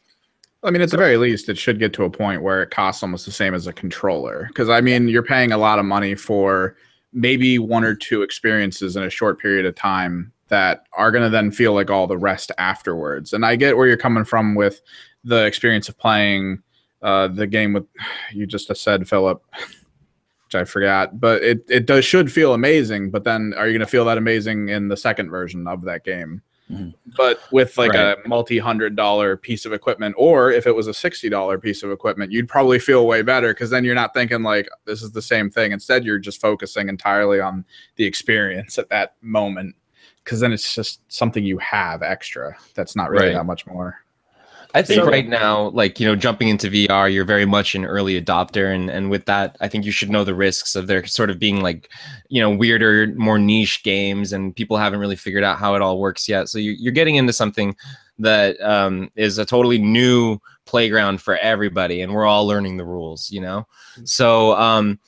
I 0.64 0.72
mean, 0.72 0.82
at 0.82 0.91
the 0.91 0.98
very 0.98 1.18
least, 1.18 1.49
it 1.49 1.57
should 1.57 1.78
get 1.78 1.94
to 1.94 2.06
a 2.06 2.10
point 2.10 2.41
where 2.41 2.64
it 2.64 2.72
costs 2.72 3.03
almost 3.03 3.26
the 3.26 3.34
same 3.34 3.53
as 3.53 3.68
a 3.68 3.74
controller. 3.74 4.45
Because 4.48 4.70
I 4.70 4.82
mean, 4.82 5.10
you're 5.10 5.22
paying 5.22 5.52
a 5.52 5.57
lot 5.57 5.78
of 5.78 5.86
money 5.86 6.15
for 6.15 6.78
maybe 7.11 7.60
one 7.60 7.84
or 7.84 7.94
two 7.94 8.24
experiences 8.24 8.95
in 8.95 9.03
a 9.03 9.10
short 9.10 9.40
period 9.40 9.65
of 9.65 9.76
time 9.76 10.32
that 10.49 10.86
are 10.98 11.11
going 11.11 11.24
to 11.24 11.30
then 11.30 11.52
feel 11.52 11.74
like 11.74 11.90
all 11.90 12.06
the 12.07 12.18
rest 12.18 12.52
afterwards. 12.57 13.34
And 13.34 13.45
I 13.45 13.56
get 13.56 13.78
where 13.78 13.88
you're 13.88 13.98
coming 13.98 14.26
from 14.26 14.56
with 14.56 14.82
the 15.24 15.45
experience 15.45 15.90
of 15.90 15.98
playing 15.98 16.61
uh, 17.02 17.28
the 17.30 17.48
game 17.48 17.74
with 17.74 17.86
you 18.34 18.45
just 18.45 18.74
said, 18.76 19.07
Philip, 19.07 19.41
which 20.45 20.56
I 20.56 20.64
forgot, 20.65 21.20
but 21.20 21.41
it 21.44 21.65
it 21.70 21.86
does 21.86 22.06
should 22.06 22.32
feel 22.32 22.53
amazing. 22.53 23.10
But 23.11 23.24
then, 23.24 23.53
are 23.57 23.68
you 23.68 23.74
going 23.74 23.86
to 23.86 23.91
feel 23.91 24.06
that 24.06 24.18
amazing 24.18 24.70
in 24.70 24.88
the 24.88 24.98
second 24.98 25.30
version 25.30 25.68
of 25.68 25.82
that 25.84 26.03
game? 26.03 26.41
Mhm. 26.72 26.94
But 27.18 27.41
with 27.52 27.78
like 27.78 27.91
Right. 27.91 28.18
a 28.24 28.28
multi-hundred 28.28 28.95
dollar 28.95 29.36
piece 29.36 29.65
of 29.65 29.74
equipment, 29.74 30.15
or 30.18 30.49
if 30.52 30.65
it 30.65 30.74
was 30.74 30.88
a 30.88 30.94
sixty 30.94 31.28
dollar 31.28 31.57
piece 31.57 31.84
of 31.84 31.91
equipment, 31.91 32.32
you'd 32.32 32.48
probably 32.48 32.80
feel 32.80 33.06
way 33.06 33.22
better 33.22 33.53
because 33.53 33.70
then 33.70 33.84
you're 33.84 33.95
not 33.95 34.14
thinking 34.14 34.44
like 34.44 34.70
this 34.86 35.02
is 35.03 35.11
the 35.11 35.22
same 35.22 35.49
thing. 35.49 35.72
Instead, 35.74 36.06
you're 36.06 36.20
just 36.20 36.40
focusing 36.40 36.88
entirely 36.88 37.41
on 37.41 37.65
the 37.98 38.06
experience 38.06 38.78
at 38.78 38.90
that 38.90 39.15
moment. 39.22 39.76
Because 40.24 40.40
then 40.40 40.54
it's 40.54 40.74
just 40.74 41.02
something 41.12 41.44
you 41.44 41.58
have 41.58 42.02
extra. 42.02 42.56
That's 42.76 42.95
not 42.95 43.10
really 43.10 43.28
Right. 43.28 43.34
that 43.34 43.45
much 43.45 43.66
more. 43.68 44.00
I 44.76 44.82
think 44.82 45.04
So- 45.04 45.08
right 45.10 45.28
now, 45.28 45.70
like 45.70 46.00
you 46.00 46.08
know, 46.08 46.16
jumping 46.16 46.48
into 46.48 46.68
VR, 46.68 47.08
you're 47.08 47.26
very 47.26 47.45
much 47.45 47.76
an 47.76 47.86
early 47.86 48.20
adopter, 48.20 48.74
and 48.74 48.90
and 48.90 49.12
with 49.12 49.26
that, 49.26 49.56
I 49.62 49.68
think 49.68 49.86
you 49.86 49.91
should 49.91 50.10
know 50.10 50.24
the 50.24 50.34
risks 50.34 50.76
of 50.76 50.88
there 50.88 51.06
sort 51.06 51.30
of 51.30 51.38
being 51.38 51.62
like, 51.62 51.90
you 52.30 52.41
know, 52.41 52.50
weirder, 52.50 53.14
more 53.16 53.38
niche 53.38 53.84
games, 53.84 54.34
and 54.34 54.56
people 54.56 54.78
haven't 54.78 55.00
really 55.00 55.16
figured 55.16 55.44
out 55.44 55.60
how 55.60 55.76
it 55.76 55.82
all 55.84 56.00
works 56.00 56.28
yet. 56.28 56.50
So 56.50 56.58
you're 56.58 56.74
you're 56.74 56.91
getting 56.94 57.16
into 57.16 57.34
something 57.34 57.76
that 58.18 58.60
um, 58.62 59.10
is 59.16 59.38
a 59.38 59.45
totally 59.45 59.78
new 59.78 60.40
playground 60.66 61.22
for 61.22 61.38
everybody, 61.38 62.02
and 62.02 62.12
we're 62.14 62.26
all 62.26 62.48
learning 62.48 62.78
the 62.78 62.86
rules, 62.86 63.30
you 63.30 63.41
know. 63.41 63.68
So 64.06 64.56
um, 64.58 65.00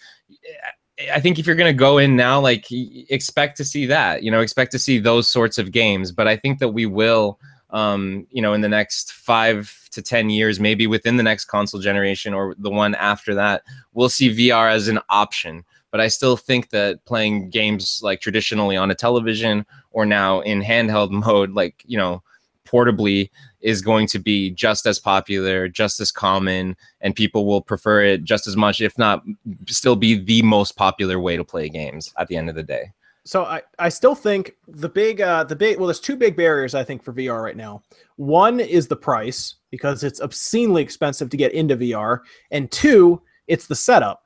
I 1.11 1.19
think 1.19 1.39
if 1.39 1.45
you're 1.45 1.55
going 1.55 1.73
to 1.73 1.77
go 1.77 1.97
in 1.97 2.15
now, 2.15 2.39
like 2.39 2.67
expect 2.69 3.57
to 3.57 3.65
see 3.65 3.85
that, 3.87 4.23
you 4.23 4.31
know, 4.31 4.39
expect 4.39 4.71
to 4.71 4.79
see 4.79 4.97
those 4.97 5.29
sorts 5.29 5.57
of 5.57 5.71
games. 5.71 6.11
But 6.11 6.27
I 6.27 6.37
think 6.37 6.59
that 6.59 6.69
we 6.69 6.85
will, 6.85 7.39
um, 7.71 8.25
you 8.31 8.41
know, 8.41 8.53
in 8.53 8.61
the 8.61 8.69
next 8.69 9.11
five 9.11 9.73
to 9.91 10.01
10 10.01 10.29
years, 10.29 10.59
maybe 10.59 10.87
within 10.87 11.17
the 11.17 11.23
next 11.23 11.45
console 11.45 11.81
generation 11.81 12.33
or 12.33 12.55
the 12.57 12.69
one 12.69 12.95
after 12.95 13.35
that, 13.35 13.63
we'll 13.93 14.09
see 14.09 14.29
VR 14.29 14.71
as 14.71 14.87
an 14.87 14.99
option. 15.09 15.65
But 15.91 15.99
I 15.99 16.07
still 16.07 16.37
think 16.37 16.69
that 16.69 17.03
playing 17.05 17.49
games 17.49 17.99
like 18.01 18.21
traditionally 18.21 18.77
on 18.77 18.91
a 18.91 18.95
television 18.95 19.65
or 19.91 20.05
now 20.05 20.39
in 20.41 20.61
handheld 20.61 21.11
mode, 21.25 21.51
like, 21.51 21.83
you 21.85 21.97
know, 21.97 22.23
portably 22.65 23.29
is 23.65 23.81
going 23.81 24.05
to 24.05 24.19
be 24.19 24.51
just 24.51 24.85
as 24.85 24.99
popular, 24.99 25.67
just 25.67 25.99
as 25.99 26.11
common, 26.11 26.77
and 27.01 27.15
people 27.15 27.47
will 27.47 27.61
prefer 27.61 28.03
it 28.03 28.23
just 28.23 28.45
as 28.45 28.55
much, 28.55 28.79
if 28.79 28.95
not 28.99 29.23
still 29.67 29.95
be 29.95 30.13
the 30.13 30.43
most 30.43 30.77
popular 30.77 31.19
way 31.19 31.35
to 31.35 31.43
play 31.43 31.67
games 31.67 32.13
at 32.19 32.27
the 32.27 32.37
end 32.37 32.47
of 32.47 32.55
the 32.55 32.63
day. 32.63 32.91
So 33.25 33.43
I, 33.43 33.63
I 33.79 33.89
still 33.89 34.13
think 34.13 34.53
the 34.67 34.87
big 34.87 35.19
uh 35.19 35.43
the 35.45 35.55
big 35.55 35.79
well 35.79 35.87
there's 35.87 35.99
two 35.99 36.15
big 36.15 36.37
barriers 36.37 36.75
I 36.75 36.83
think 36.83 37.03
for 37.03 37.11
VR 37.11 37.41
right 37.41 37.57
now. 37.57 37.81
One 38.17 38.59
is 38.59 38.87
the 38.87 38.95
price 38.95 39.55
because 39.71 40.03
it's 40.03 40.21
obscenely 40.21 40.83
expensive 40.83 41.31
to 41.31 41.37
get 41.37 41.51
into 41.53 41.75
VR 41.75 42.19
and 42.51 42.71
two 42.71 43.19
it's 43.47 43.65
the 43.65 43.75
setup. 43.75 44.24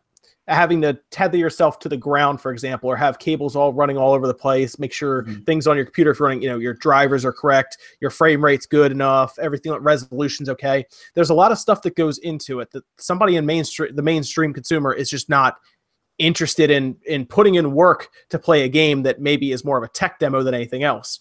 Having 0.49 0.81
to 0.81 0.99
tether 1.11 1.37
yourself 1.37 1.79
to 1.79 1.89
the 1.89 1.95
ground 1.95 2.41
for 2.41 2.51
example 2.51 2.89
or 2.89 2.95
have 2.97 3.19
cables 3.19 3.55
all 3.55 3.71
running 3.71 3.97
all 3.97 4.13
over 4.13 4.27
the 4.27 4.33
place, 4.33 4.77
make 4.79 4.91
sure 4.91 5.23
Mhm. 5.23 5.45
things 5.45 5.67
on 5.67 5.75
your 5.75 5.85
computer 5.85 6.11
if 6.11 6.19
you're 6.19 6.27
running, 6.27 6.43
you 6.43 6.49
know, 6.49 6.57
your 6.57 6.73
drivers 6.73 7.23
are 7.23 7.31
correct, 7.31 7.77
your 8.01 8.09
frame 8.09 8.43
rate's 8.43 8.65
good 8.65 8.91
enough, 8.91 9.37
everything 9.39 9.71
resolution's 9.73 10.49
okay. 10.49 10.85
There's 11.13 11.29
a 11.29 11.35
lot 11.35 11.51
of 11.51 11.59
stuff 11.59 11.81
that 11.83 11.95
goes 11.95 12.17
into 12.17 12.59
it 12.59 12.71
that 12.71 12.83
somebody 12.97 13.35
in 13.35 13.45
mainstream 13.45 13.95
the 13.95 14.01
mainstream 14.01 14.53
consumer 14.53 14.91
is 14.91 15.09
just 15.09 15.29
not 15.29 15.57
interested 16.17 16.69
in 16.69 16.97
in 17.05 17.25
putting 17.25 17.55
in 17.55 17.71
work 17.71 18.09
to 18.29 18.37
play 18.37 18.63
a 18.63 18.69
game 18.69 19.03
that 19.03 19.21
maybe 19.21 19.51
is 19.51 19.63
more 19.63 19.77
of 19.77 19.83
a 19.83 19.87
tech 19.87 20.19
demo 20.19 20.43
than 20.43 20.53
anything 20.53 20.83
else. 20.83 21.19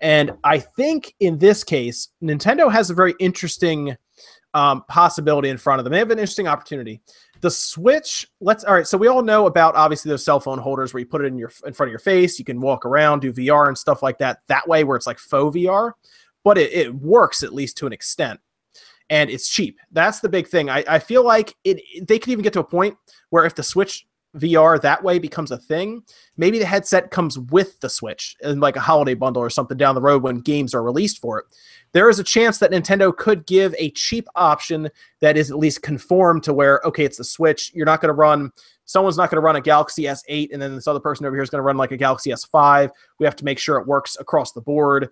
And 0.00 0.32
I 0.42 0.58
think 0.58 1.14
in 1.20 1.38
this 1.38 1.64
case, 1.64 2.08
Nintendo 2.22 2.70
has 2.70 2.90
a 2.90 2.94
very 2.94 3.14
interesting 3.20 3.96
um, 4.52 4.84
possibility 4.88 5.48
in 5.48 5.56
front 5.56 5.80
of 5.80 5.84
them. 5.84 5.92
They 5.92 5.98
have 5.98 6.10
an 6.12 6.18
interesting 6.18 6.46
opportunity. 6.46 7.00
The 7.44 7.50
Switch, 7.50 8.26
let's 8.40 8.64
all 8.64 8.72
right. 8.72 8.86
So 8.86 8.96
we 8.96 9.06
all 9.06 9.20
know 9.20 9.44
about 9.44 9.74
obviously 9.74 10.08
those 10.08 10.24
cell 10.24 10.40
phone 10.40 10.58
holders 10.58 10.94
where 10.94 11.00
you 11.00 11.04
put 11.04 11.20
it 11.20 11.26
in 11.26 11.36
your 11.36 11.52
in 11.66 11.74
front 11.74 11.88
of 11.88 11.92
your 11.92 11.98
face. 11.98 12.38
You 12.38 12.44
can 12.46 12.58
walk 12.58 12.86
around, 12.86 13.20
do 13.20 13.34
VR 13.34 13.68
and 13.68 13.76
stuff 13.76 14.02
like 14.02 14.16
that. 14.16 14.38
That 14.46 14.66
way, 14.66 14.82
where 14.82 14.96
it's 14.96 15.06
like 15.06 15.18
faux 15.18 15.54
VR, 15.54 15.92
but 16.42 16.56
it, 16.56 16.72
it 16.72 16.94
works 16.94 17.42
at 17.42 17.52
least 17.52 17.76
to 17.76 17.86
an 17.86 17.92
extent, 17.92 18.40
and 19.10 19.28
it's 19.28 19.46
cheap. 19.46 19.78
That's 19.92 20.20
the 20.20 20.28
big 20.30 20.48
thing. 20.48 20.70
I, 20.70 20.84
I 20.88 20.98
feel 20.98 21.22
like 21.22 21.54
it. 21.64 21.82
They 22.08 22.18
could 22.18 22.30
even 22.30 22.44
get 22.44 22.54
to 22.54 22.60
a 22.60 22.64
point 22.64 22.96
where 23.28 23.44
if 23.44 23.54
the 23.54 23.62
Switch 23.62 24.06
VR 24.36 24.80
that 24.80 25.02
way 25.02 25.18
becomes 25.18 25.50
a 25.50 25.58
thing, 25.58 26.02
maybe 26.36 26.58
the 26.58 26.66
headset 26.66 27.10
comes 27.10 27.38
with 27.38 27.80
the 27.80 27.88
Switch 27.88 28.36
in 28.40 28.60
like 28.60 28.76
a 28.76 28.80
holiday 28.80 29.14
bundle 29.14 29.42
or 29.42 29.50
something 29.50 29.76
down 29.76 29.94
the 29.94 30.00
road 30.00 30.22
when 30.22 30.40
games 30.40 30.74
are 30.74 30.82
released 30.82 31.20
for 31.20 31.38
it. 31.38 31.46
There 31.92 32.10
is 32.10 32.18
a 32.18 32.24
chance 32.24 32.58
that 32.58 32.72
Nintendo 32.72 33.16
could 33.16 33.46
give 33.46 33.74
a 33.78 33.90
cheap 33.90 34.26
option 34.34 34.90
that 35.20 35.36
is 35.36 35.50
at 35.50 35.58
least 35.58 35.82
conformed 35.82 36.42
to 36.44 36.52
where, 36.52 36.80
okay, 36.84 37.04
it's 37.04 37.18
the 37.18 37.24
Switch. 37.24 37.72
You're 37.74 37.86
not 37.86 38.00
going 38.00 38.08
to 38.08 38.14
run, 38.14 38.50
someone's 38.84 39.16
not 39.16 39.30
going 39.30 39.40
to 39.40 39.44
run 39.44 39.56
a 39.56 39.60
Galaxy 39.60 40.02
S8, 40.02 40.48
and 40.52 40.60
then 40.60 40.74
this 40.74 40.88
other 40.88 41.00
person 41.00 41.24
over 41.24 41.36
here 41.36 41.42
is 41.42 41.50
going 41.50 41.60
to 41.60 41.64
run 41.64 41.76
like 41.76 41.92
a 41.92 41.96
Galaxy 41.96 42.30
S5. 42.30 42.90
We 43.20 43.26
have 43.26 43.36
to 43.36 43.44
make 43.44 43.58
sure 43.58 43.78
it 43.78 43.86
works 43.86 44.16
across 44.18 44.52
the 44.52 44.60
board 44.60 45.10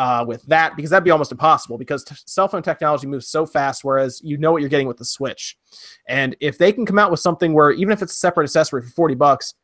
uh, 0.00 0.24
with 0.26 0.42
that 0.44 0.74
because 0.76 0.90
that'd 0.90 1.04
be 1.04 1.10
almost 1.10 1.30
impossible 1.30 1.76
because 1.76 2.02
t- 2.04 2.14
cell 2.26 2.48
phone 2.48 2.62
technology 2.62 3.06
moves 3.06 3.28
so 3.28 3.44
fast, 3.44 3.84
whereas 3.84 4.18
you 4.24 4.38
know 4.38 4.50
what 4.50 4.62
you're 4.62 4.70
getting 4.70 4.88
with 4.88 4.96
the 4.96 5.04
Switch. 5.04 5.58
And 6.08 6.34
if 6.40 6.56
they 6.56 6.72
can 6.72 6.86
come 6.86 6.98
out 6.98 7.10
with 7.10 7.20
something 7.20 7.52
where 7.52 7.70
even 7.70 7.92
if 7.92 8.00
it's 8.00 8.12
a 8.12 8.16
separate 8.16 8.44
accessory 8.44 8.80
for 8.80 8.88
40 8.88 9.14
bucks, 9.16 9.54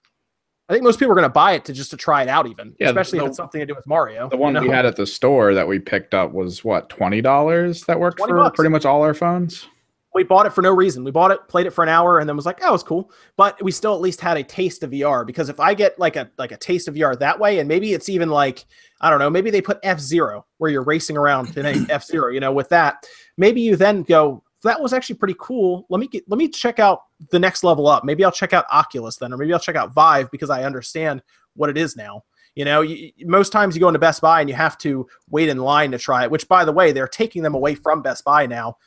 I 0.68 0.72
think 0.74 0.84
most 0.84 0.98
people 0.98 1.12
are 1.12 1.14
going 1.14 1.22
to 1.22 1.30
buy 1.30 1.52
it 1.52 1.64
to 1.66 1.72
just 1.72 1.90
to 1.92 1.96
try 1.96 2.20
it 2.22 2.28
out, 2.28 2.46
even, 2.48 2.74
Yeah, 2.78 2.88
especially 2.88 3.20
the- 3.20 3.24
if 3.24 3.28
it's 3.30 3.36
something 3.38 3.60
to 3.60 3.66
do 3.66 3.74
with 3.74 3.86
Mario. 3.86 4.28
The 4.28 4.36
one 4.36 4.54
you 4.56 4.60
we 4.62 4.68
had 4.68 4.84
at 4.84 4.96
the 4.96 5.06
store 5.06 5.54
that 5.54 5.66
we 5.66 5.78
picked 5.78 6.12
up 6.12 6.32
was 6.32 6.62
what 6.64 6.88
twenty 6.90 7.22
dollars. 7.22 7.84
That 7.84 7.98
worked 7.98 8.18
20 8.18 8.30
for 8.32 8.36
bucks. 8.36 8.56
pretty 8.56 8.70
much 8.70 8.84
all 8.84 9.02
our 9.02 9.14
phones. 9.14 9.68
We 10.16 10.24
bought 10.24 10.46
it 10.46 10.52
for 10.54 10.62
no 10.62 10.72
reason. 10.72 11.04
We 11.04 11.10
bought 11.10 11.30
it, 11.30 11.46
played 11.46 11.66
it 11.66 11.70
for 11.72 11.82
an 11.82 11.90
hour, 11.90 12.18
and 12.18 12.28
then 12.28 12.36
was 12.36 12.46
like, 12.46 12.60
"Oh, 12.62 12.72
it's 12.72 12.82
cool." 12.82 13.10
But 13.36 13.62
we 13.62 13.70
still 13.70 13.94
at 13.94 14.00
least 14.00 14.20
had 14.20 14.38
a 14.38 14.42
taste 14.42 14.82
of 14.82 14.90
VR 14.90 15.26
because 15.26 15.50
if 15.50 15.60
I 15.60 15.74
get 15.74 15.98
like 15.98 16.16
a 16.16 16.30
like 16.38 16.52
a 16.52 16.56
taste 16.56 16.88
of 16.88 16.94
VR 16.94 17.18
that 17.18 17.38
way, 17.38 17.58
and 17.58 17.68
maybe 17.68 17.92
it's 17.92 18.08
even 18.08 18.30
like 18.30 18.64
I 19.02 19.10
don't 19.10 19.18
know, 19.18 19.28
maybe 19.28 19.50
they 19.50 19.60
put 19.60 19.78
F 19.82 20.00
Zero 20.00 20.46
where 20.56 20.70
you're 20.70 20.82
racing 20.82 21.18
around 21.18 21.56
in 21.58 21.66
a 21.66 21.86
F 21.90 22.04
Zero, 22.04 22.32
you 22.32 22.40
know, 22.40 22.50
with 22.50 22.70
that, 22.70 23.06
maybe 23.36 23.60
you 23.60 23.76
then 23.76 24.02
go, 24.02 24.42
that 24.62 24.80
was 24.80 24.94
actually 24.94 25.16
pretty 25.16 25.36
cool. 25.38 25.86
Let 25.90 26.00
me 26.00 26.08
get, 26.08 26.24
let 26.28 26.38
me 26.38 26.48
check 26.48 26.78
out 26.78 27.02
the 27.30 27.38
next 27.38 27.62
level 27.62 27.86
up. 27.86 28.02
Maybe 28.02 28.24
I'll 28.24 28.32
check 28.32 28.54
out 28.54 28.64
Oculus 28.72 29.18
then, 29.18 29.34
or 29.34 29.36
maybe 29.36 29.52
I'll 29.52 29.60
check 29.60 29.76
out 29.76 29.92
Vive 29.92 30.30
because 30.30 30.48
I 30.48 30.64
understand 30.64 31.22
what 31.54 31.68
it 31.68 31.76
is 31.76 31.94
now. 31.94 32.22
You 32.54 32.64
know, 32.64 32.80
you, 32.80 33.12
most 33.20 33.52
times 33.52 33.76
you 33.76 33.80
go 33.80 33.88
into 33.88 33.98
Best 33.98 34.22
Buy 34.22 34.40
and 34.40 34.48
you 34.48 34.56
have 34.56 34.78
to 34.78 35.06
wait 35.28 35.50
in 35.50 35.58
line 35.58 35.90
to 35.90 35.98
try 35.98 36.24
it. 36.24 36.30
Which, 36.30 36.48
by 36.48 36.64
the 36.64 36.72
way, 36.72 36.90
they're 36.90 37.06
taking 37.06 37.42
them 37.42 37.54
away 37.54 37.74
from 37.74 38.00
Best 38.00 38.24
Buy 38.24 38.46
now 38.46 38.78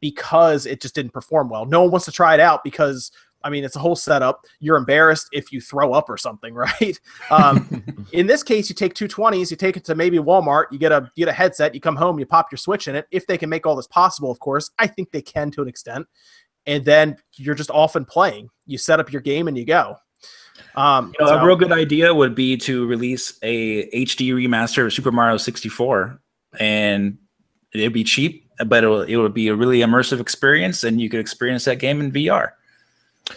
because 0.00 0.66
it 0.66 0.80
just 0.80 0.94
didn't 0.94 1.12
perform 1.12 1.48
well. 1.48 1.66
No 1.66 1.82
one 1.82 1.90
wants 1.90 2.06
to 2.06 2.12
try 2.12 2.34
it 2.34 2.40
out 2.40 2.64
because 2.64 3.10
I 3.42 3.48
mean, 3.48 3.64
it's 3.64 3.76
a 3.76 3.78
whole 3.78 3.96
setup. 3.96 4.44
You're 4.58 4.76
embarrassed 4.76 5.28
if 5.32 5.50
you 5.52 5.60
throw 5.60 5.92
up 5.92 6.10
or 6.10 6.16
something, 6.16 6.54
right? 6.54 7.00
Um, 7.30 7.84
in 8.12 8.26
this 8.26 8.42
case, 8.42 8.68
you 8.68 8.74
take 8.74 8.94
two 8.94 9.08
twenties, 9.08 9.50
you 9.50 9.56
take 9.56 9.76
it 9.76 9.84
to 9.84 9.94
maybe 9.94 10.18
Walmart, 10.18 10.66
you 10.70 10.78
get 10.78 10.92
a 10.92 11.10
you 11.14 11.24
get 11.24 11.30
a 11.30 11.36
headset, 11.36 11.74
you 11.74 11.80
come 11.80 11.96
home, 11.96 12.18
you 12.18 12.26
pop 12.26 12.50
your 12.50 12.58
Switch 12.58 12.88
in 12.88 12.96
it. 12.96 13.06
If 13.10 13.26
they 13.26 13.38
can 13.38 13.48
make 13.48 13.66
all 13.66 13.76
this 13.76 13.86
possible, 13.86 14.30
of 14.30 14.40
course, 14.40 14.70
I 14.78 14.86
think 14.86 15.10
they 15.10 15.22
can 15.22 15.50
to 15.52 15.62
an 15.62 15.68
extent. 15.68 16.06
And 16.66 16.84
then 16.84 17.16
you're 17.34 17.54
just 17.54 17.70
off 17.70 17.96
and 17.96 18.06
playing. 18.06 18.50
You 18.66 18.76
set 18.76 19.00
up 19.00 19.10
your 19.10 19.22
game 19.22 19.48
and 19.48 19.56
you 19.56 19.64
go. 19.64 19.96
Um, 20.76 21.14
you 21.18 21.24
know, 21.24 21.32
so, 21.32 21.38
a 21.38 21.46
real 21.46 21.56
good 21.56 21.72
idea 21.72 22.14
would 22.14 22.34
be 22.34 22.56
to 22.58 22.86
release 22.86 23.38
a 23.42 23.88
HD 23.90 24.32
remaster 24.34 24.84
of 24.84 24.92
Super 24.92 25.10
Mario 25.10 25.38
64, 25.38 26.20
and 26.58 27.16
it'd 27.72 27.94
be 27.94 28.04
cheap, 28.04 28.49
but 28.66 28.84
it 28.84 29.16
would 29.16 29.34
be 29.34 29.48
a 29.48 29.54
really 29.54 29.78
immersive 29.78 30.20
experience, 30.20 30.84
and 30.84 31.00
you 31.00 31.08
could 31.08 31.20
experience 31.20 31.64
that 31.64 31.76
game 31.76 32.00
in 32.00 32.12
VR. 32.12 32.52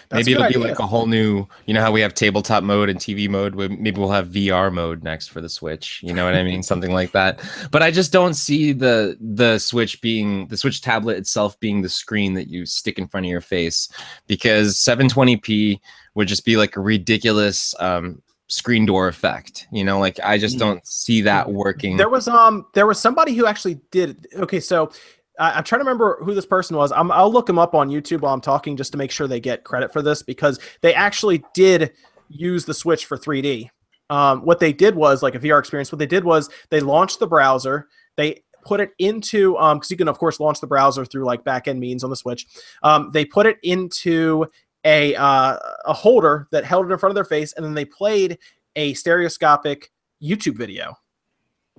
That's 0.10 0.26
maybe 0.26 0.34
it'll 0.34 0.48
be 0.48 0.68
like 0.68 0.80
a 0.80 0.88
whole 0.88 1.06
new, 1.06 1.48
you 1.66 1.74
know 1.74 1.82
how 1.82 1.91
we 1.91 2.02
have 2.02 2.14
tabletop 2.14 2.64
mode 2.64 2.90
and 2.90 3.00
TV 3.00 3.30
mode. 3.30 3.56
Maybe 3.56 4.00
we'll 4.00 4.12
have 4.12 4.30
VR 4.30 4.72
mode 4.72 5.04
next 5.04 5.28
for 5.28 5.41
the 5.41 5.50
Switch. 5.50 6.02
You 6.04 6.14
know 6.14 6.26
what 6.26 6.36
I 6.36 6.44
mean? 6.44 6.64
Something 6.74 6.91
like 6.91 7.12
that. 7.12 7.41
But 7.72 7.84
I 7.84 7.91
just 7.91 8.12
don't 8.12 8.34
see 8.34 8.74
the 8.74 9.18
the 9.20 9.60
Switch 9.60 10.02
being 10.02 10.48
the 10.48 10.58
Switch 10.58 10.82
tablet 10.82 11.18
itself 11.18 11.60
being 11.60 11.82
the 11.82 11.90
screen 11.90 12.34
that 12.34 12.48
you 12.48 12.66
stick 12.66 12.98
in 12.98 13.08
front 13.08 13.26
of 13.26 13.30
your 13.30 13.41
face, 13.41 13.90
because 14.28 14.78
720p 14.78 15.80
would 16.16 16.28
just 16.28 16.45
be 16.45 16.58
like 16.58 16.76
a 16.76 16.82
ridiculous 16.82 17.76
um, 17.80 18.22
screen 18.48 18.86
door 18.86 19.07
effect. 19.07 19.68
You 19.72 19.84
know, 19.84 19.99
like 19.99 20.20
I 20.24 20.38
just 20.38 20.57
mm. 20.57 20.60
don't 20.60 20.86
see 20.88 21.22
that 21.22 21.52
working. 21.52 21.98
There 21.98 22.10
was 22.10 22.28
um 22.28 22.65
there 22.74 22.88
was 22.88 22.99
somebody 22.99 23.34
who 23.34 23.45
actually 23.45 23.80
did. 23.91 24.28
Okay, 24.36 24.60
so 24.60 24.91
I, 25.40 25.57
am 25.57 25.64
trying 25.64 25.80
to 25.80 25.86
remember 25.86 26.20
who 26.24 26.34
this 26.34 26.45
person 26.45 26.78
was. 26.78 26.91
i 26.91 27.02
will 27.02 27.32
look 27.32 27.49
him 27.49 27.57
up 27.57 27.74
on 27.74 27.90
YouTube 27.90 28.22
while 28.22 28.34
I'm 28.34 28.41
talking 28.41 28.78
just 28.78 28.91
to 28.91 28.98
make 28.98 29.11
sure 29.11 29.28
they 29.28 29.40
get 29.40 29.64
credit 29.64 29.91
for 29.91 30.02
this 30.02 30.22
because 30.22 30.60
they 30.82 30.94
actually 30.94 31.44
did 31.53 31.91
use 32.30 32.65
the 32.65 32.74
Switch 32.74 33.06
for 33.06 33.18
3D. 33.18 33.70
Um, 34.10 34.41
what 34.41 34.60
they 34.60 34.74
did 34.74 34.95
was 34.95 35.24
like 35.24 35.34
a 35.34 35.40
VR 35.40 35.60
experience. 35.60 35.91
What 35.91 35.99
they 35.99 36.06
did 36.06 36.24
was 36.24 36.49
they 36.70 36.82
launched 36.82 37.20
the 37.20 37.28
browser. 37.28 37.88
They 38.15 38.44
put 38.65 38.80
it 38.80 38.91
into 38.98 39.57
um 39.57 39.78
because 39.78 39.91
um, 39.91 39.94
you 39.94 39.98
can 39.98 40.07
of 40.07 40.18
course 40.18 40.40
launch 40.40 40.61
the 40.61 40.68
browser 40.68 41.03
through 41.03 41.26
like 41.26 41.44
backend 41.44 41.80
means 41.80 42.03
on 42.03 42.10
the 42.10 42.15
Switch. 42.15 42.45
Um, 42.84 43.10
they 43.11 43.26
put 43.26 43.45
it 43.45 43.57
into 43.64 44.45
a 44.84 45.16
uh, 45.16 45.58
a 45.86 45.94
holder 45.94 46.48
that 46.52 46.66
held 46.66 46.90
it 46.90 46.92
in 46.92 46.98
front 46.98 47.12
of 47.12 47.16
their 47.16 47.24
face, 47.24 47.54
and 47.54 47.66
then 47.66 47.74
they 47.74 47.86
played 47.86 48.38
a 48.76 48.94
stereoscopic 48.94 49.92
YouTube 50.22 50.58
video 50.58 50.96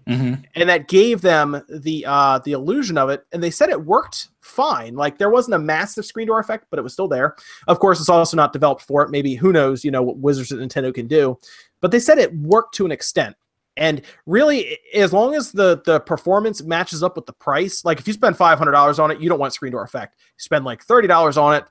Mm-hmm. 0.09 0.43
And 0.55 0.69
that 0.69 0.89
gave 0.89 1.23
them 1.23 1.63
the 1.69 2.05
uh, 2.07 2.39
the 2.41 2.53
illusion 2.53 2.99
of 2.99 3.09
it, 3.09 3.25
and 3.33 3.43
they 3.43 3.51
said 3.51 3.71
it 3.71 3.87
worked 3.87 4.29
fine. 4.43 4.95
Like 4.95 5.17
there 5.17 5.31
wasn't 5.31 5.55
a 5.55 5.59
massive 5.59 6.05
screen 6.05 6.27
door 6.27 6.41
effect, 6.41 6.67
but 6.69 6.79
it 6.79 6.83
was 6.83 6.93
still 6.93 7.09
there. 7.09 7.37
Of 7.69 7.79
course, 7.79 8.01
it's 8.01 8.11
also 8.11 8.37
not 8.37 8.53
developed 8.53 8.83
for 8.83 9.03
it. 9.03 9.11
Maybe 9.11 9.35
who 9.35 9.51
knows? 9.51 9.83
You 9.83 9.91
know 9.91 10.03
what 10.03 10.19
Wizards 10.19 10.53
at 10.53 10.59
Nintendo 10.59 10.93
can 10.93 11.07
do, 11.07 11.39
but 11.81 11.91
they 11.91 12.01
said 12.01 12.19
it 12.19 12.37
worked 12.37 12.75
to 12.75 12.85
an 12.85 12.93
extent. 12.93 13.37
And 13.77 14.03
really, 14.27 14.79
as 14.95 15.13
long 15.13 15.35
as 15.35 15.53
the 15.53 15.81
the 15.87 16.01
performance 16.01 16.63
matches 16.63 17.03
up 17.03 17.17
with 17.17 17.25
the 17.25 17.33
price, 17.33 17.83
like 17.85 17.99
if 17.99 18.07
you 18.07 18.13
spend 18.13 18.37
five 18.37 18.59
hundred 18.59 18.73
dollars 18.73 18.99
on 18.99 19.11
it, 19.11 19.21
you 19.21 19.31
don't 19.31 19.39
want 19.39 19.55
screen 19.55 19.73
door 19.73 19.85
effect. 19.85 20.17
You 20.19 20.43
spend 20.43 20.67
like 20.67 20.83
thirty 20.83 21.09
dollars 21.09 21.39
on 21.39 21.55
it, 21.55 21.65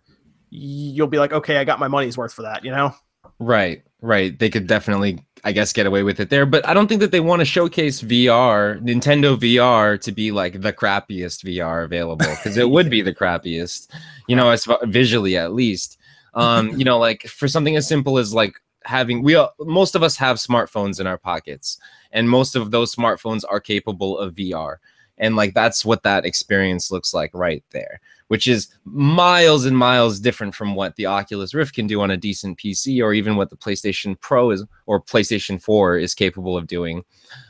you'll 0.53 1.07
be 1.07 1.19
like, 1.19 1.33
okay, 1.33 1.57
I 1.57 1.63
got 1.63 1.79
my 1.79 1.87
money's 1.87 2.17
worth 2.17 2.33
for 2.33 2.43
that. 2.43 2.63
You 2.63 2.71
know? 2.71 2.95
Right. 3.39 3.83
Right. 4.01 4.37
They 4.37 4.49
could 4.49 4.67
definitely, 4.67 5.23
I 5.43 5.53
guess, 5.53 5.71
get 5.71 5.85
away 5.85 6.03
with 6.03 6.19
it 6.19 6.29
there. 6.29 6.45
But 6.45 6.67
I 6.67 6.73
don't 6.73 6.87
think 6.87 6.99
that 7.01 7.11
they 7.11 7.21
want 7.21 7.39
to 7.39 7.45
showcase 7.45 8.01
VR, 8.01 8.81
Nintendo 8.81 9.37
VR, 9.37 9.99
to 10.01 10.11
be 10.11 10.31
like 10.31 10.61
the 10.61 10.73
crappiest 10.73 11.45
VR 11.45 11.85
available 11.85 12.27
because 12.27 12.57
it 12.57 12.69
would 12.69 12.89
be 12.89 13.01
the 13.01 13.15
crappiest, 13.15 13.87
you 14.27 14.35
know, 14.35 14.49
as 14.49 14.67
visually 14.83 15.37
at 15.37 15.53
least. 15.53 15.97
Um, 16.33 16.69
you 16.77 16.83
know, 16.83 16.97
like 16.97 17.23
for 17.23 17.47
something 17.47 17.75
as 17.75 17.87
simple 17.87 18.17
as 18.17 18.33
like 18.33 18.55
having 18.85 19.23
we 19.23 19.35
all, 19.35 19.53
most 19.59 19.95
of 19.95 20.03
us 20.03 20.17
have 20.17 20.37
smartphones 20.37 20.99
in 20.99 21.07
our 21.07 21.17
pockets, 21.17 21.77
and 22.11 22.29
most 22.29 22.55
of 22.55 22.71
those 22.71 22.93
smartphones 22.93 23.43
are 23.47 23.59
capable 23.59 24.17
of 24.17 24.33
VR 24.33 24.77
and 25.17 25.35
like 25.35 25.53
that's 25.53 25.85
what 25.85 26.03
that 26.03 26.25
experience 26.25 26.91
looks 26.91 27.13
like 27.13 27.31
right 27.33 27.63
there 27.71 27.99
which 28.33 28.47
is 28.47 28.69
miles 28.85 29.65
and 29.65 29.77
miles 29.77 30.19
different 30.19 30.55
from 30.55 30.73
what 30.73 30.95
the 30.95 31.05
Oculus 31.05 31.53
Rift 31.53 31.75
can 31.75 31.85
do 31.85 32.01
on 32.01 32.09
a 32.09 32.17
decent 32.17 32.57
PC 32.57 32.99
or 32.99 33.13
even 33.13 33.35
what 33.35 33.51
the 33.51 33.55
PlayStation 33.55 34.19
Pro 34.19 34.49
is 34.49 34.65
or 34.87 34.99
PlayStation 34.99 35.61
4 35.61 35.97
is 35.99 36.15
capable 36.15 36.57
of 36.57 36.65
doing. 36.65 37.03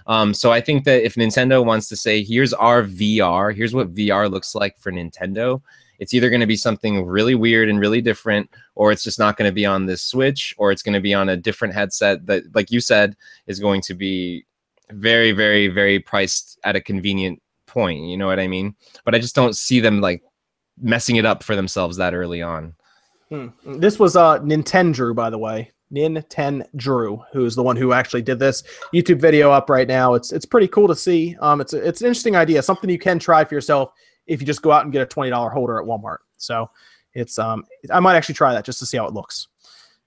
Um, 0.07 0.34
so 0.34 0.52
I 0.52 0.60
think 0.60 0.84
that 0.84 1.06
if 1.06 1.15
Nintendo 1.15 1.65
wants 1.65 1.88
to 1.88 1.95
say, 1.95 2.22
here's 2.22 2.52
our 2.52 2.84
VR, 2.84 3.56
here's 3.56 3.73
what 3.73 3.94
VR 3.94 4.30
looks 4.30 4.56
like 4.56 4.77
for 4.77 4.91
Nintendo, 4.91 5.61
it's 5.99 6.14
either 6.14 6.30
going 6.30 6.41
to 6.41 6.48
be 6.48 6.57
something 6.57 7.06
really 7.06 7.35
weird 7.35 7.69
and 7.69 7.80
really 7.80 8.02
different, 8.02 8.49
or 8.76 8.91
it's 8.91 9.06
just 9.06 9.19
not 9.19 9.38
going 9.38 9.49
to 9.49 9.56
be 9.56 9.65
on 9.65 9.85
this 9.85 10.03
Switch, 10.03 10.53
or 10.57 10.69
it's 10.69 10.84
going 10.84 10.95
to 10.95 10.99
be 10.99 11.14
on 11.14 11.30
a 11.30 11.38
different 11.38 11.73
headset 11.73 12.26
that, 12.26 12.44
like 12.56 12.72
you 12.72 12.81
said, 12.81 13.15
is 13.48 13.61
going 13.61 13.80
to 13.84 13.94
be 13.94 14.45
very, 14.91 15.31
very, 15.31 15.69
very 15.69 15.99
priced 15.99 16.60
at 16.65 16.76
a 16.76 16.81
convenient 16.81 17.41
point. 17.74 18.04
You 18.04 18.18
know 18.18 18.28
what 18.28 18.40
I 18.40 18.48
mean? 18.48 18.76
But 19.04 19.16
I 19.16 19.20
just 19.20 19.36
don't 19.36 19.56
see 19.56 19.80
them 19.80 20.00
like 20.00 20.24
messing 20.80 21.18
it 21.18 21.26
up 21.26 21.44
for 21.44 21.56
themselves 21.56 21.98
that 21.98 22.14
early 22.14 22.41
on. 22.41 22.74
Hmm. 23.30 23.48
This 23.66 24.00
was 24.00 24.16
uh 24.16 24.40
Nintendo, 24.40 25.16
by 25.16 25.30
the 25.30 25.38
way. 25.38 25.72
Nintendo, 25.94 27.24
who's 27.32 27.56
the 27.56 27.64
one 27.64 27.76
who 27.76 27.94
actually 27.94 28.24
did 28.24 28.40
this 28.40 28.64
YouTube 28.94 29.20
video 29.20 29.52
up 29.52 29.70
right 29.70 29.88
now. 29.88 30.16
It's 30.16 30.32
it's 30.32 30.45
pretty 30.45 30.68
cool 30.68 30.88
to 30.88 30.95
see. 30.95 31.36
Um, 31.40 31.62
it's 31.62 31.74
a, 31.74 31.88
it's 31.88 32.02
an 32.02 32.08
interesting 32.08 32.36
idea, 32.36 32.62
something 32.64 32.90
you 32.90 32.98
can 32.98 33.20
try 33.20 33.44
for 33.44 33.54
yourself 33.54 33.91
if 34.26 34.41
you 34.41 34.48
just 34.48 34.62
go 34.62 34.72
out 34.72 34.84
and 34.84 34.91
get 34.91 35.02
a 35.02 35.06
twenty 35.06 35.30
dollar 35.30 35.50
holder 35.50 35.80
at 35.80 35.88
Walmart. 35.88 36.18
So 36.38 36.70
it's 37.14 37.38
um, 37.38 37.66
I 37.91 38.00
might 38.00 38.16
actually 38.16 38.36
try 38.36 38.54
that 38.54 38.66
just 38.66 38.80
to 38.80 38.86
see 38.86 38.98
how 38.98 39.06
it 39.06 39.14
looks. 39.14 39.48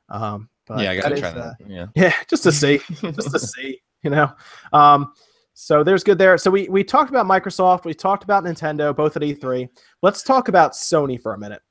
Um, 0.09 0.49
but 0.67 0.81
yeah, 0.81 0.91
I 0.91 0.97
gotta 0.97 1.21
try 1.21 1.31
that. 1.31 1.41
Uh, 1.41 1.55
yeah, 1.67 1.87
yeah, 1.95 2.15
just 2.29 2.43
to 2.43 2.53
see, 2.53 2.81
just 3.01 3.31
to 3.31 3.39
see, 3.39 3.81
you 4.03 4.11
know. 4.11 4.33
Um, 4.73 5.13
so 5.59 5.83
there's 5.83 6.05
good 6.05 6.19
there. 6.19 6.37
So 6.37 6.51
we 6.51 6.69
we 6.69 6.85
talked 6.85 7.09
about 7.09 7.25
Microsoft, 7.25 7.87
we 7.87 7.95
talked 7.95 8.23
about 8.23 8.45
Nintendo, 8.45 8.95
both 8.95 9.17
at 9.17 9.23
E3. 9.23 9.67
Let's 10.03 10.23
talk 10.23 10.49
about 10.49 10.73
Sony 10.73 11.19
for 11.19 11.33
a 11.33 11.39
minute. 11.39 11.63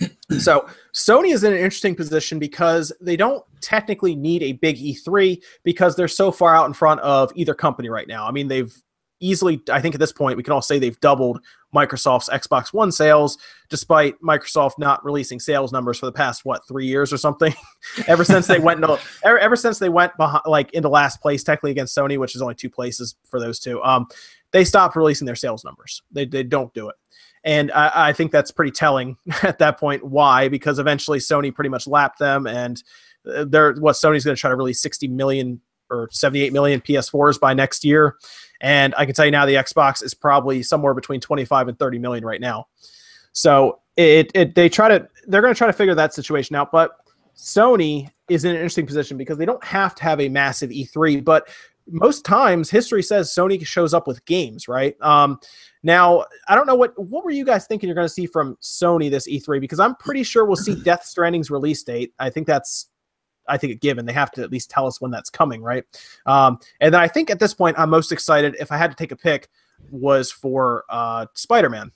so 0.38 0.68
Sony 0.94 1.32
is 1.32 1.42
in 1.42 1.52
an 1.52 1.58
interesting 1.58 1.96
position 1.96 2.38
because 2.38 2.92
they 3.00 3.16
don't 3.16 3.44
technically 3.60 4.14
need 4.14 4.44
a 4.44 4.52
big 4.52 4.76
E3 4.76 5.42
because 5.64 5.96
they're 5.96 6.06
so 6.06 6.30
far 6.30 6.54
out 6.54 6.66
in 6.66 6.72
front 6.72 7.00
of 7.00 7.32
either 7.34 7.52
company 7.52 7.88
right 7.88 8.06
now. 8.06 8.28
I 8.28 8.30
mean, 8.30 8.46
they've 8.46 8.72
easily, 9.20 9.62
I 9.70 9.80
think 9.80 9.94
at 9.94 10.00
this 10.00 10.12
point, 10.12 10.36
we 10.36 10.42
can 10.42 10.52
all 10.52 10.62
say 10.62 10.78
they've 10.78 11.00
doubled 11.00 11.40
Microsoft's 11.74 12.28
Xbox 12.28 12.72
One 12.72 12.90
sales, 12.92 13.38
despite 13.68 14.20
Microsoft 14.20 14.78
not 14.78 15.04
releasing 15.04 15.40
sales 15.40 15.72
numbers 15.72 15.98
for 15.98 16.06
the 16.06 16.12
past 16.12 16.44
what 16.44 16.66
three 16.66 16.86
years 16.86 17.12
or 17.12 17.16
something. 17.16 17.54
ever 18.06 18.24
since 18.24 18.46
they 18.46 18.58
went 18.58 18.82
into 18.82 18.98
ever, 19.24 19.38
ever 19.38 19.56
since 19.56 19.78
they 19.78 19.88
went 19.88 20.16
behind, 20.16 20.42
like 20.46 20.72
into 20.72 20.88
last 20.88 21.20
place 21.20 21.42
technically 21.42 21.70
against 21.70 21.96
Sony, 21.96 22.18
which 22.18 22.34
is 22.34 22.42
only 22.42 22.54
two 22.54 22.70
places 22.70 23.16
for 23.24 23.40
those 23.40 23.58
two. 23.58 23.82
Um, 23.82 24.06
they 24.52 24.64
stopped 24.64 24.96
releasing 24.96 25.26
their 25.26 25.36
sales 25.36 25.64
numbers. 25.64 26.02
They 26.12 26.24
they 26.24 26.42
don't 26.42 26.72
do 26.72 26.88
it. 26.88 26.96
And 27.44 27.70
I, 27.72 28.08
I 28.08 28.12
think 28.12 28.32
that's 28.32 28.50
pretty 28.50 28.72
telling 28.72 29.16
at 29.42 29.58
that 29.58 29.78
point. 29.78 30.04
Why? 30.04 30.48
Because 30.48 30.78
eventually 30.78 31.18
Sony 31.18 31.54
pretty 31.54 31.70
much 31.70 31.86
lapped 31.86 32.18
them, 32.18 32.46
and 32.46 32.82
uh, 33.30 33.44
they're 33.46 33.74
what 33.74 33.94
Sony's 33.94 34.24
going 34.24 34.36
to 34.36 34.40
try 34.40 34.50
to 34.50 34.56
release 34.56 34.80
60 34.80 35.08
million 35.08 35.60
or 35.90 36.08
78 36.10 36.52
million 36.52 36.80
PS4s 36.80 37.38
by 37.38 37.54
next 37.54 37.84
year. 37.84 38.16
And 38.60 38.94
I 38.96 39.04
can 39.04 39.14
tell 39.14 39.24
you 39.24 39.30
now 39.30 39.46
the 39.46 39.54
Xbox 39.54 40.02
is 40.02 40.14
probably 40.14 40.62
somewhere 40.62 40.94
between 40.94 41.20
25 41.20 41.68
and 41.68 41.78
30 41.78 41.98
million 41.98 42.24
right 42.24 42.40
now. 42.40 42.66
So 43.32 43.80
it, 43.96 44.30
it 44.34 44.54
they 44.54 44.68
try 44.68 44.88
to 44.88 45.06
they're 45.26 45.42
going 45.42 45.52
to 45.52 45.58
try 45.58 45.66
to 45.66 45.72
figure 45.72 45.94
that 45.94 46.14
situation 46.14 46.56
out, 46.56 46.72
but 46.72 46.92
Sony 47.36 48.08
is 48.28 48.44
in 48.44 48.50
an 48.50 48.56
interesting 48.56 48.86
position 48.86 49.16
because 49.16 49.38
they 49.38 49.44
don't 49.44 49.62
have 49.62 49.94
to 49.96 50.02
have 50.02 50.20
a 50.20 50.28
massive 50.28 50.70
E3, 50.70 51.24
but 51.24 51.48
most 51.88 52.24
times 52.24 52.70
history 52.70 53.02
says 53.02 53.30
Sony 53.30 53.64
shows 53.64 53.94
up 53.94 54.06
with 54.06 54.24
games, 54.24 54.68
right? 54.68 55.00
Um, 55.00 55.38
now 55.82 56.24
I 56.48 56.54
don't 56.54 56.66
know 56.66 56.74
what 56.74 56.98
what 56.98 57.24
were 57.24 57.30
you 57.30 57.44
guys 57.44 57.66
thinking 57.66 57.88
you're 57.88 57.94
going 57.94 58.08
to 58.08 58.12
see 58.12 58.26
from 58.26 58.56
Sony 58.60 59.10
this 59.10 59.28
E3 59.28 59.60
because 59.60 59.80
I'm 59.80 59.94
pretty 59.96 60.22
sure 60.22 60.44
we'll 60.44 60.56
see 60.56 60.74
Death 60.82 61.04
Stranding's 61.04 61.50
release 61.50 61.82
date. 61.82 62.12
I 62.18 62.30
think 62.30 62.46
that's 62.46 62.88
I 63.48 63.56
think 63.56 63.72
a 63.72 63.76
given. 63.76 64.06
They 64.06 64.12
have 64.12 64.30
to 64.32 64.42
at 64.42 64.50
least 64.50 64.70
tell 64.70 64.86
us 64.86 65.00
when 65.00 65.10
that's 65.10 65.30
coming, 65.30 65.62
right? 65.62 65.84
Um, 66.26 66.58
and 66.80 66.92
then 66.92 67.00
I 67.00 67.08
think 67.08 67.30
at 67.30 67.38
this 67.38 67.54
point, 67.54 67.78
I'm 67.78 67.90
most 67.90 68.12
excited. 68.12 68.56
If 68.58 68.72
I 68.72 68.76
had 68.76 68.90
to 68.90 68.96
take 68.96 69.12
a 69.12 69.16
pick, 69.16 69.48
was 69.90 70.30
for 70.30 70.84
uh, 70.88 71.26
Spider 71.34 71.70
Man 71.70 71.92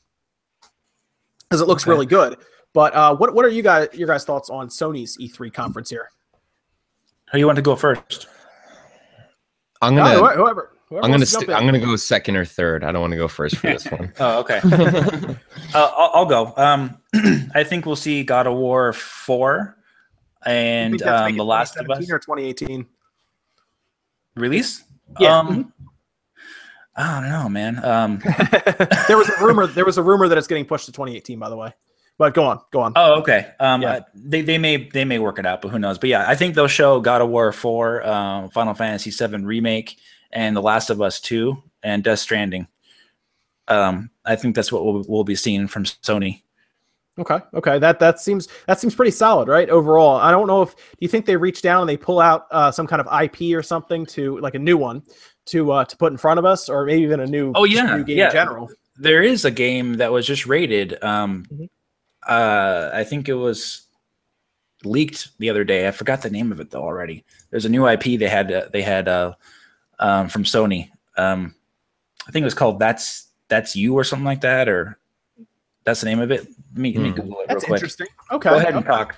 because 1.48 1.60
it 1.60 1.68
looks 1.68 1.84
okay. 1.84 1.90
really 1.90 2.06
good. 2.06 2.36
But 2.72 2.94
uh, 2.94 3.16
what 3.16 3.34
what 3.34 3.44
are 3.44 3.48
you 3.48 3.62
guys 3.62 3.88
your 3.92 4.06
guys 4.06 4.24
thoughts 4.24 4.50
on 4.50 4.68
Sony's 4.68 5.18
E3 5.18 5.52
conference 5.52 5.90
here? 5.90 6.10
Who 7.32 7.38
you 7.38 7.46
want 7.46 7.56
to 7.56 7.62
go 7.62 7.76
first? 7.76 8.28
I'm 9.82 9.96
gonna 9.96 10.14
whoever. 10.14 10.76
Whoever 10.88 11.04
I'm 11.04 11.10
gonna 11.10 11.20
wants 11.20 11.32
to 11.32 11.40
st- 11.40 11.50
I'm 11.50 11.66
gonna 11.66 11.78
go 11.78 11.96
second 11.96 12.36
or 12.36 12.44
third. 12.44 12.84
I 12.84 12.92
don't 12.92 13.00
want 13.00 13.12
to 13.12 13.16
go 13.16 13.28
first 13.28 13.56
for 13.56 13.68
this 13.68 13.86
one. 13.86 14.12
Oh, 14.20 14.40
okay. 14.40 14.60
uh, 14.64 15.34
I'll, 15.74 16.10
I'll 16.14 16.26
go. 16.26 16.52
Um, 16.56 16.98
I 17.54 17.64
think 17.64 17.86
we'll 17.86 17.96
see 17.96 18.22
God 18.24 18.46
of 18.46 18.54
War 18.54 18.92
four 18.92 19.76
You 19.78 19.79
and 20.46 21.00
um, 21.02 21.36
The 21.36 21.44
Last 21.44 21.76
of 21.76 21.88
Us 21.90 22.10
or 22.10 22.18
2018. 22.18 22.86
release. 24.36 24.84
Yeah. 25.18 25.38
Um, 25.38 25.72
I 26.96 27.20
don't 27.20 27.30
know, 27.30 27.48
man. 27.48 27.84
Um, 27.84 28.18
there 29.08 29.16
was 29.16 29.28
a 29.28 29.44
rumor. 29.44 29.66
There 29.66 29.84
was 29.84 29.98
a 29.98 30.02
rumor 30.02 30.28
that 30.28 30.36
it's 30.38 30.46
getting 30.46 30.64
pushed 30.66 30.86
to 30.86 30.92
2018. 30.92 31.38
By 31.38 31.48
the 31.48 31.56
way, 31.56 31.72
but 32.18 32.34
go 32.34 32.44
on, 32.44 32.60
go 32.72 32.80
on. 32.80 32.92
Oh, 32.96 33.14
okay. 33.20 33.52
Um, 33.60 33.82
Yeah. 33.82 33.92
uh, 33.92 34.00
they 34.14 34.42
they 34.42 34.58
may 34.58 34.88
they 34.88 35.04
may 35.04 35.18
work 35.18 35.38
it 35.38 35.46
out, 35.46 35.62
but 35.62 35.68
who 35.68 35.78
knows? 35.78 35.98
But 35.98 36.10
yeah, 36.10 36.24
I 36.28 36.34
think 36.34 36.54
they'll 36.54 36.66
show 36.68 37.00
God 37.00 37.22
of 37.22 37.28
War 37.30 37.50
four, 37.52 38.06
um, 38.06 38.50
Final 38.50 38.74
Fantasy 38.74 39.10
seven 39.10 39.46
remake, 39.46 39.96
and 40.32 40.56
The 40.56 40.62
Last 40.62 40.90
of 40.90 41.00
Us 41.00 41.20
two, 41.20 41.62
and 41.82 42.04
Death 42.04 42.18
Stranding. 42.18 42.66
Um, 43.68 44.10
I 44.24 44.34
think 44.36 44.56
that's 44.56 44.72
what 44.72 44.84
we'll, 44.84 45.04
we'll 45.08 45.24
be 45.24 45.36
seeing 45.36 45.68
from 45.68 45.84
Sony. 45.84 46.42
Okay, 47.20 47.38
okay, 47.54 47.78
that 47.78 47.98
that 47.98 48.18
seems 48.18 48.48
that 48.66 48.80
seems 48.80 48.94
pretty 48.94 49.10
solid, 49.10 49.46
right? 49.48 49.68
Overall, 49.68 50.16
I 50.16 50.30
don't 50.30 50.46
know 50.46 50.62
if 50.62 50.74
do 50.74 50.82
you 51.00 51.08
think 51.08 51.26
they 51.26 51.36
reach 51.36 51.60
down 51.62 51.82
and 51.82 51.88
they 51.88 51.96
pull 51.96 52.18
out 52.20 52.46
uh, 52.50 52.70
some 52.72 52.86
kind 52.86 53.00
of 53.00 53.22
IP 53.22 53.54
or 53.56 53.62
something 53.62 54.06
to 54.06 54.38
like 54.38 54.54
a 54.54 54.58
new 54.58 54.76
one 54.78 55.02
to 55.46 55.70
uh, 55.72 55.84
to 55.84 55.96
put 55.96 56.12
in 56.12 56.18
front 56.18 56.38
of 56.38 56.44
us, 56.44 56.68
or 56.68 56.84
maybe 56.86 57.02
even 57.02 57.20
a 57.20 57.26
new 57.26 57.52
Oh, 57.54 57.64
yeah, 57.64 57.96
new 57.96 58.04
game 58.04 58.18
yeah. 58.18 58.26
in 58.26 58.32
general. 58.32 58.70
There 58.96 59.22
is 59.22 59.44
a 59.44 59.50
game 59.50 59.94
that 59.94 60.12
was 60.12 60.26
just 60.26 60.46
rated. 60.46 61.02
Um, 61.02 61.44
Mhm. 61.52 61.68
uh, 62.26 62.90
I 62.94 63.04
think 63.04 63.28
it 63.28 63.34
was 63.34 63.82
leaked 64.84 65.28
the 65.38 65.50
other 65.50 65.64
day. 65.64 65.86
I 65.86 65.90
forgot 65.90 66.22
the 66.22 66.30
name 66.30 66.52
of 66.52 66.60
it 66.60 66.70
though 66.70 66.82
already. 66.82 67.24
There's 67.50 67.64
a 67.64 67.68
new 67.70 67.86
IP 67.86 68.18
they 68.18 68.28
had. 68.28 68.52
Uh, 68.52 68.68
they 68.72 68.82
had 68.82 69.08
uh, 69.08 69.34
um, 69.98 70.28
from 70.28 70.44
Sony. 70.44 70.90
Um, 71.16 71.54
I 72.26 72.30
think 72.30 72.42
it 72.42 72.46
was 72.46 72.54
called 72.54 72.78
"That's 72.78 73.28
That's 73.48 73.74
You" 73.76 73.94
or 73.94 74.04
something 74.04 74.24
like 74.24 74.40
that, 74.42 74.68
or 74.68 74.98
that's 75.84 76.00
the 76.00 76.06
name 76.06 76.20
of 76.20 76.30
it. 76.30 76.46
Let 76.74 76.76
me, 76.76 76.92
let 76.94 77.02
me 77.02 77.08
Hmm. 77.10 77.14
Google 77.16 77.32
it 77.32 77.36
real 77.38 77.46
That's 77.48 77.64
quick. 77.64 77.78
interesting. 77.78 78.06
Okay, 78.30 78.50
Go 78.50 78.56
ahead 78.56 78.74
and 78.74 78.84
talk. 78.84 79.16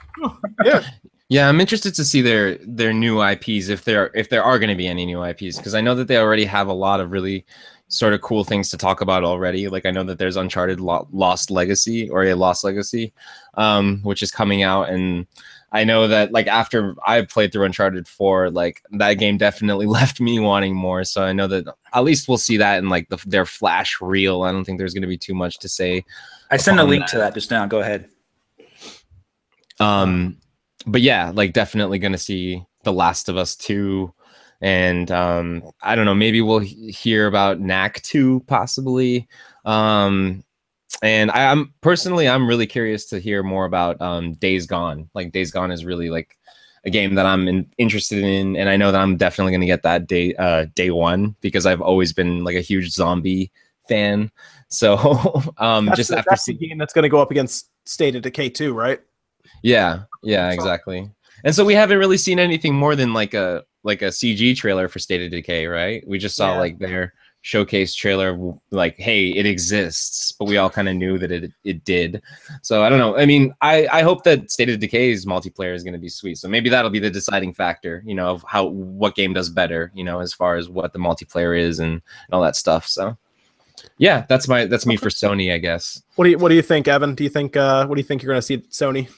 yeah, 0.64 0.82
Yeah, 1.28 1.48
I'm 1.48 1.60
interested 1.60 1.94
to 1.94 2.04
see 2.04 2.20
their 2.20 2.56
their 2.58 2.92
new 2.92 3.22
IPs 3.22 3.68
if 3.70 3.84
there 3.84 4.10
if 4.14 4.28
there 4.28 4.42
are 4.44 4.58
going 4.58 4.68
to 4.68 4.74
be 4.76 4.86
any 4.86 5.06
new 5.06 5.24
IPs 5.24 5.56
because 5.56 5.74
I 5.74 5.80
know 5.80 5.94
that 5.94 6.06
they 6.08 6.18
already 6.18 6.44
have 6.44 6.68
a 6.68 6.74
lot 6.74 7.00
of 7.00 7.10
really 7.10 7.46
sort 7.88 8.12
of 8.12 8.20
cool 8.20 8.44
things 8.44 8.68
to 8.70 8.76
talk 8.76 9.00
about 9.00 9.24
already. 9.24 9.68
Like 9.68 9.86
I 9.86 9.90
know 9.90 10.04
that 10.04 10.18
there's 10.18 10.36
Uncharted 10.36 10.78
Lo- 10.80 11.08
Lost 11.10 11.50
Legacy 11.50 12.08
or 12.10 12.24
a 12.24 12.34
Lost 12.34 12.64
Legacy, 12.64 13.14
um, 13.54 14.00
which 14.02 14.22
is 14.22 14.30
coming 14.30 14.62
out, 14.62 14.90
and 14.90 15.26
I 15.72 15.84
know 15.84 16.06
that 16.06 16.32
like 16.32 16.48
after 16.48 16.94
I 17.06 17.22
played 17.22 17.50
through 17.50 17.64
Uncharted 17.64 18.06
Four, 18.06 18.50
like 18.50 18.82
that 18.90 19.14
game 19.14 19.38
definitely 19.38 19.86
left 19.98 20.20
me 20.20 20.38
wanting 20.38 20.74
more. 20.74 21.02
So 21.04 21.22
I 21.24 21.32
know 21.32 21.46
that 21.46 21.64
at 21.94 22.04
least 22.04 22.28
we'll 22.28 22.36
see 22.36 22.58
that 22.58 22.76
in 22.78 22.90
like 22.90 23.08
the, 23.08 23.16
their 23.26 23.46
flash 23.46 24.02
reel. 24.02 24.42
I 24.42 24.52
don't 24.52 24.64
think 24.64 24.76
there's 24.78 24.92
going 24.92 25.00
to 25.02 25.08
be 25.08 25.16
too 25.18 25.34
much 25.34 25.58
to 25.60 25.68
say 25.68 26.04
I 26.52 26.56
sent 26.58 26.78
a 26.78 26.84
link 26.84 27.02
that. 27.02 27.10
to 27.10 27.18
that 27.18 27.34
just 27.34 27.50
now. 27.50 27.66
Go 27.66 27.80
ahead. 27.80 28.08
um 29.80 30.36
but 30.86 31.00
yeah 31.00 31.32
like 31.34 31.52
definitely 31.52 31.98
gonna 31.98 32.18
see 32.18 32.62
the 32.84 32.92
last 32.92 33.28
of 33.28 33.36
us 33.36 33.56
2 33.56 34.12
and 34.60 35.10
um 35.10 35.62
i 35.82 35.94
don't 35.96 36.04
know 36.04 36.14
maybe 36.14 36.40
we'll 36.40 36.58
he- 36.60 36.90
hear 36.90 37.26
about 37.26 37.58
knack 37.60 38.00
2 38.02 38.44
possibly 38.46 39.26
um 39.64 40.44
and 41.02 41.30
I, 41.30 41.50
i'm 41.50 41.72
personally 41.80 42.28
i'm 42.28 42.46
really 42.46 42.66
curious 42.66 43.06
to 43.06 43.18
hear 43.18 43.42
more 43.42 43.64
about 43.64 44.00
um 44.00 44.34
days 44.34 44.66
gone 44.66 45.08
like 45.14 45.32
days 45.32 45.50
gone 45.50 45.72
is 45.72 45.84
really 45.84 46.10
like 46.10 46.36
a 46.84 46.90
game 46.90 47.14
that 47.14 47.26
i'm 47.26 47.48
in, 47.48 47.68
interested 47.78 48.22
in 48.22 48.56
and 48.56 48.68
i 48.68 48.76
know 48.76 48.92
that 48.92 49.00
i'm 49.00 49.16
definitely 49.16 49.52
going 49.52 49.60
to 49.62 49.66
get 49.66 49.82
that 49.84 50.06
day 50.06 50.34
uh 50.34 50.66
day 50.74 50.90
one 50.90 51.34
because 51.40 51.64
i've 51.64 51.80
always 51.80 52.12
been 52.12 52.44
like 52.44 52.56
a 52.56 52.60
huge 52.60 52.90
zombie 52.90 53.50
fan 53.88 54.30
so 54.72 54.96
um 55.58 55.86
that's, 55.86 55.96
just 55.96 56.10
the, 56.10 56.18
after 56.18 56.30
that's 56.30 56.44
seeing 56.44 56.58
the 56.58 56.68
game 56.68 56.78
that's 56.78 56.92
going 56.92 57.02
to 57.04 57.08
go 57.08 57.20
up 57.20 57.30
against 57.30 57.68
State 57.86 58.14
of 58.16 58.22
Decay 58.22 58.48
2, 58.50 58.72
right? 58.74 59.00
yeah, 59.62 60.02
yeah, 60.22 60.50
exactly. 60.50 61.10
And 61.44 61.54
so 61.54 61.64
we 61.64 61.74
haven't 61.74 61.98
really 61.98 62.16
seen 62.16 62.38
anything 62.38 62.74
more 62.74 62.94
than 62.96 63.12
like 63.12 63.34
a 63.34 63.64
like 63.84 64.02
a 64.02 64.06
CG 64.06 64.56
trailer 64.56 64.88
for 64.88 64.98
State 65.00 65.22
of 65.24 65.30
Decay, 65.30 65.66
right? 65.66 66.06
We 66.06 66.18
just 66.18 66.36
saw 66.36 66.52
Yeah. 66.52 66.60
like 66.60 66.78
their 66.78 67.14
showcase 67.44 67.92
trailer, 67.96 68.38
like, 68.70 68.96
hey, 68.96 69.30
it 69.30 69.46
exists, 69.46 70.30
but 70.30 70.44
we 70.44 70.56
all 70.58 70.70
kind 70.70 70.88
of 70.88 70.94
knew 70.94 71.18
that 71.18 71.32
it 71.32 71.50
it 71.64 71.84
did. 71.84 72.22
So 72.62 72.84
I 72.84 72.88
don't 72.88 73.00
know. 73.00 73.16
I 73.16 73.26
mean, 73.26 73.52
I 73.60 73.88
I 73.92 74.02
hope 74.02 74.22
that 74.24 74.50
State 74.52 74.70
of 74.70 74.78
Decay's 74.78 75.26
multiplayer 75.26 75.74
is 75.74 75.82
going 75.82 75.94
to 75.94 75.98
be 75.98 76.08
sweet. 76.08 76.38
So 76.38 76.48
maybe 76.48 76.70
that'll 76.70 76.90
be 76.90 77.00
the 77.00 77.10
deciding 77.10 77.52
factor, 77.54 78.02
you 78.06 78.14
know, 78.14 78.28
of 78.28 78.44
how 78.46 78.66
what 78.66 79.16
game 79.16 79.32
does 79.32 79.50
better, 79.50 79.90
you 79.94 80.04
know, 80.04 80.20
as 80.20 80.32
far 80.32 80.54
as 80.56 80.68
what 80.68 80.92
the 80.92 81.00
multiplayer 81.00 81.58
is 81.58 81.80
and, 81.80 81.94
and 81.94 82.02
all 82.32 82.42
that 82.42 82.54
stuff. 82.56 82.86
So 82.86 83.16
yeah, 83.98 84.24
that's 84.28 84.48
my 84.48 84.66
that's 84.66 84.86
me 84.86 84.96
for 84.96 85.08
Sony, 85.08 85.52
I 85.52 85.58
guess. 85.58 86.02
What 86.16 86.24
do 86.24 86.30
you 86.30 86.38
What 86.38 86.48
do 86.48 86.54
you 86.54 86.62
think, 86.62 86.88
Evan? 86.88 87.14
Do 87.14 87.24
you 87.24 87.30
think 87.30 87.56
uh, 87.56 87.86
What 87.86 87.96
do 87.96 88.00
you 88.00 88.06
think 88.06 88.22
you're 88.22 88.32
going 88.32 88.40
to 88.40 88.46
see 88.46 88.54
at 88.54 88.70
Sony? 88.70 89.08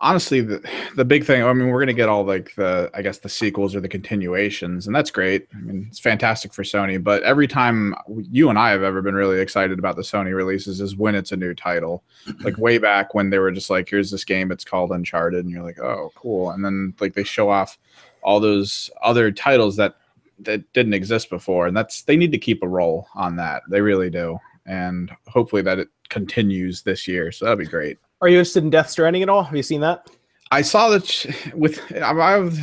honestly 0.00 0.40
the, 0.40 0.62
the 0.94 1.04
big 1.04 1.24
thing 1.24 1.42
i 1.42 1.52
mean 1.52 1.68
we're 1.68 1.80
going 1.80 1.88
to 1.88 1.92
get 1.92 2.08
all 2.08 2.24
like 2.24 2.54
the 2.54 2.88
i 2.94 3.02
guess 3.02 3.18
the 3.18 3.28
sequels 3.28 3.74
or 3.74 3.80
the 3.80 3.88
continuations 3.88 4.86
and 4.86 4.94
that's 4.94 5.10
great 5.10 5.48
i 5.54 5.58
mean 5.58 5.86
it's 5.88 5.98
fantastic 5.98 6.54
for 6.54 6.62
sony 6.62 7.02
but 7.02 7.20
every 7.24 7.48
time 7.48 7.94
you 8.30 8.48
and 8.48 8.58
i 8.58 8.70
have 8.70 8.84
ever 8.84 9.02
been 9.02 9.16
really 9.16 9.40
excited 9.40 9.76
about 9.78 9.96
the 9.96 10.02
sony 10.02 10.32
releases 10.32 10.80
is 10.80 10.94
when 10.96 11.16
it's 11.16 11.32
a 11.32 11.36
new 11.36 11.52
title 11.52 12.04
like 12.44 12.56
way 12.58 12.78
back 12.78 13.12
when 13.12 13.30
they 13.30 13.40
were 13.40 13.50
just 13.50 13.70
like 13.70 13.88
here's 13.88 14.10
this 14.10 14.24
game 14.24 14.52
it's 14.52 14.64
called 14.64 14.92
uncharted 14.92 15.44
and 15.44 15.50
you're 15.52 15.64
like 15.64 15.80
oh 15.80 16.12
cool 16.14 16.50
and 16.50 16.64
then 16.64 16.94
like 17.00 17.14
they 17.14 17.24
show 17.24 17.50
off 17.50 17.76
all 18.22 18.38
those 18.38 18.90
other 19.02 19.32
titles 19.32 19.74
that 19.76 19.96
that 20.40 20.72
didn't 20.72 20.94
exist 20.94 21.30
before 21.30 21.66
and 21.66 21.76
that's 21.76 22.02
they 22.02 22.16
need 22.16 22.32
to 22.32 22.38
keep 22.38 22.62
a 22.62 22.68
roll 22.68 23.06
on 23.14 23.36
that 23.36 23.62
they 23.70 23.80
really 23.80 24.10
do 24.10 24.38
and 24.66 25.10
hopefully 25.26 25.62
that 25.62 25.78
it 25.78 25.88
continues 26.08 26.82
this 26.82 27.08
year 27.08 27.30
so 27.32 27.44
that'd 27.44 27.58
be 27.58 27.64
great 27.66 27.98
Are 28.20 28.28
you 28.28 28.38
interested 28.38 28.62
in 28.64 28.70
Death 28.70 28.90
Stranding 28.90 29.22
at 29.22 29.28
all? 29.28 29.42
Have 29.44 29.56
you 29.56 29.62
seen 29.62 29.80
that? 29.82 30.08
I 30.50 30.62
saw 30.62 30.88
that 30.88 31.06
sh- 31.06 31.26
with 31.54 31.80
I 31.92 32.10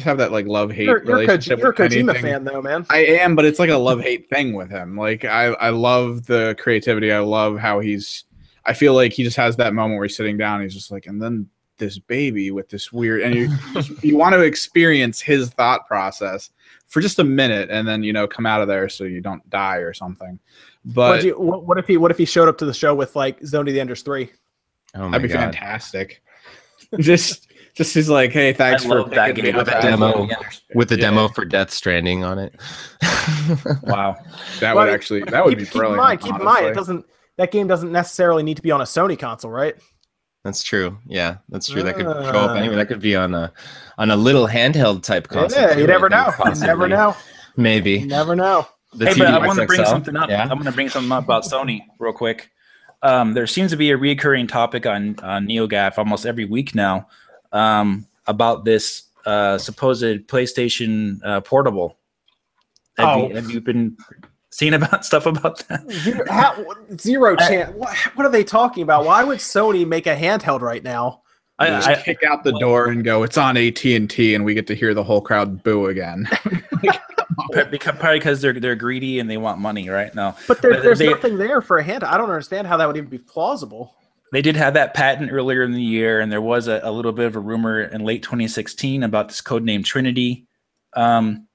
have 0.03 0.18
that 0.18 0.31
like 0.31 0.47
love 0.47 0.72
hate 0.72 0.85
You're, 0.85 1.03
you're, 1.06 1.18
a 1.19 1.22
Koji- 1.22 1.27
relationship. 1.27 1.60
you're 1.60 1.69
a 1.69 1.76
Kojima 1.76 2.10
anything. 2.10 2.22
fan, 2.23 2.43
though, 2.43 2.61
man. 2.61 2.85
I 2.89 3.06
am, 3.06 3.35
but 3.35 3.45
it's 3.45 3.60
like 3.60 3.69
a 3.69 3.77
love 3.77 4.02
hate 4.02 4.27
thing 4.30 4.53
with 4.53 4.72
him. 4.72 4.97
Like 4.97 5.23
I 5.23 5.45
I 5.47 5.69
love 5.69 6.26
the 6.26 6.56
creativity. 6.57 7.11
I 7.11 7.19
love 7.19 7.60
how 7.60 7.80
he's. 7.81 8.23
I 8.65 8.73
feel 8.73 8.95
like 8.95 9.14
he 9.14 9.23
just 9.23 9.38
has 9.38 9.56
that 9.57 9.76
moment 9.76 9.97
where 9.99 10.07
he's 10.07 10.18
sitting 10.18 10.35
down. 10.35 10.61
He's 10.64 10.73
just 10.73 10.89
like, 10.91 11.06
and 11.06 11.22
then 11.22 11.47
this 11.77 11.99
baby 11.99 12.49
with 12.49 12.69
this 12.69 12.91
weird, 12.91 13.22
and 13.22 13.35
you 13.35 13.49
you 14.02 14.18
want 14.23 14.34
to 14.34 14.41
experience 14.41 15.22
his 15.22 15.52
thought 15.52 15.85
process 15.88 16.49
for 16.87 17.01
just 17.01 17.19
a 17.19 17.23
minute, 17.23 17.69
and 17.71 17.87
then 17.87 18.03
you 18.03 18.13
know 18.13 18.27
come 18.27 18.45
out 18.45 18.61
of 18.61 18.67
there 18.67 18.87
so 18.89 19.03
you 19.03 19.21
don't 19.21 19.47
die 19.49 19.77
or 19.77 19.93
something. 19.93 20.39
What, 20.83 20.93
But 20.95 21.23
you, 21.23 21.33
what, 21.39 21.65
what 21.65 21.77
if 21.77 21.87
he 21.87 21.97
What 21.97 22.11
if 22.11 22.17
he 22.17 22.25
showed 22.25 22.47
up 22.47 22.57
to 22.59 22.65
the 22.65 22.73
show 22.73 22.93
with 22.95 23.15
like 23.15 23.43
Zone 23.43 23.67
of 23.67 23.73
the 23.73 23.79
Enders 23.79 24.01
three? 24.01 24.31
Oh 24.95 25.09
that'd 25.09 25.21
be 25.23 25.27
god. 25.27 25.39
fantastic. 25.53 26.21
just 26.99 27.47
just 27.73 27.93
he's 27.93 28.07
like, 28.09 28.31
hey, 28.31 28.53
thanks 28.53 28.85
I 28.85 28.87
for 28.87 28.99
love 29.01 29.09
that 29.11 29.27
picking 29.27 29.43
me 29.45 29.51
game. 29.51 29.59
up 29.59 29.65
with 29.65 29.75
as 29.75 29.83
that 29.83 29.87
a- 29.93 29.97
demo. 29.97 30.27
with 30.75 30.89
the 30.89 30.95
Yeah. 30.95 31.01
demo 31.09 31.27
for 31.27 31.43
Death 31.43 31.71
Stranding 31.71 32.23
on 32.23 32.39
it. 32.39 32.55
Wow. 33.83 34.17
That 34.59 34.75
Well, 34.75 34.85
would 34.85 34.93
actually 34.93 35.21
that 35.23 35.43
would 35.43 35.51
keep, 35.51 35.59
be 35.59 35.65
keep 35.65 35.73
in 35.75 35.79
brilliant. 35.79 36.03
mind, 36.03 36.21
keep 36.21 36.35
in 36.35 36.43
mind, 36.43 36.65
it 36.67 36.73
doesn't. 36.75 37.05
That 37.37 37.51
game 37.51 37.67
doesn't 37.67 37.91
necessarily 37.91 38.43
need 38.43 38.55
to 38.57 38.63
be 38.63 38.71
on 38.71 38.79
a 38.81 38.85
Sony 38.85 39.19
console, 39.19 39.51
right? 39.51 39.75
That's 40.45 40.61
true. 40.61 40.97
Yeah, 41.07 41.38
that's 41.49 41.67
true. 41.67 41.81
That 41.81 41.95
could 41.95 42.03
show 42.05 42.11
up 42.39 42.51
Ah. 42.51 42.53
anyway. 42.53 42.76
That 42.76 42.88
could 42.88 43.01
be 43.01 43.15
on 43.15 43.34
a 43.34 43.51
on 43.97 44.11
a 44.11 44.15
little 44.15 44.47
handheld 44.47 45.01
type 45.01 45.27
console. 45.27 45.59
yeah, 45.59 45.73
too, 45.73 45.81
you 45.81 45.88
never 45.88 46.07
think, 46.07 46.11
know. 46.22 46.31
You 46.38 46.45
never 46.61 46.88
possibly. 46.88 46.89
know. 46.89 47.09
You 47.57 47.63
Maybe. 47.63 48.05
never 48.05 48.35
know. 48.35 48.67
The 48.93 49.07
hey, 49.07 49.17
but 49.17 49.27
I 49.27 49.39
want 49.45 49.59
to 49.59 49.65
bring 49.65 49.84
something 49.84 50.15
up. 50.15 50.30
Yeah. 50.30 50.43
I'm 50.43 50.49
going 50.49 50.65
to 50.65 50.72
bring 50.72 50.89
something 50.89 51.11
up 51.11 51.23
about 51.23 51.43
Sony 51.45 51.81
real 51.97 52.13
quick. 52.13 52.51
Um, 53.01 53.34
there 53.34 53.47
seems 53.47 53.72
to 53.72 53.77
be 53.77 53.89
a 53.89 53.97
recurring 53.97 54.45
topic 54.45 54.85
on 54.85 55.17
on 55.23 55.47
NeoGAF 55.47 55.97
almost 55.97 56.27
every 56.27 56.45
week 56.45 56.76
now 56.76 57.07
um, 57.51 58.05
about 58.27 58.65
this 58.65 59.03
uh, 59.26 59.57
supposed 59.57 60.03
PlayStation 60.27 61.19
uh, 61.26 61.41
portable. 61.41 61.97
Have, 62.99 63.09
Oh. 63.09 63.27
you, 63.30 63.35
have 63.35 63.49
you 63.51 63.61
been 63.61 63.97
seeing 64.56 64.73
about 64.73 65.03
stuff 65.10 65.26
about 65.26 65.68
that? 65.68 65.90
Zero, 65.91 66.26
how, 66.30 66.65
zero 66.98 67.36
chance. 67.36 67.76
What, 67.76 67.94
what 68.15 68.26
are 68.26 68.32
they 68.32 68.44
talking 68.44 68.84
about? 68.84 69.03
Why 69.06 69.23
would 69.23 69.40
Sony 69.40 69.86
make 69.86 70.07
a 70.07 70.15
handheld 70.15 70.61
right 70.61 70.82
now? 70.84 71.23
I, 71.60 71.68
just 71.68 71.88
I, 71.88 72.02
kick 72.02 72.23
out 72.23 72.44
the 72.44 72.57
door 72.60 72.88
and 72.88 73.03
go. 73.03 73.23
It's 73.23 73.38
on 73.38 73.56
AT 73.57 73.84
and 73.86 74.10
T, 74.10 74.34
and 74.36 74.44
we 74.44 74.53
get 74.53 74.68
to 74.68 74.76
hear 74.76 74.94
the 74.94 75.03
whole 75.03 75.22
crowd 75.22 75.61
boo 75.64 75.88
again. 75.88 76.27
because, 77.69 77.95
probably 77.98 78.19
because 78.19 78.41
they're 78.41 78.60
they're 78.60 78.76
greedy 78.76 79.19
and 79.19 79.30
they 79.30 79.38
want 79.38 79.60
money, 79.60 79.90
right? 79.90 80.14
No, 80.15 80.36
But 80.48 80.61
there, 80.61 80.73
But 80.73 80.84
there's 80.84 80.99
they- 80.99 81.10
nothing 81.10 81.38
there 81.38 81.61
for 81.61 81.77
a 81.77 81.84
hand. 81.84 82.03
I 82.03 82.18
don't 82.18 82.30
understand 82.30 82.68
how 82.68 82.77
that 82.77 82.88
would 82.88 82.98
even 82.98 83.10
be 83.10 83.18
plausible. 83.19 83.95
they 84.34 84.41
did 84.41 84.56
have 84.57 84.73
that 84.73 84.94
patent 84.94 85.32
earlier 85.32 85.64
in 85.64 85.72
the 85.72 85.82
year, 85.82 86.19
and 86.19 86.30
there 86.32 86.41
was 86.41 86.68
a, 86.68 86.82
a 86.84 86.91
little 86.91 87.14
bit 87.14 87.26
of 87.26 87.36
a 87.38 87.40
rumor 87.40 87.82
in 87.84 88.03
late 88.03 88.23
2016 88.23 89.03
about 89.03 89.30
this 89.30 89.40
code 89.41 89.64
name 89.64 89.82
Trinity. 89.84 90.48
Um, 90.94 91.48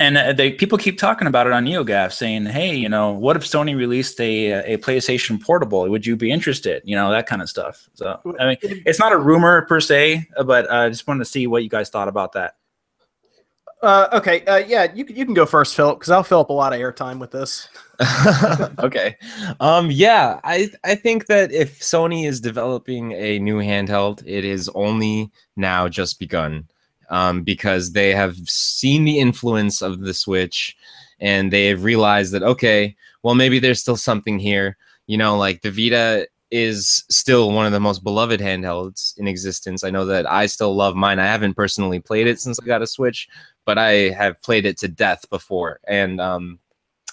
and 0.00 0.16
uh, 0.16 0.32
they 0.32 0.52
people 0.52 0.78
keep 0.78 0.98
talking 0.98 1.28
about 1.28 1.46
it 1.46 1.52
on 1.52 1.64
NeoGAF, 1.64 2.12
saying, 2.12 2.46
"Hey, 2.46 2.74
you 2.74 2.88
know, 2.88 3.12
what 3.12 3.36
if 3.36 3.44
Sony 3.44 3.76
released 3.76 4.20
a 4.20 4.74
a 4.74 4.78
PlayStation 4.78 5.40
Portable? 5.42 5.88
Would 5.88 6.06
you 6.06 6.16
be 6.16 6.30
interested? 6.30 6.82
You 6.84 6.96
know, 6.96 7.10
that 7.10 7.26
kind 7.26 7.42
of 7.42 7.48
stuff." 7.48 7.88
So, 7.94 8.18
I 8.40 8.46
mean, 8.46 8.56
it's 8.62 8.98
not 8.98 9.12
a 9.12 9.18
rumor 9.18 9.62
per 9.66 9.80
se, 9.80 10.28
but 10.44 10.70
uh, 10.70 10.74
I 10.74 10.88
just 10.88 11.06
wanted 11.06 11.20
to 11.20 11.24
see 11.30 11.46
what 11.46 11.62
you 11.62 11.68
guys 11.68 11.90
thought 11.90 12.08
about 12.08 12.32
that. 12.32 12.56
Uh, 13.82 14.08
okay, 14.12 14.44
uh, 14.44 14.58
yeah, 14.58 14.86
you 14.94 15.04
can- 15.04 15.16
you 15.16 15.24
can 15.24 15.34
go 15.34 15.44
first, 15.44 15.74
Philip, 15.74 15.98
because 15.98 16.10
I'll 16.12 16.22
fill 16.22 16.38
up 16.38 16.50
a 16.50 16.52
lot 16.52 16.72
of 16.72 16.78
airtime 16.78 17.18
with 17.18 17.32
this. 17.32 17.68
okay. 18.78 19.16
Um 19.60 19.90
yeah, 19.90 20.40
I 20.44 20.70
I 20.84 20.94
think 20.94 21.26
that 21.26 21.52
if 21.52 21.80
Sony 21.80 22.26
is 22.26 22.40
developing 22.40 23.12
a 23.12 23.38
new 23.40 23.58
handheld, 23.58 24.22
it 24.26 24.44
is 24.44 24.68
only 24.74 25.30
now 25.56 25.88
just 25.88 26.18
begun. 26.18 26.68
Um, 27.12 27.42
because 27.42 27.92
they 27.92 28.14
have 28.14 28.36
seen 28.48 29.04
the 29.04 29.20
influence 29.20 29.82
of 29.82 30.00
the 30.00 30.14
Switch 30.14 30.74
and 31.20 31.52
they 31.52 31.66
have 31.66 31.84
realized 31.84 32.32
that 32.32 32.42
okay, 32.42 32.96
well 33.22 33.34
maybe 33.34 33.58
there's 33.58 33.80
still 33.80 33.96
something 33.96 34.38
here. 34.38 34.76
You 35.06 35.18
know, 35.18 35.36
like 35.36 35.60
the 35.60 35.70
Vita 35.70 36.26
is 36.50 37.04
still 37.10 37.52
one 37.52 37.66
of 37.66 37.72
the 37.72 37.80
most 37.80 38.02
beloved 38.02 38.40
handhelds 38.40 39.16
in 39.18 39.26
existence. 39.28 39.84
I 39.84 39.90
know 39.90 40.04
that 40.06 40.30
I 40.30 40.46
still 40.46 40.74
love 40.74 40.96
mine. 40.96 41.18
I 41.18 41.26
haven't 41.26 41.54
personally 41.54 42.00
played 42.00 42.26
it 42.26 42.40
since 42.40 42.58
I 42.60 42.66
got 42.66 42.82
a 42.82 42.86
Switch, 42.86 43.28
but 43.64 43.78
I 43.78 44.10
have 44.10 44.40
played 44.42 44.66
it 44.66 44.78
to 44.78 44.88
death 44.88 45.28
before. 45.30 45.80
And 45.86 46.20
um, 46.20 46.58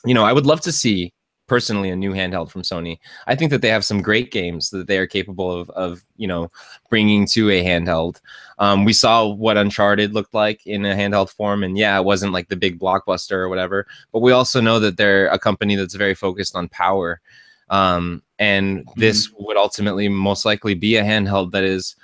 you 0.05 0.13
know, 0.13 0.23
I 0.23 0.33
would 0.33 0.45
love 0.45 0.61
to 0.61 0.71
see 0.71 1.13
personally 1.49 1.89
a 1.89 1.95
new 1.95 2.13
handheld 2.13 2.49
from 2.49 2.61
Sony. 2.61 2.99
I 3.27 3.35
think 3.35 3.51
that 3.51 3.61
they 3.61 3.69
have 3.69 3.83
some 3.83 4.01
great 4.01 4.31
games 4.31 4.69
that 4.69 4.87
they 4.87 4.97
are 4.97 5.07
capable 5.07 5.51
of, 5.51 5.69
of 5.71 6.05
you 6.15 6.27
know, 6.27 6.51
bringing 6.89 7.25
to 7.27 7.49
a 7.49 7.63
handheld. 7.63 8.21
Um, 8.59 8.85
we 8.85 8.93
saw 8.93 9.27
what 9.27 9.57
Uncharted 9.57 10.13
looked 10.13 10.33
like 10.33 10.65
in 10.65 10.85
a 10.85 10.93
handheld 10.93 11.29
form, 11.29 11.63
and 11.63 11.77
yeah, 11.77 11.97
it 11.97 12.05
wasn't 12.05 12.31
like 12.31 12.47
the 12.47 12.55
big 12.55 12.79
blockbuster 12.79 13.33
or 13.33 13.49
whatever. 13.49 13.87
But 14.13 14.19
we 14.19 14.31
also 14.31 14.61
know 14.61 14.79
that 14.79 14.97
they're 14.97 15.27
a 15.27 15.39
company 15.39 15.75
that's 15.75 15.95
very 15.95 16.15
focused 16.15 16.55
on 16.55 16.69
power, 16.69 17.19
um, 17.69 18.23
and 18.37 18.87
this 18.95 19.29
would 19.37 19.57
ultimately 19.57 20.07
most 20.07 20.45
likely 20.45 20.75
be 20.75 20.95
a 20.95 21.03
handheld 21.03 21.51
that 21.51 21.63
is 21.63 21.95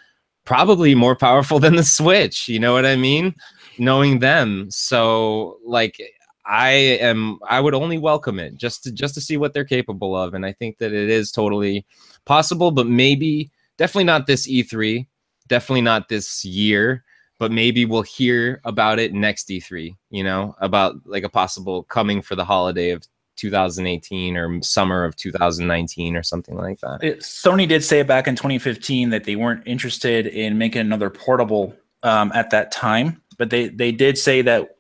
probably 0.44 0.96
more 0.96 1.16
powerful 1.16 1.60
than 1.60 1.76
the 1.76 1.84
Switch. 1.84 2.48
You 2.48 2.60
know 2.60 2.74
what 2.74 2.86
I 2.86 2.96
mean? 2.96 3.36
Knowing 3.78 4.20
them, 4.20 4.68
so 4.70 5.60
like 5.66 6.02
I 6.46 6.70
am 6.70 7.40
I 7.48 7.60
would 7.60 7.74
only 7.74 7.98
welcome 7.98 8.40
it 8.40 8.56
just 8.56 8.84
to 8.84 8.92
just 8.92 9.16
to 9.16 9.22
see 9.22 9.38
what 9.38 9.54
they're 9.54 9.66
capable 9.66 10.16
of 10.16 10.34
and 10.34 10.46
I 10.46 10.54
think 10.54 10.78
that 10.78 10.94
it 10.94 11.10
is 11.10 11.32
totally 11.32 11.86
possible 12.26 12.72
but 12.72 12.88
maybe 12.88 13.52
definitely 13.78 14.06
not 14.06 14.28
this 14.28 14.48
E3 14.48 15.08
definitely 15.48 15.82
not 15.82 16.10
this 16.10 16.46
year 16.46 17.04
but 17.38 17.52
maybe 17.52 17.86
we'll 17.86 18.02
hear 18.02 18.62
about 18.64 19.00
it 19.00 19.14
next 19.14 19.50
E3 19.50 19.96
you 20.12 20.24
know 20.24 20.56
about 20.60 20.96
like 21.06 21.24
a 21.24 21.30
possible 21.30 21.84
coming 21.84 22.22
for 22.22 22.36
the 22.36 22.46
holiday 22.46 22.92
of 22.92 23.04
2018 23.38 24.38
or 24.38 24.62
summer 24.62 25.04
of 25.04 25.16
2019 25.16 26.16
or 26.16 26.24
something 26.24 26.56
like 26.56 26.80
that. 26.80 27.04
It, 27.04 27.20
Sony 27.20 27.68
did 27.68 27.84
say 27.84 28.02
back 28.04 28.28
in 28.28 28.36
2015 28.36 29.10
that 29.10 29.26
they 29.26 29.36
weren't 29.36 29.64
interested 29.66 30.28
in 30.28 30.58
making 30.58 30.82
another 30.82 31.10
portable 31.10 31.76
um, 32.04 32.32
at 32.34 32.52
that 32.52 32.72
time, 32.72 33.22
but 33.38 33.50
they 33.50 33.68
they 33.68 33.92
did 33.92 34.18
say 34.18 34.42
that 34.44 34.78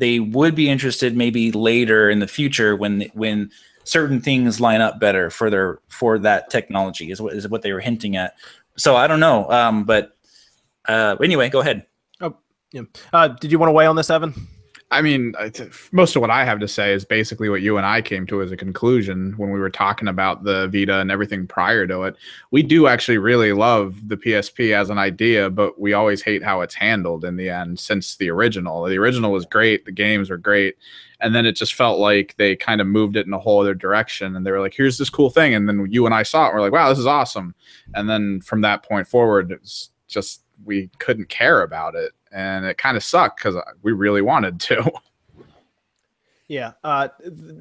they 0.00 0.18
would 0.18 0.54
be 0.54 0.68
interested 0.68 1.14
maybe 1.14 1.52
later 1.52 2.08
in 2.08 2.18
the 2.18 2.26
future 2.26 2.74
when 2.74 3.02
when 3.12 3.50
certain 3.84 4.20
things 4.20 4.60
line 4.60 4.80
up 4.80 4.98
better 4.98 5.30
for 5.30 5.50
their 5.50 5.78
for 5.88 6.18
that 6.18 6.48
technology 6.50 7.10
is 7.10 7.20
what 7.20 7.34
is 7.34 7.46
what 7.48 7.62
they 7.62 7.72
were 7.72 7.80
hinting 7.80 8.16
at. 8.16 8.34
So 8.76 8.96
I 8.96 9.06
don't 9.06 9.20
know, 9.20 9.48
um, 9.50 9.84
but 9.84 10.16
uh, 10.88 11.16
anyway, 11.22 11.50
go 11.50 11.60
ahead. 11.60 11.86
Oh, 12.22 12.34
Yeah. 12.72 12.82
Uh, 13.12 13.28
did 13.28 13.52
you 13.52 13.58
want 13.58 13.68
to 13.68 13.74
weigh 13.74 13.86
on 13.86 13.94
this, 13.94 14.08
Evan? 14.10 14.34
I 14.92 15.02
mean, 15.02 15.34
most 15.92 16.16
of 16.16 16.20
what 16.20 16.30
I 16.30 16.44
have 16.44 16.58
to 16.58 16.66
say 16.66 16.92
is 16.92 17.04
basically 17.04 17.48
what 17.48 17.62
you 17.62 17.76
and 17.76 17.86
I 17.86 18.02
came 18.02 18.26
to 18.26 18.42
as 18.42 18.50
a 18.50 18.56
conclusion 18.56 19.34
when 19.36 19.52
we 19.52 19.60
were 19.60 19.70
talking 19.70 20.08
about 20.08 20.42
the 20.42 20.66
Vita 20.66 20.98
and 20.98 21.12
everything 21.12 21.46
prior 21.46 21.86
to 21.86 22.02
it. 22.02 22.16
We 22.50 22.64
do 22.64 22.88
actually 22.88 23.18
really 23.18 23.52
love 23.52 24.08
the 24.08 24.16
PSP 24.16 24.74
as 24.74 24.90
an 24.90 24.98
idea, 24.98 25.48
but 25.48 25.80
we 25.80 25.92
always 25.92 26.22
hate 26.22 26.42
how 26.42 26.62
it's 26.62 26.74
handled 26.74 27.24
in 27.24 27.36
the 27.36 27.48
end 27.50 27.78
since 27.78 28.16
the 28.16 28.30
original. 28.30 28.84
The 28.84 28.98
original 28.98 29.30
was 29.30 29.46
great, 29.46 29.84
the 29.84 29.92
games 29.92 30.28
were 30.28 30.36
great, 30.36 30.74
and 31.20 31.36
then 31.36 31.46
it 31.46 31.52
just 31.52 31.74
felt 31.74 32.00
like 32.00 32.34
they 32.36 32.56
kind 32.56 32.80
of 32.80 32.88
moved 32.88 33.16
it 33.16 33.28
in 33.28 33.32
a 33.32 33.38
whole 33.38 33.60
other 33.60 33.74
direction 33.74 34.34
and 34.34 34.44
they 34.44 34.50
were 34.50 34.60
like, 34.60 34.74
here's 34.74 34.98
this 34.98 35.10
cool 35.10 35.30
thing. 35.30 35.54
And 35.54 35.68
then 35.68 35.86
you 35.88 36.04
and 36.04 36.14
I 36.16 36.24
saw 36.24 36.46
it, 36.46 36.48
and 36.48 36.56
we're 36.56 36.62
like, 36.62 36.72
wow, 36.72 36.88
this 36.88 36.98
is 36.98 37.06
awesome. 37.06 37.54
And 37.94 38.10
then 38.10 38.40
from 38.40 38.62
that 38.62 38.82
point 38.82 39.06
forward, 39.06 39.52
it's 39.52 39.90
just 40.08 40.42
we 40.64 40.90
couldn't 40.98 41.28
care 41.28 41.62
about 41.62 41.94
it. 41.94 42.10
And 42.32 42.64
it 42.64 42.78
kind 42.78 42.96
of 42.96 43.04
sucked 43.04 43.42
because 43.42 43.56
we 43.82 43.92
really 43.92 44.22
wanted 44.22 44.60
to. 44.60 44.90
Yeah. 46.48 46.72
Uh, 46.82 47.06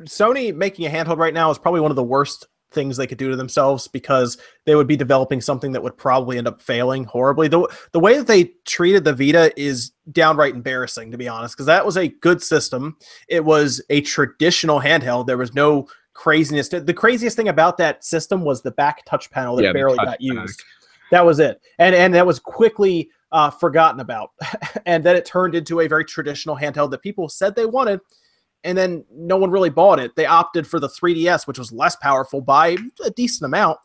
Sony 0.06 0.52
making 0.54 0.88
a 0.88 0.90
handheld 0.90 1.18
right 1.18 1.34
now 1.34 1.52
is 1.52 1.60
probably 1.60 1.80
one 1.80 1.92
of 1.92 1.96
the 1.96 2.02
worst 2.04 2.48
things 2.72 2.98
they 2.98 3.06
could 3.06 3.20
do 3.20 3.30
to 3.30 3.36
themselves 3.36 3.88
because 3.88 4.40
they 4.66 4.74
would 4.74 4.88
be 4.88 4.98
developing 4.98 5.42
something 5.42 5.72
that 5.74 5.84
would 5.84 5.96
probably 5.96 6.40
end 6.40 6.48
up 6.48 6.60
failing 6.60 7.04
horribly. 7.04 7.48
The 7.48 7.68
the 7.92 8.00
way 8.00 8.18
that 8.18 8.26
they 8.26 8.46
treated 8.66 9.04
the 9.04 9.14
Vita 9.14 9.54
is 9.56 9.92
downright 10.12 10.56
embarrassing 10.56 11.12
to 11.12 11.20
be 11.20 11.28
honest 11.28 11.56
because 11.56 11.68
that 11.68 11.86
was 11.86 11.98
a 11.98 12.08
good 12.08 12.42
system. 12.42 12.98
It 13.28 13.46
was 13.46 13.80
a 13.92 14.02
traditional 14.02 14.82
handheld. 14.82 15.28
There 15.28 15.38
was 15.38 15.54
no 15.54 15.88
craziness. 16.14 16.68
The 16.70 16.92
craziest 16.92 17.36
thing 17.36 17.50
about 17.50 17.78
that 17.78 18.04
system 18.04 18.44
was 18.44 18.64
the 18.64 18.72
back 18.72 19.06
touch 19.06 19.30
panel 19.30 19.56
that 19.58 19.64
Yeah, 19.66 19.72
barely 19.74 19.98
got 19.98 20.06
back. 20.08 20.18
used. 20.20 20.64
That 21.12 21.24
was 21.26 21.38
it. 21.40 21.62
And 21.78 21.94
and 21.94 22.12
that 22.16 22.26
was 22.26 22.40
quickly 22.40 23.12
uh, 23.32 23.50
forgotten 23.50 24.00
about. 24.00 24.32
and 24.86 25.04
then 25.04 25.16
it 25.16 25.26
turned 25.26 25.56
into 25.56 25.82
a 25.82 25.88
very 25.88 26.06
traditional 26.06 26.58
handheld 26.58 26.92
that 26.92 27.02
people 27.02 27.30
said 27.30 27.56
they 27.56 27.66
wanted 27.66 28.00
and 28.64 28.78
then 28.78 29.06
no 29.12 29.38
one 29.38 29.52
really 29.52 29.70
bought 29.70 30.00
it. 30.00 30.16
They 30.16 30.26
opted 30.26 30.68
for 30.68 30.80
the 30.80 30.90
3DS, 30.90 31.48
which 31.48 31.58
was 31.58 31.72
less 31.72 31.96
powerful 31.96 32.42
by 32.42 32.78
a 33.04 33.10
decent 33.12 33.46
amount. 33.46 33.80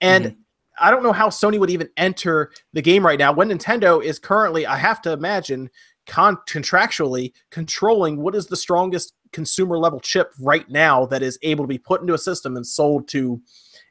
And 0.00 0.36
I 0.78 0.90
don't 0.90 1.02
know 1.02 1.12
how 1.12 1.28
Sony 1.28 1.58
would 1.58 1.70
even 1.70 1.88
enter 1.96 2.52
the 2.72 2.82
game 2.82 3.04
right 3.04 3.18
now 3.18 3.32
when 3.32 3.50
Nintendo 3.50 4.02
is 4.02 4.18
currently, 4.18 4.66
I 4.66 4.76
have 4.76 5.02
to 5.02 5.12
imagine, 5.12 5.68
con- 6.06 6.38
contractually 6.48 7.32
controlling 7.50 8.20
what 8.20 8.34
is 8.34 8.46
the 8.46 8.56
strongest 8.56 9.14
consumer 9.32 9.78
level 9.78 10.00
chip 10.00 10.32
right 10.40 10.68
now 10.70 11.06
that 11.06 11.22
is 11.22 11.38
able 11.42 11.64
to 11.64 11.68
be 11.68 11.78
put 11.78 12.00
into 12.00 12.14
a 12.14 12.18
system 12.18 12.56
and 12.56 12.66
sold 12.66 13.08
to 13.08 13.40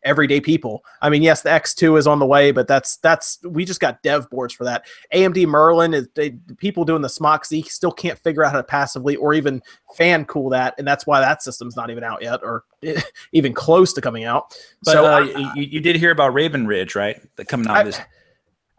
everyday 0.04 0.40
people. 0.42 0.84
I 1.02 1.10
mean, 1.10 1.22
yes, 1.22 1.42
the 1.42 1.50
X2 1.50 1.98
is 1.98 2.08
on 2.08 2.20
the 2.20 2.26
way, 2.26 2.52
but 2.52 2.68
that's 2.68 2.98
that's 2.98 3.40
we 3.44 3.66
just 3.66 3.80
got 3.80 4.02
dev 4.04 4.30
boards 4.30 4.54
for 4.54 4.64
that. 4.64 4.86
AMD 5.14 5.46
Merlin 5.48 5.94
is 5.94 6.08
they, 6.16 6.30
the 6.48 6.56
people 6.56 6.86
doing 6.86 7.02
the 7.02 7.08
Smach 7.08 7.46
Z 7.46 7.64
still 7.64 7.92
can't 7.92 8.18
figure 8.20 8.44
out 8.44 8.52
how 8.52 8.58
to 8.58 8.64
passively 8.64 9.16
or 9.16 9.34
even 9.34 9.62
fan 9.96 10.26
cool 10.26 10.50
that, 10.50 10.76
and 10.78 10.88
that's 10.88 11.06
why 11.06 11.20
that 11.20 11.44
system's 11.44 11.76
not 11.76 11.90
even 11.90 12.04
out 12.04 12.22
yet 12.22 12.40
or 12.44 12.64
even 13.34 13.54
close 13.54 13.94
to 13.94 14.02
coming 14.02 14.24
out. 14.24 14.56
But 14.84 14.92
so 14.94 15.06
uh, 15.06 15.28
I, 15.36 15.54
you, 15.56 15.64
you 15.64 15.80
did 15.80 15.96
hear 15.96 16.12
about 16.12 16.34
Raven 16.34 16.66
Ridge, 16.68 16.96
right? 16.96 17.20
That 17.36 17.48
coming 17.48 17.68
out 17.68 17.78
I- 17.78 17.84
this. 17.84 18.00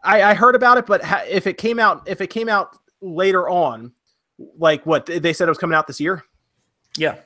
I, 0.03 0.23
I 0.23 0.33
heard 0.33 0.55
about 0.55 0.77
it, 0.79 0.87
but 0.87 1.03
ha- 1.03 1.23
if 1.29 1.45
it 1.45 1.59
came 1.59 1.77
out 1.77 2.07
if 2.07 2.21
it 2.21 2.27
came 2.31 2.49
out 2.49 2.75
later 3.01 3.47
on, 3.47 3.91
like 4.57 4.83
what 4.85 5.05
they 5.05 5.31
said 5.33 5.47
it 5.47 5.51
was 5.51 5.59
coming 5.59 5.75
out 5.75 5.85
this 5.85 5.99
year. 5.99 6.23
Yeah. 6.97 7.17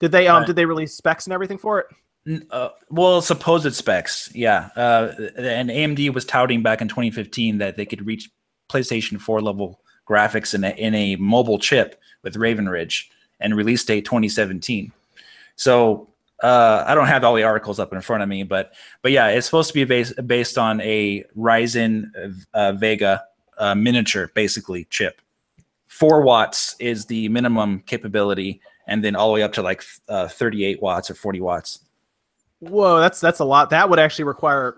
Did 0.00 0.10
they 0.10 0.26
um 0.26 0.38
Right. 0.38 0.46
did 0.46 0.56
they 0.56 0.64
release 0.64 0.94
specs 0.94 1.26
and 1.26 1.34
everything 1.34 1.58
for 1.58 1.78
it? 1.80 1.86
Uh, 2.50 2.68
well, 2.88 3.20
supposed 3.20 3.74
specs, 3.74 4.30
yeah. 4.34 4.68
Uh, 4.76 5.12
and 5.36 5.70
AMD 5.70 6.14
was 6.14 6.24
touting 6.24 6.62
back 6.62 6.80
in 6.80 6.88
2015 6.88 7.58
that 7.58 7.76
they 7.76 7.84
could 7.84 8.06
reach 8.06 8.30
PlayStation 8.68 9.20
4 9.20 9.40
level 9.40 9.80
graphics 10.08 10.54
in 10.54 10.64
a, 10.64 10.70
in 10.70 10.94
a 10.94 11.16
mobile 11.16 11.58
chip 11.58 12.00
with 12.22 12.36
Raven 12.36 12.68
Ridge 12.68 13.10
and 13.40 13.56
release 13.56 13.84
date 13.84 14.04
2017. 14.04 14.92
So 15.56 16.08
uh, 16.42 16.84
I 16.86 16.94
don't 16.94 17.06
have 17.06 17.24
all 17.24 17.34
the 17.34 17.42
articles 17.42 17.78
up 17.78 17.92
in 17.92 18.00
front 18.00 18.22
of 18.22 18.28
me, 18.28 18.42
but 18.42 18.74
but 19.02 19.12
yeah, 19.12 19.28
it's 19.28 19.46
supposed 19.46 19.68
to 19.68 19.74
be 19.74 19.84
based 19.84 20.14
based 20.26 20.58
on 20.58 20.80
a 20.80 21.24
Ryzen 21.36 22.44
uh, 22.52 22.72
Vega 22.72 23.22
uh, 23.58 23.74
miniature, 23.74 24.30
basically 24.34 24.84
chip. 24.90 25.20
Four 25.86 26.22
watts 26.22 26.74
is 26.80 27.06
the 27.06 27.28
minimum 27.28 27.80
capability, 27.86 28.60
and 28.86 29.04
then 29.04 29.14
all 29.14 29.28
the 29.28 29.34
way 29.34 29.42
up 29.42 29.52
to 29.52 29.62
like 29.62 29.84
uh, 30.08 30.26
38 30.26 30.82
watts 30.82 31.10
or 31.10 31.14
40 31.14 31.40
watts. 31.40 31.78
Whoa, 32.62 33.00
that's 33.00 33.20
that's 33.20 33.40
a 33.40 33.44
lot. 33.44 33.70
That 33.70 33.90
would 33.90 33.98
actually 33.98 34.24
require 34.26 34.76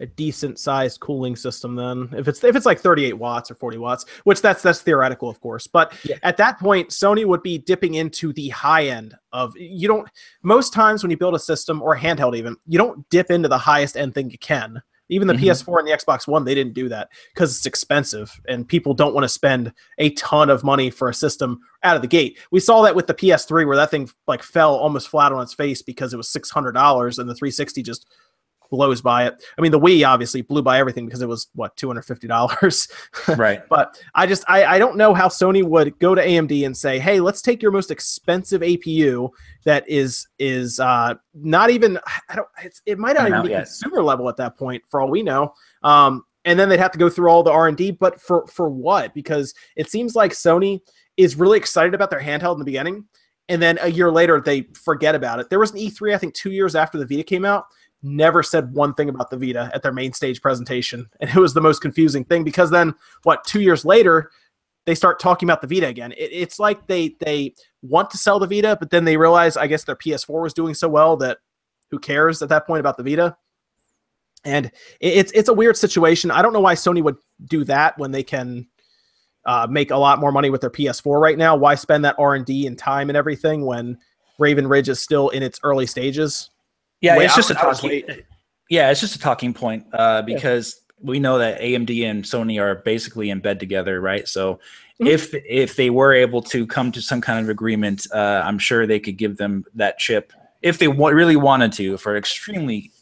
a 0.00 0.06
decent 0.06 0.58
sized 0.58 1.00
cooling 1.00 1.36
system 1.36 1.74
then. 1.76 2.08
If 2.12 2.28
it's 2.28 2.42
if 2.44 2.54
it's 2.56 2.66
like 2.66 2.78
38 2.80 3.12
watts 3.14 3.50
or 3.50 3.56
40 3.56 3.78
watts, 3.78 4.04
which 4.24 4.40
that's 4.40 4.62
that's 4.62 4.82
theoretical, 4.82 5.28
of 5.28 5.40
course. 5.40 5.66
But 5.66 5.94
Yeah. 6.04 6.16
at 6.22 6.36
that 6.36 6.58
point, 6.60 6.90
Sony 6.90 7.24
would 7.24 7.42
be 7.42 7.58
dipping 7.58 7.94
into 7.94 8.32
the 8.32 8.48
high 8.50 8.86
end 8.86 9.16
of 9.32 9.52
you 9.56 9.88
don't 9.88 10.08
most 10.42 10.72
times 10.72 11.02
when 11.02 11.10
you 11.10 11.16
build 11.16 11.34
a 11.34 11.38
system 11.40 11.82
or 11.82 11.94
a 11.94 11.98
handheld 11.98 12.36
even, 12.36 12.56
you 12.66 12.78
don't 12.78 13.08
dip 13.10 13.30
into 13.30 13.48
the 13.48 13.58
highest 13.58 13.96
end 13.96 14.14
thing 14.14 14.30
you 14.30 14.38
can. 14.38 14.80
Even 15.12 15.28
the 15.28 15.34
Mhm. 15.34 15.40
PS4 15.40 15.78
and 15.78 15.86
the 15.86 15.92
Xbox 15.92 16.26
One, 16.26 16.44
they 16.44 16.54
didn't 16.54 16.72
do 16.74 16.88
that 16.88 17.08
because 17.34 17.56
it's 17.56 17.66
expensive 17.66 18.40
and 18.48 18.66
people 18.66 18.94
don't 18.94 19.14
want 19.14 19.24
to 19.24 19.28
spend 19.28 19.72
a 19.98 20.10
ton 20.10 20.48
of 20.50 20.64
money 20.64 20.90
for 20.90 21.08
a 21.08 21.14
system 21.14 21.60
out 21.82 21.96
of 21.96 22.02
the 22.02 22.08
gate. 22.08 22.38
We 22.50 22.60
saw 22.60 22.82
that 22.82 22.96
with 22.96 23.06
the 23.06 23.14
PS3 23.14 23.64
where 23.66 23.76
that 23.76 23.90
thing 23.90 24.08
like 24.26 24.42
fell 24.42 24.74
almost 24.74 25.08
flat 25.08 25.30
on 25.32 25.42
its 25.42 25.52
face 25.54 25.82
because 25.82 26.14
it 26.14 26.16
was 26.16 26.28
six 26.28 26.50
hundred 26.50 26.72
dollars 26.72 27.18
and 27.18 27.28
the 27.28 27.34
360 27.34 27.82
just 27.82 28.06
blows 28.72 29.02
by 29.02 29.26
it. 29.26 29.44
I 29.56 29.60
mean, 29.60 29.70
the 29.70 29.78
Wii 29.78 30.08
obviously 30.08 30.42
blew 30.42 30.62
by 30.62 30.78
everything 30.80 31.04
because 31.06 31.22
it 31.22 31.28
was 31.28 31.48
what 31.54 31.76
two 31.76 31.86
hundred 31.86 32.02
fifty 32.02 32.26
dollars. 32.26 32.88
right. 33.36 33.62
but 33.68 33.96
I 34.16 34.26
just 34.26 34.42
I, 34.48 34.64
I 34.64 34.78
don't 34.80 34.96
know 34.96 35.14
how 35.14 35.28
Sony 35.28 35.62
would 35.62 35.96
go 36.00 36.16
to 36.16 36.26
AMD 36.26 36.66
and 36.66 36.76
say, 36.76 36.98
hey, 36.98 37.20
let's 37.20 37.42
take 37.42 37.62
your 37.62 37.70
most 37.70 37.92
expensive 37.92 38.62
APU 38.62 39.30
that 39.64 39.88
is 39.88 40.26
is 40.40 40.80
uh, 40.80 41.14
not 41.34 41.70
even 41.70 42.00
I 42.28 42.34
don't 42.34 42.48
it's, 42.64 42.82
it 42.86 42.98
might 42.98 43.14
not 43.14 43.28
Not 43.28 43.38
even 43.38 43.42
be 43.46 43.50
yet. 43.50 43.66
consumer 43.66 44.02
level 44.02 44.28
at 44.28 44.36
that 44.38 44.56
point 44.56 44.82
for 44.88 45.00
all 45.00 45.08
we 45.10 45.22
know. 45.22 45.52
Um, 45.82 46.24
and 46.44 46.58
then 46.58 46.68
they'd 46.68 46.80
have 46.80 46.92
to 46.92 46.98
go 46.98 47.08
through 47.08 47.28
all 47.28 47.42
the 47.42 47.52
R&D 47.52 47.92
but 47.92 48.20
for 48.20 48.46
for 48.46 48.68
what 48.68 49.14
because 49.14 49.54
it 49.76 49.90
seems 49.90 50.16
like 50.16 50.32
Sony 50.32 50.80
is 51.16 51.36
really 51.36 51.58
excited 51.58 51.94
about 51.94 52.10
their 52.10 52.20
handheld 52.20 52.54
in 52.54 52.58
the 52.58 52.64
beginning 52.64 53.04
and 53.48 53.60
then 53.60 53.78
a 53.82 53.88
year 53.88 54.10
later 54.10 54.40
they 54.40 54.62
forget 54.74 55.14
about 55.14 55.38
it 55.38 55.50
there 55.50 55.58
was 55.58 55.72
an 55.72 55.78
E3 55.78 56.14
I 56.14 56.18
think 56.18 56.34
2 56.34 56.50
years 56.50 56.74
after 56.74 56.98
the 56.98 57.06
Vita 57.06 57.22
came 57.22 57.44
out 57.44 57.66
never 58.02 58.42
said 58.42 58.72
one 58.72 58.94
thing 58.94 59.08
about 59.08 59.30
the 59.30 59.36
Vita 59.36 59.70
at 59.72 59.82
their 59.82 59.92
main 59.92 60.12
stage 60.12 60.42
presentation 60.42 61.08
and 61.20 61.30
it 61.30 61.36
was 61.36 61.54
the 61.54 61.60
most 61.60 61.80
confusing 61.80 62.24
thing 62.24 62.44
because 62.44 62.70
then 62.70 62.94
what 63.22 63.44
2 63.44 63.60
years 63.60 63.84
later 63.84 64.30
they 64.84 64.94
start 64.94 65.20
talking 65.20 65.48
about 65.48 65.60
the 65.60 65.72
Vita 65.72 65.86
again. 65.86 66.12
It, 66.12 66.30
it's 66.32 66.58
like 66.58 66.86
they 66.86 67.16
they 67.20 67.54
want 67.82 68.10
to 68.10 68.18
sell 68.18 68.38
the 68.38 68.46
Vita, 68.46 68.76
but 68.78 68.90
then 68.90 69.04
they 69.04 69.16
realize 69.16 69.56
I 69.56 69.66
guess 69.66 69.84
their 69.84 69.96
PS4 69.96 70.42
was 70.42 70.54
doing 70.54 70.74
so 70.74 70.88
well 70.88 71.16
that 71.18 71.38
who 71.90 71.98
cares 71.98 72.42
at 72.42 72.48
that 72.48 72.66
point 72.66 72.80
about 72.80 72.96
the 72.96 73.02
Vita? 73.02 73.36
And 74.44 74.66
it, 74.66 74.72
it's 75.00 75.32
it's 75.32 75.48
a 75.48 75.54
weird 75.54 75.76
situation. 75.76 76.30
I 76.30 76.42
don't 76.42 76.52
know 76.52 76.60
why 76.60 76.74
Sony 76.74 77.02
would 77.02 77.16
do 77.46 77.64
that 77.64 77.96
when 77.98 78.10
they 78.10 78.22
can 78.22 78.66
uh, 79.44 79.66
make 79.70 79.90
a 79.90 79.96
lot 79.96 80.18
more 80.18 80.32
money 80.32 80.50
with 80.50 80.60
their 80.60 80.70
PS4 80.70 81.20
right 81.20 81.38
now. 81.38 81.56
Why 81.56 81.74
spend 81.74 82.04
that 82.04 82.16
R 82.18 82.34
and 82.34 82.44
D 82.44 82.66
and 82.66 82.78
time 82.78 83.10
and 83.10 83.16
everything 83.16 83.64
when 83.64 83.98
Raven 84.38 84.66
Ridge 84.66 84.88
is 84.88 85.00
still 85.00 85.28
in 85.28 85.42
its 85.42 85.60
early 85.62 85.86
stages? 85.86 86.50
Yeah, 87.02 87.18
Wait, 87.18 87.26
it's 87.26 87.36
just 87.36 87.50
a 87.50 87.60
I 87.60 87.66
would 87.66 87.74
talking. 87.76 88.04
Yeah, 88.70 88.90
it's 88.90 89.00
just 89.00 89.16
a 89.16 89.18
talking 89.18 89.52
point 89.52 89.84
uh, 89.92 90.22
because 90.22 90.80
we 91.00 91.18
know 91.18 91.36
that 91.38 91.60
AMD 91.60 92.04
and 92.08 92.24
Sony 92.24 92.58
are 92.62 92.76
basically 92.76 93.28
in 93.28 93.40
bed 93.40 93.60
together, 93.60 94.00
right? 94.00 94.26
So 94.26 94.60
Mhm. 95.00 95.08
if 95.08 95.34
if 95.34 95.76
they 95.76 95.90
were 95.90 96.14
able 96.14 96.40
to 96.42 96.66
come 96.66 96.92
to 96.92 97.02
some 97.02 97.20
kind 97.20 97.40
of 97.44 97.50
agreement, 97.50 98.06
uh, 98.14 98.42
I'm 98.44 98.58
sure 98.58 98.86
they 98.86 99.00
could 99.00 99.16
give 99.18 99.36
them 99.36 99.64
that 99.74 99.98
chip 99.98 100.32
if 100.62 100.78
they 100.78 100.86
really 100.88 101.36
wanted 101.36 101.72
to 101.72 101.96
for 101.98 102.12
an 102.12 102.18
extremely 102.18 102.92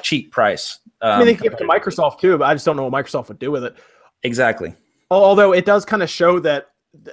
cheap 0.00 0.32
price. 0.32 0.78
I 1.02 1.18
mean, 1.18 1.26
they 1.26 1.32
Um, 1.32 1.36
could 1.36 1.42
give 1.44 1.52
it 1.52 1.58
to 1.58 1.64
Microsoft 1.64 2.20
too, 2.20 2.38
but 2.38 2.44
I 2.46 2.54
just 2.54 2.64
don't 2.64 2.76
know 2.76 2.86
what 2.88 2.92
Microsoft 2.92 3.28
would 3.28 3.38
do 3.38 3.50
with 3.50 3.64
it. 3.64 3.76
exactly. 4.22 4.74
Although 5.10 5.52
it 5.52 5.64
does 5.66 5.84
kind 5.84 6.02
of 6.02 6.08
show 6.08 6.38
that, 6.40 6.68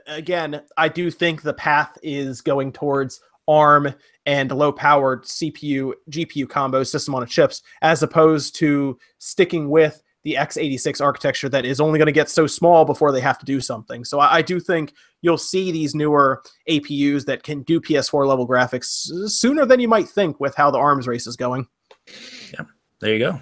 again, 0.07 0.61
I 0.77 0.87
do 0.87 1.09
think 1.11 1.41
the 1.41 1.53
path 1.53 1.97
is 2.03 2.41
going 2.41 2.71
towards 2.71 3.19
ARM 3.47 3.93
and 4.25 4.51
low 4.51 4.71
powered 4.71 5.23
CPU, 5.23 5.93
GPU 6.11 6.49
combo 6.49 6.83
system 6.83 7.15
on 7.15 7.23
a 7.23 7.25
chips, 7.25 7.61
as 7.81 8.03
opposed 8.03 8.55
to 8.55 8.97
sticking 9.19 9.69
with 9.69 10.01
the 10.23 10.33
x86 10.33 10.99
architecture 10.99 11.47
that 11.47 11.63
is 11.63 11.79
only 11.79 11.97
going 11.97 12.07
to 12.07 12.11
get 12.11 12.29
so 12.29 12.45
small 12.47 12.83
before 12.83 13.13
they 13.13 13.21
have 13.21 13.39
to 13.39 13.45
do 13.45 13.61
something. 13.61 14.03
So 14.03 14.19
I, 14.19 14.35
I 14.35 14.41
do 14.41 14.59
think 14.59 14.93
you'll 15.21 15.37
see 15.37 15.71
these 15.71 15.95
newer 15.95 16.43
APUs 16.69 17.25
that 17.25 17.43
can 17.43 17.63
do 17.63 17.79
PS4 17.79 18.27
level 18.27 18.45
graphics 18.45 19.29
sooner 19.29 19.65
than 19.65 19.79
you 19.79 19.87
might 19.87 20.09
think 20.09 20.39
with 20.41 20.53
how 20.55 20.69
the 20.69 20.77
ARMS 20.77 21.07
race 21.07 21.27
is 21.27 21.37
going. 21.37 21.65
Yeah, 22.53 22.65
there 22.99 23.13
you 23.13 23.19
go. 23.19 23.39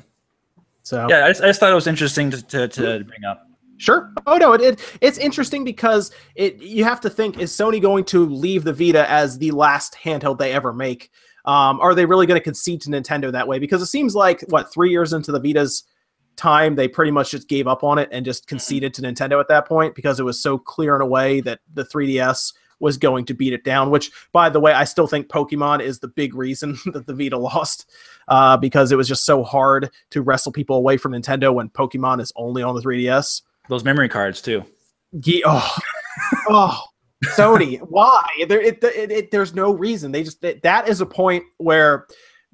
So 0.83 1.07
Yeah, 1.09 1.25
I 1.25 1.29
just, 1.29 1.41
I 1.41 1.47
just 1.47 1.59
thought 1.59 1.71
it 1.71 1.75
was 1.75 1.87
interesting 1.87 2.29
to, 2.29 2.41
to, 2.43 2.67
to 2.67 3.03
bring 3.03 3.25
up. 3.27 3.47
Sure. 3.77 4.13
Oh 4.25 4.37
no, 4.37 4.53
it, 4.53 4.61
it 4.61 4.97
it's 5.01 5.17
interesting 5.17 5.63
because 5.63 6.11
it 6.35 6.61
you 6.61 6.83
have 6.83 7.01
to 7.01 7.09
think 7.09 7.39
is 7.39 7.51
Sony 7.51 7.81
going 7.81 8.05
to 8.05 8.25
leave 8.25 8.63
the 8.63 8.73
Vita 8.73 9.09
as 9.09 9.37
the 9.37 9.51
last 9.51 9.95
handheld 10.01 10.37
they 10.37 10.53
ever 10.53 10.71
make? 10.71 11.11
Um, 11.45 11.79
are 11.79 11.93
they 11.93 12.05
really 12.05 12.25
going 12.25 12.39
to 12.39 12.43
concede 12.43 12.81
to 12.81 12.89
Nintendo 12.89 13.31
that 13.31 13.47
way? 13.47 13.59
Because 13.59 13.81
it 13.81 13.87
seems 13.87 14.15
like 14.15 14.41
what 14.49 14.71
three 14.73 14.89
years 14.89 15.13
into 15.13 15.31
the 15.31 15.39
Vita's 15.39 15.83
time, 16.35 16.75
they 16.75 16.87
pretty 16.87 17.11
much 17.11 17.31
just 17.31 17.47
gave 17.47 17.67
up 17.67 17.83
on 17.83 17.97
it 17.97 18.09
and 18.11 18.25
just 18.25 18.47
conceded 18.47 18.93
to 18.95 19.01
Nintendo 19.01 19.39
at 19.39 19.47
that 19.47 19.67
point 19.67 19.95
because 19.95 20.19
it 20.19 20.23
was 20.23 20.41
so 20.41 20.57
clear 20.57 20.95
in 20.95 21.01
a 21.01 21.05
way 21.05 21.41
that 21.41 21.59
the 21.73 21.85
3DS 21.85 22.53
was 22.79 22.97
going 22.97 23.25
to 23.25 23.33
beat 23.33 23.53
it 23.53 23.63
down. 23.63 23.89
Which, 23.89 24.11
by 24.31 24.49
the 24.49 24.59
way, 24.59 24.73
I 24.73 24.83
still 24.83 25.07
think 25.07 25.27
Pokemon 25.27 25.81
is 25.81 25.99
the 25.99 26.07
big 26.07 26.35
reason 26.35 26.77
that 26.93 27.07
the 27.07 27.13
Vita 27.13 27.37
lost 27.37 27.89
uh, 28.27 28.57
because 28.57 28.91
it 28.91 28.97
was 28.97 29.07
just 29.07 29.25
so 29.25 29.43
hard 29.43 29.89
to 30.11 30.21
wrestle 30.21 30.51
people 30.51 30.77
away 30.77 30.97
from 30.97 31.13
Nintendo 31.13 31.53
when 31.53 31.69
Pokemon 31.69 32.21
is 32.21 32.33
only 32.35 32.63
on 32.63 32.75
the 32.75 32.81
3DS. 32.81 33.41
Those 33.69 33.83
memory 33.83 34.09
cards 34.09 34.41
too. 34.41 34.63
Ye- 35.11 35.43
oh, 35.45 35.77
oh, 36.49 36.83
Sony, 37.25 37.79
why? 37.79 38.23
There, 38.47 38.61
it, 38.61 38.83
it, 38.83 39.11
it, 39.11 39.31
there's 39.31 39.53
no 39.53 39.73
reason. 39.73 40.11
They 40.11 40.23
just 40.23 40.41
that, 40.41 40.61
that 40.63 40.87
is 40.87 41.01
a 41.01 41.05
point 41.05 41.43
where, 41.57 42.07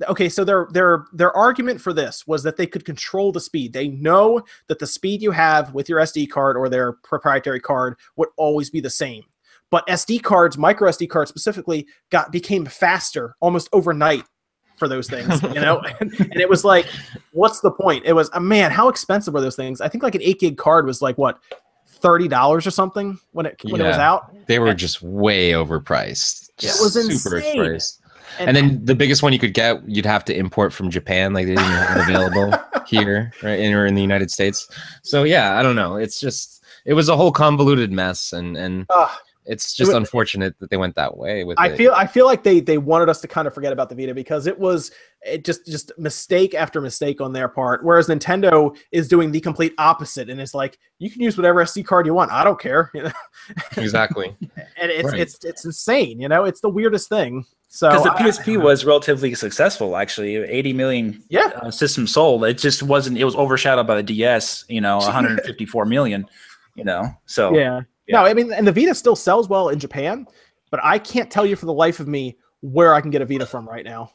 okay, 0.07 0.29
so 0.29 0.43
their 0.43 0.67
their 0.71 1.05
their 1.13 1.35
argument 1.35 1.81
for 1.81 1.93
this 1.93 2.25
was 2.27 2.43
that 2.43 2.57
they 2.57 2.67
could 2.67 2.85
control 2.85 3.31
the 3.31 3.41
speed. 3.41 3.73
They 3.73 3.89
know 3.89 4.43
that 4.67 4.79
the 4.79 4.87
speed 4.87 5.21
you 5.21 5.31
have 5.31 5.73
with 5.73 5.89
your 5.89 5.99
SD 5.99 6.29
card 6.29 6.57
or 6.57 6.69
their 6.69 6.93
proprietary 6.93 7.59
card 7.59 7.97
would 8.15 8.29
always 8.37 8.69
be 8.69 8.79
the 8.79 8.89
same. 8.89 9.23
But 9.69 9.87
SD 9.87 10.21
cards, 10.21 10.57
micro 10.57 10.89
SD 10.89 11.09
cards 11.09 11.29
specifically, 11.29 11.87
got 12.09 12.31
became 12.31 12.65
faster 12.65 13.35
almost 13.39 13.69
overnight 13.73 14.25
for 14.81 14.87
those 14.87 15.07
things, 15.07 15.43
you 15.43 15.49
know. 15.61 15.79
and, 15.99 16.11
and 16.19 16.41
it 16.41 16.49
was 16.49 16.65
like, 16.65 16.87
what's 17.33 17.61
the 17.61 17.69
point? 17.69 18.03
It 18.03 18.13
was, 18.13 18.31
uh, 18.33 18.39
man, 18.39 18.71
how 18.71 18.89
expensive 18.89 19.31
were 19.31 19.39
those 19.39 19.55
things? 19.55 19.79
I 19.79 19.87
think 19.87 20.03
like 20.03 20.15
an 20.15 20.23
eight 20.23 20.39
gig 20.39 20.57
card 20.57 20.87
was 20.87 21.03
like 21.03 21.19
what 21.19 21.37
thirty 21.85 22.27
dollars 22.27 22.65
or 22.65 22.71
something 22.71 23.19
when 23.31 23.45
it 23.45 23.61
when 23.63 23.79
it 23.79 23.83
was 23.83 23.97
out. 23.97 24.35
They 24.47 24.57
were 24.57 24.73
just 24.73 25.03
way 25.03 25.51
overpriced. 25.51 26.49
It 26.57 26.75
was 26.81 26.93
super 26.93 27.37
insane. 27.37 27.57
overpriced. 27.57 27.99
And 28.39 28.57
then 28.57 28.83
the 28.83 28.95
biggest 28.95 29.21
one 29.21 29.33
you 29.33 29.39
could 29.39 29.53
get, 29.53 29.87
you'd 29.87 30.05
have 30.05 30.25
to 30.25 30.35
import 30.35 30.73
from 30.73 30.89
Japan, 30.89 31.33
like 31.33 31.45
they 31.45 31.53
didn't 31.55 31.69
have 31.69 31.97
it 31.97 32.09
available 32.09 32.57
here, 32.87 33.31
right, 33.43 33.59
in, 33.59 33.73
or 33.73 33.85
in 33.85 33.93
the 33.93 34.01
United 34.01 34.31
States. 34.31 34.67
So 35.03 35.23
yeah, 35.23 35.59
I 35.59 35.63
don't 35.63 35.75
know. 35.75 35.97
It's 35.97 36.19
just 36.19 36.63
it 36.85 36.95
was 36.95 37.07
a 37.07 37.15
whole 37.15 37.31
convoluted 37.31 37.91
mess, 37.91 38.33
and 38.33 38.57
and. 38.57 38.87
It's 39.51 39.73
just 39.73 39.89
was- 39.89 39.95
unfortunate 39.97 40.57
that 40.59 40.69
they 40.69 40.77
went 40.77 40.95
that 40.95 41.17
way 41.17 41.43
with 41.43 41.59
I 41.59 41.67
it. 41.69 41.77
feel 41.77 41.91
I 41.93 42.07
feel 42.07 42.25
like 42.25 42.43
they 42.43 42.59
they 42.61 42.77
wanted 42.77 43.09
us 43.09 43.19
to 43.21 43.27
kind 43.27 43.47
of 43.47 43.53
forget 43.53 43.73
about 43.73 43.89
the 43.89 43.95
Vita 43.95 44.13
because 44.13 44.47
it 44.47 44.57
was 44.57 44.91
it 45.23 45.45
just 45.45 45.65
just 45.65 45.91
mistake 45.99 46.53
after 46.55 46.79
mistake 46.81 47.21
on 47.21 47.33
their 47.33 47.47
part. 47.47 47.83
Whereas 47.83 48.07
Nintendo 48.07 48.75
is 48.91 49.07
doing 49.07 49.31
the 49.31 49.39
complete 49.39 49.73
opposite 49.77 50.29
and 50.29 50.39
it's 50.41 50.53
like 50.55 50.79
you 50.99 51.11
can 51.11 51.21
use 51.21 51.37
whatever 51.37 51.63
SD 51.63 51.85
card 51.85 52.05
you 52.05 52.13
want. 52.13 52.31
I 52.31 52.43
don't 52.43 52.59
care, 52.59 52.89
you 52.93 53.03
know. 53.03 53.11
exactly. 53.77 54.35
And 54.81 54.89
it's 54.91 55.09
Right. 55.11 55.19
it's 55.19 55.43
it's 55.45 55.65
insane, 55.65 56.19
you 56.19 56.27
know. 56.29 56.43
It's 56.45 56.61
the 56.61 56.69
weirdest 56.69 57.09
thing. 57.09 57.45
So 57.67 57.89
Because 57.89 58.03
the 58.03 58.13
I- 58.13 58.21
PSP 58.23 58.61
was 58.61 58.83
relatively 58.83 59.33
successful, 59.35 59.95
actually, 59.95 60.35
80 60.35 60.73
million 60.73 61.23
yeah, 61.29 61.51
uh, 61.61 61.71
systems 61.71 62.11
sold. 62.11 62.43
It 62.45 62.57
just 62.57 62.83
wasn't. 62.83 63.17
It 63.17 63.23
was 63.23 63.35
overshadowed 63.35 63.87
by 63.87 63.95
the 63.95 64.03
DS. 64.03 64.65
You 64.69 64.81
know, 64.81 64.97
154 64.99 65.85
million. 65.85 66.25
You 66.75 66.83
know, 66.85 67.05
so 67.25 67.53
yeah. 67.55 67.81
Yeah. 68.11 68.21
No, 68.21 68.25
I 68.25 68.33
mean, 68.33 68.51
and 68.53 68.67
the 68.67 68.71
Vita 68.71 68.93
still 68.95 69.15
sells 69.15 69.47
well 69.49 69.69
in 69.69 69.79
Japan, 69.79 70.27
but 70.69 70.79
I 70.83 70.99
can't 70.99 71.31
tell 71.31 71.45
you 71.45 71.55
for 71.55 71.65
the 71.65 71.73
life 71.73 71.99
of 71.99 72.07
me 72.07 72.37
where 72.61 72.93
I 72.93 73.01
can 73.01 73.09
get 73.09 73.21
a 73.21 73.25
Vita 73.25 73.45
from 73.45 73.67
right 73.67 73.85
now. 73.85 74.11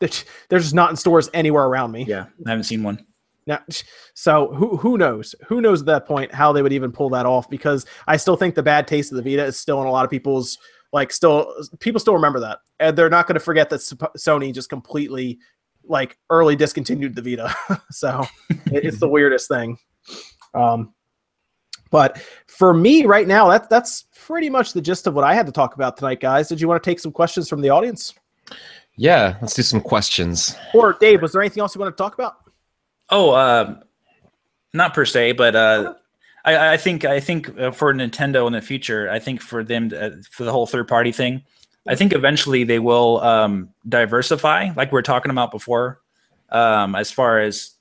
They're 0.00 0.58
just- 0.58 0.74
not 0.74 0.90
in 0.90 0.96
stores 0.96 1.30
anywhere 1.32 1.64
around 1.64 1.92
me. 1.92 2.04
yeah, 2.04 2.26
I 2.46 2.50
haven't 2.50 2.64
seen 2.64 2.82
one. 2.82 3.04
Now, 3.46 3.60
so 4.14 4.52
who 4.54 4.76
who 4.78 4.96
knows? 4.96 5.34
Who 5.48 5.60
knows 5.60 5.80
at 5.80 5.86
that 5.86 6.06
point 6.06 6.32
how 6.34 6.52
they 6.52 6.62
would 6.62 6.72
even 6.72 6.92
pull 6.92 7.10
that 7.10 7.26
off? 7.26 7.48
Because 7.50 7.84
I 8.06 8.16
still 8.16 8.36
think 8.36 8.54
the 8.54 8.62
bad 8.62 8.86
taste 8.88 9.12
of 9.12 9.16
the 9.16 9.22
Vita 9.22 9.44
is 9.44 9.58
still 9.58 9.80
in 9.82 9.86
a 9.86 9.90
lot 9.90 10.04
of 10.04 10.10
people's 10.10 10.56
like 10.94 11.12
still 11.12 11.54
people 11.80 12.00
still 12.00 12.14
remember 12.14 12.40
that, 12.40 12.60
and 12.80 12.96
they're 12.96 13.10
not 13.10 13.26
going 13.26 13.34
to 13.34 13.40
forget 13.40 13.68
that 13.68 13.80
Sony 13.80 14.54
just 14.54 14.70
completely 14.70 15.38
like 15.86 16.16
early 16.30 16.56
discontinued 16.56 17.14
the 17.14 17.20
Vita. 17.20 17.54
so 17.90 18.24
it's 18.66 18.98
the 18.98 19.08
weirdest 19.08 19.48
thing. 19.48 19.76
Um, 20.54 20.93
but 21.94 22.18
for 22.48 22.74
me 22.74 23.04
right 23.04 23.28
now, 23.28 23.48
that 23.50 23.70
that's 23.70 24.06
pretty 24.26 24.50
much 24.50 24.72
the 24.72 24.80
gist 24.80 25.06
of 25.06 25.14
what 25.14 25.22
I 25.22 25.32
had 25.32 25.46
to 25.46 25.52
talk 25.52 25.76
about 25.76 25.96
tonight, 25.96 26.18
guys. 26.18 26.48
Did 26.48 26.60
you 26.60 26.66
want 26.66 26.82
to 26.82 26.90
take 26.90 26.98
some 26.98 27.12
questions 27.12 27.48
from 27.48 27.60
the 27.60 27.70
audience, 27.70 28.14
Yeah, 28.96 29.36
let's 29.40 29.54
do 29.54 29.62
some 29.62 29.80
questions. 29.80 30.56
or 30.74 30.94
Dave? 30.94 31.22
Was 31.22 31.30
there 31.30 31.40
anything 31.40 31.60
else 31.60 31.72
you 31.72 31.80
want 31.80 31.96
to 31.96 32.02
talk 32.02 32.14
about? 32.14 32.34
Oh, 33.10 33.30
uh, 33.30 33.76
not 34.72 34.92
per 34.92 35.04
se, 35.04 35.32
but 35.34 35.54
uh, 35.54 35.94
I, 36.44 36.72
I 36.72 36.76
think 36.78 37.04
I 37.04 37.20
think 37.20 37.56
uh, 37.56 37.70
for 37.70 37.94
Nintendo 37.94 38.44
in 38.48 38.54
the 38.54 38.60
future, 38.60 39.08
I 39.08 39.20
think 39.20 39.40
for 39.40 39.62
them 39.62 39.90
to, 39.90 40.06
uh, 40.06 40.10
for 40.32 40.42
the 40.42 40.50
whole 40.50 40.66
third 40.66 40.88
party 40.88 41.12
thing, 41.12 41.42
I 41.86 41.94
think 41.94 42.12
eventually 42.12 42.64
they 42.64 42.80
will 42.80 43.20
um, 43.20 43.68
diversify, 43.88 44.70
like 44.74 44.90
we 44.90 44.96
were 44.96 45.02
talking 45.02 45.30
about 45.30 45.52
before. 45.52 46.00
Um, 46.50 46.96
as 46.96 47.12
far 47.12 47.38
as 47.38 47.76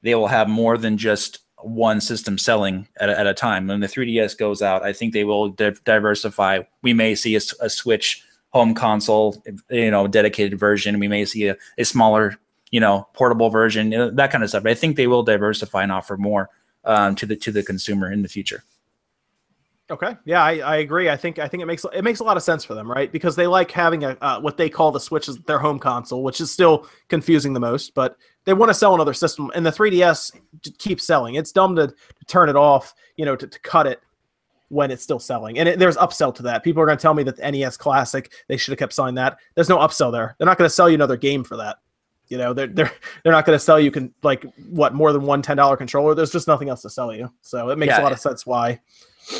they 0.00 0.14
will 0.14 0.28
have 0.28 0.48
more 0.48 0.78
than 0.78 0.96
just 0.96 1.40
one 1.62 2.00
system 2.00 2.38
selling 2.38 2.88
at 2.98 3.08
a, 3.08 3.18
at 3.18 3.26
a 3.26 3.34
time. 3.34 3.66
When 3.66 3.80
the 3.80 3.86
3DS 3.86 4.38
goes 4.38 4.62
out, 4.62 4.82
I 4.82 4.92
think 4.92 5.12
they 5.12 5.24
will 5.24 5.48
di- 5.48 5.72
diversify. 5.84 6.60
We 6.82 6.92
may 6.92 7.14
see 7.14 7.36
a, 7.36 7.40
a, 7.60 7.70
Switch 7.70 8.24
home 8.50 8.74
console, 8.74 9.42
you 9.70 9.90
know, 9.90 10.06
dedicated 10.06 10.58
version. 10.58 10.98
We 10.98 11.08
may 11.08 11.24
see 11.24 11.48
a, 11.48 11.56
a 11.78 11.84
smaller 11.84 12.38
you 12.70 12.80
know, 12.80 13.08
portable 13.14 13.50
version, 13.50 13.92
you 13.92 13.98
know, 13.98 14.10
that 14.10 14.30
kind 14.30 14.44
of 14.44 14.50
stuff. 14.50 14.62
But 14.62 14.72
I 14.72 14.74
think 14.74 14.96
they 14.96 15.06
will 15.06 15.22
diversify 15.22 15.82
and 15.82 15.92
offer 15.92 16.16
more 16.16 16.50
um, 16.84 17.14
to 17.16 17.26
the 17.26 17.36
to 17.36 17.52
the 17.52 17.62
consumer 17.62 18.10
in 18.10 18.22
the 18.22 18.28
future. 18.28 18.64
Okay. 19.90 20.16
Yeah, 20.24 20.42
I, 20.42 20.58
I 20.58 20.76
agree. 20.76 21.08
I 21.10 21.16
think 21.16 21.38
I 21.40 21.48
think 21.48 21.62
it 21.62 21.66
makes 21.66 21.84
it 21.92 22.04
makes 22.04 22.20
a 22.20 22.24
lot 22.24 22.36
of 22.36 22.42
sense 22.44 22.64
for 22.64 22.74
them, 22.74 22.88
right? 22.90 23.10
Because 23.10 23.34
they 23.34 23.46
like 23.48 23.70
having 23.72 24.04
a 24.04 24.16
uh, 24.20 24.40
what 24.40 24.56
they 24.56 24.70
call 24.70 24.92
the 24.92 25.00
Switch 25.00 25.28
as 25.28 25.36
their 25.38 25.58
home 25.58 25.78
console, 25.80 26.22
which 26.22 26.40
is 26.40 26.50
still 26.50 26.86
confusing 27.08 27.52
the 27.54 27.60
most. 27.60 27.92
But 27.94 28.16
they 28.44 28.54
want 28.54 28.70
to 28.70 28.74
sell 28.74 28.94
another 28.94 29.12
system, 29.14 29.50
and 29.54 29.66
the 29.66 29.70
3DS 29.72 30.30
keeps 30.78 31.04
selling. 31.06 31.34
It's 31.34 31.50
dumb 31.52 31.74
to, 31.76 31.88
to 31.88 32.24
turn 32.26 32.48
it 32.48 32.56
off, 32.56 32.94
you 33.16 33.24
know, 33.24 33.34
to, 33.36 33.46
to 33.46 33.60
cut 33.60 33.86
it 33.86 34.00
when 34.68 34.92
it's 34.92 35.02
still 35.02 35.18
selling. 35.18 35.58
And 35.58 35.68
it, 35.68 35.78
there's 35.80 35.96
upsell 35.96 36.32
to 36.36 36.42
that. 36.44 36.62
People 36.62 36.80
are 36.82 36.86
going 36.86 36.96
to 36.96 37.02
tell 37.02 37.14
me 37.14 37.24
that 37.24 37.36
the 37.36 37.50
NES 37.50 37.76
Classic 37.76 38.32
they 38.48 38.56
should 38.56 38.70
have 38.70 38.78
kept 38.78 38.92
selling 38.92 39.16
that. 39.16 39.38
There's 39.56 39.68
no 39.68 39.78
upsell 39.78 40.12
there. 40.12 40.36
They're 40.38 40.46
not 40.46 40.56
going 40.56 40.68
to 40.68 40.74
sell 40.74 40.88
you 40.88 40.94
another 40.94 41.16
game 41.16 41.42
for 41.42 41.56
that. 41.56 41.78
You 42.28 42.38
know, 42.38 42.54
they're 42.54 42.68
they're 42.68 42.92
they're 43.24 43.32
not 43.32 43.44
going 43.44 43.56
to 43.58 43.64
sell 43.64 43.80
you 43.80 43.90
can 43.90 44.14
like 44.22 44.46
what 44.70 44.94
more 44.94 45.12
than 45.12 45.22
one 45.22 45.42
ten 45.42 45.56
dollar 45.56 45.76
controller. 45.76 46.14
There's 46.14 46.30
just 46.30 46.46
nothing 46.46 46.68
else 46.68 46.82
to 46.82 46.90
sell 46.90 47.12
you. 47.12 47.32
So 47.42 47.70
it 47.70 47.78
makes 47.78 47.90
Yeah. 47.90 48.02
a 48.02 48.04
lot 48.04 48.12
of 48.12 48.20
sense 48.20 48.46
why. 48.46 48.80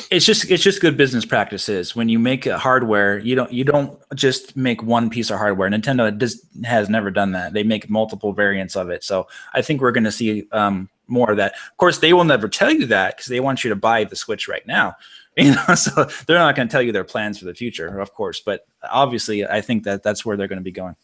It's 0.09 0.25
just 0.25 0.49
it's 0.49 0.63
just 0.63 0.81
good 0.81 0.97
business 0.97 1.25
practices 1.25 1.95
when 1.95 2.09
you 2.09 2.19
make 2.19 2.45
a 2.45 2.57
hardware 2.57 3.19
you 3.19 3.35
don't 3.35 3.51
you 3.51 3.63
don't 3.63 3.99
just 4.15 4.55
make 4.55 4.81
one 4.83 5.09
piece 5.09 5.29
of 5.29 5.37
hardware 5.37 5.69
nintendo 5.69 6.15
does, 6.15 6.45
has 6.63 6.89
never 6.89 7.11
done 7.11 7.31
that 7.31 7.53
they 7.53 7.63
make 7.63 7.89
multiple 7.89 8.33
variants 8.33 8.75
of 8.75 8.89
it 8.89 9.03
so 9.03 9.27
i 9.53 9.61
think 9.61 9.81
we're 9.81 9.91
going 9.91 10.03
to 10.03 10.11
see 10.11 10.47
um, 10.51 10.89
more 11.07 11.31
of 11.31 11.37
that 11.37 11.53
of 11.53 11.77
course 11.77 11.99
they 11.99 12.13
will 12.13 12.23
never 12.23 12.47
tell 12.47 12.71
you 12.71 12.85
that 12.85 13.15
because 13.15 13.27
they 13.27 13.39
want 13.39 13.63
you 13.63 13.69
to 13.69 13.75
buy 13.75 14.03
the 14.03 14.15
switch 14.15 14.47
right 14.47 14.65
now 14.65 14.95
you 15.37 15.55
know 15.55 15.75
so 15.75 16.03
they're 16.27 16.37
not 16.37 16.55
going 16.55 16.67
to 16.67 16.71
tell 16.71 16.81
you 16.81 16.91
their 16.91 17.03
plans 17.03 17.39
for 17.39 17.45
the 17.45 17.53
future 17.53 17.99
of 17.99 18.13
course 18.13 18.39
but 18.39 18.65
obviously 18.89 19.45
i 19.47 19.61
think 19.61 19.83
that 19.83 20.03
that's 20.03 20.25
where 20.25 20.35
they're 20.37 20.47
going 20.47 20.59
to 20.59 20.63
be 20.63 20.71
going 20.71 20.95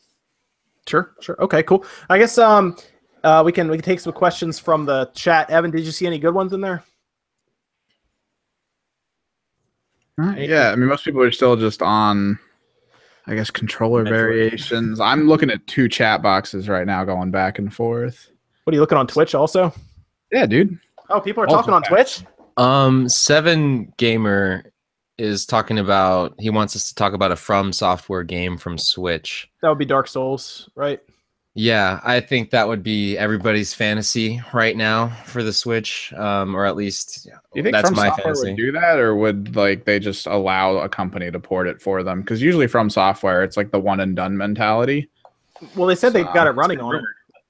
Sure, 0.87 1.13
sure. 1.19 1.35
Okay, 1.41 1.63
cool. 1.63 1.85
I 2.09 2.17
guess 2.17 2.37
um 2.37 2.77
uh 3.23 3.43
we 3.45 3.51
can 3.51 3.69
we 3.69 3.77
can 3.77 3.83
take 3.83 3.99
some 3.99 4.13
questions 4.13 4.57
from 4.57 4.85
the 4.85 5.11
chat. 5.13 5.49
Evan, 5.49 5.69
did 5.69 5.83
you 5.83 5.91
see 5.91 6.07
any 6.07 6.17
good 6.17 6.33
ones 6.33 6.53
in 6.53 6.61
there? 6.61 6.83
Yeah, 10.19 10.71
I 10.71 10.75
mean, 10.75 10.87
most 10.89 11.05
people 11.05 11.21
are 11.21 11.31
still 11.31 11.55
just 11.55 11.81
on, 11.81 12.39
I 13.27 13.35
guess, 13.35 13.51
controller 13.51 14.03
Metroid. 14.03 14.09
variations. 14.09 14.99
I'm 14.99 15.27
looking 15.27 15.51
at 15.51 15.65
two 15.67 15.87
chat 15.87 16.21
boxes 16.21 16.67
right 16.67 16.87
now, 16.87 17.03
going 17.05 17.29
back 17.31 17.59
and 17.59 17.73
forth. 17.73 18.29
What 18.63 18.73
are 18.73 18.75
you 18.75 18.81
looking 18.81 18.97
on 18.97 19.07
Twitch 19.07 19.35
also? 19.35 19.73
Yeah, 20.31 20.45
dude. 20.45 20.77
Oh, 21.09 21.19
people 21.21 21.43
are 21.43 21.47
Also 21.47 21.57
talking 21.57 21.73
on 21.73 21.81
back. 21.83 21.89
Twitch? 21.89 22.23
Um, 22.57 23.07
Seven 23.07 23.93
Gamer 23.97 24.71
is 25.19 25.45
talking 25.45 25.79
about 25.79 26.33
he 26.39 26.49
wants 26.49 26.75
us 26.75 26.89
to 26.89 26.95
talk 26.95 27.13
about 27.13 27.31
a 27.31 27.35
From 27.35 27.71
Software 27.71 28.23
game 28.23 28.57
from 28.57 28.77
Switch. 28.77 29.47
That 29.61 29.69
would 29.69 29.77
be 29.77 29.85
Dark 29.85 30.07
Souls, 30.07 30.69
right? 30.75 30.99
Yeah, 31.59 31.99
I 32.03 32.19
think 32.19 32.51
that 32.51 32.67
would 32.67 32.83
be 32.83 33.17
everybody's 33.17 33.73
fantasy 33.73 34.39
right 34.53 34.77
now 34.77 35.07
for 35.25 35.41
the 35.41 35.51
Switch, 35.51 36.13
um, 36.13 36.55
or 36.55 36.67
at 36.67 36.75
least 36.75 37.23
Do 37.25 37.31
you 37.55 37.63
think 37.63 37.73
that's 37.73 37.89
From 37.89 37.95
my 37.95 38.09
Software 38.09 38.25
fantasy. 38.35 38.49
would 38.51 38.57
do 38.57 38.71
that, 38.73 38.99
or 38.99 39.15
would 39.15 39.55
like 39.55 39.83
they 39.85 39.97
just 39.97 40.27
allow 40.27 40.77
a 40.77 40.87
company 40.87 41.31
to 41.31 41.39
port 41.39 41.67
it 41.67 41.81
for 41.81 42.03
them? 42.03 42.21
Because 42.21 42.43
usually 42.43 42.67
From 42.67 42.91
Software, 42.91 43.43
it's 43.43 43.57
like 43.57 43.71
the 43.71 43.79
one 43.79 43.99
and 44.01 44.15
done 44.15 44.37
mentality. 44.37 45.09
Well, 45.75 45.87
they 45.87 45.95
said 45.95 46.13
they've 46.13 46.31
got 46.31 46.45
it 46.45 46.51
running 46.51 46.79
on 46.79 46.93
it. 46.95 47.01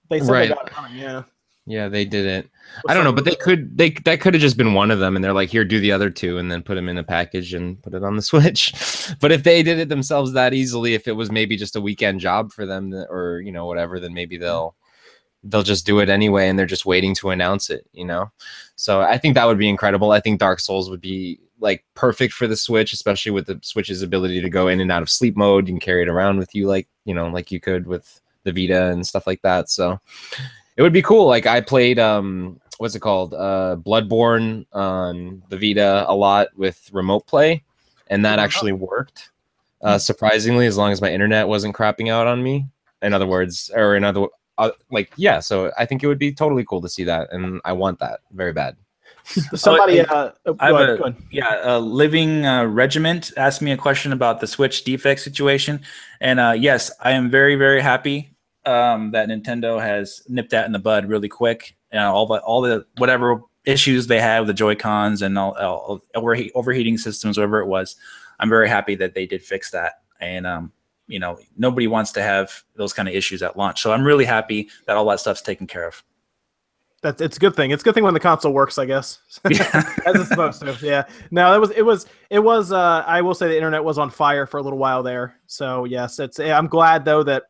They 0.10 0.20
said 0.22 0.30
Right. 0.32 0.48
they 0.50 0.56
got 0.56 0.68
it 0.68 0.78
running, 0.78 0.98
yeah. 1.00 1.24
Yeah, 1.68 1.90
they 1.90 2.06
didn't. 2.06 2.50
I 2.88 2.94
don't 2.94 3.04
know, 3.04 3.12
but 3.12 3.26
they 3.26 3.36
could. 3.36 3.78
They 3.78 3.90
that 4.06 4.22
could 4.22 4.34
have 4.34 4.42
just 4.42 4.56
been 4.56 4.74
one 4.74 4.90
of 4.90 5.00
them, 5.00 5.16
and 5.16 5.24
they're 5.24 5.34
like, 5.34 5.50
"Here, 5.50 5.66
do 5.66 5.82
the 5.82 5.92
other 5.92 6.10
two, 6.10 6.38
and 6.38 6.50
then 6.50 6.64
put 6.64 6.76
them 6.76 6.88
in 6.88 6.98
a 6.98 7.04
package 7.04 7.54
and 7.54 7.82
put 7.84 7.94
it 7.94 8.06
on 8.06 8.16
the 8.16 8.22
Switch." 8.32 8.74
But 9.20 9.34
if 9.34 9.44
they 9.44 9.64
did 9.64 9.78
it 9.78 9.90
themselves 9.90 10.32
that 10.32 10.54
easily, 10.54 10.94
if 10.94 11.10
it 11.10 11.12
was 11.12 11.30
maybe 11.30 11.58
just 11.58 11.76
a 11.76 11.82
weekend 11.82 12.22
job 12.22 12.54
for 12.54 12.66
them, 12.66 12.94
or 12.94 13.42
you 13.42 13.52
know 13.52 13.66
whatever, 13.66 14.00
then 14.00 14.14
maybe 14.14 14.38
mm-hmm. 14.38 14.46
they'll 14.46 14.76
they'll 15.44 15.64
just 15.64 15.86
do 15.86 16.00
it 16.00 16.08
anyway, 16.08 16.48
and 16.48 16.58
they're 16.58 16.66
just 16.66 16.86
waiting 16.86 17.14
to 17.16 17.32
announce 17.32 17.70
it. 17.70 17.86
You 17.92 18.06
know, 18.06 18.32
so 18.78 19.02
I 19.02 19.18
think 19.18 19.36
that 19.36 19.46
would 19.46 19.60
be 19.60 19.70
incredible. 19.70 20.12
I 20.12 20.22
think 20.22 20.40
Dark 20.40 20.62
Souls 20.62 20.90
would 20.90 21.02
be 21.02 21.42
like 21.60 21.84
perfect 21.96 22.34
for 22.34 22.48
the 22.48 22.56
Switch, 22.56 22.94
especially 22.94 23.34
with 23.34 23.48
the 23.48 23.60
Switch's 23.62 24.02
ability 24.02 24.40
to 24.40 24.50
go 24.50 24.70
in 24.70 24.80
and 24.80 24.92
out 24.92 25.02
of 25.02 25.10
sleep 25.10 25.36
mode. 25.36 25.68
You 25.68 25.74
can 25.74 25.82
carry 25.82 26.04
it 26.04 26.10
around 26.10 26.38
with 26.38 26.56
you, 26.56 26.66
like 26.66 26.88
you 27.04 27.14
know, 27.14 27.28
like 27.28 27.52
you 27.52 27.60
could 27.60 27.88
with 27.88 28.22
the 28.48 28.54
Vita 28.54 28.86
and 28.86 29.06
stuff 29.06 29.28
like 29.28 29.42
that. 29.42 29.70
So 29.70 30.00
it 30.78 30.82
would 30.82 30.94
be 30.94 31.02
cool. 31.02 31.26
Like 31.28 31.46
I 31.46 31.60
played 31.60 32.00
um 32.00 32.60
what's 32.78 32.96
it 32.96 33.00
called? 33.02 33.34
Uh 33.34 33.76
Bloodborne 33.80 34.66
on 34.72 35.42
the 35.50 35.58
Vita 35.58 36.06
a 36.08 36.16
lot 36.16 36.48
with 36.56 36.90
remote 36.94 37.28
play 37.28 37.64
and 38.08 38.24
that 38.24 38.40
Oh, 38.40 38.44
actually 38.44 38.72
worked. 38.72 39.32
Uh 39.82 39.98
surprisingly 39.98 40.68
as 40.68 40.78
long 40.78 40.92
as 40.92 41.02
my 41.02 41.12
internet 41.12 41.48
wasn't 41.48 41.76
crapping 41.76 42.10
out 42.12 42.28
on 42.28 42.42
me. 42.42 42.66
In 43.02 43.14
other 43.14 43.28
words, 43.28 43.70
or 43.76 43.96
in 43.96 44.04
other 44.04 44.28
uh, 44.58 44.72
like 44.90 45.12
yeah, 45.18 45.40
so 45.40 45.72
I 45.78 45.86
think 45.86 46.04
it 46.04 46.08
would 46.08 46.18
be 46.18 46.32
totally 46.32 46.64
cool 46.66 46.82
to 46.82 46.90
see 46.90 47.04
that 47.04 47.32
and 47.32 47.62
I 47.66 47.74
want 47.74 48.00
that 48.00 48.22
very 48.32 48.54
bad. 48.54 48.76
Somebody, 49.56 50.00
I- 50.02 50.04
uh, 50.06 50.32
oh, 50.46 50.56
I 50.60 50.68
have 50.68 50.76
ahead, 50.76 50.90
a- 50.90 50.98
go 50.98 51.04
ahead. 51.06 51.22
Yeah, 51.32 51.62
uh, 51.64 51.80
Living 51.80 52.46
uh, 52.46 52.64
Regiment 52.66 53.32
asked 53.38 53.62
me 53.62 53.72
a 53.72 53.78
question 53.78 54.14
about 54.14 54.40
the 54.40 54.48
Switch 54.48 54.84
defect 54.84 55.20
situation, 55.20 55.82
and 56.22 56.40
uh, 56.40 56.54
yes, 56.58 56.90
I 57.02 57.12
am 57.12 57.30
very 57.30 57.56
very 57.56 57.82
happy 57.82 58.32
um, 58.68 59.12
that 59.12 59.30
Nintendo 59.30 59.82
has 59.82 60.22
nipped 60.28 60.52
that 60.52 60.66
in 60.66 60.74
the 60.74 60.80
bud 60.80 61.08
really 61.08 61.30
quick. 61.30 61.76
Uh, 61.94 62.12
all 62.12 62.28
the 62.28 62.40
all 62.42 62.62
the 62.62 62.86
whatever 62.98 63.42
issues 63.66 64.08
they 64.08 64.20
had 64.20 64.40
with 64.40 64.48
the 64.48 64.54
Joy 64.54 64.76
Cons 64.76 65.22
and 65.22 65.38
all, 65.38 65.58
all 65.58 66.02
overheat, 66.16 66.52
overheating 66.54 66.98
systems, 66.98 67.38
whatever 67.38 67.60
it 67.60 67.68
was, 67.68 67.96
I'm 68.40 68.50
very 68.50 68.68
happy 68.68 68.96
that 68.96 69.14
they 69.14 69.26
did 69.26 69.42
fix 69.42 69.72
that. 69.72 70.02
And 70.20 70.46
um, 70.46 70.72
you 71.08 71.20
know, 71.20 71.40
nobody 71.58 71.88
wants 71.88 72.12
to 72.14 72.22
have 72.22 72.64
those 72.76 72.94
kind 72.94 73.08
of 73.08 73.16
issues 73.16 73.42
at 73.42 73.58
launch, 73.58 73.82
so 73.82 73.94
I'm 73.94 74.04
really 74.04 74.26
happy 74.26 74.70
that 74.86 74.98
all 74.98 75.08
that 75.10 75.22
stuff's 75.22 75.42
taken 75.42 75.66
care 75.66 75.88
of. 75.88 76.04
That's 77.02 77.22
it's 77.22 77.38
a 77.38 77.40
good 77.40 77.56
thing. 77.56 77.72
It's 77.72 77.84
a 77.84 77.86
good 77.86 77.94
thing 77.94 78.04
when 78.04 78.16
the 78.16 78.20
console 78.20 78.54
works, 78.54 78.78
I 78.78 78.86
guess. 78.86 79.20
Yeah. 79.50 79.94
As 80.06 80.16
it's 80.16 80.30
supposed 80.30 80.62
to. 80.62 80.78
Yeah. 80.82 81.06
No, 81.32 81.56
it 81.56 81.60
was 81.60 81.70
it 81.72 81.84
was 81.84 82.08
it 82.30 82.40
was 82.40 82.72
uh 82.72 83.04
I 83.06 83.22
will 83.22 83.36
say 83.36 83.48
the 83.48 83.56
internet 83.56 83.84
was 83.84 83.98
on 83.98 84.10
fire 84.10 84.46
for 84.48 84.58
a 84.58 84.64
little 84.64 84.80
while 84.80 85.04
there. 85.04 85.40
So 85.46 85.86
yes, 85.86 86.20
it's 86.20 86.40
I'm 86.40 86.68
glad 86.68 87.06
though 87.06 87.24
that 87.24 87.44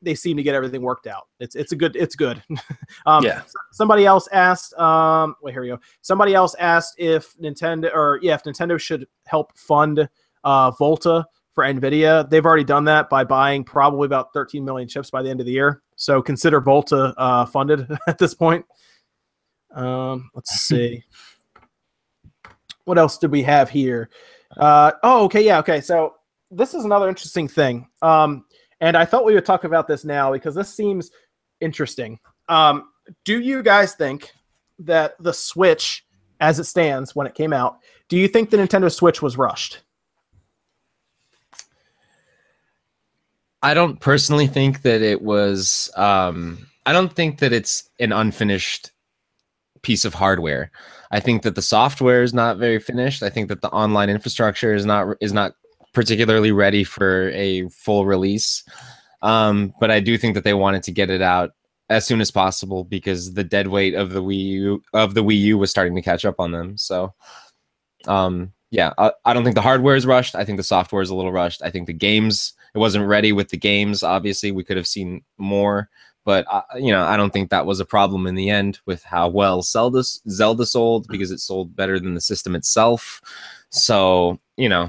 they 0.00 0.14
seem 0.14 0.36
to 0.36 0.42
get 0.42 0.54
everything 0.54 0.82
worked 0.82 1.06
out. 1.06 1.26
It's 1.40 1.54
it's 1.56 1.72
a 1.72 1.76
good 1.76 1.96
it's 1.96 2.14
good. 2.14 2.42
um 3.06 3.24
Yeah. 3.24 3.42
somebody 3.72 4.06
else 4.06 4.28
asked 4.32 4.74
um 4.78 5.34
wait 5.42 5.52
here 5.52 5.62
we 5.62 5.68
go. 5.68 5.80
Somebody 6.02 6.34
else 6.34 6.54
asked 6.58 6.94
if 6.98 7.36
Nintendo 7.38 7.92
or 7.94 8.18
yeah, 8.22 8.34
if 8.34 8.42
Nintendo 8.44 8.78
should 8.78 9.06
help 9.26 9.56
fund 9.58 10.08
uh 10.44 10.70
Volta 10.72 11.26
for 11.52 11.64
Nvidia. 11.64 12.28
They've 12.30 12.46
already 12.46 12.62
done 12.64 12.84
that 12.84 13.10
by 13.10 13.24
buying 13.24 13.64
probably 13.64 14.06
about 14.06 14.32
13 14.32 14.64
million 14.64 14.86
chips 14.88 15.10
by 15.10 15.22
the 15.22 15.30
end 15.30 15.40
of 15.40 15.46
the 15.46 15.52
year. 15.52 15.82
So 15.96 16.22
consider 16.22 16.60
Volta 16.60 17.12
uh 17.16 17.44
funded 17.46 17.88
at 18.06 18.18
this 18.18 18.34
point. 18.34 18.64
Um, 19.74 20.30
let's 20.34 20.52
see. 20.60 21.02
what 22.84 22.98
else 22.98 23.18
did 23.18 23.30
we 23.30 23.42
have 23.42 23.68
here? 23.68 24.08
Uh, 24.56 24.92
oh, 25.02 25.24
okay, 25.24 25.44
yeah, 25.44 25.58
okay. 25.58 25.80
So 25.80 26.14
this 26.50 26.72
is 26.72 26.84
another 26.84 27.08
interesting 27.08 27.46
thing. 27.48 27.86
Um, 28.00 28.46
and 28.80 28.96
I 28.96 29.04
thought 29.04 29.24
we 29.24 29.34
would 29.34 29.44
talk 29.46 29.64
about 29.64 29.88
this 29.88 30.04
now 30.04 30.32
because 30.32 30.54
this 30.54 30.72
seems 30.72 31.10
interesting. 31.60 32.18
Um, 32.48 32.90
do 33.24 33.40
you 33.40 33.62
guys 33.62 33.94
think 33.94 34.32
that 34.80 35.16
the 35.22 35.32
Switch, 35.32 36.04
as 36.40 36.58
it 36.58 36.64
stands 36.64 37.14
when 37.14 37.26
it 37.26 37.34
came 37.34 37.52
out, 37.52 37.78
do 38.08 38.16
you 38.16 38.28
think 38.28 38.50
the 38.50 38.56
Nintendo 38.56 38.92
Switch 38.92 39.20
was 39.20 39.36
rushed? 39.36 39.80
I 43.62 43.74
don't 43.74 43.98
personally 43.98 44.46
think 44.46 44.82
that 44.82 45.02
it 45.02 45.20
was. 45.20 45.90
Um, 45.96 46.68
I 46.86 46.92
don't 46.92 47.12
think 47.12 47.40
that 47.40 47.52
it's 47.52 47.90
an 47.98 48.12
unfinished 48.12 48.92
piece 49.82 50.04
of 50.04 50.14
hardware. 50.14 50.70
I 51.10 51.20
think 51.20 51.42
that 51.42 51.54
the 51.54 51.62
software 51.62 52.22
is 52.22 52.32
not 52.32 52.58
very 52.58 52.78
finished. 52.78 53.22
I 53.22 53.30
think 53.30 53.48
that 53.48 53.60
the 53.60 53.70
online 53.70 54.10
infrastructure 54.10 54.74
is 54.74 54.86
not 54.86 55.16
is 55.20 55.32
not 55.32 55.54
particularly 55.98 56.52
ready 56.52 56.84
for 56.84 57.28
a 57.30 57.68
full 57.70 58.06
release. 58.06 58.62
Um, 59.20 59.74
but 59.80 59.90
I 59.90 59.98
do 59.98 60.16
think 60.16 60.34
that 60.34 60.44
they 60.44 60.54
wanted 60.54 60.84
to 60.84 60.92
get 60.92 61.10
it 61.10 61.20
out 61.20 61.50
as 61.90 62.06
soon 62.06 62.20
as 62.20 62.30
possible 62.30 62.84
because 62.84 63.34
the 63.34 63.42
dead 63.42 63.66
weight 63.66 63.94
of 63.94 64.10
the 64.10 64.22
Wii 64.22 64.44
U 64.44 64.82
of 64.92 65.14
the 65.14 65.24
Wii 65.24 65.40
U 65.40 65.58
was 65.58 65.72
starting 65.72 65.96
to 65.96 66.02
catch 66.02 66.24
up 66.24 66.38
on 66.38 66.52
them. 66.52 66.78
So, 66.78 67.14
um, 68.06 68.52
yeah, 68.70 68.92
I, 68.96 69.10
I 69.24 69.34
don't 69.34 69.42
think 69.42 69.56
the 69.56 69.60
hardware 69.60 69.96
is 69.96 70.06
rushed. 70.06 70.36
I 70.36 70.44
think 70.44 70.56
the 70.56 70.62
software 70.62 71.02
is 71.02 71.10
a 71.10 71.16
little 71.16 71.32
rushed. 71.32 71.62
I 71.64 71.70
think 71.70 71.88
the 71.88 71.92
games 71.92 72.52
it 72.76 72.78
wasn't 72.78 73.08
ready 73.08 73.32
with 73.32 73.48
the 73.48 73.56
games. 73.56 74.04
Obviously, 74.04 74.52
we 74.52 74.62
could 74.62 74.76
have 74.76 74.86
seen 74.86 75.24
more, 75.36 75.90
but 76.24 76.46
you 76.76 76.92
know, 76.92 77.02
I 77.02 77.16
don't 77.16 77.32
think 77.32 77.50
that 77.50 77.66
was 77.66 77.80
a 77.80 77.84
problem 77.84 78.28
in 78.28 78.36
the 78.36 78.50
end 78.50 78.78
with 78.86 79.02
how 79.02 79.26
well 79.26 79.62
Zelda 79.62 80.04
Zelda 80.04 80.64
sold 80.64 81.08
because 81.08 81.32
it 81.32 81.40
sold 81.40 81.74
better 81.74 81.98
than 81.98 82.14
the 82.14 82.20
system 82.20 82.54
itself. 82.54 83.20
So, 83.70 84.38
you 84.56 84.68
know, 84.68 84.88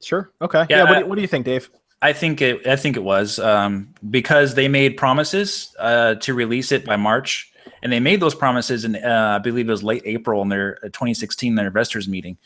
Sure. 0.00 0.30
Okay. 0.40 0.66
Yeah. 0.70 0.78
Yeah, 0.78 0.84
what, 0.84 0.98
do, 1.00 1.06
what 1.06 1.14
do 1.16 1.22
you 1.22 1.28
think, 1.28 1.44
Dave? 1.44 1.70
I 2.02 2.12
think 2.12 2.40
it. 2.40 2.66
I 2.66 2.76
think 2.76 2.96
it 2.96 3.02
was 3.02 3.38
um, 3.38 3.92
because 4.08 4.54
they 4.54 4.68
made 4.68 4.96
promises 4.96 5.74
uh, 5.78 6.14
to 6.16 6.34
release 6.34 6.72
it 6.72 6.86
by 6.86 6.96
March, 6.96 7.52
and 7.82 7.92
they 7.92 8.00
made 8.00 8.20
those 8.20 8.34
promises 8.34 8.84
in 8.84 8.96
uh, 8.96 9.36
I 9.36 9.38
believe 9.38 9.68
it 9.68 9.72
was 9.72 9.82
late 9.82 10.02
April 10.06 10.40
in 10.40 10.48
their 10.48 10.78
uh, 10.82 10.86
2016 10.88 11.54
their 11.54 11.66
investors 11.66 12.08
meeting. 12.08 12.38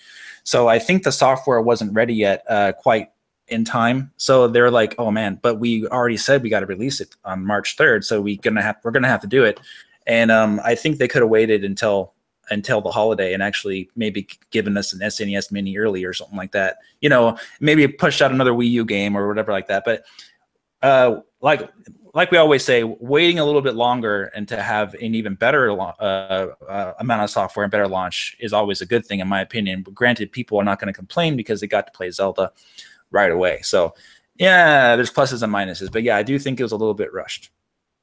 So 0.42 0.68
I 0.68 0.78
think 0.78 1.04
the 1.04 1.12
software 1.12 1.60
wasn't 1.60 1.94
ready 1.94 2.14
yet, 2.14 2.44
uh, 2.48 2.72
quite 2.72 3.10
in 3.46 3.64
time. 3.64 4.10
So 4.16 4.48
they're 4.48 4.72
like, 4.72 4.96
"Oh 4.98 5.12
man!" 5.12 5.38
But 5.40 5.60
we 5.60 5.86
already 5.86 6.16
said 6.16 6.42
we 6.42 6.48
got 6.48 6.60
to 6.60 6.66
release 6.66 7.00
it 7.00 7.14
on 7.24 7.46
March 7.46 7.76
3rd, 7.76 8.04
so 8.04 8.20
we 8.20 8.38
gonna 8.38 8.62
have 8.62 8.76
we're 8.82 8.90
gonna 8.90 9.08
have 9.08 9.20
to 9.20 9.28
do 9.28 9.44
it. 9.44 9.60
And 10.06 10.32
um, 10.32 10.60
I 10.64 10.74
think 10.74 10.98
they 10.98 11.08
could 11.08 11.22
have 11.22 11.30
waited 11.30 11.64
until 11.64 12.13
until 12.50 12.80
the 12.80 12.90
holiday 12.90 13.32
and 13.32 13.42
actually 13.42 13.90
maybe 13.96 14.28
given 14.50 14.76
us 14.76 14.92
an 14.92 15.00
SNES 15.00 15.52
Mini 15.52 15.76
early 15.78 16.04
or 16.04 16.12
something 16.12 16.36
like 16.36 16.52
that. 16.52 16.78
You 17.00 17.08
know, 17.08 17.38
maybe 17.60 17.86
pushed 17.88 18.22
out 18.22 18.32
another 18.32 18.52
Wii 18.52 18.70
U 18.70 18.84
game 18.84 19.16
or 19.16 19.28
whatever 19.28 19.52
like 19.52 19.68
that. 19.68 19.84
But 19.84 20.04
uh, 20.82 21.20
like 21.40 21.70
like 22.14 22.30
we 22.30 22.38
always 22.38 22.64
say, 22.64 22.84
waiting 22.84 23.40
a 23.40 23.44
little 23.44 23.60
bit 23.60 23.74
longer 23.74 24.30
and 24.36 24.46
to 24.46 24.62
have 24.62 24.94
an 24.94 25.16
even 25.16 25.34
better 25.34 25.70
uh, 25.72 25.94
uh, 26.68 26.92
amount 27.00 27.22
of 27.22 27.30
software 27.30 27.64
and 27.64 27.72
better 27.72 27.88
launch 27.88 28.36
is 28.38 28.52
always 28.52 28.80
a 28.80 28.86
good 28.86 29.04
thing, 29.04 29.18
in 29.18 29.26
my 29.26 29.40
opinion. 29.40 29.82
But 29.82 29.94
granted, 29.94 30.30
people 30.30 30.58
are 30.58 30.64
not 30.64 30.78
going 30.78 30.92
to 30.92 30.96
complain 30.96 31.36
because 31.36 31.60
they 31.60 31.66
got 31.66 31.86
to 31.86 31.92
play 31.92 32.10
Zelda 32.10 32.52
right 33.10 33.32
away. 33.32 33.60
So 33.62 33.94
Yeah, 34.36 34.96
there's 34.96 35.12
pluses 35.12 35.42
and 35.42 35.52
minuses, 35.52 35.90
but 35.90 36.02
yeah, 36.02 36.16
I 36.16 36.22
do 36.22 36.38
think 36.38 36.58
it 36.58 36.62
was 36.62 36.72
a 36.72 36.76
little 36.76 36.94
bit 36.94 37.12
rushed. 37.12 37.50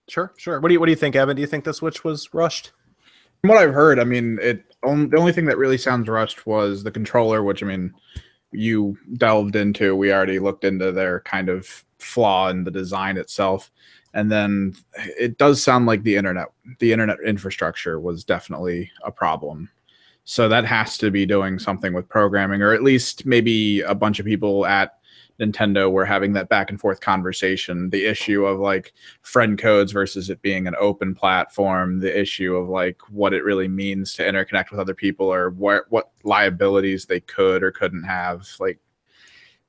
Sure, 0.07 0.33
sure. 0.37 0.59
What 0.59 0.69
do 0.69 0.73
you 0.73 0.79
what 0.79 0.87
do 0.87 0.91
you 0.91 0.97
think, 0.97 1.15
Evan? 1.15 1.35
Do 1.35 1.41
you 1.41 1.47
think 1.47 1.63
the 1.63 1.73
Switch 1.73 2.03
was 2.03 2.33
rushed? 2.33 2.71
From 3.41 3.49
what 3.49 3.57
I've 3.57 3.73
heard, 3.73 3.99
I 3.99 4.03
mean, 4.03 4.37
it 4.41 4.63
on, 4.83 5.09
the 5.09 5.17
only 5.17 5.33
thing 5.33 5.45
that 5.45 5.57
really 5.57 5.77
sounds 5.77 6.07
rushed 6.07 6.45
was 6.45 6.83
the 6.83 6.91
controller, 6.91 7.43
which 7.43 7.63
I 7.63 7.65
mean, 7.65 7.93
you 8.51 8.97
delved 9.17 9.55
into. 9.55 9.95
We 9.95 10.13
already 10.13 10.39
looked 10.39 10.63
into 10.63 10.91
their 10.91 11.21
kind 11.21 11.49
of 11.49 11.83
flaw 11.99 12.49
in 12.49 12.63
the 12.63 12.71
design 12.71 13.17
itself, 13.17 13.71
and 14.13 14.31
then 14.31 14.75
it 14.95 15.37
does 15.37 15.63
sound 15.63 15.85
like 15.85 16.03
the 16.03 16.15
internet, 16.15 16.47
the 16.79 16.91
internet 16.91 17.17
infrastructure 17.25 17.99
was 17.99 18.23
definitely 18.23 18.91
a 19.03 19.11
problem. 19.11 19.69
So 20.23 20.47
that 20.49 20.65
has 20.65 20.97
to 20.99 21.09
be 21.09 21.25
doing 21.25 21.57
something 21.57 21.93
with 21.93 22.07
programming, 22.07 22.61
or 22.61 22.73
at 22.73 22.83
least 22.83 23.25
maybe 23.25 23.81
a 23.81 23.95
bunch 23.95 24.19
of 24.19 24.25
people 24.25 24.65
at 24.67 24.99
Nintendo 25.41 25.91
were 25.91 26.05
having 26.05 26.33
that 26.33 26.49
back 26.49 26.69
and 26.69 26.79
forth 26.79 27.01
conversation. 27.01 27.89
The 27.89 28.05
issue 28.05 28.45
of 28.45 28.59
like 28.59 28.93
friend 29.23 29.57
codes 29.57 29.91
versus 29.91 30.29
it 30.29 30.41
being 30.41 30.67
an 30.67 30.75
open 30.79 31.15
platform, 31.15 31.99
the 31.99 32.19
issue 32.19 32.55
of 32.55 32.69
like 32.69 33.01
what 33.09 33.33
it 33.33 33.43
really 33.43 33.67
means 33.67 34.13
to 34.13 34.23
interconnect 34.23 34.71
with 34.71 34.79
other 34.79 34.93
people 34.93 35.33
or 35.33 35.49
what 35.49 35.85
what 35.89 36.11
liabilities 36.23 37.05
they 37.05 37.19
could 37.19 37.63
or 37.63 37.71
couldn't 37.71 38.03
have. 38.03 38.47
Like 38.59 38.79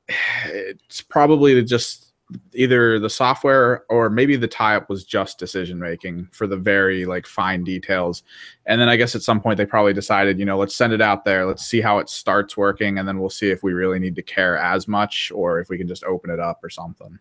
it's 0.47 1.01
probably 1.01 1.62
just 1.65 2.12
either 2.55 2.99
the 2.99 3.11
software 3.11 3.85
or 3.89 4.11
maybe 4.11 4.36
the 4.36 4.49
tie-up 4.49 4.89
was 4.89 5.05
just 5.05 5.39
decision 5.39 5.78
making 5.78 6.28
for 6.33 6.47
the 6.47 6.57
very 6.57 7.05
like 7.05 7.27
fine 7.27 7.65
details 7.65 8.23
and 8.67 8.81
then 8.81 8.89
i 8.89 8.97
guess 8.97 9.15
at 9.15 9.23
some 9.23 9.41
point 9.41 9.57
they 9.57 9.67
probably 9.67 9.93
decided 9.93 10.39
you 10.39 10.44
know 10.44 10.59
let's 10.59 10.77
send 10.77 10.93
it 10.93 11.01
out 11.01 11.25
there 11.25 11.47
let's 11.47 11.65
see 11.65 11.81
how 11.81 11.99
it 11.99 12.09
starts 12.09 12.57
working 12.57 12.99
and 12.99 13.07
then 13.07 13.19
we'll 13.19 13.31
see 13.31 13.51
if 13.51 13.62
we 13.62 13.73
really 13.73 13.99
need 13.99 14.17
to 14.17 14.23
care 14.23 14.57
as 14.59 14.86
much 14.86 15.31
or 15.35 15.59
if 15.61 15.69
we 15.69 15.78
can 15.78 15.89
just 15.89 16.05
open 16.05 16.31
it 16.31 16.41
up 16.41 16.61
or 16.62 16.70
something 16.70 17.19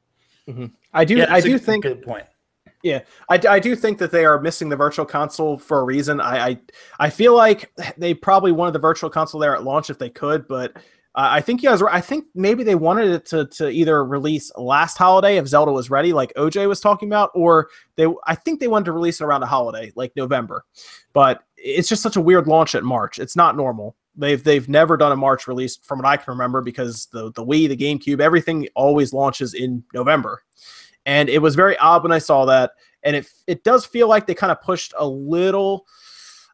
mm-hmm. 0.47 0.65
i 0.93 1.05
do 1.05 1.17
Yeah, 1.17 1.25
i 1.29 1.41
that's 1.41 1.45
a 1.45 1.49
do 1.49 1.57
think 1.57 1.83
good 1.83 2.01
point. 2.01 2.25
Yeah, 2.83 3.01
I, 3.29 3.39
I 3.47 3.59
do 3.59 3.75
think 3.75 3.99
that 3.99 4.11
they 4.11 4.25
are 4.25 4.41
missing 4.41 4.67
the 4.67 4.75
virtual 4.75 5.05
console 5.05 5.57
for 5.57 5.81
a 5.81 5.83
reason. 5.83 6.19
I, 6.19 6.47
I 6.47 6.59
I 6.99 7.09
feel 7.11 7.35
like 7.35 7.71
they 7.97 8.13
probably 8.13 8.51
wanted 8.51 8.71
the 8.71 8.79
virtual 8.79 9.09
console 9.09 9.39
there 9.39 9.55
at 9.55 9.63
launch 9.63 9.89
if 9.91 9.99
they 9.99 10.09
could, 10.09 10.47
but 10.47 10.75
uh, 11.15 11.27
I 11.31 11.41
think 11.41 11.61
you 11.61 11.69
guys 11.69 11.81
were. 11.81 11.91
I 11.91 12.01
think 12.01 12.25
maybe 12.33 12.63
they 12.63 12.75
wanted 12.75 13.09
it 13.09 13.25
to 13.27 13.45
to 13.47 13.69
either 13.69 14.03
release 14.05 14.51
last 14.55 14.97
holiday 14.97 15.37
if 15.37 15.47
Zelda 15.47 15.71
was 15.71 15.89
ready, 15.89 16.13
like 16.13 16.33
OJ 16.35 16.67
was 16.67 16.79
talking 16.79 17.09
about, 17.09 17.31
or 17.33 17.69
they. 17.95 18.07
I 18.27 18.35
think 18.35 18.59
they 18.59 18.67
wanted 18.67 18.85
to 18.85 18.93
release 18.93 19.19
it 19.19 19.25
around 19.25 19.43
a 19.43 19.47
holiday, 19.47 19.91
like 19.95 20.15
November. 20.15 20.63
But 21.13 21.43
it's 21.57 21.89
just 21.89 22.01
such 22.01 22.15
a 22.15 22.21
weird 22.21 22.47
launch 22.47 22.75
at 22.75 22.83
March. 22.83 23.19
It's 23.19 23.35
not 23.35 23.57
normal. 23.57 23.95
They've 24.15 24.43
they've 24.43 24.67
never 24.69 24.97
done 24.97 25.11
a 25.11 25.17
March 25.17 25.47
release 25.47 25.77
from 25.77 25.99
what 25.99 26.07
I 26.07 26.17
can 26.17 26.31
remember 26.31 26.61
because 26.61 27.07
the 27.07 27.31
the 27.31 27.45
Wii, 27.45 27.67
the 27.67 27.77
GameCube, 27.77 28.21
everything 28.21 28.67
always 28.75 29.13
launches 29.13 29.53
in 29.53 29.83
November 29.93 30.43
and 31.05 31.29
it 31.29 31.39
was 31.39 31.55
very 31.55 31.77
odd 31.77 32.03
when 32.03 32.11
I 32.11 32.19
saw 32.19 32.45
that. 32.45 32.71
And 33.03 33.15
it 33.15 33.27
it 33.47 33.63
does 33.63 33.85
feel 33.85 34.07
like 34.07 34.27
they 34.27 34.35
kind 34.35 34.51
of 34.51 34.61
pushed 34.61 34.93
a 34.97 35.05
little. 35.05 35.85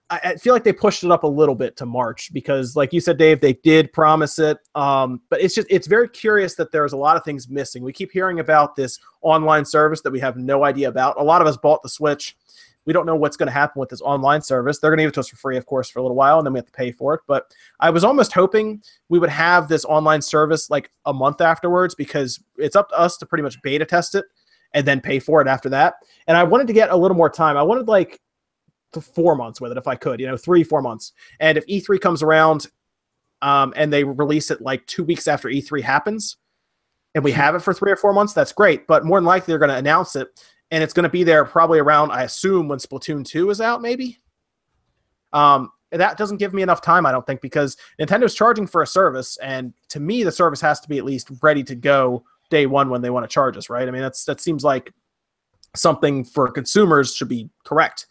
I, 0.10 0.36
feel 0.36 0.54
like 0.54 0.64
they 0.64 0.74
pushed 0.74 1.04
it 1.04 1.12
up 1.12 1.24
a 1.24 1.28
little 1.28 1.56
bit 1.56 1.76
to 1.78 1.86
March 1.86 2.32
because, 2.32 2.76
like 2.76 2.94
you 2.94 3.02
said, 3.02 3.18
Dave, 3.18 3.42
they 3.42 3.54
did 3.54 3.92
promise 3.92 4.40
it. 4.40 4.58
Um, 4.74 5.22
but 5.30 5.42
it's 5.42 5.54
just 5.54 5.68
it's 5.70 5.88
very 5.88 6.08
curious 6.08 6.56
that 6.56 6.72
there's 6.72 6.94
a 6.94 6.98
lot 6.98 7.18
of 7.18 7.26
things 7.26 7.50
missing. 7.50 7.84
We 7.84 7.92
keep 7.92 8.12
hearing 8.12 8.40
about 8.40 8.76
this 8.76 9.00
online 9.22 9.66
service 9.66 10.02
that 10.02 10.12
we 10.12 10.20
have 10.22 10.38
no 10.38 10.64
idea 10.64 10.88
about. 10.88 11.20
A 11.20 11.24
lot 11.24 11.42
of 11.42 11.48
us 11.48 11.58
bought 11.58 11.84
the 11.84 11.90
Switch. 11.90 12.38
We 12.86 12.94
don't 12.94 13.06
know 13.06 13.18
what's 13.18 13.36
going 13.36 13.48
to 13.48 13.54
happen 13.54 13.82
with 13.82 13.90
this 13.90 14.02
online 14.02 14.42
service. 14.42 14.80
They're 14.80 14.92
going 14.92 15.00
to 15.00 15.04
give 15.04 15.10
it 15.10 15.16
to 15.16 15.20
us 15.20 15.28
for 15.28 15.36
free, 15.36 15.58
of 15.58 15.66
course, 15.66 15.90
for 15.90 16.00
a 16.00 16.02
little 16.02 16.16
while, 16.16 16.38
and 16.38 16.46
then 16.46 16.54
we 16.54 16.60
have 16.60 16.68
to 16.68 16.72
pay 16.72 16.94
for 16.94 17.14
it. 17.14 17.22
But 17.28 17.54
I 17.82 17.90
was 17.90 18.06
almost 18.06 18.32
hoping 18.32 18.82
we 19.10 19.20
would 19.20 19.30
have 19.30 19.68
this 19.68 19.84
online 19.84 20.22
service 20.22 20.70
like 20.70 20.90
a 21.06 21.12
month 21.12 21.42
afterwards 21.42 21.96
because 21.96 22.42
it's 22.56 22.78
up 22.78 22.90
to 22.90 22.98
us 22.98 23.18
to 23.18 23.26
pretty 23.26 23.42
much 23.42 23.62
beta 23.62 23.84
test 23.84 24.16
it 24.16 24.24
and 24.74 24.88
then 24.88 25.02
pay 25.02 25.20
for 25.20 25.42
it 25.42 25.50
after 25.50 25.68
that. 25.70 25.96
And 26.28 26.38
I 26.38 26.44
wanted 26.44 26.68
to 26.68 26.74
get 26.74 26.90
a 26.90 26.96
little 26.96 27.18
more 27.18 27.30
time. 27.30 27.58
I 27.58 27.64
wanted 27.64 27.90
like 27.90 28.22
four 29.02 29.36
months 29.36 29.62
with 29.62 29.72
it 29.72 29.78
if 29.78 29.88
I 29.88 29.96
could, 29.96 30.20
you 30.20 30.28
know, 30.28 30.38
three, 30.38 30.64
four 30.64 30.82
months. 30.82 31.14
And 31.40 31.58
if 31.58 31.66
E3 31.68 32.00
comes 32.00 32.24
around 32.24 32.68
um, 33.42 33.74
and 33.76 33.92
they 33.92 34.04
release 34.04 34.52
it 34.52 34.62
like 34.62 34.86
two 34.88 35.04
weeks 35.04 35.28
after 35.28 35.50
E3 35.50 35.82
happens 35.82 36.38
and 37.16 37.24
we 37.24 37.32
have 37.32 37.56
it 37.56 37.60
for 37.60 37.74
three 37.74 37.92
or 37.92 37.96
four 37.96 38.14
months, 38.14 38.34
that's 38.34 38.52
great. 38.52 38.88
But 38.88 39.06
more 39.06 39.20
than 39.20 39.26
likely, 39.26 39.52
they're 39.52 39.60
going 39.60 39.70
to 39.70 39.78
announce 39.78 40.16
it 40.16 40.28
and 40.72 40.84
it's 40.84 40.94
going 40.94 41.04
to 41.04 41.10
be 41.10 41.24
there 41.24 41.46
probably 41.46 41.80
around, 41.80 42.12
I 42.12 42.24
assume, 42.24 42.68
when 42.68 42.80
Splatoon 42.80 43.26
2 43.26 43.50
is 43.50 43.62
out, 43.62 43.82
maybe. 43.82 44.20
Um, 45.34 45.72
that 45.92 46.18
doesn't 46.18 46.38
give 46.38 46.54
me 46.54 46.62
enough 46.62 46.82
time, 46.82 47.06
I 47.06 47.12
don't 47.12 47.26
think, 47.26 47.42
because 47.42 47.78
Nintendo's 48.00 48.36
charging 48.36 48.68
for 48.68 48.82
a 48.82 48.88
service, 48.88 49.38
and 49.38 49.74
to 49.90 50.00
me, 50.00 50.24
the 50.24 50.32
service 50.32 50.60
has 50.62 50.80
to 50.82 50.90
be 50.90 50.98
at 50.98 51.06
least 51.06 51.32
ready 51.42 51.64
to 51.64 51.76
go 51.76 52.24
day 52.50 52.66
one 52.66 52.90
when 52.90 53.02
they 53.02 53.10
want 53.10 53.24
to 53.24 53.34
charge 53.34 53.56
us, 53.56 53.70
right? 53.70 53.88
I 53.88 53.92
mean, 53.92 54.02
that's 54.02 54.26
that 54.26 54.42
seems 54.42 54.64
like 54.64 54.94
something 55.76 56.26
for 56.26 56.52
consumers 56.52 57.16
should 57.16 57.30
be 57.30 57.50
correct. 57.64 58.08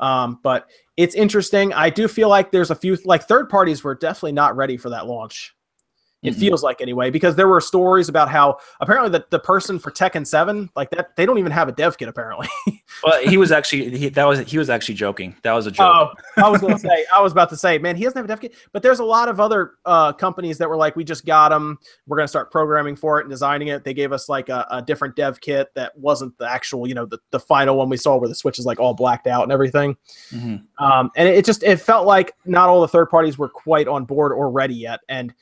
Um, 0.00 0.38
but 0.42 0.68
it's 0.96 1.14
interesting. 1.14 1.72
I 1.72 1.90
do 1.90 2.08
feel 2.08 2.28
like 2.28 2.50
there's 2.50 2.70
a 2.70 2.74
few 2.74 2.96
like 3.04 3.24
third 3.24 3.48
parties 3.48 3.82
were 3.82 3.94
definitely 3.94 4.32
not 4.32 4.56
ready 4.56 4.76
for 4.76 4.90
that 4.90 5.06
launch. 5.06 5.54
It 6.20 6.34
Mhm. 6.34 6.40
feels 6.40 6.62
like 6.64 6.80
anyway, 6.80 7.10
because 7.10 7.36
there 7.36 7.46
were 7.46 7.60
stories 7.60 8.08
about 8.08 8.28
how 8.28 8.58
apparently 8.80 9.08
the, 9.10 9.24
the 9.30 9.38
person 9.38 9.78
for 9.78 9.92
Tekken 9.92 10.26
7, 10.26 10.68
like 10.74 10.90
that, 10.90 11.14
they 11.14 11.24
don't 11.24 11.38
even 11.38 11.52
have 11.52 11.68
a 11.68 11.72
dev 11.72 11.96
kit 11.98 12.08
apparently. 12.08 12.48
Well, 13.04 13.22
he 13.22 13.36
was 13.36 13.52
actually 13.52 13.96
he, 13.96 14.08
that 14.08 14.24
was 14.24 14.40
he 14.40 14.58
was 14.58 14.68
actually 14.70 14.94
joking. 14.96 15.36
That 15.42 15.52
was 15.52 15.66
a 15.66 15.70
joke. 15.70 16.16
Oh, 16.38 16.42
I 16.42 16.48
was 16.48 16.60
going 16.60 16.72
to 16.78 16.78
say, 16.80 17.04
I 17.14 17.20
was 17.20 17.30
about 17.30 17.48
to 17.50 17.56
say, 17.56 17.78
man, 17.78 17.94
he 17.94 18.02
doesn't 18.02 18.16
have 18.16 18.24
a 18.24 18.28
dev 18.28 18.40
kit. 18.40 18.54
But 18.72 18.82
there's 18.82 18.98
a 18.98 19.04
lot 19.04 19.28
of 19.28 19.38
other 19.38 19.74
uh, 19.84 20.12
companies 20.14 20.58
that 20.58 20.68
were 20.68 20.76
like, 20.76 20.96
we 20.96 21.04
just 21.04 21.24
got 21.24 21.50
them. 21.50 21.78
We're 22.08 22.16
going 22.16 22.24
to 22.24 22.28
start 22.30 22.50
programming 22.50 22.96
for 22.96 23.20
it 23.20 23.24
and 23.24 23.30
designing 23.30 23.68
it. 23.68 23.84
They 23.84 23.94
gave 23.94 24.10
us 24.10 24.28
like 24.28 24.48
a, 24.48 24.66
a 24.70 24.82
different 24.82 25.14
dev 25.14 25.40
kit 25.40 25.68
that 25.74 25.96
wasn't 25.96 26.36
the 26.38 26.50
actual, 26.50 26.88
you 26.88 26.94
know, 26.94 27.04
the, 27.06 27.18
the 27.30 27.38
final 27.38 27.76
one 27.76 27.88
we 27.90 27.98
saw 27.98 28.16
where 28.16 28.28
the 28.28 28.34
switch 28.34 28.58
is 28.58 28.66
like 28.66 28.80
all 28.80 28.94
blacked 28.94 29.26
out 29.28 29.44
and 29.44 29.52
everything. 29.52 29.96
Mhm. 30.32 30.64
Um, 30.78 31.10
and 31.14 31.28
it 31.28 31.44
just 31.44 31.62
it 31.62 31.76
felt 31.76 32.04
like 32.06 32.34
not 32.46 32.68
all 32.68 32.80
the 32.80 32.88
third 32.88 33.10
parties 33.10 33.38
were 33.38 33.50
quite 33.50 33.86
on 33.86 34.06
board 34.06 34.32
or 34.32 34.50
ready 34.50 34.74
yet. 34.74 35.00
And 35.08 35.32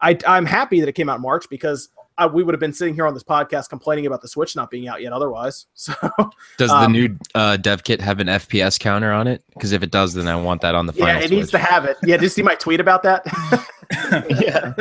I, 0.00 0.18
I'm 0.26 0.46
happy 0.46 0.80
that 0.80 0.88
it 0.88 0.92
came 0.92 1.08
out 1.08 1.16
in 1.16 1.22
March 1.22 1.48
because 1.50 1.88
I, 2.18 2.26
we 2.26 2.42
would 2.42 2.52
have 2.52 2.60
been 2.60 2.72
sitting 2.72 2.94
here 2.94 3.06
on 3.06 3.14
this 3.14 3.22
podcast 3.22 3.68
complaining 3.68 4.06
about 4.06 4.22
the 4.22 4.28
Switch 4.28 4.56
not 4.56 4.70
being 4.70 4.88
out 4.88 5.00
yet 5.00 5.12
otherwise. 5.12 5.66
So 5.74 5.94
Does 6.56 6.70
the 6.70 6.76
Um, 6.76 6.92
new 6.92 7.16
uh, 7.34 7.56
dev 7.56 7.84
kit 7.84 8.00
have 8.00 8.18
an 8.18 8.26
FPS 8.26 8.78
counter 8.78 9.12
on 9.12 9.28
it? 9.28 9.42
Because 9.54 9.70
if 9.72 9.82
it 9.82 9.90
does, 9.92 10.14
then 10.14 10.26
I 10.26 10.34
want 10.34 10.60
that 10.62 10.74
on 10.74 10.86
the 10.86 10.92
yeah, 10.94 11.04
final. 11.04 11.22
it 11.22 11.30
needs 11.30 11.50
to 11.52 11.58
have 11.58 11.84
it. 11.84 11.96
Yeah, 12.02 12.16
did 12.16 12.24
you 12.24 12.28
see 12.28 12.42
my 12.42 12.56
tweet 12.56 12.80
about 12.80 13.04
that? 13.04 13.24
yeah. 14.40 14.74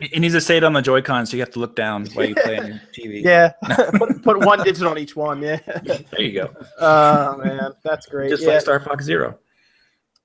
It 0.00 0.20
needs 0.20 0.34
to 0.34 0.40
say 0.40 0.56
it 0.56 0.64
on 0.64 0.72
the 0.72 0.80
Joy-Con, 0.80 1.26
so 1.26 1.36
you 1.36 1.42
have 1.42 1.50
to 1.50 1.58
look 1.58 1.74
down 1.74 2.06
while 2.14 2.26
you 2.26 2.34
play 2.36 2.58
on 2.58 2.66
your 2.68 2.80
TV. 2.96 3.22
yeah. 3.24 3.52
put, 3.98 4.22
put 4.22 4.44
one 4.44 4.62
digit 4.62 4.86
on 4.86 4.96
each 4.98 5.16
one. 5.16 5.42
Yeah. 5.42 5.58
there 5.84 6.20
you 6.20 6.32
go. 6.32 6.54
Oh 6.80 7.36
man, 7.38 7.72
that's 7.82 8.06
great. 8.06 8.30
Just 8.30 8.44
yeah. 8.44 8.50
like 8.50 8.60
Star 8.60 8.78
Fox 8.80 9.04
Zero. 9.04 9.38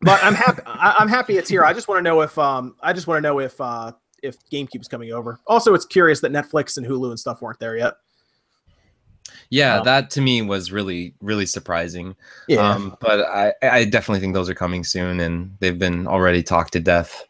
But 0.04 0.24
I'm 0.24 0.36
happy. 0.36 0.62
I, 0.66 0.96
I'm 1.00 1.08
happy 1.08 1.38
it's 1.38 1.50
here. 1.50 1.64
I 1.64 1.74
just 1.74 1.88
want 1.88 2.00
to 2.00 2.04
know 2.04 2.22
if 2.22 2.38
um 2.38 2.76
I 2.82 2.94
just 2.94 3.08
want 3.08 3.18
to 3.18 3.22
know 3.22 3.40
if 3.40 3.60
uh 3.60 3.92
if 4.22 4.38
GameCube's 4.50 4.88
coming 4.88 5.12
over. 5.12 5.40
Also, 5.48 5.74
it's 5.74 5.86
curious 5.86 6.22
that 6.22 6.32
Netflix 6.32 6.78
and 6.78 6.86
Hulu 6.86 7.10
and 7.10 7.20
stuff 7.20 7.42
weren't 7.42 7.60
there 7.60 7.78
yet. 7.78 7.96
Yeah, 9.50 9.80
Um, 9.80 9.86
that 9.86 10.10
to 10.12 10.22
me 10.22 10.42
was 10.42 10.72
really, 10.72 11.14
really 11.22 11.46
surprising. 11.46 12.16
Um, 12.58 12.98
but 13.00 13.22
I, 13.22 13.54
I 13.62 13.86
definitely 13.86 14.20
think 14.20 14.34
those 14.34 14.50
are 14.50 14.56
coming 14.56 14.84
soon, 14.84 15.20
and 15.20 15.56
they've 15.60 15.78
been 15.78 16.08
already 16.08 16.42
talked 16.42 16.74
to 16.74 16.80
death. 16.80 17.26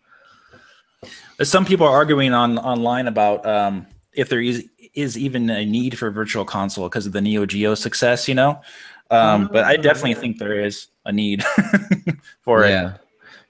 Some 1.42 1.66
people 1.66 1.88
are 1.88 1.93
arguing 1.93 2.34
on 2.34 2.58
online 2.60 3.08
about 3.08 3.45
um, 3.45 3.88
if 4.14 4.30
there 4.30 4.42
is 4.42 4.68
is 4.93 5.18
even 5.18 5.50
a 5.50 5.66
need 5.66 5.98
for 5.98 6.11
virtual 6.11 6.45
console 6.45 6.88
because 6.88 7.06
of 7.06 7.14
the 7.14 7.22
Neo 7.22 7.45
Geo 7.45 7.76
success, 7.76 8.27
you 8.27 8.35
know. 8.35 8.61
Um, 9.10 9.50
but 9.52 9.66
I 9.66 9.76
definitely 9.76 10.14
think 10.14 10.38
there 10.40 10.60
is 10.60 10.88
a 11.06 11.12
need 11.12 11.44
for 12.42 12.64
it. 12.64 12.70
yeah. 12.70 12.98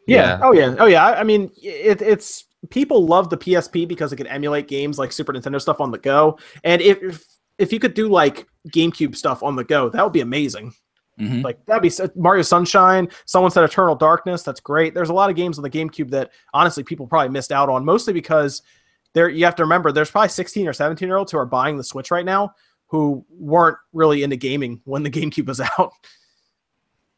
yeah. 0.07 0.39
Oh 0.41 0.51
yeah. 0.53 0.75
Oh 0.79 0.85
yeah. 0.85 1.05
I, 1.05 1.19
I 1.21 1.23
mean, 1.23 1.51
it, 1.61 2.01
it's 2.01 2.45
people 2.69 3.05
love 3.05 3.29
the 3.29 3.37
PSP 3.37 3.87
because 3.87 4.11
it 4.13 4.17
can 4.17 4.27
emulate 4.27 4.67
games 4.67 4.97
like 4.97 5.11
Super 5.11 5.33
Nintendo 5.33 5.61
stuff 5.61 5.79
on 5.81 5.91
the 5.91 5.97
go. 5.97 6.37
And 6.63 6.81
if 6.81 7.01
if, 7.03 7.25
if 7.57 7.73
you 7.73 7.79
could 7.79 7.93
do 7.93 8.09
like 8.09 8.47
GameCube 8.69 9.15
stuff 9.15 9.43
on 9.43 9.55
the 9.55 9.63
go, 9.63 9.89
that 9.89 10.03
would 10.03 10.13
be 10.13 10.21
amazing. 10.21 10.73
Mhm. 11.19 11.43
Like 11.43 11.63
that'd 11.65 11.83
be 11.83 11.91
Mario 12.19 12.41
Sunshine. 12.41 13.07
Someone 13.25 13.51
said 13.51 13.63
Eternal 13.63 13.95
Darkness. 13.95 14.41
That's 14.41 14.59
great. 14.59 14.95
There's 14.95 15.09
a 15.09 15.13
lot 15.13 15.29
of 15.29 15.35
games 15.35 15.59
on 15.59 15.63
the 15.63 15.69
GameCube 15.69 16.09
that 16.09 16.31
honestly 16.53 16.83
people 16.83 17.05
probably 17.05 17.29
missed 17.29 17.51
out 17.51 17.69
on, 17.69 17.85
mostly 17.85 18.13
because 18.13 18.63
there 19.13 19.29
you 19.29 19.45
have 19.45 19.55
to 19.57 19.63
remember 19.63 19.91
there's 19.91 20.09
probably 20.09 20.29
16 20.29 20.67
or 20.67 20.73
17 20.73 21.07
year 21.07 21.17
olds 21.17 21.31
who 21.31 21.37
are 21.37 21.45
buying 21.45 21.77
the 21.77 21.83
Switch 21.83 22.09
right 22.09 22.25
now 22.25 22.55
who 22.87 23.23
weren't 23.29 23.77
really 23.91 24.23
into 24.23 24.35
gaming 24.35 24.81
when 24.85 25.03
the 25.03 25.09
GameCube 25.11 25.47
was 25.47 25.61
out. 25.61 25.93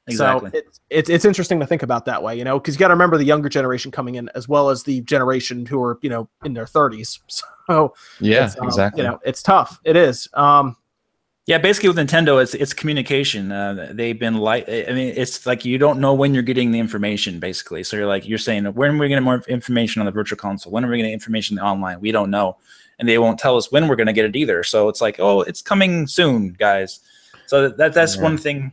Exactly. 0.08 0.52
So 0.52 0.58
it's, 0.58 0.80
it's 0.90 1.10
it's 1.10 1.26
interesting 1.26 1.60
to 1.60 1.66
think 1.66 1.82
about 1.82 2.06
that 2.06 2.22
way, 2.22 2.38
you 2.38 2.44
know, 2.44 2.60
because 2.60 2.76
you 2.76 2.80
got 2.80 2.90
to 2.90 2.94
remember 2.94 3.18
the 3.18 3.24
younger 3.24 3.50
generation 3.50 3.92
coming 3.92 4.16
in 4.16 4.30
as 4.36 4.48
well 4.48 4.70
as 4.70 4.84
the 4.84 5.02
generation 5.02 5.66
who 5.66 5.82
are 5.84 5.98
you 6.02 6.10
know 6.10 6.30
in 6.44 6.54
their 6.54 6.66
30s. 6.66 7.20
So 7.68 7.96
Yeah, 8.20 8.46
it's, 8.46 8.60
um, 8.60 8.68
exactly. 8.68 9.02
You 9.02 9.10
know, 9.10 9.20
it's 9.26 9.42
tough. 9.42 9.80
It 9.84 9.96
is. 9.96 10.30
Um, 10.36 10.78
Yeah, 11.48 11.58
basically 11.58 11.90
with 11.90 11.98
Nintendo, 11.98 12.40
it's 12.42 12.54
it's 12.54 12.74
communication. 12.74 13.52
Uh, 13.52 13.92
they've 13.92 14.20
been 14.20 14.38
like, 14.38 14.70
I 14.70 14.94
mean, 14.94 15.14
it's 15.18 15.48
like 15.48 15.66
you 15.66 15.80
don't 15.80 16.00
know 16.00 16.14
when 16.14 16.36
you're 16.36 16.44
getting 16.44 16.72
the 16.72 16.78
information, 16.80 17.40
basically. 17.40 17.84
So 17.84 17.98
you're 17.98 18.06
like, 18.06 18.28
you're 18.28 18.38
saying, 18.38 18.66
when 18.66 18.92
are 18.92 18.98
we 19.00 19.10
going 19.10 19.18
to 19.18 19.22
more 19.22 19.44
information 19.48 20.00
on 20.00 20.06
the 20.06 20.12
virtual 20.12 20.38
console? 20.38 20.72
When 20.72 20.86
are 20.86 20.88
we 20.88 20.98
going 20.98 21.10
to 21.10 21.14
information 21.14 21.58
online? 21.58 22.02
We 22.02 22.12
don't 22.12 22.30
know, 22.30 22.58
and 23.00 23.10
they 23.10 23.18
won't 23.18 23.40
tell 23.40 23.58
us 23.58 23.72
when 23.72 23.88
we're 23.88 23.96
going 23.96 24.08
to 24.08 24.14
get 24.14 24.26
it 24.26 24.36
either. 24.36 24.64
So 24.64 24.90
it's 24.90 25.02
like, 25.02 25.20
oh, 25.20 25.42
it's 25.42 25.64
coming 25.64 26.06
soon, 26.06 26.54
guys. 26.54 27.00
So 27.48 27.70
that 27.70 27.94
that's 27.94 28.16
yeah. 28.16 28.22
one 28.22 28.38
thing. 28.38 28.72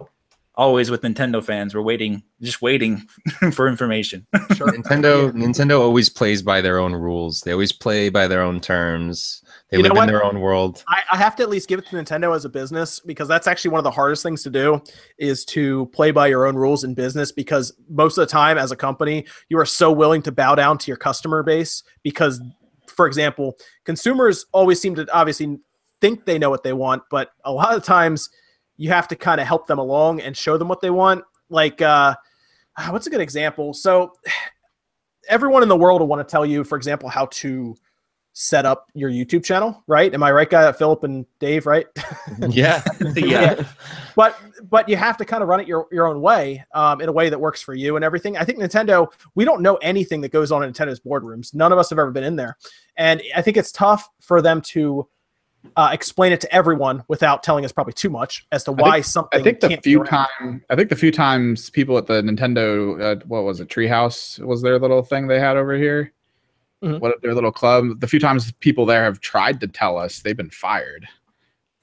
Always 0.55 0.91
with 0.91 1.01
Nintendo 1.01 1.43
fans, 1.43 1.75
we're 1.75 1.81
waiting, 1.81 2.23
just 2.43 2.61
waiting 2.61 3.09
for 3.53 3.69
information. 3.69 4.27
Sure. 4.55 4.69
Nintendo, 4.69 5.33
Nintendo 5.33 5.81
always 5.81 6.11
plays 6.11 6.43
by 6.43 6.61
their 6.61 6.79
own 6.79 6.93
rules. 6.93 7.41
They 7.41 7.53
always 7.53 7.73
play 7.73 8.11
by 8.11 8.29
their 8.29 8.43
own 8.43 8.61
terms 8.61 9.43
they 9.71 9.79
you 9.79 9.83
live 9.83 9.97
in 9.97 10.07
their 10.07 10.23
own 10.23 10.41
world. 10.41 10.85
I, 10.89 11.03
I, 11.13 11.17
have 11.17 11.35
to 11.37 11.43
at 11.43 11.49
least 11.49 11.67
give 11.67 11.79
it 11.79 11.87
to 11.87 11.97
Nintendo 11.97 12.37
as 12.37 12.45
a 12.45 12.51
business 12.51 13.01
because 13.01 13.27
that's 13.27 13.47
actually 13.47 13.71
one 13.71 13.79
of 13.79 13.85
the 13.85 13.91
hardest 13.91 14.23
things 14.23 14.43
to 14.43 14.51
do 14.51 14.83
is 15.17 15.47
to 15.47 15.87
play 15.95 16.11
by 16.11 16.27
your 16.27 16.47
own 16.47 16.57
rules 16.57 16.85
in 16.85 16.93
business 16.93 17.33
because 17.33 17.73
most 17.89 18.19
of 18.19 18.29
the 18.29 18.31
time 18.31 18.59
as 18.59 18.71
a 18.71 18.77
company, 18.77 19.25
you 19.49 19.59
are 19.59 19.65
so 19.65 19.91
willing 19.91 20.21
to 20.23 20.33
bow 20.33 20.55
down 20.55 20.77
to 20.77 20.89
your 20.89 20.99
customer 20.99 21.43
base 21.43 21.83
because 22.03 22.43
for 22.87 23.07
example, 23.07 23.57
consumers 23.85 24.45
always 24.53 24.79
seem 24.79 24.95
to 24.97 25.07
obviously 25.13 25.59
think 26.03 26.27
they 26.27 26.39
know 26.39 26.51
what 26.51 26.63
they 26.63 26.75
want, 26.75 27.03
but 27.11 27.31
a 27.45 27.53
lot 27.53 27.75
of 27.75 27.83
times 27.83 28.29
you 28.83 28.89
have 28.91 29.07
to 29.07 29.15
kind 29.15 29.41
of 29.41 29.47
help 29.47 29.69
them 29.69 29.79
along 29.79 30.21
and 30.21 30.37
show 30.37 30.59
them 30.59 30.67
what 30.67 30.81
they 30.81 30.91
want. 30.91 31.25
Like 31.49 31.81
uh 31.81 32.17
what's 32.91 33.07
a 33.07 33.11
good 33.11 33.21
example? 33.21 33.73
So 33.73 34.13
everyone 35.29 35.63
in 35.63 35.69
the 35.69 35.77
world 35.77 36.01
will 36.01 36.09
want 36.09 36.27
to 36.27 36.31
tell 36.31 36.45
you, 36.45 36.65
for 36.65 36.77
example, 36.77 37.09
how 37.09 37.27
to 37.27 37.77
set 38.35 38.65
up 38.65 38.89
your 38.95 39.11
YouTube 39.11 39.45
channel, 39.45 39.85
right? 39.87 40.13
Am 40.13 40.23
I 40.23 40.33
right, 40.33 40.49
guy? 40.49 40.73
Philip 40.73 41.05
and 41.05 41.27
Dave, 41.39 41.67
right? 41.67 41.87
yeah. 42.49 42.83
yeah. 43.15 43.25
yeah. 43.25 43.65
But 44.17 44.37
but 44.69 44.89
you 44.89 44.97
have 44.97 45.17
to 45.19 45.25
kind 45.25 45.45
of 45.45 45.49
run 45.49 45.61
it 45.61 45.69
your, 45.69 45.87
your 45.93 46.09
own 46.09 46.21
way, 46.21 46.65
um, 46.75 47.01
in 47.01 47.09
a 47.09 47.13
way 47.13 47.29
that 47.29 47.39
works 47.39 47.63
for 47.63 47.75
you 47.75 47.95
and 47.95 48.05
everything. 48.05 48.37
I 48.37 48.45
think 48.45 48.59
Nintendo, 48.59 49.13
we 49.37 49.45
don't 49.45 49.63
know 49.63 49.77
anything 49.77 50.23
that 50.23 50.33
goes 50.33 50.51
on 50.51 50.65
in 50.65 50.73
Nintendo's 50.73 50.99
boardrooms. 50.99 51.55
None 51.55 51.71
of 51.71 51.79
us 51.79 51.91
have 51.91 52.01
ever 52.01 52.11
been 52.11 52.25
in 52.25 52.35
there. 52.35 52.57
And 52.97 53.23
I 53.37 53.43
think 53.43 53.57
it's 53.57 53.71
tough 53.71 54.09
for 54.21 54.43
them 54.43 54.61
to 54.73 55.07
uh, 55.77 55.91
explain 55.93 56.33
it 56.33 56.41
to 56.41 56.55
everyone 56.55 57.05
without 57.09 57.43
telling 57.43 57.65
us 57.65 57.73
probably 57.73 57.93
too 57.93 58.11
much 58.11 58.47
as 58.53 58.65
to 58.65 58.73
why 58.73 58.89
I 58.89 58.93
think, 58.95 59.05
something. 59.05 59.41
I 59.41 59.43
think 59.43 59.61
the 59.61 59.77
few 59.77 60.05
time, 60.05 60.65
I 60.71 60.77
think 60.77 60.89
the 60.89 60.97
few 60.97 61.13
times 61.13 61.71
people 61.71 61.97
at 61.99 62.07
the 62.07 62.23
Nintendo, 62.23 63.01
uh, 63.01 63.25
what 63.27 63.45
was 63.45 63.61
it, 63.61 63.69
Treehouse 63.69 64.39
was 64.41 64.63
their 64.63 64.79
little 64.79 65.03
thing 65.03 65.27
they 65.27 65.41
had 65.41 65.57
over 65.57 65.77
here 65.77 66.13
mm-hmm. 66.83 66.99
what 66.99 67.21
their 67.23 67.35
little 67.35 67.53
club. 67.53 68.01
The 68.01 68.09
few 68.09 68.21
times 68.21 68.53
people 68.53 68.85
there 68.87 69.05
have 69.05 69.21
tried 69.21 69.61
to 69.61 69.69
tell 69.69 69.97
us, 69.97 70.21
they've 70.21 70.37
been 70.37 70.51
fired. 70.51 71.07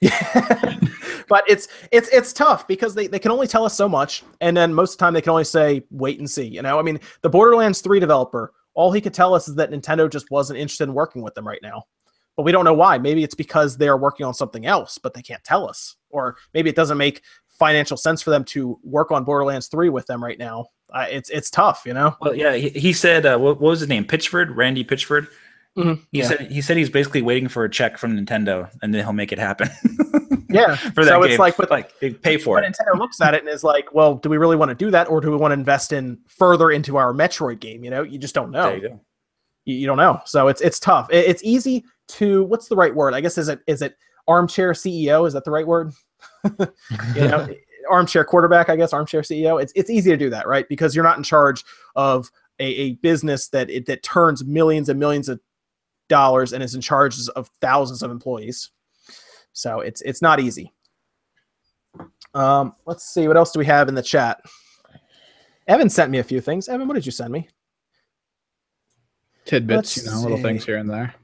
but 0.00 1.44
it's 1.46 1.68
it's 1.92 2.08
it's 2.08 2.32
tough 2.32 2.66
because 2.66 2.94
they, 2.94 3.06
they 3.06 3.18
can 3.18 3.30
only 3.30 3.46
tell 3.46 3.66
us 3.66 3.74
so 3.74 3.88
much, 3.88 4.22
and 4.40 4.56
then 4.56 4.72
most 4.72 4.92
of 4.92 4.98
the 4.98 5.04
time 5.04 5.12
they 5.12 5.20
can 5.20 5.30
only 5.30 5.44
say 5.44 5.82
wait 5.90 6.18
and 6.18 6.30
see. 6.30 6.46
You 6.46 6.62
know, 6.62 6.78
I 6.78 6.82
mean, 6.82 6.98
the 7.20 7.28
Borderlands 7.28 7.82
Three 7.82 8.00
developer, 8.00 8.52
all 8.72 8.92
he 8.92 9.00
could 9.00 9.12
tell 9.12 9.34
us 9.34 9.46
is 9.46 9.56
that 9.56 9.70
Nintendo 9.70 10.10
just 10.10 10.30
wasn't 10.30 10.58
interested 10.58 10.84
in 10.84 10.94
working 10.94 11.20
with 11.22 11.34
them 11.34 11.46
right 11.46 11.60
now. 11.62 11.84
But 12.36 12.44
we 12.44 12.52
don't 12.52 12.64
know 12.64 12.74
why. 12.74 12.98
Maybe 12.98 13.22
it's 13.22 13.34
because 13.34 13.76
they 13.76 13.88
are 13.88 13.98
working 13.98 14.24
on 14.24 14.34
something 14.34 14.66
else, 14.66 14.98
but 14.98 15.14
they 15.14 15.22
can't 15.22 15.44
tell 15.44 15.68
us, 15.68 15.96
or 16.10 16.36
maybe 16.54 16.70
it 16.70 16.76
doesn't 16.76 16.98
make 16.98 17.22
financial 17.48 17.96
sense 17.96 18.22
for 18.22 18.30
them 18.30 18.44
to 18.44 18.78
work 18.82 19.10
on 19.10 19.24
Borderlands 19.24 19.66
Three 19.66 19.90
with 19.90 20.06
them 20.06 20.22
right 20.22 20.38
now 20.38 20.66
uh, 20.92 21.06
it's 21.10 21.30
it's 21.30 21.50
tough, 21.50 21.82
you 21.86 21.94
know. 21.94 22.16
Well, 22.20 22.34
yeah, 22.34 22.54
he, 22.54 22.68
he 22.70 22.92
said 22.92 23.26
uh, 23.26 23.38
what, 23.38 23.60
what, 23.60 23.70
was 23.70 23.80
his 23.80 23.88
name? 23.88 24.04
Pitchford, 24.04 24.54
Randy 24.56 24.84
Pitchford. 24.84 25.28
Mm-hmm. 25.76 26.02
He 26.10 26.18
yeah. 26.18 26.26
said 26.26 26.50
he 26.50 26.60
said 26.60 26.76
he's 26.76 26.90
basically 26.90 27.22
waiting 27.22 27.48
for 27.48 27.64
a 27.64 27.70
check 27.70 27.98
from 27.98 28.16
Nintendo, 28.16 28.70
and 28.82 28.92
then 28.92 29.04
he'll 29.04 29.12
make 29.12 29.32
it 29.32 29.38
happen. 29.38 29.68
yeah, 30.50 30.74
for 30.74 31.04
that 31.04 31.10
so 31.10 31.22
game. 31.22 31.30
it's 31.30 31.38
like 31.38 31.58
with 31.58 31.70
like 31.70 31.98
they 32.00 32.10
pay 32.10 32.36
for 32.36 32.58
it. 32.58 32.64
Nintendo 32.64 32.98
looks 32.98 33.20
at 33.20 33.34
it 33.34 33.40
and 33.40 33.48
is 33.48 33.62
like, 33.62 33.94
well, 33.94 34.16
do 34.16 34.28
we 34.28 34.36
really 34.36 34.56
want 34.56 34.70
to 34.70 34.74
do 34.74 34.90
that, 34.90 35.08
or 35.08 35.20
do 35.20 35.30
we 35.30 35.36
want 35.36 35.52
to 35.52 35.54
invest 35.54 35.92
in 35.92 36.18
further 36.26 36.70
into 36.70 36.96
our 36.96 37.12
Metroid 37.12 37.60
game? 37.60 37.84
You 37.84 37.90
know, 37.90 38.02
you 38.02 38.18
just 38.18 38.34
don't 38.34 38.50
know. 38.50 38.72
You, 38.72 39.00
you, 39.64 39.76
you, 39.76 39.86
don't 39.86 39.96
know. 39.96 40.20
So 40.24 40.48
it's 40.48 40.60
it's 40.60 40.80
tough. 40.80 41.08
It, 41.10 41.26
it's 41.28 41.42
easy 41.44 41.84
to 42.10 42.44
what's 42.44 42.68
the 42.68 42.76
right 42.76 42.94
word? 42.94 43.14
I 43.14 43.20
guess 43.20 43.38
is 43.38 43.48
it 43.48 43.60
is 43.66 43.82
it 43.82 43.96
armchair 44.28 44.72
CEO? 44.72 45.26
Is 45.26 45.32
that 45.32 45.44
the 45.44 45.50
right 45.50 45.66
word? 45.66 45.92
you 46.58 46.68
know, 47.16 47.48
armchair 47.90 48.24
quarterback, 48.24 48.68
I 48.68 48.76
guess, 48.76 48.92
armchair 48.92 49.22
CEO. 49.22 49.60
It's 49.60 49.72
it's 49.74 49.90
easy 49.90 50.10
to 50.10 50.16
do 50.16 50.30
that, 50.30 50.46
right? 50.46 50.68
Because 50.68 50.94
you're 50.94 51.04
not 51.04 51.16
in 51.16 51.22
charge 51.22 51.64
of 51.96 52.30
a, 52.58 52.64
a 52.64 52.92
business 52.94 53.48
that 53.48 53.70
it, 53.70 53.86
that 53.86 54.02
turns 54.02 54.44
millions 54.44 54.88
and 54.88 55.00
millions 55.00 55.28
of 55.28 55.40
dollars 56.08 56.52
and 56.52 56.62
is 56.62 56.74
in 56.74 56.80
charge 56.80 57.16
of 57.30 57.50
thousands 57.60 58.02
of 58.02 58.10
employees. 58.10 58.70
So 59.52 59.80
it's 59.80 60.00
it's 60.02 60.22
not 60.22 60.40
easy. 60.40 60.72
Um, 62.34 62.74
let's 62.86 63.04
see 63.04 63.26
what 63.26 63.36
else 63.36 63.52
do 63.52 63.58
we 63.58 63.66
have 63.66 63.88
in 63.88 63.94
the 63.94 64.02
chat. 64.02 64.40
Evan 65.66 65.90
sent 65.90 66.10
me 66.10 66.18
a 66.18 66.24
few 66.24 66.40
things. 66.40 66.68
Evan, 66.68 66.86
what 66.86 66.94
did 66.94 67.06
you 67.06 67.12
send 67.12 67.32
me? 67.32 67.48
Tidbits, 69.44 69.96
let's 69.96 69.96
you 69.96 70.04
know, 70.04 70.18
see. 70.18 70.22
little 70.22 70.42
things 70.42 70.64
here 70.64 70.76
and 70.76 70.88
there. 70.88 71.14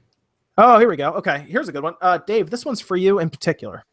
Oh, 0.57 0.79
here 0.79 0.89
we 0.89 0.95
go. 0.95 1.11
Okay, 1.13 1.45
here's 1.47 1.69
a 1.69 1.71
good 1.71 1.83
one. 1.83 1.93
Uh, 2.01 2.17
Dave, 2.17 2.49
this 2.49 2.65
one's 2.65 2.81
for 2.81 2.95
you 2.95 3.19
in 3.19 3.29
particular. 3.29 3.85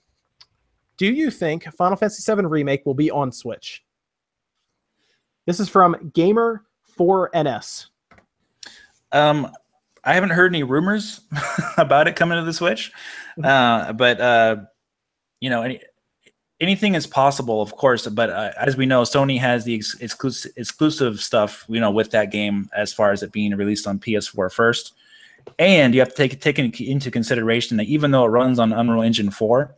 Do 0.96 1.06
you 1.06 1.30
think 1.30 1.64
Final 1.74 1.96
Fantasy 1.96 2.32
VII 2.32 2.46
Remake 2.46 2.86
will 2.86 2.94
be 2.94 3.10
on 3.10 3.32
Switch? 3.32 3.84
This 5.46 5.60
is 5.60 5.68
from 5.68 6.10
Gamer 6.14 6.64
4NS. 6.98 7.86
Um, 9.12 9.50
I 10.04 10.14
haven't 10.14 10.30
heard 10.30 10.52
any 10.52 10.62
rumors 10.62 11.20
about 11.76 12.08
it 12.08 12.16
coming 12.16 12.38
to 12.38 12.44
the 12.44 12.52
Switch, 12.52 12.92
mm-hmm. 13.38 13.44
uh, 13.44 13.92
but 13.92 14.20
uh, 14.20 14.56
you 15.40 15.50
know, 15.50 15.62
any, 15.62 15.80
anything 16.60 16.94
is 16.94 17.06
possible, 17.06 17.60
of 17.60 17.76
course. 17.76 18.06
But 18.06 18.30
uh, 18.30 18.52
as 18.58 18.76
we 18.76 18.86
know, 18.86 19.02
Sony 19.02 19.38
has 19.38 19.64
the 19.64 19.74
ex- 19.74 19.96
exclusive 20.00 20.52
exclusive 20.56 21.20
stuff, 21.20 21.64
you 21.68 21.80
know, 21.80 21.90
with 21.90 22.10
that 22.12 22.30
game 22.30 22.70
as 22.74 22.92
far 22.92 23.12
as 23.12 23.22
it 23.22 23.32
being 23.32 23.54
released 23.54 23.86
on 23.86 23.98
PS4 23.98 24.50
first. 24.50 24.94
And 25.58 25.94
you 25.94 26.00
have 26.00 26.10
to 26.10 26.14
take 26.14 26.40
take 26.40 26.58
into 26.58 27.10
consideration 27.10 27.76
that 27.76 27.86
even 27.86 28.10
though 28.10 28.24
it 28.24 28.28
runs 28.28 28.58
on 28.58 28.72
Unreal 28.72 29.02
Engine 29.02 29.30
4, 29.30 29.76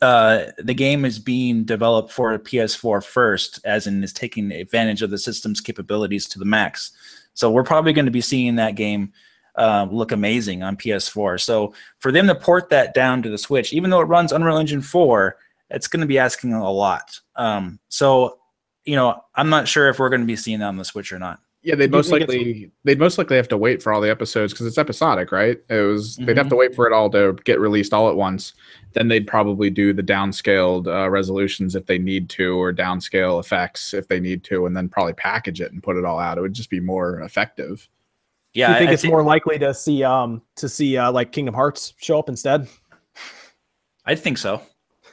uh, 0.00 0.46
the 0.58 0.74
game 0.74 1.04
is 1.04 1.18
being 1.18 1.64
developed 1.64 2.12
for 2.12 2.36
PS4 2.36 3.04
first, 3.04 3.60
as 3.64 3.86
in 3.86 4.02
is 4.02 4.12
taking 4.12 4.50
advantage 4.50 5.02
of 5.02 5.10
the 5.10 5.18
system's 5.18 5.60
capabilities 5.60 6.26
to 6.28 6.38
the 6.38 6.44
max. 6.44 6.90
So 7.34 7.50
we're 7.50 7.62
probably 7.62 7.92
going 7.92 8.06
to 8.06 8.10
be 8.10 8.20
seeing 8.20 8.56
that 8.56 8.74
game 8.74 9.12
uh, 9.54 9.86
look 9.90 10.12
amazing 10.12 10.62
on 10.62 10.76
PS4. 10.76 11.40
So 11.40 11.74
for 11.98 12.10
them 12.10 12.26
to 12.26 12.34
port 12.34 12.68
that 12.70 12.94
down 12.94 13.22
to 13.22 13.30
the 13.30 13.38
Switch, 13.38 13.72
even 13.72 13.90
though 13.90 14.00
it 14.00 14.06
runs 14.06 14.32
Unreal 14.32 14.58
Engine 14.58 14.82
4, 14.82 15.36
it's 15.70 15.86
going 15.86 16.00
to 16.00 16.06
be 16.06 16.18
asking 16.18 16.52
a 16.52 16.70
lot. 16.70 17.20
Um, 17.36 17.78
so, 17.88 18.38
you 18.84 18.96
know, 18.96 19.22
I'm 19.34 19.50
not 19.50 19.68
sure 19.68 19.88
if 19.88 19.98
we're 19.98 20.08
going 20.08 20.20
to 20.20 20.26
be 20.26 20.36
seeing 20.36 20.58
that 20.58 20.66
on 20.66 20.78
the 20.78 20.84
Switch 20.84 21.12
or 21.12 21.18
not. 21.18 21.38
Yeah, 21.64 21.76
they'd 21.76 21.92
most 21.92 22.10
likely 22.10 22.72
they'd 22.82 22.98
most 22.98 23.18
likely 23.18 23.36
have 23.36 23.46
to 23.48 23.56
wait 23.56 23.82
for 23.82 23.92
all 23.92 24.00
the 24.00 24.10
episodes 24.10 24.52
because 24.52 24.66
it's 24.66 24.78
episodic, 24.78 25.30
right? 25.30 25.58
It 25.68 25.80
was 25.80 26.16
mm-hmm. 26.16 26.26
they'd 26.26 26.36
have 26.36 26.46
to 26.46 26.50
mm-hmm. 26.50 26.58
wait 26.58 26.74
for 26.74 26.88
it 26.88 26.92
all 26.92 27.08
to 27.10 27.34
get 27.44 27.60
released 27.60 27.94
all 27.94 28.08
at 28.10 28.16
once. 28.16 28.52
Then 28.94 29.06
they'd 29.06 29.28
probably 29.28 29.70
do 29.70 29.92
the 29.92 30.02
downscaled 30.02 30.88
uh, 30.88 31.08
resolutions 31.08 31.76
if 31.76 31.86
they 31.86 31.98
need 31.98 32.28
to, 32.30 32.60
or 32.60 32.72
downscale 32.72 33.38
effects 33.38 33.94
if 33.94 34.08
they 34.08 34.18
need 34.18 34.42
to, 34.44 34.66
and 34.66 34.76
then 34.76 34.88
probably 34.88 35.12
package 35.12 35.60
it 35.60 35.70
and 35.70 35.82
put 35.82 35.96
it 35.96 36.04
all 36.04 36.18
out. 36.18 36.36
It 36.36 36.40
would 36.40 36.52
just 36.52 36.70
be 36.70 36.80
more 36.80 37.20
effective. 37.20 37.88
Yeah, 38.54 38.66
Do 38.66 38.72
you 38.72 38.78
think 38.80 38.90
I, 38.90 38.92
it's 38.94 39.04
I 39.04 39.08
more 39.08 39.22
likely 39.22 39.58
to 39.60 39.72
see 39.72 40.02
um 40.02 40.42
to 40.56 40.68
see 40.68 40.96
uh, 40.96 41.12
like 41.12 41.30
Kingdom 41.30 41.54
Hearts 41.54 41.94
show 41.98 42.18
up 42.18 42.28
instead? 42.28 42.66
I 44.04 44.16
think 44.16 44.36
so. 44.36 44.62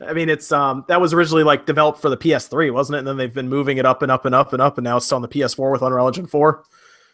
I 0.00 0.12
mean, 0.12 0.28
it's 0.28 0.52
um 0.52 0.84
that 0.88 1.00
was 1.00 1.12
originally 1.12 1.44
like 1.44 1.66
developed 1.66 2.00
for 2.00 2.08
the 2.08 2.16
PS3, 2.16 2.72
wasn't 2.72 2.96
it? 2.96 2.98
And 3.00 3.08
then 3.08 3.16
they've 3.16 3.32
been 3.32 3.48
moving 3.48 3.78
it 3.78 3.86
up 3.86 4.02
and 4.02 4.10
up 4.10 4.24
and 4.24 4.34
up 4.34 4.52
and 4.52 4.62
up, 4.62 4.78
and 4.78 4.84
now 4.84 4.96
it's 4.96 5.10
on 5.12 5.22
the 5.22 5.28
PS4 5.28 5.72
with 5.72 5.82
Unreal 5.82 6.06
Engine 6.06 6.26
4. 6.26 6.64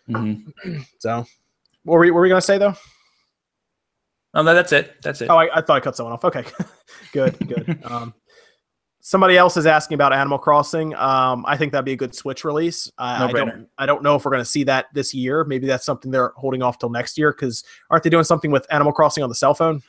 Mm-hmm. 0.09 0.81
so, 0.99 1.27
what 1.85 1.95
were, 1.95 2.05
you, 2.05 2.13
what 2.13 2.19
were 2.19 2.23
we 2.23 2.29
gonna 2.29 2.41
say 2.41 2.59
though? 2.59 2.75
Oh, 4.35 4.43
no, 4.43 4.55
that's 4.55 4.73
it. 4.73 4.97
That's 5.03 5.21
it. 5.21 5.29
Oh, 5.29 5.37
I, 5.37 5.59
I 5.59 5.61
thought 5.61 5.77
I 5.77 5.81
cut 5.81 5.95
someone 5.95 6.15
off. 6.15 6.25
Okay, 6.25 6.45
good, 7.13 7.37
good. 7.47 7.79
um, 7.85 8.15
somebody 9.01 9.37
else 9.37 9.57
is 9.57 9.67
asking 9.67 9.97
about 9.97 10.13
Animal 10.15 10.39
Crossing. 10.39 10.95
Um, 10.95 11.45
I 11.47 11.57
think 11.57 11.73
that'd 11.73 11.85
be 11.85 11.93
a 11.93 11.97
good 11.97 12.15
Switch 12.15 12.45
release. 12.45 12.91
I, 12.97 13.27
I 13.27 13.33
don't. 13.33 13.69
I 13.77 13.85
don't 13.85 14.03
know 14.03 14.17
if 14.17 14.25
we're 14.25 14.31
going 14.31 14.41
to 14.41 14.49
see 14.49 14.65
that 14.65 14.87
this 14.95 15.13
year. 15.13 15.45
Maybe 15.45 15.67
that's 15.67 15.85
something 15.85 16.11
they're 16.11 16.33
holding 16.37 16.63
off 16.63 16.79
till 16.79 16.89
next 16.89 17.19
year 17.19 17.33
because 17.33 17.63
aren't 17.91 18.05
they 18.05 18.11
doing 18.11 18.25
something 18.25 18.51
with 18.51 18.67
Animal 18.71 18.93
Crossing 18.93 19.23
on 19.23 19.29
the 19.29 19.35
cell 19.35 19.55
phone? 19.55 19.83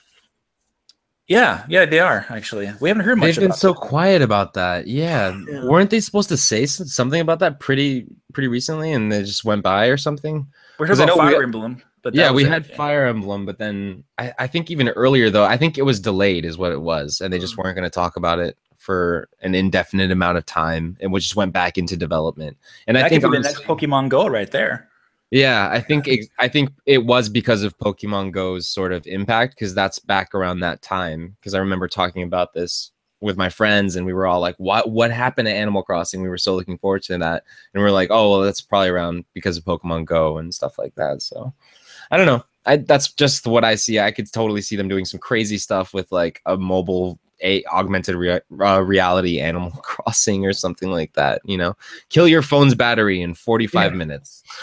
Yeah, 1.27 1.65
yeah, 1.69 1.85
they 1.85 1.99
are 1.99 2.25
actually. 2.29 2.71
We 2.81 2.89
haven't 2.89 3.05
heard 3.05 3.17
much. 3.17 3.35
They've 3.35 3.47
been 3.47 3.53
so 3.53 3.69
that. 3.69 3.79
quiet 3.79 4.21
about 4.21 4.53
that. 4.55 4.87
Yeah. 4.87 5.39
yeah. 5.47 5.65
weren't 5.65 5.89
they 5.89 6.01
supposed 6.01 6.29
to 6.29 6.37
say 6.37 6.65
something 6.65 7.21
about 7.21 7.39
that 7.39 7.59
pretty 7.59 8.07
pretty 8.33 8.49
recently, 8.49 8.91
and 8.91 9.11
they 9.11 9.23
just 9.23 9.45
went 9.45 9.63
by 9.63 9.85
or 9.87 9.97
something? 9.97 10.45
We're 10.77 10.87
talking 10.87 11.03
about 11.03 11.17
Fire 11.17 11.37
we, 11.37 11.43
Emblem, 11.43 11.81
but 12.01 12.13
yeah, 12.13 12.31
we 12.31 12.43
it. 12.43 12.49
had 12.49 12.65
Fire 12.65 13.05
Emblem, 13.05 13.45
but 13.45 13.57
then 13.57 14.03
I, 14.17 14.33
I 14.39 14.47
think 14.47 14.69
even 14.69 14.89
earlier 14.89 15.29
though, 15.29 15.45
I 15.45 15.55
think 15.55 15.77
it 15.77 15.83
was 15.83 15.99
delayed, 16.01 16.43
is 16.43 16.57
what 16.57 16.73
it 16.73 16.81
was, 16.81 17.21
and 17.21 17.31
they 17.31 17.39
just 17.39 17.55
mm. 17.55 17.63
weren't 17.63 17.75
going 17.75 17.89
to 17.89 17.93
talk 17.93 18.17
about 18.17 18.39
it 18.39 18.57
for 18.77 19.29
an 19.41 19.55
indefinite 19.55 20.11
amount 20.11 20.37
of 20.37 20.45
time, 20.45 20.97
and 20.99 21.13
we 21.13 21.21
just 21.21 21.37
went 21.37 21.53
back 21.53 21.77
into 21.77 21.95
development. 21.95 22.57
And 22.85 22.97
that 22.97 23.05
I 23.05 23.09
think 23.09 23.21
the 23.21 23.29
next 23.29 23.63
Pokemon 23.63 24.09
Go 24.09 24.27
right 24.27 24.51
there. 24.51 24.89
Yeah, 25.33 25.67
I 25.71 25.79
think 25.81 26.07
it, 26.07 26.27
I 26.37 26.47
think 26.47 26.69
it 26.85 27.05
was 27.07 27.27
because 27.27 27.63
of 27.63 27.75
Pokemon 27.79 28.33
Go's 28.33 28.67
sort 28.67 28.93
of 28.93 29.07
impact 29.07 29.55
because 29.55 29.73
that's 29.73 29.97
back 29.97 30.35
around 30.35 30.59
that 30.59 30.83
time. 30.83 31.35
Because 31.39 31.55
I 31.55 31.57
remember 31.57 31.87
talking 31.87 32.21
about 32.21 32.53
this 32.53 32.91
with 33.19 33.35
my 33.35 33.49
friends, 33.49 33.95
and 33.95 34.05
we 34.05 34.13
were 34.13 34.27
all 34.27 34.39
like, 34.39 34.55
"What? 34.57 34.91
What 34.91 35.09
happened 35.09 35.47
to 35.47 35.51
Animal 35.51 35.81
Crossing?" 35.81 36.21
We 36.21 36.29
were 36.29 36.37
so 36.37 36.53
looking 36.55 36.77
forward 36.77 37.01
to 37.05 37.17
that, 37.17 37.45
and 37.73 37.81
we 37.81 37.89
are 37.89 37.91
like, 37.91 38.09
"Oh, 38.11 38.29
well, 38.29 38.41
that's 38.41 38.61
probably 38.61 38.89
around 38.89 39.25
because 39.33 39.57
of 39.57 39.63
Pokemon 39.65 40.05
Go 40.05 40.37
and 40.37 40.53
stuff 40.53 40.77
like 40.77 40.93
that." 40.97 41.23
So, 41.23 41.51
I 42.11 42.17
don't 42.17 42.27
know. 42.27 42.43
I, 42.67 42.77
that's 42.77 43.11
just 43.13 43.47
what 43.47 43.63
I 43.65 43.73
see. 43.73 43.99
I 43.99 44.11
could 44.11 44.31
totally 44.31 44.61
see 44.61 44.75
them 44.75 44.87
doing 44.87 45.05
some 45.05 45.19
crazy 45.19 45.57
stuff 45.57 45.95
with 45.95 46.11
like 46.11 46.41
a 46.45 46.57
mobile 46.57 47.19
a 47.43 47.63
augmented 47.65 48.15
rea- 48.15 48.41
uh, 48.59 48.81
reality 48.81 49.39
Animal 49.39 49.71
Crossing 49.83 50.45
or 50.45 50.53
something 50.53 50.89
like 50.89 51.13
that. 51.13 51.41
You 51.45 51.57
know, 51.57 51.75
kill 52.09 52.27
your 52.27 52.41
phone's 52.41 52.73
battery 52.73 53.21
in 53.21 53.35
45 53.35 53.91
yeah. 53.91 53.97
minutes. 53.97 54.43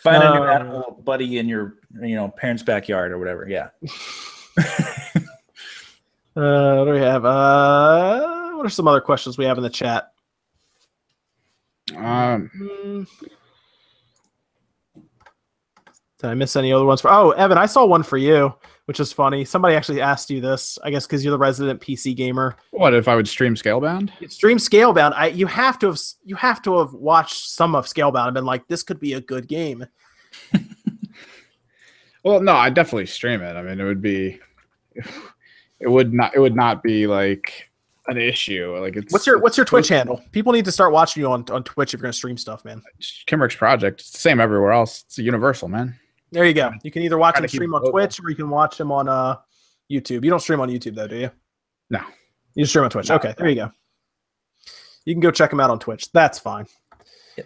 Find 0.00 0.22
a 0.22 0.34
new 0.34 0.42
um, 0.42 0.48
animal 0.48 1.02
buddy 1.04 1.36
in 1.36 1.46
your 1.46 1.74
you 2.00 2.14
know 2.14 2.28
parents' 2.28 2.62
backyard 2.62 3.12
or 3.12 3.18
whatever. 3.18 3.46
Yeah. 3.46 3.68
uh, 4.56 4.62
what 6.76 6.86
do 6.86 6.92
we 6.92 7.00
have? 7.00 7.26
Uh, 7.26 8.52
what 8.52 8.64
are 8.64 8.70
some 8.70 8.88
other 8.88 9.02
questions 9.02 9.36
we 9.36 9.44
have 9.44 9.58
in 9.58 9.62
the 9.62 9.68
chat? 9.68 10.12
Um. 11.94 12.50
Mm. 12.58 13.06
Did 16.18 16.30
I 16.30 16.34
miss 16.34 16.56
any 16.56 16.72
other 16.72 16.84
ones? 16.84 17.00
For 17.00 17.10
oh, 17.10 17.30
Evan, 17.32 17.58
I 17.58 17.66
saw 17.66 17.84
one 17.84 18.02
for 18.02 18.18
you 18.18 18.54
which 18.90 18.98
is 18.98 19.12
funny. 19.12 19.44
Somebody 19.44 19.76
actually 19.76 20.00
asked 20.00 20.30
you 20.30 20.40
this, 20.40 20.76
I 20.82 20.90
guess, 20.90 21.06
because 21.06 21.24
you're 21.24 21.30
the 21.30 21.38
resident 21.38 21.80
PC 21.80 22.16
gamer. 22.16 22.56
What 22.72 22.92
if 22.92 23.06
I 23.06 23.14
would 23.14 23.28
stream 23.28 23.54
Scalebound? 23.54 24.10
Stream 24.32 24.58
Scalebound. 24.58 25.12
I 25.14 25.28
you 25.28 25.46
have 25.46 25.78
to 25.78 25.86
have 25.86 26.00
you 26.24 26.34
have 26.34 26.60
to 26.62 26.76
have 26.76 26.92
watched 26.92 27.50
some 27.50 27.76
of 27.76 27.86
Scalebound 27.86 28.26
and 28.26 28.34
been 28.34 28.44
like, 28.44 28.66
this 28.66 28.82
could 28.82 28.98
be 28.98 29.12
a 29.12 29.20
good 29.20 29.46
game. 29.46 29.86
well, 32.24 32.40
no, 32.40 32.52
I 32.52 32.68
definitely 32.68 33.06
stream 33.06 33.42
it. 33.42 33.54
I 33.54 33.62
mean, 33.62 33.78
it 33.78 33.84
would 33.84 34.02
be, 34.02 34.40
it 35.78 35.88
would 35.88 36.12
not, 36.12 36.34
it 36.34 36.40
would 36.40 36.56
not 36.56 36.82
be 36.82 37.06
like 37.06 37.70
an 38.08 38.18
issue. 38.18 38.76
Like 38.76 38.96
it's 38.96 39.12
what's 39.12 39.24
your 39.24 39.38
what's 39.38 39.56
your 39.56 39.66
Twitch 39.66 39.86
handle? 39.86 40.20
People 40.32 40.52
need 40.52 40.64
to 40.64 40.72
start 40.72 40.92
watching 40.92 41.20
you 41.20 41.30
on 41.30 41.44
on 41.52 41.62
Twitch 41.62 41.94
if 41.94 42.00
you're 42.00 42.06
gonna 42.06 42.12
stream 42.12 42.36
stuff, 42.36 42.64
man. 42.64 42.82
Kimrick's 43.28 43.54
project. 43.54 44.00
It's 44.00 44.10
the 44.10 44.18
same 44.18 44.40
everywhere 44.40 44.72
else. 44.72 45.04
It's 45.06 45.18
a 45.20 45.22
universal, 45.22 45.68
man. 45.68 45.96
There 46.32 46.44
you 46.44 46.54
go. 46.54 46.70
You 46.82 46.90
can 46.90 47.02
either 47.02 47.18
watch 47.18 47.38
him 47.38 47.48
stream 47.48 47.74
on 47.74 47.90
Twitch 47.90 48.20
or 48.22 48.30
you 48.30 48.36
can 48.36 48.50
watch 48.50 48.78
him 48.78 48.92
on 48.92 49.08
uh 49.08 49.36
YouTube. 49.90 50.24
You 50.24 50.30
don't 50.30 50.40
stream 50.40 50.60
on 50.60 50.68
YouTube 50.68 50.94
though, 50.94 51.08
do 51.08 51.16
you? 51.16 51.30
No. 51.90 52.00
You 52.54 52.64
stream 52.66 52.84
on 52.84 52.90
Twitch. 52.90 53.08
No, 53.08 53.16
okay, 53.16 53.34
there 53.36 53.48
you 53.48 53.56
go. 53.56 53.72
You 55.04 55.14
can 55.14 55.20
go 55.20 55.30
check 55.30 55.52
him 55.52 55.60
out 55.60 55.70
on 55.70 55.78
Twitch. 55.78 56.12
That's 56.12 56.38
fine. 56.38 56.66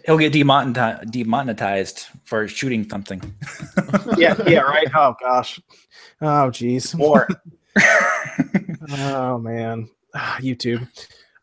He'll 0.05 0.17
get 0.17 0.33
demonetized 0.33 2.07
for 2.23 2.47
shooting 2.47 2.89
something. 2.89 3.21
yeah, 4.17 4.35
yeah, 4.45 4.59
right. 4.59 4.87
Oh 4.93 5.15
gosh. 5.19 5.59
Oh 6.21 6.51
geez. 6.51 6.93
More. 6.95 7.27
oh 8.97 9.37
man. 9.39 9.89
Ah, 10.13 10.37
YouTube. 10.39 10.87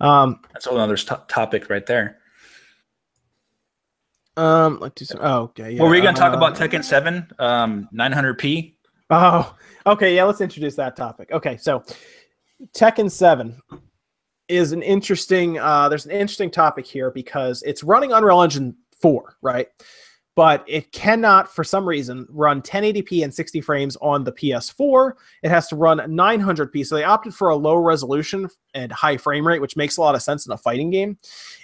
Um, 0.01 0.41
That's 0.53 0.67
another 0.67 0.97
topic 0.97 1.71
right 1.71 1.87
there. 1.87 2.19
Um, 4.37 4.79
let's 4.81 4.95
do 4.95 5.05
some. 5.05 5.21
Oh, 5.23 5.43
okay. 5.43 5.73
Yeah. 5.73 5.83
Were 5.83 5.91
we 5.91 6.01
going 6.01 6.15
to 6.15 6.21
talk 6.21 6.33
uh, 6.33 6.37
about 6.37 6.57
Tekken 6.57 6.85
Seven, 6.85 7.31
um, 7.39 7.89
900p? 7.95 8.75
Oh, 9.11 9.55
okay. 9.87 10.17
Yeah, 10.17 10.25
let's 10.25 10.41
introduce 10.41 10.75
that 10.77 10.97
topic. 10.97 11.31
Okay, 11.33 11.57
so 11.59 11.83
Tekken 12.75 13.11
Seven 13.11 13.61
is 14.49 14.73
an 14.73 14.83
interesting. 14.83 15.59
Uh, 15.59 15.89
there's 15.89 16.07
an 16.07 16.13
interesting 16.13 16.51
topic 16.51 16.87
here 16.87 17.11
because 17.11 17.63
it's 17.63 17.83
running 17.83 18.13
Unreal 18.13 18.43
Engine 18.43 18.77
Four, 19.01 19.37
right? 19.43 19.69
But 20.35 20.65
it 20.67 20.93
cannot, 20.93 21.55
for 21.55 21.63
some 21.63 21.87
reason, 21.87 22.27
run 22.31 22.63
1080p 22.63 23.23
and 23.23 23.35
60 23.35 23.61
frames 23.61 23.97
on 24.01 24.25
the 24.25 24.33
PS4. 24.33 25.13
It 25.43 25.51
has 25.51 25.69
to 25.69 25.77
run 25.77 25.99
900p. 25.99 26.87
So 26.87 26.95
they 26.95 27.05
opted 27.05 27.35
for 27.35 27.51
a 27.51 27.57
low 27.57 27.77
resolution 27.77 28.49
and 28.73 28.91
high 28.91 29.19
frame 29.19 29.47
rate, 29.47 29.61
which 29.61 29.77
makes 29.77 29.99
a 29.99 30.01
lot 30.01 30.15
of 30.15 30.23
sense 30.23 30.47
in 30.47 30.53
a 30.53 30.57
fighting 30.57 30.89
game. 30.89 31.19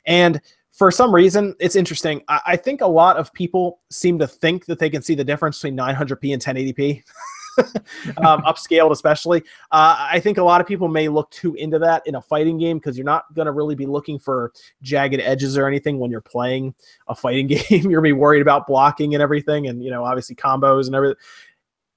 And 0.04 0.42
for 0.78 0.92
some 0.92 1.12
reason, 1.12 1.56
it's 1.58 1.74
interesting. 1.74 2.22
I, 2.28 2.40
I, 2.46 2.56
think 2.56 2.82
a 2.82 2.86
lot 2.86 3.16
of 3.16 3.32
people 3.32 3.80
seem 3.90 4.16
to 4.20 4.28
think 4.28 4.66
that 4.66 4.78
they 4.78 4.88
can 4.88 5.02
see 5.02 5.16
the 5.16 5.24
difference 5.24 5.60
between 5.60 5.76
900p 5.76 6.32
and 6.32 6.40
1080p, 6.40 7.02
um, 8.24 8.42
upscaled 8.46 8.92
especially. 8.92 9.40
Uh, 9.72 9.96
I 9.98 10.20
think 10.20 10.38
a 10.38 10.42
lot 10.44 10.60
of 10.60 10.68
people 10.68 10.86
may 10.86 11.08
look 11.08 11.32
too 11.32 11.56
into 11.56 11.80
that 11.80 12.06
in 12.06 12.14
a 12.14 12.22
fighting 12.22 12.58
game 12.58 12.78
because 12.78 12.96
you're 12.96 13.04
not 13.04 13.24
going 13.34 13.46
to 13.46 13.52
really 13.52 13.74
be 13.74 13.86
looking 13.86 14.20
for 14.20 14.52
jagged 14.80 15.20
edges 15.20 15.58
or 15.58 15.66
anything 15.66 15.98
when 15.98 16.12
you're 16.12 16.20
playing 16.20 16.72
a 17.08 17.14
fighting 17.14 17.46
game. 17.48 17.60
you're 17.68 17.80
going 17.80 17.94
to 17.96 18.02
be 18.02 18.12
worried 18.12 18.40
about 18.40 18.68
blocking 18.68 19.14
and 19.14 19.22
everything, 19.22 19.66
and 19.66 19.82
you 19.82 19.90
know, 19.90 20.04
obviously 20.04 20.36
combos 20.36 20.86
and 20.86 20.94
everything. 20.94 21.16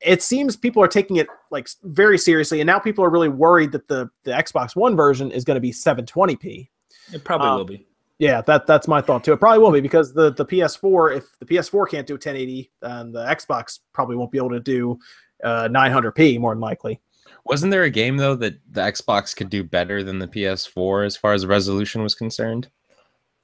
It 0.02 0.24
seems 0.24 0.58
people 0.58 0.82
are 0.82 0.88
taking 0.88 1.18
it 1.18 1.28
like 1.52 1.70
very 1.84 2.18
seriously, 2.18 2.62
and 2.62 2.66
now 2.66 2.80
people 2.80 3.06
are 3.06 3.12
really 3.12 3.30
worried 3.30 3.74
that 3.74 3.88
the 3.88 4.10
the 4.24 4.32
Xbox 4.32 4.76
One 4.76 4.96
version 4.96 5.30
is 5.30 5.44
going 5.44 5.56
to 5.56 5.62
be 5.62 5.72
720p. 5.72 6.68
It 7.14 7.24
probably 7.24 7.48
um, 7.48 7.58
will 7.58 7.66
be. 7.66 7.86
Yeah, 8.22 8.42
that 8.42 8.68
that's 8.68 8.88
my 8.88 9.02
thought 9.02 9.24
too. 9.24 9.34
It 9.34 9.40
probably 9.40 9.58
will 9.58 9.72
be 9.72 9.82
because 9.82 10.14
the 10.14 10.32
the 10.32 10.46
PS4, 10.46 11.18
if 11.18 11.40
the 11.40 11.46
PS4 11.46 11.90
can't 11.90 12.06
do 12.06 12.14
1080, 12.14 12.72
then 12.80 13.12
the 13.12 13.26
Xbox 13.26 13.80
probably 13.94 14.16
won't 14.16 14.30
be 14.30 14.38
able 14.38 14.52
to 14.52 14.60
do 14.60 15.00
uh, 15.44 15.68
900p 15.70 16.40
more 16.40 16.54
than 16.54 16.62
likely. 16.62 17.02
Wasn't 17.46 17.72
there 17.72 17.82
a 17.82 17.90
game 17.90 18.18
though 18.18 18.36
that 18.36 18.60
the 18.70 18.82
Xbox 18.82 19.36
could 19.36 19.50
do 19.50 19.64
better 19.64 20.04
than 20.04 20.20
the 20.20 20.28
PS4 20.28 21.04
as 21.04 21.18
far 21.18 21.34
as 21.34 21.48
resolution 21.48 22.04
was 22.04 22.14
concerned? 22.14 22.70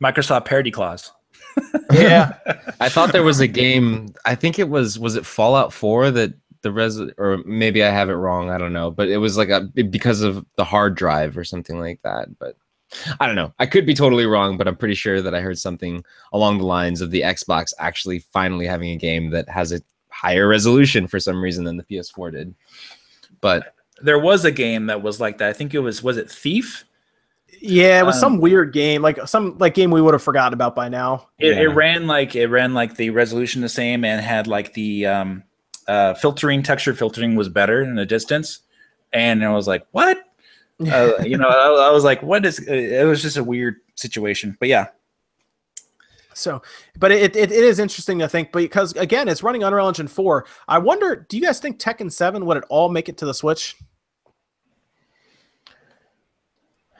Microsoft 0.01 0.45
parity 0.45 0.69
clause. 0.69 1.11
yeah, 1.91 2.33
I 2.79 2.87
thought 2.87 3.13
there 3.13 3.23
was 3.23 3.39
a 3.39 3.47
game. 3.47 4.13
I 4.25 4.35
think 4.35 4.59
it 4.59 4.69
was 4.69 4.99
was 4.99 5.15
it 5.15 5.25
Fallout 5.25 5.73
4 5.73 6.11
that 6.11 6.35
the 6.61 6.71
res 6.71 7.01
or 7.17 7.37
maybe 7.47 7.83
I 7.83 7.89
have 7.89 8.11
it 8.11 8.13
wrong. 8.13 8.51
I 8.51 8.59
don't 8.59 8.73
know, 8.73 8.91
but 8.91 9.07
it 9.07 9.17
was 9.17 9.37
like 9.37 9.49
a 9.49 9.61
because 9.61 10.21
of 10.21 10.45
the 10.55 10.63
hard 10.63 10.93
drive 10.93 11.35
or 11.35 11.43
something 11.43 11.79
like 11.79 11.99
that. 12.03 12.37
But 12.37 12.57
I 13.19 13.25
don't 13.25 13.35
know. 13.35 13.53
I 13.59 13.65
could 13.65 13.85
be 13.85 13.93
totally 13.93 14.25
wrong, 14.25 14.57
but 14.57 14.67
I'm 14.67 14.77
pretty 14.77 14.95
sure 14.95 15.21
that 15.21 15.35
I 15.35 15.41
heard 15.41 15.57
something 15.57 16.03
along 16.31 16.59
the 16.59 16.65
lines 16.65 17.01
of 17.01 17.11
the 17.11 17.21
Xbox 17.21 17.73
actually 17.79 18.19
finally 18.19 18.65
having 18.65 18.91
a 18.91 18.97
game 18.97 19.31
that 19.31 19.49
has 19.49 19.71
a 19.71 19.81
higher 20.09 20.47
resolution 20.47 21.07
for 21.07 21.19
some 21.19 21.43
reason 21.43 21.65
than 21.65 21.77
the 21.77 21.83
PS4 21.83 22.31
did. 22.31 22.55
But 23.41 23.75
there 24.01 24.19
was 24.19 24.45
a 24.45 24.51
game 24.51 24.87
that 24.87 25.01
was 25.01 25.19
like 25.19 25.37
that. 25.39 25.49
I 25.49 25.53
think 25.53 25.73
it 25.73 25.79
was 25.79 26.01
was 26.01 26.17
it 26.17 26.29
Thief? 26.29 26.85
Yeah, 27.59 27.99
it 27.99 28.05
was 28.05 28.15
um, 28.15 28.19
some 28.21 28.37
weird 28.39 28.73
game, 28.73 29.01
like 29.01 29.27
some 29.27 29.57
like 29.57 29.73
game 29.73 29.91
we 29.91 30.01
would 30.01 30.13
have 30.13 30.23
forgotten 30.23 30.53
about 30.53 30.75
by 30.75 30.89
now. 30.89 31.27
It, 31.39 31.55
yeah. 31.55 31.61
it, 31.63 31.67
ran 31.67 32.07
like 32.07 32.35
it 32.35 32.47
ran 32.47 32.73
like 32.73 32.95
the 32.95 33.09
resolution 33.09 33.61
the 33.61 33.69
same 33.69 34.03
and 34.03 34.21
had 34.21 34.47
like 34.47 34.73
the 34.73 35.07
um, 35.07 35.43
uh, 35.87 36.13
filtering 36.13 36.61
texture 36.61 36.93
filtering 36.93 37.35
was 37.35 37.49
better 37.49 37.81
in 37.81 37.95
the 37.95 38.05
distance, 38.05 38.59
and 39.11 39.43
I 39.43 39.49
was 39.49 39.67
like, 39.67 39.85
what? 39.91 40.23
Uh, 40.85 41.23
you 41.23 41.37
know, 41.37 41.47
I, 41.47 41.87
I, 41.87 41.91
was 41.91 42.03
like, 42.03 42.21
what 42.21 42.45
is? 42.45 42.59
It 42.59 43.05
was 43.05 43.21
just 43.21 43.37
a 43.37 43.43
weird 43.43 43.77
situation, 43.95 44.55
but 44.59 44.69
yeah. 44.69 44.87
So, 46.33 46.61
but 46.99 47.11
it, 47.11 47.35
it, 47.35 47.51
it 47.51 47.63
is 47.63 47.79
interesting 47.79 48.19
to 48.19 48.29
think 48.29 48.51
because 48.51 48.93
again, 48.93 49.27
it's 49.27 49.41
running 49.41 49.63
Unreal 49.63 49.87
Engine 49.87 50.07
four. 50.07 50.45
I 50.67 50.77
wonder, 50.77 51.15
do 51.15 51.35
you 51.35 51.43
guys 51.43 51.59
think 51.59 51.79
Tekken 51.79 52.11
seven 52.11 52.45
would 52.45 52.57
it 52.57 52.63
all 52.69 52.89
make 52.89 53.09
it 53.09 53.17
to 53.17 53.25
the 53.25 53.33
Switch? 53.33 53.75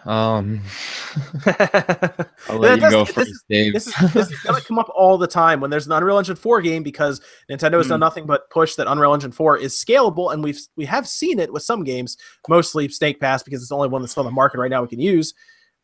Um, 0.08 0.62
I'll 1.46 2.58
let 2.60 2.80
you 2.80 2.90
go 2.90 3.04
first, 3.04 3.28
this, 3.30 3.44
Dave. 3.50 3.74
This 3.74 3.88
is, 3.88 4.14
this 4.14 4.32
is 4.32 4.40
gonna 4.40 4.62
come 4.62 4.80
up 4.80 4.90
all 4.96 5.18
the 5.18 5.28
time 5.28 5.60
when 5.60 5.70
there's 5.70 5.86
an 5.86 5.92
Unreal 5.92 6.18
Engine 6.18 6.38
4 6.38 6.62
game 6.62 6.82
because 6.82 7.20
Nintendo 7.52 7.74
has 7.74 7.88
mm. 7.88 7.90
done 7.90 8.00
nothing 8.00 8.26
but 8.26 8.50
push 8.50 8.76
that 8.76 8.90
Unreal 8.90 9.14
Engine 9.14 9.34
4 9.34 9.58
is 9.58 9.74
scalable, 9.74 10.32
and 10.32 10.42
we've 10.42 10.62
we 10.78 10.86
have 10.86 11.10
seen 11.10 11.40
it 11.40 11.52
with 11.52 11.64
some 11.64 11.84
games, 11.84 12.16
mostly 12.48 12.88
Snake 12.88 13.20
Pass 13.20 13.44
because 13.44 13.60
it's 13.62 13.68
the 13.68 13.76
only 13.76 13.90
one 13.90 14.02
that's 14.02 14.18
on 14.18 14.24
the 14.24 14.32
market 14.32 14.60
right 14.60 14.72
now 14.72 14.82
we 14.82 14.88
can 14.88 15.02
use. 15.02 15.34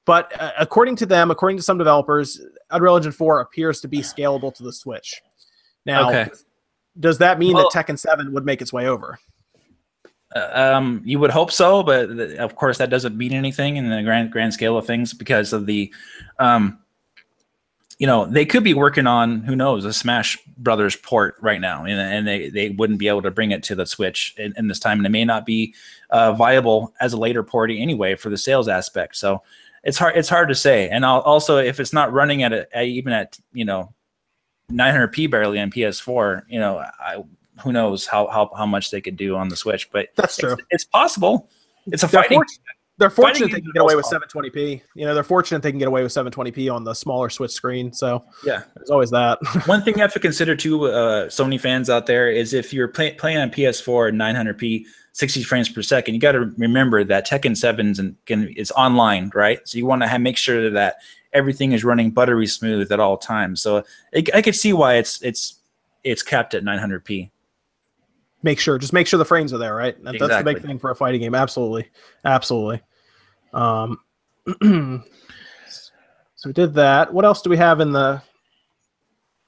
But 0.05 0.39
uh, 0.39 0.51
according 0.57 0.95
to 0.97 1.05
them, 1.05 1.29
according 1.29 1.57
to 1.57 1.63
some 1.63 1.77
developers, 1.77 2.39
Unreal 2.71 2.95
Engine 2.95 3.11
4 3.11 3.41
appears 3.41 3.81
to 3.81 3.89
be 3.89 3.99
scalable 3.99 4.55
to 4.55 4.63
the 4.63 4.71
Switch. 4.71 5.21
Now, 5.85 6.07
okay. 6.09 6.29
does 6.97 7.17
that 7.17 7.39
mean 7.39 7.55
well, 7.55 7.69
that 7.69 7.85
Tekken 7.85 7.99
7 7.99 8.31
would 8.31 8.45
make 8.45 8.61
its 8.61 8.71
way 8.71 8.87
over? 8.87 9.19
Um, 10.35 11.01
you 11.05 11.19
would 11.19 11.31
hope 11.31 11.51
so, 11.51 11.83
but 11.83 12.09
of 12.09 12.55
course 12.55 12.77
that 12.77 12.89
doesn't 12.89 13.17
mean 13.17 13.33
anything 13.33 13.77
in 13.77 13.89
the 13.89 14.01
grand 14.03 14.31
grand 14.31 14.53
scale 14.53 14.77
of 14.77 14.85
things 14.85 15.13
because 15.13 15.53
of 15.53 15.65
the, 15.65 15.93
um, 16.39 16.79
you 17.99 18.07
know, 18.07 18.25
they 18.25 18.45
could 18.45 18.63
be 18.63 18.73
working 18.73 19.07
on 19.07 19.41
who 19.41 19.55
knows 19.55 19.85
a 19.85 19.93
Smash 19.93 20.37
Brothers 20.57 20.95
port 20.95 21.35
right 21.41 21.61
now, 21.61 21.85
and, 21.85 21.99
and 21.99 22.27
they 22.27 22.49
they 22.49 22.69
wouldn't 22.69 22.99
be 22.99 23.07
able 23.07 23.21
to 23.21 23.31
bring 23.31 23.51
it 23.51 23.63
to 23.63 23.75
the 23.75 23.85
Switch 23.85 24.33
in, 24.37 24.53
in 24.57 24.67
this 24.67 24.79
time, 24.79 24.97
and 24.97 25.05
it 25.05 25.09
may 25.09 25.25
not 25.25 25.45
be 25.45 25.73
uh, 26.09 26.33
viable 26.33 26.93
as 26.99 27.13
a 27.13 27.17
later 27.17 27.43
port 27.43 27.71
anyway 27.71 28.15
for 28.15 28.29
the 28.29 28.37
sales 28.37 28.67
aspect. 28.67 29.15
So 29.15 29.43
it's 29.83 29.97
hard 29.97 30.17
it's 30.17 30.29
hard 30.29 30.49
to 30.49 30.55
say, 30.55 30.89
and 30.89 31.05
I'll, 31.05 31.21
also 31.21 31.57
if 31.57 31.79
it's 31.79 31.93
not 31.93 32.11
running 32.11 32.43
at, 32.43 32.53
a, 32.53 32.77
at 32.77 32.85
even 32.85 33.13
at 33.13 33.37
you 33.53 33.65
know 33.65 33.93
900p 34.71 35.29
barely 35.29 35.59
on 35.59 35.71
PS4, 35.71 36.43
you 36.47 36.59
know, 36.59 36.77
I 36.77 37.23
who 37.61 37.71
knows 37.71 38.05
how 38.05 38.27
how, 38.27 38.49
how 38.55 38.65
much 38.65 38.91
they 38.91 39.01
could 39.01 39.15
do 39.17 39.35
on 39.35 39.49
the 39.49 39.55
Switch. 39.55 39.89
But 39.91 40.09
that's 40.15 40.37
true. 40.37 40.53
It's, 40.53 40.61
it's 40.69 40.85
possible. 40.85 41.49
It's 41.87 42.03
a 42.03 42.07
fighting. 42.07 42.41
They're 42.99 43.09
fortunate 43.09 43.49
Fighting 43.49 43.53
they 43.55 43.61
can 43.61 43.71
get 43.71 43.81
away 43.81 43.95
with 43.95 44.05
720p. 44.05 44.81
You 44.95 45.05
know, 45.05 45.15
they're 45.15 45.23
fortunate 45.23 45.63
they 45.63 45.71
can 45.71 45.79
get 45.79 45.87
away 45.87 46.03
with 46.03 46.11
720p 46.11 46.71
on 46.71 46.83
the 46.83 46.93
smaller 46.93 47.29
Switch 47.29 47.51
screen. 47.51 47.91
So 47.91 48.23
Yeah. 48.45 48.61
there's 48.75 48.91
always 48.91 49.09
that. 49.09 49.39
One 49.65 49.81
thing 49.81 49.95
you 49.95 50.01
have 50.01 50.13
to 50.13 50.19
consider 50.19 50.55
too, 50.55 50.85
uh, 50.85 51.25
Sony 51.27 51.59
fans 51.59 51.89
out 51.89 52.05
there, 52.05 52.29
is 52.29 52.53
if 52.53 52.71
you're 52.71 52.87
play- 52.87 53.13
playing 53.15 53.39
on 53.39 53.49
PS4 53.49 54.09
at 54.09 54.13
900p, 54.13 54.85
60 55.13 55.43
frames 55.43 55.69
per 55.69 55.81
second, 55.81 56.13
you 56.13 56.21
got 56.21 56.33
to 56.33 56.51
remember 56.57 57.03
that 57.03 57.27
Tekken 57.27 57.57
7 57.57 57.95
and 57.97 58.15
can, 58.25 58.47
is 58.49 58.71
online, 58.71 59.31
right? 59.33 59.59
So 59.67 59.79
you 59.79 59.87
want 59.87 60.03
to 60.03 60.19
make 60.19 60.37
sure 60.37 60.69
that 60.69 60.97
everything 61.33 61.71
is 61.71 61.83
running 61.83 62.11
buttery 62.11 62.47
smooth 62.47 62.91
at 62.91 62.99
all 62.99 63.17
times. 63.17 63.59
So 63.61 63.83
I, 64.15 64.23
I 64.35 64.41
could 64.43 64.55
see 64.55 64.71
why 64.71 64.95
it's 64.95 65.21
it's 65.23 65.59
it's 66.03 66.21
capped 66.21 66.53
at 66.53 66.63
900p. 66.63 67.31
Make 68.43 68.59
sure, 68.59 68.77
just 68.77 68.93
make 68.93 69.07
sure 69.07 69.17
the 69.17 69.25
frames 69.25 69.53
are 69.53 69.57
there, 69.57 69.73
right? 69.75 69.95
That- 70.03 70.13
That's 70.19 70.31
the 70.39 70.43
big 70.43 70.57
thing 70.67 70.79
for 70.79 70.91
a 70.91 70.95
fighting 70.95 71.21
game. 71.21 71.33
Absolutely, 71.35 71.89
absolutely. 72.25 72.81
Um, 73.53 73.97
so 74.61 76.49
we 76.49 76.53
did 76.53 76.73
that. 76.75 77.13
What 77.13 77.25
else 77.25 77.41
do 77.41 77.49
we 77.49 77.57
have 77.57 77.79
in 77.79 77.91
the 77.91 78.21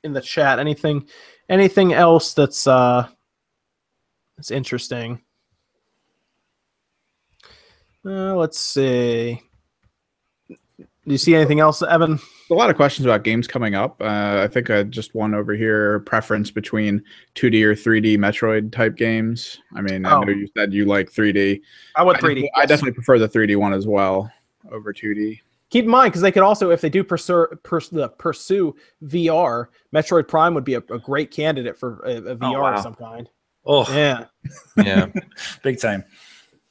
in 0.03 0.13
the 0.13 0.21
chat? 0.21 0.59
Anything, 0.59 1.07
anything 1.49 1.93
else 1.93 2.33
that's 2.33 2.65
uh 2.67 3.07
that's 4.37 4.51
interesting? 4.51 5.21
Uh, 8.05 8.35
let's 8.35 8.59
see. 8.59 9.41
Do 10.47 10.57
you 11.05 11.17
see 11.17 11.35
anything 11.35 11.59
else, 11.59 11.81
Evan? 11.81 12.19
A 12.51 12.53
lot 12.53 12.69
of 12.69 12.75
questions 12.75 13.05
about 13.05 13.23
games 13.23 13.47
coming 13.47 13.73
up. 13.73 13.99
Uh, 14.01 14.41
I 14.43 14.47
think 14.47 14.69
I 14.69 14.83
just 14.83 15.15
one 15.15 15.33
over 15.33 15.53
here 15.53 15.99
preference 16.01 16.51
between 16.51 17.03
2D 17.33 17.63
or 17.63 17.73
3D 17.73 18.17
Metroid 18.17 18.71
type 18.71 18.95
games. 18.95 19.59
I 19.75 19.81
mean, 19.81 20.05
I 20.05 20.13
Oh. 20.15 20.21
know 20.21 20.31
you 20.31 20.47
said 20.55 20.71
you 20.71 20.85
like 20.85 21.11
3D. 21.11 21.61
I 21.95 22.03
went 22.03 22.17
I 22.19 22.21
3D. 22.21 22.43
definitely- 22.43 22.51
I 22.55 22.65
definitely 22.67 22.91
prefer 22.93 23.17
the 23.17 23.27
3D 23.27 23.55
one 23.55 23.73
as 23.73 23.87
well 23.87 24.31
over 24.71 24.93
2D. 24.93 25.41
keep 25.71 25.85
in 25.85 25.91
mind 25.91 26.11
because 26.11 26.21
they 26.21 26.31
could 26.31 26.43
also 26.43 26.69
if 26.69 26.79
they 26.81 26.89
do 26.89 27.03
pursue, 27.03 27.47
pursue, 27.63 28.07
pursue 28.19 28.75
vr 29.03 29.65
metroid 29.93 30.27
prime 30.27 30.53
would 30.53 30.63
be 30.63 30.75
a, 30.75 30.77
a 30.91 30.99
great 30.99 31.31
candidate 31.31 31.75
for 31.77 31.99
a, 32.05 32.17
a 32.17 32.35
vr 32.35 32.61
wow. 32.61 32.73
of 32.75 32.79
some 32.81 32.93
kind 32.93 33.27
Oh, 33.65 33.83
yeah 33.91 34.25
Yeah. 34.77 35.07
big 35.63 35.79
time. 35.81 36.03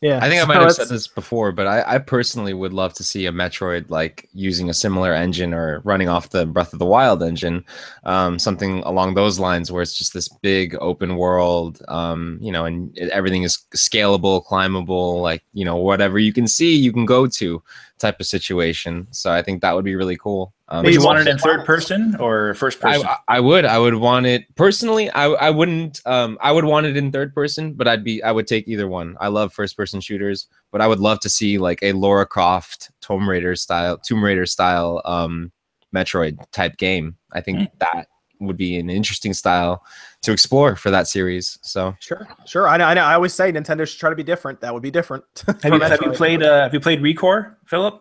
Yeah. 0.04 0.18
I 0.22 0.28
think 0.28 0.38
I 0.38 0.42
So 0.42 0.46
might 0.48 0.60
have 0.60 0.72
said 0.72 0.88
this 0.90 1.06
before, 1.06 1.50
but 1.50 1.66
I, 1.66 1.94
I 1.94 1.98
personally 1.98 2.52
would 2.52 2.74
love 2.74 2.92
to 2.92 3.02
see 3.02 3.24
a 3.24 3.32
Metroid 3.32 3.88
like 3.88 4.28
using 4.34 4.68
a 4.68 4.74
similar 4.74 5.14
engine 5.14 5.54
or 5.54 5.80
running 5.84 6.10
off 6.10 6.28
the 6.28 6.44
Breath 6.44 6.74
of 6.74 6.78
the 6.78 6.84
Wild 6.84 7.22
engine, 7.22 7.64
um, 8.04 8.38
something 8.38 8.80
along 8.80 9.14
those 9.14 9.38
lines, 9.38 9.72
where 9.72 9.80
it's 9.80 9.96
just 9.96 10.12
this 10.12 10.28
big 10.42 10.76
open 10.82 11.16
world, 11.16 11.80
um, 11.88 12.38
you 12.42 12.52
know, 12.52 12.66
and 12.66 12.94
everything 12.98 13.44
is 13.44 13.56
scalable, 13.74 14.44
climbable, 14.44 15.22
like 15.22 15.42
you 15.54 15.64
know, 15.64 15.76
whatever 15.76 16.18
you 16.18 16.34
can 16.34 16.46
see, 16.46 16.76
you 16.76 16.92
can 16.92 17.06
go 17.06 17.26
to, 17.26 17.62
type 17.98 18.18
of 18.20 18.26
situation. 18.26 19.06
So 19.12 19.30
I 19.32 19.40
think 19.42 19.62
that 19.62 19.74
would 19.74 19.84
be 19.84 19.94
really 19.94 20.16
cool. 20.16 20.52
Um, 20.68 20.84
Would 20.84 20.92
you 20.94 20.98
Maybe 21.00 21.06
want 21.06 21.18
it 21.20 21.28
in 21.28 21.38
third 21.38 21.64
person 21.64 22.16
or 22.18 22.54
first 22.54 22.80
person? 22.80 23.06
I, 23.06 23.10
I- 23.12 23.36
I 23.36 23.40
would 23.40 23.64
I 23.64 23.78
would 23.78 23.94
want 23.94 24.26
it 24.26 24.44
personally 24.56 25.10
I 25.10 25.26
I 25.26 25.50
wouldn't 25.50 26.00
um 26.06 26.36
I 26.40 26.50
would 26.52 26.64
want 26.64 26.86
it 26.86 26.96
in 26.96 27.12
third 27.12 27.34
person 27.34 27.74
but 27.74 27.86
I'd 27.86 28.02
be 28.02 28.22
I 28.22 28.32
would 28.32 28.46
take 28.46 28.66
either 28.66 28.88
one 28.88 29.16
I 29.20 29.28
love 29.28 29.52
first 29.52 29.76
person 29.76 30.00
shooters 30.00 30.48
but 30.72 30.80
I 30.80 30.86
would 30.86 31.00
love 31.00 31.20
to 31.20 31.28
see 31.28 31.58
like 31.58 31.78
a 31.82 31.92
Laura 31.92 32.26
Croft 32.26 32.90
Tomb 33.00 33.28
Raider 33.28 33.54
style 33.56 33.98
Tomb 33.98 34.24
Raider 34.24 34.46
style 34.46 35.00
um 35.04 35.52
Metroid 35.94 36.38
type 36.50 36.76
game 36.78 37.16
I 37.32 37.40
think 37.40 37.58
Mm. 37.60 37.70
that 37.78 38.08
would 38.46 38.56
be 38.56 38.76
an 38.78 38.90
interesting 38.90 39.32
style 39.34 39.84
to 40.22 40.32
explore 40.32 40.76
for 40.76 40.90
that 40.90 41.06
series 41.08 41.58
so 41.62 41.94
sure 42.00 42.26
sure 42.46 42.68
I 42.68 42.76
know, 42.76 42.84
I 42.86 42.94
know 42.94 43.02
i 43.04 43.14
always 43.14 43.32
say 43.34 43.52
nintendo 43.52 43.86
should 43.86 43.98
try 44.00 44.10
to 44.10 44.16
be 44.16 44.22
different 44.22 44.60
that 44.60 44.72
would 44.72 44.82
be 44.82 44.90
different 44.90 45.24
have, 45.62 45.72
you, 45.72 45.80
have 45.80 46.00
you 46.02 46.12
played 46.12 46.42
uh, 46.42 46.62
Have 46.62 46.74
you 46.74 46.80
played 46.80 47.00
Recore, 47.00 47.56
Philip? 47.66 48.00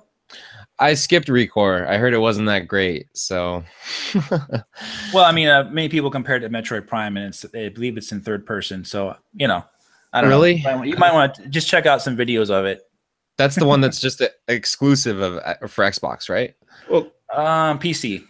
I 0.80 0.96
skipped 0.96 1.28
Recore 1.28 1.88
I 1.88 1.98
heard 1.98 2.14
it 2.14 2.20
wasn't 2.20 2.48
that 2.48 2.68
great 2.68 3.08
so 3.14 3.64
Well, 5.14 5.26
I 5.26 5.32
mean, 5.32 5.48
uh, 5.48 5.70
many 5.72 5.90
people 5.90 6.10
compared 6.10 6.44
it 6.44 6.50
to 6.50 6.54
Metroid 6.54 6.88
Prime, 6.88 7.16
and 7.18 7.28
it's 7.28 7.46
I 7.56 7.70
believe 7.70 7.98
it's 7.98 8.12
in 8.12 8.22
third 8.22 8.46
person. 8.46 8.84
So 8.86 9.16
you 9.34 9.48
know, 9.48 9.64
I 10.12 10.22
don't 10.22 10.30
Really? 10.30 10.62
know. 10.64 10.72
You 10.72 10.78
might- 10.78 10.88
You 10.88 10.98
might 10.98 11.14
want 11.14 11.36
to 11.36 11.48
just 11.48 11.68
check 11.68 11.86
out 11.86 12.02
some 12.02 12.18
videos 12.18 12.50
of 12.50 12.66
it. 12.66 12.82
that's 13.38 13.56
the 13.56 13.66
one 13.66 13.82
that's 13.82 14.00
just 14.02 14.22
a, 14.22 14.32
exclusive 14.48 15.20
of 15.22 15.38
uh, 15.38 15.68
for 15.68 15.84
Xbox 15.86 16.30
right 16.30 16.54
Well, 16.90 17.12
Um, 17.34 17.80
PC, 17.80 18.26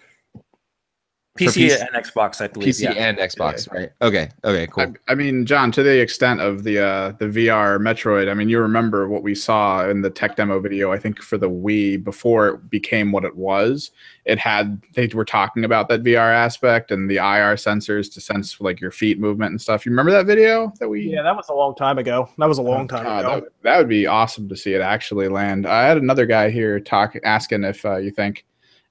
PC, 1.38 1.66
PC 1.66 1.82
and 1.82 2.06
Xbox, 2.06 2.42
I 2.42 2.48
believe. 2.48 2.76
PC 2.76 2.84
yeah. 2.84 2.92
and 2.92 3.18
Xbox 3.18 3.72
right 3.72 3.90
okay 4.04 4.30
okay 4.44 4.68
cool 4.68 4.84
I, 4.84 5.14
I 5.14 5.16
mean, 5.16 5.48
John, 5.48 5.72
to 5.72 5.82
the 5.82 6.00
extent 6.00 6.42
of 6.42 6.64
the 6.64 6.80
uh, 6.80 7.12
the 7.14 7.26
VR 7.26 7.80
Metroid, 7.80 8.30
I 8.30 8.36
mean, 8.36 8.50
you 8.50 8.60
remember 8.60 9.08
what 9.10 9.24
we 9.24 9.34
saw 9.34 9.90
in 9.90 10.04
the 10.04 10.12
tech 10.12 10.36
demo 10.36 10.60
video. 10.60 10.92
I 10.92 11.00
think 11.00 11.24
for 11.24 11.40
the 11.40 11.50
Wii 11.50 12.04
before 12.04 12.50
it 12.50 12.70
became 12.70 13.12
what 13.12 13.26
it 13.26 13.36
was, 13.36 13.90
it 14.26 14.38
had 14.38 14.80
they 14.94 15.08
were 15.08 15.26
talking 15.26 15.66
about 15.66 15.90
that 15.90 16.04
VR 16.04 16.32
aspect 16.32 16.92
and 16.92 17.10
the 17.10 17.16
IR 17.16 17.56
sensors 17.56 18.14
to 18.14 18.22
sense 18.22 18.62
like 18.62 18.80
your 18.80 18.92
feet 18.92 19.20
movement 19.20 19.50
and 19.50 19.62
stuff. 19.62 19.88
You 19.88 19.92
remember 19.92 20.12
that 20.12 20.28
video 20.28 20.72
that 20.80 20.88
we? 20.88 21.02
yeah 21.02 21.24
that 21.24 21.36
was 21.36 21.50
a 21.50 21.54
long 21.54 21.74
time 21.74 21.98
ago 21.98 22.30
that 22.38 22.48
was 22.48 22.60
a 22.60 22.64
long 22.64 22.88
time 22.88 23.06
God, 23.06 23.26
ago 23.26 23.36
that, 23.40 23.64
that 23.64 23.78
would 23.80 23.90
be 23.90 24.06
awesome 24.06 24.48
to 24.50 24.56
see 24.56 24.76
it 24.76 24.82
actually 24.82 25.30
land. 25.30 25.66
I 25.66 25.88
had 25.88 25.98
another 25.98 26.28
guy 26.28 26.52
here 26.52 26.80
talk 26.80 27.16
asking 27.24 27.64
if 27.64 27.84
uh, 27.86 27.98
you 27.98 28.12
think 28.12 28.46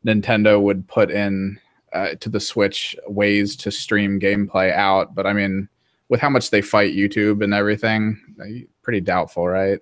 Nintendo 0.04 0.60
would 0.60 0.88
put 0.88 1.12
in 1.12 1.60
uh, 1.94 2.14
to 2.20 2.28
the 2.28 2.40
Switch 2.40 2.96
ways 3.06 3.56
to 3.56 3.70
stream 3.70 4.18
gameplay 4.20 4.72
out, 4.72 5.14
but 5.14 5.26
I 5.26 5.32
mean, 5.32 5.68
with 6.08 6.20
how 6.20 6.30
much 6.30 6.50
they 6.50 6.62
fight 6.62 6.94
YouTube 6.94 7.42
and 7.42 7.54
everything, 7.54 8.20
uh, 8.40 8.64
pretty 8.82 9.00
doubtful, 9.00 9.48
right? 9.48 9.80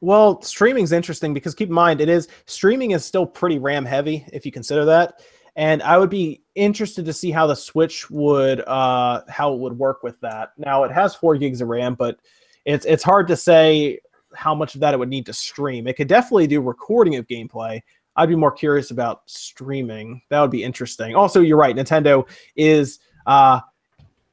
Well, 0.00 0.40
streaming's 0.42 0.92
interesting 0.92 1.34
because 1.34 1.54
keep 1.54 1.68
in 1.68 1.74
mind 1.74 2.00
it 2.00 2.08
is 2.08 2.28
streaming 2.46 2.92
is 2.92 3.04
still 3.04 3.26
pretty 3.26 3.58
RAM 3.58 3.84
heavy 3.84 4.24
if 4.32 4.46
you 4.46 4.52
consider 4.52 4.84
that. 4.86 5.20
And 5.56 5.82
I 5.82 5.98
would 5.98 6.10
be 6.10 6.42
interested 6.54 7.04
to 7.04 7.12
see 7.12 7.32
how 7.32 7.48
the 7.48 7.56
Switch 7.56 8.08
would 8.10 8.60
uh 8.60 9.22
how 9.28 9.52
it 9.52 9.58
would 9.58 9.76
work 9.76 10.04
with 10.04 10.20
that. 10.20 10.50
Now 10.56 10.84
it 10.84 10.92
has 10.92 11.14
four 11.14 11.36
gigs 11.36 11.60
of 11.60 11.68
RAM, 11.68 11.94
but 11.94 12.18
it's 12.64 12.86
it's 12.86 13.02
hard 13.02 13.26
to 13.28 13.36
say 13.36 13.98
how 14.34 14.54
much 14.54 14.74
of 14.74 14.80
that 14.82 14.94
it 14.94 14.98
would 14.98 15.08
need 15.08 15.26
to 15.26 15.32
stream. 15.32 15.88
It 15.88 15.96
could 15.96 16.06
definitely 16.06 16.46
do 16.46 16.60
recording 16.60 17.16
of 17.16 17.26
gameplay. 17.26 17.80
I'd 18.18 18.28
be 18.28 18.36
more 18.36 18.52
curious 18.52 18.90
about 18.90 19.22
streaming. 19.30 20.20
That 20.28 20.40
would 20.40 20.50
be 20.50 20.62
interesting. 20.62 21.14
Also, 21.14 21.40
you're 21.40 21.56
right, 21.56 21.74
Nintendo 21.74 22.28
is 22.56 22.98
uh 23.26 23.60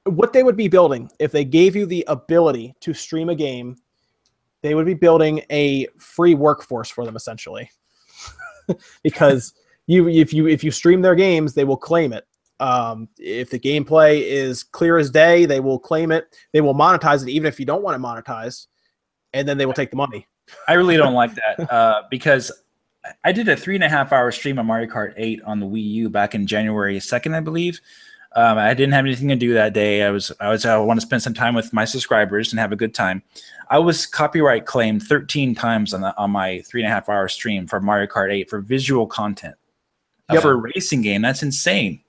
what 0.06 0.34
they 0.34 0.44
would 0.44 0.56
be 0.56 0.68
building 0.68 1.10
if 1.20 1.32
they 1.32 1.44
gave 1.44 1.76
you 1.76 1.86
the 1.86 2.04
ability 2.08 2.76
to 2.80 2.94
stream 2.94 3.30
a 3.30 3.36
game 3.36 3.76
they 4.62 4.76
would 4.76 4.86
be 4.86 4.94
building 4.94 5.42
a 5.52 5.88
free 5.98 6.36
workforce 6.36 6.90
for 6.90 7.06
them 7.06 7.16
essentially 7.16 7.70
because 9.04 9.54
you 9.88 10.08
if 10.08 10.32
you 10.34 10.48
if 10.48 10.64
you 10.64 10.72
stream 10.72 11.02
their 11.02 11.16
games 11.16 11.54
they 11.54 11.64
will 11.64 11.78
claim 11.78 12.14
it 12.14 12.26
um, 12.60 13.10
if 13.18 13.50
the 13.50 13.60
gameplay 13.60 14.22
is 14.22 14.64
clear 14.64 14.98
as 14.98 15.10
day 15.10 15.46
they 15.46 15.60
will 15.60 15.80
claim 15.80 16.12
it 16.12 16.36
they 16.54 16.62
will 16.62 16.76
monetize 16.76 17.22
it 17.24 17.30
even 17.30 17.48
if 17.48 17.60
you 17.60 17.66
don't 17.66 17.84
want 17.84 17.96
it 17.96 18.00
monetized 18.00 18.68
and 19.34 19.48
then 19.48 19.58
they 19.58 19.66
will 19.66 19.74
take 19.74 19.90
the 19.90 19.98
money 19.98 20.26
I 20.68 20.74
really 20.74 20.98
don't 20.98 21.14
like 21.16 21.32
that 21.36 21.72
uh, 21.72 22.04
because 22.10 22.52
I 23.24 23.32
did 23.32 23.48
a 23.48 23.56
three 23.56 23.76
and 23.76 23.84
a 23.84 23.90
half 23.90 24.12
hour 24.12 24.32
stream 24.32 24.58
of 24.60 24.66
Mario 24.66 24.90
Kart 24.92 25.14
8 25.18 25.42
on 25.44 25.60
the 25.60 25.66
Wii 25.66 25.84
U 25.84 26.10
back 26.10 26.36
in 26.36 26.48
January 26.48 26.98
2nd, 26.98 27.36
I 27.36 27.40
believe. 27.40 27.80
Um, 28.36 28.58
I 28.58 28.74
didn't 28.74 28.94
have 28.94 29.06
anything 29.06 29.30
to 29.30 29.36
do 29.36 29.54
that 29.54 29.74
day. 29.74 30.04
I 30.04 30.10
was 30.10 30.32
I 30.42 30.50
was 30.50 30.66
I 30.66 30.76
want 30.78 31.00
to 31.00 31.06
spend 31.06 31.24
some 31.24 31.34
time 31.34 31.56
with 31.56 31.72
my 31.72 31.86
subscribers 31.86 32.52
and 32.52 32.60
have 32.60 32.74
a 32.74 32.76
good 32.76 32.94
time. 32.94 33.24
I 33.70 33.80
was 33.80 34.06
copyright 34.06 34.66
claimed 34.66 35.04
13 35.04 35.56
times 35.56 35.94
on 35.94 36.02
the, 36.02 36.16
on 36.18 36.32
my 36.32 36.62
three 36.62 36.82
and 36.84 36.92
a 36.92 36.94
half 36.94 37.08
hour 37.08 37.28
stream 37.30 37.66
for 37.66 37.80
Mario 37.80 38.08
Kart 38.08 38.32
8 38.32 38.50
for 38.50 38.60
visual 38.60 39.08
content. 39.08 39.56
Yep. 40.32 40.42
For 40.42 40.52
a 40.52 40.56
racing 40.56 41.02
game, 41.02 41.22
that's 41.22 41.44
insane. 41.44 42.02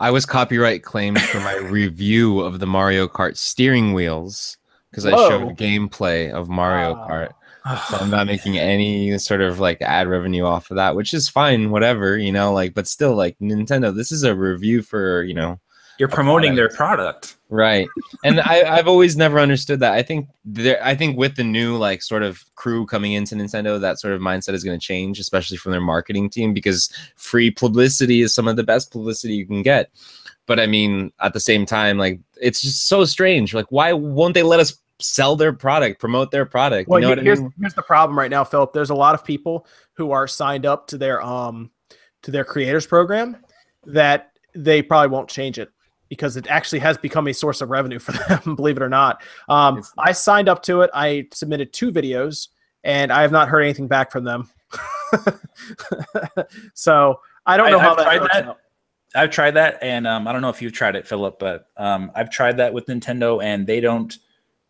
I 0.00 0.10
was 0.10 0.26
copyright 0.26 0.82
claimed 0.82 1.20
for 1.20 1.40
my 1.40 1.56
review 1.70 2.40
of 2.40 2.58
the 2.58 2.66
Mario 2.66 3.08
Kart 3.08 3.36
steering 3.36 3.94
wheels 3.94 4.58
because 4.90 5.06
I 5.06 5.10
showed 5.10 5.56
gameplay 5.56 6.30
of 6.30 6.48
Mario 6.48 6.94
Wow. 6.94 7.08
Kart. 7.08 7.32
So 7.64 7.96
I'm 7.98 8.10
not 8.10 8.26
making 8.26 8.58
any 8.58 9.18
sort 9.18 9.40
of 9.40 9.60
like 9.60 9.82
ad 9.82 10.08
revenue 10.08 10.44
off 10.44 10.70
of 10.70 10.76
that, 10.76 10.96
which 10.96 11.12
is 11.12 11.28
fine, 11.28 11.70
whatever, 11.70 12.16
you 12.16 12.32
know, 12.32 12.52
like, 12.52 12.74
but 12.74 12.86
still, 12.86 13.14
like 13.14 13.38
Nintendo, 13.40 13.94
this 13.94 14.10
is 14.10 14.22
a 14.22 14.34
review 14.34 14.80
for, 14.82 15.22
you 15.24 15.34
know, 15.34 15.60
You're 15.98 16.08
promoting 16.08 16.54
their 16.54 16.68
product. 16.70 17.36
right. 17.50 17.86
And 18.24 18.40
I, 18.40 18.62
I've 18.76 18.88
always 18.88 19.16
never 19.16 19.38
understood 19.38 19.80
that. 19.80 19.92
I 19.92 20.02
think 20.02 20.28
there, 20.44 20.82
I 20.82 20.94
think 20.94 21.18
with 21.18 21.36
the 21.36 21.44
new 21.44 21.76
like 21.76 22.02
sort 22.02 22.22
of 22.22 22.42
crew 22.54 22.86
coming 22.86 23.12
into 23.12 23.34
Nintendo, 23.34 23.80
that 23.80 23.98
sort 23.98 24.14
of 24.14 24.20
mindset 24.20 24.54
is 24.54 24.64
going 24.64 24.78
to 24.78 24.86
change, 24.86 25.18
especially 25.18 25.56
from 25.56 25.72
their 25.72 25.80
marketing 25.80 26.30
team, 26.30 26.54
because 26.54 26.90
free 27.16 27.50
publicity 27.50 28.22
is 28.22 28.34
some 28.34 28.48
of 28.48 28.56
the 28.56 28.64
best 28.64 28.90
publicity 28.90 29.34
you 29.34 29.46
can 29.46 29.62
get. 29.62 29.90
But 30.46 30.58
I 30.58 30.66
mean, 30.66 31.12
at 31.20 31.34
the 31.34 31.40
same 31.40 31.66
time, 31.66 31.98
like 31.98 32.20
it's 32.40 32.62
just 32.62 32.88
so 32.88 33.04
strange. 33.04 33.52
Like, 33.52 33.66
why 33.68 33.92
won't 33.92 34.32
they 34.32 34.42
let 34.42 34.60
us 34.60 34.78
sell 35.00 35.36
their 35.36 35.52
product, 35.52 36.00
promote 36.00 36.30
their 36.30 36.44
product? 36.46 36.88
well 36.88 36.98
you 37.00 37.02
know 37.02 37.08
here- 37.08 37.16
what 37.16 37.20
I 37.20 37.24
here's, 37.24 37.40
mean? 37.40 37.52
here's 37.60 37.74
the 37.74 37.82
problem 37.82 38.18
right 38.18 38.30
now 38.30 38.42
philip 38.44 38.72
there's 38.72 38.90
a 38.90 38.94
lot 38.94 39.14
of 39.14 39.24
people 39.24 39.66
who 39.94 40.10
are 40.12 40.26
signed 40.26 40.66
up 40.66 40.86
to 40.88 40.98
their 40.98 41.22
um 41.22 41.70
to 42.22 42.30
their 42.30 42.44
creators 42.44 42.86
program 42.86 43.36
that 43.86 44.32
they 44.54 44.82
probably 44.82 45.08
won't 45.08 45.28
change 45.28 45.58
it 45.58 45.70
because 46.08 46.36
it 46.36 46.46
actually 46.48 46.78
has 46.80 46.96
become 46.98 47.28
a 47.28 47.34
source 47.34 47.60
of 47.60 47.68
revenue 47.70 47.98
for 47.98 48.12
them 48.28 48.56
believe 48.56 48.76
it 48.76 48.82
or 48.82 48.88
not 48.88 49.22
um, 49.48 49.82
i 49.98 50.10
signed 50.10 50.48
up 50.48 50.62
to 50.62 50.80
it 50.80 50.90
i 50.94 51.26
submitted 51.32 51.72
two 51.72 51.92
videos 51.92 52.48
and 52.84 53.12
I 53.12 53.22
have 53.22 53.32
not 53.32 53.48
heard 53.48 53.62
anything 53.62 53.88
back 53.88 54.12
from 54.12 54.22
them. 54.22 54.48
so 56.74 57.20
I 57.44 57.56
don't 57.56 57.66
I- 57.66 57.70
know 57.70 57.78
how 57.78 57.90
I've 57.92 57.96
that 57.98 58.04
tried 58.04 58.20
works 58.20 58.34
that. 58.34 58.44
out. 58.46 58.58
I've 59.14 59.30
tried 59.30 59.50
that, 59.52 59.78
and 59.82 60.06
um, 60.06 60.28
I 60.28 60.32
don't 60.32 60.42
know 60.42 60.50
if 60.50 60.60
you've 60.62 60.72
tried 60.72 60.94
it, 60.94 61.06
Philip, 61.06 61.38
but 61.40 61.66
um, 61.76 62.12
I've 62.14 62.30
tried 62.30 62.58
that 62.58 62.72
with 62.72 62.86
Nintendo, 62.86 63.42
and 63.42 63.66
they 63.66 63.80
don't 63.80 64.16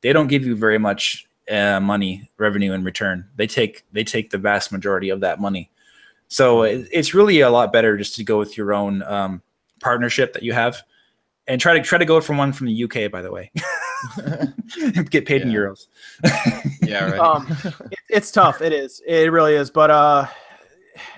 they 0.00 0.12
don't 0.12 0.28
give 0.28 0.44
you 0.44 0.54
very 0.56 0.78
much 0.78 1.28
uh, 1.50 1.80
money 1.80 2.30
revenue 2.38 2.72
in 2.72 2.84
return. 2.84 3.26
They 3.36 3.46
take 3.46 3.84
they 3.92 4.04
take 4.04 4.30
the 4.30 4.38
vast 4.38 4.72
majority 4.72 5.10
of 5.10 5.20
that 5.20 5.40
money. 5.40 5.70
So 6.28 6.62
it, 6.62 6.88
it's 6.92 7.14
really 7.14 7.40
a 7.40 7.50
lot 7.50 7.72
better 7.72 7.96
just 7.96 8.16
to 8.16 8.24
go 8.24 8.38
with 8.38 8.56
your 8.56 8.74
own 8.74 9.02
um, 9.02 9.42
partnership 9.80 10.34
that 10.34 10.42
you 10.42 10.52
have, 10.52 10.82
and 11.46 11.60
try 11.60 11.74
to 11.74 11.82
try 11.82 11.98
to 11.98 12.04
go 12.04 12.20
from 12.20 12.36
one 12.36 12.52
from 12.52 12.66
the 12.66 12.84
UK, 12.84 13.10
by 13.10 13.22
the 13.22 13.30
way. 13.30 13.50
Get 15.10 15.26
paid 15.26 15.42
in 15.42 15.48
euros. 15.48 15.86
Yeah, 16.82 17.10
right. 17.10 17.18
Um, 17.20 17.46
it, 17.90 17.98
it's 18.08 18.30
tough. 18.30 18.60
It 18.60 18.72
is. 18.72 19.02
It 19.06 19.32
really 19.32 19.54
is. 19.54 19.70
But 19.70 19.90
uh, 19.90 20.26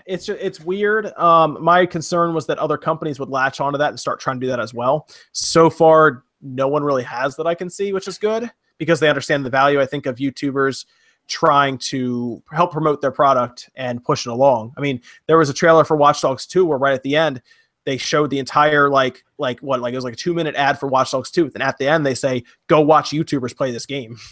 it's 0.07 0.28
it's 0.28 0.60
weird. 0.60 1.12
Um, 1.18 1.59
my 1.60 1.84
concern 1.84 2.34
was 2.34 2.47
that 2.47 2.59
other 2.59 2.78
companies 2.78 3.18
would 3.18 3.28
latch 3.28 3.60
onto 3.60 3.78
that 3.78 3.91
and 3.91 4.00
start 4.00 4.20
trying 4.20 4.41
to 4.41 4.47
do 4.47 4.50
that 4.50 4.60
as 4.60 4.73
well. 4.73 5.09
So 5.33 5.68
far, 5.68 6.25
no 6.41 6.68
one 6.68 6.83
really 6.83 7.02
has 7.02 7.36
that 7.36 7.47
I 7.47 7.55
can 7.55 7.68
see, 7.68 7.92
which 7.92 8.09
is 8.09 8.17
good 8.17 8.50
because 8.81 8.99
they 8.99 9.09
understand 9.09 9.44
the 9.44 9.50
value. 9.50 9.81
I 9.81 9.86
think 9.86 10.07
of 10.07 10.17
YouTubers 10.17 10.86
trying 11.28 11.78
to 11.78 12.42
help 12.50 12.73
promote 12.73 13.00
their 13.00 13.12
product 13.12 13.70
and 13.76 14.02
push 14.02 14.26
it 14.26 14.31
along. 14.31 14.73
I 14.76 14.81
mean, 14.81 15.00
there 15.26 15.39
was 15.39 15.50
a 15.50 15.55
trailer 15.55 15.84
for 15.84 15.97
Watch 15.97 16.23
Dogs 16.23 16.47
2 16.47 16.65
where 16.65 16.78
right 16.78 16.94
at 16.94 17.02
the 17.02 17.15
end 17.15 17.41
they 17.84 17.99
showed 17.99 18.31
the 18.31 18.39
entire 18.39 18.89
like 18.89 19.23
like 19.39 19.60
what 19.60 19.81
like 19.81 19.92
it 19.92 19.97
was 19.97 20.05
like 20.05 20.15
a 20.15 20.17
two 20.17 20.34
minute 20.34 20.55
ad 20.57 20.81
for 20.81 20.89
Watch 20.89 21.12
Dogs 21.12 21.31
2, 21.31 21.52
and 21.55 21.62
at 21.62 21.78
the 21.78 21.86
end 21.86 22.05
they 22.05 22.15
say 22.15 22.42
go 22.67 22.81
watch 22.81 23.10
YouTubers 23.10 23.57
play 23.57 23.70
this 23.70 23.86
game. 23.86 24.18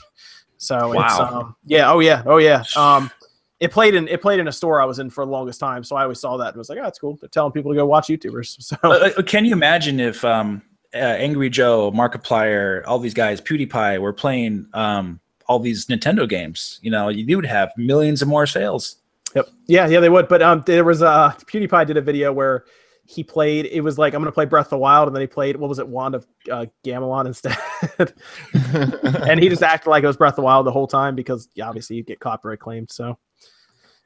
So 0.60 0.90
it's 1.00 1.20
um 1.20 1.54
yeah 1.66 1.88
oh 1.88 2.00
yeah 2.00 2.24
oh 2.26 2.38
yeah 2.38 2.64
um 2.74 3.12
it 3.60 3.70
played 3.70 3.94
in 3.94 4.08
it 4.08 4.20
played 4.20 4.40
in 4.40 4.48
a 4.48 4.52
store 4.52 4.80
I 4.80 4.86
was 4.86 4.98
in 4.98 5.08
for 5.08 5.24
the 5.24 5.30
longest 5.30 5.60
time, 5.60 5.84
so 5.84 5.94
I 5.94 6.02
always 6.02 6.18
saw 6.18 6.36
that 6.38 6.48
and 6.48 6.56
was 6.56 6.68
like, 6.68 6.78
oh, 6.78 6.82
that's 6.82 6.98
cool. 6.98 7.16
They're 7.20 7.28
telling 7.28 7.52
people 7.52 7.70
to 7.70 7.76
go 7.76 7.86
watch 7.86 8.08
YouTubers. 8.08 8.56
So 8.60 8.76
Uh, 8.82 9.10
uh, 9.16 9.22
can 9.22 9.44
you 9.44 9.52
imagine 9.52 10.00
if 10.00 10.24
um, 10.24 10.62
uh, 10.94 10.98
Angry 10.98 11.50
Joe, 11.50 11.92
Markiplier, 11.92 12.82
all 12.86 12.98
these 12.98 13.14
guys, 13.14 13.40
PewDiePie, 13.40 14.00
were 14.00 14.12
playing 14.12 14.66
um, 14.72 15.20
all 15.46 15.58
these 15.58 15.86
Nintendo 15.86 16.28
games? 16.28 16.78
You 16.82 16.90
know, 16.90 17.08
you 17.08 17.36
would 17.36 17.46
have 17.46 17.72
millions 17.76 18.22
of 18.22 18.28
more 18.28 18.46
sales. 18.46 18.96
Yep. 19.34 19.48
Yeah, 19.66 19.86
yeah, 19.88 20.00
they 20.00 20.08
would. 20.08 20.28
But 20.28 20.42
um, 20.42 20.62
there 20.66 20.84
was 20.84 21.02
uh, 21.02 21.32
PewDiePie 21.46 21.86
did 21.86 21.96
a 21.96 22.00
video 22.00 22.32
where 22.32 22.64
he 23.08 23.24
played. 23.24 23.66
It 23.66 23.80
was 23.80 23.98
like 23.98 24.14
I'm 24.14 24.20
gonna 24.20 24.32
play 24.32 24.44
Breath 24.44 24.66
of 24.66 24.70
the 24.70 24.78
Wild, 24.78 25.08
and 25.08 25.16
then 25.16 25.22
he 25.22 25.26
played 25.26 25.56
what 25.56 25.68
was 25.68 25.78
it, 25.78 25.88
Wand 25.88 26.14
of 26.14 26.26
uh, 26.50 26.66
Gamelon 26.84 27.26
instead, 27.26 27.56
and 29.28 29.40
he 29.40 29.48
just 29.48 29.62
acted 29.62 29.88
like 29.88 30.04
it 30.04 30.06
was 30.06 30.16
Breath 30.16 30.32
of 30.32 30.36
the 30.36 30.42
Wild 30.42 30.66
the 30.66 30.72
whole 30.72 30.86
time 30.86 31.14
because 31.14 31.48
yeah, 31.54 31.66
obviously 31.68 31.96
you 31.96 32.02
get 32.02 32.20
copyright 32.20 32.60
claimed. 32.60 32.90
So 32.90 33.18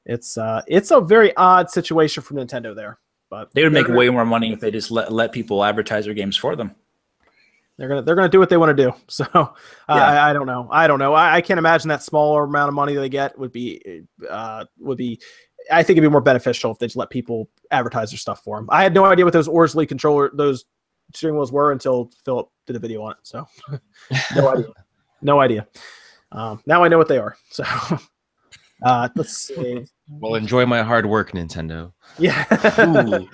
it's 0.07 0.39
uh, 0.39 0.62
it's 0.69 0.93
a 0.93 1.01
very 1.01 1.36
odd 1.36 1.70
situation 1.70 2.23
for 2.23 2.35
Nintendo 2.35 2.75
there. 2.75 2.99
But 3.33 3.51
They 3.55 3.62
would 3.62 3.73
make 3.73 3.89
way 3.89 4.11
more 4.11 4.27
money 4.27 4.52
if 4.52 4.61
they 4.61 4.70
just 4.70 4.91
let, 4.91 5.11
let 5.11 5.33
people 5.33 5.65
advertise 5.65 6.05
their 6.05 6.12
games 6.12 6.36
for 6.36 6.55
them. 6.55 6.75
They're 7.78 7.89
gonna 7.89 8.02
they're 8.02 8.15
gonna 8.15 8.28
do 8.28 8.39
what 8.39 8.51
they 8.51 8.59
want 8.59 8.77
to 8.77 8.83
do. 8.85 8.93
So 9.09 9.25
uh, 9.25 9.47
Yeah. 9.89 9.94
I, 9.94 10.31
I 10.31 10.33
don't 10.35 10.44
know. 10.47 10.69
I 10.70 10.86
don't 10.86 10.99
know. 10.99 11.15
I, 11.15 11.36
I 11.36 11.41
can't 11.41 11.57
imagine 11.57 11.89
that 11.89 12.02
smaller 12.02 12.44
amount 12.44 12.69
of 12.69 12.75
money 12.75 12.94
they 12.94 13.09
get 13.09 13.39
would 13.39 13.51
be 13.51 14.02
uh, 14.28 14.67
would 14.81 14.99
be. 14.99 15.19
I 15.70 15.83
think 15.83 15.97
it'd 15.97 16.07
be 16.07 16.12
more 16.12 16.20
beneficial 16.20 16.73
if 16.73 16.78
they 16.78 16.85
just 16.85 16.97
let 16.97 17.09
people 17.09 17.49
advertise 17.70 18.11
their 18.11 18.19
stuff 18.19 18.43
for 18.44 18.59
them. 18.59 18.69
I 18.70 18.83
had 18.83 18.93
no 18.93 19.07
idea 19.07 19.25
what 19.25 19.33
those 19.33 19.49
Orsley 19.49 19.89
controller 19.89 20.31
those 20.35 20.67
steering 21.15 21.36
wheels 21.36 21.52
were 21.52 21.73
until 21.73 22.11
Philip 22.27 22.51
did 22.67 22.77
a 22.77 22.81
video 22.81 23.01
on 23.02 23.12
it. 23.12 23.19
So 23.23 23.49
no 24.36 24.49
idea. 24.51 24.67
No 25.25 25.41
idea. 25.41 25.69
Um, 26.33 26.61
now 26.67 26.83
I 26.83 26.89
know 26.89 26.99
what 26.99 27.07
they 27.09 27.19
are. 27.19 27.36
So 27.49 27.65
uh, 28.85 29.09
let's 29.15 29.36
see. 29.36 29.85
well, 30.09 30.35
enjoy 30.35 30.67
my 30.67 30.83
hard 30.83 31.07
work, 31.07 31.33
Nintendo. 31.33 31.93
Yeah. 32.19 32.44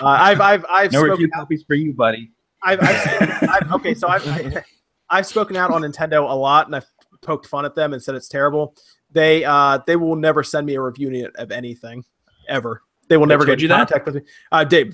Uh, 0.00 0.06
I've 0.06 0.40
I've 0.40 0.64
I've 0.70 0.92
no 0.92 1.00
spoken 1.00 1.10
review 1.12 1.30
copies 1.30 1.64
for 1.66 1.74
you, 1.74 1.92
buddy. 1.92 2.30
I've, 2.62 2.78
I've, 2.80 3.48
I've 3.50 3.72
okay, 3.72 3.92
so 3.92 4.08
I've 4.08 4.26
I, 4.28 4.64
I've 5.10 5.26
spoken 5.26 5.56
out 5.56 5.72
on 5.72 5.82
Nintendo 5.82 6.30
a 6.30 6.32
lot, 6.32 6.66
and 6.66 6.76
I've 6.76 6.86
poked 7.22 7.46
fun 7.46 7.64
at 7.64 7.74
them 7.74 7.92
and 7.92 8.02
said 8.02 8.14
it's 8.14 8.28
terrible. 8.28 8.74
They 9.10 9.44
uh 9.44 9.80
they 9.86 9.96
will 9.96 10.16
never 10.16 10.42
send 10.42 10.66
me 10.66 10.76
a 10.76 10.80
review 10.80 11.28
of 11.34 11.50
anything 11.50 12.04
ever. 12.48 12.82
They 13.08 13.16
will 13.16 13.26
They 13.26 13.30
never 13.34 13.44
get 13.44 13.58
you 13.60 13.66
in 13.66 13.70
that? 13.70 13.88
contact 13.88 14.06
with 14.06 14.14
me. 14.14 14.22
Uh, 14.52 14.64
they, 14.64 14.90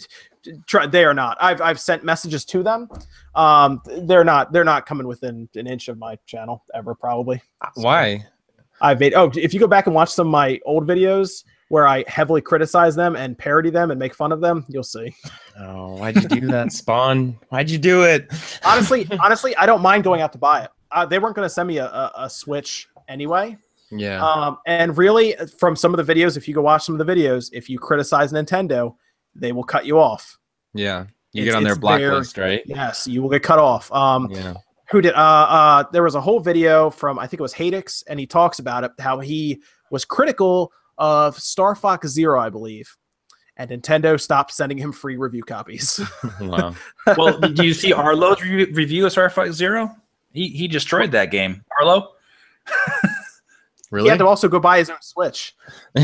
try, 0.67 0.87
they 0.87 1.05
are 1.05 1.15
not. 1.15 1.37
I've 1.41 1.61
I've 1.61 1.79
sent 1.79 2.03
messages 2.03 2.45
to 2.47 2.63
them. 2.63 2.89
Um, 3.35 3.83
they're 4.05 4.25
not. 4.25 4.53
They're 4.53 4.65
not 4.65 4.87
coming 4.87 5.07
within 5.07 5.49
an 5.55 5.67
inch 5.67 5.89
of 5.89 5.99
my 5.99 6.17
channel 6.27 6.65
ever. 6.75 6.95
Probably. 6.95 7.43
Why? 7.75 8.25
I've 8.81 9.01
made. 9.01 9.15
Oh, 9.15 9.31
if 9.35 9.55
you 9.55 9.61
go 9.61 9.67
back 9.67 9.87
and 9.87 9.95
watch 9.95 10.11
some 10.11 10.27
of 10.29 10.31
my 10.31 10.61
old 10.65 10.87
videos 10.87 11.45
where 11.69 11.87
I 11.89 12.05
heavily 12.07 12.41
criticize 12.41 12.95
them 12.95 13.17
and 13.17 13.37
parody 13.37 13.71
them 13.71 13.91
and 13.91 13.99
make 13.99 14.15
fun 14.15 14.31
of 14.33 14.41
them, 14.41 14.65
you'll 14.69 14.83
see. 14.85 15.15
Oh, 15.59 15.97
why'd 15.97 16.15
you 16.23 16.29
do 16.29 16.41
that, 16.49 16.73
Spawn? 16.73 17.39
Why'd 17.49 17.71
you 17.71 17.79
do 17.79 18.05
it? 18.05 18.31
honestly, 18.65 19.09
honestly, 19.21 19.57
I 19.57 19.67
don't 19.67 19.83
mind 19.83 20.05
going 20.05 20.21
out 20.21 20.33
to 20.33 20.39
buy 20.39 20.65
it. 20.65 20.71
Uh, 20.93 21.05
they 21.07 21.19
weren't 21.19 21.35
going 21.35 21.47
to 21.47 21.51
send 21.53 21.67
me 21.69 21.79
a, 21.79 21.87
a, 21.87 22.13
a 22.19 22.31
Switch 22.31 22.89
anyway. 23.09 23.57
Yeah. 23.91 24.25
Um, 24.25 24.59
and 24.67 24.97
really, 24.97 25.35
from 25.59 25.75
some 25.77 25.93
of 25.95 26.05
the 26.07 26.15
videos, 26.15 26.37
if 26.37 26.47
you 26.47 26.55
go 26.55 26.63
watch 26.63 26.85
some 26.85 26.99
of 27.01 27.05
the 27.07 27.13
videos, 27.13 27.51
if 27.53 27.69
you 27.71 27.79
criticize 27.79 28.33
Nintendo, 28.33 28.95
they 29.35 29.53
will 29.53 29.65
cut 29.65 29.87
you 29.87 29.99
off. 29.99 30.39
yeah. 30.75 31.07
You 31.33 31.43
it's- 31.43 31.53
get 31.53 31.59
on 31.59 31.65
their 31.65 31.77
blacklist, 31.77 32.39
right? 32.39 32.63
Yes, 32.65 33.07
you 33.07 33.21
will 33.23 33.29
get 33.29 33.43
cut 33.43 33.59
off. 33.59 33.93
Um, 33.93 34.31
Yeah. 34.31 34.55
Who 34.91 35.01
did? 35.01 35.15
Uh, 35.15 35.19
uh, 35.19 35.85
there 35.93 36.03
was 36.03 36.15
a 36.15 36.21
whole 36.21 36.41
video 36.41 36.91
from 36.91 37.19
I 37.19 37.27
think 37.27 37.41
it 37.41 37.43
was 37.43 37.55
Hadix, 37.55 38.03
and 38.07 38.19
he 38.19 38.27
talks 38.27 38.59
about 38.59 38.85
it 38.85 38.93
how 38.99 39.21
he 39.21 39.63
was 39.91 40.05
critical 40.05 40.73
of 40.99 41.39
Star 41.39 41.75
Fox 41.75 42.09
Zero, 42.09 42.41
I 42.41 42.51
believe, 42.51 42.97
and 43.57 43.71
Nintendo 43.71 44.21
stopped 44.21 44.53
sending 44.53 44.79
him 44.79 44.93
free 44.93 45.17
review 45.17 45.43
copies. 45.43 46.01
Wow. 46.41 46.75
Well, 47.17 47.39
do 47.39 47.65
you 47.65 47.75
see 47.75 47.93
Arlo's 47.93 48.43
re- 48.43 48.71
review 48.73 49.07
of 49.07 49.13
Star 49.13 49.31
Fox 49.31 49.53
Zero? 49.53 49.95
He 50.33 50.49
he 50.49 50.69
destroyed 50.69 51.13
that 51.13 51.31
game. 51.31 51.65
Arlo? 51.79 52.13
Really? 53.91 54.07
He 54.07 54.11
had 54.11 54.19
to 54.19 54.27
also 54.27 54.49
go 54.49 54.59
buy 54.59 54.79
his 54.79 54.91
own 54.91 55.01
Switch. 55.01 55.55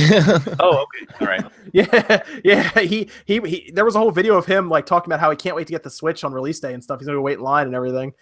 Oh, 0.60 0.84
okay. 0.84 1.14
All 1.20 1.26
right. 1.26 1.44
Yeah, 1.72 2.22
yeah. 2.44 2.78
He, 2.80 3.10
he 3.24 3.40
he 3.40 3.70
there 3.74 3.84
was 3.84 3.96
a 3.96 3.98
whole 3.98 4.10
video 4.10 4.36
of 4.36 4.46
him 4.46 4.68
like 4.68 4.86
talking 4.86 5.08
about 5.08 5.20
how 5.20 5.30
he 5.30 5.36
can't 5.36 5.56
wait 5.56 5.66
to 5.66 5.72
get 5.72 5.82
the 5.82 5.90
Switch 5.90 6.22
on 6.24 6.32
release 6.32 6.60
day 6.60 6.74
and 6.74 6.82
stuff. 6.82 7.00
He's 7.00 7.06
gonna 7.06 7.20
wait 7.20 7.38
in 7.38 7.44
line 7.44 7.66
and 7.66 7.74
everything. 7.74 8.12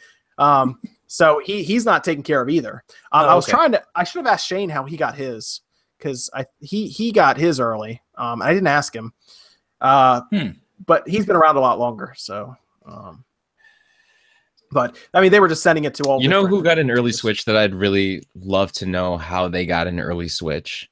Um, 0.40 0.80
so 1.06 1.40
he 1.44 1.62
he's 1.62 1.84
not 1.84 2.02
taken 2.02 2.22
care 2.24 2.40
of 2.40 2.48
either. 2.48 2.82
Um, 3.12 3.24
Oh, 3.26 3.28
I 3.28 3.34
was 3.34 3.44
okay. 3.44 3.52
trying 3.52 3.72
to. 3.72 3.82
I 3.94 4.04
should 4.04 4.24
have 4.24 4.32
asked 4.32 4.46
Shane 4.46 4.70
how 4.70 4.84
he 4.84 4.96
got 4.96 5.14
his 5.14 5.60
because 5.98 6.28
I 6.34 6.46
he 6.60 6.88
he 6.88 7.12
got 7.12 7.36
his 7.36 7.60
early. 7.60 8.00
Um, 8.16 8.40
I 8.42 8.52
didn't 8.52 8.66
ask 8.68 8.94
him. 8.94 9.12
Uh, 9.80 10.22
Hmm. 10.30 10.48
but 10.86 11.08
he's 11.08 11.26
been 11.26 11.36
around 11.36 11.56
a 11.56 11.60
lot 11.60 11.78
longer. 11.78 12.14
So, 12.16 12.56
um, 12.86 13.24
but 14.70 14.96
I 15.12 15.20
mean, 15.20 15.30
they 15.32 15.40
were 15.40 15.48
just 15.48 15.62
sending 15.62 15.84
it 15.84 15.94
to 15.94 16.04
all. 16.04 16.22
you 16.22 16.28
know 16.28 16.46
who 16.46 16.62
got 16.62 16.78
an 16.78 16.90
early 16.90 17.12
switch 17.12 17.44
that 17.46 17.56
I'd 17.56 17.74
really 17.74 18.22
love 18.34 18.72
to 18.72 18.86
know 18.86 19.16
how 19.18 19.48
they 19.48 19.66
got 19.66 19.86
an 19.88 19.98
early 20.00 20.28
switch? 20.28 20.88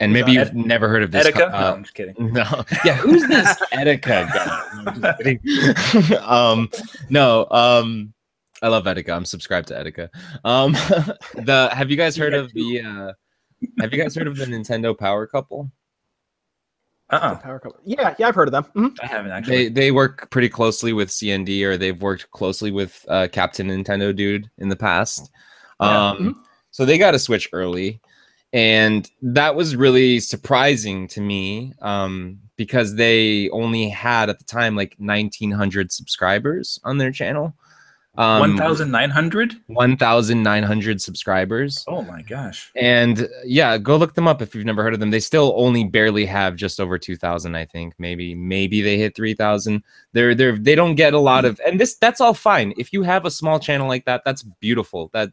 And 0.00 0.12
maybe 0.12 0.32
you've 0.32 0.52
never 0.54 0.88
heard 0.88 1.02
of 1.04 1.12
this. 1.12 1.30
co- 1.30 1.46
Etika? 1.48 1.50
no, 1.52 1.56
uh, 1.56 1.72
I'm 1.72 1.82
just 1.84 1.94
kidding. 1.94 2.14
No, 2.32 2.64
yeah, 2.84 2.96
who's 2.96 3.26
this 3.26 3.56
Etika 3.72 4.02
guy? 4.02 4.82
No, 4.84 4.90
I'm 4.90 5.00
just 5.00 5.18
kidding. 5.18 6.18
um, 6.24 6.68
no, 7.10 7.46
um, 7.50 8.12
I 8.64 8.68
love 8.68 8.84
Etika. 8.84 9.10
I'm 9.14 9.26
subscribed 9.26 9.68
to 9.68 9.74
Etika. 9.74 10.08
Um, 10.44 10.72
the 11.44 11.68
have 11.72 11.90
you 11.90 11.96
guys 11.98 12.16
heard 12.16 12.32
Yeah, 12.32 12.38
of 12.40 12.52
the? 12.54 12.80
Uh, 12.80 13.12
have 13.80 13.92
you 13.92 14.02
guys 14.02 14.14
heard 14.14 14.26
of 14.26 14.36
the 14.36 14.46
Nintendo 14.46 14.96
Power 14.98 15.26
Couple? 15.26 15.70
Uh-uh. 17.10 17.36
Power 17.36 17.60
couple. 17.60 17.78
Yeah, 17.84 18.14
yeah, 18.18 18.28
I've 18.28 18.34
heard 18.34 18.48
of 18.48 18.52
them. 18.52 18.64
Mhm. 18.74 18.96
I 19.02 19.06
haven't 19.06 19.30
actually. 19.32 19.64
They 19.64 19.68
they 19.68 19.90
work 19.90 20.30
pretty 20.30 20.48
closely 20.48 20.94
with 20.94 21.10
CND, 21.10 21.62
or 21.62 21.76
they've 21.76 22.00
worked 22.00 22.30
closely 22.30 22.70
with 22.70 23.04
uh, 23.08 23.28
Captain 23.30 23.68
Nintendo 23.68 24.16
Dude 24.16 24.50
in 24.56 24.70
the 24.70 24.76
past. 24.76 25.30
Yeah. 25.80 26.08
Um, 26.10 26.42
So 26.70 26.86
they 26.86 26.96
got 26.96 27.14
a 27.14 27.18
Switch 27.18 27.50
early, 27.52 28.00
and 28.54 29.08
that 29.20 29.54
was 29.54 29.76
really 29.76 30.18
surprising 30.20 31.06
to 31.08 31.20
me 31.20 31.74
um, 31.82 32.40
because 32.56 32.94
they 32.94 33.50
only 33.50 33.90
had 33.90 34.30
at 34.30 34.38
the 34.38 34.44
time 34.46 34.74
like 34.74 34.94
1,900 34.98 35.92
subscribers 35.92 36.80
on 36.84 36.96
their 36.96 37.12
channel. 37.12 37.54
Um, 38.16 38.40
1,900? 38.40 39.56
1,900 39.66 41.02
subscribers. 41.02 41.84
Oh 41.88 42.02
my 42.02 42.22
gosh. 42.22 42.70
And 42.76 43.28
yeah, 43.44 43.76
go 43.76 43.96
look 43.96 44.14
them 44.14 44.28
up 44.28 44.40
if 44.40 44.54
you've 44.54 44.64
never 44.64 44.82
heard 44.82 44.94
of 44.94 45.00
them. 45.00 45.10
They 45.10 45.20
still 45.20 45.52
only 45.56 45.84
barely 45.84 46.24
have 46.26 46.54
just 46.54 46.78
over 46.80 46.96
2,000, 46.96 47.54
I 47.56 47.64
think. 47.64 47.94
Maybe 47.98 48.34
maybe 48.34 48.82
they 48.82 48.98
hit 48.98 49.16
3,000. 49.16 49.82
They're 50.12 50.34
they're 50.34 50.56
they 50.56 50.74
don't 50.74 50.94
get 50.94 51.14
a 51.14 51.18
lot 51.18 51.44
of 51.44 51.60
and 51.66 51.80
this 51.80 51.96
that's 51.96 52.20
all 52.20 52.34
fine. 52.34 52.72
If 52.76 52.92
you 52.92 53.02
have 53.02 53.24
a 53.24 53.30
small 53.30 53.58
channel 53.58 53.88
like 53.88 54.04
that, 54.04 54.22
that's 54.24 54.42
beautiful. 54.42 55.10
That 55.12 55.30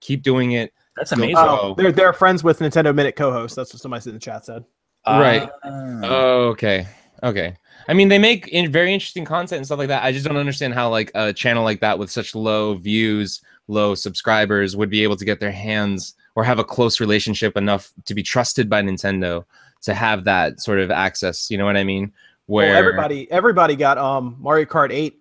keep 0.00 0.22
doing 0.22 0.52
it. 0.52 0.72
That's 0.96 1.12
amazing. 1.12 1.36
Oh. 1.38 1.74
They're 1.76 1.92
they're 1.92 2.12
friends 2.12 2.42
with 2.42 2.58
Nintendo 2.58 2.94
Minute 2.94 3.14
co-host. 3.16 3.54
That's 3.54 3.72
what 3.72 3.80
somebody 3.80 4.10
in 4.10 4.14
the 4.14 4.20
chat 4.20 4.44
said. 4.44 4.64
right. 5.06 5.48
Oh, 5.64 6.48
okay. 6.48 6.86
Okay. 7.22 7.56
I 7.88 7.94
mean, 7.94 8.08
they 8.08 8.18
make 8.18 8.48
in 8.48 8.70
very 8.70 8.92
interesting 8.92 9.24
content 9.24 9.58
and 9.58 9.66
stuff 9.66 9.78
like 9.78 9.88
that. 9.88 10.04
I 10.04 10.12
just 10.12 10.26
don't 10.26 10.36
understand 10.36 10.74
how 10.74 10.88
like 10.90 11.10
a 11.14 11.32
channel 11.32 11.64
like 11.64 11.80
that 11.80 11.98
with 11.98 12.10
such 12.10 12.34
low 12.34 12.74
views, 12.74 13.42
low 13.68 13.94
subscribers 13.94 14.76
would 14.76 14.90
be 14.90 15.02
able 15.02 15.16
to 15.16 15.24
get 15.24 15.40
their 15.40 15.52
hands 15.52 16.14
or 16.34 16.44
have 16.44 16.58
a 16.58 16.64
close 16.64 17.00
relationship 17.00 17.56
enough 17.56 17.92
to 18.06 18.14
be 18.14 18.22
trusted 18.22 18.68
by 18.68 18.82
Nintendo 18.82 19.44
to 19.82 19.94
have 19.94 20.24
that 20.24 20.60
sort 20.60 20.80
of 20.80 20.90
access. 20.90 21.50
You 21.50 21.58
know 21.58 21.64
what 21.64 21.76
I 21.76 21.84
mean? 21.84 22.12
Where 22.46 22.70
well, 22.70 22.78
everybody 22.78 23.30
everybody 23.30 23.76
got 23.76 23.98
um 23.98 24.36
Mario 24.38 24.66
Kart 24.66 24.92
8 24.92 25.18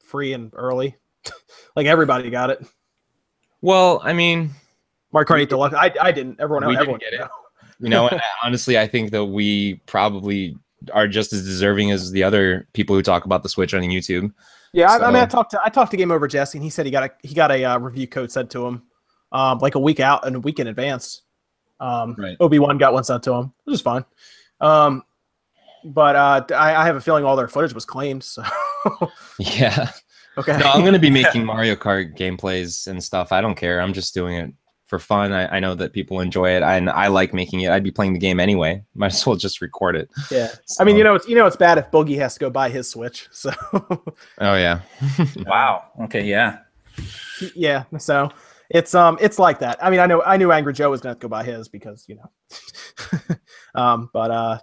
free 0.00 0.32
and 0.32 0.50
early. 0.54 0.96
like 1.76 1.86
everybody 1.86 2.30
got 2.30 2.50
it. 2.50 2.66
Well, 3.62 4.00
I 4.04 4.12
mean, 4.12 4.50
Mario 5.12 5.26
Kart 5.26 5.40
8 5.40 5.48
Deluxe. 5.48 5.74
I, 5.74 5.92
I 6.00 6.12
didn't. 6.12 6.40
Everyone, 6.40 6.66
we 6.66 6.76
everyone 6.76 7.00
didn't 7.00 7.18
get 7.18 7.26
it. 7.26 7.30
You 7.80 7.88
know, 7.88 8.10
honestly, 8.44 8.78
I 8.78 8.86
think 8.86 9.10
that 9.10 9.24
we 9.24 9.76
probably 9.86 10.56
are 10.92 11.08
just 11.08 11.32
as 11.32 11.44
deserving 11.44 11.90
as 11.90 12.10
the 12.10 12.22
other 12.22 12.68
people 12.72 12.94
who 12.96 13.02
talk 13.02 13.24
about 13.24 13.42
the 13.42 13.48
Switch 13.48 13.74
on 13.74 13.82
YouTube. 13.82 14.32
Yeah, 14.72 14.92
I, 14.92 15.08
I 15.08 15.10
mean, 15.10 15.22
I 15.22 15.26
talked 15.26 15.52
to 15.52 15.60
I 15.64 15.70
talked 15.70 15.90
to 15.92 15.96
Game 15.96 16.10
Over 16.10 16.28
Jesse, 16.28 16.58
and 16.58 16.64
he 16.64 16.70
said 16.70 16.84
he 16.86 16.92
got 16.92 17.04
a 17.04 17.10
he 17.22 17.34
got 17.34 17.50
a 17.50 17.64
uh, 17.64 17.78
review 17.78 18.06
code 18.06 18.30
sent 18.30 18.50
to 18.50 18.66
him, 18.66 18.82
um, 19.32 19.58
like 19.58 19.74
a 19.74 19.78
week 19.78 20.00
out 20.00 20.26
and 20.26 20.36
a 20.36 20.40
week 20.40 20.58
in 20.58 20.66
advance. 20.66 21.22
Um, 21.80 22.14
Right. 22.18 22.36
Obi 22.40 22.58
Wan 22.58 22.78
got 22.78 22.92
one 22.92 23.04
sent 23.04 23.22
to 23.24 23.32
him, 23.34 23.52
which 23.64 23.74
is 23.74 23.80
fine. 23.80 24.04
Um, 24.60 25.02
but 25.84 26.16
uh, 26.16 26.44
I, 26.54 26.74
I 26.74 26.84
have 26.84 26.96
a 26.96 27.00
feeling 27.00 27.24
all 27.24 27.36
their 27.36 27.48
footage 27.48 27.74
was 27.74 27.84
claimed. 27.84 28.24
So 28.24 28.42
Yeah. 29.38 29.90
okay, 30.36 30.58
No, 30.58 30.66
I'm 30.66 30.84
gonna 30.84 30.98
be 30.98 31.10
making 31.22 31.44
Mario 31.44 31.76
Kart 31.76 32.16
gameplays 32.16 32.86
and 32.86 33.02
stuff. 33.02 33.32
I 33.32 33.40
don't 33.40 33.54
care. 33.54 33.80
I'm 33.80 33.92
just 33.92 34.14
doing 34.14 34.36
it 34.36 34.52
for 34.86 34.98
fun. 34.98 35.32
I, 35.32 35.56
I 35.56 35.60
know 35.60 35.74
that 35.74 35.92
people 35.92 36.20
enjoy 36.20 36.50
it, 36.50 36.62
and 36.62 36.88
I 36.88 37.08
like 37.08 37.34
making 37.34 37.60
it. 37.60 37.70
I'd 37.70 37.84
be 37.84 37.90
playing 37.90 38.12
the 38.12 38.18
game 38.18 38.40
anyway. 38.40 38.82
Might 38.94 39.12
as 39.12 39.26
well 39.26 39.36
just 39.36 39.60
record 39.60 39.96
it. 39.96 40.08
yeah. 40.30 40.48
I 40.80 40.84
mean, 40.84 40.96
you 40.96 41.04
know, 41.04 41.14
it's 41.14 41.28
you 41.28 41.34
know, 41.34 41.46
it's 41.46 41.56
bad 41.56 41.78
if 41.78 41.90
Boogie 41.90 42.16
has 42.18 42.34
to 42.34 42.40
go 42.40 42.50
buy 42.50 42.70
his 42.70 42.88
Switch. 42.88 43.28
So 43.32 43.50
Oh 44.38 44.54
yeah. 44.54 44.80
Wow. 45.46 45.84
Okay. 46.02 46.24
Yeah. 46.24 46.58
yeah, 47.54 47.84
so 47.98 48.30
it's 48.70 48.94
um 48.94 49.18
it's 49.20 49.38
like 49.38 49.58
that. 49.60 49.82
I 49.84 49.90
mean, 49.90 50.00
I 50.00 50.06
know 50.06 50.22
I 50.22 50.36
knew 50.36 50.50
Angry 50.52 50.72
Joe 50.72 50.90
was 50.90 51.00
gonna 51.00 51.10
have 51.10 51.20
to 51.20 51.24
go 51.24 51.28
buy 51.28 51.44
his 51.44 51.68
because 51.68 52.06
you 52.08 52.16
know, 52.16 53.36
um, 53.74 54.10
but 54.12 54.30
uh, 54.30 54.58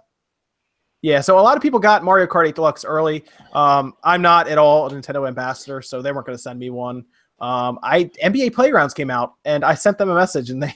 yeah. 1.02 1.20
So 1.20 1.38
a 1.38 1.42
lot 1.42 1.56
of 1.56 1.62
people 1.62 1.78
got 1.78 2.02
Mario 2.02 2.26
Kart 2.26 2.48
8 2.48 2.54
Deluxe 2.54 2.84
early. 2.84 3.24
Um, 3.52 3.94
I'm 4.02 4.22
not 4.22 4.48
at 4.48 4.58
all 4.58 4.86
a 4.86 4.90
Nintendo 4.90 5.28
ambassador, 5.28 5.82
so 5.82 6.02
they 6.02 6.12
weren't 6.12 6.26
gonna 6.26 6.38
send 6.38 6.58
me 6.58 6.70
one. 6.70 7.04
Um, 7.40 7.78
I 7.82 8.04
NBA 8.22 8.54
Playgrounds 8.54 8.94
came 8.94 9.10
out 9.10 9.34
and 9.44 9.64
I 9.64 9.74
sent 9.74 9.98
them 9.98 10.08
a 10.08 10.14
message 10.14 10.50
and 10.50 10.62
they 10.62 10.74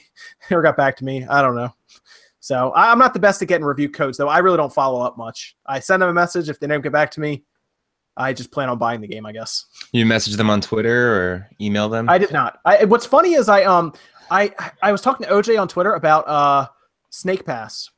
never 0.49 0.61
got 0.61 0.77
back 0.77 0.97
to 0.97 1.05
me. 1.05 1.25
I 1.25 1.41
don't 1.41 1.55
know. 1.55 1.73
So 2.39 2.71
I, 2.71 2.91
I'm 2.91 2.99
not 2.99 3.13
the 3.13 3.19
best 3.19 3.41
at 3.41 3.47
getting 3.47 3.65
review 3.65 3.89
codes 3.89 4.17
though. 4.17 4.29
I 4.29 4.39
really 4.39 4.57
don't 4.57 4.73
follow 4.73 5.01
up 5.01 5.17
much. 5.17 5.55
I 5.65 5.79
send 5.79 6.01
them 6.01 6.09
a 6.09 6.13
message 6.13 6.49
if 6.49 6.59
they 6.59 6.67
don't 6.67 6.81
get 6.81 6.91
back 6.91 7.11
to 7.11 7.19
me. 7.19 7.43
I 8.17 8.33
just 8.33 8.51
plan 8.51 8.67
on 8.67 8.77
buying 8.77 8.99
the 8.99 9.07
game, 9.07 9.25
I 9.25 9.31
guess. 9.31 9.65
You 9.93 10.05
message 10.05 10.35
them 10.35 10.49
on 10.49 10.59
Twitter 10.59 11.15
or 11.15 11.49
email 11.61 11.87
them. 11.87 12.09
I 12.09 12.17
did 12.17 12.31
not. 12.31 12.59
I, 12.65 12.83
what's 12.83 13.05
funny 13.05 13.33
is 13.33 13.47
I 13.47 13.63
um 13.63 13.93
I 14.29 14.53
I 14.81 14.91
was 14.91 15.01
talking 15.01 15.25
to 15.27 15.33
OJ 15.33 15.59
on 15.59 15.67
Twitter 15.67 15.93
about 15.93 16.27
uh 16.27 16.67
Snake 17.09 17.45
Pass, 17.45 17.89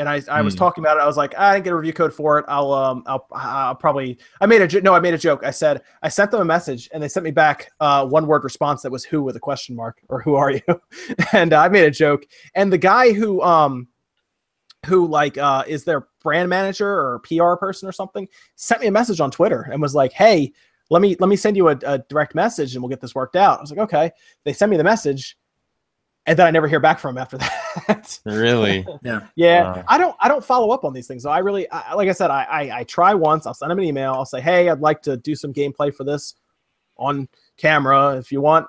and 0.00 0.08
I 0.08 0.20
I 0.28 0.42
was 0.42 0.54
Hmm. 0.54 0.58
talking 0.58 0.82
about 0.84 0.96
it. 0.96 1.00
I 1.00 1.06
was 1.06 1.16
like, 1.16 1.38
I 1.38 1.54
didn't 1.54 1.64
get 1.64 1.72
a 1.72 1.76
review 1.76 1.92
code 1.92 2.12
for 2.12 2.38
it. 2.38 2.44
I'll 2.48 2.72
um 2.72 3.04
I'll, 3.06 3.26
I'll 3.32 3.74
probably 3.76 4.18
I 4.40 4.46
made 4.46 4.60
a 4.62 4.66
jo- 4.66 4.80
no 4.80 4.92
I 4.94 5.00
made 5.00 5.14
a 5.14 5.18
joke. 5.18 5.44
I 5.44 5.50
said 5.52 5.82
I 6.02 6.08
sent 6.08 6.30
them 6.32 6.40
a 6.40 6.44
message 6.44 6.88
and 6.92 7.02
they 7.02 7.08
sent 7.08 7.22
me 7.24 7.30
back 7.30 7.70
uh 7.80 8.04
one 8.06 8.26
word 8.26 8.42
response 8.42 8.82
that 8.82 8.90
was 8.90 9.04
who 9.04 9.22
with 9.22 9.36
a 9.36 9.40
question 9.40 9.76
mark 9.76 10.02
or 10.08 10.20
who 10.20 10.34
are 10.34 10.50
you, 10.50 10.62
and 11.32 11.52
I 11.52 11.68
made 11.68 11.84
a 11.84 11.90
joke. 11.90 12.24
And 12.54 12.72
the 12.72 12.78
guy 12.78 13.12
who 13.12 13.40
um 13.42 13.86
who 14.86 15.06
like 15.06 15.38
uh 15.38 15.62
is 15.68 15.84
their 15.84 16.08
brand 16.22 16.48
manager 16.48 16.88
or 16.88 17.20
PR 17.20 17.54
person 17.54 17.88
or 17.88 17.92
something 17.92 18.26
sent 18.56 18.80
me 18.80 18.86
a 18.88 18.92
message 18.92 19.20
on 19.20 19.30
Twitter 19.30 19.68
and 19.70 19.80
was 19.80 19.94
like, 19.94 20.12
hey 20.12 20.52
let 20.90 21.00
me 21.00 21.14
let 21.20 21.28
me 21.28 21.36
send 21.36 21.56
you 21.56 21.68
a, 21.68 21.78
a 21.86 21.98
direct 22.08 22.34
message 22.34 22.74
and 22.74 22.82
we'll 22.82 22.88
get 22.88 23.00
this 23.00 23.14
worked 23.14 23.36
out. 23.36 23.58
I 23.58 23.60
was 23.60 23.70
like, 23.70 23.78
okay. 23.78 24.10
They 24.44 24.52
send 24.52 24.70
me 24.70 24.76
the 24.76 24.82
message, 24.82 25.38
and 26.26 26.36
then 26.36 26.48
I 26.48 26.50
never 26.50 26.66
hear 26.66 26.80
back 26.80 26.98
from 26.98 27.16
him 27.16 27.22
after 27.22 27.38
that. 27.42 27.59
Really? 28.24 28.86
Yeah. 29.02 29.20
yeah, 29.34 29.62
Wow. 29.62 29.84
I 29.88 29.98
don't 29.98 30.16
I 30.20 30.28
don't 30.28 30.44
follow 30.44 30.70
up 30.70 30.84
on 30.84 30.92
these 30.92 31.06
things. 31.06 31.22
So 31.22 31.30
I 31.30 31.38
really, 31.38 31.70
I, 31.70 31.94
like 31.94 32.08
I 32.08 32.12
said, 32.12 32.30
I, 32.30 32.42
I 32.44 32.78
I 32.80 32.84
try 32.84 33.14
once. 33.14 33.46
I'll 33.46 33.54
send 33.54 33.70
them 33.70 33.78
an 33.78 33.84
email. 33.84 34.12
I'll 34.12 34.26
say, 34.26 34.40
hey, 34.40 34.68
I'd 34.68 34.80
like 34.80 35.02
to 35.02 35.16
do 35.16 35.34
some 35.34 35.52
gameplay 35.52 35.94
for 35.94 36.04
this 36.04 36.34
on 36.96 37.28
camera. 37.56 38.16
If 38.16 38.30
you 38.32 38.40
want, 38.40 38.66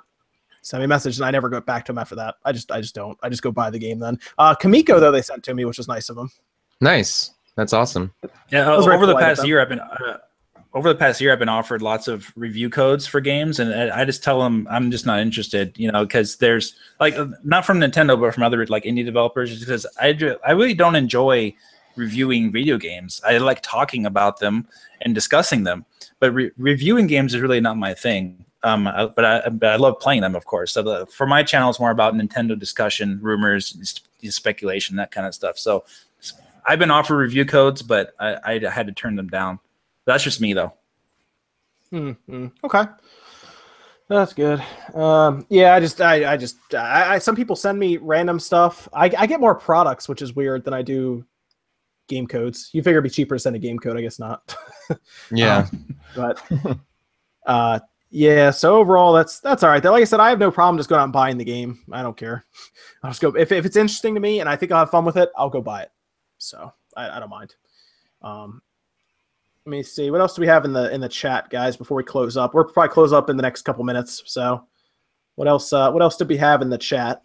send 0.62 0.82
me 0.82 0.86
a 0.86 0.88
message, 0.88 1.18
and 1.18 1.26
I 1.26 1.32
never 1.32 1.50
go 1.50 1.60
back 1.60 1.86
to 1.86 1.92
him 1.92 1.98
after 1.98 2.16
that. 2.16 2.36
I 2.46 2.52
just 2.52 2.72
I 2.72 2.82
just 2.82 2.96
don't. 2.96 3.18
I 3.22 3.30
just 3.30 3.42
go 3.42 3.52
buy 3.52 3.70
the 3.70 3.80
game 3.80 4.00
then. 4.00 4.20
Uh, 4.38 4.56
Kamiko 4.56 5.00
though 5.00 5.12
they 5.12 5.22
sent 5.22 5.44
to 5.46 5.54
me, 5.54 5.66
which 5.66 5.78
was 5.78 5.88
nice 5.88 6.10
of 6.10 6.16
them. 6.16 6.30
Nice. 6.80 7.32
That's 7.56 7.74
awesome. 7.74 8.14
Yeah, 8.52 8.76
was 8.76 8.86
very 8.86 8.98
over 8.98 9.06
the 9.06 9.16
past 9.16 9.46
year, 9.46 9.62
I've 9.62 9.70
been 9.70 9.80
uh, 9.80 10.18
over 10.74 10.88
the 10.88 10.96
past 10.96 11.20
year, 11.20 11.34
I've 11.34 11.40
been 11.40 11.50
offered 11.50 11.82
lots 11.82 12.08
of 12.08 12.32
review 12.36 12.70
codes 12.70 13.06
for 13.06 13.20
games, 13.20 13.60
and 13.60 13.74
I 13.92 14.06
just 14.06 14.24
tell 14.24 14.42
them 14.42 14.68
I'm 14.70 14.90
just 14.90 15.06
not 15.06 15.20
interested, 15.20 15.78
you 15.78 15.92
know, 15.92 16.06
because 16.06 16.38
there's 16.38 16.76
like 17.00 17.16
not 17.44 17.66
from 17.66 17.80
Nintendo, 17.80 18.20
but 18.20 18.34
from 18.34 18.44
other 18.44 18.66
like 18.68 18.84
indie 18.84 19.04
developers, 19.04 19.60
because 19.60 19.86
I 20.00 20.18
I 20.46 20.52
really 20.52 20.74
don't 20.74 20.96
enjoy 20.96 21.54
reviewing 21.98 22.52
video 22.52 22.78
games. 22.78 23.22
I 23.26 23.38
like 23.40 23.62
talking 23.62 24.06
about 24.06 24.40
them 24.40 24.66
and 25.02 25.14
discussing 25.14 25.66
them, 25.66 25.86
but 26.20 26.32
re- 26.34 26.52
reviewing 26.58 27.08
games 27.08 27.34
is 27.34 27.42
really 27.42 27.60
not 27.60 27.78
my 27.78 27.94
thing. 27.94 28.46
Um, 28.64 28.88
I, 28.88 29.08
but 29.08 29.26
I 29.26 29.50
but 29.50 29.72
I 29.72 29.76
love 29.76 30.00
playing 30.00 30.22
them, 30.22 30.36
of 30.36 30.46
course. 30.46 30.72
So 30.72 30.84
the, 30.84 31.06
for 31.08 31.28
my 31.28 31.44
channel, 31.44 31.70
it's 31.70 31.80
more 31.80 31.92
about 31.92 32.14
Nintendo 32.14 32.58
discussion, 32.58 33.20
rumors, 33.22 34.00
speculation, 34.24 34.96
that 34.98 35.12
kind 35.12 35.28
of 35.28 35.34
stuff. 35.34 35.58
So 35.58 35.84
I've 36.66 36.80
been 36.80 36.92
offered 36.92 37.18
review 37.18 37.44
codes, 37.44 37.82
but 37.82 38.14
I, 38.20 38.38
I 38.46 38.70
had 38.70 38.88
to 38.88 38.94
turn 38.94 39.16
them 39.16 39.28
down. 39.28 39.60
That's 40.06 40.24
just 40.24 40.42
me, 40.42 40.54
though. 40.54 40.74
Hmm, 41.90 42.12
hmm. 42.28 42.48
Okay. 42.64 42.84
That's 44.08 44.34
good. 44.34 44.62
Um, 44.94 45.46
yeah, 45.50 45.74
I 45.74 45.80
just, 45.80 46.02
I, 46.02 46.34
I 46.34 46.38
just, 46.38 46.58
I, 46.74 47.16
I, 47.16 47.18
some 47.20 47.36
people 47.36 47.56
send 47.56 47.80
me 47.80 47.98
random 47.98 48.40
stuff. 48.40 48.90
I, 48.94 49.06
I 49.18 49.26
get 49.26 49.40
more 49.40 49.56
products, 49.56 50.10
which 50.10 50.22
is 50.22 50.36
weird 50.36 50.66
than 50.66 50.74
I 50.74 50.82
do 50.82 51.26
game 52.08 52.28
codes. 52.28 52.70
You 52.74 52.84
figure 52.84 53.00
it'd 53.00 53.10
be 53.10 53.10
cheaper 53.10 53.36
to 53.36 53.40
send 53.40 53.56
a 53.56 53.60
game 53.60 53.80
code. 53.80 53.98
I 53.98 54.02
guess 54.02 54.20
not. 54.20 54.56
Yeah. 55.32 55.68
but, 56.14 56.44
uh, 57.46 57.80
yeah. 58.10 58.52
So 58.52 58.76
overall, 58.76 59.14
that's 59.14 59.40
that's 59.40 59.64
all 59.64 59.70
right. 59.70 59.82
Like 59.84 60.02
I 60.02 60.04
said, 60.04 60.20
I 60.20 60.30
have 60.30 60.40
no 60.40 60.52
problem 60.52 60.78
just 60.78 60.90
going 60.90 61.00
out 61.00 61.06
and 61.06 61.14
buying 61.14 61.38
the 61.38 61.46
game. 61.46 61.80
I 61.94 62.04
don't 62.04 62.18
care. 62.18 62.44
I'll 63.04 63.12
just 63.12 63.22
go 63.22 63.30
if, 63.30 63.54
if 63.54 63.66
it's 63.66 63.78
interesting 63.78 64.14
to 64.16 64.20
me 64.20 64.42
and 64.42 64.50
I 64.50 64.58
think 64.58 64.74
I'll 64.74 64.80
have 64.80 64.92
fun 64.92 65.06
with 65.06 65.16
it. 65.16 65.30
I'll 65.38 65.50
go 65.50 65.62
buy 65.62 65.84
it. 65.84 65.92
So 66.38 66.74
I, 66.98 67.10
I 67.10 67.20
don't 67.22 67.30
mind. 67.30 67.56
Um, 68.22 68.62
let 69.66 69.70
me 69.72 69.84
see 69.84 70.10
what 70.10 70.22
else 70.22 70.36
do 70.36 70.42
we 70.42 70.48
have 70.48 70.66
in 70.66 70.74
the 70.74 70.92
in 70.92 71.02
the 71.02 71.10
chat, 71.10 71.50
guys. 71.50 71.78
Before 71.78 71.96
we 71.96 72.04
close 72.04 72.36
up, 72.36 72.54
we're 72.54 72.66
probably 72.66 72.94
close 72.94 73.14
up 73.14 73.30
in 73.30 73.38
the 73.38 73.44
next 73.44 73.62
couple 73.62 73.84
minutes. 73.84 74.24
So 74.26 74.66
what 75.36 75.48
else? 75.48 75.72
Uh, 75.72 75.92
what 75.92 76.02
else 76.02 76.18
did 76.18 76.30
we 76.30 76.38
have 76.38 76.62
in 76.62 76.70
the 76.70 76.78
chat? 76.78 77.22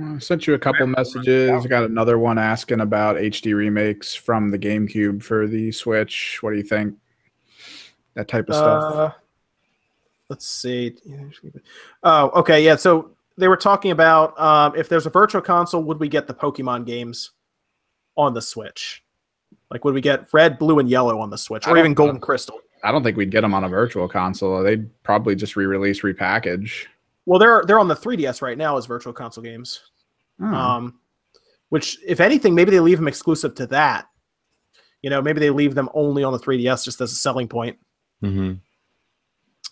I 0.00 0.18
sent 0.18 0.46
you 0.46 0.54
a 0.54 0.58
couple 0.58 0.86
messages. 0.86 1.50
I 1.50 1.68
got 1.68 1.84
another 1.84 2.18
one 2.18 2.38
asking 2.38 2.80
about 2.80 3.16
HD 3.16 3.54
remakes 3.54 4.14
from 4.14 4.50
the 4.50 4.58
GameCube 4.58 5.22
for 5.22 5.48
the 5.48 5.72
Switch. 5.72 6.38
What 6.42 6.52
do 6.52 6.56
you 6.56 6.62
think? 6.62 6.94
That 8.14 8.28
type 8.28 8.48
of 8.48 8.54
stuff. 8.54 8.94
Uh, 8.94 9.10
let's 10.28 10.46
see. 10.46 10.96
Oh, 12.04 12.30
okay, 12.40 12.64
yeah. 12.64 12.76
So 12.76 13.10
they 13.36 13.48
were 13.48 13.56
talking 13.56 13.90
about 13.90 14.38
um, 14.40 14.74
if 14.76 14.88
there's 14.88 15.06
a 15.06 15.10
virtual 15.10 15.42
console, 15.42 15.82
would 15.82 15.98
we 15.98 16.08
get 16.08 16.26
the 16.26 16.34
Pokemon 16.34 16.86
games 16.86 17.32
on 18.16 18.32
the 18.32 18.42
Switch? 18.42 19.02
Like, 19.70 19.84
would 19.84 19.94
we 19.94 20.00
get 20.00 20.32
Red, 20.32 20.58
Blue, 20.58 20.78
and 20.78 20.88
Yellow 20.88 21.20
on 21.20 21.30
the 21.30 21.38
Switch, 21.38 21.66
or 21.66 21.78
even 21.78 21.94
Gold 21.94 22.08
know. 22.08 22.14
and 22.14 22.22
Crystal? 22.22 22.58
I 22.82 22.90
don't 22.90 23.02
think 23.02 23.16
we'd 23.16 23.30
get 23.30 23.42
them 23.42 23.54
on 23.54 23.64
a 23.64 23.68
virtual 23.68 24.08
console. 24.08 24.62
They'd 24.62 24.88
probably 25.02 25.34
just 25.36 25.54
re-release, 25.54 26.00
repackage. 26.00 26.86
Well, 27.26 27.38
they're 27.38 27.62
they're 27.66 27.78
on 27.78 27.88
the 27.88 27.94
3DS 27.94 28.42
right 28.42 28.56
now 28.58 28.76
as 28.76 28.86
virtual 28.86 29.12
console 29.12 29.44
games. 29.44 29.80
Oh. 30.40 30.46
Um, 30.46 30.98
which, 31.68 31.98
if 32.04 32.18
anything, 32.20 32.54
maybe 32.54 32.70
they 32.70 32.80
leave 32.80 32.98
them 32.98 33.06
exclusive 33.06 33.54
to 33.56 33.66
that. 33.68 34.06
You 35.02 35.10
know, 35.10 35.22
maybe 35.22 35.38
they 35.40 35.50
leave 35.50 35.74
them 35.74 35.88
only 35.94 36.24
on 36.24 36.32
the 36.32 36.38
3DS 36.38 36.84
just 36.84 37.00
as 37.00 37.12
a 37.12 37.14
selling 37.14 37.46
point. 37.48 37.78
hmm 38.20 38.54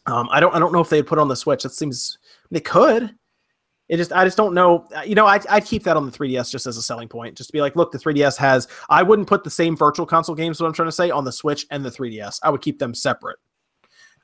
Um, 0.06 0.28
I 0.30 0.38
don't 0.40 0.54
I 0.54 0.58
don't 0.58 0.72
know 0.72 0.80
if 0.80 0.88
they'd 0.90 1.06
put 1.06 1.18
on 1.18 1.28
the 1.28 1.36
Switch. 1.36 1.62
That 1.64 1.72
seems 1.72 2.18
they 2.50 2.60
could. 2.60 3.14
It 3.88 3.96
just 3.96 4.12
I 4.12 4.24
just 4.24 4.36
don't 4.36 4.54
know. 4.54 4.86
Uh, 4.94 5.00
you 5.00 5.14
know, 5.14 5.26
I'd, 5.26 5.46
I'd 5.46 5.64
keep 5.64 5.84
that 5.84 5.96
on 5.96 6.04
the 6.04 6.12
3DS 6.12 6.50
just 6.50 6.66
as 6.66 6.76
a 6.76 6.82
selling 6.82 7.08
point. 7.08 7.36
Just 7.36 7.48
to 7.48 7.52
be 7.52 7.60
like, 7.60 7.74
look, 7.74 7.90
the 7.90 7.98
3DS 7.98 8.36
has. 8.36 8.68
I 8.90 9.02
wouldn't 9.02 9.28
put 9.28 9.44
the 9.44 9.50
same 9.50 9.76
virtual 9.76 10.04
console 10.04 10.34
games. 10.34 10.60
What 10.60 10.66
I'm 10.66 10.74
trying 10.74 10.88
to 10.88 10.92
say 10.92 11.10
on 11.10 11.24
the 11.24 11.32
Switch 11.32 11.66
and 11.70 11.84
the 11.84 11.90
3DS. 11.90 12.40
I 12.42 12.50
would 12.50 12.60
keep 12.60 12.78
them 12.78 12.94
separate. 12.94 13.38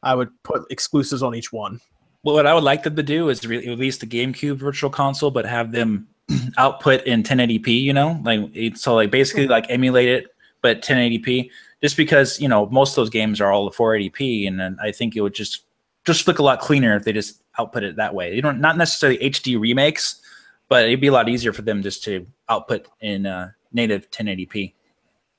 I 0.02 0.14
would 0.14 0.30
put 0.42 0.70
exclusives 0.70 1.22
on 1.22 1.34
each 1.34 1.50
one. 1.52 1.80
Well, 2.24 2.34
what 2.34 2.46
I 2.46 2.54
would 2.54 2.64
like 2.64 2.82
them 2.82 2.96
to 2.96 3.02
do 3.02 3.30
is 3.30 3.46
re- 3.46 3.66
release 3.66 3.98
the 3.98 4.06
GameCube 4.06 4.56
Virtual 4.56 4.90
Console, 4.90 5.30
but 5.30 5.46
have 5.46 5.72
them 5.72 6.08
output 6.58 7.02
in 7.04 7.22
1080p. 7.22 7.82
You 7.82 7.94
know, 7.94 8.20
like 8.22 8.76
so, 8.76 8.94
like 8.94 9.10
basically 9.10 9.46
like 9.46 9.66
emulate 9.70 10.08
it, 10.08 10.26
but 10.60 10.82
1080p. 10.82 11.50
Just 11.82 11.96
because 11.96 12.40
you 12.40 12.48
know 12.48 12.66
most 12.66 12.92
of 12.92 12.96
those 12.96 13.10
games 13.10 13.40
are 13.40 13.50
all 13.52 13.70
480p, 13.70 14.46
and 14.46 14.78
I 14.80 14.92
think 14.92 15.16
it 15.16 15.22
would 15.22 15.34
just 15.34 15.64
just 16.04 16.26
look 16.26 16.38
a 16.38 16.42
lot 16.42 16.60
cleaner 16.60 16.96
if 16.96 17.04
they 17.04 17.12
just 17.12 17.42
output 17.58 17.82
it 17.84 17.96
that 17.96 18.14
way. 18.14 18.34
You 18.34 18.42
don't 18.42 18.60
not 18.60 18.76
necessarily 18.76 19.18
HD 19.18 19.58
remakes, 19.58 20.20
but 20.68 20.84
it'd 20.84 21.00
be 21.00 21.08
a 21.08 21.12
lot 21.12 21.28
easier 21.28 21.52
for 21.52 21.62
them 21.62 21.82
just 21.82 22.04
to 22.04 22.26
output 22.48 22.88
in 23.00 23.26
uh, 23.26 23.50
native 23.72 24.10
1080p. 24.10 24.74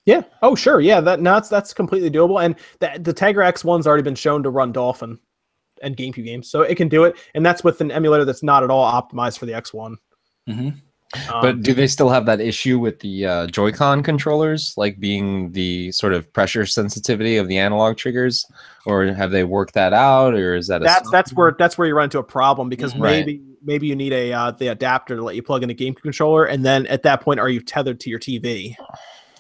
Yeah. 0.06 0.22
Oh, 0.42 0.56
sure. 0.56 0.82
Yeah. 0.82 1.02
That 1.02 1.20
no, 1.20 1.34
that's 1.34 1.50
that's 1.50 1.74
completely 1.74 2.12
doable. 2.12 2.44
And 2.44 2.56
the 2.80 3.00
the 3.00 3.14
Tegra 3.14 3.46
X 3.46 3.64
one's 3.64 3.88
already 3.88 4.04
been 4.04 4.16
shown 4.16 4.44
to 4.44 4.50
run 4.50 4.72
Dolphin 4.72 5.20
and 5.82 5.98
GameCube 5.98 6.26
games, 6.26 6.50
so 6.50 6.62
it 6.62 6.76
can 6.76 6.88
do 6.88 7.04
it. 7.04 7.16
And 7.34 7.46
that's 7.46 7.64
with 7.64 7.82
an 7.82 7.92
emulator 7.92 8.24
that's 8.24 8.44
not 8.44 8.64
at 8.64 8.70
all 8.70 8.90
optimized 8.90 9.40
for 9.40 9.46
the 9.46 9.54
X 9.54 9.74
one. 9.74 9.98
hmm 10.48 10.70
Um, 11.34 11.42
But 11.42 11.62
do 11.62 11.74
they 11.74 11.88
still 11.88 12.10
have 12.10 12.26
that 12.26 12.40
issue 12.40 12.80
with 12.80 13.00
the 13.00 13.26
uh, 13.26 13.48
Joy-Con 13.48 14.04
controllers, 14.04 14.74
like 14.78 15.00
being 15.00 15.52
the 15.52 15.92
sort 15.92 16.14
of 16.14 16.32
pressure 16.34 16.66
sensitivity 16.66 17.38
of 17.38 17.48
the 17.48 17.58
analog 17.58 17.98
triggers, 17.98 18.46
or 18.86 19.06
have 19.08 19.32
they 19.32 19.44
worked 19.44 19.74
that 19.74 19.94
out, 19.94 20.34
or 20.34 20.56
is 20.56 20.68
that 20.68 20.82
a 20.82 20.86
that's 20.86 21.10
that's 21.12 21.34
where 21.34 21.56
that's 21.58 21.78
where 21.78 21.88
you 21.88 21.96
run 21.96 22.06
into 22.06 22.20
a 22.20 22.24
problem 22.24 22.70
because 22.70 22.94
Mhm. 22.94 23.02
Right. 23.02 23.26
maybe 23.26 23.42
maybe 23.64 23.88
you 23.88 23.96
need 23.96 24.14
a 24.14 24.32
uh, 24.34 24.52
the 24.52 24.68
adapter 24.68 25.16
to 25.16 25.24
let 25.24 25.36
you 25.36 25.42
plug 25.44 25.64
in 25.64 25.70
a 25.70 25.74
game 25.74 25.94
controller, 25.96 26.46
and 26.46 26.64
then 26.66 26.86
at 26.88 27.04
that 27.04 27.22
point, 27.22 27.40
are 27.40 27.50
you 27.50 27.62
tethered 27.62 28.00
to 28.02 28.10
your 28.10 28.20
TV? 28.20 28.76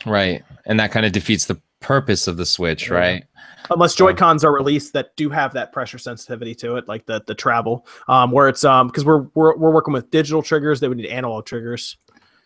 right? 0.05 0.43
And 0.67 0.79
that 0.79 0.91
kind 0.91 1.05
of 1.05 1.11
defeats 1.11 1.45
the 1.45 1.59
purpose 1.79 2.27
of 2.27 2.37
the 2.37 2.45
Switch, 2.45 2.89
Yeah. 2.89 2.95
right? 2.95 3.23
Unless 3.69 3.95
Joy 3.95 4.13
Cons 4.13 4.43
are 4.43 4.53
released 4.53 4.93
that 4.93 5.15
do 5.15 5.29
have 5.29 5.53
that 5.53 5.71
pressure 5.71 5.97
sensitivity 5.97 6.55
to 6.55 6.75
it, 6.75 6.87
like 6.87 7.05
the 7.05 7.23
the 7.25 7.35
travel, 7.35 7.85
um, 8.07 8.31
where 8.31 8.47
it's 8.47 8.63
um 8.63 8.87
because 8.87 9.05
we're, 9.05 9.25
we're 9.33 9.55
we're 9.55 9.71
working 9.71 9.93
with 9.93 10.09
digital 10.11 10.41
triggers, 10.41 10.79
they 10.79 10.87
would 10.87 10.97
need 10.97 11.07
analog 11.07 11.45
triggers. 11.45 11.97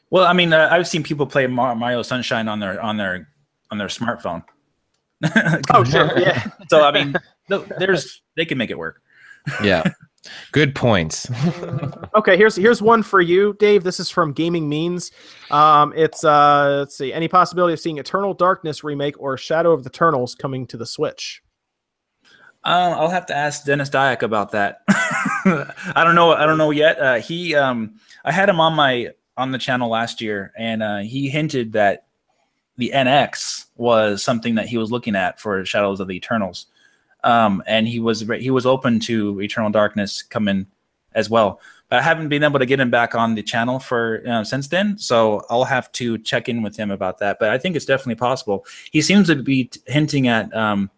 Well, 0.09 0.25
I 0.25 0.33
mean, 0.33 0.53
uh, 0.53 0.69
I've 0.72 0.88
seen 0.88 1.03
people 1.03 1.27
play 1.27 1.45
Mario 1.48 2.01
Sunshine 2.01 2.48
on 2.48 2.59
their 2.59 2.81
on 2.81 2.98
their 2.98 3.30
on 3.72 3.77
their 3.77 3.88
smartphone. 3.88 4.43
Oh 5.73 5.83
sure, 5.83 6.17
yeah. 6.19 6.48
so 6.69 6.83
I 6.83 6.91
mean, 6.91 7.15
there's 7.48 8.22
they 8.35 8.45
can 8.45 8.57
make 8.57 8.69
it 8.69 8.77
work. 8.77 9.01
Yeah. 9.64 9.83
Good 10.51 10.75
points. 10.75 11.30
okay, 12.15 12.38
here's 12.38 12.56
here's 12.56 12.81
one 12.81 13.03
for 13.03 13.22
you, 13.22 13.56
Dave. 13.59 13.83
This 13.83 13.99
is 13.99 14.09
from 14.09 14.33
Gaming 14.33 14.67
Means. 14.67 15.11
Um, 15.51 15.93
it's 15.95 16.23
uh, 16.23 16.77
let's 16.80 16.98
see, 16.98 17.14
any 17.14 17.27
possibility 17.27 17.73
of 17.73 17.80
seeing 17.80 17.98
Eternal 17.98 18.33
Darkness 18.33 18.83
remake 18.83 19.19
or 19.19 19.38
Shadow 19.38 19.72
of 19.72 19.83
the 19.83 19.89
Eternals 19.89 20.35
coming 20.35 20.67
to 20.67 20.77
the 20.77 20.85
Switch? 20.85 21.41
Um, 22.64 22.93
I'll 22.93 23.09
have 23.09 23.25
to 23.27 23.35
ask 23.35 23.64
Denis 23.65 23.89
Dyack 23.89 24.22
about 24.22 24.51
that. 24.51 24.81
I 24.89 26.03
don't 26.03 26.15
know. 26.15 26.33
I 26.33 26.45
don't 26.45 26.57
know 26.57 26.72
yet. 26.72 26.99
Uh, 26.99 27.15
he, 27.15 27.56
um, 27.56 27.95
I 28.25 28.31
had 28.31 28.49
him 28.49 28.59
on 28.59 28.73
my 28.73 29.14
on 29.38 29.51
the 29.51 29.57
channel 29.57 29.89
last 29.89 30.19
year, 30.19 30.51
and 30.57 30.83
uh, 30.83 30.98
he 30.98 31.30
hinted 31.30 31.72
that 31.73 32.07
the 32.77 32.91
NX 32.93 33.65
was 33.77 34.22
something 34.22 34.56
that 34.56 34.67
he 34.67 34.77
was 34.77 34.91
looking 34.91 35.15
at 35.15 35.39
for 35.39 35.64
Shadows 35.65 36.01
of 36.01 36.07
the 36.07 36.15
Eternals, 36.15 36.65
um, 37.23 37.64
and 37.67 37.88
he 37.88 37.99
was 37.99 38.22
he 38.39 38.51
was 38.51 38.65
open 38.65 38.99
to 39.01 39.41
Eternal 39.41 39.69
Darkness 39.69 40.22
coming 40.22 40.67
as 41.14 41.30
well. 41.30 41.59
But 41.89 41.99
I 41.99 42.01
haven't 42.03 42.30
been 42.30 42.43
able 42.43 42.59
to 42.59 42.67
get 42.67 42.80
him 42.80 42.91
back 42.91 43.15
on 43.15 43.33
the 43.33 43.41
channel 43.41 43.80
for 43.80 44.22
uh, 44.27 44.43
since 44.43 44.67
then, 44.67 44.98
so 44.98 45.43
I'll 45.49 45.64
have 45.64 45.91
to 45.93 46.17
check 46.19 46.48
in 46.48 46.61
with 46.61 46.77
him 46.77 46.91
about 46.91 47.17
that. 47.19 47.38
But 47.39 47.49
I 47.49 47.57
think 47.57 47.75
it's 47.75 47.85
definitely 47.85 48.15
possible. 48.15 48.65
He 48.91 49.01
seems 49.01 49.27
to 49.27 49.35
be 49.35 49.69
hinting 49.88 50.27
at. 50.27 50.56
Um, 50.56 50.91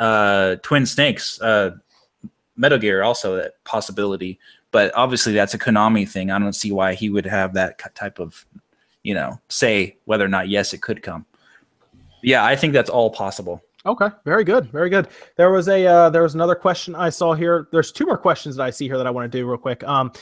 uh, 0.00 0.56
Twin 0.62 0.86
Snakes, 0.86 1.40
uh, 1.42 1.76
Metal 2.56 2.78
Gear, 2.78 3.02
also 3.02 3.36
that 3.36 3.62
possibility. 3.64 4.40
But 4.72 4.92
obviously, 4.94 5.34
that's 5.34 5.54
a 5.54 5.58
Konami 5.58 6.08
thing. 6.08 6.30
I 6.30 6.38
don't 6.38 6.54
see 6.54 6.72
why 6.72 6.94
he 6.94 7.10
would 7.10 7.26
have 7.26 7.54
that 7.54 7.94
type 7.94 8.18
of, 8.18 8.46
you 9.02 9.14
know, 9.14 9.38
say 9.48 9.96
whether 10.06 10.24
or 10.24 10.28
not 10.28 10.48
yes, 10.48 10.72
it 10.72 10.80
could 10.80 11.02
come. 11.02 11.26
Yeah, 12.22 12.44
I 12.44 12.56
think 12.56 12.72
that's 12.72 12.90
all 12.90 13.10
possible. 13.10 13.62
Okay, 13.86 14.08
very 14.24 14.44
good, 14.44 14.70
very 14.70 14.90
good. 14.90 15.08
There 15.36 15.50
was 15.50 15.68
a 15.68 15.86
uh, 15.86 16.10
there 16.10 16.22
was 16.22 16.34
another 16.34 16.54
question 16.54 16.94
I 16.94 17.08
saw 17.08 17.32
here. 17.32 17.68
There's 17.72 17.92
two 17.92 18.04
more 18.04 18.18
questions 18.18 18.56
that 18.56 18.64
I 18.64 18.70
see 18.70 18.86
here 18.86 18.98
that 18.98 19.06
I 19.06 19.10
want 19.10 19.30
to 19.30 19.38
do 19.38 19.46
real 19.46 19.56
quick. 19.56 19.82
Um, 19.84 20.12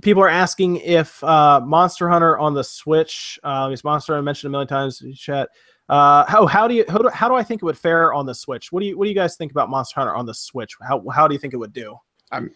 people 0.00 0.22
are 0.22 0.28
asking 0.28 0.76
if 0.76 1.22
uh, 1.22 1.60
Monster 1.60 2.08
Hunter 2.08 2.38
on 2.38 2.54
the 2.54 2.64
Switch. 2.64 3.38
Uh, 3.42 3.74
Monster 3.84 4.14
Hunter 4.14 4.22
mentioned 4.22 4.50
a 4.50 4.52
million 4.52 4.68
times 4.68 5.02
in 5.02 5.12
chat? 5.12 5.50
Uh, 5.90 6.24
how 6.26 6.46
how 6.46 6.66
do 6.66 6.74
you 6.74 6.84
how 6.88 6.98
do, 6.98 7.08
how 7.08 7.28
do 7.28 7.34
I 7.34 7.42
think 7.42 7.62
it 7.62 7.64
would 7.64 7.76
fare 7.76 8.14
on 8.14 8.24
the 8.24 8.34
Switch? 8.34 8.72
What 8.72 8.80
do 8.80 8.86
you 8.86 8.96
what 8.96 9.04
do 9.04 9.10
you 9.10 9.14
guys 9.14 9.36
think 9.36 9.52
about 9.52 9.68
Monster 9.68 10.00
Hunter 10.00 10.14
on 10.14 10.24
the 10.24 10.34
Switch? 10.34 10.76
How 10.80 11.04
how 11.10 11.28
do 11.28 11.34
you 11.34 11.38
think 11.38 11.52
it 11.52 11.58
would 11.58 11.72
do? 11.72 11.96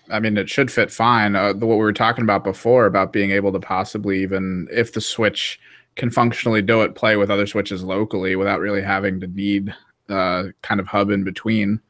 I, 0.09 0.21
mean, 0.21 0.37
it 0.37 0.49
should 0.49 0.71
fit 0.71 0.93
fine. 0.93 1.35
Uh, 1.35 1.53
what 1.55 1.67
we 1.67 1.77
were 1.77 1.93
talking 1.93 2.23
about 2.23 2.45
before 2.45 2.87
about 2.87 3.13
being 3.13 3.33
able 3.33 3.51
to 3.51 3.59
possibly 3.59 4.23
even, 4.23 4.69
if 4.71 4.93
the 4.93 5.01
Switch 5.01 5.59
can 5.97 6.11
functionally 6.11 6.63
do 6.63 6.83
it, 6.83 6.95
play 6.95 7.17
with 7.17 7.31
other 7.31 7.47
Switches 7.47 7.83
locally 7.83 8.37
without 8.37 8.61
really 8.61 8.83
having 8.83 9.21
to 9.21 9.27
need 9.27 9.75
uh, 10.09 10.45
kind 10.63 10.81
of 10.81 10.87
hub 10.87 11.11
in 11.11 11.25
between. 11.25 11.81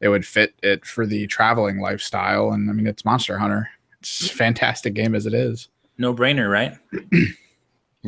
It 0.00 0.08
would 0.08 0.26
fit 0.26 0.54
it 0.62 0.84
for 0.84 1.06
the 1.06 1.26
traveling 1.26 1.80
lifestyle. 1.80 2.50
And 2.50 2.68
I 2.68 2.72
mean, 2.72 2.86
it's 2.86 3.04
Monster 3.04 3.38
Hunter. 3.38 3.68
It's 4.00 4.30
a 4.30 4.34
fantastic 4.34 4.94
game 4.94 5.14
as 5.14 5.26
it 5.26 5.34
is. 5.34 5.68
No 5.98 6.14
brainer, 6.14 6.50
right? 6.50 6.76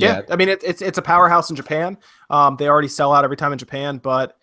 Yeah, 0.00 0.22
I 0.30 0.36
mean 0.36 0.48
it, 0.48 0.62
it's 0.62 0.80
it's 0.80 0.98
a 0.98 1.02
powerhouse 1.02 1.50
in 1.50 1.56
Japan. 1.56 1.98
Um, 2.30 2.56
they 2.56 2.68
already 2.68 2.88
sell 2.88 3.12
out 3.12 3.24
every 3.24 3.36
time 3.36 3.52
in 3.52 3.58
Japan, 3.58 3.98
but 3.98 4.36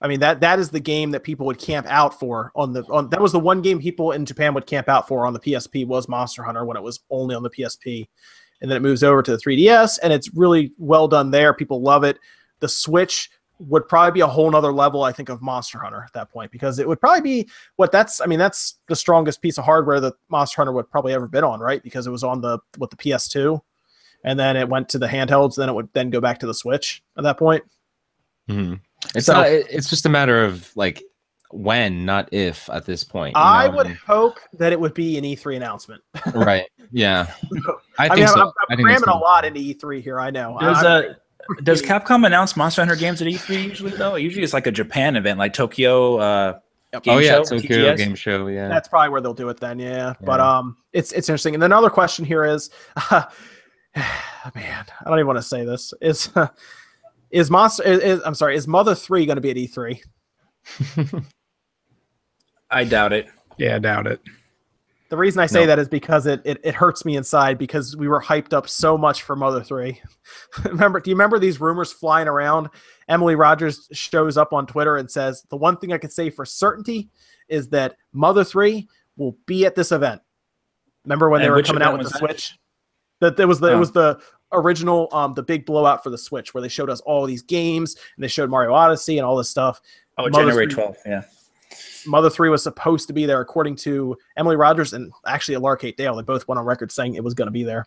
I 0.00 0.08
mean 0.08 0.20
that 0.20 0.40
that 0.40 0.58
is 0.58 0.70
the 0.70 0.80
game 0.80 1.12
that 1.12 1.24
people 1.24 1.46
would 1.46 1.58
camp 1.58 1.86
out 1.88 2.18
for 2.18 2.52
on 2.54 2.72
the 2.72 2.84
on 2.90 3.08
that 3.10 3.20
was 3.20 3.32
the 3.32 3.40
one 3.40 3.62
game 3.62 3.80
people 3.80 4.12
in 4.12 4.26
Japan 4.26 4.54
would 4.54 4.66
camp 4.66 4.88
out 4.88 5.08
for 5.08 5.26
on 5.26 5.32
the 5.32 5.40
PSP 5.40 5.86
was 5.86 6.08
Monster 6.08 6.42
Hunter 6.42 6.64
when 6.64 6.76
it 6.76 6.82
was 6.82 7.00
only 7.10 7.34
on 7.34 7.42
the 7.42 7.50
PSP, 7.50 8.08
and 8.60 8.70
then 8.70 8.76
it 8.76 8.80
moves 8.80 9.02
over 9.02 9.22
to 9.22 9.30
the 9.30 9.36
3DS 9.38 9.98
and 10.02 10.12
it's 10.12 10.34
really 10.34 10.72
well 10.78 11.08
done 11.08 11.30
there. 11.30 11.54
People 11.54 11.80
love 11.82 12.04
it. 12.04 12.18
The 12.60 12.68
Switch 12.68 13.30
would 13.60 13.88
probably 13.88 14.12
be 14.12 14.20
a 14.20 14.26
whole 14.26 14.50
nother 14.50 14.72
level, 14.72 15.02
I 15.02 15.10
think, 15.12 15.28
of 15.28 15.42
Monster 15.42 15.78
Hunter 15.80 16.02
at 16.04 16.12
that 16.12 16.30
point 16.30 16.52
because 16.52 16.78
it 16.78 16.86
would 16.86 17.00
probably 17.00 17.20
be 17.22 17.48
what 17.76 17.90
that's. 17.90 18.20
I 18.20 18.26
mean, 18.26 18.38
that's 18.38 18.78
the 18.88 18.94
strongest 18.96 19.42
piece 19.42 19.58
of 19.58 19.64
hardware 19.64 19.98
that 20.00 20.14
Monster 20.28 20.56
Hunter 20.58 20.72
would 20.72 20.90
probably 20.90 21.12
ever 21.12 21.26
been 21.26 21.44
on, 21.44 21.58
right? 21.60 21.82
Because 21.82 22.06
it 22.06 22.10
was 22.10 22.22
on 22.24 22.40
the 22.40 22.58
what 22.76 22.90
the 22.90 22.96
PS2 22.96 23.60
and 24.24 24.38
then 24.38 24.56
it 24.56 24.68
went 24.68 24.88
to 24.90 24.98
the 24.98 25.06
handhelds. 25.08 25.56
Then 25.56 25.68
it 25.68 25.72
would 25.72 25.88
then 25.92 26.10
go 26.10 26.20
back 26.20 26.38
to 26.40 26.46
the 26.46 26.54
Switch 26.54 27.02
at 27.16 27.24
that 27.24 27.36
point. 27.38 27.64
Mhm. 28.48 28.80
It's 29.14 29.26
So- 29.26 29.32
not. 29.34 29.46
It's 29.48 29.90
just 29.90 30.06
a 30.06 30.08
matter 30.08 30.44
of 30.44 30.70
like 30.76 31.02
when, 31.50 32.04
not 32.04 32.28
if, 32.32 32.68
at 32.70 32.84
this 32.84 33.02
point. 33.04 33.34
I 33.36 33.68
would 33.68 33.86
hope 33.88 34.38
that 34.52 34.72
it 34.72 34.78
would 34.78 34.92
be 34.94 35.16
an 35.18 35.24
E3 35.24 35.56
announcement. 35.56 36.02
right. 36.34 36.66
Yeah. 36.92 37.32
I 37.98 38.04
I, 38.04 38.08
think 38.08 38.18
mean, 38.20 38.28
so. 38.28 38.34
I'm, 38.40 38.46
I'm 38.46 38.52
I 38.70 38.76
think 38.76 38.86
cramming 38.86 39.08
a 39.08 39.16
lot 39.18 39.44
into 39.44 39.60
E3 39.60 40.02
here. 40.02 40.20
I 40.20 40.30
know. 40.30 40.56
Does 40.60 40.84
uh, 40.84 41.14
does 41.62 41.82
Capcom 41.82 42.26
announce 42.26 42.56
Monster 42.56 42.82
Hunter 42.82 42.96
games 42.96 43.20
at 43.22 43.28
E3 43.28 43.64
usually 43.64 43.90
though? 43.92 44.16
Usually 44.16 44.44
it's 44.44 44.52
like 44.52 44.66
a 44.66 44.72
Japan 44.72 45.16
event, 45.16 45.38
like 45.38 45.52
Tokyo. 45.52 46.16
Uh, 46.18 46.58
Yep. 46.94 47.02
game 47.02 47.14
oh 47.14 47.18
yeah, 47.18 47.28
show, 47.32 47.44
Tokyo 47.44 47.76
TGS? 47.92 47.96
Game 47.98 48.14
Show. 48.14 48.46
Yeah. 48.46 48.68
that's 48.68 48.88
probably 48.88 49.10
where 49.10 49.20
they'll 49.20 49.34
do 49.34 49.50
it 49.50 49.60
then. 49.60 49.78
Yeah. 49.78 50.14
But 50.22 50.40
um, 50.40 50.74
it's 50.94 51.12
it's 51.12 51.28
interesting. 51.28 51.52
And 51.52 51.62
then 51.62 51.70
another 51.70 51.90
question 51.90 52.24
here 52.24 52.46
is, 52.46 52.70
man, 53.12 53.26
I 53.94 54.86
don't 55.04 55.18
even 55.18 55.26
want 55.26 55.36
to 55.38 55.42
say 55.42 55.66
this. 55.66 55.92
Is 56.00 56.30
is 57.30 57.50
Monster? 57.50 57.82
Is, 57.82 57.98
is- 58.00 58.22
I'm 58.24 58.34
sorry. 58.34 58.56
Is 58.56 58.66
Mother 58.66 58.94
Three 58.94 59.26
going 59.26 59.36
to 59.36 59.42
be 59.42 59.50
at 59.50 59.58
E 59.58 59.68
E3? 59.68 61.24
I 62.70 62.84
doubt 62.84 63.12
it. 63.12 63.26
Yeah, 63.58 63.76
I 63.76 63.78
doubt 63.80 64.06
it. 64.06 64.20
The 65.10 65.16
reason 65.16 65.40
I 65.40 65.46
say 65.46 65.60
No. 65.60 65.66
that 65.68 65.78
is 65.78 65.88
because 65.88 66.26
it, 66.26 66.42
it 66.44 66.60
it 66.62 66.74
hurts 66.74 67.04
me 67.06 67.16
inside 67.16 67.56
because 67.56 67.96
we 67.96 68.08
were 68.08 68.20
hyped 68.20 68.52
up 68.52 68.68
so 68.68 68.98
much 68.98 69.22
for 69.22 69.34
Mother 69.36 69.62
3. 69.62 69.98
remember 70.64 71.00
do 71.00 71.10
you 71.10 71.14
remember 71.16 71.38
these 71.38 71.60
rumors 71.60 71.92
flying 71.92 72.28
around? 72.28 72.68
Emily 73.08 73.34
Rogers 73.34 73.88
shows 73.92 74.36
up 74.36 74.52
on 74.52 74.66
Twitter 74.66 74.96
and 74.96 75.10
says, 75.10 75.44
"The 75.48 75.56
one 75.56 75.78
thing 75.78 75.92
I 75.94 75.98
can 75.98 76.10
say 76.10 76.28
for 76.28 76.44
certainty 76.44 77.08
is 77.48 77.68
that 77.70 77.96
Mother 78.12 78.44
3 78.44 78.86
will 79.16 79.36
be 79.46 79.64
at 79.64 79.74
this 79.74 79.92
event." 79.92 80.20
Remember 81.04 81.30
when 81.30 81.40
they 81.40 81.48
were 81.48 81.62
coming 81.62 81.82
out 81.82 81.96
with 81.96 82.06
the 82.06 82.10
that? 82.10 82.18
Switch? 82.18 82.58
That 83.20 83.36
there 83.38 83.48
was 83.48 83.60
the 83.60 83.68
it 83.68 83.74
Oh. 83.74 83.78
was 83.78 83.92
the 83.92 84.20
original 84.52 85.08
um 85.12 85.32
the 85.34 85.42
big 85.42 85.64
blowout 85.64 86.02
for 86.02 86.10
the 86.10 86.18
Switch 86.18 86.52
where 86.52 86.60
they 86.62 86.68
showed 86.68 86.90
us 86.90 87.00
all 87.00 87.24
these 87.26 87.42
games 87.42 87.96
and 88.16 88.22
they 88.24 88.28
showed 88.28 88.50
Mario 88.50 88.72
Odyssey 88.74 89.16
and 89.18 89.24
all 89.26 89.36
this 89.36 89.48
stuff. 89.48 89.80
Oh, 90.18 90.24
Mother 90.28 90.44
January 90.44 90.66
3 90.66 90.74
12th. 90.84 90.96
Yeah. 91.06 91.22
Mother 92.08 92.30
3 92.30 92.48
was 92.48 92.62
supposed 92.62 93.06
to 93.08 93.12
be 93.12 93.26
there, 93.26 93.40
according 93.40 93.76
to 93.76 94.16
Emily 94.36 94.56
Rogers 94.56 94.92
and 94.92 95.12
actually 95.26 95.56
Laura 95.58 95.78
Kate 95.78 95.96
Dale. 95.96 96.16
They 96.16 96.22
both 96.22 96.48
went 96.48 96.58
on 96.58 96.64
record 96.64 96.90
saying 96.90 97.14
it 97.14 97.24
was 97.24 97.34
going 97.34 97.46
to 97.46 97.52
be 97.52 97.62
there. 97.62 97.86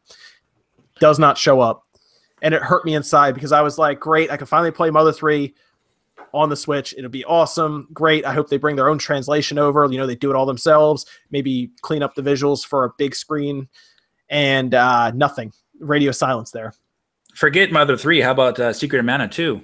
Does 1.00 1.20
not 1.20 1.38
show 1.38 1.60
up. 1.60 1.84
And 2.42 2.54
it 2.54 2.62
hurt 2.62 2.86
me 2.86 2.96
inside 2.96 3.34
because 3.34 3.52
I 3.52 3.62
was 3.62 3.78
like, 3.78 4.00
great, 4.00 4.32
I 4.32 4.38
can 4.38 4.48
finally 4.48 4.72
play 4.72 4.90
Mother 4.90 5.12
3 5.12 5.54
on 6.34 6.50
the 6.50 6.56
Switch. 6.56 6.94
It'll 6.98 7.10
be 7.10 7.26
awesome. 7.26 7.88
Great. 7.94 8.26
I 8.26 8.34
hope 8.34 8.50
they 8.50 8.58
bring 8.58 8.76
their 8.76 8.90
own 8.90 8.98
translation 8.98 9.58
over. 9.58 9.88
You 9.92 9.98
know, 9.98 10.08
they 10.08 10.16
do 10.16 10.30
it 10.30 10.36
all 10.36 10.46
themselves. 10.46 11.06
Maybe 11.30 11.72
clean 11.82 12.04
up 12.04 12.16
the 12.16 12.22
visuals 12.22 12.66
for 12.66 12.86
a 12.86 12.92
big 12.98 13.16
screen. 13.16 13.68
And 14.30 14.74
uh, 14.74 15.12
nothing. 15.12 15.52
Radio 15.80 16.12
silence 16.12 16.52
there. 16.52 16.74
Forget 17.36 17.72
Mother 17.72 17.98
3. 17.98 18.22
How 18.22 18.32
about 18.32 18.60
uh, 18.60 18.74
Secret 18.74 19.00
of 19.00 19.06
Mana 19.06 19.28
2? 19.28 19.62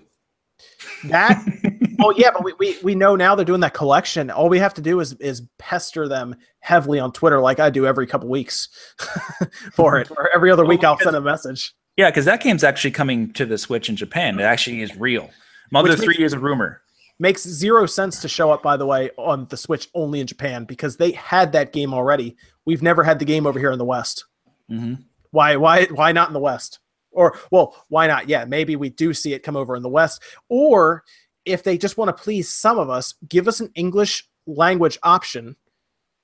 That 1.05 1.43
well, 1.99 2.13
yeah, 2.17 2.31
but 2.31 2.43
we, 2.43 2.53
we 2.59 2.77
we 2.83 2.95
know 2.95 3.15
now 3.15 3.35
they're 3.35 3.45
doing 3.45 3.61
that 3.61 3.73
collection. 3.73 4.29
All 4.29 4.49
we 4.49 4.59
have 4.59 4.73
to 4.75 4.81
do 4.81 4.99
is 4.99 5.13
is 5.13 5.41
pester 5.57 6.07
them 6.07 6.35
heavily 6.59 6.99
on 6.99 7.11
Twitter, 7.11 7.39
like 7.39 7.59
I 7.59 7.69
do 7.69 7.85
every 7.85 8.07
couple 8.07 8.29
weeks 8.29 8.69
for 9.73 9.97
it. 9.99 10.09
Or 10.11 10.29
every 10.33 10.51
other 10.51 10.65
week, 10.65 10.83
I'll 10.83 10.97
send 10.99 11.15
a 11.15 11.21
message. 11.21 11.73
Yeah, 11.95 12.09
because 12.09 12.25
that 12.25 12.41
game's 12.41 12.63
actually 12.63 12.91
coming 12.91 13.33
to 13.33 13.45
the 13.45 13.57
Switch 13.57 13.89
in 13.89 13.95
Japan. 13.95 14.39
It 14.39 14.43
actually 14.43 14.81
is 14.81 14.95
real. 14.97 15.29
Mother 15.71 15.89
Which 15.89 15.99
3 15.99 16.07
makes- 16.09 16.19
is 16.19 16.33
a 16.33 16.39
rumor. 16.39 16.81
Makes 17.19 17.41
zero 17.47 17.87
sense 17.87 18.21
to 18.21 18.27
show 18.27 18.51
up, 18.51 18.61
by 18.61 18.77
the 18.77 18.85
way, 18.85 19.09
on 19.17 19.47
the 19.49 19.57
Switch 19.57 19.87
only 19.95 20.19
in 20.19 20.27
Japan 20.27 20.65
because 20.65 20.97
they 20.97 21.11
had 21.13 21.51
that 21.53 21.73
game 21.73 21.91
already. 21.91 22.37
We've 22.65 22.83
never 22.83 23.03
had 23.03 23.17
the 23.17 23.25
game 23.25 23.47
over 23.47 23.57
here 23.57 23.71
in 23.71 23.79
the 23.79 23.85
West. 23.85 24.25
hmm 24.69 24.93
Why 25.31 25.55
why 25.55 25.85
why 25.85 26.11
not 26.11 26.27
in 26.29 26.33
the 26.33 26.39
West? 26.39 26.77
Or 27.11 27.35
well, 27.49 27.75
why 27.89 28.05
not? 28.05 28.29
Yeah, 28.29 28.45
maybe 28.45 28.75
we 28.75 28.89
do 28.91 29.15
see 29.15 29.33
it 29.33 29.41
come 29.41 29.55
over 29.55 29.75
in 29.75 29.81
the 29.81 29.89
West. 29.89 30.21
Or 30.49 31.03
if 31.47 31.63
they 31.63 31.77
just 31.77 31.97
want 31.97 32.15
to 32.15 32.23
please 32.23 32.49
some 32.49 32.77
of 32.77 32.89
us, 32.89 33.15
give 33.27 33.47
us 33.47 33.59
an 33.59 33.71
English 33.75 34.27
language 34.45 34.97
option, 35.03 35.55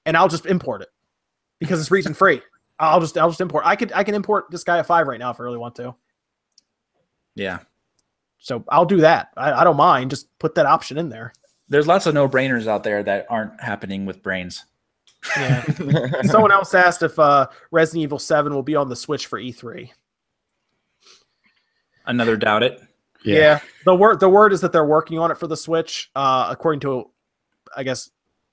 and 0.06 0.18
I'll 0.18 0.28
just 0.28 0.46
import 0.46 0.82
it 0.82 0.90
because 1.60 1.80
it's 1.80 1.92
region 1.92 2.14
free. 2.14 2.42
I'll 2.80 3.00
just 3.00 3.18
I'll 3.18 3.30
just 3.30 3.42
import. 3.42 3.66
I 3.66 3.76
could 3.76 3.92
I 3.94 4.04
can 4.04 4.16
import 4.16 4.46
this 4.52 4.64
guy 4.64 4.80
at 4.80 4.86
five 4.86 5.08
right 5.08 5.20
now 5.20 5.32
if 5.32 5.40
I 5.40 5.44
really 5.44 5.58
want 5.58 5.76
to. 5.76 5.96
Yeah. 7.36 7.60
So 8.40 8.64
I'll 8.68 8.86
do 8.86 9.02
that. 9.02 9.30
I, 9.38 9.54
I 9.54 9.64
don't 9.64 9.78
mind. 9.78 10.10
Just 10.10 10.38
put 10.38 10.56
that 10.56 10.66
option 10.66 10.98
in 10.98 11.10
there. 11.10 11.34
There's 11.70 11.88
lots 11.88 12.06
of 12.06 12.14
no 12.14 12.28
brainers 12.28 12.68
out 12.68 12.84
there 12.84 13.02
that 13.04 13.26
aren't 13.30 13.60
happening 13.62 14.06
with 14.06 14.22
brains. 14.22 14.66
Yeah. 15.38 15.64
Someone 16.24 16.52
else 16.52 16.74
asked 16.74 17.04
if 17.04 17.18
uh, 17.18 17.48
Resident 17.72 18.04
Evil 18.04 18.20
Seven 18.20 18.54
will 18.54 18.64
be 18.64 18.76
on 18.76 18.90
the 18.90 18.96
Switch 18.96 19.28
for 19.28 19.40
E3. 19.40 19.90
Another 22.06 22.36
doubt 22.36 22.64
it. 22.64 22.82
Yeah. 23.24 23.60
The 23.86 23.96
word 23.96 24.20
the 24.20 24.30
word 24.30 24.54
is 24.54 24.62
that 24.62 24.72
they're 24.72 24.86
working 24.86 25.20
on 25.20 25.32
it 25.32 25.38
for 25.38 25.48
the 25.48 25.58
Switch, 25.58 26.12
uh, 26.16 26.48
according 26.50 26.82
to, 26.82 27.10
I 27.76 27.84
guess, 27.84 28.10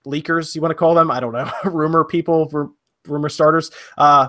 leakers. 0.06 0.54
You 0.54 0.60
want 0.60 0.70
to 0.70 0.76
call 0.76 0.94
them? 0.94 1.10
I 1.10 1.20
don't 1.20 1.32
know. 1.32 1.50
rumor 1.64 2.04
people, 2.04 2.50
r- 2.52 2.70
rumor 3.06 3.28
starters. 3.28 3.70
Uh, 3.98 4.28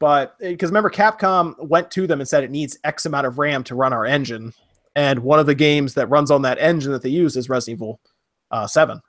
but 0.00 0.38
because 0.38 0.70
remember, 0.70 0.90
Capcom 0.90 1.54
went 1.66 1.90
to 1.92 2.06
them 2.06 2.20
and 2.20 2.28
said 2.28 2.44
it 2.44 2.50
needs 2.50 2.78
X 2.84 3.06
amount 3.06 3.26
of 3.26 3.38
RAM 3.38 3.64
to 3.64 3.74
run 3.74 3.92
our 3.92 4.04
engine, 4.04 4.52
and 4.96 5.20
one 5.20 5.38
of 5.38 5.46
the 5.46 5.54
games 5.54 5.94
that 5.94 6.10
runs 6.10 6.30
on 6.30 6.42
that 6.42 6.58
engine 6.58 6.92
that 6.92 7.02
they 7.02 7.10
use 7.10 7.36
is 7.36 7.48
Resident 7.48 7.78
Evil 7.78 8.00
uh, 8.50 8.66
Seven. 8.66 9.00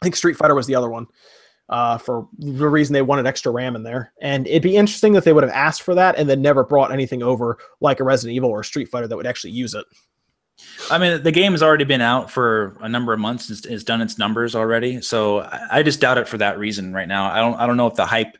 I 0.00 0.04
think 0.04 0.16
Street 0.16 0.36
Fighter 0.36 0.54
was 0.54 0.66
the 0.66 0.74
other 0.74 0.90
one. 0.90 1.06
Uh, 1.72 1.96
for 1.96 2.28
the 2.38 2.68
reason 2.68 2.92
they 2.92 3.00
wanted 3.00 3.26
extra 3.26 3.50
RAM 3.50 3.74
in 3.74 3.82
there. 3.82 4.12
And 4.20 4.46
it'd 4.46 4.62
be 4.62 4.76
interesting 4.76 5.14
that 5.14 5.24
they 5.24 5.32
would 5.32 5.42
have 5.42 5.52
asked 5.52 5.80
for 5.80 5.94
that 5.94 6.18
and 6.18 6.28
then 6.28 6.42
never 6.42 6.64
brought 6.64 6.92
anything 6.92 7.22
over 7.22 7.56
like 7.80 7.98
a 7.98 8.04
Resident 8.04 8.36
Evil 8.36 8.50
or 8.50 8.60
a 8.60 8.64
Street 8.64 8.90
Fighter 8.90 9.08
that 9.08 9.16
would 9.16 9.26
actually 9.26 9.52
use 9.52 9.72
it. 9.72 9.86
I 10.90 10.98
mean, 10.98 11.22
the 11.22 11.32
game 11.32 11.52
has 11.52 11.62
already 11.62 11.84
been 11.84 12.02
out 12.02 12.30
for 12.30 12.76
a 12.82 12.90
number 12.90 13.14
of 13.14 13.20
months. 13.20 13.48
It's, 13.48 13.64
it's 13.64 13.84
done 13.84 14.02
its 14.02 14.18
numbers 14.18 14.54
already, 14.54 15.00
so 15.00 15.40
I, 15.40 15.78
I 15.78 15.82
just 15.82 15.98
doubt 15.98 16.18
it 16.18 16.28
for 16.28 16.36
that 16.36 16.58
reason 16.58 16.92
right 16.92 17.08
now. 17.08 17.32
I 17.32 17.38
don't. 17.38 17.54
I 17.54 17.66
don't 17.66 17.78
know 17.78 17.86
if 17.86 17.94
the 17.94 18.04
hype. 18.04 18.36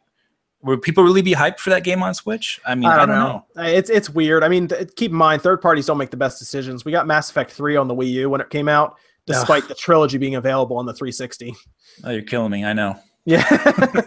Would 0.64 0.82
people 0.82 1.02
really 1.02 1.22
be 1.22 1.32
hyped 1.32 1.58
for 1.58 1.70
that 1.70 1.84
game 1.84 2.02
on 2.02 2.12
Switch? 2.12 2.60
I 2.66 2.74
mean, 2.74 2.84
I 2.84 2.98
don't, 2.98 3.08
know. 3.08 3.46
It's 3.56 3.88
it's 3.88 4.10
weird. 4.10 4.44
I 4.44 4.48
mean, 4.48 4.68
th- 4.68 4.94
keep 4.94 5.10
in 5.10 5.16
mind, 5.16 5.40
third 5.40 5.62
parties 5.62 5.86
don't 5.86 5.96
make 5.96 6.10
the 6.10 6.18
best 6.18 6.38
decisions. 6.38 6.84
We 6.84 6.92
got 6.92 7.06
Mass 7.06 7.30
Effect 7.30 7.50
three 7.50 7.76
on 7.76 7.88
the 7.88 7.94
Wii 7.94 8.10
U 8.10 8.28
when 8.30 8.42
it 8.42 8.50
came 8.50 8.68
out, 8.68 8.98
despite 9.24 9.66
the 9.68 9.74
trilogy 9.74 10.18
being 10.18 10.34
available 10.34 10.76
on 10.76 10.84
the 10.84 10.92
360. 10.92 11.54
Oh, 12.04 12.10
you're 12.10 12.22
killing 12.22 12.50
me. 12.50 12.64
I 12.64 12.74
know. 12.74 13.00
Yeah. 13.24 13.42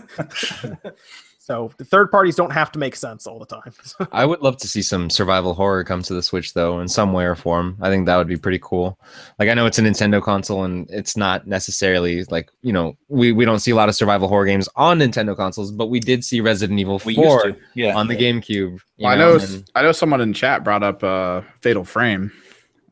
so 1.40 1.72
the 1.78 1.86
third 1.86 2.10
parties 2.12 2.36
don't 2.36 2.52
have 2.52 2.72
to 2.74 2.80
make 2.80 2.96
sense 2.96 3.28
all 3.28 3.40
the 3.40 3.46
time. 3.46 3.74
I 4.12 4.26
would 4.26 4.42
love 4.42 4.58
to 4.58 4.68
see 4.68 4.82
some 4.82 5.10
survival 5.10 5.54
horror 5.54 5.84
come 5.84 6.02
to 6.04 6.14
the 6.14 6.24
Switch 6.24 6.54
though, 6.54 6.80
in 6.80 6.88
some 6.88 7.14
way 7.14 7.26
or 7.26 7.36
form. 7.36 7.78
I 7.82 7.90
think 7.90 8.08
that 8.08 8.18
would 8.18 8.28
be 8.28 8.38
pretty 8.38 8.60
cool. 8.62 9.00
Like 9.40 9.50
I 9.50 9.54
know 9.54 9.66
it's 9.66 9.80
a 9.80 9.82
Nintendo 9.82 10.22
console 10.22 10.64
and 10.64 10.90
it's 10.90 11.16
not 11.16 11.48
necessarily 11.48 12.24
like, 12.26 12.50
you 12.62 12.74
know, 12.74 12.98
we, 13.08 13.32
we 13.32 13.46
don't 13.46 13.60
see 13.60 13.72
a 13.72 13.76
lot 13.76 13.90
of 13.90 13.96
survival 13.96 14.28
horror 14.28 14.46
games 14.46 14.68
on 14.76 15.00
Nintendo 15.00 15.36
consoles, 15.36 15.72
but 15.72 15.88
we 15.88 16.00
did 16.00 16.26
see 16.26 16.42
Resident 16.42 16.80
Evil 16.80 17.00
4 17.00 17.08
We 17.08 17.16
used. 17.18 17.46
Yeah. 17.76 17.96
on 17.96 18.08
the 18.08 18.16
GameCube. 18.16 18.50
you 18.50 18.80
Well, 19.00 19.12
I 19.14 19.16
know. 19.16 19.36
and- 19.38 19.70
I 19.76 19.82
know 19.84 19.92
someone 19.92 20.22
in 20.22 20.34
chat 20.34 20.64
brought 20.64 20.84
up 20.84 21.04
uh, 21.04 21.42
Fatal 21.62 21.84
Frame. 21.86 22.32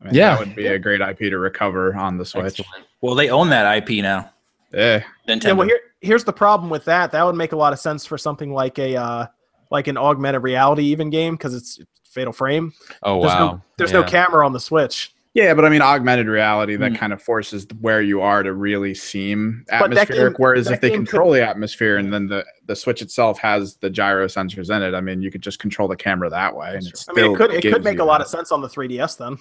I 0.00 0.04
mean, 0.06 0.14
Yeah. 0.14 0.30
that 0.36 0.38
would 0.40 0.54
be 0.56 0.66
a 0.68 0.78
great 0.78 1.00
IP 1.00 1.18
to 1.30 1.38
recover 1.38 1.94
on 1.94 2.18
the 2.18 2.24
Switch. 2.24 2.60
Excellent. 2.60 2.86
Well, 3.00 3.14
they 3.14 3.30
own 3.30 3.50
that 3.50 3.76
IP 3.78 4.02
now. 4.02 4.30
Yeah, 4.72 5.04
Nintendo. 5.28 5.44
yeah, 5.44 5.52
well 5.52 5.66
here 5.68 5.80
here's 6.04 6.24
the 6.24 6.32
problem 6.32 6.70
with 6.70 6.84
that. 6.84 7.10
That 7.12 7.24
would 7.24 7.34
make 7.36 7.52
a 7.52 7.56
lot 7.56 7.72
of 7.72 7.78
sense 7.78 8.04
for 8.06 8.16
something 8.18 8.52
like 8.52 8.78
a 8.78 8.96
uh 8.96 9.26
like 9.70 9.88
an 9.88 9.96
augmented 9.96 10.42
reality 10.42 10.84
even 10.84 11.10
game 11.10 11.34
because 11.34 11.54
it's 11.54 11.80
Fatal 12.04 12.32
Frame. 12.32 12.72
Oh 13.02 13.20
There's 13.20 13.32
wow. 13.32 13.46
no 13.52 13.60
there's 13.78 13.92
no 13.92 14.04
camera 14.04 14.46
on 14.46 14.52
the 14.52 14.60
Switch. 14.60 15.12
yeah, 15.34 15.52
but 15.52 15.64
I 15.64 15.68
mean, 15.68 15.82
augmented 15.82 16.28
reality 16.28 16.76
that 16.76 16.92
Hmm. 16.92 16.96
kind 16.96 17.12
of 17.12 17.20
forces 17.20 17.66
where 17.80 18.00
you 18.00 18.20
are 18.20 18.44
to 18.44 18.52
really 18.52 18.94
seem 18.94 19.64
atmospheric. 19.70 20.34
game- 20.34 20.36
whereas 20.38 20.70
if 20.70 20.80
they 20.80 20.90
game 20.90 21.00
could- 21.00 21.08
control 21.08 21.32
the 21.32 21.44
atmosphere 21.44 21.96
and 21.96 22.12
then 22.12 22.28
the 22.28 22.44
the 22.66 22.76
Switch 22.76 23.02
itself 23.02 23.38
has 23.40 23.76
the 23.78 23.90
gyro 23.90 24.26
sensors 24.26 24.70
in 24.74 24.82
it, 24.82 24.94
I 24.94 25.00
mean, 25.00 25.20
you 25.22 25.30
could 25.32 25.42
just 25.42 25.58
control 25.58 25.88
the 25.88 25.96
camera 25.96 26.30
that 26.30 26.54
way. 26.54 26.74
And 26.76 26.86
it's 26.86 27.08
I 27.08 27.12
mean, 27.14 27.32
it 27.32 27.36
could 27.36 27.52
it 27.52 27.62
could 27.62 27.82
make 27.82 27.98
a 27.98 28.04
lot 28.04 28.18
that. 28.18 28.24
of 28.26 28.30
sense 28.30 28.52
on 28.52 28.60
the 28.60 28.68
3DS 28.68 29.16
then. 29.18 29.38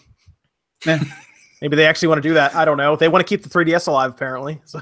Yeah. 0.85 0.99
Maybe 1.61 1.75
they 1.77 1.85
actually 1.85 2.09
want 2.09 2.21
to 2.21 2.27
do 2.27 2.33
that. 2.33 2.55
I 2.55 2.65
don't 2.65 2.75
know. 2.77 2.95
They 2.97 3.07
want 3.07 3.25
to 3.25 3.29
keep 3.29 3.43
the 3.43 3.49
3DS 3.49 3.87
alive 3.87 4.09
apparently. 4.11 4.59
So 4.65 4.81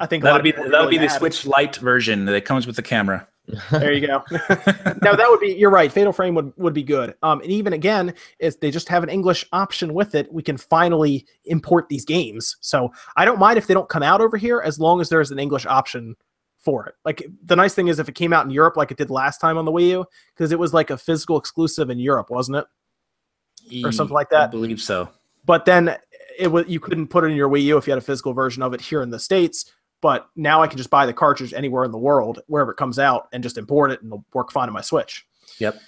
I 0.00 0.06
think 0.06 0.24
that'll 0.24 0.42
be 0.42 0.52
that'll 0.52 0.70
really 0.70 0.98
be 0.98 0.98
the. 0.98 1.08
Switch 1.08 1.46
Lite 1.46 1.76
version 1.76 2.24
that 2.24 2.44
comes 2.44 2.66
with 2.66 2.76
the 2.76 2.82
camera. 2.82 3.28
There 3.70 3.92
you 3.92 4.06
go. 4.06 4.24
no, 4.30 5.14
that 5.14 5.26
would 5.28 5.40
be. 5.40 5.52
You're 5.52 5.70
right. 5.70 5.92
Fatal 5.92 6.12
Frame 6.12 6.34
would 6.34 6.52
would 6.56 6.74
be 6.74 6.82
good. 6.82 7.14
Um, 7.22 7.40
and 7.42 7.50
even 7.50 7.72
again, 7.72 8.14
if 8.38 8.58
they 8.60 8.70
just 8.70 8.88
have 8.88 9.02
an 9.02 9.10
English 9.10 9.44
option 9.52 9.92
with 9.92 10.14
it, 10.14 10.32
we 10.32 10.42
can 10.42 10.56
finally 10.56 11.26
import 11.44 11.88
these 11.88 12.04
games. 12.04 12.56
So 12.60 12.92
I 13.16 13.24
don't 13.24 13.38
mind 13.38 13.58
if 13.58 13.66
they 13.66 13.74
don't 13.74 13.88
come 13.88 14.02
out 14.02 14.20
over 14.20 14.36
here 14.36 14.62
as 14.64 14.80
long 14.80 15.00
as 15.00 15.08
there's 15.08 15.30
an 15.30 15.38
English 15.38 15.66
option 15.66 16.16
for 16.58 16.86
it. 16.86 16.94
Like 17.04 17.26
the 17.44 17.56
nice 17.56 17.74
thing 17.74 17.88
is 17.88 17.98
if 17.98 18.08
it 18.08 18.14
came 18.14 18.32
out 18.32 18.44
in 18.44 18.50
Europe 18.50 18.76
like 18.76 18.90
it 18.90 18.98
did 18.98 19.10
last 19.10 19.38
time 19.38 19.58
on 19.58 19.64
the 19.64 19.72
Wii 19.72 19.88
U, 19.88 20.04
because 20.34 20.52
it 20.52 20.58
was 20.58 20.72
like 20.72 20.90
a 20.90 20.96
physical 20.96 21.38
exclusive 21.38 21.90
in 21.90 21.98
Europe, 21.98 22.30
wasn't 22.30 22.58
it? 22.58 23.84
Or 23.84 23.92
something 23.92 24.14
like 24.14 24.30
that. 24.30 24.44
I 24.44 24.46
believe 24.46 24.80
so. 24.80 25.10
But 25.44 25.64
then 25.64 25.96
it 26.38 26.48
was 26.48 26.66
you 26.68 26.80
couldn't 26.80 27.08
put 27.08 27.24
it 27.24 27.28
in 27.28 27.36
your 27.36 27.48
Wii 27.48 27.62
U 27.64 27.76
if 27.76 27.86
you 27.86 27.92
had 27.92 27.98
a 27.98 28.04
physical 28.04 28.32
version 28.32 28.62
of 28.62 28.74
it 28.74 28.80
here 28.80 29.02
in 29.02 29.10
the 29.10 29.18
states. 29.18 29.70
But 30.00 30.28
now 30.34 30.62
I 30.62 30.66
can 30.66 30.78
just 30.78 30.90
buy 30.90 31.04
the 31.04 31.12
cartridge 31.12 31.52
anywhere 31.52 31.84
in 31.84 31.92
the 31.92 31.98
world, 31.98 32.40
wherever 32.46 32.70
it 32.70 32.76
comes 32.76 32.98
out, 32.98 33.28
and 33.32 33.42
just 33.42 33.58
import 33.58 33.90
it, 33.90 34.00
and 34.00 34.08
it'll 34.08 34.24
work 34.32 34.50
fine 34.50 34.68
on 34.68 34.72
my 34.72 34.80
Switch. 34.80 35.26
Yep. 35.58 35.78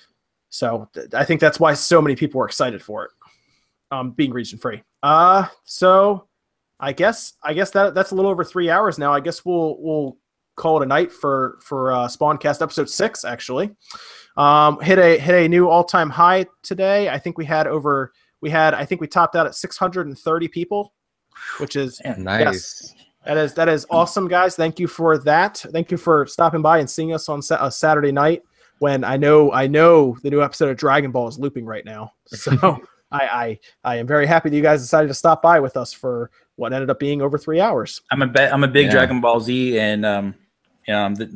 So 0.51 0.89
th- 0.93 1.15
I 1.15 1.25
think 1.25 1.41
that's 1.41 1.59
why 1.59 1.73
so 1.75 2.03
many 2.03 2.15
people 2.15 2.39
were 2.39 2.47
excited 2.47 2.83
for 2.83 3.07
it, 3.07 3.11
um, 3.91 4.11
being 4.11 4.33
region 4.33 4.59
free. 4.59 4.83
Uh, 5.03 5.47
so 5.65 6.29
I 6.79 6.93
guess 6.93 7.35
I 7.43 7.55
guess 7.55 7.71
that 7.71 7.95
that's 7.95 8.11
a 8.11 8.15
little 8.15 8.31
over 8.31 8.45
three 8.45 8.69
hours 8.69 8.99
now. 8.99 9.13
I 9.13 9.21
guess 9.21 9.45
we'll 9.45 9.77
we'll 9.81 10.19
call 10.57 10.81
it 10.81 10.85
a 10.85 10.87
night 10.87 11.11
for 11.11 11.59
for 11.63 11.93
uh, 11.93 12.09
Spawncast 12.09 12.61
episode 12.61 12.91
six. 12.91 13.25
Actually, 13.25 13.71
um, 14.37 14.79
hit 14.81 14.99
a 14.99 15.17
hit 15.19 15.35
a 15.35 15.49
new 15.49 15.69
all 15.69 15.85
time 15.85 16.11
high 16.11 16.45
today. 16.63 17.09
I 17.09 17.19
think 17.19 17.39
we 17.39 17.45
had 17.45 17.67
over 17.67 18.13
we 18.43 18.51
had 18.51 18.75
I 18.75 18.85
think 18.85 19.01
we 19.01 19.07
topped 19.07 19.37
out 19.37 19.47
at 19.47 19.55
630 19.55 20.49
people, 20.49 20.93
which 21.59 21.77
is 21.77 22.01
nice. 22.19 22.95
That 23.25 23.37
is 23.37 23.55
that 23.55 23.69
is 23.69 23.87
awesome, 23.91 24.29
guys. 24.29 24.57
Thank 24.57 24.79
you 24.79 24.89
for 24.89 25.19
that. 25.19 25.59
Thank 25.73 25.91
you 25.91 25.97
for 25.97 26.27
stopping 26.27 26.63
by 26.63 26.79
and 26.79 26.89
seeing 26.91 27.13
us 27.15 27.29
on 27.29 27.43
sa- 27.43 27.65
a 27.65 27.71
Saturday 27.71 28.13
night 28.13 28.43
when 28.79 29.05
I 29.05 29.17
know 29.17 29.53
I 29.53 29.67
know 29.67 30.17
the 30.23 30.31
new 30.31 30.43
episode 30.43 30.71
of 30.71 30.77
Dragon 30.77 31.11
Ball 31.13 31.29
is 31.29 31.39
looping 31.39 31.65
right 31.65 31.85
now. 31.85 32.13
So 32.35 32.81
I, 33.13 33.19
I 33.21 33.59
I 33.85 33.97
am 33.97 34.07
very 34.07 34.27
happy 34.27 34.49
that 34.49 34.57
you 34.57 34.63
guys 34.63 34.81
decided 34.81 35.09
to 35.09 35.15
stop 35.15 35.43
by 35.43 35.61
with 35.61 35.77
us 35.77 35.93
for 35.93 36.31
what 36.57 36.73
ended 36.73 36.89
up 36.91 36.99
being 36.99 37.21
over 37.21 37.37
three 37.37 37.61
hours. 37.61 38.01
I'm 38.11 38.23
a 38.23 38.27
be- 38.27 38.41
I'm 38.41 38.65
a 38.65 38.69
big 38.69 38.87
Yeah. 38.87 38.93
Dragon 38.93 39.21
Ball 39.21 39.39
Z 39.41 39.79
and 39.79 40.07
um, 40.07 40.35
um 40.89 41.15
the, 41.17 41.27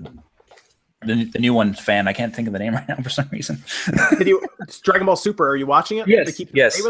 the 1.02 1.24
the 1.26 1.38
new 1.38 1.52
one 1.52 1.74
fan. 1.74 2.08
I 2.08 2.14
can't 2.14 2.34
think 2.34 2.48
of 2.48 2.52
the 2.52 2.58
name 2.58 2.74
right 2.74 2.88
now 2.88 2.96
for 2.96 3.10
some 3.10 3.28
reason. 3.30 3.62
Did 4.18 4.26
you 4.26 4.40
it's 4.60 4.80
Dragon 4.86 5.04
Ball 5.06 5.16
Super? 5.16 5.48
Are 5.48 5.56
you 5.56 5.66
watching 5.66 5.98
it? 5.98 6.08
Yes, 6.08 6.34
keep 6.34 6.48
yes. 6.54 6.80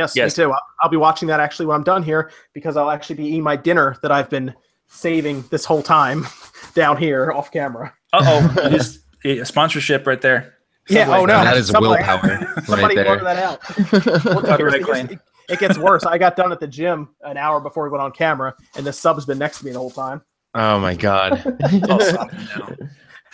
Up 0.00 0.10
to 0.10 0.14
date 0.14 0.22
with 0.24 0.30
it? 0.30 0.32
Yes, 0.32 0.34
Yes. 0.34 0.38
me 0.38 0.44
too. 0.44 0.52
I'll, 0.52 0.62
I'll 0.82 0.90
be 0.90 0.96
watching 0.96 1.28
that 1.28 1.40
actually 1.40 1.66
when 1.66 1.76
I'm 1.76 1.84
done 1.84 2.02
here 2.02 2.30
because 2.52 2.76
I'll 2.76 2.90
actually 2.90 3.16
be 3.16 3.26
eating 3.26 3.42
my 3.42 3.56
dinner 3.56 3.96
that 4.02 4.10
I've 4.12 4.30
been 4.30 4.54
saving 4.86 5.44
this 5.50 5.64
whole 5.64 5.82
time 5.82 6.26
down 6.74 6.96
here 6.96 7.30
off 7.32 7.50
camera. 7.52 7.92
Uh 8.12 8.20
oh, 8.56 8.68
just 8.70 9.00
a 9.24 9.44
sponsorship 9.44 10.06
right 10.06 10.20
there. 10.20 10.54
Yeah, 10.88 11.04
Subway. 11.04 11.18
oh 11.20 11.24
no. 11.26 11.44
that 11.44 11.56
is 11.58 11.66
Somebody- 11.68 12.02
willpower 12.02 12.22
right 12.56 12.64
Somebody 12.64 12.94
there. 12.94 13.08
order 13.08 13.24
that 13.24 13.36
out. 13.38 14.24
Well, 14.24 14.42
Copyright 14.42 14.74
here's- 14.74 14.84
claim. 14.84 15.20
It 15.50 15.58
gets 15.58 15.78
worse. 15.78 16.04
I 16.04 16.18
got 16.18 16.36
done 16.36 16.52
at 16.52 16.60
the 16.60 16.66
gym 16.66 17.08
an 17.22 17.36
hour 17.38 17.58
before 17.60 17.84
we 17.84 17.88
went 17.90 18.02
on 18.02 18.12
camera, 18.12 18.54
and 18.76 18.86
the 18.86 18.92
sub's 18.92 19.24
been 19.24 19.38
next 19.38 19.60
to 19.60 19.64
me 19.64 19.72
the 19.72 19.78
whole 19.78 19.90
time. 19.90 20.20
Oh 20.54 20.78
my 20.78 20.94
god. 20.94 21.42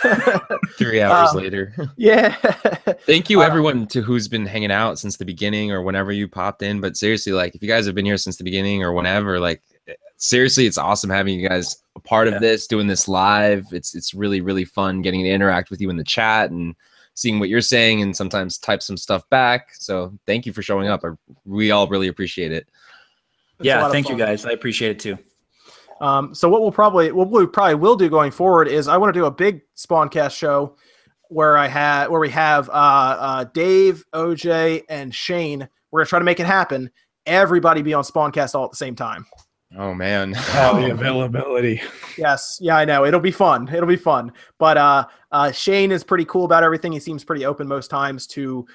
I'll 0.03 0.21
stop 0.21 0.27
him 0.27 0.49
now. 0.51 0.59
Three 0.79 1.01
hours 1.01 1.31
Um, 1.31 1.37
later. 1.37 1.75
yeah. 1.97 2.35
Thank 3.07 3.31
you 3.31 3.43
Uh, 3.43 3.47
everyone 3.47 3.87
to 3.89 4.03
who's 4.03 4.29
been 4.29 4.47
hanging 4.47 4.73
out 4.73 4.99
since 4.99 5.17
the 5.17 5.25
beginning 5.25 5.71
or 5.73 5.83
whenever 5.83 6.11
you 6.13 6.27
popped 6.29 6.63
in. 6.63 6.81
But 6.81 6.97
seriously, 6.97 7.33
like 7.33 7.55
if 7.55 7.63
you 7.63 7.69
guys 7.69 7.87
have 7.87 7.95
been 7.95 8.07
here 8.07 8.17
since 8.17 8.37
the 8.37 8.45
beginning 8.45 8.83
or 8.83 8.93
whenever, 8.93 9.39
like 9.39 9.63
seriously, 10.17 10.67
it's 10.67 10.79
awesome 10.79 11.11
having 11.11 11.39
you 11.39 11.49
guys 11.49 11.77
a 11.97 12.01
part 12.01 12.27
Yeah. 12.29 12.35
of 12.35 12.41
this, 12.41 12.67
doing 12.67 12.87
this 12.87 13.07
live. 13.09 13.67
It's 13.73 13.95
it's 13.95 14.15
really, 14.15 14.41
really 14.41 14.65
fun 14.65 15.03
getting 15.03 15.23
to 15.23 15.29
interact 15.31 15.71
with 15.71 15.81
you 15.81 15.91
in 15.91 15.97
the 15.97 16.05
chat 16.05 16.51
and 16.51 16.75
seeing 17.17 17.39
what 17.39 17.49
you're 17.49 17.61
saying 17.61 18.03
and 18.03 18.17
sometimes 18.17 18.59
type 18.59 18.83
some 18.83 18.97
stuff 18.97 19.29
back. 19.31 19.69
So 19.75 20.13
thank 20.27 20.47
you 20.47 20.53
for 20.53 20.63
showing 20.63 20.89
up. 20.89 21.05
I, 21.05 21.11
we 21.45 21.71
all 21.71 21.87
really 21.87 22.09
appreciate 22.09 22.51
it. 22.51 22.67
It's 23.61 23.67
Yeah, 23.67 23.85
of 23.87 23.93
thank 23.93 24.09
you 24.09 24.17
guys. 24.17 24.45
I 24.45 24.51
appreciate 24.51 24.91
it 24.91 24.99
too. 24.99 25.19
Um, 26.01 26.35
so 26.35 26.49
what 26.49 26.61
we'll 26.61 26.73
probably 26.73 27.13
what 27.13 27.31
we 27.31 27.47
probably 27.47 27.77
will 27.77 27.97
do 27.97 28.09
going 28.09 28.31
forward 28.31 28.69
is 28.69 28.89
I 28.89 28.97
want 28.97 29.15
to 29.15 29.19
do 29.19 29.27
a 29.27 29.31
big 29.31 29.63
Spawncast 29.77 30.37
show 30.37 30.77
where 31.29 31.57
I 31.57 31.67
had 31.67 32.09
where 32.09 32.21
we 32.21 32.31
have 32.31 32.69
uh, 32.69 32.73
uh, 32.73 33.45
Dave, 33.55 34.05
OJ, 34.13 34.83
and 34.89 35.15
Shane. 35.15 35.69
We're 35.91 36.01
gonna 36.01 36.09
try 36.09 36.19
to 36.19 36.25
make 36.25 36.41
it 36.41 36.47
happen. 36.47 36.91
Everybody 37.27 37.83
be 37.83 37.95
on 37.95 38.05
Spawncast 38.05 38.55
all 38.55 38.65
at 38.65 38.73
the 38.73 38.77
same 38.77 38.97
time. 38.97 39.27
Oh 39.77 39.95
man. 39.95 40.35
Oh, 40.57 40.81
the 40.81 40.91
availability. 40.93 41.81
Yes, 42.17 42.59
yeah, 42.61 42.77
I 42.77 42.85
know. 42.85 43.05
It'll 43.05 43.21
be 43.21 43.33
fun. 43.33 43.69
It'll 43.69 43.89
be 43.89 43.97
fun. 43.97 44.33
But 44.59 44.77
uh, 44.77 45.07
uh, 45.33 45.53
Shane 45.53 45.91
is 45.91 46.05
pretty 46.05 46.25
cool 46.25 46.45
about 46.45 46.63
everything. 46.63 46.93
He 46.93 47.01
seems 47.01 47.25
pretty 47.25 47.45
open 47.45 47.67
most 47.67 47.89
times 47.89 48.27
to 48.29 48.67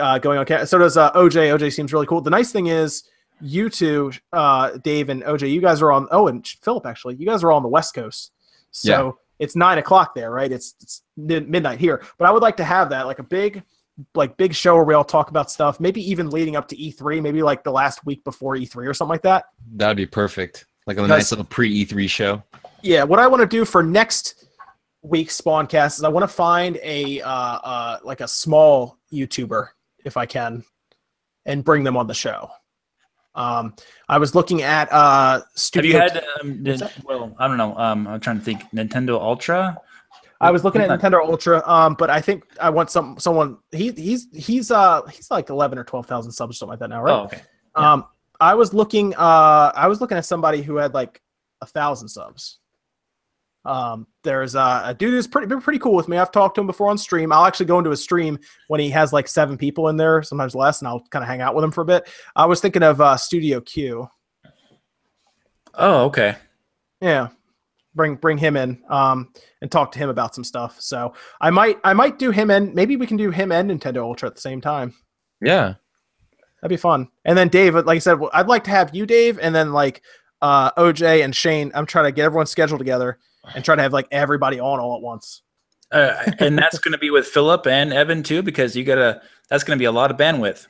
uh, 0.00 0.18
going 0.18 0.38
on. 0.38 0.46
Ca- 0.46 0.64
so 0.64 0.78
does 0.78 0.96
uh, 0.96 1.12
OJ. 1.12 1.56
OJ 1.56 1.72
seems 1.72 1.92
really 1.92 2.06
cool. 2.06 2.20
The 2.20 2.30
nice 2.30 2.50
thing 2.50 2.66
is, 2.66 3.04
you 3.40 3.68
two, 3.70 4.12
uh, 4.32 4.78
Dave 4.78 5.08
and 5.08 5.22
OJ, 5.22 5.52
you 5.52 5.60
guys 5.60 5.82
are 5.82 5.92
on. 5.92 6.08
Oh, 6.10 6.28
and 6.28 6.46
Philip 6.46 6.86
actually, 6.86 7.16
you 7.16 7.26
guys 7.26 7.42
are 7.44 7.50
all 7.50 7.56
on 7.58 7.62
the 7.62 7.68
West 7.68 7.94
Coast. 7.94 8.32
So 8.70 8.90
Yeah. 8.90 9.10
it's 9.38 9.56
nine 9.56 9.78
o'clock 9.78 10.14
there, 10.14 10.30
right? 10.30 10.50
It's, 10.50 10.74
it's 10.80 11.02
midnight 11.16 11.78
here. 11.78 12.02
But 12.18 12.28
I 12.28 12.30
would 12.32 12.42
like 12.42 12.56
to 12.58 12.64
have 12.64 12.90
that 12.90 13.06
like 13.06 13.18
a 13.18 13.22
big, 13.22 13.62
like 14.14 14.36
big 14.36 14.54
show 14.54 14.74
where 14.74 14.84
we 14.84 14.94
all 14.94 15.04
talk 15.04 15.30
about 15.30 15.50
stuff. 15.50 15.80
Maybe 15.80 16.00
even 16.10 16.30
leading 16.30 16.56
up 16.56 16.68
to 16.68 16.76
E3. 16.76 17.22
Maybe 17.22 17.42
like 17.42 17.64
the 17.64 17.72
last 17.72 18.04
week 18.06 18.22
before 18.24 18.54
E3 18.56 18.86
or 18.86 18.94
something 18.94 19.10
like 19.12 19.22
that. 19.22 19.46
That'd 19.74 19.96
be 19.96 20.06
perfect. 20.06 20.66
Like 20.86 20.98
a 20.98 21.06
nice 21.06 21.30
little 21.32 21.44
pre 21.46 21.84
E3 21.84 22.08
show. 22.08 22.42
yeah, 22.82 23.02
what 23.02 23.18
I 23.18 23.26
want 23.26 23.40
to 23.40 23.46
do 23.46 23.64
for 23.64 23.82
next 23.82 24.44
week's 25.02 25.40
Spawncast 25.40 25.98
is 25.98 26.04
I 26.04 26.08
want 26.08 26.24
to 26.24 26.28
find 26.28 26.78
a 26.82 27.20
uh, 27.22 27.28
uh, 27.30 27.98
like 28.04 28.20
a 28.20 28.28
small 28.28 28.98
YouTuber 29.12 29.68
if 30.04 30.16
I 30.16 30.26
can, 30.26 30.64
and 31.44 31.64
bring 31.64 31.82
them 31.84 31.96
on 31.96 32.06
the 32.06 32.14
show. 32.14 32.50
Um, 33.36 33.74
I 34.08 34.18
was 34.18 34.34
looking 34.34 34.62
at 34.62 34.90
uh, 34.92 35.42
Have 35.74 35.84
you 35.84 35.92
had? 35.92 36.24
Um, 36.40 36.64
did, 36.64 36.82
well, 37.04 37.34
I 37.38 37.46
don't 37.46 37.58
know. 37.58 37.76
Um, 37.76 38.06
I'm 38.08 38.20
trying 38.20 38.38
to 38.38 38.44
think. 38.44 38.62
Nintendo 38.74 39.20
Ultra. 39.20 39.78
I 40.40 40.50
was 40.50 40.64
looking 40.64 40.82
at 40.82 40.90
Nintendo 40.90 41.20
Ultra, 41.24 41.62
um, 41.66 41.94
but 41.94 42.10
I 42.10 42.20
think 42.20 42.44
I 42.60 42.70
want 42.70 42.90
some 42.90 43.18
someone. 43.18 43.58
He 43.72 43.90
he's 43.92 44.28
he's 44.34 44.70
uh 44.70 45.02
he's 45.06 45.30
like 45.30 45.48
eleven 45.50 45.78
or 45.78 45.84
twelve 45.84 46.06
thousand 46.06 46.32
subs 46.32 46.56
or 46.56 46.58
something 46.58 46.70
like 46.70 46.80
that 46.80 46.90
now, 46.90 47.02
right? 47.02 47.12
Oh, 47.12 47.24
okay. 47.24 47.40
yeah. 47.76 47.92
Um, 47.92 48.06
I 48.40 48.54
was 48.54 48.74
looking. 48.74 49.14
Uh, 49.14 49.72
I 49.74 49.86
was 49.86 50.00
looking 50.00 50.18
at 50.18 50.24
somebody 50.26 50.62
who 50.62 50.76
had 50.76 50.92
like 50.92 51.22
a 51.62 51.66
thousand 51.66 52.08
subs. 52.08 52.58
Um, 53.66 54.06
there's 54.22 54.54
uh, 54.54 54.82
a 54.84 54.94
dude 54.94 55.12
who's 55.12 55.26
pretty 55.26 55.48
been 55.48 55.60
pretty 55.60 55.80
cool 55.80 55.94
with 55.94 56.08
me. 56.08 56.16
I've 56.16 56.30
talked 56.30 56.54
to 56.54 56.60
him 56.60 56.66
before 56.66 56.88
on 56.88 56.96
stream. 56.96 57.32
I'll 57.32 57.44
actually 57.44 57.66
go 57.66 57.78
into 57.78 57.90
a 57.90 57.96
stream 57.96 58.38
when 58.68 58.80
he 58.80 58.88
has 58.90 59.12
like 59.12 59.26
seven 59.26 59.58
people 59.58 59.88
in 59.88 59.96
there, 59.96 60.22
sometimes 60.22 60.54
less, 60.54 60.80
and 60.80 60.88
I'll 60.88 61.02
kind 61.10 61.22
of 61.22 61.28
hang 61.28 61.40
out 61.40 61.54
with 61.54 61.64
him 61.64 61.72
for 61.72 61.80
a 61.80 61.84
bit. 61.84 62.08
I 62.36 62.46
was 62.46 62.60
thinking 62.60 62.84
of 62.84 63.00
uh, 63.00 63.16
Studio 63.16 63.60
Q. 63.60 64.08
Oh, 65.74 66.04
okay. 66.04 66.36
Yeah, 67.00 67.28
bring 67.94 68.14
bring 68.14 68.38
him 68.38 68.56
in 68.56 68.80
um, 68.88 69.32
and 69.60 69.70
talk 69.70 69.90
to 69.92 69.98
him 69.98 70.10
about 70.10 70.34
some 70.34 70.44
stuff. 70.44 70.80
So 70.80 71.14
I 71.40 71.50
might 71.50 71.78
I 71.82 71.92
might 71.92 72.18
do 72.18 72.30
him 72.30 72.50
and 72.50 72.72
maybe 72.72 72.96
we 72.96 73.06
can 73.06 73.16
do 73.16 73.30
him 73.30 73.50
and 73.50 73.70
Nintendo 73.70 73.98
Ultra 73.98 74.28
at 74.28 74.36
the 74.36 74.40
same 74.40 74.60
time. 74.60 74.94
Yeah. 75.40 75.74
That'd 76.62 76.70
be 76.70 76.80
fun. 76.80 77.08
And 77.24 77.36
then 77.36 77.48
Dave, 77.48 77.74
like 77.74 77.96
I 77.96 77.98
said, 77.98 78.18
I'd 78.32 78.48
like 78.48 78.64
to 78.64 78.70
have 78.70 78.94
you, 78.94 79.04
Dave, 79.04 79.38
and 79.38 79.54
then 79.54 79.72
like 79.72 80.02
uh, 80.40 80.70
OJ 80.72 81.24
and 81.24 81.34
Shane. 81.34 81.70
I'm 81.74 81.86
trying 81.86 82.06
to 82.06 82.12
get 82.12 82.24
everyone's 82.24 82.50
schedule 82.50 82.78
together 82.78 83.18
and 83.54 83.64
try 83.64 83.74
to 83.76 83.82
have 83.82 83.92
like 83.92 84.08
everybody 84.10 84.58
on 84.60 84.80
all 84.80 84.96
at 84.96 85.02
once. 85.02 85.42
Uh, 85.92 86.14
and 86.40 86.58
that's 86.58 86.78
going 86.80 86.92
to 86.92 86.98
be 86.98 87.10
with 87.10 87.26
Philip 87.26 87.66
and 87.66 87.92
Evan 87.92 88.22
too, 88.22 88.42
because 88.42 88.74
you 88.76 88.84
gotta. 88.84 89.22
That's 89.48 89.62
going 89.62 89.78
to 89.78 89.80
be 89.80 89.84
a 89.84 89.92
lot 89.92 90.10
of 90.10 90.16
bandwidth. 90.16 90.66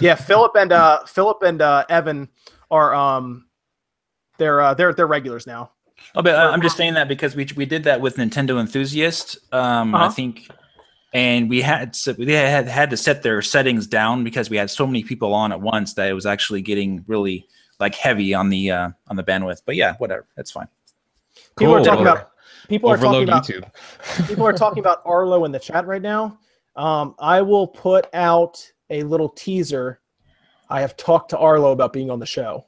Yeah, 0.00 0.14
Philip 0.14 0.52
and 0.56 0.70
uh, 0.72 1.04
Philip 1.06 1.42
and 1.42 1.60
uh, 1.60 1.84
Evan 1.88 2.28
are 2.70 2.94
um, 2.94 3.46
they're 4.38 4.60
uh, 4.60 4.74
they're 4.74 4.92
they're 4.94 5.06
regulars 5.08 5.46
now. 5.46 5.72
Oh, 6.14 6.22
but 6.22 6.36
I- 6.36 6.50
I'm 6.50 6.62
just 6.62 6.76
saying 6.76 6.94
that 6.94 7.08
because 7.08 7.34
we 7.34 7.48
we 7.56 7.66
did 7.66 7.82
that 7.84 8.00
with 8.00 8.16
Nintendo 8.16 8.60
Enthusiast. 8.60 9.38
Um, 9.52 9.94
I 9.94 10.02
Uh-huh. 10.04 10.10
think, 10.10 10.48
and 11.12 11.50
we 11.50 11.62
had 11.62 11.96
so 11.96 12.14
we 12.16 12.30
had 12.32 12.68
had 12.68 12.90
to 12.90 12.96
set 12.96 13.22
their 13.24 13.42
settings 13.42 13.86
down 13.88 14.22
because 14.22 14.50
we 14.50 14.56
had 14.56 14.70
so 14.70 14.86
many 14.86 15.02
people 15.02 15.34
on 15.34 15.50
at 15.50 15.60
once 15.60 15.94
that 15.94 16.08
it 16.08 16.14
was 16.14 16.26
actually 16.26 16.62
getting 16.62 17.04
really 17.08 17.46
like 17.80 17.96
heavy 17.96 18.34
on 18.34 18.50
the 18.50 18.70
uh, 18.70 18.90
on 19.08 19.16
the 19.16 19.24
bandwidth. 19.24 19.62
But 19.66 19.74
yeah, 19.76 19.94
whatever, 19.98 20.26
that's 20.36 20.52
fine. 20.52 20.68
People 21.56 21.74
are 21.74 21.84
talking 21.84 22.02
about 22.02 22.30
people 22.68 22.90
are 22.90 22.96
talking 22.96 23.28
Overload 23.28 23.28
about 23.28 24.26
people 24.26 24.46
are 24.46 24.52
talking 24.52 24.80
about 24.80 25.00
Arlo 25.04 25.44
in 25.44 25.52
the 25.52 25.58
chat 25.58 25.86
right 25.86 26.02
now. 26.02 26.38
Um, 26.76 27.14
I 27.18 27.42
will 27.42 27.66
put 27.66 28.12
out 28.14 28.60
a 28.90 29.02
little 29.04 29.28
teaser. 29.28 30.00
I 30.68 30.80
have 30.80 30.96
talked 30.96 31.30
to 31.30 31.38
Arlo 31.38 31.72
about 31.72 31.92
being 31.92 32.10
on 32.10 32.18
the 32.18 32.26
show. 32.26 32.66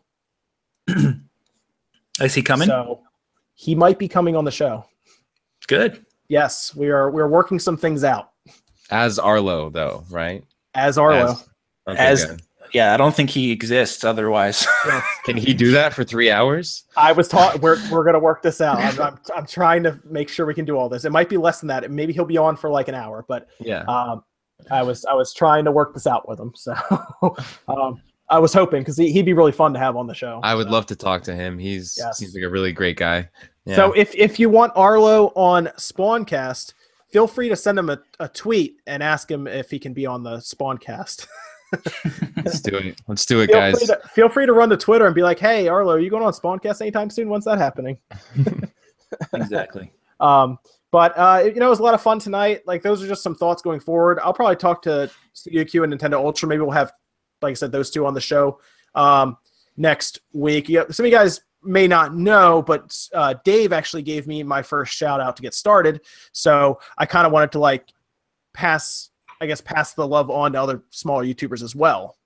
Is 2.21 2.35
he 2.35 2.43
coming? 2.43 2.69
So 2.69 3.03
he 3.55 3.75
might 3.75 3.99
be 3.99 4.09
coming 4.09 4.37
on 4.37 4.45
the 4.45 4.51
show. 4.51 4.85
Good. 5.67 6.05
Yes, 6.29 6.75
we 6.75 6.89
are 6.91 7.11
we're 7.11 7.29
working 7.29 7.59
some 7.59 7.77
things 7.77 8.05
out 8.05 8.31
As 8.91 9.19
Arlo, 9.19 9.71
though, 9.71 10.05
right? 10.11 10.45
as 10.75 10.99
Arlo. 10.99 11.31
As, 11.31 11.49
okay, 11.89 11.99
As- 11.99 12.25
good. 12.27 12.43
Yeah, 12.77 12.93
I 12.93 12.99
don't 12.99 13.15
think 13.15 13.31
he 13.31 13.53
exists 13.53 14.05
otherwise. 14.05 14.67
Can 15.25 15.39
he 15.39 15.55
do 15.55 15.71
that 15.73 15.95
for 15.95 16.05
three 16.05 16.31
hours? 16.31 16.85
I 16.95 17.13
was 17.13 17.27
taught 17.27 17.63
we're 17.63 17.79
we're 17.91 18.05
gonna 18.05 18.19
work 18.19 18.43
this 18.43 18.61
out. 18.61 18.77
I'm, 18.77 19.01
I'm 19.01 19.19
I'm 19.35 19.47
trying 19.47 19.83
to 19.85 19.99
make 20.05 20.29
sure 20.29 20.45
we 20.45 20.53
can 20.53 20.67
do 20.67 20.77
all 20.77 20.91
this. 20.91 21.07
It 21.07 21.11
might 21.11 21.31
be 21.31 21.39
less 21.39 21.61
than 21.61 21.69
that. 21.69 21.91
Maybe 21.91 22.13
he'll 22.13 22.27
be 22.27 22.37
on 22.37 22.55
for 22.55 22.69
like 22.69 22.89
an 22.89 22.95
hour, 22.95 23.25
but 23.29 23.49
Yeah. 23.61 23.81
um, 23.85 24.23
I 24.71 24.83
was 24.83 25.07
I 25.07 25.15
was 25.15 25.33
trying 25.33 25.65
to 25.65 25.73
work 25.73 25.95
this 25.95 26.07
out 26.07 26.29
with 26.29 26.39
him. 26.39 26.53
So 26.55 26.75
um, 27.69 28.03
I 28.29 28.39
was 28.39 28.53
hoping 28.53 28.83
because 28.83 28.99
he, 28.99 29.11
he'd 29.11 29.25
be 29.25 29.33
really 29.33 29.53
fun 29.53 29.73
to 29.73 29.79
have 29.79 29.97
on 29.97 30.07
the 30.07 30.15
show. 30.15 30.41
I 30.43 30.55
would 30.55 30.67
So- 30.67 30.73
love 30.73 30.85
to 30.87 30.97
talk 30.97 31.23
to 31.23 31.35
him. 31.35 31.59
He's 31.59 31.97
Yes. 31.99 32.19
seems 32.19 32.35
like 32.35 32.45
a 32.45 32.51
really 32.51 32.73
great 32.73 32.99
guy. 32.99 33.31
Yeah. 33.65 33.77
So 33.77 33.93
if 33.93 34.15
if 34.15 34.39
you 34.39 34.51
want 34.51 34.73
Arlo 34.77 35.29
on 35.35 35.69
Spawncast, 35.79 36.75
feel 37.11 37.27
free 37.27 37.49
to 37.49 37.57
send 37.57 37.79
him 37.79 37.89
a, 37.89 37.99
a 38.21 38.29
tweet 38.29 38.81
and 38.87 39.03
ask 39.03 39.31
him 39.31 39.47
if 39.47 39.71
he 39.71 39.79
can 39.79 39.95
be 39.95 40.05
on 40.05 40.25
the 40.25 40.37
Spawncast. 40.39 41.27
let's 42.45 42.61
do 42.61 42.77
it. 42.77 43.01
Let's 43.09 43.27
do 43.27 43.41
it, 43.41 43.47
feel 43.49 43.57
guys. 43.57 43.79
free 43.79 43.87
to 43.87 44.01
feel 44.09 44.29
free 44.29 44.47
to 44.47 44.53
run 44.53 44.69
to 44.71 44.77
Twitter 44.77 45.07
and 45.07 45.15
be 45.15 45.23
like, 45.23 45.39
"Hey, 45.39 45.69
Arlo, 45.69 45.95
are 45.95 45.99
you 45.99 46.11
going 46.11 46.23
on 46.23 46.33
Spawncast 46.33 46.81
anytime 46.81 47.11
soon? 47.11 47.29
When's 47.29 47.45
that 47.45 47.59
happening?" 47.59 47.99
exactly. 49.33 49.93
Um, 50.21 50.59
but 50.91 51.17
uh, 51.17 51.43
you 51.45 51.61
know, 51.61 51.67
it 51.67 51.71
was 51.71 51.81
a 51.81 51.83
lot 51.83 51.95
of 51.95 52.03
fun 52.03 52.19
tonight. 52.19 52.63
Like 52.67 52.83
those 52.83 53.03
are 53.03 53.09
just 53.09 53.23
some 53.23 53.35
thoughts 53.35 53.63
going 53.63 53.81
forward. 53.81 54.19
I'll 54.23 54.33
probably 54.33 54.57
talk 54.57 54.83
to 54.83 55.11
Studio 55.33 55.65
Q 55.65 55.85
and 55.85 55.93
Nintendo 55.93 56.15
Ultra. 56.15 56.49
Maybe 56.49 56.63
we'll 56.63 56.71
have, 56.71 56.93
like 57.43 57.53
I 57.53 57.55
said, 57.55 57.73
those 57.73 57.91
two 57.91 58.07
on 58.07 58.15
the 58.15 58.21
show 58.21 58.61
um, 58.95 59.37
next 59.77 60.21
week. 60.33 60.69
Yeah, 60.69 60.85
some 60.91 61.05
of 61.05 61.11
you 61.11 61.17
guys 61.17 61.41
may 61.63 61.89
not 61.89 62.15
know, 62.15 62.63
but 62.63 62.97
uh, 63.13 63.35
Dave 63.45 63.73
actually 63.73 64.03
gave 64.03 64.27
me 64.27 64.43
my 64.43 64.63
first 64.63 64.95
shout 64.95 65.21
out 65.21 65.37
to 65.37 65.43
get 65.43 65.55
started. 65.55 66.01
So 66.33 66.79
I 66.97 67.07
kind 67.07 67.27
of 67.27 67.33
wanted 67.33 67.53
to 67.53 67.59
like 67.59 67.89
pass, 68.55 69.11
I 69.41 69.47
guess, 69.47 69.61
pass 69.61 69.95
the 69.95 70.07
love 70.07 70.31
on 70.31 70.53
to 70.53 70.61
other 70.63 70.83
smaller 70.91 71.25
YouTubers 71.25 71.63
as 71.63 71.75
well, 71.75 72.17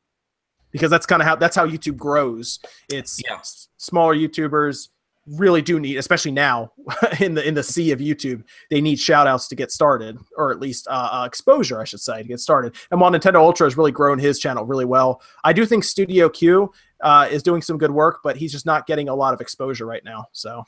because 0.70 0.90
that's 0.90 1.06
kind 1.06 1.22
of 1.22 1.28
how 1.28 1.36
that's 1.36 1.56
how 1.56 1.66
YouTube 1.66 1.96
grows. 1.96 2.58
It's 2.88 3.20
Yeah. 3.24 3.40
smaller 3.76 4.14
YouTubers 4.14 4.88
really 5.26 5.62
do 5.62 5.78
need, 5.78 5.96
especially 5.96 6.32
now 6.32 6.72
in 7.20 7.34
the 7.34 7.46
in 7.46 7.54
the 7.54 7.62
sea 7.62 7.92
of 7.92 8.00
YouTube, 8.00 8.42
they 8.70 8.80
need 8.80 8.98
shout 8.98 9.26
outs 9.26 9.48
to 9.48 9.54
get 9.54 9.70
started, 9.70 10.18
or 10.36 10.50
at 10.50 10.60
least 10.60 10.88
uh, 10.88 11.08
uh, 11.12 11.24
exposure, 11.26 11.80
I 11.80 11.84
should 11.84 12.00
say, 12.00 12.22
to 12.22 12.28
get 12.28 12.40
started. 12.40 12.74
And 12.90 13.00
while 13.00 13.10
Nintendo 13.10 13.36
Ultra 13.36 13.66
has 13.66 13.76
really 13.76 13.92
grown 13.92 14.18
his 14.18 14.38
channel 14.38 14.64
really 14.64 14.84
well, 14.86 15.22
I 15.44 15.52
do 15.52 15.66
think 15.66 15.84
Studio 15.84 16.28
Q 16.28 16.72
uh, 17.00 17.28
is 17.30 17.42
doing 17.42 17.62
some 17.62 17.78
good 17.78 17.90
work, 17.90 18.20
but 18.24 18.36
he's 18.36 18.52
just 18.52 18.66
not 18.66 18.86
getting 18.86 19.08
a 19.08 19.14
lot 19.14 19.34
of 19.34 19.40
exposure 19.40 19.86
right 19.86 20.04
now. 20.04 20.26
So 20.32 20.64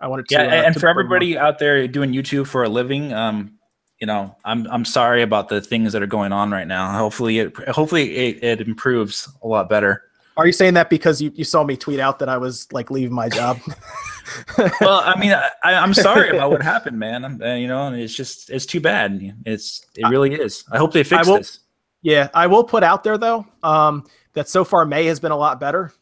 I 0.00 0.08
wanted 0.08 0.28
to, 0.28 0.34
Yeah, 0.34 0.42
uh, 0.42 0.62
and 0.66 0.74
to 0.74 0.80
for 0.80 0.88
everybody 0.88 1.38
out 1.38 1.58
there 1.58 1.86
doing 1.88 2.12
YouTube 2.12 2.46
for 2.46 2.64
a 2.64 2.68
living, 2.68 3.12
um, 3.12 3.58
you 4.00 4.06
know, 4.06 4.34
I'm 4.44 4.66
I'm 4.68 4.84
sorry 4.84 5.22
about 5.22 5.48
the 5.48 5.60
things 5.60 5.92
that 5.92 6.02
are 6.02 6.06
going 6.06 6.32
on 6.32 6.50
right 6.50 6.66
now. 6.66 6.90
Hopefully, 6.96 7.38
it 7.38 7.56
hopefully 7.68 8.16
it, 8.16 8.42
it 8.42 8.60
improves 8.66 9.28
a 9.42 9.46
lot 9.46 9.68
better. 9.68 10.04
Are 10.36 10.46
you 10.46 10.52
saying 10.52 10.74
that 10.74 10.88
because 10.88 11.20
you, 11.20 11.30
you 11.34 11.44
saw 11.44 11.64
me 11.64 11.76
tweet 11.76 12.00
out 12.00 12.18
that 12.20 12.28
I 12.28 12.38
was 12.38 12.72
like 12.72 12.90
leaving 12.90 13.14
my 13.14 13.28
job? 13.28 13.58
well, 14.80 15.02
I 15.04 15.18
mean, 15.20 15.32
I, 15.32 15.50
I'm 15.74 15.92
sorry 15.92 16.30
about 16.30 16.50
what 16.50 16.62
happened, 16.62 16.98
man. 16.98 17.24
I'm, 17.26 17.42
uh, 17.42 17.54
you 17.54 17.68
know, 17.68 17.92
it's 17.92 18.14
just 18.14 18.48
it's 18.48 18.64
too 18.64 18.80
bad. 18.80 19.34
It's 19.44 19.84
it 19.96 20.08
really 20.08 20.32
is. 20.32 20.64
I 20.72 20.78
hope 20.78 20.92
they 20.92 21.04
fix 21.04 21.26
will- 21.26 21.36
this. 21.36 21.60
Yeah, 22.02 22.30
I 22.32 22.46
will 22.46 22.64
put 22.64 22.82
out 22.82 23.04
there 23.04 23.18
though 23.18 23.46
um, 23.62 24.06
that 24.32 24.48
so 24.48 24.64
far 24.64 24.86
May 24.86 25.04
has 25.06 25.20
been 25.20 25.32
a 25.32 25.36
lot 25.36 25.60
better, 25.60 25.92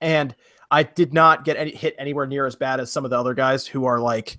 and 0.00 0.34
I 0.72 0.82
did 0.82 1.14
not 1.14 1.44
get 1.44 1.56
any 1.56 1.70
hit 1.70 1.94
anywhere 1.96 2.26
near 2.26 2.46
as 2.46 2.56
bad 2.56 2.80
as 2.80 2.90
some 2.90 3.04
of 3.04 3.12
the 3.12 3.18
other 3.18 3.34
guys 3.34 3.64
who 3.64 3.84
are 3.84 4.00
like 4.00 4.38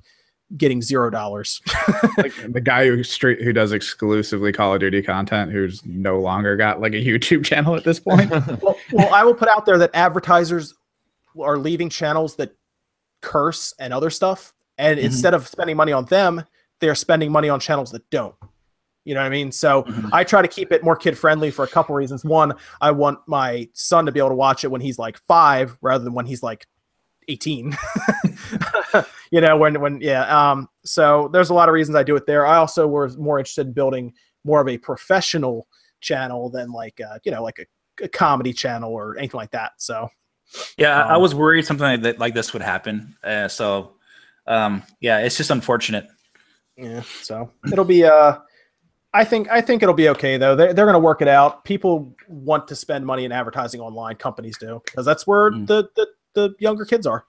getting 0.57 0.81
zero 0.81 1.09
dollars. 1.09 1.61
like 2.17 2.33
the 2.51 2.61
guy 2.61 2.88
who 2.88 3.03
straight 3.03 3.41
who 3.41 3.53
does 3.53 3.71
exclusively 3.71 4.51
Call 4.51 4.73
of 4.73 4.80
Duty 4.80 5.01
content, 5.01 5.51
who's 5.51 5.85
no 5.85 6.19
longer 6.19 6.57
got 6.57 6.81
like 6.81 6.93
a 6.93 6.97
YouTube 7.03 7.45
channel 7.45 7.75
at 7.75 7.83
this 7.83 7.99
point. 7.99 8.30
well, 8.61 8.77
well, 8.91 9.13
I 9.13 9.23
will 9.23 9.33
put 9.35 9.47
out 9.49 9.65
there 9.65 9.77
that 9.77 9.91
advertisers 9.93 10.73
are 11.39 11.57
leaving 11.57 11.89
channels 11.89 12.35
that 12.35 12.55
curse 13.21 13.73
and 13.80 13.93
other 13.93 14.09
stuff, 14.09 14.53
and 14.77 14.99
Mhm. 14.99 15.03
instead 15.03 15.33
of 15.33 15.47
spending 15.47 15.77
money 15.77 15.91
on 15.91 16.05
them, 16.05 16.43
they 16.80 16.89
are 16.89 16.95
spending 16.95 17.31
money 17.31 17.49
on 17.49 17.59
channels 17.59 17.91
that 17.91 18.09
don't. 18.09 18.35
You 19.05 19.15
know 19.15 19.21
what 19.21 19.27
I 19.27 19.30
mean? 19.30 19.51
So 19.51 19.83
Mhm. 19.83 20.09
I 20.13 20.23
try 20.23 20.41
to 20.41 20.47
keep 20.47 20.71
it 20.71 20.83
more 20.83 20.95
kid 20.95 21.17
friendly 21.17 21.49
for 21.49 21.63
a 21.63 21.67
couple 21.67 21.95
reasons. 21.95 22.23
One, 22.23 22.53
I 22.81 22.91
want 22.91 23.19
my 23.27 23.67
son 23.73 24.05
to 24.05 24.11
be 24.11 24.19
able 24.19 24.30
to 24.30 24.35
watch 24.35 24.63
it 24.63 24.67
when 24.69 24.81
he's 24.81 24.99
like 24.99 25.17
five 25.27 25.75
rather 25.81 26.03
than 26.03 26.13
when 26.13 26.25
he's 26.27 26.43
like 26.43 26.67
18. 27.31 27.75
you 29.31 29.41
know, 29.41 29.57
when 29.57 29.79
when 29.81 30.01
yeah. 30.01 30.23
Um, 30.51 30.69
so 30.83 31.29
there's 31.33 31.49
a 31.49 31.53
lot 31.53 31.69
of 31.69 31.73
reasons 31.73 31.95
I 31.95 32.03
do 32.03 32.15
it 32.15 32.25
there. 32.25 32.45
I 32.45 32.57
also 32.57 32.87
was 32.87 33.17
more 33.17 33.39
interested 33.39 33.67
in 33.67 33.73
building 33.73 34.13
more 34.43 34.61
of 34.61 34.67
a 34.67 34.77
professional 34.77 35.67
channel 36.01 36.49
than 36.49 36.71
like 36.71 36.99
uh, 37.01 37.19
you 37.23 37.31
know, 37.31 37.43
like 37.43 37.59
a, 37.59 38.03
a 38.03 38.07
comedy 38.07 38.53
channel 38.53 38.91
or 38.91 39.17
anything 39.17 39.37
like 39.37 39.51
that. 39.51 39.71
So 39.77 40.09
Yeah, 40.77 41.03
I- 41.05 41.11
I 41.11 41.15
Um, 41.15 41.21
was 41.21 41.33
worried 41.35 41.65
something 41.65 41.85
like, 41.85 42.01
that, 42.01 42.19
like 42.19 42.33
this 42.33 42.53
would 42.53 42.61
happen. 42.61 43.15
Uh, 43.23 43.47
so, 43.47 43.93
um, 44.47 44.83
yeah, 44.99 45.19
it's 45.19 45.37
just 45.37 45.51
unfortunate. 45.51 46.07
Yeah, 46.77 47.03
so 47.21 47.51
it'll 47.71 47.85
be 47.85 48.03
uh 48.05 48.37
I 49.13 49.25
think 49.25 49.49
I 49.51 49.59
think 49.61 49.83
it'll 49.83 49.93
be 49.93 50.07
okay 50.09 50.37
though. 50.37 50.55
They're, 50.55 50.73
they're 50.73 50.85
going 50.85 50.93
to 50.93 50.99
work 50.99 51.21
it 51.21 51.27
out. 51.27 51.65
People 51.65 52.15
want 52.29 52.67
to 52.69 52.75
spend 52.75 53.05
money 53.05 53.25
in 53.25 53.31
advertising 53.33 53.81
online. 53.81 54.15
Companies 54.15 54.57
do 54.57 54.81
because 54.85 55.05
that's 55.05 55.27
where 55.27 55.51
Mm. 55.51 55.67
the, 55.67 55.89
the 55.97 56.07
the 56.33 56.53
younger 56.59 56.85
kids 56.85 57.05
are. 57.07 57.25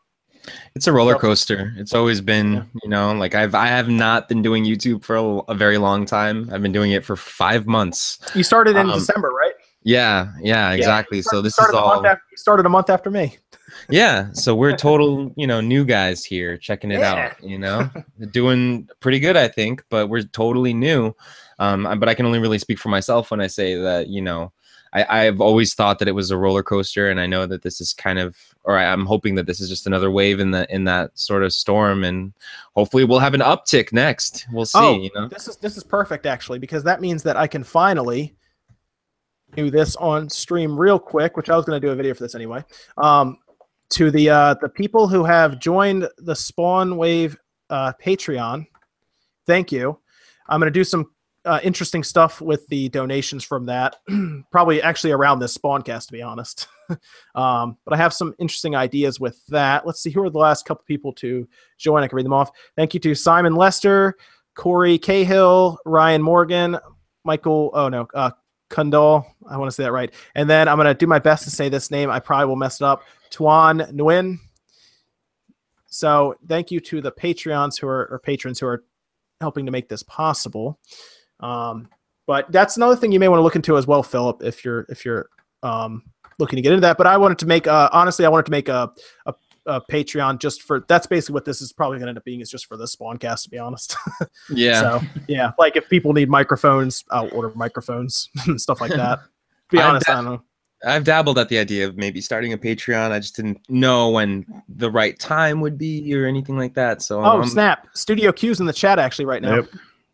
It's 0.75 0.89
a 0.89 0.93
roller 0.93 1.15
coaster. 1.15 1.73
It's 1.77 1.95
always 1.95 2.21
been, 2.21 2.69
you 2.83 2.89
know, 2.89 3.13
like 3.13 3.35
I've 3.35 3.55
I 3.55 3.67
have 3.69 3.89
not 3.89 4.29
been 4.29 4.43
doing 4.43 4.65
YouTube 4.65 5.05
for 5.05 5.15
a, 5.15 5.25
a 5.53 5.55
very 5.55 5.79
long 5.79 6.05
time. 6.05 6.51
I've 6.53 6.63
been 6.63 6.73
doing 6.73 6.91
it 6.91 7.05
for 7.05 7.15
five 7.15 7.67
months. 7.67 8.19
You 8.35 8.43
started 8.43 8.77
in 8.77 8.91
Um, 8.91 8.99
December, 8.99 9.31
right? 9.31 9.53
Yeah, 9.85 10.33
yeah, 10.41 10.73
exactly. 10.73 11.19
You 11.19 11.23
so 11.23 11.43
this 11.43 11.59
is 11.59 11.71
all 11.75 12.05
after, 12.05 12.23
started 12.35 12.67
a 12.67 12.69
month 12.69 12.91
after 12.91 13.09
me. 13.11 13.39
yeah. 13.91 14.33
So 14.33 14.55
we're 14.55 14.77
total, 14.77 15.33
you 15.37 15.47
know, 15.47 15.61
new 15.61 15.85
guys 15.85 16.25
here 16.25 16.57
checking 16.57 16.91
it 16.91 17.01
Yeah. 17.01 17.15
out. 17.15 17.45
You 17.45 17.59
know, 17.59 17.89
doing 18.33 18.89
pretty 19.01 19.21
good, 19.21 19.37
I 19.37 19.47
think, 19.49 19.85
but 19.91 20.09
we're 20.09 20.23
totally 20.23 20.75
new. 20.75 21.15
Um, 21.61 21.85
but 22.01 22.09
I 22.09 22.15
can 22.15 22.27
only 22.27 22.41
really 22.41 22.59
speak 22.59 22.79
for 22.81 22.89
myself 22.89 23.31
when 23.31 23.41
I 23.41 23.47
say 23.47 23.77
that, 23.77 24.09
you 24.09 24.23
know, 24.23 24.53
I, 24.93 25.27
I've 25.27 25.41
always 25.41 25.75
thought 25.75 26.01
that 26.01 26.09
it 26.09 26.13
was 26.15 26.31
a 26.31 26.37
roller 26.37 26.63
coaster, 26.63 27.09
and 27.09 27.21
I 27.21 27.27
know 27.27 27.47
that 27.47 27.63
this 27.63 27.81
is 27.81 27.93
kind 27.95 28.19
of, 28.19 28.37
or 28.65 28.79
I'm 28.79 29.07
hoping 29.07 29.35
that 29.35 29.47
this 29.47 29.61
is 29.61 29.69
just 29.69 29.87
another 29.87 30.11
wave 30.11 30.41
in 30.41 30.51
the 30.51 30.73
in 30.73 30.85
that 30.85 31.19
sort 31.19 31.43
of 31.43 31.53
storm, 31.53 32.05
and 32.05 32.33
hopefully 32.77 33.05
we'll 33.05 33.19
have 33.19 33.35
an 33.35 33.41
uptick 33.41 33.93
next. 33.93 34.47
We'll 34.53 34.67
see. 34.67 34.79
Oh, 34.79 35.01
you 35.01 35.11
know, 35.15 35.29
This 35.29 35.49
is 35.49 35.57
this 35.57 35.77
is 35.77 35.85
perfect 35.85 36.27
actually 36.27 36.59
because 36.59 36.85
that 36.85 37.01
means 37.01 37.23
that 37.25 37.37
I 37.37 37.47
can 37.47 37.65
finally 37.65 38.37
do 39.55 39.71
this 39.71 39.97
on 39.97 40.29
stream 40.31 40.79
real 40.79 40.99
quick, 40.99 41.37
which 41.37 41.51
I 41.51 41.57
was 41.57 41.65
going 41.65 41.81
to 41.81 41.87
do 41.87 41.93
a 41.93 41.97
video 41.97 42.15
for 42.15 42.23
this 42.23 42.35
anyway. 42.35 42.65
Um, 42.97 43.39
to 43.91 44.11
the 44.11 44.31
uh, 44.31 44.55
the 44.61 44.69
people 44.69 45.09
who 45.09 45.25
have 45.25 45.59
joined 45.59 46.09
the 46.19 46.35
Spawn 46.35 46.97
Wave 46.97 47.37
uh, 47.69 47.93
Patreon, 48.03 48.67
thank 49.47 49.73
you. 49.73 49.99
I'm 50.49 50.61
going 50.61 50.73
to 50.73 50.79
do 50.79 50.85
some 50.85 51.11
uh, 51.45 51.61
interesting 51.63 52.05
stuff 52.05 52.41
with 52.41 52.67
the 52.69 52.89
donations 52.91 53.43
from 53.43 53.67
that, 53.67 53.97
probably 54.51 54.81
actually 54.81 55.13
around 55.13 55.41
this 55.41 55.57
Spawncast, 55.57 56.07
to 56.07 56.13
be 56.13 56.23
honest. 56.23 56.69
um, 57.35 57.77
but 57.85 57.95
I 57.95 57.97
have 57.97 58.13
some 58.13 58.35
interesting 58.39 58.77
ideas 58.77 59.19
with 59.19 59.45
that. 59.47 59.87
Let's 59.87 60.01
see 60.01 60.11
who 60.11 60.23
are 60.23 60.31
the 60.31 60.39
last 60.39 60.65
couple 60.65 60.85
people 60.87 61.13
to 61.15 61.49
join. 61.79 62.03
I 62.03 62.09
can 62.09 62.17
read 62.17 62.27
them 62.27 62.33
off. 62.33 62.51
Thank 62.77 62.95
you 62.95 63.01
to 63.01 63.15
Simon 63.15 63.55
Lester, 63.55 64.17
Corey 64.55 64.99
Cahill, 64.99 65.79
Ryan 65.85 66.23
Morgan, 66.23 66.79
Michael. 67.25 67.71
Oh 67.75 67.89
no, 67.89 68.07
uh, 68.15 68.31
Kundal. 68.71 69.27
I 69.49 69.57
want 69.59 69.71
to 69.71 69.75
say 69.75 69.83
that 69.85 69.93
right. 69.93 70.13
And 70.35 70.49
then 70.49 70.69
I'm 70.69 70.77
gonna 70.77 70.95
do 70.95 71.07
my 71.07 71.19
best 71.19 71.45
to 71.45 71.51
say 71.51 71.69
this 71.69 71.91
name. 71.91 72.11
I 72.11 72.21
probably 72.21 72.47
will 72.47 72.57
mess 72.57 72.81
it 72.81 72.85
up. 72.85 73.03
Tuan 73.31 73.81
Nguyen. 73.81 74.39
So 75.87 76.37
thank 76.49 76.71
you 76.71 76.81
to 76.81 77.01
the 77.01 77.13
Patreons 77.13 77.81
who 77.81 77.87
are 77.87 78.07
or 78.11 78.21
patrons 78.21 78.61
who 78.61 78.67
are 78.67 78.85
helping 79.41 79.67
to 79.67 79.73
make 79.73 79.89
this 79.89 80.03
possible. 80.03 80.79
Um, 81.43 81.89
but 82.27 82.51
that's 82.53 82.77
another 82.77 82.97
thing 82.97 83.13
you 83.13 83.21
may 83.21 83.29
want 83.29 83.41
to 83.41 83.43
look 83.43 83.57
into 83.57 83.77
as 83.77 83.87
well, 83.87 84.03
Philip, 84.03 84.43
if 84.43 84.65
you're 84.65 84.87
if 84.89 85.05
you're 85.05 85.29
um, 85.63 86.03
looking 86.39 86.57
to 86.57 86.63
get 86.63 86.73
into 86.73 86.81
that. 86.83 86.97
But 86.97 87.07
I 87.07 87.17
wanted 87.17 87.39
to 87.41 87.47
make 87.47 87.67
uh, 87.67 87.89
honestly, 87.93 88.25
I 88.25 88.29
wanted 88.29 88.47
to 88.47 88.53
make 88.53 88.69
a, 88.69 88.91
a 89.27 89.35
a 89.67 89.81
Patreon 89.81 90.39
just 90.41 90.63
for 90.63 90.85
that's 90.89 91.07
basically 91.07 91.35
what 91.35 91.45
this 91.45 91.61
is 91.61 91.73
probably 91.73 91.99
going 91.99 92.07
to 92.07 92.11
end 92.11 92.19
up 92.19 92.25
being 92.25 92.41
is 92.41 92.51
just 92.51 92.67
for 92.67 92.77
the 92.77 92.85
Spawncast 92.85 93.45
to 93.45 93.51
be 93.51 93.59
honest. 93.59 93.97
yeah. 94.51 94.81
So 94.81 95.01
yeah, 95.29 95.53
like 95.59 95.77
if 95.77 95.89
people 95.89 96.13
need 96.13 96.29
microphones, 96.29 97.05
I'll 97.11 97.33
order 97.33 97.53
microphones 97.55 98.29
and 98.47 98.61
stuff 98.61 98.81
like 98.81 98.93
that. 98.93 99.21
To 99.71 99.77
be 99.79 99.83
I've 99.83 99.89
honest, 99.91 100.11
I 100.11 100.13
done- 100.15 100.25
don't 100.25 100.35
know. 100.35 100.43
I've 100.85 101.05
dabbled 101.05 101.39
at 101.39 101.49
the 101.49 101.59
idea 101.59 101.87
of 101.87 101.97
maybe 101.97 102.21
starting 102.21 102.53
a 102.53 102.59
Patreon. 102.59 103.13
I 103.13 103.21
just 103.21 103.37
didn't 103.37 103.61
know 103.71 104.11
when 104.11 104.45
the 104.69 104.91
right 104.91 105.17
time 105.19 105.61
would 105.61 105.79
be 105.79 106.13
or 106.15 106.27
anything 106.27 106.59
like 106.59 106.75
that. 106.75 107.01
So, 107.01 107.21
Oh 107.21 107.41
um, 107.41 107.47
snap! 107.47 107.87
Studio 107.95 108.33
Q's 108.33 108.59
in 108.61 108.67
the 108.67 108.73
chat 108.73 108.99
actually 108.99 109.25
right 109.27 109.41
now. 109.41 109.55
Yep. 109.55 109.69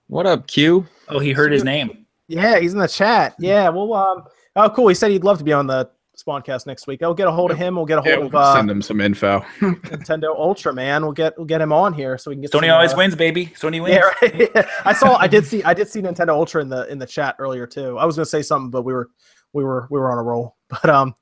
what 0.09 0.27
up, 0.27 0.47
Q? 0.47 0.87
Oh, 1.11 1.19
he 1.19 1.33
heard 1.33 1.53
his 1.53 1.65
name. 1.65 2.07
Yeah, 2.28 2.59
he's 2.59 2.73
in 2.73 2.78
the 2.78 2.89
chat. 2.89 3.35
Yeah, 3.39 3.69
well, 3.70 3.93
um, 3.95 4.25
oh 4.57 4.70
cool. 4.70 4.89
He 4.89 4.95
said 4.95 5.11
he'd 5.11 5.25
love 5.25 5.39
to 5.39 5.45
be 5.45 5.53
on 5.53 5.67
the 5.67 5.91
Spawncast 6.17 6.67
next 6.67 6.87
week. 6.87 7.03
I'll 7.03 7.15
get 7.15 7.28
a 7.28 7.31
hold 7.31 7.51
of 7.51 7.57
him. 7.57 7.77
We'll 7.77 7.87
get 7.87 8.05
a 8.05 8.09
Yeah, 8.09 8.17
hold 8.17 8.27
of 8.27 8.33
we'll 8.33 8.43
uh, 8.43 8.53
send 8.55 8.70
him 8.70 8.83
some 8.83 9.01
info. 9.01 9.41
Nintendo 9.61 10.37
Ultra 10.37 10.73
man. 10.75 11.03
We'll 11.03 11.12
get 11.12 11.37
we'll 11.39 11.47
get 11.47 11.61
him 11.61 11.73
on 11.73 11.93
here 11.95 12.19
so 12.19 12.31
we 12.31 12.35
can 12.35 12.43
get. 12.43 12.51
Sony 12.51 12.67
some, 12.67 12.70
always 12.70 12.93
uh, 12.93 12.97
wins, 12.97 13.15
baby. 13.15 13.47
Sony 13.47 13.83
wins. 13.83 13.97
Yeah, 13.97 14.11
right. 14.23 14.67
I 14.85 14.93
saw. 14.93 15.17
I 15.17 15.27
did 15.28 15.47
see. 15.47 15.62
I 15.62 15.75
did 15.75 15.89
see 15.89 16.03
Nintendo 16.03 16.31
Ultra 16.31 16.61
in 16.61 16.69
the 16.69 16.87
in 16.91 16.99
the 16.99 17.07
chat 17.07 17.37
earlier 17.39 17.67
too. 17.67 17.97
I 17.99 18.05
was 18.05 18.17
gonna 18.17 18.27
say 18.27 18.43
something, 18.43 18.70
but 18.70 18.83
we 18.83 18.93
were 18.93 19.11
we 19.53 19.65
were 19.65 19.87
we 19.91 19.99
were 19.99 20.11
on 20.11 20.19
a 20.19 20.23
roll. 20.23 20.57
But 20.69 20.91
um, 20.91 21.15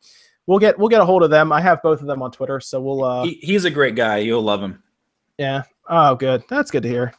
we'll 0.46 0.58
get 0.58 0.76
we'll 0.76 0.88
get 0.88 1.00
a 1.00 1.04
hold 1.04 1.22
of 1.22 1.30
them. 1.30 1.52
I 1.52 1.60
have 1.60 1.80
both 1.82 2.00
of 2.00 2.08
them 2.08 2.20
on 2.20 2.32
Twitter, 2.32 2.58
so 2.58 2.80
we'll 2.80 3.04
uh, 3.04 3.24
He, 3.24 3.38
he's 3.42 3.64
a 3.64 3.70
great 3.70 3.94
guy. 3.94 4.16
You'll 4.18 4.42
love 4.42 4.60
him. 4.60 4.82
yeah. 5.38 5.62
Oh, 5.88 6.16
good. 6.16 6.42
That's 6.48 6.72
good 6.72 6.82
to 6.82 6.88
hear. 6.88 7.14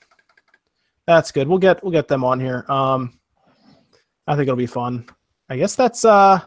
That's 1.08 1.32
good. 1.32 1.48
We'll 1.48 1.58
get 1.58 1.82
we'll 1.82 1.94
get 1.94 2.10
them 2.10 2.24
on 2.24 2.40
here. 2.40 2.66
Um, 2.68 3.18
I 4.27 4.36
think 4.36 4.44
it'll 4.44 4.58
be 4.58 4.68
fun. 4.68 5.08
I 5.50 5.58
guess 5.58 5.76
that's 5.76 6.06
uh. 6.06 6.42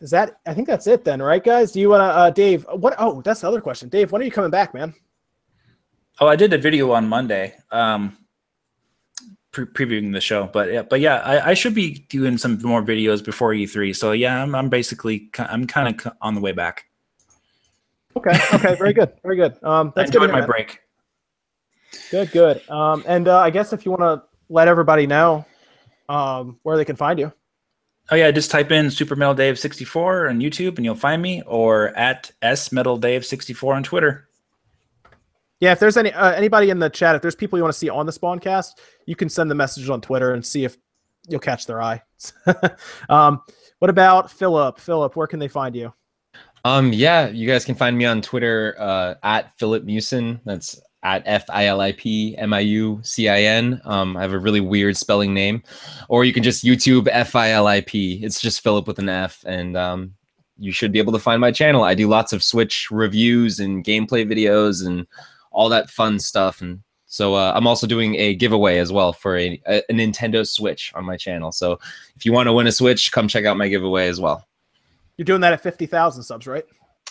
Is 0.00 0.10
that? 0.10 0.38
I 0.46 0.54
think 0.54 0.66
that's 0.66 0.86
it 0.86 1.04
then, 1.04 1.20
right, 1.20 1.42
guys? 1.42 1.72
Do 1.72 1.80
you 1.80 1.90
want 1.90 2.00
to, 2.00 2.04
uh, 2.04 2.30
Dave? 2.30 2.64
What? 2.72 2.94
Oh, 2.98 3.20
that's 3.20 3.40
the 3.40 3.48
other 3.48 3.60
question. 3.60 3.88
Dave, 3.88 4.12
when 4.12 4.22
are 4.22 4.24
you 4.24 4.30
coming 4.30 4.50
back, 4.50 4.72
man? 4.72 4.94
Oh, 6.20 6.28
I 6.28 6.36
did 6.36 6.52
a 6.52 6.58
video 6.58 6.92
on 6.92 7.08
Monday, 7.08 7.54
um, 7.72 8.16
pre- 9.50 9.66
previewing 9.66 10.12
the 10.12 10.20
show. 10.20 10.46
But 10.52 10.72
yeah, 10.72 10.82
but 10.82 11.00
yeah, 11.00 11.16
I, 11.16 11.50
I 11.50 11.54
should 11.54 11.74
be 11.74 12.06
doing 12.08 12.38
some 12.38 12.60
more 12.62 12.82
videos 12.82 13.24
before 13.24 13.50
E3. 13.50 13.94
So 13.94 14.12
yeah, 14.12 14.40
I'm, 14.42 14.54
I'm 14.54 14.68
basically 14.68 15.30
I'm 15.38 15.66
kind 15.66 16.00
of 16.00 16.12
on 16.22 16.34
the 16.34 16.40
way 16.40 16.52
back. 16.52 16.86
Okay. 18.16 18.38
Okay. 18.54 18.74
very 18.76 18.92
good. 18.92 19.12
Very 19.22 19.36
good. 19.36 19.62
Um, 19.62 19.92
that's 19.94 20.10
good. 20.10 20.22
enjoyed 20.22 20.30
hear, 20.30 20.32
my 20.32 20.40
man. 20.40 20.48
break. 20.48 20.80
Good, 22.10 22.30
good. 22.30 22.68
Um, 22.70 23.04
and 23.06 23.28
uh, 23.28 23.38
I 23.38 23.50
guess 23.50 23.72
if 23.72 23.84
you 23.84 23.92
want 23.92 24.02
to 24.02 24.22
let 24.48 24.68
everybody 24.68 25.06
know 25.06 25.44
um, 26.08 26.58
where 26.62 26.76
they 26.76 26.84
can 26.84 26.96
find 26.96 27.18
you. 27.18 27.32
Oh 28.10 28.16
yeah, 28.16 28.30
just 28.30 28.50
type 28.50 28.70
in 28.70 28.90
Super 28.90 29.16
Metal 29.16 29.34
Dave 29.34 29.58
64 29.58 30.28
on 30.28 30.40
YouTube 30.40 30.76
and 30.76 30.84
you'll 30.84 30.94
find 30.94 31.20
me, 31.20 31.42
or 31.42 31.88
at 31.88 32.30
S 32.40 32.72
Metal 32.72 32.96
Dave 32.96 33.24
64 33.26 33.74
on 33.74 33.82
Twitter. 33.82 34.28
Yeah, 35.60 35.72
if 35.72 35.80
there's 35.80 35.96
any 35.96 36.12
uh, 36.12 36.32
anybody 36.32 36.70
in 36.70 36.78
the 36.78 36.88
chat, 36.88 37.16
if 37.16 37.22
there's 37.22 37.34
people 37.34 37.58
you 37.58 37.62
want 37.62 37.74
to 37.74 37.78
see 37.78 37.90
on 37.90 38.06
the 38.06 38.12
Spawncast, 38.12 38.78
you 39.06 39.14
can 39.14 39.28
send 39.28 39.50
the 39.50 39.54
message 39.54 39.90
on 39.90 40.00
Twitter 40.00 40.32
and 40.32 40.44
see 40.44 40.64
if 40.64 40.78
you'll 41.28 41.40
catch 41.40 41.66
their 41.66 41.82
eye. 41.82 42.02
um, 43.10 43.42
what 43.80 43.90
about 43.90 44.30
Philip? 44.30 44.78
Philip, 44.78 45.14
where 45.14 45.26
can 45.26 45.38
they 45.38 45.48
find 45.48 45.74
you? 45.74 45.92
Um, 46.64 46.92
yeah, 46.92 47.28
you 47.28 47.46
guys 47.46 47.64
can 47.64 47.74
find 47.74 47.96
me 47.96 48.04
on 48.04 48.22
Twitter 48.22 48.74
uh, 48.78 49.14
at 49.22 49.56
Filip 49.58 49.84
Miucin. 49.84 50.40
That's 50.44 50.80
at 51.02 51.22
F 51.26 51.44
I 51.48 51.66
L 51.66 51.80
I 51.80 51.92
P 51.92 52.36
M 52.36 52.52
I 52.52 52.60
U 52.60 53.00
C 53.02 53.28
I 53.28 53.42
N. 53.42 53.80
Um, 53.84 54.16
I 54.16 54.22
have 54.22 54.32
a 54.32 54.38
really 54.38 54.60
weird 54.60 54.96
spelling 54.96 55.32
name, 55.34 55.62
or 56.08 56.24
you 56.24 56.32
can 56.32 56.42
just 56.42 56.64
YouTube 56.64 57.08
F 57.10 57.36
I 57.36 57.50
L 57.50 57.66
I 57.66 57.80
P. 57.80 58.24
It's 58.24 58.40
just 58.40 58.62
Philip 58.62 58.86
with 58.86 58.98
an 58.98 59.08
F, 59.08 59.44
and 59.46 59.76
um, 59.76 60.14
you 60.58 60.72
should 60.72 60.92
be 60.92 60.98
able 60.98 61.12
to 61.12 61.18
find 61.18 61.40
my 61.40 61.52
channel. 61.52 61.84
I 61.84 61.94
do 61.94 62.08
lots 62.08 62.32
of 62.32 62.42
Switch 62.42 62.90
reviews 62.90 63.60
and 63.60 63.84
gameplay 63.84 64.28
videos 64.28 64.84
and 64.84 65.06
all 65.52 65.68
that 65.68 65.88
fun 65.88 66.18
stuff. 66.18 66.60
And 66.60 66.82
so 67.06 67.34
uh, 67.34 67.52
I'm 67.54 67.66
also 67.66 67.86
doing 67.86 68.16
a 68.16 68.34
giveaway 68.34 68.78
as 68.78 68.92
well 68.92 69.12
for 69.12 69.36
a, 69.36 69.60
a, 69.66 69.82
Nintendo 69.90 70.46
Switch 70.46 70.92
on 70.94 71.04
my 71.04 71.16
channel. 71.16 71.52
So 71.52 71.78
if 72.16 72.26
you 72.26 72.32
want 72.32 72.48
to 72.48 72.52
win 72.52 72.66
a 72.66 72.72
Switch, 72.72 73.12
come 73.12 73.28
check 73.28 73.44
out 73.44 73.56
my 73.56 73.68
giveaway 73.68 74.08
as 74.08 74.20
well. 74.20 74.46
You're 75.16 75.24
doing 75.24 75.40
that 75.40 75.52
at 75.52 75.62
fifty 75.62 75.86
thousand 75.86 76.22
subs, 76.22 76.46
right? 76.46 76.64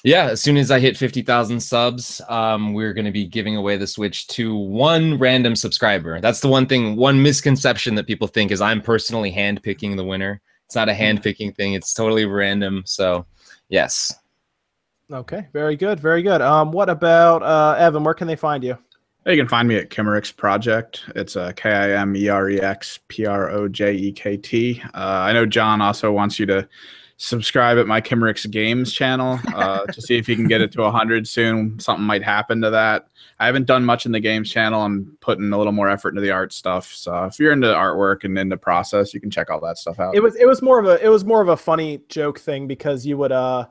Yeah, 0.07 0.27
as 0.27 0.39
soon 0.39 0.55
as 0.55 0.71
I 0.71 0.79
hit 0.79 0.95
50,000 0.95 1.59
subs, 1.59 2.21
um, 2.29 2.71
we're 2.71 2.93
going 2.93 3.03
to 3.03 3.11
be 3.11 3.25
giving 3.25 3.57
away 3.57 3.75
the 3.75 3.85
Switch 3.85 4.25
to 4.27 4.55
one 4.55 5.19
random 5.19 5.53
subscriber. 5.53 6.21
That's 6.21 6.39
the 6.39 6.47
one 6.47 6.65
thing, 6.65 6.95
one 6.95 7.21
misconception 7.21 7.95
that 7.95 8.07
people 8.07 8.29
think 8.29 8.51
is 8.51 8.61
I'm 8.61 8.81
personally 8.81 9.33
handpicking 9.33 9.97
the 9.97 10.05
winner. 10.05 10.39
It's 10.65 10.75
not 10.75 10.87
a 10.87 10.93
handpicking 10.93 11.57
thing, 11.57 11.73
it's 11.73 11.93
totally 11.93 12.23
random. 12.23 12.83
So, 12.85 13.25
yes. 13.67 14.15
Okay, 15.11 15.45
very 15.51 15.75
good, 15.75 15.99
very 15.99 16.23
good. 16.23 16.41
Um, 16.41 16.71
what 16.71 16.89
about 16.89 17.43
uh, 17.43 17.75
Evan? 17.77 18.05
Where 18.05 18.13
can 18.13 18.27
they 18.27 18.37
find 18.37 18.63
you? 18.63 18.77
You 19.25 19.35
can 19.35 19.49
find 19.49 19.67
me 19.67 19.75
at 19.75 19.89
Kimerex 19.89 20.33
Projekt. 20.33 21.01
It's 21.17 21.35
uh, 21.35 21.51
K 21.57 21.69
I 21.69 21.91
M 21.99 22.15
E 22.15 22.29
R 22.29 22.49
E 22.49 22.61
X 22.61 23.01
P 23.09 23.25
R 23.25 23.49
O 23.49 23.67
J 23.67 23.93
E 23.93 24.13
K 24.13 24.37
T. 24.37 24.81
Uh, 24.93 25.25
I 25.27 25.33
know 25.33 25.45
John 25.45 25.81
also 25.81 26.13
wants 26.13 26.39
you 26.39 26.45
to 26.45 26.65
subscribe 27.17 27.77
at 27.77 27.87
my 27.87 27.99
Kimerex 27.99 28.49
Games 28.49 28.93
channel 28.93 29.39
uh, 29.53 29.85
to 29.85 30.01
see 30.01 30.17
if 30.17 30.29
you 30.29 30.35
can 30.35 30.47
get 30.47 30.61
it 30.61 30.71
to 30.73 30.81
100 30.81 31.27
soon. 31.27 31.79
Something 31.79 32.05
might 32.05 32.23
happen 32.23 32.61
to 32.61 32.69
that. 32.69 33.07
I 33.39 33.47
haven't 33.47 33.65
done 33.65 33.83
much 33.83 34.05
in 34.05 34.11
the 34.11 34.19
games 34.19 34.51
channel. 34.51 34.81
I'm 34.81 35.17
putting 35.19 35.51
a 35.51 35.57
little 35.57 35.73
more 35.73 35.89
effort 35.89 36.09
into 36.09 36.21
the 36.21 36.31
art 36.31 36.53
stuff. 36.53 36.93
So 36.93 37.25
if 37.25 37.39
you're 37.39 37.51
into 37.51 37.67
artwork 37.67 38.23
and 38.23 38.37
into 38.37 38.57
process, 38.57 39.13
you 39.13 39.19
can 39.19 39.29
check 39.29 39.49
all 39.49 39.59
that 39.61 39.77
stuff 39.77 39.99
out. 39.99 40.15
It 40.15 40.21
was 40.21 40.35
it 40.35 40.45
was 40.45 40.61
more 40.61 40.79
of 40.79 40.85
a 40.85 41.03
it 41.03 41.09
was 41.09 41.25
more 41.25 41.41
of 41.41 41.49
a 41.49 41.57
funny 41.57 42.01
joke 42.09 42.39
thing 42.39 42.67
because 42.67 43.05
you 43.05 43.17
would 43.17 43.31
uh 43.31 43.67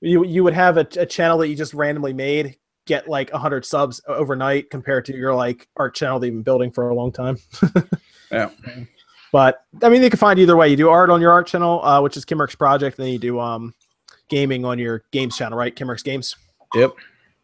you 0.00 0.24
you 0.24 0.42
would 0.42 0.54
have 0.54 0.76
a, 0.76 0.86
a 0.96 1.06
channel 1.06 1.38
that 1.38 1.48
you 1.48 1.56
just 1.56 1.74
randomly 1.74 2.12
made 2.12 2.56
get 2.86 3.08
like 3.08 3.30
100 3.32 3.64
subs 3.66 4.00
overnight 4.08 4.70
compared 4.70 5.04
to 5.04 5.14
your 5.14 5.34
like 5.34 5.68
art 5.76 5.94
channel 5.94 6.18
that 6.18 6.26
you've 6.26 6.36
been 6.36 6.42
building 6.42 6.70
for 6.70 6.88
a 6.88 6.94
long 6.94 7.12
time. 7.12 7.36
Yeah. 8.30 8.50
But 9.32 9.64
I 9.82 9.88
mean, 9.88 10.00
they 10.00 10.10
can 10.10 10.18
find 10.18 10.38
either 10.38 10.56
way. 10.56 10.68
You 10.68 10.76
do 10.76 10.88
art 10.88 11.10
on 11.10 11.20
your 11.20 11.32
art 11.32 11.46
channel, 11.46 11.84
uh, 11.84 12.00
which 12.00 12.16
is 12.16 12.24
Kimerex 12.24 12.56
Projekt, 12.56 12.96
and 12.96 13.06
then 13.06 13.08
you 13.08 13.18
do 13.18 13.38
um, 13.40 13.74
gaming 14.28 14.64
on 14.64 14.78
your 14.78 15.04
games 15.10 15.36
channel, 15.36 15.58
right? 15.58 15.74
Kimerex 15.74 16.02
Games. 16.02 16.36
Yep. 16.74 16.92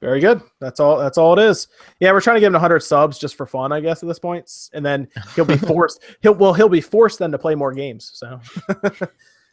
Very 0.00 0.20
good. 0.20 0.42
That's 0.60 0.80
all. 0.80 0.98
That's 0.98 1.16
all 1.16 1.38
it 1.38 1.42
is. 1.42 1.68
Yeah, 2.00 2.12
we're 2.12 2.20
trying 2.20 2.36
to 2.36 2.40
give 2.40 2.48
him 2.48 2.54
100 2.54 2.80
subs 2.80 3.18
just 3.18 3.36
for 3.36 3.46
fun, 3.46 3.72
I 3.72 3.80
guess, 3.80 4.02
at 4.02 4.06
this 4.06 4.18
point. 4.18 4.50
and 4.74 4.84
then 4.84 5.08
he'll 5.34 5.44
be 5.46 5.56
forced. 5.56 6.02
he'll 6.20 6.34
well, 6.34 6.52
he'll 6.52 6.68
be 6.68 6.82
forced 6.82 7.18
then 7.18 7.32
to 7.32 7.38
play 7.38 7.54
more 7.54 7.72
games. 7.72 8.10
So 8.14 8.38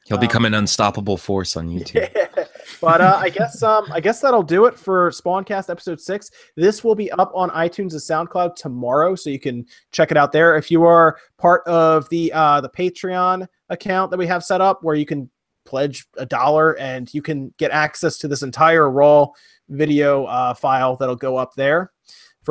He'll 0.06 0.18
become 0.18 0.45
an 0.45 0.53
unstoppable 0.56 1.18
force 1.18 1.56
on 1.56 1.69
YouTube. 1.69 2.10
Yeah. 2.38 2.45
But 2.80 3.01
uh, 3.01 3.17
I 3.19 3.30
guess 3.30 3.61
um, 3.64 3.85
I 3.91 4.00
guess 4.00 4.22
that'll 4.22 4.43
do 4.43 4.66
it 4.66 4.77
for 4.77 5.11
Spawncast 5.11 5.69
episode 5.69 6.00
six. 6.00 6.32
This 6.56 6.83
will 6.83 6.95
be 6.95 7.11
up 7.11 7.32
on 7.33 7.50
iTunes 7.50 7.91
and 7.91 8.30
SoundCloud 8.30 8.56
tomorrow, 8.56 9.16
so 9.16 9.30
you 9.30 9.40
can 9.40 9.66
check 9.91 10.11
it 10.11 10.17
out 10.17 10.32
there. 10.32 10.56
If 10.56 10.72
you 10.72 10.83
are 10.83 11.17
part 11.38 11.66
of 11.67 12.08
the 12.09 12.32
uh, 12.33 12.61
the 12.61 12.69
Patreon 12.69 13.48
account 13.69 14.11
that 14.11 14.17
we 14.17 14.27
have 14.27 14.43
set 14.43 14.61
up, 14.61 14.83
where 14.83 14.95
you 14.95 15.06
can 15.06 15.30
pledge 15.66 16.06
a 16.17 16.25
dollar 16.25 16.77
and 16.77 17.14
you 17.14 17.22
can 17.22 17.53
get 17.58 17.72
access 17.72 18.17
to 18.17 18.27
this 18.27 18.41
entire 18.41 18.90
raw 18.90 19.27
video 19.69 20.25
uh, 20.25 20.53
file 20.53 20.95
that'll 20.95 21.16
go 21.16 21.38
up 21.38 21.53
there 21.56 21.91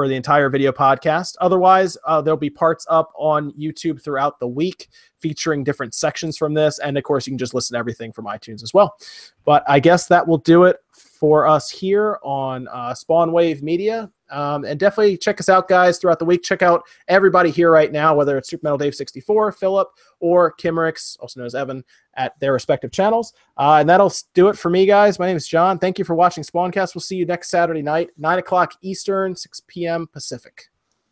for 0.01 0.09
the 0.09 0.17
entire 0.17 0.49
video 0.49 0.73
podcast. 0.73 1.37
Otherwise, 1.43 1.95
uh, 2.07 2.23
there'll 2.23 2.39
be 2.39 2.49
parts 2.49 2.87
up 2.89 3.13
on 3.19 3.53
YouTube 3.53 4.03
throughout 4.03 4.41
the 4.41 4.49
week 4.49 4.89
featuring 5.19 5.63
different 5.63 5.93
sections 5.93 6.39
from 6.39 6.55
this. 6.55 6.79
And 6.79 6.97
of 6.97 7.05
course, 7.05 7.27
you 7.27 7.33
can 7.33 7.39
just 7.39 7.53
listen 7.53 7.75
to 7.75 7.79
everything 7.79 8.11
from 8.11 8.25
iTunes 8.25 8.63
as 8.63 8.73
well. 8.73 8.97
But 9.45 9.63
I 9.69 9.79
guess 9.79 10.07
that 10.07 10.27
will 10.27 10.39
do 10.39 10.65
it 10.65 10.79
for 10.91 11.47
us 11.47 11.69
here 11.69 12.19
on 12.23 12.67
uh, 12.69 12.95
Spawn 12.95 13.31
Wave 13.31 13.63
Media. 13.63 14.11
Um, 14.31 14.65
and 14.65 14.79
definitely 14.79 15.17
check 15.17 15.41
us 15.41 15.49
out, 15.49 15.69
guys, 15.69 15.99
throughout 15.99 16.19
the 16.19 16.25
week. 16.25 16.43
Check 16.43 16.63
out 16.63 16.83
everybody 17.09 17.51
here 17.51 17.71
right 17.71 17.91
now, 17.91 18.15
whether 18.15 18.39
it's 18.39 18.49
Super 18.49 18.65
Metal 18.65 18.79
Dave 18.79 18.95
64, 18.95 19.53
Philip, 19.53 19.89
or 20.21 20.55
Kimerex, 20.55 21.19
also 21.21 21.41
known 21.41 21.47
as 21.47 21.55
Evan, 21.55 21.85
at 22.15 22.39
their 22.41 22.53
respective 22.53 22.93
channels. 22.93 23.33
Uh, 23.57 23.79
and 23.81 23.89
that'll 23.89 24.13
do 24.35 24.49
it 24.49 24.59
for 24.59 24.71
me, 24.71 24.87
guys. 24.87 25.19
My 25.19 25.27
name 25.27 25.37
is 25.37 25.49
John. 25.49 25.79
Thank 25.79 25.99
you 25.99 26.05
for 26.05 26.15
watching 26.15 26.45
Spawncast. 26.45 26.95
We'll 26.95 27.03
see 27.03 27.17
you 27.17 27.27
next 27.27 27.51
Saturday 27.51 27.83
night, 27.83 28.11
9 28.17 28.39
o'clock 28.39 28.75
Eastern, 28.83 29.37
6 29.37 29.63
p.m. 29.67 30.07
Pacific. 30.07 30.70